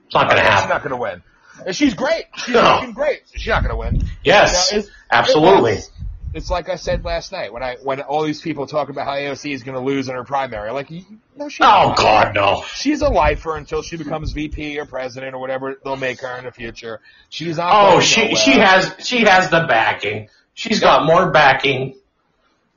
It's 0.06 0.16
not 0.16 0.30
going 0.30 0.38
to 0.38 0.44
happen. 0.44 0.64
she's 0.64 0.70
not 0.70 0.82
going 0.84 0.92
to 0.92 0.98
win. 0.98 1.24
And 1.66 1.76
she's 1.76 1.94
great. 1.94 2.26
She's 2.38 2.54
No. 2.56 2.92
great. 2.94 3.22
She's 3.34 3.48
not 3.48 3.64
going 3.64 3.72
to 3.74 3.78
win. 4.00 4.10
Yes, 4.24 4.74
Now, 4.74 4.82
absolutely. 5.12 5.74
It's, 5.74 5.92
it's 6.34 6.50
like 6.50 6.70
I 6.70 6.76
said 6.76 7.04
last 7.04 7.32
night 7.32 7.52
when 7.52 7.64
I 7.64 7.78
when 7.82 8.02
all 8.02 8.24
these 8.24 8.42
people 8.42 8.68
talk 8.68 8.90
about 8.90 9.06
how 9.06 9.14
AOC 9.14 9.54
is 9.54 9.64
going 9.64 9.76
to 9.76 9.82
lose 9.84 10.10
in 10.10 10.16
her 10.16 10.24
primary. 10.24 10.72
Like, 10.72 10.92
no, 11.36 11.50
she's 11.50 11.60
Oh. 11.62 11.94
God, 11.98 12.36
no. 12.36 12.64
She's 12.74 13.02
a 13.02 13.10
lifer 13.10 13.56
until 13.56 13.82
she 13.82 13.98
becomes 13.98 14.32
VP 14.34 14.80
or 14.80 14.86
president 14.86 15.34
or 15.36 15.40
whatever 15.40 15.76
they'll 15.84 15.96
make 15.98 16.22
her 16.22 16.38
in 16.38 16.46
the 16.46 16.52
future. 16.52 17.00
She's 17.30 17.58
not. 17.58 17.72
Oh, 17.96 18.00
she 18.00 18.22
nowhere. 18.26 18.36
she 18.36 18.52
has 18.52 18.96
she 19.00 19.20
has 19.22 19.50
the 19.50 19.66
backing. 19.68 20.30
She's 20.54 20.80
got 20.80 21.06
more 21.06 21.32
backing 21.32 21.96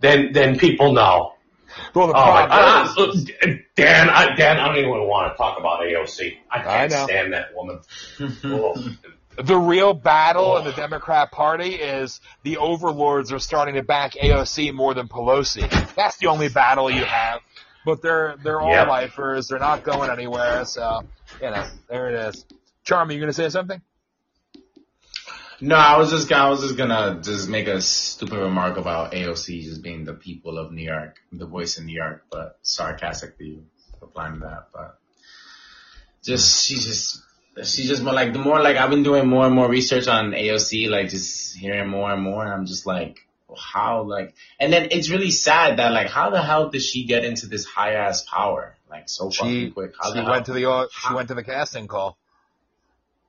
than 0.01 0.33
than 0.33 0.59
people 0.59 0.93
know. 0.93 1.35
Well, 1.95 2.09
the 2.09 2.13
Oh, 2.15 2.27
my, 2.27 2.47
problem 2.47 3.11
is, 3.17 3.31
uh, 3.43 3.47
Dan, 3.77 4.11
I, 4.11 4.35
Dan, 4.37 4.59
I 4.59 4.69
don't 4.69 4.77
even 4.77 4.91
want 4.91 5.33
to 5.33 5.37
talk 5.39 5.59
about 5.59 5.81
AOC. 5.81 6.37
I 6.51 6.59
I 6.59 6.63
can't 6.63 6.93
know. 6.93 7.05
stand 7.07 7.33
that 7.33 7.55
woman. 7.55 7.81
Oh. 8.45 8.75
the 9.37 9.57
real 9.57 9.95
battle 9.95 10.57
in 10.59 10.65
the 10.65 10.73
oh. 10.73 10.77
Democrat 10.77 11.33
Party 11.33 11.75
is 11.75 12.21
the 12.43 12.59
overlords 12.59 13.33
are 13.33 13.39
starting 13.39 13.75
to 13.77 13.83
back 13.83 14.13
AOC 14.13 14.73
more 14.75 14.95
than 14.95 15.09
Pelosi. 15.09 15.69
That's 15.95 16.17
the 16.19 16.27
only 16.27 16.49
battle 16.49 16.91
you 16.91 17.05
have. 17.05 17.41
But 17.85 18.03
they're 18.03 18.37
they're 18.43 18.61
all 18.61 18.71
Yep. 18.71 18.89
lifers. 18.89 19.49
They're 19.49 19.59
not 19.59 19.83
going 19.83 20.11
anywhere. 20.11 20.65
So 20.65 21.03
you 21.41 21.51
know, 21.51 21.67
there 21.89 22.11
it 22.11 22.29
is. 22.29 22.45
Charmy, 22.87 23.15
you 23.15 23.21
gonna 23.21 23.33
say 23.33 23.49
something? 23.49 23.81
No, 25.61 25.77
I 25.77 25.97
was 25.97 26.11
just 26.11 26.31
I 26.33 26.49
was 26.49 26.61
just 26.61 26.77
gonna 26.77 27.21
just 27.23 27.49
make 27.49 27.69
a 27.69 27.81
stupid 27.81 28.39
remark 28.39 28.77
about 28.77 29.13
AOC 29.13 29.63
just 29.63 29.83
being 29.83 30.05
the 30.05 30.13
people 30.15 30.59
of 30.59 30.73
New 30.73 30.83
York, 30.85 31.17
the 31.33 31.47
voice 31.47 31.79
in 31.79 31.87
New 31.87 31.95
York, 31.95 32.25
but 32.31 32.59
sarcastically 32.63 33.63
applying 34.01 34.41
that. 34.41 34.69
But 34.73 34.99
just 36.25 36.65
she 36.65 36.75
just 36.75 37.23
she 37.65 37.85
just 37.85 38.03
more 38.03 38.15
like 38.15 38.33
the 38.33 38.39
more 38.39 38.61
like 38.63 38.77
I've 38.77 38.91
been 38.91 39.03
doing 39.03 39.29
more 39.29 39.45
and 39.47 39.55
more 39.55 39.69
research 39.69 40.09
on 40.09 40.31
AOC, 40.33 40.89
like 40.89 41.11
just 41.11 41.57
hearing 41.57 41.89
more 41.89 42.13
and 42.13 42.23
more, 42.23 42.45
and 42.45 42.53
I'm 42.53 42.67
just 42.67 42.87
like 42.87 43.27
how 43.55 44.03
like 44.05 44.35
and 44.59 44.73
then 44.73 44.89
it's 44.93 45.11
really 45.11 45.31
sad 45.31 45.79
that 45.79 45.93
like 45.93 46.09
how 46.09 46.31
the 46.31 46.41
hell 46.41 46.71
did 46.71 46.81
she 46.81 47.05
get 47.05 47.25
into 47.25 47.47
this 47.47 47.67
high 47.67 47.95
ass 47.95 48.23
power 48.23 48.77
like 48.89 49.09
so 49.11 49.31
She 49.31 49.39
fucking 49.39 49.73
quick? 49.73 49.93
How 50.01 50.09
she 50.09 50.15
the 50.17 50.23
hell? 50.23 50.31
went 50.33 50.47
to 50.47 50.53
the 50.55 50.89
she 50.91 51.15
went 51.15 51.29
to 51.29 51.35
the 51.35 51.45
casting 51.45 51.87
call. 51.87 52.17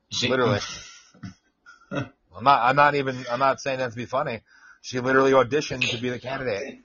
She- 0.09 0.29
Literally. 0.29 0.59
I'm 1.91 2.43
not 2.43 2.61
I'm 2.63 2.75
not 2.75 2.95
even 2.95 3.25
I'm 3.29 3.39
not 3.39 3.59
saying 3.61 3.79
that 3.79 3.91
to 3.91 3.97
be 3.97 4.05
funny. 4.05 4.41
She 4.81 4.99
literally 4.99 5.31
auditioned 5.31 5.89
to 5.91 5.97
be 5.97 6.09
the 6.09 6.19
candidate. 6.19 6.79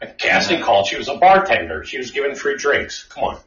A 0.00 0.06
casting 0.06 0.60
call. 0.62 0.84
She 0.84 0.96
was 0.96 1.08
a 1.08 1.16
bartender. 1.16 1.84
She 1.84 1.98
was 1.98 2.10
giving 2.10 2.34
free 2.34 2.56
drinks. 2.56 3.04
Come 3.04 3.24
on. 3.24 3.40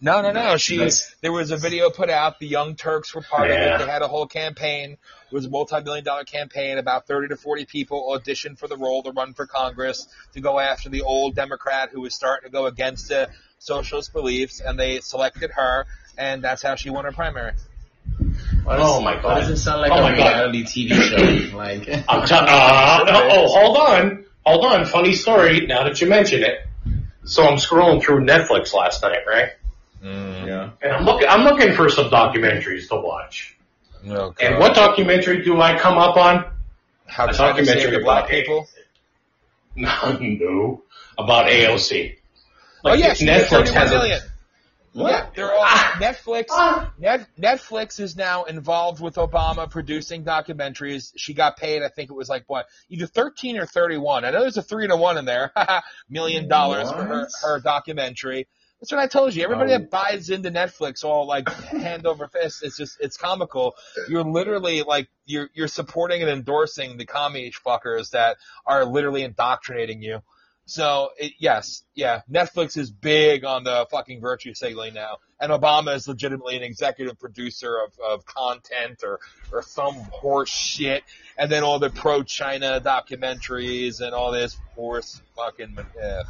No, 0.00 0.20
no, 0.20 0.32
no. 0.32 0.56
She 0.58 0.76
That's- 0.76 1.14
there 1.22 1.32
was 1.32 1.50
a 1.50 1.56
video 1.56 1.88
put 1.88 2.10
out. 2.10 2.38
The 2.38 2.46
Young 2.46 2.74
Turks 2.76 3.14
were 3.14 3.22
part 3.22 3.48
Yeah. 3.48 3.54
of 3.76 3.80
it. 3.80 3.84
They 3.86 3.90
had 3.90 4.02
a 4.02 4.08
whole 4.08 4.26
campaign. 4.26 4.92
It 4.92 5.32
was 5.34 5.46
a 5.46 5.50
multi-million 5.50 6.04
dollar 6.04 6.24
campaign. 6.24 6.76
About 6.78 7.06
30 7.06 7.28
to 7.28 7.36
40 7.36 7.64
people 7.64 8.14
auditioned 8.14 8.58
for 8.58 8.68
the 8.68 8.76
role 8.76 9.02
to 9.04 9.12
run 9.12 9.32
for 9.32 9.46
Congress 9.46 10.06
to 10.34 10.40
go 10.40 10.58
after 10.60 10.88
the 10.90 11.02
old 11.02 11.34
Democrat 11.34 11.90
who 11.92 12.02
was 12.02 12.14
starting 12.14 12.48
to 12.48 12.52
go 12.52 12.66
against 12.66 13.08
the 13.08 13.30
socialist 13.58 14.12
beliefs, 14.12 14.60
and 14.60 14.78
they 14.78 15.00
selected 15.00 15.50
her, 15.52 15.86
and 16.18 16.42
that's 16.44 16.62
how 16.62 16.74
she 16.74 16.90
won 16.90 17.06
her 17.06 17.12
primary. 17.12 17.52
Why 18.64 18.76
Oh 18.76 18.96
does- 18.96 19.02
my 19.04 19.16
Why 19.16 19.22
God. 19.22 19.40
does 19.40 19.48
it 19.50 19.56
sound 19.56 19.80
like 19.80 19.92
Oh 19.92 19.96
a 19.98 20.02
my 20.02 20.16
God. 20.16 20.26
reality 20.52 20.64
TV 20.64 20.94
show? 21.50 21.56
Like 21.56 21.88
I'm 22.08 22.26
t- 22.26 22.34
uh, 22.34 23.04
oh, 23.08 23.48
hold 23.48 23.76
on. 23.78 24.24
Hold 24.44 24.64
on. 24.66 24.84
Funny 24.84 25.14
story. 25.14 25.66
Now 25.66 25.84
that 25.84 26.00
you 26.00 26.08
mention 26.08 26.42
it. 26.42 26.58
So 27.24 27.42
I'm 27.46 27.56
scrolling 27.56 28.02
through 28.02 28.26
Netflix 28.26 28.74
last 28.74 29.02
night, 29.02 29.20
right? 29.26 29.50
Mm. 30.04 30.46
Yeah. 30.46 30.70
And 30.82 30.92
I'm 30.92 31.04
looking, 31.04 31.28
I'm 31.28 31.44
looking 31.44 31.74
for 31.74 31.88
some 31.88 32.10
documentaries 32.10 32.88
to 32.88 32.96
watch. 32.96 33.56
Oh, 34.06 34.34
And 34.40 34.58
what 34.58 34.74
documentary 34.74 35.42
do 35.42 35.60
I 35.60 35.78
come 35.78 35.96
up 35.96 36.16
on? 36.16 36.44
How 37.06 37.26
a 37.28 37.32
China 37.32 37.64
saved 37.64 37.66
documentary 37.66 37.98
the 37.98 38.04
black 38.04 38.24
about 38.24 38.30
people? 38.30 38.66
No, 39.76 40.16
no, 40.20 40.82
about 41.18 41.46
AOC. 41.50 42.16
oh 42.84 42.90
Like, 42.90 43.00
yeah, 43.00 43.14
she 43.14 43.26
Netflix 43.26 43.48
31 43.48 43.74
has 43.74 43.90
a- 43.90 43.94
million. 43.94 44.20
Yeah, 44.96 45.26
they're 45.34 45.52
all 45.52 45.64
Netflix. 45.64 46.44
Ah. 46.50 46.92
Net, 46.96 47.26
Netflix 47.36 47.98
is 47.98 48.14
now 48.14 48.44
involved 48.44 49.00
with 49.00 49.16
Obama 49.16 49.68
producing 49.68 50.22
documentaries. 50.22 51.12
She 51.16 51.34
got 51.34 51.56
paid, 51.56 51.82
I 51.82 51.88
think 51.88 52.10
it 52.10 52.14
was 52.14 52.28
like 52.28 52.44
what, 52.46 52.66
either 52.88 53.06
thirteen 53.08 53.58
or 53.58 53.66
thirty-one. 53.66 54.24
I 54.24 54.30
know 54.30 54.42
there's 54.42 54.56
a 54.56 54.62
three 54.62 54.86
to 54.86 54.94
one 54.96 55.18
in 55.18 55.24
there, 55.24 55.50
million 56.08 56.46
dollars 56.46 56.88
for 56.92 57.02
her, 57.02 57.26
her 57.42 57.58
documentary. 57.58 58.46
That's 58.84 58.92
what 58.92 59.00
I 59.00 59.06
told 59.06 59.34
you. 59.34 59.42
Everybody 59.42 59.72
Oh. 59.72 59.78
that 59.78 59.90
buys 59.90 60.28
into 60.28 60.50
Netflix 60.50 61.04
all 61.04 61.26
like 61.26 61.48
hand 61.70 62.06
over 62.06 62.28
fist. 62.28 62.62
It's 62.62 62.76
just 62.76 62.98
it's 63.00 63.16
comical. 63.16 63.76
You're 64.10 64.24
literally 64.24 64.82
like 64.82 65.08
you're 65.24 65.48
you're 65.54 65.68
supporting 65.68 66.20
and 66.20 66.30
endorsing 66.30 66.98
the 66.98 67.06
commie 67.06 67.50
fuckers 67.50 68.10
that 68.10 68.36
are 68.66 68.84
literally 68.84 69.22
indoctrinating 69.22 70.02
you. 70.02 70.20
So 70.66 71.12
it, 71.16 71.32
yes, 71.38 71.82
yeah, 71.94 72.20
Netflix 72.30 72.76
is 72.76 72.90
big 72.90 73.46
on 73.46 73.64
the 73.64 73.86
fucking 73.90 74.20
virtue 74.20 74.52
signaling 74.52 74.92
now, 74.92 75.16
and 75.40 75.50
Obama 75.50 75.94
is 75.94 76.06
legitimately 76.06 76.56
an 76.58 76.62
executive 76.62 77.18
producer 77.18 77.78
of, 77.78 77.98
of 78.06 78.26
content 78.26 79.00
or 79.02 79.18
or 79.50 79.62
some 79.62 79.94
horse 79.94 80.50
shit, 80.50 81.04
and 81.38 81.50
then 81.50 81.62
all 81.62 81.78
the 81.78 81.88
pro 81.88 82.22
China 82.22 82.82
documentaries 82.84 84.02
and 84.02 84.12
all 84.14 84.30
this 84.30 84.58
horse 84.74 85.22
fucking 85.36 85.78
eh. 85.98 86.22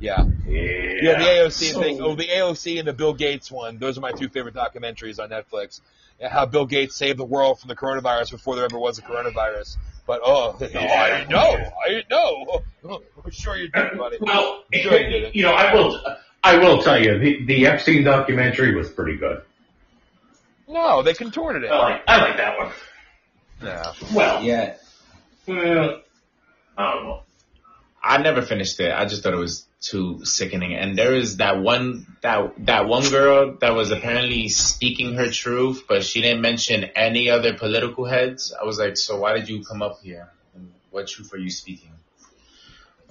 Yeah. 0.00 0.24
Yeah, 0.46 1.18
the 1.18 1.24
AOC 1.24 1.72
So- 1.72 1.80
thing. 1.80 2.00
Oh, 2.00 2.14
the 2.14 2.28
AOC 2.28 2.78
and 2.78 2.86
the 2.88 2.92
Bill 2.92 3.14
Gates 3.14 3.50
one. 3.50 3.78
Those 3.78 3.98
are 3.98 4.00
my 4.00 4.12
two 4.12 4.28
favorite 4.28 4.54
documentaries 4.54 5.18
on 5.22 5.30
Netflix. 5.30 5.80
How 6.22 6.46
Bill 6.46 6.64
Gates 6.66 6.96
saved 6.96 7.18
the 7.18 7.24
world 7.24 7.60
from 7.60 7.68
the 7.68 7.76
coronavirus 7.76 8.30
before 8.30 8.56
there 8.56 8.64
ever 8.64 8.78
was 8.78 8.98
a 8.98 9.02
coronavirus. 9.02 9.76
But 10.06 10.20
oh, 10.24 10.56
no, 10.74 10.80
I 10.80 11.10
didn't 11.18 11.30
know. 11.30 11.40
I 11.84 11.88
didn't 11.88 12.10
know. 12.10 12.62
Oh, 12.88 13.02
I'm 13.24 13.30
sure 13.30 13.56
you 13.56 13.68
did, 13.68 13.98
buddy. 13.98 14.16
Well, 14.20 14.64
Sure 14.72 14.92
you 14.98 15.08
did 15.10 15.22
it. 15.24 15.34
you 15.36 15.42
know, 15.42 15.52
I 15.52 15.74
will, 15.74 16.00
I 16.44 16.56
will 16.58 16.82
tell 16.82 16.98
you, 17.02 17.18
the, 17.18 17.44
the 17.44 17.66
Epstein 17.66 18.04
documentary 18.04 18.74
was 18.74 18.88
pretty 18.88 19.16
good. 19.18 19.42
No, 20.68 21.02
they 21.02 21.12
contorted 21.14 21.64
it. 21.64 21.70
I 21.70 21.78
like, 21.78 22.02
I 22.08 22.16
like 22.22 22.36
that 22.38 22.58
one. 22.58 22.72
Yeah. 23.62 23.92
Well, 24.14 24.42
Yeah. 24.42 24.74
well, 25.46 26.00
I 26.78 26.92
don't 26.92 27.04
know. 27.04 27.22
I 28.02 28.18
never 28.18 28.42
finished 28.42 28.78
it. 28.80 28.92
I 28.92 29.04
just 29.04 29.22
thought 29.22 29.34
it 29.34 29.38
was 29.38 29.65
too 29.80 30.24
sickening. 30.24 30.74
And 30.74 30.96
there 30.96 31.14
is 31.14 31.36
that 31.38 31.58
one 31.60 32.06
that 32.22 32.52
that 32.66 32.86
one 32.88 33.08
girl 33.10 33.56
that 33.60 33.74
was 33.74 33.90
apparently 33.90 34.48
speaking 34.48 35.14
her 35.14 35.30
truth, 35.30 35.84
but 35.88 36.02
she 36.04 36.22
didn't 36.22 36.40
mention 36.40 36.84
any 36.96 37.30
other 37.30 37.54
political 37.54 38.04
heads. 38.06 38.54
I 38.60 38.64
was 38.64 38.78
like, 38.78 38.96
so 38.96 39.18
why 39.20 39.34
did 39.34 39.48
you 39.48 39.64
come 39.64 39.82
up 39.82 40.00
here? 40.02 40.28
And 40.54 40.72
what 40.90 41.06
truth 41.08 41.32
are 41.34 41.38
you 41.38 41.50
speaking? 41.50 41.92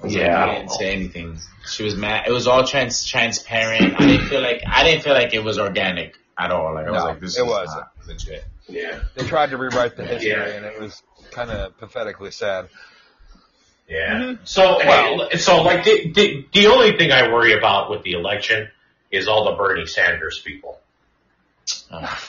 I 0.01 0.05
was 0.05 0.13
like, 0.15 0.23
Yeah, 0.23 0.43
I 0.43 0.49
I 0.51 0.55
didn't 0.59 0.71
say 0.71 0.93
anything. 0.93 1.39
She 1.69 1.83
was 1.83 1.95
mad. 1.95 2.27
It 2.27 2.31
was 2.31 2.47
all 2.47 2.65
trans 2.65 3.05
transparent. 3.05 3.99
I 4.01 4.05
didn't 4.07 4.27
feel 4.27 4.41
like 4.41 4.61
I 4.67 4.83
didn't 4.83 5.03
feel 5.03 5.13
like 5.13 5.33
it 5.33 5.43
was 5.43 5.57
organic 5.59 6.15
at 6.37 6.51
all. 6.51 6.73
Like 6.73 6.87
I 6.87 6.91
was 6.91 6.99
No, 7.03 7.05
like, 7.09 7.19
this 7.21 7.37
it 7.37 7.43
is 7.43 7.47
wasn't. 7.47 7.77
not 7.79 8.07
legit. 8.07 8.43
Yeah. 8.67 8.99
They 9.15 9.23
tried 9.27 9.51
to 9.51 9.57
rewrite 9.57 9.95
the 9.95 10.03
history, 10.05 10.31
Yeah. 10.31 10.45
and 10.47 10.65
it 10.65 10.81
was 10.81 11.01
kind 11.31 11.51
of 11.51 11.77
pathetically 11.77 12.31
sad. 12.31 12.67
Yeah. 13.87 14.13
Mm-hmm. 14.19 14.45
So, 14.45 14.77
Well- 14.79 15.29
hey, 15.29 15.37
so 15.37 15.61
like 15.61 15.83
the, 15.83 16.11
the 16.11 16.45
the 16.53 16.67
only 16.67 16.97
thing 16.97 17.11
I 17.11 17.31
worry 17.31 17.53
about 17.57 17.89
with 17.89 18.03
the 18.03 18.13
election 18.13 18.69
is 19.11 19.27
all 19.27 19.45
the 19.45 19.55
Bernie 19.57 19.85
Sanders 19.85 20.39
people. 20.39 20.79
Oh, 21.91 22.19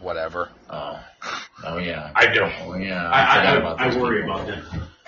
Whatever. 0.00 0.50
oh, 0.70 1.00
oh 1.64 1.78
yeah. 1.78 2.10
I 2.14 2.32
do. 2.32 2.42
Oh 2.42 2.74
yeah. 2.76 3.08
I, 3.12 3.36
forgot 3.36 3.46
I, 3.46 3.58
about 3.58 3.80
I, 3.80 3.88
I 3.90 3.96
worry 4.00 4.22
people. 4.22 4.34
about 4.36 4.46
them. 4.46 4.62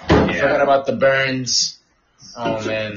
Forgot 0.09 0.35
Yeah. 0.35 0.63
about 0.63 0.87
the 0.87 0.97
burns. 0.97 1.79
Oh 2.37 2.65
man, 2.67 2.97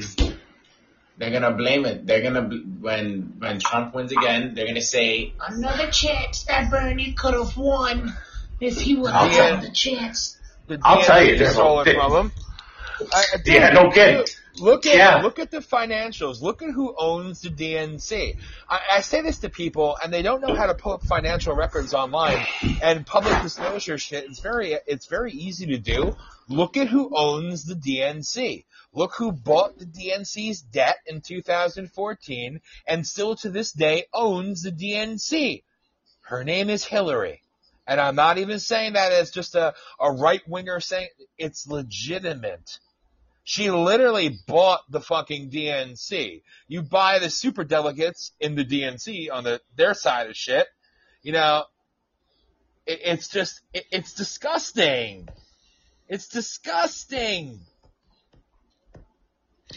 they're 1.18 1.30
gonna 1.30 1.52
blame 1.52 1.84
it. 1.86 2.06
They're 2.06 2.22
gonna 2.22 2.42
when 2.80 3.34
when 3.38 3.58
Trump 3.60 3.94
wins 3.94 4.12
again, 4.12 4.54
they're 4.54 4.66
gonna 4.66 4.80
say 4.82 5.32
Another 5.48 5.90
chance 5.90 6.44
that 6.44 6.70
Bernie 6.70 7.12
could 7.12 7.34
have 7.34 7.56
won 7.56 8.12
if 8.60 8.80
he 8.80 8.94
would 8.96 9.12
have 9.12 9.30
had 9.30 9.62
the 9.62 9.70
chance. 9.70 10.36
The 10.66 10.80
I'll 10.82 11.02
tell 11.02 11.22
you, 11.22 11.34
DNC 11.34 11.38
there's 11.38 11.56
a- 11.58 11.82
it 11.90 11.96
from 11.96 12.12
him. 12.12 12.32
I, 13.12 13.24
I- 13.34 13.38
Yeah, 13.44 13.70
no 13.70 13.90
kidding. 13.90 14.18
Look, 14.18 14.28
look 14.58 14.86
at 14.86 14.96
Yeah. 14.96 15.22
look 15.22 15.38
at 15.38 15.50
the 15.50 15.58
financials. 15.58 16.40
Look 16.40 16.62
at 16.62 16.70
who 16.70 16.94
owns 16.98 17.40
the 17.42 17.50
DNC. 17.50 18.36
I, 18.68 18.80
I 18.92 19.00
say 19.00 19.22
this 19.22 19.38
to 19.40 19.48
people, 19.50 19.96
and 20.02 20.12
they 20.12 20.22
don't 20.22 20.40
know 20.40 20.54
how 20.54 20.66
to 20.66 20.74
pull 20.74 20.92
up 20.92 21.02
financial 21.02 21.54
records 21.54 21.92
online 21.94 22.46
and 22.82 23.06
public 23.06 23.40
disclosure 23.42 23.98
shit. 23.98 24.24
It's 24.24 24.40
very 24.40 24.76
it's 24.86 25.06
very 25.06 25.32
easy 25.32 25.66
to 25.66 25.78
do. 25.78 26.16
Look 26.48 26.76
at 26.76 26.88
who 26.88 27.10
owns 27.16 27.64
the 27.64 27.74
DNC. 27.74 28.64
Look 28.92 29.14
who 29.16 29.32
bought 29.32 29.78
the 29.78 29.86
DNC's 29.86 30.60
debt 30.60 30.98
in 31.06 31.20
2014 31.20 32.60
and 32.86 33.06
still 33.06 33.34
to 33.36 33.50
this 33.50 33.72
day 33.72 34.04
owns 34.12 34.62
the 34.62 34.70
DNC. 34.70 35.62
Her 36.20 36.44
name 36.44 36.70
is 36.70 36.84
Hillary. 36.84 37.40
And 37.86 38.00
I'm 38.00 38.14
not 38.14 38.38
even 38.38 38.60
saying 38.60 38.92
that 38.94 39.12
as 39.12 39.30
just 39.30 39.54
a, 39.56 39.74
a 40.00 40.10
right 40.12 40.40
winger 40.48 40.80
saying 40.80 41.08
it's 41.36 41.66
legitimate. 41.66 42.78
She 43.44 43.70
literally 43.70 44.38
bought 44.46 44.90
the 44.90 45.00
fucking 45.00 45.50
DNC. 45.50 46.42
You 46.66 46.82
buy 46.82 47.18
the 47.18 47.28
super 47.28 47.62
delegates 47.62 48.32
in 48.40 48.54
the 48.54 48.64
DNC 48.64 49.30
on 49.30 49.44
the 49.44 49.60
their 49.76 49.92
side 49.92 50.30
of 50.30 50.36
shit. 50.36 50.66
You 51.22 51.32
know, 51.32 51.64
it, 52.86 53.00
it's 53.04 53.28
just 53.28 53.60
it, 53.74 53.84
it's 53.92 54.14
disgusting. 54.14 55.28
It's 56.08 56.28
disgusting. 56.28 57.60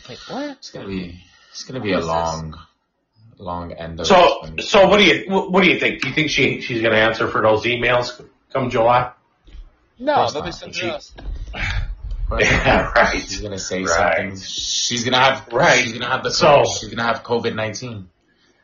Wait, 0.08 0.20
what? 0.30 0.58
it's 0.58 0.72
gonna 0.72 0.88
be 0.88 1.22
it's 1.52 1.66
gonna 1.66 1.82
be 1.82 1.92
a 1.92 2.00
long, 2.00 2.58
long 3.38 3.74
end 3.74 4.00
of. 4.00 4.08
So, 4.08 4.44
so 4.60 4.88
what 4.88 5.00
do 5.00 5.04
you 5.04 5.30
what 5.30 5.62
do 5.62 5.70
you 5.70 5.78
think? 5.78 6.02
Do 6.02 6.08
you 6.08 6.14
think 6.14 6.30
she 6.30 6.62
she's 6.62 6.82
going 6.82 6.94
to 6.94 7.00
answer 7.00 7.28
for 7.28 7.42
those 7.42 7.64
emails 7.64 8.24
come 8.54 8.70
July? 8.70 9.12
No, 10.00 10.16
course 10.16 10.34
they'll 10.34 10.44
be 10.44 10.50
not. 10.52 11.04
sent 11.04 11.22
She- 12.30 12.36
Yeah, 12.46 12.92
right. 12.96 13.22
She's 13.22 13.42
gonna 13.42 13.58
say 13.60 13.84
Right. 13.84 14.18
something. 14.18 14.40
She's 14.42 15.04
gonna 15.04 15.20
have 15.24 15.48
Right. 15.52 15.84
She's 15.84 15.94
gonna 15.94 16.10
have 16.10 16.24
the 16.24 16.32
So- 16.32 16.66
she's 16.66 16.90
gonna 16.90 17.08
have 17.08 17.24
COVID 17.24 17.56
nineteen, 17.56 18.10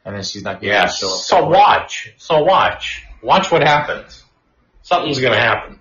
and 0.06 0.16
then 0.16 0.24
she's 0.24 0.44
not 0.44 0.62
gonna 0.62 0.74
Yeah. 0.74 0.88
show 0.90 1.08
up. 1.16 1.22
So 1.22 1.46
watch. 1.46 2.14
So 2.18 2.44
watch. 2.44 3.04
Watch 3.22 3.52
what 3.52 3.62
happens. 3.64 4.22
Something's 4.82 5.20
going 5.22 5.32
to 5.32 5.40
happen. 5.40 5.80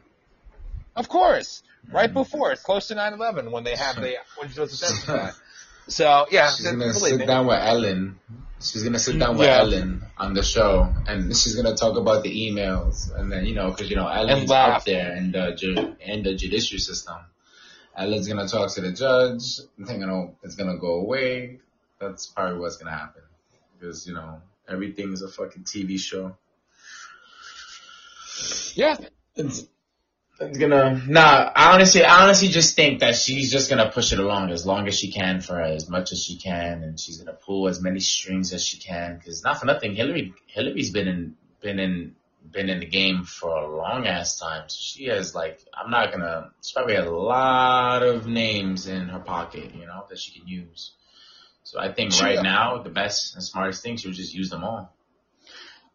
Of 0.94 1.08
course, 1.08 1.64
right 1.90 2.08
mm. 2.08 2.14
before 2.14 2.52
it's 2.52 2.62
close 2.62 2.86
to 2.88 2.94
9/11 2.94 3.50
when 3.50 3.64
they 3.64 3.74
have 3.74 3.96
the 3.96 4.14
when 4.38 4.48
she 4.48 4.54
does 4.54 4.70
the 4.70 4.76
census. 4.76 5.40
So 5.88 6.26
yeah, 6.30 6.50
She's 6.52 6.64
gonna 6.70 6.92
sit 6.92 7.18
me. 7.18 7.26
down 7.26 7.46
with 7.48 7.58
Ellen. 7.58 8.20
She's 8.60 8.84
gonna 8.84 9.00
sit 9.00 9.18
down 9.18 9.36
with 9.38 9.48
Yeah. 9.48 9.58
Ellen 9.58 10.06
on 10.16 10.34
the 10.34 10.44
show, 10.44 10.94
and 11.08 11.36
she's 11.36 11.56
gonna 11.56 11.74
talk 11.74 11.96
about 11.96 12.22
the 12.22 12.30
emails, 12.30 13.12
and 13.12 13.32
then 13.32 13.44
you 13.44 13.56
know, 13.56 13.70
because 13.70 13.90
you 13.90 13.96
know 13.96 14.06
Ellen's 14.06 14.48
laugh. 14.48 14.76
up 14.76 14.84
there 14.84 15.16
in 15.16 15.32
the 15.32 15.56
ju- 15.56 15.96
in 16.00 16.22
the 16.22 16.34
judiciary 16.36 16.78
system. 16.78 17.16
Ellen's 17.96 18.28
gonna 18.28 18.48
talk 18.48 18.72
to 18.74 18.80
the 18.80 18.92
judge. 18.92 19.58
They're 19.78 19.98
gonna 19.98 20.14
oh, 20.14 20.36
it's 20.42 20.54
gonna 20.54 20.78
go 20.78 20.94
away. 20.94 21.58
That's 22.00 22.26
probably 22.26 22.58
what's 22.58 22.76
gonna 22.76 22.96
happen, 22.96 23.22
because 23.78 24.06
you 24.06 24.14
know 24.14 24.40
everything 24.68 25.12
is 25.12 25.22
a 25.22 25.28
fucking 25.28 25.64
TV 25.64 25.98
show. 25.98 26.36
Yeah, 28.74 28.96
It's, 29.36 29.66
it's 30.40 30.58
gonna 30.58 31.02
nah. 31.06 31.52
I 31.54 31.74
honestly, 31.74 32.02
I 32.02 32.24
honestly 32.24 32.48
just 32.48 32.74
think 32.74 33.00
that 33.00 33.14
she's 33.14 33.52
just 33.52 33.68
gonna 33.68 33.90
push 33.90 34.12
it 34.12 34.18
along 34.18 34.50
as 34.50 34.66
long 34.66 34.88
as 34.88 34.98
she 34.98 35.12
can 35.12 35.40
for 35.40 35.60
as 35.60 35.88
much 35.88 36.12
as 36.12 36.24
she 36.24 36.36
can, 36.36 36.82
and 36.82 36.98
she's 36.98 37.18
gonna 37.18 37.36
pull 37.36 37.68
as 37.68 37.80
many 37.80 38.00
strings 38.00 38.52
as 38.52 38.64
she 38.64 38.78
can. 38.78 39.16
Because 39.16 39.44
not 39.44 39.60
for 39.60 39.66
nothing, 39.66 39.94
Hillary, 39.94 40.34
Hillary's 40.46 40.90
been 40.90 41.08
in, 41.08 41.36
been 41.60 41.78
in, 41.78 42.16
been 42.50 42.68
in 42.68 42.80
the 42.80 42.86
game 42.86 43.24
for 43.24 43.50
a 43.50 43.76
long 43.76 44.06
ass 44.06 44.38
time. 44.38 44.68
So 44.68 44.76
she 44.80 45.06
has 45.06 45.34
like, 45.34 45.60
I'm 45.74 45.90
not 45.90 46.12
gonna. 46.12 46.50
She 46.62 46.74
probably 46.74 46.96
a 46.96 47.10
lot 47.10 48.02
of 48.02 48.26
names 48.26 48.86
in 48.86 49.08
her 49.08 49.20
pocket, 49.20 49.74
you 49.74 49.86
know, 49.86 50.04
that 50.08 50.18
she 50.18 50.38
can 50.38 50.48
use. 50.48 50.92
So 51.64 51.80
I 51.80 51.92
think 51.92 52.12
She- 52.12 52.24
right 52.24 52.42
now 52.42 52.78
the 52.82 52.90
best 52.90 53.34
and 53.34 53.42
smartest 53.42 53.82
thing 53.82 53.96
she 53.96 54.08
would 54.08 54.16
just 54.16 54.34
use 54.34 54.50
them 54.50 54.64
all. 54.64 54.94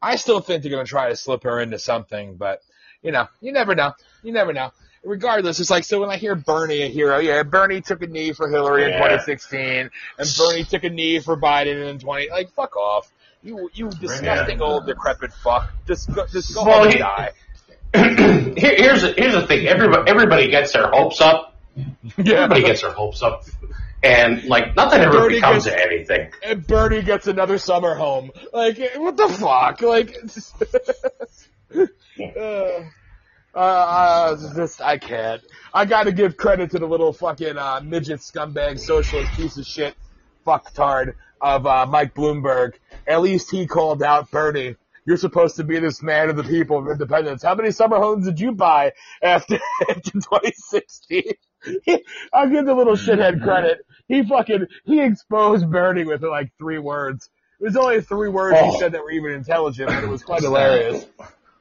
I 0.01 0.15
still 0.15 0.39
think 0.39 0.63
they're 0.63 0.71
to 0.85 0.89
try 0.89 1.09
to 1.09 1.15
slip 1.15 1.43
her 1.43 1.59
into 1.59 1.79
something, 1.79 2.35
but 2.35 2.61
you 3.01 3.11
know, 3.11 3.27
you 3.41 3.51
never 3.51 3.75
know. 3.75 3.93
You 4.23 4.31
never 4.31 4.53
know. 4.53 4.71
Regardless, 5.03 5.59
it's 5.59 5.69
like 5.69 5.83
so 5.83 6.01
when 6.01 6.09
I 6.09 6.17
hear 6.17 6.35
Bernie, 6.35 6.81
a 6.81 6.87
hear, 6.87 7.13
oh 7.13 7.19
yeah, 7.19 7.43
Bernie 7.43 7.81
took 7.81 8.01
a 8.01 8.07
knee 8.07 8.33
for 8.33 8.49
Hillary 8.49 8.83
in 8.85 8.91
2016, 8.93 9.89
and 10.17 10.33
Bernie 10.37 10.63
took 10.65 10.83
a 10.83 10.89
knee 10.89 11.19
for 11.19 11.37
Biden 11.37 11.87
in 11.89 11.99
20. 11.99 12.29
Like, 12.29 12.51
fuck 12.53 12.75
off. 12.75 13.11
You 13.43 13.69
you 13.73 13.89
disgusting 13.89 14.57
it. 14.57 14.61
old 14.61 14.85
decrepit 14.87 15.31
fuck. 15.33 15.71
Just 15.87 16.13
go, 16.13 16.25
just 16.27 16.53
go 16.53 16.63
Well, 16.65 16.73
home 16.75 16.83
and 16.85 16.93
he- 16.93 16.99
die. 16.99 17.31
Here's 17.93 19.01
the, 19.01 19.13
here's 19.17 19.33
the 19.33 19.47
thing. 19.47 19.65
Everybody 19.67 20.11
everybody 20.11 20.47
gets 20.49 20.73
their 20.73 20.89
hopes 20.91 21.21
up. 21.21 21.55
Yeah. 22.17 22.35
Everybody 22.35 22.61
gets 22.63 22.81
their 22.81 22.91
hopes 22.91 23.21
up. 23.23 23.45
and 24.03 24.43
like 24.45 24.75
nothing 24.75 24.99
ever 25.01 25.11
Bernie 25.19 25.35
becomes 25.35 25.65
gets- 25.65 25.81
anything. 25.81 26.31
And 26.43 26.65
Bernie 26.67 27.01
gets 27.01 27.27
another 27.27 27.57
summer 27.57 27.95
home. 27.95 28.31
Like, 28.51 28.77
what 28.95 29.15
the 29.15 29.29
fuck? 29.29 29.81
Like, 29.81 30.17
uh, 32.37 32.83
uh, 33.55 33.59
uh, 33.59 34.53
just, 34.55 34.81
I 34.81 34.97
can't. 34.97 35.41
I 35.73 35.85
gotta 35.85 36.11
give 36.11 36.35
credit 36.37 36.71
to 36.71 36.79
the 36.79 36.85
little 36.87 37.13
fucking, 37.13 37.57
uh, 37.57 37.81
midget 37.83 38.19
scumbag 38.19 38.79
socialist 38.79 39.31
piece 39.33 39.57
of 39.57 39.65
shit 39.65 39.95
fucktard 40.45 41.13
of, 41.41 41.65
uh, 41.65 41.85
Mike 41.87 42.13
Bloomberg. 42.13 42.73
At 43.05 43.21
least 43.21 43.51
he 43.51 43.67
called 43.67 44.03
out 44.03 44.29
Bernie. 44.31 44.75
You're 45.05 45.17
supposed 45.17 45.55
to 45.55 45.63
be 45.63 45.79
this 45.79 46.01
man 46.03 46.29
of 46.29 46.35
the 46.35 46.43
people 46.43 46.79
of 46.79 46.87
independence. 46.89 47.41
How 47.41 47.55
many 47.55 47.71
summer 47.71 47.97
homes 47.97 48.25
did 48.25 48.39
you 48.41 48.51
buy 48.51 48.91
after, 49.21 49.57
after 49.89 50.11
2016? 50.11 51.23
I'll 52.33 52.49
give 52.49 52.65
the 52.65 52.73
little 52.73 52.95
shithead 52.95 53.41
credit. 53.41 53.79
He 54.07 54.23
fucking, 54.23 54.67
he 54.85 55.01
exposed 55.01 55.69
Bernie 55.71 56.03
with 56.05 56.23
like 56.23 56.51
three 56.57 56.79
words. 56.79 57.29
It 57.59 57.63
was 57.63 57.75
only 57.77 58.01
three 58.01 58.29
words 58.29 58.59
he 58.59 58.65
Oh. 58.65 58.79
said 58.79 58.91
that 58.91 59.01
were 59.03 59.11
even 59.11 59.31
intelligent, 59.31 59.89
but 59.89 60.03
it 60.03 60.09
was 60.09 60.23
quite 60.23 60.41
hilarious. 60.43 61.05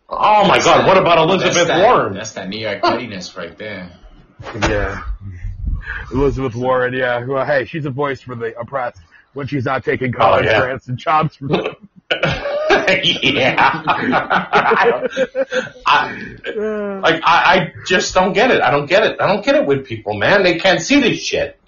Oh 0.09 0.47
my 0.47 0.59
God! 0.59 0.87
What 0.87 0.99
about 0.99 1.27
That's 1.29 1.43
Elizabeth 1.43 1.69
that, 1.69 1.83
Warren? 1.83 2.15
That's 2.15 2.31
that 2.33 2.49
New 2.49 2.61
York 2.61 2.81
pettiness 2.83 3.37
right 3.37 3.57
there. 3.59 3.91
Yeah. 4.61 5.03
Elizabeth 6.13 6.55
Warren, 6.55 6.95
yeah. 6.95 7.25
Well, 7.25 7.45
hey, 7.45 7.65
she's 7.65 7.87
a 7.87 7.91
voice 7.91 8.21
for 8.21 8.35
the 8.37 8.57
oppressed 8.59 9.01
when 9.37 9.47
she's 9.47 9.67
not 9.67 9.85
taking 9.85 10.13
college 10.13 10.47
Oh, 10.47 10.51
yeah. 10.51 10.61
grants 10.61 10.89
and 10.89 10.97
jobs 10.99 11.37
from 11.37 11.49
them. 11.49 11.75
yeah. 12.11 13.57
I, 15.87 16.99
like 17.03 17.23
I, 17.25 17.25
I 17.25 17.73
just 17.87 18.15
don't 18.15 18.33
get 18.33 18.51
it. 18.51 18.63
I 18.63 18.71
don't 18.71 18.87
get 18.87 19.03
it. 19.05 19.21
I 19.21 19.27
don't 19.27 19.45
get 19.45 19.55
it 19.57 19.67
with 19.67 19.87
people, 19.87 20.15
man. 20.15 20.43
They 20.43 20.59
can't 20.59 20.81
see 20.81 21.01
this 21.01 21.23
shit. 21.23 21.59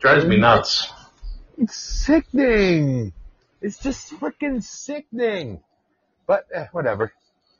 Drives 0.00 0.24
me 0.24 0.36
nuts. 0.38 0.90
It's 1.58 1.76
sickening. 1.76 3.12
It's 3.62 3.78
just 3.78 4.12
freaking 4.14 4.62
sickening. 4.62 5.60
But 6.26 6.46
eh, 6.52 6.66
whatever, 6.72 7.12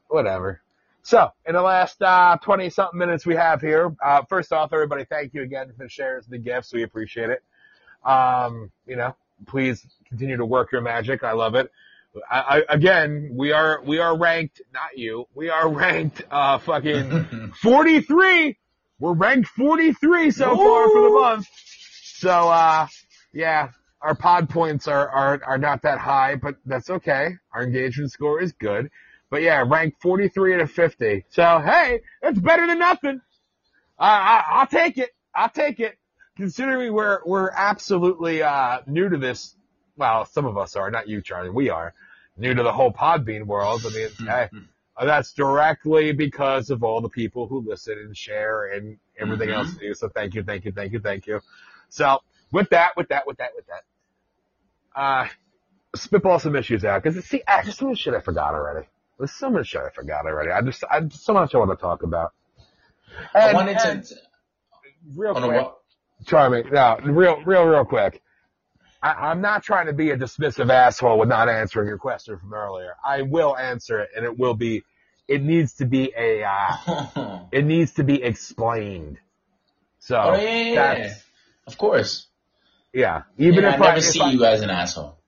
whatever. 0.09 0.61
So 1.03 1.31
in 1.47 1.55
the 1.55 1.63
last 1.63 2.03
uh, 2.03 2.37
twenty 2.43 2.69
something 2.71 2.99
minutes 2.99 3.25
we 3.25 3.37
have 3.37 3.61
here, 3.61 3.95
uh, 4.05 4.23
first 4.29 4.53
off, 4.53 4.73
everybody, 4.73 5.05
thank 5.05 5.35
you 5.35 5.43
again 5.43 5.69
for 5.77 5.85
the 5.85 5.89
shares 5.89 6.25
and 6.25 6.33
the 6.35 6.39
gifts. 6.39 6.73
We 6.73 6.83
appreciate 6.83 7.31
it. 7.31 7.43
Um, 8.05 8.71
you 8.87 8.97
know, 8.97 9.15
please 9.47 9.87
continue 10.09 10.37
to 10.37 10.45
work 10.45 10.73
your 10.73 10.81
magic. 10.81 11.23
I 11.23 11.33
love 11.33 11.55
it. 11.55 11.71
I, 12.31 12.41
I, 12.41 12.63
again, 12.75 13.31
we 13.35 13.53
are 13.53 13.83
we 13.85 13.99
are 13.99 14.17
ranked, 14.17 14.63
not 14.73 14.97
you. 14.97 15.27
We 15.35 15.51
are 15.51 15.69
ranked 15.69 16.23
uh, 16.31 16.59
fucking 16.59 17.53
forty 17.63 18.01
three. 18.01 18.59
We're 18.99 19.13
ranked 19.13 19.49
forty 19.49 19.93
three 19.93 20.31
so 20.31 20.57
far 20.57 20.89
for 20.91 21.03
the 21.03 21.11
month. 21.11 21.47
So 22.19 22.31
uh, 22.31 22.87
yeah, 23.33 23.69
our 24.01 24.15
pod 24.15 24.49
points 24.49 24.89
are, 24.89 25.09
are, 25.09 25.41
are 25.45 25.59
not 25.59 25.83
that 25.83 25.99
high, 25.99 26.37
but 26.37 26.57
that's 26.65 26.89
okay. 26.89 27.37
Our 27.53 27.65
engagement 27.65 28.13
score 28.13 28.41
is 28.41 28.53
good. 28.53 28.91
But 29.31 29.43
yeah, 29.43 29.65
ranked 29.67 30.01
43 30.01 30.55
out 30.55 30.61
of 30.61 30.71
50. 30.71 31.25
So 31.31 31.61
hey, 31.65 32.01
that's 32.23 32.39
better 32.39 32.67
than 32.67 32.79
nothing. 32.79 33.21
Uh, 33.99 34.03
I, 34.03 34.45
I'll 34.51 34.67
take 34.67 34.99
it. 34.99 35.11
I'll 35.35 35.51
take 35.51 35.81
it. 35.81 35.99
Considering 36.37 36.93
we're, 36.93 37.21
we're 37.25 37.51
absolutely, 37.51 38.43
uh, 38.43 38.81
new 38.87 39.09
to 39.09 39.17
this. 39.17 39.55
Well, 39.97 40.27
some 40.27 40.45
of 40.45 40.59
us 40.59 40.77
are, 40.77 40.91
not 40.91 41.09
you, 41.09 41.23
Charlie. 41.23 41.51
We 41.51 41.71
are 41.71 41.95
new 42.37 42.55
to 42.55 42.63
the 42.63 42.73
whole 42.73 42.93
Podbean 42.93 43.45
world. 43.45 43.83
I 43.87 43.91
mean, 43.91 44.09
hey, 44.19 44.49
uh, 44.97 45.05
that's 45.05 45.33
directly 45.33 46.13
because 46.13 46.71
of 46.71 46.83
all 46.83 47.01
the 47.01 47.09
people 47.09 47.47
who 47.47 47.61
listen 47.67 47.99
and 47.99 48.17
share 48.17 48.73
and 48.73 48.99
everything 49.19 49.51
else 49.51 49.73
do. 49.75 49.95
So 49.95 50.09
thank 50.09 50.35
you, 50.35 50.43
thank 50.43 50.65
you, 50.65 50.73
thank 50.73 50.93
you, 50.93 51.01
thank 51.01 51.27
you. 51.27 51.41
So 51.89 52.21
with 52.53 52.71
that, 52.71 52.97
with 52.97 53.09
that, 53.09 53.27
with 53.27 53.39
that, 53.39 53.51
with 53.55 53.67
that, 53.67 55.01
uh, 55.01 55.29
spitball 55.95 56.39
some 56.39 56.57
issues 56.57 56.85
out 56.85 57.03
because 57.03 57.23
see, 57.25 57.43
ah, 57.47 57.61
there's 57.63 57.77
so 57.77 57.89
much 57.89 57.99
shit 57.99 58.15
I 58.15 58.21
forgot 58.21 58.55
already. 58.55 58.87
There's 59.19 59.33
so 59.33 59.51
much 59.51 59.69
shit 59.69 59.83
I 59.83 59.91
forgot 59.91 60.27
already. 60.27 60.51
I 60.51 60.61
just, 60.63 60.85
I 60.91 61.07
so 61.09 61.33
much 61.35 61.55
I 61.55 61.59
want 61.59 61.71
to 61.71 61.77
talk 61.77 62.03
about. 62.03 62.33
I 63.35 63.53
wanted 63.53 63.77
and 63.79 64.05
to. 64.05 64.15
real 65.15 65.35
quick? 65.35 65.67
Charmy. 66.25 66.71
Now, 66.73 66.99
real, 66.99 67.43
real, 67.45 67.65
real 67.65 67.85
quick. 67.85 68.23
I, 69.03 69.13
I'm 69.13 69.41
not 69.41 69.63
trying 69.63 69.87
to 69.87 69.93
be 69.93 70.11
a 70.11 70.17
dismissive 70.17 70.71
asshole 70.71 71.19
with 71.19 71.29
not 71.29 71.49
answering 71.49 71.87
your 71.89 71.99
question 71.99 72.39
from 72.39 72.53
earlier. 72.55 72.95
I 73.05 73.23
will 73.23 73.57
answer 73.57 74.01
it, 74.01 74.11
and 74.17 74.25
it 74.25 74.39
will 74.39 74.55
be. 74.55 74.83
It 75.29 75.43
needs 75.43 75.75
to 75.75 75.85
be 75.87 76.13
a. 76.17 76.45
Uh, 76.45 77.41
it 77.53 77.65
needs 77.65 77.93
to 77.95 78.05
be 78.05 78.23
explained. 78.23 79.19
So 79.99 80.17
Oh, 80.17 80.35
yeah, 80.35 80.51
yeah, 80.51 80.99
yeah. 80.99 81.15
Of 81.67 81.77
course. 81.79 82.29
yeah. 82.93 83.23
Even 83.39 83.65
if 83.65 83.75
I 83.75 83.77
never 83.79 83.99
if 83.99 84.05
see 84.05 84.21
I- 84.21 84.31
you 84.31 84.45
as 84.45 84.63
an 84.63 84.71
asshole. 84.71 85.19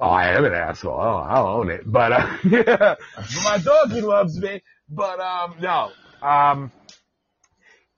Oh, 0.00 0.08
I 0.08 0.28
am 0.28 0.44
an 0.44 0.54
asshole. 0.54 0.94
Oh, 0.96 1.16
I'll 1.28 1.48
own 1.48 1.70
it. 1.70 1.80
But 1.84 2.12
uh, 2.12 2.36
my 3.44 3.58
doggy 3.58 4.00
loves 4.00 4.38
me. 4.38 4.62
But 4.88 5.18
um, 5.18 5.56
no. 5.60 5.90
Um, 6.22 6.70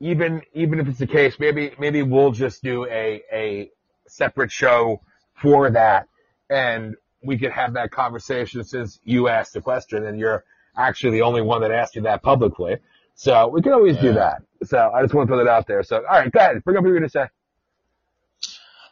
even 0.00 0.42
even 0.54 0.80
if 0.80 0.88
it's 0.88 0.98
the 0.98 1.06
case, 1.06 1.38
maybe 1.38 1.72
maybe 1.78 2.02
we'll 2.02 2.32
just 2.32 2.62
do 2.62 2.86
a 2.86 3.22
a 3.32 3.70
separate 4.08 4.50
show 4.50 5.02
for 5.34 5.70
that, 5.70 6.08
and 6.48 6.96
we 7.22 7.38
could 7.38 7.52
have 7.52 7.74
that 7.74 7.90
conversation 7.90 8.64
since 8.64 8.98
you 9.04 9.28
asked 9.28 9.52
the 9.52 9.60
question 9.60 10.06
and 10.06 10.18
you're 10.18 10.42
actually 10.76 11.12
the 11.12 11.22
only 11.22 11.42
one 11.42 11.60
that 11.60 11.70
asked 11.70 11.94
you 11.94 12.02
that 12.02 12.22
publicly. 12.22 12.78
So 13.14 13.48
we 13.48 13.60
can 13.60 13.72
always 13.72 13.98
do 13.98 14.14
that. 14.14 14.42
So 14.64 14.78
I 14.78 15.02
just 15.02 15.12
want 15.12 15.28
to 15.28 15.34
throw 15.34 15.44
that 15.44 15.50
out 15.50 15.66
there. 15.66 15.82
So 15.82 15.96
all 15.96 16.18
right, 16.18 16.32
go 16.32 16.40
ahead. 16.40 16.64
Bring 16.64 16.76
up 16.76 16.82
what 16.82 16.88
you're 16.88 16.98
gonna 16.98 17.10
say. 17.10 17.26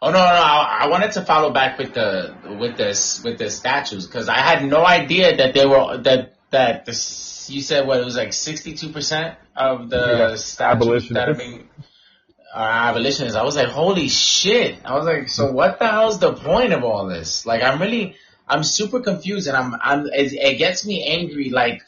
Oh 0.01 0.11
no, 0.11 0.19
no, 0.19 0.25
I, 0.25 0.81
I 0.83 0.89
wanted 0.89 1.13
to 1.13 1.23
follow 1.23 1.51
back 1.51 1.79
with 1.79 1.95
the 1.95 2.35
with 2.61 2.77
this 2.77 3.25
with 3.25 3.39
the 3.39 3.51
statues 3.51 4.07
because 4.07 4.29
I 4.29 4.39
had 4.39 4.65
no 4.65 4.87
idea 4.87 5.37
that 5.39 5.55
they 5.55 5.67
were 5.67 5.97
that 5.99 6.37
that 6.51 6.85
this 6.85 7.38
you 7.51 7.63
said 7.63 7.87
what 7.87 8.01
it 8.01 8.05
was 8.05 8.17
like 8.17 8.33
sixty 8.33 8.75
two 8.75 8.91
percent 8.91 9.37
of 9.57 9.91
the 9.91 9.97
Yeah, 9.97 10.35
statues 10.37 11.09
that 11.11 11.29
are 11.29 11.33
abolitionists. 11.33 11.39
being 11.39 11.69
are 12.55 12.69
abolitionists. 12.91 13.37
I 13.37 13.43
was 13.45 13.57
like, 13.57 13.69
holy 13.69 14.09
shit! 14.09 14.79
I 14.85 14.95
was 14.97 15.05
like, 15.07 15.29
so 15.29 15.53
what 15.53 15.79
the 15.79 15.89
hell's 15.89 16.19
the 16.19 16.33
point 16.33 16.73
of 16.73 16.83
all 16.85 17.07
this? 17.07 17.45
Like, 17.47 17.63
I'm 17.63 17.81
really 17.81 18.17
I'm 18.49 18.65
super 18.65 19.01
confused 19.01 19.47
and 19.49 19.57
I'm 19.57 19.75
I'm 19.81 20.07
it, 20.07 20.33
it 20.33 20.59
gets 20.59 20.87
me 20.87 21.05
angry 21.07 21.51
like 21.51 21.83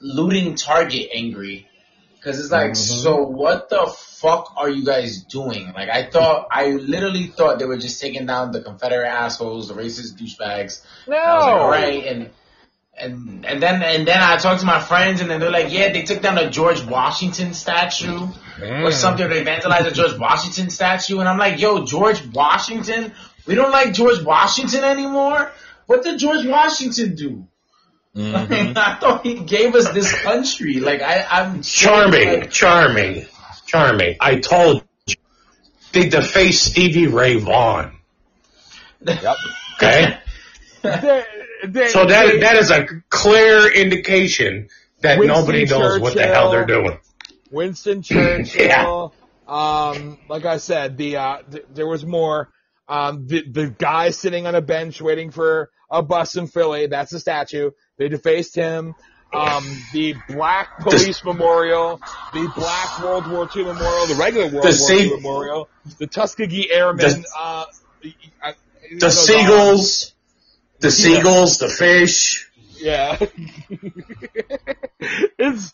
looting 0.00 0.54
Target 0.54 1.10
angry 1.14 1.66
because 2.14 2.40
it's 2.40 2.50
like, 2.50 2.72
Mhm. 2.72 2.76
so 2.76 3.22
what 3.22 3.68
the 3.70 3.86
fuck 3.86 4.52
are 4.56 4.68
you 4.68 4.84
guys 4.84 5.22
doing? 5.22 5.72
Like, 5.72 5.88
I 5.88 6.04
thought, 6.04 6.48
I 6.50 6.70
literally 6.72 7.28
thought 7.28 7.58
they 7.60 7.64
were 7.64 7.76
just 7.76 8.00
taking 8.00 8.26
down 8.26 8.50
the 8.50 8.60
Confederate 8.60 9.06
assholes, 9.08 9.68
the 9.68 9.74
racist 9.74 10.16
douchebags. 10.18 10.82
No. 11.06 11.16
I 11.16 11.36
was 11.36 11.44
like, 11.46 11.54
all 11.54 11.70
right, 11.70 12.04
and 12.06 12.30
and 13.00 13.44
and 13.46 13.62
then 13.62 13.82
and 13.82 14.06
then 14.06 14.20
I 14.20 14.36
talked 14.36 14.60
to 14.60 14.66
my 14.66 14.80
friends, 14.80 15.20
and 15.20 15.30
then 15.30 15.40
they're 15.40 15.50
like, 15.50 15.72
yeah, 15.72 15.92
they 15.92 16.02
took 16.02 16.22
down 16.22 16.38
a 16.38 16.50
George 16.50 16.82
Washington 16.84 17.54
statue 17.54 18.28
or 18.60 18.92
something. 18.92 19.28
They 19.28 19.44
vandalized 19.44 19.86
a 19.86 19.92
George 19.92 20.18
Washington 20.18 20.70
statue, 20.70 21.20
and 21.20 21.28
I'm 21.28 21.38
like, 21.38 21.60
yo, 21.60 21.84
George 21.84 22.24
Washington? 22.26 23.12
We 23.46 23.54
don't 23.54 23.70
like 23.70 23.94
George 23.94 24.22
Washington 24.22 24.84
anymore. 24.84 25.50
What 25.86 26.02
did 26.02 26.18
George 26.18 26.44
Washington 26.46 27.14
do? 27.14 27.48
Mm-hmm. 28.14 28.72
I 28.76 28.96
thought 28.96 29.24
he 29.24 29.34
gave 29.40 29.74
us 29.74 29.90
this 29.90 30.12
country. 30.12 30.80
Like 30.80 31.00
I, 31.00 31.26
I'm 31.30 31.62
so, 31.62 31.88
Charmy, 31.88 32.40
like, 32.40 32.50
Charmy, 32.50 33.28
Charmy. 33.66 34.16
I 34.20 34.36
told 34.40 34.84
you. 35.06 35.14
They 35.92 36.08
defaced 36.08 36.64
Stevie 36.64 37.06
Ray 37.06 37.36
Vaughan. 37.36 37.92
Yep. 39.00 39.36
Okay? 39.76 40.18
They- 41.66 41.88
so 41.88 42.06
that 42.06 42.40
that 42.40 42.56
is 42.56 42.70
a 42.70 42.86
clear 43.10 43.70
indication 43.72 44.68
that 45.00 45.18
Winston 45.18 45.40
nobody 45.40 45.64
knows 45.64 45.98
what 46.00 46.14
the 46.14 46.22
hell 46.26 46.50
they're 46.52 46.66
doing. 46.66 46.98
Winston 47.50 48.02
Churchill. 48.02 48.64
yeah. 48.66 49.08
Um, 49.48 50.18
like 50.28 50.44
I 50.44 50.58
said, 50.58 50.96
the 50.98 51.16
uh, 51.16 51.38
th- 51.50 51.64
there 51.74 51.86
was 51.86 52.04
more. 52.04 52.50
Um, 52.88 53.26
the 53.26 53.42
the 53.50 53.66
guy 53.68 54.10
sitting 54.10 54.46
on 54.46 54.54
a 54.54 54.60
bench 54.62 55.00
waiting 55.02 55.30
for 55.30 55.70
a 55.90 56.02
bus 56.02 56.36
in 56.36 56.46
Philly. 56.46 56.86
That's 56.86 57.12
a 57.12 57.20
statue. 57.20 57.70
They 57.98 58.08
defaced 58.08 58.54
him. 58.54 58.94
Um, 59.32 59.64
the 59.92 60.14
Black 60.28 60.78
Police 60.80 61.22
Memorial, 61.24 62.00
the 62.32 62.50
Black 62.56 63.02
World 63.02 63.30
War 63.30 63.48
II 63.54 63.64
Memorial, 63.64 64.06
the 64.06 64.14
regular 64.14 64.46
World 64.48 64.64
The 64.64 64.78
War 64.80 64.92
II 65.02 65.10
Memorial, 65.16 65.68
the 65.98 66.06
Tuskegee 66.06 66.70
Airmen. 66.70 66.98
The- 67.22 67.28
uh, 67.38 67.64
the, 68.02 68.14
uh, 68.42 68.52
The 68.98 69.10
seagulls, 69.10 70.14
the 70.80 70.90
seagulls, 70.90 71.58
the 71.58 71.68
fish. 71.68 72.50
Yeah. 72.76 73.18
it's 75.38 75.72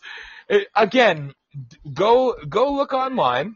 it, 0.49 0.67
again, 0.75 1.33
go 1.91 2.35
go 2.47 2.73
look 2.73 2.93
online. 2.93 3.55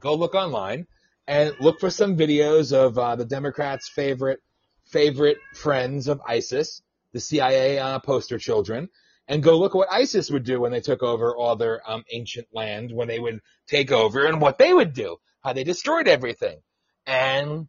Go 0.00 0.14
look 0.14 0.34
online 0.34 0.86
and 1.26 1.54
look 1.60 1.80
for 1.80 1.90
some 1.90 2.16
videos 2.16 2.72
of 2.72 2.98
uh, 2.98 3.16
the 3.16 3.24
Democrats' 3.24 3.88
favorite 3.88 4.40
favorite 4.86 5.38
friends 5.54 6.08
of 6.08 6.20
ISIS, 6.26 6.82
the 7.12 7.20
CIA 7.20 7.78
uh, 7.78 7.98
poster 8.00 8.38
children, 8.38 8.88
and 9.28 9.42
go 9.42 9.58
look 9.58 9.72
at 9.72 9.78
what 9.78 9.92
ISIS 9.92 10.30
would 10.30 10.44
do 10.44 10.60
when 10.60 10.72
they 10.72 10.80
took 10.80 11.02
over 11.02 11.36
all 11.36 11.56
their 11.56 11.80
um, 11.88 12.02
ancient 12.10 12.48
land, 12.52 12.90
when 12.92 13.06
they 13.06 13.20
would 13.20 13.40
take 13.68 13.92
over, 13.92 14.26
and 14.26 14.40
what 14.40 14.58
they 14.58 14.72
would 14.72 14.92
do. 14.92 15.16
how 15.42 15.52
they 15.52 15.64
destroyed 15.64 16.08
everything. 16.08 16.58
And 17.06 17.68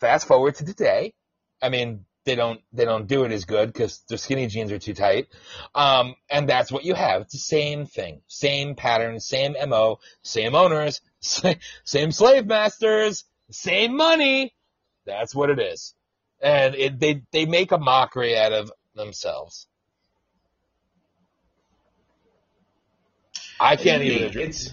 fast 0.00 0.26
forward 0.26 0.56
to 0.56 0.64
today. 0.64 1.12
I 1.62 1.68
mean, 1.68 2.04
they 2.24 2.34
don't 2.34 2.60
they 2.72 2.84
don't 2.84 3.06
do 3.06 3.24
it 3.24 3.32
as 3.32 3.44
good 3.44 3.72
because 3.72 4.00
their 4.08 4.18
skinny 4.18 4.46
jeans 4.46 4.72
are 4.72 4.78
too 4.78 4.94
tight. 4.94 5.28
Um, 5.74 6.14
and 6.30 6.48
that's 6.48 6.70
what 6.70 6.84
you 6.84 6.94
have. 6.94 7.22
It's 7.22 7.32
the 7.32 7.38
same 7.38 7.86
thing, 7.86 8.22
same 8.26 8.74
pattern, 8.74 9.20
same 9.20 9.54
mo, 9.68 9.98
same 10.22 10.54
owners, 10.54 11.00
same 11.20 12.12
slave 12.12 12.46
masters, 12.46 13.24
same 13.50 13.96
money. 13.96 14.54
That's 15.04 15.34
what 15.34 15.50
it 15.50 15.58
is. 15.58 15.94
And 16.40 16.74
it, 16.74 17.00
they 17.00 17.22
they 17.32 17.46
make 17.46 17.72
a 17.72 17.78
mockery 17.78 18.36
out 18.36 18.52
of 18.52 18.72
themselves. 18.94 19.66
I 23.58 23.76
can't 23.76 24.02
even. 24.02 24.38
It's 24.38 24.70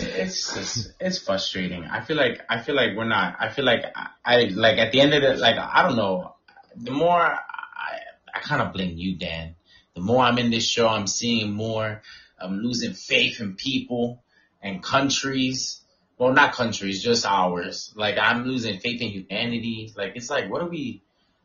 it's 0.00 0.54
just, 0.54 0.92
it's 1.00 1.18
frustrating. 1.18 1.84
I 1.84 2.00
feel 2.00 2.16
like 2.16 2.40
I 2.48 2.60
feel 2.60 2.74
like 2.74 2.96
we're 2.96 3.08
not. 3.08 3.36
I 3.40 3.48
feel 3.48 3.64
like 3.64 3.84
I, 3.94 4.08
I 4.24 4.44
like 4.54 4.78
at 4.78 4.92
the 4.92 5.00
end 5.00 5.14
of 5.14 5.22
it. 5.22 5.38
Like 5.38 5.56
I 5.58 5.82
don't 5.82 5.96
know. 5.96 6.34
The 6.76 6.90
more 6.90 7.20
I 7.22 7.98
I 8.34 8.40
kind 8.40 8.62
of 8.62 8.72
blame 8.72 8.96
you, 8.96 9.16
Dan. 9.16 9.54
The 9.94 10.00
more 10.00 10.24
I'm 10.24 10.38
in 10.38 10.50
this 10.50 10.66
show, 10.66 10.88
I'm 10.88 11.06
seeing 11.06 11.52
more. 11.52 12.02
I'm 12.40 12.58
losing 12.58 12.92
faith 12.92 13.40
in 13.40 13.54
people 13.54 14.22
and 14.60 14.82
countries. 14.82 15.80
Well, 16.18 16.32
not 16.32 16.52
countries, 16.54 17.02
just 17.02 17.26
ours. 17.26 17.92
Like 17.96 18.18
I'm 18.18 18.44
losing 18.44 18.80
faith 18.80 19.00
in 19.00 19.10
humanity. 19.10 19.92
Like 19.96 20.12
it's 20.16 20.30
like, 20.30 20.50
what 20.50 20.62
are 20.62 20.68
we? 20.68 21.02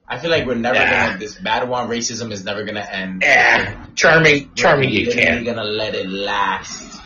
I 0.07 0.17
feel 0.17 0.31
like 0.31 0.47
we're 0.47 0.55
never 0.55 0.79
gonna. 0.79 1.17
This 1.19 1.35
battle 1.35 1.73
on 1.75 1.87
racism 1.89 2.31
is 2.31 2.43
never 2.43 2.63
gonna 2.63 2.81
end. 2.81 3.21
Yeah, 3.21 3.85
Charmy, 3.93 4.49
Charmy, 4.55 4.91
you 4.91 5.11
can't. 5.11 5.45
gonna 5.45 5.63
let 5.63 5.93
it 5.93 6.09
last. 6.09 6.99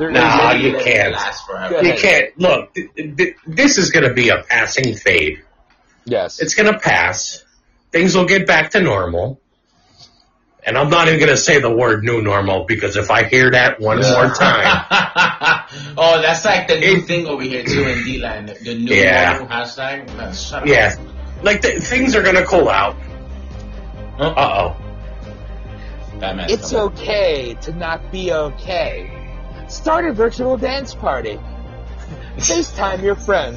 There- 0.00 0.10
No, 0.10 0.20
you 0.52 0.72
gonna 0.72 0.78
let 0.78 0.80
it 0.80 0.84
can't. 0.84 1.12
Last 1.12 1.42
You 1.84 1.92
can't. 1.92 2.38
Look, 2.40 2.72
th- 2.74 2.88
th- 3.18 3.36
this 3.46 3.76
is 3.76 3.90
going 3.90 4.08
to 4.08 4.14
be 4.14 4.30
a 4.30 4.42
passing 4.42 4.94
fade. 4.94 5.42
Yes. 6.06 6.40
It's 6.40 6.54
going 6.54 6.72
to 6.72 6.78
pass. 6.78 7.44
Things 7.92 8.16
will 8.16 8.24
get 8.24 8.46
back 8.46 8.70
to 8.70 8.80
normal. 8.80 9.38
And 10.64 10.78
I'm 10.78 10.88
not 10.88 11.08
even 11.08 11.20
going 11.20 11.30
to 11.30 11.36
say 11.36 11.60
the 11.60 11.70
word 11.70 12.02
new 12.02 12.22
normal 12.22 12.64
because 12.64 12.96
if 12.96 13.10
I 13.10 13.24
hear 13.24 13.50
that 13.50 13.78
one 13.78 13.98
more 14.00 14.32
time, 14.34 14.86
oh, 15.98 16.22
that's 16.22 16.46
like 16.46 16.66
the 16.68 16.78
new 16.80 17.02
thing 17.02 17.26
over 17.26 17.42
here 17.42 17.62
too 17.62 17.82
in 17.82 18.02
D-Land. 18.02 18.48
The 18.62 18.74
new 18.78 18.94
Yeah. 18.94 19.32
normal 19.32 19.48
hashtag. 19.48 20.06
Man, 20.16 20.32
shut 20.32 20.62
up. 20.62 20.66
yeah, 20.66 20.94
like 21.42 21.60
the, 21.60 21.72
things 21.78 22.16
are 22.16 22.22
going 22.22 22.36
to 22.36 22.46
cool 22.46 22.70
out. 22.70 22.96
Uh 24.18 24.32
oh. 24.34 24.76
It's 26.22 26.72
okay 26.72 27.54
to 27.62 27.72
not 27.74 28.10
be 28.10 28.32
okay. 28.32 29.10
Start 29.70 30.04
a 30.04 30.12
virtual 30.12 30.56
dance 30.56 30.94
party. 30.96 31.38
FaceTime 32.36 33.02
your 33.02 33.14
friend. 33.14 33.56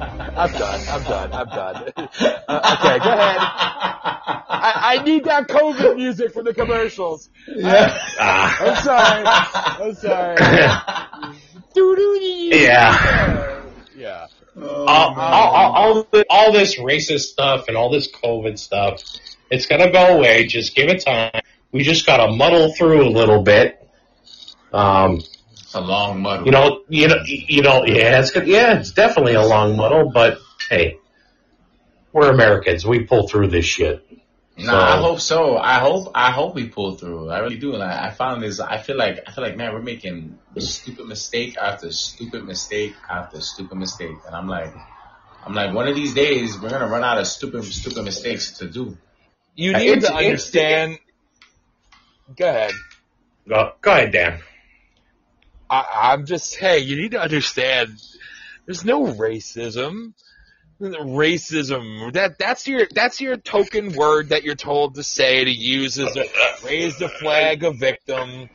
I'm 0.00 0.50
done. 0.52 0.80
I'm 0.88 1.02
done. 1.04 1.32
I'm 1.32 1.48
done. 1.48 1.92
Uh, 1.96 2.76
okay, 2.78 2.98
go 2.98 3.12
ahead. 3.12 3.38
I, 3.38 4.96
I 4.98 5.02
need 5.04 5.24
that 5.24 5.48
COVID 5.48 5.96
music 5.96 6.32
for 6.32 6.42
the 6.42 6.54
commercials. 6.54 7.28
Ah. 8.18 8.56
I'm 8.60 8.76
sorry. 8.82 9.86
I'm 9.86 9.94
sorry. 9.94 11.36
Yeah. 11.74 13.62
Yeah. 13.96 14.26
all, 14.56 14.88
all, 14.88 15.14
all, 15.18 16.06
all, 16.12 16.24
all 16.28 16.52
this 16.52 16.78
racist 16.78 17.20
stuff 17.20 17.68
and 17.68 17.76
all 17.76 17.90
this 17.90 18.10
COVID 18.10 18.58
stuff, 18.58 19.02
it's 19.50 19.66
going 19.66 19.80
to 19.80 19.90
go 19.90 20.18
away. 20.18 20.46
Just 20.46 20.74
give 20.74 20.88
it 20.88 21.04
time. 21.04 21.40
We 21.70 21.82
just 21.82 22.06
got 22.06 22.18
to 22.18 22.32
muddle 22.32 22.72
through 22.74 23.06
a 23.06 23.10
little 23.10 23.42
bit. 23.42 23.81
Um, 24.72 25.16
It's 25.52 25.74
a 25.74 25.80
long 25.80 26.22
muddle. 26.22 26.46
you 26.46 26.52
know, 26.52 26.82
you 26.88 27.08
know, 27.08 27.16
you 27.26 27.62
know, 27.62 27.84
yeah, 27.84 28.20
it's 28.20 28.30
good. 28.30 28.46
Yeah, 28.46 28.78
it's 28.78 28.92
definitely 28.92 29.34
a 29.34 29.42
long 29.42 29.76
muddle, 29.76 30.10
but 30.12 30.38
hey, 30.70 30.98
we're 32.12 32.30
Americans. 32.30 32.86
We 32.86 33.04
pull 33.04 33.28
through 33.28 33.48
this 33.48 33.64
shit. 33.66 34.06
No, 34.56 34.76
I 34.76 34.98
hope 34.98 35.20
so. 35.20 35.56
I 35.56 35.78
hope 35.78 36.12
I 36.14 36.30
hope 36.30 36.54
we 36.54 36.68
pull 36.68 36.94
through. 36.96 37.30
I 37.30 37.38
really 37.38 37.56
do. 37.56 37.72
Like 37.72 37.90
I 37.98 38.10
found 38.10 38.42
this. 38.42 38.60
I 38.60 38.76
feel 38.78 38.96
like 38.98 39.20
I 39.26 39.32
feel 39.32 39.42
like 39.44 39.56
man, 39.56 39.72
we're 39.72 39.80
making 39.80 40.38
stupid 40.58 41.06
mistake 41.06 41.56
after 41.56 41.90
stupid 41.90 42.44
mistake 42.44 42.94
after 43.08 43.40
stupid 43.40 43.76
mistake, 43.78 44.16
and 44.26 44.36
I'm 44.36 44.48
like, 44.48 44.74
I'm 45.46 45.54
like, 45.54 45.72
one 45.74 45.88
of 45.88 45.94
these 45.96 46.12
days 46.12 46.60
we're 46.60 46.68
gonna 46.68 46.86
run 46.86 47.02
out 47.02 47.16
of 47.18 47.26
stupid 47.26 47.64
stupid 47.64 48.04
mistakes 48.04 48.58
to 48.58 48.68
do. 48.68 48.98
You 49.56 49.72
Uh, 49.74 49.78
need 49.78 49.88
it's- 49.98 50.10
to 50.10 50.14
understand. 50.14 50.98
Go 52.36 52.48
ahead. 52.48 52.72
Go, 53.48 53.72
go 53.80 53.90
ahead, 53.90 54.12
Dan. 54.12 54.38
I, 55.72 56.12
I'm 56.12 56.26
just 56.26 56.50
saying, 56.50 56.86
you 56.86 56.96
need 56.96 57.12
to 57.12 57.20
understand. 57.20 57.98
There's 58.66 58.84
no 58.84 59.06
racism. 59.06 60.12
Racism. 60.80 62.12
That 62.12 62.38
that's 62.38 62.66
your 62.66 62.88
that's 62.92 63.20
your 63.20 63.36
token 63.36 63.92
word 63.92 64.30
that 64.30 64.42
you're 64.42 64.56
told 64.56 64.96
to 64.96 65.04
say 65.04 65.44
to 65.44 65.50
use 65.50 65.96
as 65.98 66.16
a 66.16 66.24
raise 66.64 66.98
the 66.98 67.08
flag 67.08 67.62
of 67.62 67.76
victim. 67.78 68.48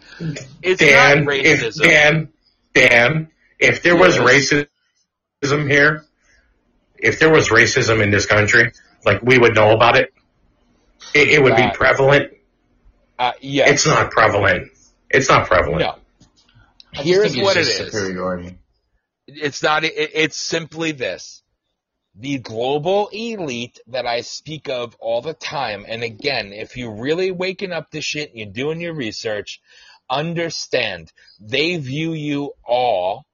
It's 0.62 0.82
Dan, 0.82 1.24
not 1.24 1.34
if, 1.36 1.62
racism. 1.62 1.84
Dan, 1.84 2.30
Dan, 2.74 3.28
if 3.60 3.82
there 3.82 3.96
was 3.96 4.18
Yes. 4.18 4.68
racism 5.42 5.72
here, 5.72 6.04
if 6.98 7.20
there 7.20 7.32
was 7.32 7.48
racism 7.50 8.04
in 8.04 8.12
this 8.12 8.26
country, 8.26 8.74
like 9.06 9.22
we 9.24 9.38
would 9.38 9.56
know 9.56 9.72
about 9.72 9.96
it, 9.96 10.14
it, 11.16 11.30
it 11.30 11.42
would 11.42 11.56
be 11.56 11.70
prevalent. 11.74 12.34
uh, 13.18 13.32
yes. 13.40 13.72
It's 13.72 13.88
not 13.88 14.12
prevalent. 14.12 14.70
It's 15.10 15.30
not 15.30 15.48
prevalent. 15.48 15.80
No. 15.80 15.96
I 16.98 17.04
Here's 17.04 17.38
what 17.38 17.58
it 17.58 17.68
is. 17.68 17.78
Superiority. 17.78 18.58
It's 19.28 19.62
not. 19.62 19.84
It, 19.84 19.94
it's 19.96 20.38
simply 20.38 20.92
this: 20.92 21.44
the 22.16 22.40
global 22.40 23.10
elite 23.10 23.80
that 23.88 24.08
I 24.08 24.22
speak 24.22 24.70
of 24.70 24.96
all 25.00 25.22
the 25.22 25.34
time. 25.34 25.86
And 25.88 26.04
again, 26.04 26.54
if 26.54 26.76
you're 26.76 26.96
really 26.96 27.32
waking 27.32 27.72
up 27.72 27.92
to 27.92 28.02
shit 28.02 28.30
and 28.30 28.40
you're 28.40 28.48
doing 28.48 28.82
your 28.82 28.96
research, 28.96 29.62
understand 30.10 31.12
they 31.40 31.78
view 31.78 32.14
you 32.14 32.54
all 32.66 33.26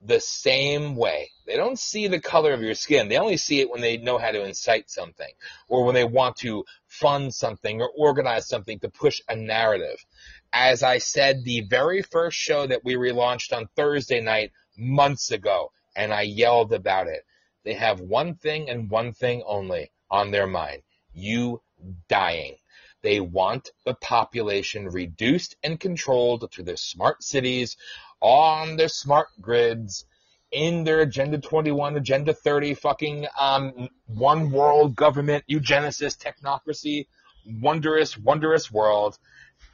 the 0.00 0.20
same 0.20 0.96
way. 0.96 1.30
They 1.46 1.56
don't 1.56 1.78
see 1.78 2.06
the 2.06 2.20
color 2.20 2.52
of 2.52 2.62
your 2.62 2.74
skin. 2.74 3.08
They 3.08 3.18
only 3.18 3.36
see 3.36 3.60
it 3.60 3.70
when 3.70 3.80
they 3.80 3.96
know 3.96 4.18
how 4.18 4.30
to 4.30 4.44
incite 4.44 4.90
something 4.90 5.30
or 5.68 5.84
when 5.84 5.94
they 5.94 6.04
want 6.04 6.36
to 6.36 6.64
fund 6.86 7.34
something 7.34 7.80
or 7.80 7.90
organize 7.96 8.48
something 8.48 8.78
to 8.80 8.88
push 8.88 9.20
a 9.28 9.34
narrative. 9.34 10.04
As 10.52 10.82
I 10.82 10.98
said, 10.98 11.44
the 11.44 11.60
very 11.60 12.02
first 12.02 12.36
show 12.36 12.66
that 12.66 12.84
we 12.84 12.94
relaunched 12.94 13.52
on 13.52 13.68
Thursday 13.76 14.20
night 14.20 14.52
months 14.76 15.30
ago, 15.30 15.72
and 15.94 16.12
I 16.12 16.22
yelled 16.22 16.72
about 16.72 17.06
it. 17.06 17.24
They 17.64 17.74
have 17.74 18.00
one 18.00 18.34
thing 18.34 18.70
and 18.70 18.90
one 18.90 19.12
thing 19.12 19.42
only 19.46 19.90
on 20.10 20.30
their 20.30 20.46
mind. 20.46 20.82
You 21.12 21.60
dying. 22.08 22.56
They 23.02 23.20
want 23.20 23.70
the 23.84 23.94
population 23.94 24.88
reduced 24.88 25.56
and 25.62 25.78
controlled 25.78 26.50
to 26.52 26.62
their 26.62 26.76
smart 26.76 27.22
cities, 27.22 27.76
on 28.20 28.76
their 28.76 28.88
smart 28.88 29.28
grids, 29.40 30.04
in 30.50 30.84
their 30.84 31.00
Agenda 31.00 31.38
21, 31.38 31.96
Agenda 31.96 32.32
30 32.32 32.74
fucking 32.74 33.26
um, 33.38 33.88
one 34.06 34.50
world 34.50 34.96
government, 34.96 35.44
eugenicist 35.48 36.18
technocracy, 36.18 37.06
wondrous, 37.46 38.16
wondrous 38.16 38.72
world. 38.72 39.18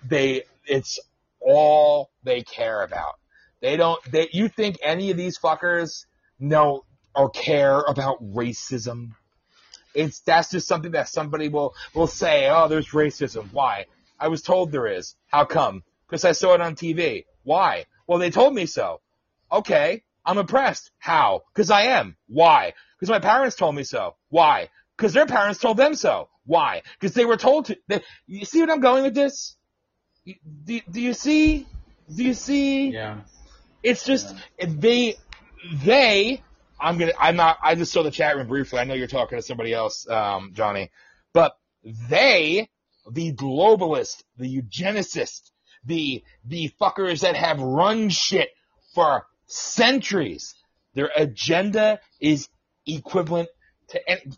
They, 0.09 0.45
it's 0.67 0.99
all 1.41 2.11
they 2.23 2.43
care 2.43 2.83
about. 2.83 3.15
They 3.61 3.77
don't, 3.77 4.01
they, 4.11 4.29
you 4.33 4.49
think 4.49 4.77
any 4.83 5.11
of 5.11 5.17
these 5.17 5.39
fuckers 5.39 6.05
know 6.39 6.85
or 7.15 7.31
care 7.31 7.81
about 7.81 8.23
racism? 8.23 9.11
It's, 9.95 10.21
that's 10.21 10.51
just 10.51 10.67
something 10.67 10.93
that 10.93 11.09
somebody 11.09 11.49
will, 11.49 11.75
will 11.95 12.07
say, 12.07 12.49
oh, 12.51 12.69
there's 12.69 12.91
racism. 12.91 13.53
Why? 13.53 13.87
I 14.19 14.29
was 14.29 14.43
told 14.43 14.73
there 14.73 14.87
is. 14.87 15.15
How 15.29 15.45
come? 15.45 15.83
Because 16.07 16.25
I 16.25 16.33
saw 16.33 16.55
it 16.55 16.61
on 16.61 16.75
TV. 16.75 17.25
Why? 17.43 17.87
Well, 18.07 18.19
they 18.19 18.31
told 18.31 18.55
me 18.55 18.67
so. 18.67 19.01
Okay. 19.51 20.03
I'm 20.27 20.39
oppressed. 20.39 20.91
How? 20.99 21.43
Because 21.53 21.71
I 21.71 21.83
am. 21.83 22.17
Why? 22.29 22.73
Because 22.99 23.11
my 23.11 23.19
parents 23.19 23.57
told 23.57 23.75
me 23.75 23.85
so. 23.85 24.17
Why? 24.31 24.71
Because 24.97 25.13
their 25.13 25.27
parents 25.27 25.61
told 25.61 25.77
them 25.77 25.95
so. 25.95 26.29
Why? 26.47 26.83
Because 26.99 27.15
they 27.15 27.25
were 27.25 27.37
told 27.37 27.67
to. 27.67 27.79
They, 27.89 28.03
you 28.27 28.45
see 28.45 28.61
what 28.61 28.71
I'm 28.71 28.81
going 28.81 29.03
with 29.03 29.15
this? 29.15 29.57
Do, 30.27 30.81
do 30.91 31.01
you 31.01 31.13
see? 31.13 31.67
Do 32.15 32.25
you 32.25 32.35
see? 32.35 32.89
Yeah. 32.89 33.21
It's 33.83 34.05
just 34.05 34.35
they 34.59 35.17
they 35.85 36.43
I'm 36.81 36.99
gonna 36.99 37.13
I'm 37.19 37.37
not 37.37 37.59
I 37.63 37.75
just 37.75 37.93
saw 37.93 38.03
the 38.03 38.11
chat 38.11 38.37
room 38.37 38.47
briefly. 38.47 38.79
I 38.79 38.85
know 38.85 38.95
you're 38.95 39.07
talking 39.07 39.39
to 39.39 39.43
somebody 39.43 39.73
else, 39.73 40.09
um, 40.09 40.53
Johnny. 40.55 40.91
But 41.33 41.57
they, 41.83 42.71
the 43.11 43.33
globalist, 43.35 44.23
the 44.39 44.63
eugenicist, 44.63 45.51
the 45.85 46.23
the 46.45 46.71
fuckers 46.81 47.21
that 47.21 47.37
have 47.37 47.61
run 47.61 48.09
shit 48.09 48.49
for 48.95 49.27
centuries, 49.47 50.55
their 50.95 51.11
agenda 51.15 52.01
is 52.21 52.49
equivalent 52.87 53.49
to 53.89 54.11
any, 54.11 54.33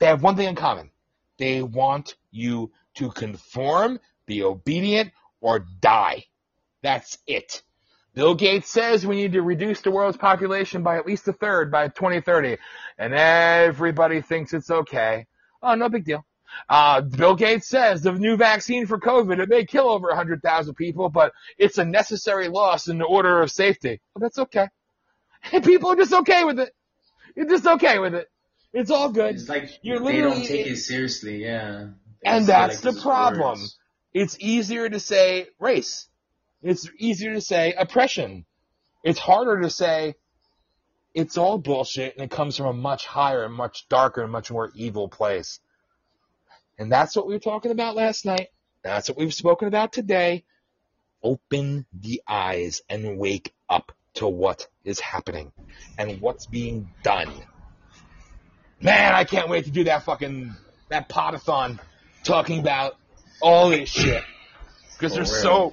they 0.00 0.06
have 0.06 0.22
one 0.22 0.36
thing 0.36 0.48
in 0.48 0.56
common. 0.56 0.90
They 1.38 1.62
want 1.62 2.16
you 2.32 2.72
to 2.94 3.10
conform, 3.10 4.00
be 4.26 4.42
obedient, 4.42 5.12
or 5.40 5.66
die. 5.80 6.24
That's 6.82 7.18
it. 7.26 7.62
Bill 8.14 8.34
Gates 8.34 8.68
says 8.70 9.06
we 9.06 9.16
need 9.16 9.32
to 9.32 9.42
reduce 9.42 9.80
the 9.82 9.90
world's 9.90 10.16
population 10.16 10.82
by 10.82 10.96
at 10.96 11.06
least 11.06 11.28
a 11.28 11.32
third 11.32 11.70
by 11.70 11.88
2030, 11.88 12.56
and 12.98 13.14
everybody 13.14 14.20
thinks 14.20 14.52
it's 14.52 14.70
okay. 14.70 15.26
Oh, 15.62 15.74
no 15.74 15.88
big 15.88 16.04
deal. 16.04 16.24
Uh, 16.68 17.00
Bill 17.02 17.36
Gates 17.36 17.68
says 17.68 18.02
the 18.02 18.12
new 18.12 18.36
vaccine 18.36 18.86
for 18.86 18.98
COVID, 18.98 19.38
it 19.38 19.48
may 19.48 19.64
kill 19.64 19.88
over 19.88 20.08
100,000 20.08 20.74
people, 20.74 21.08
but 21.08 21.32
it's 21.58 21.78
a 21.78 21.84
necessary 21.84 22.48
loss 22.48 22.88
in 22.88 22.98
the 22.98 23.04
order 23.04 23.40
of 23.42 23.50
safety. 23.50 24.00
Well, 24.14 24.20
that's 24.22 24.38
okay. 24.38 24.66
And 25.52 25.64
people 25.64 25.90
are 25.90 25.96
just 25.96 26.12
okay 26.12 26.44
with 26.44 26.60
it. 26.60 26.70
You're 27.34 27.48
just 27.48 27.66
okay 27.66 27.98
with 27.98 28.14
it. 28.14 28.28
It's 28.74 28.90
all 28.90 29.10
good. 29.10 29.36
It's 29.36 29.48
like 29.48 29.70
You're 29.82 30.00
they 30.00 30.20
don't 30.20 30.44
take 30.44 30.66
it 30.66 30.76
seriously. 30.76 31.42
Yeah. 31.42 31.86
They 32.22 32.30
And 32.30 32.46
that's 32.46 32.84
like, 32.84 32.94
the 32.94 33.00
problem. 33.00 33.58
words. 33.58 33.78
It's 34.12 34.36
easier 34.40 34.88
to 34.88 35.00
say 35.00 35.46
race. 35.58 36.08
It's 36.62 36.88
easier 36.98 37.34
to 37.34 37.40
say 37.40 37.74
oppression. 37.76 38.44
It's 39.04 39.18
harder 39.18 39.60
to 39.62 39.70
say 39.70 40.14
it's 41.14 41.38
all 41.38 41.58
bullshit 41.58 42.14
and 42.14 42.24
it 42.24 42.30
comes 42.30 42.56
from 42.56 42.66
a 42.66 42.72
much 42.72 43.06
higher 43.06 43.44
and 43.44 43.54
much 43.54 43.88
darker 43.88 44.22
and 44.22 44.32
much 44.32 44.50
more 44.50 44.70
evil 44.74 45.08
place. 45.08 45.60
And 46.78 46.90
that's 46.90 47.16
what 47.16 47.26
we 47.26 47.34
were 47.34 47.40
talking 47.40 47.70
about 47.70 47.96
last 47.96 48.24
night. 48.24 48.48
That's 48.82 49.08
what 49.08 49.18
we've 49.18 49.34
spoken 49.34 49.68
about 49.68 49.92
today. 49.92 50.44
Open 51.22 51.86
the 51.92 52.22
eyes 52.26 52.82
and 52.88 53.18
wake 53.18 53.52
up 53.68 53.92
to 54.14 54.26
what 54.26 54.66
is 54.84 54.98
happening 54.98 55.52
and 55.98 56.20
what's 56.20 56.46
being 56.46 56.90
done. 57.02 57.32
Man, 58.80 59.14
I 59.14 59.24
can't 59.24 59.48
wait 59.48 59.66
to 59.66 59.70
do 59.70 59.84
that 59.84 60.04
fucking, 60.04 60.54
that 60.88 61.08
potathon 61.08 61.78
talking 62.24 62.60
about 62.60 62.96
all 63.40 63.70
this 63.70 63.88
shit. 63.88 64.22
Because 64.92 65.14
there's 65.14 65.30
real. 65.32 65.42
so, 65.42 65.72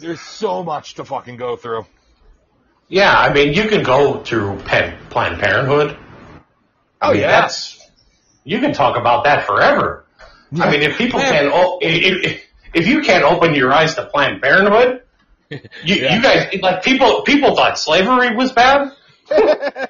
there's 0.00 0.20
so 0.20 0.62
much 0.62 0.94
to 0.94 1.04
fucking 1.04 1.36
go 1.36 1.56
through. 1.56 1.86
Yeah, 2.88 3.12
I 3.14 3.32
mean, 3.32 3.52
you 3.52 3.68
can 3.68 3.82
go 3.82 4.22
through 4.22 4.58
Pen- 4.60 4.96
Planned 5.10 5.40
Parenthood. 5.40 5.96
I 7.00 7.08
Oh, 7.08 7.12
mean, 7.12 7.20
yeah. 7.22 7.40
that's 7.42 7.78
you 8.44 8.60
can 8.60 8.72
talk 8.72 8.96
about 8.96 9.24
that 9.24 9.46
forever. 9.46 10.04
I 10.58 10.70
mean, 10.70 10.82
if 10.82 10.96
people 10.96 11.20
Yeah. 11.20 11.30
can, 11.32 11.50
o- 11.52 11.78
if, 11.82 12.24
if 12.24 12.44
if 12.74 12.86
you 12.86 13.02
can't 13.02 13.24
open 13.24 13.54
your 13.54 13.72
eyes 13.72 13.94
to 13.96 14.06
Planned 14.06 14.40
Parenthood, 14.42 15.02
you, 15.50 15.58
Yeah. 15.84 16.14
you 16.16 16.22
guys 16.22 16.48
like 16.62 16.82
people 16.82 17.22
people 17.22 17.54
thought 17.54 17.78
slavery 17.78 18.34
was 18.34 18.52
bad. 18.52 18.92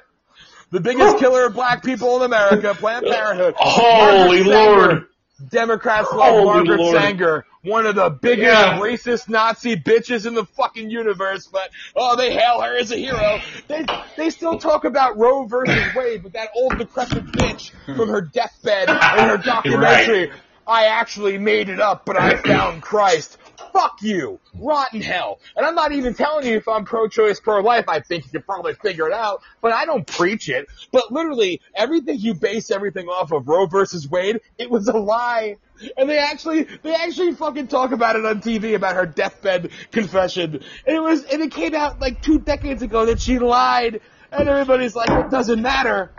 The 0.71 0.79
biggest 0.79 1.17
killer 1.17 1.47
of 1.47 1.53
black 1.55 1.83
people 1.83 2.17
in 2.17 2.21
America, 2.21 2.75
Planned 2.75 3.03
Parenthood. 3.07 3.55
Holy 3.57 4.43
Margaret 4.43 4.43
Sanger. 4.43 4.49
Lord! 4.55 5.05
Democrats 5.39 6.11
love 6.13 6.33
Holy 6.33 6.45
Margaret 6.45 6.79
Lord. 6.79 7.01
Sanger, 7.01 7.45
one 7.63 7.85
of 7.85 7.95
the 7.95 8.09
biggest 8.09 8.47
Yeah. 8.47 8.77
racist 8.79 9.29
Nazi 9.29 9.75
bitches 9.75 10.25
in 10.25 10.33
the 10.33 10.45
fucking 10.45 10.89
universe, 10.89 11.47
but 11.47 11.69
oh, 11.95 12.15
they 12.15 12.33
hail 12.33 12.61
her 12.61 12.77
as 12.77 12.91
a 12.91 12.97
hero. 12.97 13.39
They 13.67 13.85
they 14.17 14.29
still 14.29 14.57
talk 14.57 14.83
about 14.85 15.17
Roe 15.17 15.45
versus 15.45 15.93
Wade, 15.95 16.23
but 16.23 16.33
that 16.33 16.49
old 16.55 16.77
decrepit 16.77 17.25
bitch 17.27 17.71
from 17.95 18.09
her 18.09 18.21
deathbed 18.21 18.89
in 18.89 18.95
her 18.97 19.37
documentary, 19.37 20.31
I 20.67 20.85
actually 20.85 21.37
made 21.37 21.69
it 21.69 21.79
up, 21.79 22.05
but 22.05 22.17
I 22.17 22.35
found 22.35 22.81
Christ. 22.81 23.37
Fuck 23.73 24.01
you. 24.01 24.39
Rotten 24.55 25.01
hell. 25.01 25.39
And 25.55 25.65
I'm 25.65 25.75
not 25.75 25.91
even 25.91 26.13
telling 26.13 26.45
you 26.47 26.57
if 26.57 26.67
I'm 26.67 26.85
pro-choice, 26.85 27.39
pro-life. 27.39 27.85
I 27.87 27.99
think 27.99 28.25
you 28.25 28.31
can 28.31 28.41
probably 28.43 28.73
figure 28.73 29.07
it 29.07 29.13
out, 29.13 29.41
but 29.61 29.73
I 29.73 29.85
don't 29.85 30.05
preach 30.05 30.49
it. 30.49 30.67
But 30.91 31.11
literally, 31.11 31.61
everything 31.75 32.19
you 32.19 32.33
base 32.33 32.71
everything 32.71 33.07
off 33.07 33.31
of 33.31 33.47
Roe 33.47 33.65
versus 33.67 34.09
Wade, 34.09 34.39
it 34.57 34.69
was 34.69 34.87
a 34.87 34.97
lie. 34.97 35.57
And 35.97 36.09
they 36.09 36.17
actually, 36.17 36.63
they 36.63 36.93
actually 36.93 37.33
fucking 37.33 37.67
talk 37.67 37.91
about 37.91 38.15
it 38.15 38.25
on 38.25 38.41
TV 38.41 38.75
about 38.75 38.95
her 38.95 39.05
deathbed 39.05 39.71
confession. 39.91 40.61
And 40.85 40.95
it 40.95 41.01
was, 41.01 41.23
and 41.23 41.41
it 41.41 41.51
came 41.51 41.73
out 41.75 41.99
like 41.99 42.21
two 42.21 42.39
decades 42.39 42.81
ago 42.81 43.05
that 43.05 43.21
she 43.21 43.39
lied. 43.39 44.01
And 44.31 44.47
everybody's 44.47 44.95
like, 44.95 45.09
it 45.09 45.31
doesn't 45.31 45.61
matter. 45.61 46.11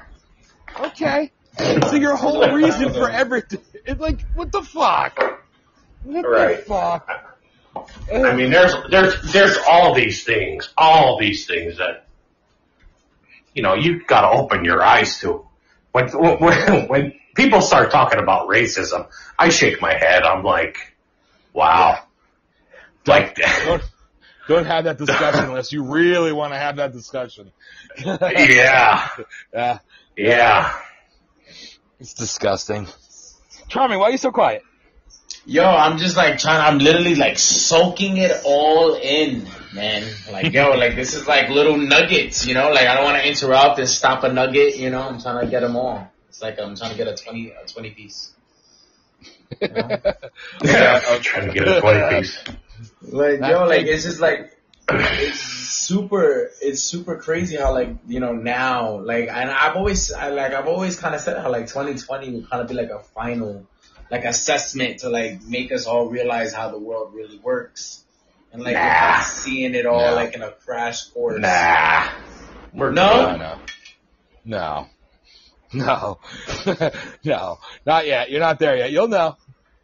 Okay. 0.78 1.30
So 1.58 1.94
your 1.96 2.16
whole 2.16 2.52
reason 2.52 2.92
for 2.92 3.08
everything, 3.10 3.60
it's 3.84 4.00
like, 4.00 4.22
what 4.34 4.50
the 4.52 4.62
fuck? 4.62 5.18
What 6.04 6.22
Right. 6.22 6.58
the 6.58 6.64
fuck? 6.64 7.29
I 7.76 8.34
mean, 8.34 8.50
there's 8.50 8.74
there's 8.90 9.32
there's 9.32 9.56
all 9.68 9.94
these 9.94 10.24
things, 10.24 10.72
all 10.76 11.18
these 11.18 11.46
things 11.46 11.78
that 11.78 12.06
you 13.54 13.62
know 13.62 13.74
you've 13.74 14.06
got 14.06 14.22
to 14.22 14.28
open 14.38 14.64
your 14.64 14.82
eyes 14.82 15.20
to. 15.20 15.46
When 15.92 16.08
when 16.08 16.86
when 16.88 17.14
people 17.34 17.60
start 17.60 17.90
talking 17.90 18.18
about 18.20 18.48
racism, 18.48 19.08
I 19.38 19.50
shake 19.50 19.80
my 19.80 19.92
head. 19.92 20.22
I'm 20.22 20.42
like, 20.42 20.94
wow, 21.52 22.02
like 23.06 23.36
Don't, 23.64 23.82
don't 24.48 24.66
have 24.66 24.84
that 24.84 24.98
discussion 24.98 25.44
unless 25.44 25.72
you 25.72 25.84
really 25.84 26.32
want 26.32 26.52
to 26.52 26.58
have 26.58 26.76
that 26.76 26.92
discussion. 26.92 27.52
yeah, 28.04 29.08
Yeah, 29.54 29.78
yeah. 30.16 30.74
it's 32.00 32.14
disgusting. 32.14 32.86
Charmy, 33.68 33.98
why 33.98 34.08
are 34.08 34.10
you 34.10 34.18
so 34.18 34.32
quiet? 34.32 34.62
Yo, 35.46 35.64
I'm 35.64 35.96
just 35.98 36.16
like 36.16 36.38
trying. 36.38 36.60
I'm 36.60 36.78
literally 36.78 37.14
like 37.14 37.38
soaking 37.38 38.18
it 38.18 38.42
all 38.44 38.94
in, 38.94 39.48
man. 39.74 40.06
Like 40.30 40.52
yo, 40.52 40.70
like 40.76 40.94
this 40.94 41.14
is 41.14 41.26
like 41.26 41.48
little 41.48 41.78
nuggets, 41.78 42.46
you 42.46 42.54
know. 42.54 42.70
Like 42.70 42.86
I 42.86 42.94
don't 42.94 43.04
want 43.04 43.16
to 43.16 43.26
interrupt 43.26 43.78
and 43.78 43.88
stop 43.88 44.22
a 44.22 44.32
nugget, 44.32 44.76
you 44.76 44.90
know. 44.90 45.00
I'm 45.00 45.20
trying 45.20 45.44
to 45.44 45.50
get 45.50 45.60
them 45.60 45.76
all. 45.76 46.12
It's 46.28 46.42
like 46.42 46.60
I'm 46.60 46.76
trying 46.76 46.90
to 46.90 46.96
get 46.96 47.08
a 47.08 47.14
twenty, 47.14 47.50
a 47.50 47.66
twenty 47.66 47.90
piece. 47.90 48.32
You 49.60 49.68
know? 49.68 49.88
Yeah, 50.62 51.00
I'm 51.08 51.20
trying 51.22 51.48
to 51.48 51.54
get 51.54 51.68
a 51.68 51.80
twenty 51.80 52.18
piece. 52.18 52.44
Like 53.02 53.40
yo, 53.40 53.66
like 53.66 53.86
it's 53.86 54.04
just 54.04 54.20
like 54.20 54.56
it's 54.88 55.40
super. 55.40 56.50
It's 56.62 56.82
super 56.82 57.16
crazy 57.16 57.56
how 57.56 57.74
like 57.74 57.94
you 58.06 58.20
know 58.20 58.32
now 58.32 59.00
like 59.00 59.28
and 59.28 59.50
I've 59.50 59.76
always 59.76 60.12
I 60.12 60.30
like 60.30 60.52
I've 60.52 60.66
always 60.66 60.98
kind 60.98 61.14
of 61.14 61.20
said 61.20 61.36
how 61.38 61.50
like 61.50 61.66
2020 61.66 62.30
would 62.30 62.50
kind 62.50 62.62
of 62.62 62.68
be 62.68 62.74
like 62.74 62.88
a 62.88 63.00
final 63.00 63.66
like 64.10 64.24
assessment 64.24 64.98
to 65.00 65.08
like 65.08 65.42
make 65.42 65.72
us 65.72 65.86
all 65.86 66.06
realize 66.06 66.52
how 66.52 66.70
the 66.70 66.78
world 66.78 67.14
really 67.14 67.38
works 67.38 68.04
and 68.52 68.62
like 68.62 68.74
Nah. 68.74 69.20
seeing 69.22 69.74
it 69.74 69.86
all 69.86 70.00
Nah. 70.00 70.12
like 70.12 70.34
in 70.34 70.42
a 70.42 70.50
crash 70.50 71.04
course. 71.10 71.40
Nah, 71.40 72.08
we're 72.74 72.90
No? 72.90 73.36
no, 73.36 73.58
no, 74.44 74.88
no, 75.72 76.18
no, 77.24 77.58
not 77.86 78.06
yet. 78.06 78.30
You're 78.30 78.40
not 78.40 78.58
there 78.58 78.76
yet. 78.76 78.90
You'll 78.90 79.08
know. 79.08 79.36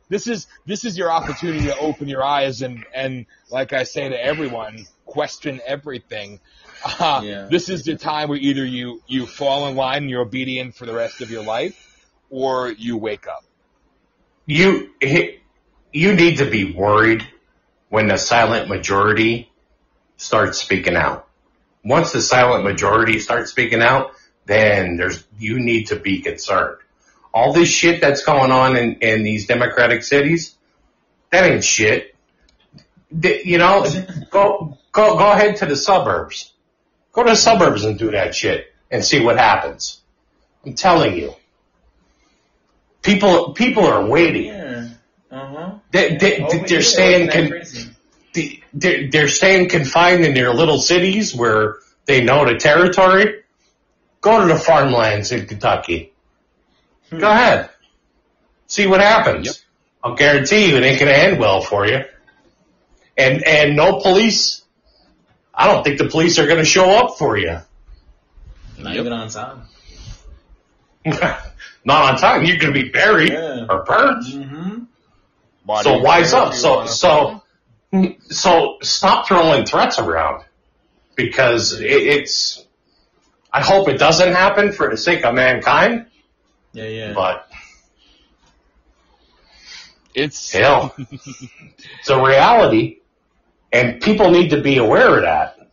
This 0.08 0.26
is 0.28 0.46
this 0.66 0.84
is 0.84 0.96
your 0.96 1.10
opportunity 1.10 1.66
to 1.66 1.78
open 1.78 2.08
your 2.08 2.24
eyes 2.24 2.62
and 2.62 2.84
and 2.94 3.26
like 3.50 3.72
I 3.72 3.82
say 3.84 4.08
to 4.08 4.20
everyone, 4.24 4.86
question 5.04 5.60
everything. 5.66 6.40
Uh, 6.84 7.20
Yeah. 7.24 7.46
This 7.50 7.68
is 7.68 7.84
the 7.84 7.96
time 7.96 8.28
where 8.28 8.38
either 8.38 8.64
you 8.64 9.00
you 9.06 9.26
fall 9.26 9.66
in 9.68 9.76
line 9.76 10.02
and 10.02 10.10
you're 10.10 10.22
obedient 10.22 10.74
for 10.74 10.86
the 10.86 10.94
rest 10.94 11.22
of 11.22 11.30
your 11.30 11.42
life, 11.44 11.74
or 12.30 12.70
you 12.70 12.96
wake 12.96 13.26
up. 13.26 13.44
You 14.46 14.90
you 15.92 16.12
need 16.14 16.38
to 16.38 16.48
be 16.48 16.72
worried 16.72 17.26
when 17.88 18.08
the 18.08 18.16
silent 18.16 18.68
majority 18.68 19.50
starts 20.16 20.58
speaking 20.58 20.96
out. 20.96 21.28
Once 21.84 22.12
the 22.12 22.20
silent 22.20 22.64
majority 22.64 23.18
starts 23.18 23.50
speaking 23.50 23.82
out, 23.82 24.12
then 24.46 24.96
there's 24.96 25.24
you 25.38 25.58
need 25.58 25.88
to 25.88 25.96
be 25.96 26.20
concerned. 26.20 26.78
All 27.32 27.52
this 27.52 27.68
shit 27.68 28.00
that's 28.00 28.24
going 28.24 28.50
on 28.50 28.76
in, 28.76 28.94
in 29.00 29.22
these 29.22 29.46
democratic 29.46 30.02
cities, 30.02 30.54
that 31.30 31.44
ain't 31.44 31.64
shit. 31.64 32.14
You 33.10 33.58
know, 33.58 33.84
go 34.30 34.78
go 34.92 35.16
go 35.18 35.32
ahead 35.32 35.56
to 35.56 35.66
the 35.66 35.76
suburbs. 35.76 36.52
Go 37.12 37.22
to 37.24 37.30
the 37.30 37.36
suburbs 37.36 37.84
and 37.84 37.98
do 37.98 38.10
that 38.12 38.34
shit 38.34 38.72
and 38.90 39.04
see 39.04 39.22
what 39.22 39.38
happens. 39.38 40.00
I'm 40.64 40.74
telling 40.74 41.16
you. 41.16 41.34
People 43.06 43.52
people 43.54 43.84
are 43.86 44.04
waiting. 44.04 44.46
Yeah. 44.46 44.88
Uh 45.30 45.46
huh. 45.46 45.74
They, 45.92 46.16
they, 46.16 46.62
they're 46.66 46.82
staying 46.82 47.30
con- 47.30 47.62
they- 48.34 48.62
they're, 48.74 49.08
they're 49.10 49.28
staying 49.28 49.68
confined 49.70 50.24
in 50.24 50.34
their 50.34 50.52
little 50.52 50.78
cities 50.78 51.34
where 51.34 51.76
they 52.04 52.22
know 52.22 52.44
the 52.44 52.56
territory. 52.58 53.42
Go 54.20 54.40
to 54.46 54.52
the 54.52 54.58
farmlands 54.58 55.32
in 55.32 55.46
Kentucky. 55.46 56.12
Go 57.10 57.30
ahead. 57.30 57.70
See 58.66 58.86
what 58.86 59.00
happens. 59.00 59.46
Yep. 59.46 59.54
I'll 60.04 60.14
guarantee 60.16 60.68
you 60.68 60.76
it 60.76 60.82
ain't 60.84 60.98
going 61.00 61.10
to 61.12 61.18
end 61.18 61.38
well 61.38 61.60
for 61.62 61.86
you. 61.86 62.00
And 63.16 63.42
and 63.46 63.76
no 63.76 64.00
police. 64.00 64.62
I 65.54 65.72
don't 65.72 65.82
think 65.84 65.98
the 65.98 66.08
police 66.08 66.38
are 66.38 66.46
going 66.46 66.58
to 66.58 66.64
show 66.66 66.90
up 66.90 67.16
for 67.18 67.38
you. 67.38 67.58
Not 68.78 68.94
even 68.96 69.12
on 69.12 69.28
time. 69.30 69.62
not 71.86 72.12
on 72.12 72.18
time, 72.18 72.44
you're 72.44 72.58
going 72.58 72.74
to 72.74 72.82
be 72.82 72.90
buried 72.90 73.32
yeah. 73.32 73.66
or 73.70 73.84
burnt. 73.84 74.24
Mm-hmm. 74.26 74.82
So 75.82 75.98
wise 75.98 76.32
up. 76.32 76.52
So 76.52 76.86
so 76.86 77.42
so 78.28 78.78
stop 78.82 79.26
throwing 79.26 79.64
threats 79.64 79.98
around 79.98 80.44
because 81.14 81.80
it, 81.80 81.86
it's. 81.86 82.64
I 83.52 83.62
hope 83.62 83.88
it 83.88 83.98
doesn't 83.98 84.32
happen 84.32 84.72
for 84.72 84.90
the 84.90 84.96
sake 84.96 85.24
of 85.24 85.34
mankind. 85.34 86.06
Yeah, 86.72 86.84
yeah. 86.84 87.12
But 87.14 87.48
it's 90.14 90.52
hell. 90.52 90.94
it's 90.98 92.10
a 92.10 92.22
reality, 92.22 92.98
and 93.72 94.00
people 94.00 94.30
need 94.30 94.50
to 94.50 94.60
be 94.60 94.76
aware 94.78 95.16
of 95.16 95.22
that. 95.22 95.70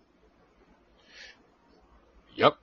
Yep. 2.36 2.58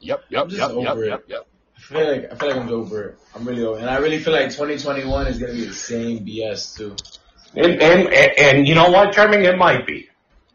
Yep. 0.00 0.24
Yep. 0.30 0.50
Yep. 0.50 0.70
Yep. 0.76 0.96
Yep. 0.96 1.24
Yep. 1.28 1.46
I 1.90 1.94
feel 1.94 2.10
like 2.12 2.32
I 2.32 2.34
feel 2.36 2.48
like 2.48 2.58
I'm 2.58 2.68
over 2.70 3.02
it. 3.08 3.18
I'm 3.34 3.44
really 3.46 3.64
over, 3.64 3.78
it. 3.78 3.82
and 3.82 3.90
I 3.90 3.98
really 3.98 4.18
feel 4.18 4.32
like 4.32 4.50
2021 4.50 5.26
is 5.26 5.38
gonna 5.38 5.52
be 5.52 5.64
the 5.66 5.74
same 5.74 6.24
BS 6.26 6.76
too. 6.76 6.96
And, 7.54 7.80
and, 7.80 8.08
and, 8.08 8.32
and 8.38 8.68
you 8.68 8.74
know 8.74 8.90
what, 8.90 9.12
Charmy? 9.14 9.44
It 9.44 9.56
might 9.56 9.86
be. 9.86 10.08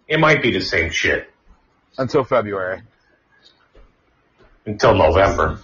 It 0.08 0.20
might 0.20 0.42
be 0.42 0.52
the 0.52 0.60
same 0.62 0.90
shit 0.92 1.30
Until 1.98 2.24
February. 2.24 2.82
until 4.66 4.96
November. 4.96 5.60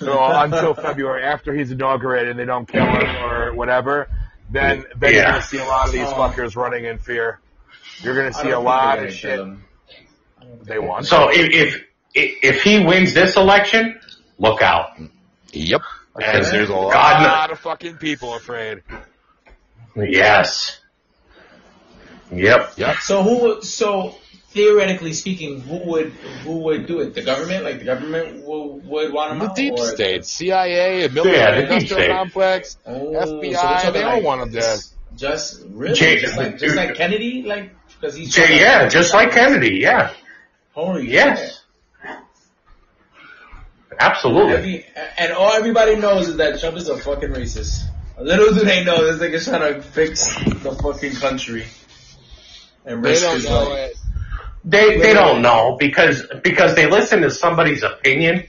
No, 0.00 0.28
until 0.42 0.74
February, 0.74 1.22
after 1.24 1.54
he's 1.54 1.70
inaugurated 1.70 2.30
and 2.30 2.38
they 2.38 2.44
don't 2.44 2.66
kill 2.68 2.84
him 2.84 3.16
or 3.24 3.54
whatever, 3.54 4.08
then 4.50 4.84
then 4.98 5.14
you're 5.14 5.22
gonna 5.24 5.42
see 5.42 5.58
a 5.58 5.64
lot 5.64 5.86
of 5.86 5.92
these 5.92 6.02
Oh. 6.06 6.14
fuckers 6.14 6.54
running 6.56 6.84
in 6.84 6.98
fear. 6.98 7.40
You're 8.02 8.14
gonna 8.14 8.32
see 8.32 8.50
a 8.50 8.60
lot 8.60 8.98
of 8.98 9.12
shit. 9.12 9.36
kill 9.36 9.44
him. 9.44 9.64
I 10.38 10.44
don't 10.44 10.56
think 10.56 10.68
They 10.68 10.78
want. 10.78 11.06
So 11.06 11.30
if, 11.32 11.48
if 11.50 11.82
if 12.14 12.62
he 12.62 12.84
wins 12.84 13.14
this 13.14 13.36
election, 13.36 13.98
look 14.38 14.62
out. 14.62 14.98
Yep. 15.52 15.82
Because 16.16 16.50
there's 16.50 16.68
a 16.70 16.74
lot 16.74 16.92
God, 16.92 17.50
of 17.50 17.58
fucking 17.60 17.96
people 17.96 18.34
afraid. 18.34 18.82
yes. 19.96 20.80
Yep. 22.32 22.72
Yep. 22.76 22.96
So 23.02 23.22
who 23.22 23.38
would 23.42 23.64
so 23.64 24.14
theoretically 24.50 25.12
speaking, 25.12 25.60
who 25.60 25.78
would 25.90 26.08
who 26.42 26.58
would 26.64 26.86
do 26.86 27.00
it? 27.00 27.14
The 27.14 27.22
government, 27.22 27.64
like 27.64 27.78
the 27.80 27.84
government 27.84 28.44
would, 28.44 28.84
would 28.86 29.12
want 29.12 29.32
him 29.32 29.38
The 29.40 29.50
out, 29.50 29.56
deep 29.56 29.74
or 29.74 29.86
state, 29.86 30.24
CIA, 30.24 31.06
military 31.08 31.36
Yeah, 31.36 31.50
the 31.52 31.62
industrial 31.62 31.86
state. 32.00 32.10
complex. 32.10 32.78
Oh, 32.86 33.12
so 33.12 33.40
FBI, 33.40 33.52
talking 33.52 33.92
they 33.92 34.02
all 34.02 34.14
like 34.16 34.24
want 34.24 34.40
him 34.42 34.50
dead. 34.52 34.80
Just 35.16 35.62
really, 35.68 35.94
Jay- 35.94 36.18
just 36.18 36.36
like 36.36 36.58
just 36.58 36.76
like 36.76 36.94
Kennedy, 36.94 37.42
like 37.42 37.70
because 38.00 38.14
he's 38.16 38.34
Jay, 38.34 38.58
yeah, 38.60 38.88
just 38.88 39.14
like 39.14 39.30
Kennedy. 39.32 39.76
Yeah. 39.76 40.12
Holy 40.72 41.10
Yes. 41.10 41.62
Absolutely. 43.98 44.54
Every, 44.54 44.86
and 45.18 45.32
all 45.32 45.52
everybody 45.52 45.96
knows 45.96 46.28
is 46.28 46.36
that 46.36 46.60
Trump 46.60 46.76
is 46.76 46.88
a 46.88 46.96
fucking 46.98 47.30
racist. 47.30 47.82
Little 48.20 48.54
do 48.54 48.64
they 48.64 48.82
know 48.84 49.04
this 49.04 49.20
nigga's 49.20 49.46
trying 49.46 49.74
to 49.74 49.82
fix 49.82 50.34
the 50.44 50.74
fucking 50.82 51.12
country. 51.16 51.64
And 52.84 53.04
They 53.04 53.18
don't 53.20 53.36
his 53.36 53.44
know 53.48 53.68
life. 53.68 53.90
it. 53.90 53.96
They 54.64 54.98
they 54.98 55.12
don't 55.12 55.42
know 55.42 55.76
because 55.78 56.22
because 56.42 56.74
they 56.74 56.86
listen 56.90 57.20
to 57.22 57.30
somebody's 57.30 57.82
opinion 57.82 58.44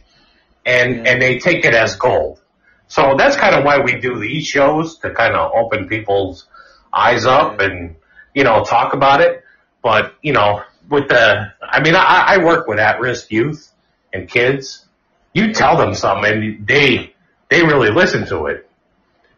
and 0.66 0.96
Yeah. 0.96 1.12
and 1.12 1.22
they 1.22 1.40
take 1.40 1.64
it 1.66 1.74
as 1.74 1.96
gold. 1.96 2.40
So 2.88 3.16
that's 3.18 3.36
kind 3.36 3.56
of 3.56 3.64
why 3.66 3.80
we 3.80 4.00
do 4.00 4.20
these 4.20 4.46
shows 4.48 4.98
to 5.00 5.12
kind 5.12 5.36
of 5.36 5.52
open 5.54 5.88
people's 5.88 6.48
eyes 6.94 7.26
up 7.26 7.60
and 7.60 7.96
you 8.34 8.44
know 8.44 8.64
talk 8.64 8.94
about 8.94 9.22
it. 9.22 9.44
But 9.84 10.14
you 10.22 10.34
know, 10.34 10.64
with 10.90 11.08
the 11.10 11.52
I 11.62 11.82
mean, 11.82 11.96
I, 11.96 12.36
I 12.36 12.38
work 12.44 12.68
with 12.68 12.80
at-risk 12.80 13.32
youth 13.32 13.72
and 14.14 14.28
kids. 14.30 14.87
You 15.38 15.54
tell 15.54 15.78
them 15.78 15.94
something, 15.94 16.32
and 16.32 16.68
they 16.68 17.14
they 17.50 17.64
really 17.64 17.92
listen 17.92 18.26
to 18.28 18.48
it. 18.48 18.70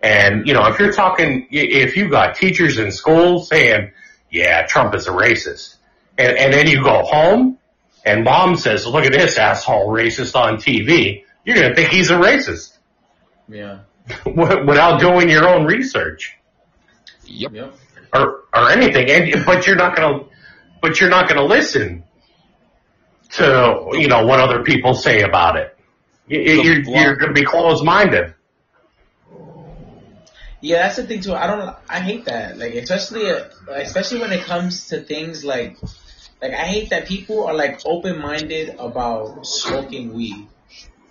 And 0.02 0.48
you 0.48 0.54
know, 0.54 0.66
if 0.68 0.80
you're 0.80 0.94
talking, 0.94 1.48
if 1.52 1.98
you 1.98 2.10
got 2.10 2.36
teachers 2.36 2.78
in 2.78 2.92
schools 2.92 3.50
saying, 3.50 3.92
"Yeah, 4.32 4.66
Trump 4.66 4.96
is 4.96 5.08
a 5.08 5.12
racist," 5.12 5.76
and, 6.18 6.38
and 6.38 6.54
then 6.54 6.68
you 6.68 6.84
go 6.84 7.04
home 7.04 7.60
and 8.06 8.24
mom 8.24 8.56
says, 8.56 8.86
look 8.86 9.06
at 9.06 9.12
this 9.12 9.38
asshole 9.38 9.88
racist 9.88 10.36
on 10.36 10.56
TV, 10.58 11.24
you're 11.46 11.56
going 11.56 11.70
to 11.70 11.76
think 11.76 11.90
he's 11.90 12.10
a 12.10 12.16
racist 12.18 12.78
Yeah. 13.48 13.80
without 14.26 15.00
doing 15.00 15.30
your 15.30 15.48
own 15.48 15.66
research 15.66 16.36
Yep. 17.26 17.54
Yep. 17.54 17.74
or, 18.14 18.44
or 18.56 18.70
anything. 18.72 19.10
And, 19.10 19.46
but 19.46 19.68
you're 19.68 19.76
not 19.76 19.96
going 19.96 20.20
to, 20.20 20.26
but 20.82 21.00
you're 21.00 21.10
not 21.10 21.30
going 21.30 21.40
to 21.40 21.46
listen 21.46 22.04
to, 23.34 23.90
you 23.94 24.08
know, 24.08 24.26
what 24.26 24.40
other 24.40 24.64
people 24.64 24.96
say 24.96 25.22
about 25.22 25.58
it. 25.58 25.78
You- 26.30 26.40
You're, 26.64 26.82
you're 26.82 27.16
going 27.16 27.30
to 27.30 27.34
be 27.34 27.44
closed 27.46 27.84
minded. 27.84 28.34
Yeah, 30.62 30.84
that's 30.84 30.98
the 30.98 31.08
thing 31.08 31.22
too. 31.22 31.34
I 31.34 31.48
don't. 31.48 31.76
I 31.90 32.00
hate 32.02 32.26
that. 32.26 32.58
Like, 32.58 32.74
especially, 32.76 33.30
uh, 33.30 33.46
especially 33.76 34.20
when 34.20 34.34
it 34.34 34.44
comes 34.44 34.88
to 34.88 35.00
things 35.02 35.46
like, 35.46 35.78
like 36.42 36.52
I 36.52 36.66
hate 36.66 36.90
that 36.90 37.08
people 37.08 37.46
are 37.48 37.54
like 37.54 37.82
open 37.86 38.20
minded 38.20 38.76
about 38.78 39.46
smoking 39.46 40.14
weed. 40.14 40.48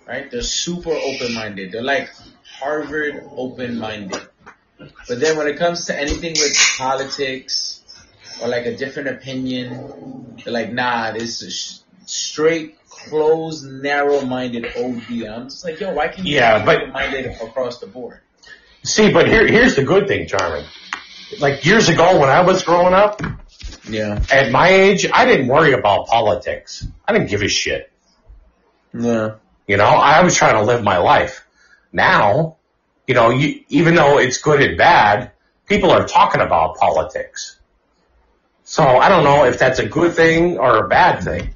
Right? 0.07 0.29
They're 0.29 0.41
super 0.43 0.91
open 0.91 1.33
minded. 1.33 1.71
They're 1.71 1.81
like 1.83 2.09
Harvard 2.59 3.23
open 3.35 3.77
minded. 3.79 4.21
But 5.07 5.19
then 5.19 5.37
when 5.37 5.47
it 5.47 5.57
comes 5.57 5.85
to 5.87 5.99
anything 5.99 6.33
with 6.33 6.55
politics 6.77 7.81
or 8.41 8.47
like 8.47 8.65
a 8.65 8.75
different 8.77 9.09
opinion, 9.09 10.37
they're 10.43 10.53
like, 10.53 10.71
nah, 10.71 11.11
this 11.11 11.41
is 11.43 11.55
sh- 11.55 11.77
straight, 12.05 12.77
closed, 13.07 13.65
narrow 13.65 14.21
minded 14.21 14.65
OD. 14.77 15.27
I'm 15.27 15.49
just 15.49 15.63
like, 15.63 15.79
yo, 15.79 15.93
why 15.93 16.07
can't 16.09 16.27
you 16.27 16.35
Yeah, 16.35 16.59
be 16.59 16.65
but- 16.65 16.77
open 16.81 16.91
minded 16.93 17.25
across 17.41 17.79
the 17.79 17.87
board? 17.87 18.19
See, 18.83 19.11
but 19.11 19.27
here, 19.27 19.45
here's 19.47 19.75
the 19.75 19.83
good 19.83 20.07
thing, 20.07 20.27
Charlie. 20.27 20.65
Like 21.39 21.65
years 21.65 21.89
ago 21.89 22.17
when 22.19 22.29
I 22.29 22.41
was 22.41 22.63
growing 22.63 22.93
up, 22.93 23.21
Yeah. 23.87 24.21
at 24.31 24.51
my 24.51 24.69
age, 24.69 25.05
I 25.11 25.25
didn't 25.25 25.47
worry 25.47 25.73
about 25.73 26.07
politics. 26.07 26.85
I 27.07 27.13
didn't 27.13 27.29
give 27.29 27.41
a 27.41 27.47
shit. 27.47 27.91
Yeah. 28.93 29.31
You 29.67 29.77
know, 29.77 29.85
I 29.85 30.23
was 30.23 30.35
trying 30.35 30.55
to 30.55 30.63
live 30.63 30.83
my 30.83 30.97
life. 30.97 31.45
Now, 31.91 32.55
you 33.05 33.13
know, 33.15 33.29
you, 33.31 33.63
even 33.69 33.95
though 33.95 34.17
it's 34.17 34.37
good 34.37 34.61
and 34.61 34.77
bad, 34.77 35.31
people 35.67 35.91
are 35.91 36.07
talking 36.07 36.41
about 36.41 36.77
politics. 36.77 37.59
So 38.63 38.83
I 38.83 39.09
don't 39.09 39.23
know 39.23 39.45
if 39.45 39.59
that's 39.59 39.79
a 39.79 39.85
good 39.85 40.15
thing 40.15 40.57
or 40.57 40.85
a 40.85 40.87
bad 40.87 41.23
thing. 41.23 41.53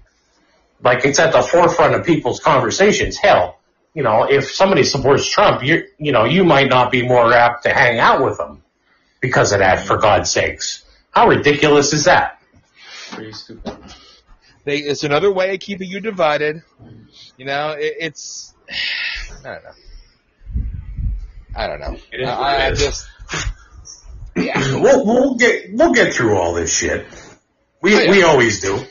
Like 0.84 1.06
it's 1.06 1.20
at 1.20 1.32
the 1.32 1.42
forefront 1.42 1.96
of 1.96 2.06
people's 2.06 2.40
conversations. 2.42 3.18
Hell, 3.18 3.58
you 3.94 4.04
know, 4.04 4.24
if 4.30 4.52
somebody 4.52 4.84
supports 4.84 5.30
Trump, 5.30 5.64
you 5.64 5.88
you 5.98 6.12
know, 6.12 6.26
you 6.26 6.44
might 6.44 6.70
not 6.70 6.92
be 6.92 7.08
more 7.08 7.32
apt 7.34 7.64
to 7.64 7.70
hang 7.70 8.00
out 8.00 8.24
with 8.24 8.38
them 8.38 8.62
because 9.22 9.54
of 9.54 9.60
that. 9.60 9.86
For 9.86 9.98
God's 9.98 10.30
sakes, 10.30 10.84
how 11.12 11.28
ridiculous 11.30 11.94
is 11.94 12.06
that? 12.06 12.42
Pretty 13.12 13.32
stupid. 13.32 13.78
They, 14.66 14.78
it's 14.78 15.04
another 15.04 15.32
way 15.32 15.54
of 15.54 15.60
keeping 15.60 15.90
you 15.90 16.00
divided. 16.00 16.64
You 17.38 17.46
know, 17.46 17.72
it, 17.72 17.94
it's 18.00 18.54
I 19.46 19.50
don't 19.54 19.64
know. 19.64 19.72
I 21.56 21.68
don't 21.68 21.80
know. 21.80 21.98
It 22.12 22.22
is 22.22 22.28
I, 22.28 22.56
I 22.56 22.68
it 22.68 22.74
is. 22.74 22.80
just 22.80 23.08
We'll 24.36 25.06
we'll 25.06 25.36
get 25.36 25.74
we'll 25.74 25.94
get 25.94 26.14
through 26.14 26.38
all 26.38 26.54
this 26.54 26.76
shit. 26.76 27.06
We 27.82 27.96
Oh, 27.96 28.00
yeah. 28.00 28.12
we 28.12 28.24
always 28.24 28.60
do. 28.62 28.86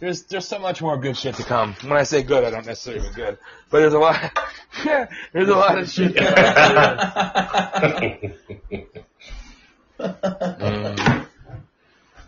There's 0.00 0.22
there's 0.24 0.48
so 0.48 0.58
much 0.58 0.82
more 0.82 0.98
good 0.98 1.16
shit 1.16 1.36
to 1.36 1.44
come. 1.44 1.74
When 1.82 1.92
I 1.92 2.02
say 2.02 2.22
good, 2.22 2.44
I 2.44 2.50
don't 2.50 2.66
necessarily 2.66 3.02
mean 3.02 3.12
good, 3.12 3.38
but 3.70 3.78
there's 3.78 3.92
a 3.92 3.98
lot. 3.98 4.38
there's 5.32 5.48
a 5.48 5.54
lot 5.54 5.78
of 5.78 5.88
shit. 5.88 6.16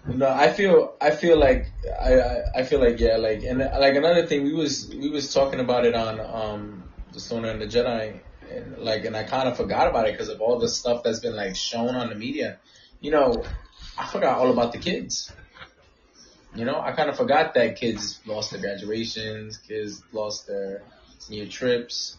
No, 0.09 0.29
I 0.29 0.53
feel 0.53 0.95
I 1.01 1.11
feel 1.11 1.39
like 1.39 1.67
I, 2.01 2.43
I 2.55 2.63
feel 2.63 2.79
like 2.79 3.01
yeah 3.01 3.17
like 3.17 3.43
and 3.43 3.59
like 3.59 3.97
another 3.97 4.25
thing 4.25 4.45
we 4.45 4.55
was 4.55 4.89
we 4.89 5.11
was 5.11 5.35
talking 5.35 5.59
about 5.59 5.85
it 5.85 5.95
on 5.95 6.21
um 6.21 6.85
the 7.13 7.19
Stoner 7.19 7.51
and 7.51 7.61
the 7.61 7.67
Jedi 7.67 8.21
and 8.49 8.79
like 8.79 9.05
and 9.05 9.17
I 9.17 9.25
kind 9.25 9.49
of 9.49 9.57
forgot 9.57 9.89
about 9.89 10.09
it 10.09 10.13
because 10.13 10.29
of 10.29 10.41
all 10.41 10.61
the 10.61 10.69
stuff 10.69 11.03
that's 11.03 11.19
been 11.19 11.35
like 11.35 11.57
shown 11.57 11.97
on 11.97 12.09
the 12.09 12.15
media. 12.15 12.59
You 13.01 13.11
know, 13.11 13.45
I 13.99 14.07
forgot 14.07 14.39
all 14.39 14.53
about 14.53 14.73
the 14.73 14.79
kids. 14.79 15.33
You 16.57 16.65
know, 16.65 16.81
I 16.81 16.93
kind 16.93 17.11
of 17.11 17.17
forgot 17.17 17.53
that 17.55 17.77
kids 17.77 18.19
lost 18.25 18.51
their 18.51 18.61
graduations, 18.61 19.59
kids 19.59 20.03
lost 20.13 20.47
their 20.47 20.83
senior 21.19 21.47
trips, 21.47 22.17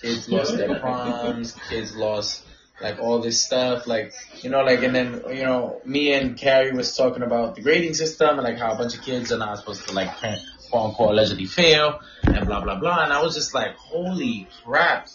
kids 0.00 0.28
lost 0.28 0.56
their 0.56 0.78
proms, 0.80 1.54
kids 1.68 1.94
lost 1.94 2.44
like 2.80 2.98
all 2.98 3.20
this 3.20 3.40
stuff, 3.40 3.86
like 3.86 4.12
you 4.42 4.50
know, 4.50 4.62
like 4.62 4.82
and 4.82 4.94
then 4.94 5.22
you 5.28 5.44
know, 5.44 5.82
me 5.84 6.14
and 6.14 6.36
Carrie 6.36 6.72
was 6.72 6.96
talking 6.96 7.22
about 7.22 7.56
the 7.56 7.62
grading 7.62 7.94
system 7.94 8.30
and 8.30 8.42
like 8.42 8.58
how 8.58 8.72
a 8.72 8.76
bunch 8.76 8.96
of 8.96 9.02
kids 9.02 9.30
are 9.32 9.38
not 9.38 9.58
supposed 9.58 9.86
to 9.86 9.94
like 9.94 10.10
quote 10.16 10.38
unquote 10.72 11.10
allegedly 11.10 11.46
fail 11.46 12.00
and 12.22 12.46
blah 12.46 12.62
blah 12.62 12.78
blah, 12.78 13.04
and 13.04 13.12
I 13.12 13.22
was 13.22 13.34
just 13.34 13.54
like, 13.54 13.76
holy 13.76 14.48
crap. 14.64 15.08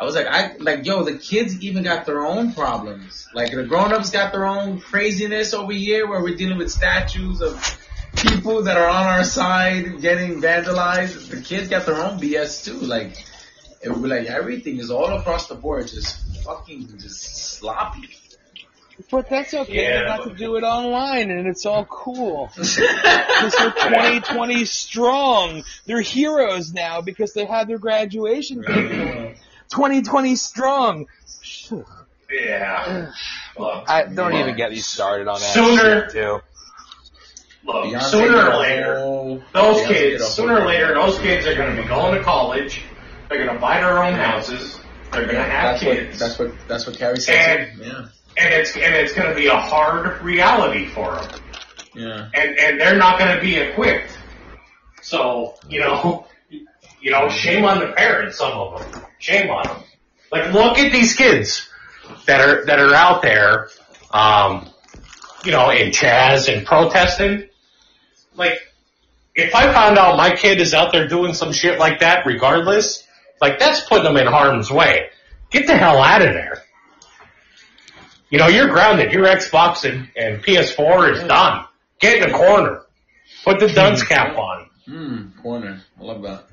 I 0.00 0.04
was 0.04 0.14
like, 0.14 0.28
I 0.28 0.54
like, 0.58 0.86
yo, 0.86 1.02
the 1.02 1.18
kids 1.18 1.60
even 1.60 1.82
got 1.82 2.06
their 2.06 2.24
own 2.24 2.52
problems. 2.52 3.26
Like 3.34 3.50
the 3.50 3.64
grown-ups 3.64 4.10
got 4.10 4.30
their 4.30 4.46
own 4.46 4.80
craziness 4.80 5.52
over 5.54 5.72
here, 5.72 6.06
where 6.06 6.22
we're 6.22 6.36
dealing 6.36 6.56
with 6.56 6.70
statues 6.70 7.40
of 7.40 7.60
people 8.22 8.62
that 8.64 8.76
are 8.76 8.88
on 8.88 9.06
our 9.06 9.24
side 9.24 10.00
getting 10.00 10.40
vandalized. 10.40 11.30
The 11.30 11.40
kids 11.40 11.68
got 11.68 11.86
their 11.86 11.96
own 11.96 12.18
BS 12.20 12.64
too. 12.64 12.74
Like, 12.78 13.16
it 13.82 13.90
would 13.90 14.02
be 14.02 14.08
like 14.08 14.26
everything 14.26 14.78
is 14.78 14.90
all 14.90 15.06
across 15.18 15.46
the 15.48 15.54
board, 15.54 15.88
just 15.88 16.16
fucking 16.44 16.88
just 16.98 17.56
sloppy. 17.58 18.08
But 19.12 19.28
that's 19.30 19.54
okay. 19.54 19.84
Yeah, 19.84 20.00
they 20.00 20.06
got 20.06 20.18
but- 20.24 20.30
to 20.30 20.34
do 20.34 20.56
it 20.56 20.62
online, 20.64 21.30
and 21.30 21.46
it's 21.46 21.64
all 21.66 21.84
cool. 21.84 22.50
Because 22.56 23.54
they're 23.56 23.70
2020 23.70 24.64
strong. 24.64 25.62
They're 25.86 26.00
heroes 26.00 26.72
now 26.72 27.00
because 27.02 27.32
they 27.34 27.44
had 27.44 27.68
their 27.68 27.78
graduation. 27.78 28.62
taken. 28.64 29.36
2020 29.70 30.34
strong. 30.34 31.06
Yeah. 32.30 33.12
I 33.58 34.04
don't 34.12 34.34
even 34.34 34.56
get 34.56 34.70
me 34.72 34.78
started 34.78 35.28
on 35.28 35.40
that 35.40 35.54
Sooner- 35.54 36.10
shit, 36.10 36.12
too. 36.12 36.40
Look, 37.68 37.84
Beyonce 37.84 38.02
sooner 38.10 38.50
or 38.50 38.56
later, 38.56 38.94
those 39.52 39.76
Beyonce 39.82 39.86
kids, 39.86 40.24
sooner 40.26 40.60
or 40.60 40.66
later, 40.66 40.94
those 40.94 41.18
kids 41.18 41.46
are 41.46 41.54
going 41.54 41.76
to 41.76 41.80
be 41.82 41.86
going 41.86 42.16
to 42.18 42.24
college. 42.24 42.82
They're 43.28 43.44
going 43.44 43.54
to 43.54 43.60
buy 43.60 43.80
their 43.80 44.02
own 44.02 44.14
houses. 44.14 44.80
They're 45.12 45.24
going 45.24 45.36
to 45.36 45.42
have 45.42 45.80
That's 45.80 45.84
what 45.84 45.96
kids. 45.96 46.18
that's 46.18 46.38
what 46.38 46.52
that's 46.66 46.86
what 46.86 46.98
Carrie 46.98 47.20
said. 47.20 47.68
and. 47.70 47.78
Yeah. 47.80 48.08
and 48.36 48.54
it's 48.54 48.74
and 48.76 48.94
it's 48.94 49.12
going 49.12 49.28
to 49.28 49.34
be 49.36 49.46
a 49.46 49.56
hard 49.56 50.22
reality 50.22 50.86
for 50.86 51.14
them. 51.14 51.40
Yeah. 51.94 52.28
and 52.34 52.58
and 52.58 52.80
they're 52.80 52.96
not 52.96 53.18
going 53.18 53.34
to 53.36 53.40
be 53.40 53.56
equipped. 53.56 54.16
So 55.02 55.54
you 55.68 55.80
know, 55.80 56.26
you 57.00 57.10
know, 57.10 57.28
shame 57.28 57.64
on 57.64 57.80
the 57.80 57.92
parents. 57.92 58.38
Some 58.38 58.52
of 58.52 58.92
them, 58.92 59.02
shame 59.18 59.50
on 59.50 59.66
them. 59.66 59.82
Like, 60.30 60.52
look 60.52 60.78
at 60.78 60.92
these 60.92 61.14
kids 61.14 61.68
that 62.26 62.40
are 62.40 62.66
that 62.66 62.78
are 62.78 62.94
out 62.94 63.22
there, 63.22 63.68
um, 64.12 64.68
you 65.44 65.52
know, 65.52 65.70
in 65.70 65.90
Chaz 65.90 66.52
and 66.54 66.66
protesting. 66.66 67.47
Like, 68.38 68.72
if 69.34 69.54
I 69.54 69.72
found 69.72 69.98
out 69.98 70.16
my 70.16 70.34
kid 70.34 70.60
is 70.60 70.72
out 70.72 70.92
there 70.92 71.08
doing 71.08 71.34
some 71.34 71.52
shit 71.52 71.78
like 71.78 72.00
that, 72.00 72.24
regardless, 72.24 73.04
like 73.40 73.58
that's 73.58 73.80
putting 73.80 74.04
them 74.04 74.16
in 74.16 74.26
harm's 74.26 74.70
way. 74.70 75.10
Get 75.50 75.66
the 75.66 75.76
hell 75.76 75.98
out 75.98 76.22
of 76.22 76.32
there. 76.32 76.62
You 78.30 78.38
know, 78.38 78.48
you're 78.48 78.68
grounded. 78.68 79.12
Your 79.12 79.24
Xbox 79.24 79.88
and, 79.88 80.08
and 80.16 80.42
PS4 80.42 81.14
is 81.14 81.24
done. 81.24 81.64
Get 81.98 82.22
in 82.22 82.30
the 82.30 82.36
corner. 82.36 82.82
Put 83.44 83.58
the 83.60 83.68
dunce 83.68 84.02
cap 84.02 84.36
on. 84.36 84.66
Hmm. 84.86 85.40
Corner. 85.40 85.82
I 85.98 86.02
love 86.02 86.22
that. 86.22 86.44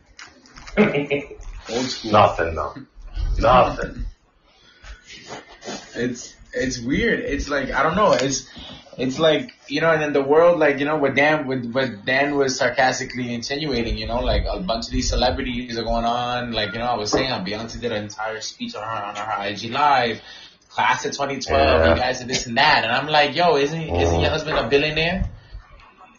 Old 1.70 1.86
school. 1.86 2.12
Nothing, 2.12 2.56
no. 2.56 2.76
Nothing. 3.40 4.06
It's 5.96 6.36
it's 6.54 6.80
weird. 6.80 7.20
It's 7.20 7.50
like 7.50 7.72
I 7.72 7.84
don't 7.84 7.96
know. 7.96 8.14
It's 8.14 8.48
it's 8.98 9.20
like 9.20 9.52
you 9.68 9.82
know, 9.82 9.92
and 9.92 10.04
in 10.04 10.14
the 10.14 10.22
world, 10.24 10.60
like 10.60 10.80
you 10.80 10.86
know, 10.86 10.98
what 10.98 11.16
Dan 11.16 11.48
what, 11.48 11.66
what 11.66 12.06
Dan 12.06 12.36
was 12.36 12.58
sarcastically 12.58 13.34
insinuating, 13.34 13.98
you 13.98 14.08
know, 14.08 14.20
like 14.22 14.44
a 14.50 14.60
bunch 14.60 14.86
of 14.86 14.92
these 14.92 15.10
celebrities 15.10 15.78
are 15.78 15.84
going 15.84 16.06
on. 16.06 16.52
Like 16.52 16.74
you 16.74 16.80
know, 16.80 16.86
I 16.86 16.96
was 16.96 17.12
saying, 17.12 17.32
uh, 17.32 17.44
Beyonce 17.44 17.80
did 17.80 17.92
an 17.92 18.04
entire 18.04 18.42
speech 18.42 18.76
on 18.76 18.84
her 18.84 19.04
on 19.06 19.16
her 19.16 19.48
IG 19.48 19.72
live. 19.72 20.22
Class 20.70 21.06
of 21.06 21.14
2012, 21.14 21.46
Yeah. 21.62 21.90
you 21.94 21.96
guys 22.00 22.22
are 22.22 22.26
this 22.26 22.48
and 22.48 22.58
that, 22.58 22.84
and 22.84 22.92
I'm 22.92 23.08
like, 23.08 23.34
yo, 23.34 23.56
isn't 23.56 23.82
isn't 23.82 24.20
your 24.20 24.30
husband 24.30 24.58
a 24.58 24.68
billionaire? 24.68 25.30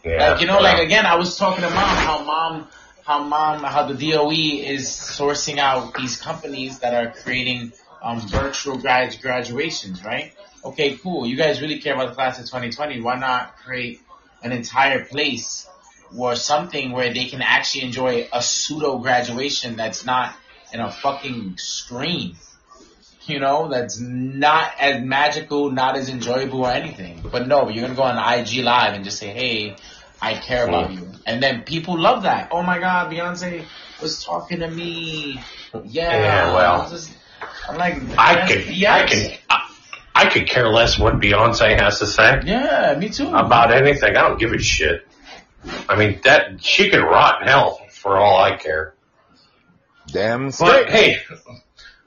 Yeah. 0.03 0.31
Like 0.31 0.41
you 0.41 0.47
know, 0.47 0.59
like 0.59 0.79
again, 0.79 1.05
I 1.05 1.15
was 1.15 1.37
talking 1.37 1.63
to 1.63 1.69
mom 1.69 1.75
how 1.77 2.23
mom 2.23 2.67
how 3.05 3.23
mom 3.23 3.63
how 3.63 3.87
the 3.87 3.93
DOE 3.93 4.31
is 4.31 4.87
sourcing 4.87 5.59
out 5.59 5.93
these 5.93 6.17
companies 6.19 6.79
that 6.79 6.93
are 6.93 7.11
creating 7.11 7.71
um, 8.01 8.19
virtual 8.21 8.77
grad 8.77 9.15
graduations, 9.21 10.03
right? 10.03 10.33
Okay, 10.67 10.97
cool. 10.97 11.25
You 11.25 11.37
guys 11.37 11.61
really 11.61 11.79
care 11.79 11.93
about 11.93 12.09
the 12.09 12.15
class 12.15 12.39
of 12.39 12.45
2020. 12.45 12.99
Why 12.99 13.17
not 13.17 13.55
create 13.57 14.01
an 14.43 14.51
entire 14.51 15.05
place 15.05 15.65
or 16.15 16.35
something 16.35 16.91
where 16.91 17.13
they 17.13 17.25
can 17.25 17.41
actually 17.41 17.85
enjoy 17.85 18.27
a 18.33 18.41
pseudo 18.41 18.97
graduation 18.97 19.77
that's 19.77 20.05
not 20.05 20.35
in 20.73 20.81
a 20.81 20.91
fucking 20.91 21.57
screen? 21.57 22.35
You 23.25 23.39
know, 23.39 23.69
that's 23.69 23.97
not 23.97 24.73
as 24.79 25.01
magical, 25.01 25.71
not 25.71 25.95
as 25.95 26.09
enjoyable 26.09 26.65
or 26.65 26.71
anything. 26.71 27.23
But 27.31 27.47
no, 27.47 27.69
you're 27.69 27.83
gonna 27.83 27.95
go 27.95 28.03
on 28.03 28.17
IG 28.17 28.63
Live 28.63 28.93
and 28.93 29.03
just 29.03 29.19
say, 29.19 29.27
"Hey, 29.27 29.75
I 30.21 30.33
care 30.33 30.67
about 30.67 30.91
hmm. 30.91 30.97
you," 30.97 31.11
and 31.25 31.43
then 31.43 31.63
people 31.63 31.99
love 31.99 32.23
that. 32.23 32.49
Oh 32.51 32.63
my 32.63 32.79
God, 32.79 33.11
Beyonce 33.11 33.65
was 34.01 34.23
talking 34.23 34.59
to 34.59 34.69
me. 34.69 35.41
Yeah, 35.73 36.19
Yeah, 36.19 36.53
well. 36.53 36.91
I'm 37.69 37.77
like, 37.77 37.95
I 38.17 38.33
yes, 38.33 38.49
could, 38.49 38.67
I 38.67 38.71
yes. 38.71 39.39
Could, 40.29 40.39
I, 40.39 40.39
I 40.39 40.39
could 40.45 40.47
care 40.49 40.69
less 40.69 40.97
what 40.99 41.15
Beyonce 41.19 41.79
has 41.79 41.99
to 41.99 42.05
say 42.07 42.41
Yeah, 42.45 42.95
me 42.97 43.09
too. 43.09 43.27
about 43.29 43.73
anything. 43.73 44.15
I 44.17 44.27
don't 44.27 44.39
give 44.39 44.51
a 44.53 44.59
shit. 44.59 45.07
I 45.89 45.95
mean, 45.97 46.19
that 46.23 46.63
she 46.63 46.89
could 46.89 47.01
rot 47.03 47.41
in 47.41 47.47
hell 47.47 47.81
for 47.89 48.17
all 48.17 48.41
I 48.41 48.55
care. 48.55 48.93
Damn 50.07 50.45
But 50.47 50.53
straight. 50.53 50.89
hey, 50.89 51.17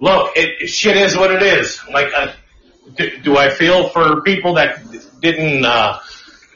look, 0.00 0.32
it 0.36 0.68
shit 0.68 0.96
is 0.96 1.16
what 1.16 1.30
it 1.30 1.42
is. 1.42 1.78
Like, 1.92 2.08
uh, 2.16 2.32
do, 2.96 3.18
do 3.18 3.36
I 3.36 3.50
feel 3.50 3.88
for 3.90 4.22
people 4.22 4.54
that 4.54 4.82
didn't 5.20 5.64
uh, 5.64 5.98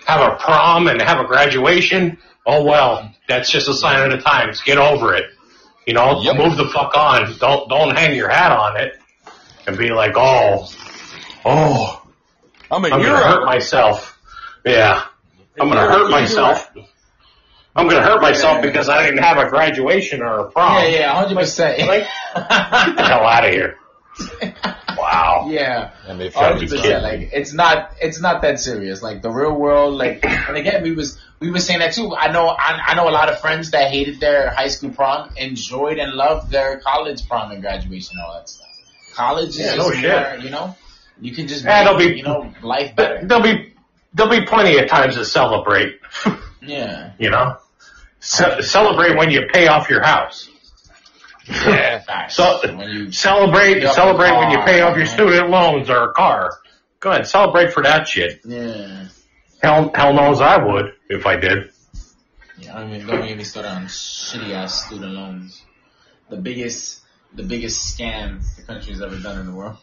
have 0.07 0.33
a 0.33 0.36
prom 0.36 0.86
and 0.89 1.01
have 1.02 1.20
a 1.20 1.25
graduation? 1.26 2.18
Oh 2.47 2.65
well, 2.65 3.12
that's 3.28 3.51
just 3.51 3.68
a 3.68 3.75
sign 3.75 4.10
of 4.10 4.17
the 4.17 4.23
times. 4.23 4.62
Get 4.62 4.78
over 4.78 5.15
it. 5.15 5.25
You 5.86 5.93
know, 5.94 6.23
Yep. 6.23 6.36
move 6.36 6.57
the 6.57 6.68
fuck 6.70 6.97
on. 6.97 7.36
Don't 7.39 7.68
don't 7.68 7.94
hang 7.94 8.17
your 8.17 8.31
hat 8.31 8.52
on 8.52 8.81
it 8.81 8.94
and 9.67 9.76
be 9.76 9.91
like, 9.91 10.12
oh, 10.17 10.70
oh, 11.44 12.02
I'm 12.70 12.84
a 12.84 12.89
I'm 12.89 13.02
gonna 13.02 13.16
hurt 13.16 13.44
myself. 13.47 14.18
Yeah, 14.64 15.05
I'm 15.60 15.68
gonna 15.68 15.81
hurt 15.81 16.10
myself. 16.10 16.70
I'm 17.76 17.89
gonna 17.89 18.02
hurt 18.02 18.23
myself 18.23 18.62
because 18.62 18.89
I 18.89 19.05
didn't 19.05 19.23
have 19.23 19.36
a 19.39 19.48
graduation 19.48 20.23
or 20.23 20.40
a 20.40 20.50
prom. 20.50 20.82
Yeah, 20.84 20.89
yeah, 20.89 21.12
hundred 21.14 21.36
percent. 21.39 21.78
Like, 21.86 22.05
get 22.34 22.97
the 22.97 23.05
hell 23.05 23.26
out 23.26 23.44
of 23.44 23.50
here. 23.50 23.76
Wow. 24.97 25.48
Yeah, 25.50 25.90
And 26.06 26.20
they 26.20 26.31
Gotta 26.31 26.56
found 26.56 26.60
be 26.60 26.68
kidding. 26.68 27.02
like 27.02 27.31
it's 27.32 27.52
not 27.52 27.90
it's 28.00 28.20
not 28.20 28.42
that 28.42 28.60
serious. 28.60 29.02
Like 29.02 29.23
the 29.23 29.31
real 29.31 29.52
world, 29.55 29.94
like 29.94 30.24
and 30.24 30.56
again 30.56 30.82
we 30.84 30.92
was 30.92 31.18
we 31.40 31.50
were 31.50 31.58
saying 31.58 31.81
that 31.81 31.92
too. 31.94 32.14
I 32.16 32.31
know 32.32 32.47
I, 32.47 32.81
I 32.86 32.94
know 32.94 33.08
a 33.08 33.10
lot 33.10 33.28
of 33.28 33.40
friends 33.40 33.73
that 33.73 33.90
hated 33.90 34.20
their 34.20 34.50
high 34.55 34.68
school 34.68 34.90
prom, 34.90 35.31
enjoyed 35.36 35.98
and 35.98 36.12
loved 36.12 36.50
their 36.50 36.78
college 36.78 37.26
prom 37.28 37.50
and 37.50 37.60
graduation, 37.60 38.16
all 38.24 38.34
that 38.34 38.48
stuff. 38.48 38.68
College 39.14 39.48
is 39.50 39.58
Yeah, 39.58 39.74
just 39.74 39.78
no 39.78 39.90
shit. 39.92 40.10
more, 40.10 40.36
you 40.44 40.50
know, 40.50 40.76
you 41.20 41.34
can 41.34 41.47
just 41.49 41.65
Yeah, 41.65 41.84
make, 41.84 41.84
there'll 41.84 41.99
be- 41.99 42.17
you 42.18 42.23
know 42.25 42.52
life 42.62 42.94
better. 42.97 43.20
There'll 43.26 43.43
be 43.43 43.73
there'll 44.12 44.31
be 44.41 44.47
plenty 44.47 44.78
of 44.78 44.89
times 44.89 45.15
to 45.17 45.25
celebrate. 45.25 46.01
Yeah, 46.67 47.12
You 47.18 47.28
know, 47.28 47.59
Ce- 48.20 48.67
celebrate 48.70 49.18
when 49.18 49.31
you 49.31 49.43
pay 49.52 49.67
off 49.67 49.91
your 49.91 50.02
house. 50.02 50.49
Yeah. 51.47 51.99
facts. 52.07 52.36
So 52.36 52.59
when 52.75 52.89
you 52.89 53.12
celebrate 53.12 53.83
celebrate 53.93 54.28
your 54.31 54.39
when 54.39 54.51
you 54.51 54.59
pay 54.65 54.81
off 54.81 54.97
your 54.97 55.05
man. 55.05 55.15
student 55.15 55.51
loans 55.51 55.91
or 55.91 56.05
a 56.05 56.12
car. 56.15 56.52
Go 57.01 57.10
ahead, 57.10 57.26
celebrate 57.26 57.75
for 57.75 57.83
that 57.83 58.09
shit. 58.09 58.41
yeah. 58.47 59.09
Hell, 59.62 59.91
hell 59.94 60.15
knows 60.15 60.41
I 60.41 60.57
would 60.57 60.94
if 61.10 61.26
I 61.26 61.36
did. 61.36 61.70
Yeah, 62.59 62.78
I 62.78 62.86
mean 62.86 63.01
don't 63.01 63.02
even 63.02 63.07
don't 63.18 63.28
get 63.28 63.36
me 63.36 63.44
started 63.44 63.68
on 63.68 63.84
shitty 63.84 64.52
ass 64.52 64.86
student 64.86 65.12
loans. 65.12 65.62
The 66.31 66.39
biggest 66.39 67.01
the 67.34 67.43
biggest 67.43 67.94
scam 67.99 68.41
the 68.57 68.62
country's 68.62 69.02
ever 69.02 69.18
done 69.18 69.39
in 69.41 69.44
the 69.47 69.52
world. 69.52 69.76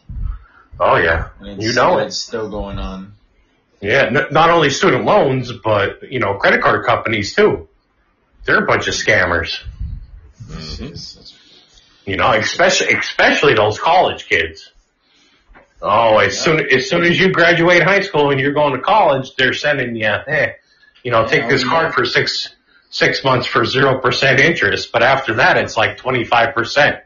Oh 0.80 0.96
yeah, 0.96 1.28
And 1.40 1.62
you 1.62 1.72
know. 1.74 1.98
It's 1.98 2.16
still 2.18 2.48
going 2.50 2.78
on. 2.78 3.14
Yeah, 3.80 4.04
n- 4.04 4.26
not 4.30 4.50
only 4.50 4.70
student 4.70 5.04
loans, 5.04 5.52
but 5.52 6.10
you 6.10 6.20
know, 6.20 6.34
credit 6.34 6.62
card 6.62 6.86
companies 6.86 7.34
too. 7.34 7.68
They're 8.44 8.62
a 8.62 8.66
bunch 8.66 8.88
of 8.88 8.94
scammers. 8.94 9.60
It's- 10.50 10.80
it's- 10.80 11.38
You 12.04 12.16
know, 12.16 12.32
especially 12.32 12.94
especially 12.94 13.54
those 13.54 13.78
college 13.78 14.26
kids. 14.28 14.70
Oh, 15.80 16.18
as 16.18 16.38
soon 16.40 16.60
as 16.72 16.88
soon 16.88 17.04
as 17.04 17.18
you 17.18 17.32
graduate 17.32 17.82
high 17.82 18.00
school 18.00 18.30
and 18.30 18.40
you're 18.40 18.52
going 18.52 18.72
to 18.74 18.80
college, 18.80 19.34
they're 19.36 19.52
sending 19.52 19.94
you, 19.96 20.06
eh, 20.06 20.52
you 21.04 21.10
know, 21.12 21.26
take 21.26 21.48
this 21.48 21.64
card 21.64 21.86
yeah. 21.88 21.92
for 21.92 22.04
six 22.04 22.48
six 22.90 23.24
months 23.24 23.46
for 23.46 23.64
zero 23.64 23.98
percent 24.00 24.40
interest, 24.40 24.90
but 24.92 25.02
after 25.02 25.34
that 25.34 25.56
it's 25.58 25.76
like 25.76 25.96
twenty 25.96 26.24
five 26.24 26.54
percent. 26.54 26.98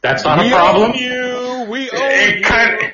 That's 0.00 0.24
not 0.24 0.38
we 0.40 0.48
a 0.48 0.54
problem. 0.54 0.90
own 0.92 0.96
you. 0.98 1.66
We 1.68 1.90
own 1.90 1.98
It 2.18 2.44
kind 2.44 2.74
of 2.74 2.90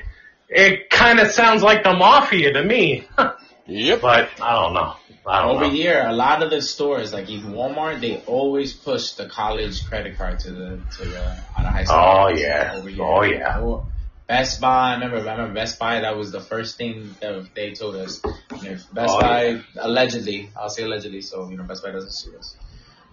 it 0.49 0.89
kind 0.89 1.19
of 1.19 1.27
sounds 1.31 1.63
like 1.63 1.83
the 1.83 1.93
mafia 1.93 2.53
to 2.53 2.63
me, 2.63 3.07
Yep. 3.67 4.01
but 4.01 4.29
I 4.41 4.53
don't 4.61 4.73
know. 4.73 4.95
I 5.27 5.41
don't 5.41 5.55
Over 5.55 5.65
know. 5.65 5.71
here, 5.71 6.05
a 6.07 6.13
lot 6.13 6.43
of 6.43 6.51
the 6.51 6.61
stores, 6.61 7.11
like 7.11 7.29
even 7.29 7.53
Walmart, 7.53 7.99
they 7.99 8.17
always 8.27 8.73
push 8.73 9.11
the 9.13 9.27
college 9.27 9.83
credit 9.87 10.17
card 10.17 10.39
to 10.41 10.51
the 10.51 10.79
to 10.97 11.05
the 11.05 11.19
uh, 11.19 11.35
out 11.57 11.65
of 11.65 11.71
high 11.73 11.83
school. 11.83 11.97
Oh, 11.99 12.27
yeah. 12.29 12.73
Over 12.75 12.89
here. 12.89 13.03
Oh, 13.03 13.23
yeah. 13.23 13.59
Or 13.59 13.87
Best 14.27 14.61
Buy, 14.61 14.91
I 14.91 14.93
remember, 14.95 15.17
I 15.17 15.31
remember 15.31 15.53
Best 15.55 15.79
Buy. 15.79 16.01
That 16.01 16.15
was 16.15 16.31
the 16.31 16.41
first 16.41 16.77
thing 16.77 17.15
that 17.21 17.49
they 17.55 17.73
told 17.73 17.95
us. 17.95 18.21
If 18.61 18.91
Best 18.93 19.15
Oh, 19.15 19.19
Buy 19.21 19.61
allegedly, 19.77 20.49
I'll 20.55 20.69
say 20.69 20.83
allegedly, 20.83 21.21
so 21.21 21.49
you 21.49 21.57
know 21.57 21.63
Best 21.63 21.83
Buy 21.83 21.91
doesn't 21.91 22.11
sue 22.11 22.37
us. 22.37 22.55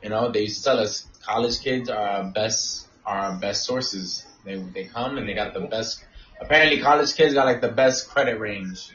You 0.02 0.10
know, 0.10 0.30
they 0.30 0.42
used 0.42 0.58
to 0.58 0.64
tell 0.64 0.78
us 0.80 1.06
college 1.24 1.60
kids 1.60 1.88
are 1.88 1.96
our 2.08 2.24
best 2.24 2.86
are 3.06 3.18
our 3.18 3.36
best 3.38 3.64
sources. 3.64 4.26
They 4.44 4.56
they 4.56 4.84
come 4.84 5.18
and 5.18 5.28
they 5.28 5.34
got 5.34 5.54
the 5.54 5.60
best. 5.60 6.04
Apparently, 6.40 6.80
college 6.80 7.14
kids 7.14 7.34
got 7.34 7.46
like 7.46 7.60
the 7.60 7.68
best 7.68 8.08
credit 8.08 8.40
range. 8.40 8.90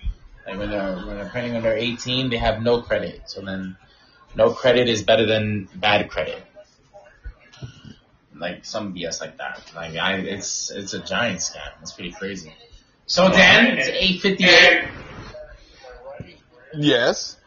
Like 0.45 0.57
when 0.59 0.69
they're 0.69 0.95
when 0.95 1.17
they're 1.17 1.25
apparently 1.27 1.53
when 1.53 1.63
they're 1.63 1.77
18, 1.77 2.29
they 2.29 2.37
have 2.37 2.61
no 2.61 2.81
credit. 2.81 3.21
So 3.25 3.41
then, 3.41 3.77
no 4.35 4.51
credit 4.51 4.89
is 4.89 5.03
better 5.03 5.25
than 5.25 5.69
bad 5.75 6.09
credit. 6.09 6.43
Like 8.35 8.65
some 8.65 8.93
BS 8.93 9.19
like 9.21 9.37
that. 9.37 9.71
Like 9.75 9.95
I, 9.95 10.17
it's 10.17 10.69
it's 10.71 10.93
a 10.93 10.99
giant 10.99 11.39
scam. 11.39 11.71
It's 11.81 11.91
pretty 11.93 12.11
crazy. 12.11 12.53
So 13.05 13.29
Dan, 13.31 13.77
it's 13.77 14.23
8:58. 14.23 14.89
Yes. 16.75 17.37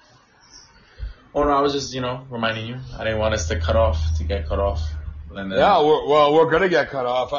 Oh 1.35 1.45
no, 1.45 1.51
I 1.51 1.61
was 1.61 1.73
just 1.73 1.95
you 1.95 2.01
know 2.01 2.27
reminding 2.31 2.67
you. 2.67 2.77
I 2.99 3.05
didn't 3.05 3.19
want 3.19 3.35
us 3.35 3.49
to 3.49 3.61
cut 3.61 3.77
off 3.77 3.99
to 4.19 4.25
get 4.25 4.49
cut 4.49 4.59
off. 4.59 4.83
Then, 5.33 5.51
Yeah. 5.51 5.81
We're, 5.81 6.07
well, 6.07 6.35
we're 6.35 6.51
gonna 6.51 6.69
get 6.69 6.89
cut 6.91 7.07
off. 7.07 7.33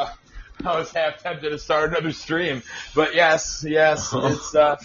I 0.66 0.78
was 0.78 0.92
half 0.92 1.22
tempted 1.22 1.50
to 1.50 1.60
start 1.60 1.90
another 1.92 2.12
stream, 2.12 2.62
but 2.96 3.16
yes, 3.16 3.66
yes, 3.68 4.12
it's 4.14 4.56
uh, 4.56 4.78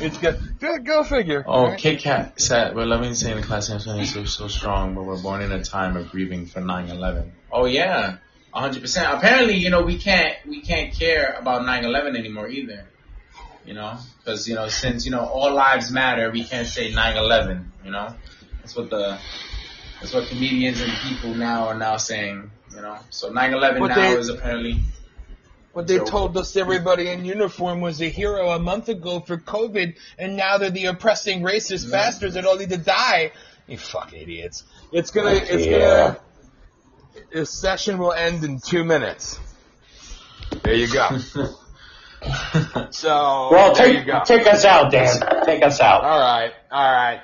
it's 0.00 0.18
good. 0.18 0.58
Go, 0.58 0.78
go 0.78 1.04
figure. 1.04 1.44
Oh, 1.46 1.68
right? 1.68 1.78
Kit 1.78 2.00
Kat 2.00 2.40
said, 2.40 2.74
we're 2.74 2.86
loving 2.86 3.14
saying 3.14 3.36
the 3.36 3.42
class 3.46 3.68
is 3.70 4.12
so, 4.12 4.24
so 4.24 4.48
strong, 4.48 4.94
but 4.94 5.04
we're 5.04 5.20
born 5.22 5.42
in 5.42 5.52
a 5.52 5.62
time 5.62 5.96
of 5.96 6.10
grieving 6.10 6.46
for 6.46 6.60
9-11. 6.60 7.30
Oh 7.50 7.66
yeah, 7.66 8.18
100%. 8.54 9.16
Apparently, 9.16 9.56
you 9.56 9.70
know, 9.70 9.82
we 9.82 9.98
can't, 9.98 10.36
we 10.46 10.60
can't 10.60 10.92
care 10.92 11.36
about 11.38 11.62
9-11 11.62 12.18
anymore 12.18 12.48
either. 12.48 12.86
You 13.64 13.74
know, 13.74 13.96
because, 14.18 14.48
you 14.48 14.56
know, 14.56 14.68
since, 14.68 15.04
you 15.04 15.12
know, 15.12 15.24
all 15.24 15.54
lives 15.54 15.90
matter, 15.92 16.30
we 16.32 16.42
can't 16.42 16.66
say 16.66 16.92
9-11, 16.92 17.64
you 17.84 17.92
know? 17.92 18.12
That's 18.58 18.74
what 18.74 18.90
the, 18.90 19.18
that's 20.00 20.12
what 20.12 20.28
comedians 20.28 20.80
and 20.80 20.92
people 21.04 21.34
now 21.34 21.68
are 21.68 21.78
now 21.78 21.96
saying, 21.96 22.50
you 22.74 22.82
know? 22.82 22.98
So 23.10 23.30
9-11 23.30 23.78
But 23.78 23.86
now 23.86 23.94
they- 23.94 24.16
is 24.16 24.28
apparently, 24.28 24.80
But 25.74 25.86
they 25.86 25.98
So- 25.98 26.04
told 26.04 26.36
us 26.36 26.54
everybody 26.56 27.08
in 27.08 27.24
uniform 27.24 27.80
was 27.80 28.00
a 28.02 28.08
hero 28.08 28.50
a 28.50 28.58
month 28.58 28.88
ago 28.88 29.20
for 29.20 29.38
COVID, 29.38 29.94
and 30.18 30.36
now 30.36 30.58
they're 30.58 30.70
the 30.70 30.86
oppressing 30.86 31.40
racist 31.42 31.90
bastards 31.90 32.34
that 32.34 32.44
all 32.44 32.56
need 32.56 32.70
to 32.70 32.76
die. 32.76 33.32
You 33.66 33.78
fucking 33.78 34.20
idiots. 34.20 34.64
It's 34.92 35.10
gonna, 35.10 35.30
it's 35.30 35.64
Yeah. 35.64 35.78
gonna, 35.78 36.18
this 37.32 37.50
session 37.50 37.96
will 37.98 38.12
end 38.12 38.44
in 38.44 38.60
two 38.60 38.84
minutes. 38.84 39.38
There 40.62 40.74
you 40.74 40.92
go. 40.92 41.08
So, 42.90 43.48
Well, 43.50 43.74
there 43.74 43.86
take 43.86 43.96
you 43.98 44.04
go. 44.12 44.22
take 44.24 44.46
us 44.46 44.64
out, 44.64 44.92
Dan. 44.92 45.20
Take 45.44 45.64
us 45.64 45.80
out. 45.80 46.04
All 46.04 46.20
right, 46.20 46.52
all 46.70 46.92
right. 46.92 47.20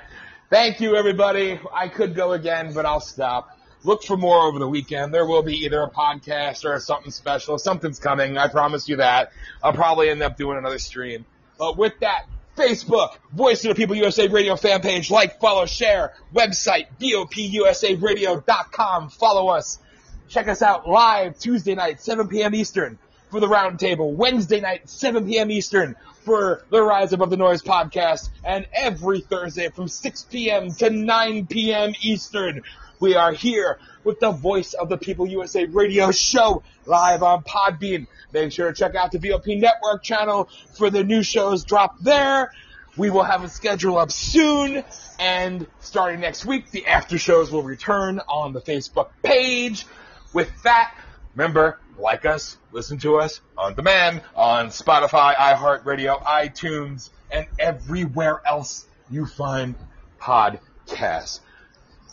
Thank 0.49 0.81
you, 0.81 0.95
everybody. 0.97 1.57
I 1.73 1.87
could 1.87 2.15
go 2.15 2.33
again, 2.33 2.73
but 2.73 2.85
I'll 2.85 2.99
stop. 2.99 3.57
Look 3.83 4.03
for 4.03 4.17
more 4.17 4.41
over 4.41 4.59
the 4.59 4.67
weekend. 4.67 5.13
There 5.13 5.25
will 5.25 5.43
be 5.43 5.55
either 5.65 5.81
a 5.81 5.89
podcast 5.89 6.65
or 6.65 6.77
something 6.79 7.11
special. 7.11 7.57
Something's 7.57 7.99
coming. 7.99 8.37
I 8.37 8.49
promise 8.49 8.89
you 8.89 8.97
that. 8.97 9.31
I'll 9.63 9.71
probably 9.73 10.09
end 10.09 10.21
up 10.21 10.37
doing 10.37 10.57
another 10.57 10.79
stream. 10.79 11.25
But 11.57 11.77
with 11.77 11.93
that, 12.01 12.25
Facebook, 12.57 13.15
Voice 13.31 13.63
of 13.63 13.69
the 13.69 13.75
People 13.75 13.95
USA 13.95 14.27
Radio 14.27 14.57
fan 14.57 14.81
page. 14.81 15.09
Like, 15.09 15.39
follow, 15.39 15.65
share. 15.65 16.13
Website, 16.35 16.87
VOPUSARadio.com. 16.99 19.09
Follow 19.09 19.47
us. 19.47 19.79
Check 20.27 20.49
us 20.49 20.61
out 20.61 20.87
live 20.87 21.39
Tuesday 21.39 21.73
night, 21.73 22.01
7 22.01 22.27
p.m. 22.27 22.53
Eastern 22.53 22.99
for 23.31 23.39
the 23.39 23.47
Roundtable. 23.47 24.13
Wednesday 24.13 24.59
night, 24.59 24.89
7 24.89 25.25
p.m. 25.25 25.49
Eastern 25.51 25.95
for 26.25 26.65
the 26.69 26.83
Rise 26.83 27.13
Above 27.13 27.29
the 27.29 27.37
Noise 27.37 27.63
podcast. 27.63 28.29
And 28.43 28.67
every 28.73 29.21
Thursday 29.21 29.69
from 29.69 29.87
6 29.87 30.23
p.m. 30.23 30.69
to 30.73 30.89
9 30.89 31.47
p.m. 31.47 31.93
Eastern, 32.01 32.61
we 32.99 33.15
are 33.15 33.31
here 33.31 33.79
with 34.03 34.19
the 34.19 34.31
Voice 34.31 34.73
of 34.73 34.89
the 34.89 34.97
People 34.97 35.27
USA 35.27 35.65
radio 35.65 36.11
show 36.11 36.63
live 36.85 37.23
on 37.23 37.43
Podbean. 37.43 38.07
Make 38.33 38.51
sure 38.51 38.71
to 38.71 38.73
check 38.73 38.95
out 38.95 39.11
the 39.11 39.19
VOP 39.19 39.59
Network 39.59 40.03
channel 40.03 40.49
for 40.77 40.89
the 40.89 41.03
new 41.03 41.23
shows 41.23 41.63
drop 41.63 41.99
there. 42.01 42.51
We 42.97 43.09
will 43.09 43.23
have 43.23 43.43
a 43.43 43.49
schedule 43.49 43.97
up 43.97 44.11
soon, 44.11 44.83
and 45.19 45.65
starting 45.79 46.19
next 46.19 46.45
week, 46.45 46.71
the 46.71 46.87
after 46.87 47.17
shows 47.17 47.51
will 47.51 47.63
return 47.63 48.19
on 48.27 48.51
the 48.51 48.59
Facebook 48.59 49.09
page. 49.23 49.85
With 50.33 50.51
that, 50.63 50.93
remember, 51.35 51.79
like 51.97 52.25
us, 52.25 52.57
listen 52.71 52.97
to 52.99 53.19
us 53.19 53.39
on 53.57 53.75
demand 53.75 54.21
on 54.35 54.67
Spotify, 54.67 55.35
iHeartRadio, 55.35 56.21
iTunes, 56.23 57.09
and 57.31 57.47
everywhere 57.57 58.41
else 58.45 58.85
you 59.09 59.25
find 59.25 59.75
podcasts. 60.19 61.39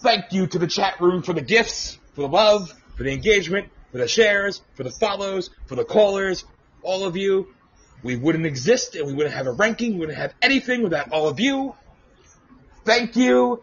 Thank 0.03 0.33
you 0.33 0.47
to 0.47 0.59
the 0.59 0.67
chat 0.67 1.01
room 1.01 1.23
for 1.23 1.33
the 1.33 1.41
gifts, 1.41 1.99
for 2.15 2.23
the 2.23 2.29
love, 2.29 2.73
for 2.97 3.03
the 3.03 3.13
engagement, 3.13 3.69
for 3.93 3.99
the 3.99 4.09
shares, 4.09 4.63
for 4.75 4.83
the 4.83 4.91
follows, 4.91 5.51
for 5.67 5.75
the 5.75 5.85
callers, 5.85 6.45
all 6.83 7.05
of 7.05 7.17
you. 7.17 7.49
We 8.03 8.17
wouldn't 8.17 8.47
exist 8.47 8.95
and 8.95 9.07
we 9.07 9.15
wouldn't 9.15 9.35
have 9.35 9.47
a 9.47 9.53
ranking, 9.53 9.95
we 9.95 10.01
wouldn't 10.01 10.19
have 10.19 10.35
anything 10.43 10.83
without 10.83 11.13
all 11.13 11.29
of 11.29 11.41
you. 11.41 11.75
Thank 12.85 13.17
you, 13.17 13.63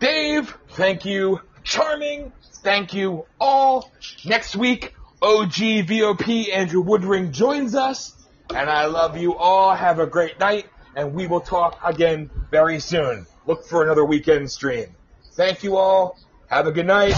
Dave. 0.00 0.56
Thank 0.70 1.04
you, 1.04 1.40
Charmy. 1.62 2.32
Thank 2.62 2.94
you 2.94 3.26
all. 3.38 3.92
Next 4.24 4.56
week, 4.56 4.94
OG 5.22 5.86
VOP 5.86 6.50
Andrew 6.52 6.82
Woodring 6.82 7.30
joins 7.30 7.74
us. 7.74 8.12
And 8.54 8.68
I 8.68 8.86
love 8.86 9.16
you 9.16 9.36
all. 9.36 9.74
Have 9.74 9.98
a 9.98 10.06
great 10.06 10.40
night. 10.40 10.66
And 10.96 11.14
we 11.14 11.26
will 11.26 11.40
talk 11.40 11.78
again 11.84 12.30
very 12.50 12.80
soon. 12.80 13.26
Look 13.46 13.66
for 13.66 13.82
another 13.82 14.04
weekend 14.04 14.50
stream. 14.50 14.94
Thank 15.34 15.64
you 15.64 15.76
all. 15.76 16.16
Have 16.46 16.68
a 16.68 16.70
good 16.70 16.86
night. 16.86 17.14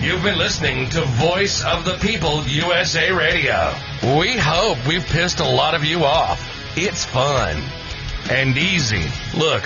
You've 0.00 0.22
been 0.22 0.38
listening 0.38 0.88
to 0.90 1.02
Voice 1.02 1.64
of 1.64 1.84
the 1.84 1.98
People 2.00 2.44
USA 2.44 3.10
Radio. 3.10 3.74
We 4.18 4.36
hope 4.38 4.78
we've 4.86 5.04
pissed 5.04 5.40
a 5.40 5.48
lot 5.48 5.74
of 5.74 5.84
you 5.84 6.04
off. 6.04 6.40
It's 6.76 7.04
fun 7.04 7.60
and 8.30 8.56
easy. 8.56 9.04
Look, 9.36 9.64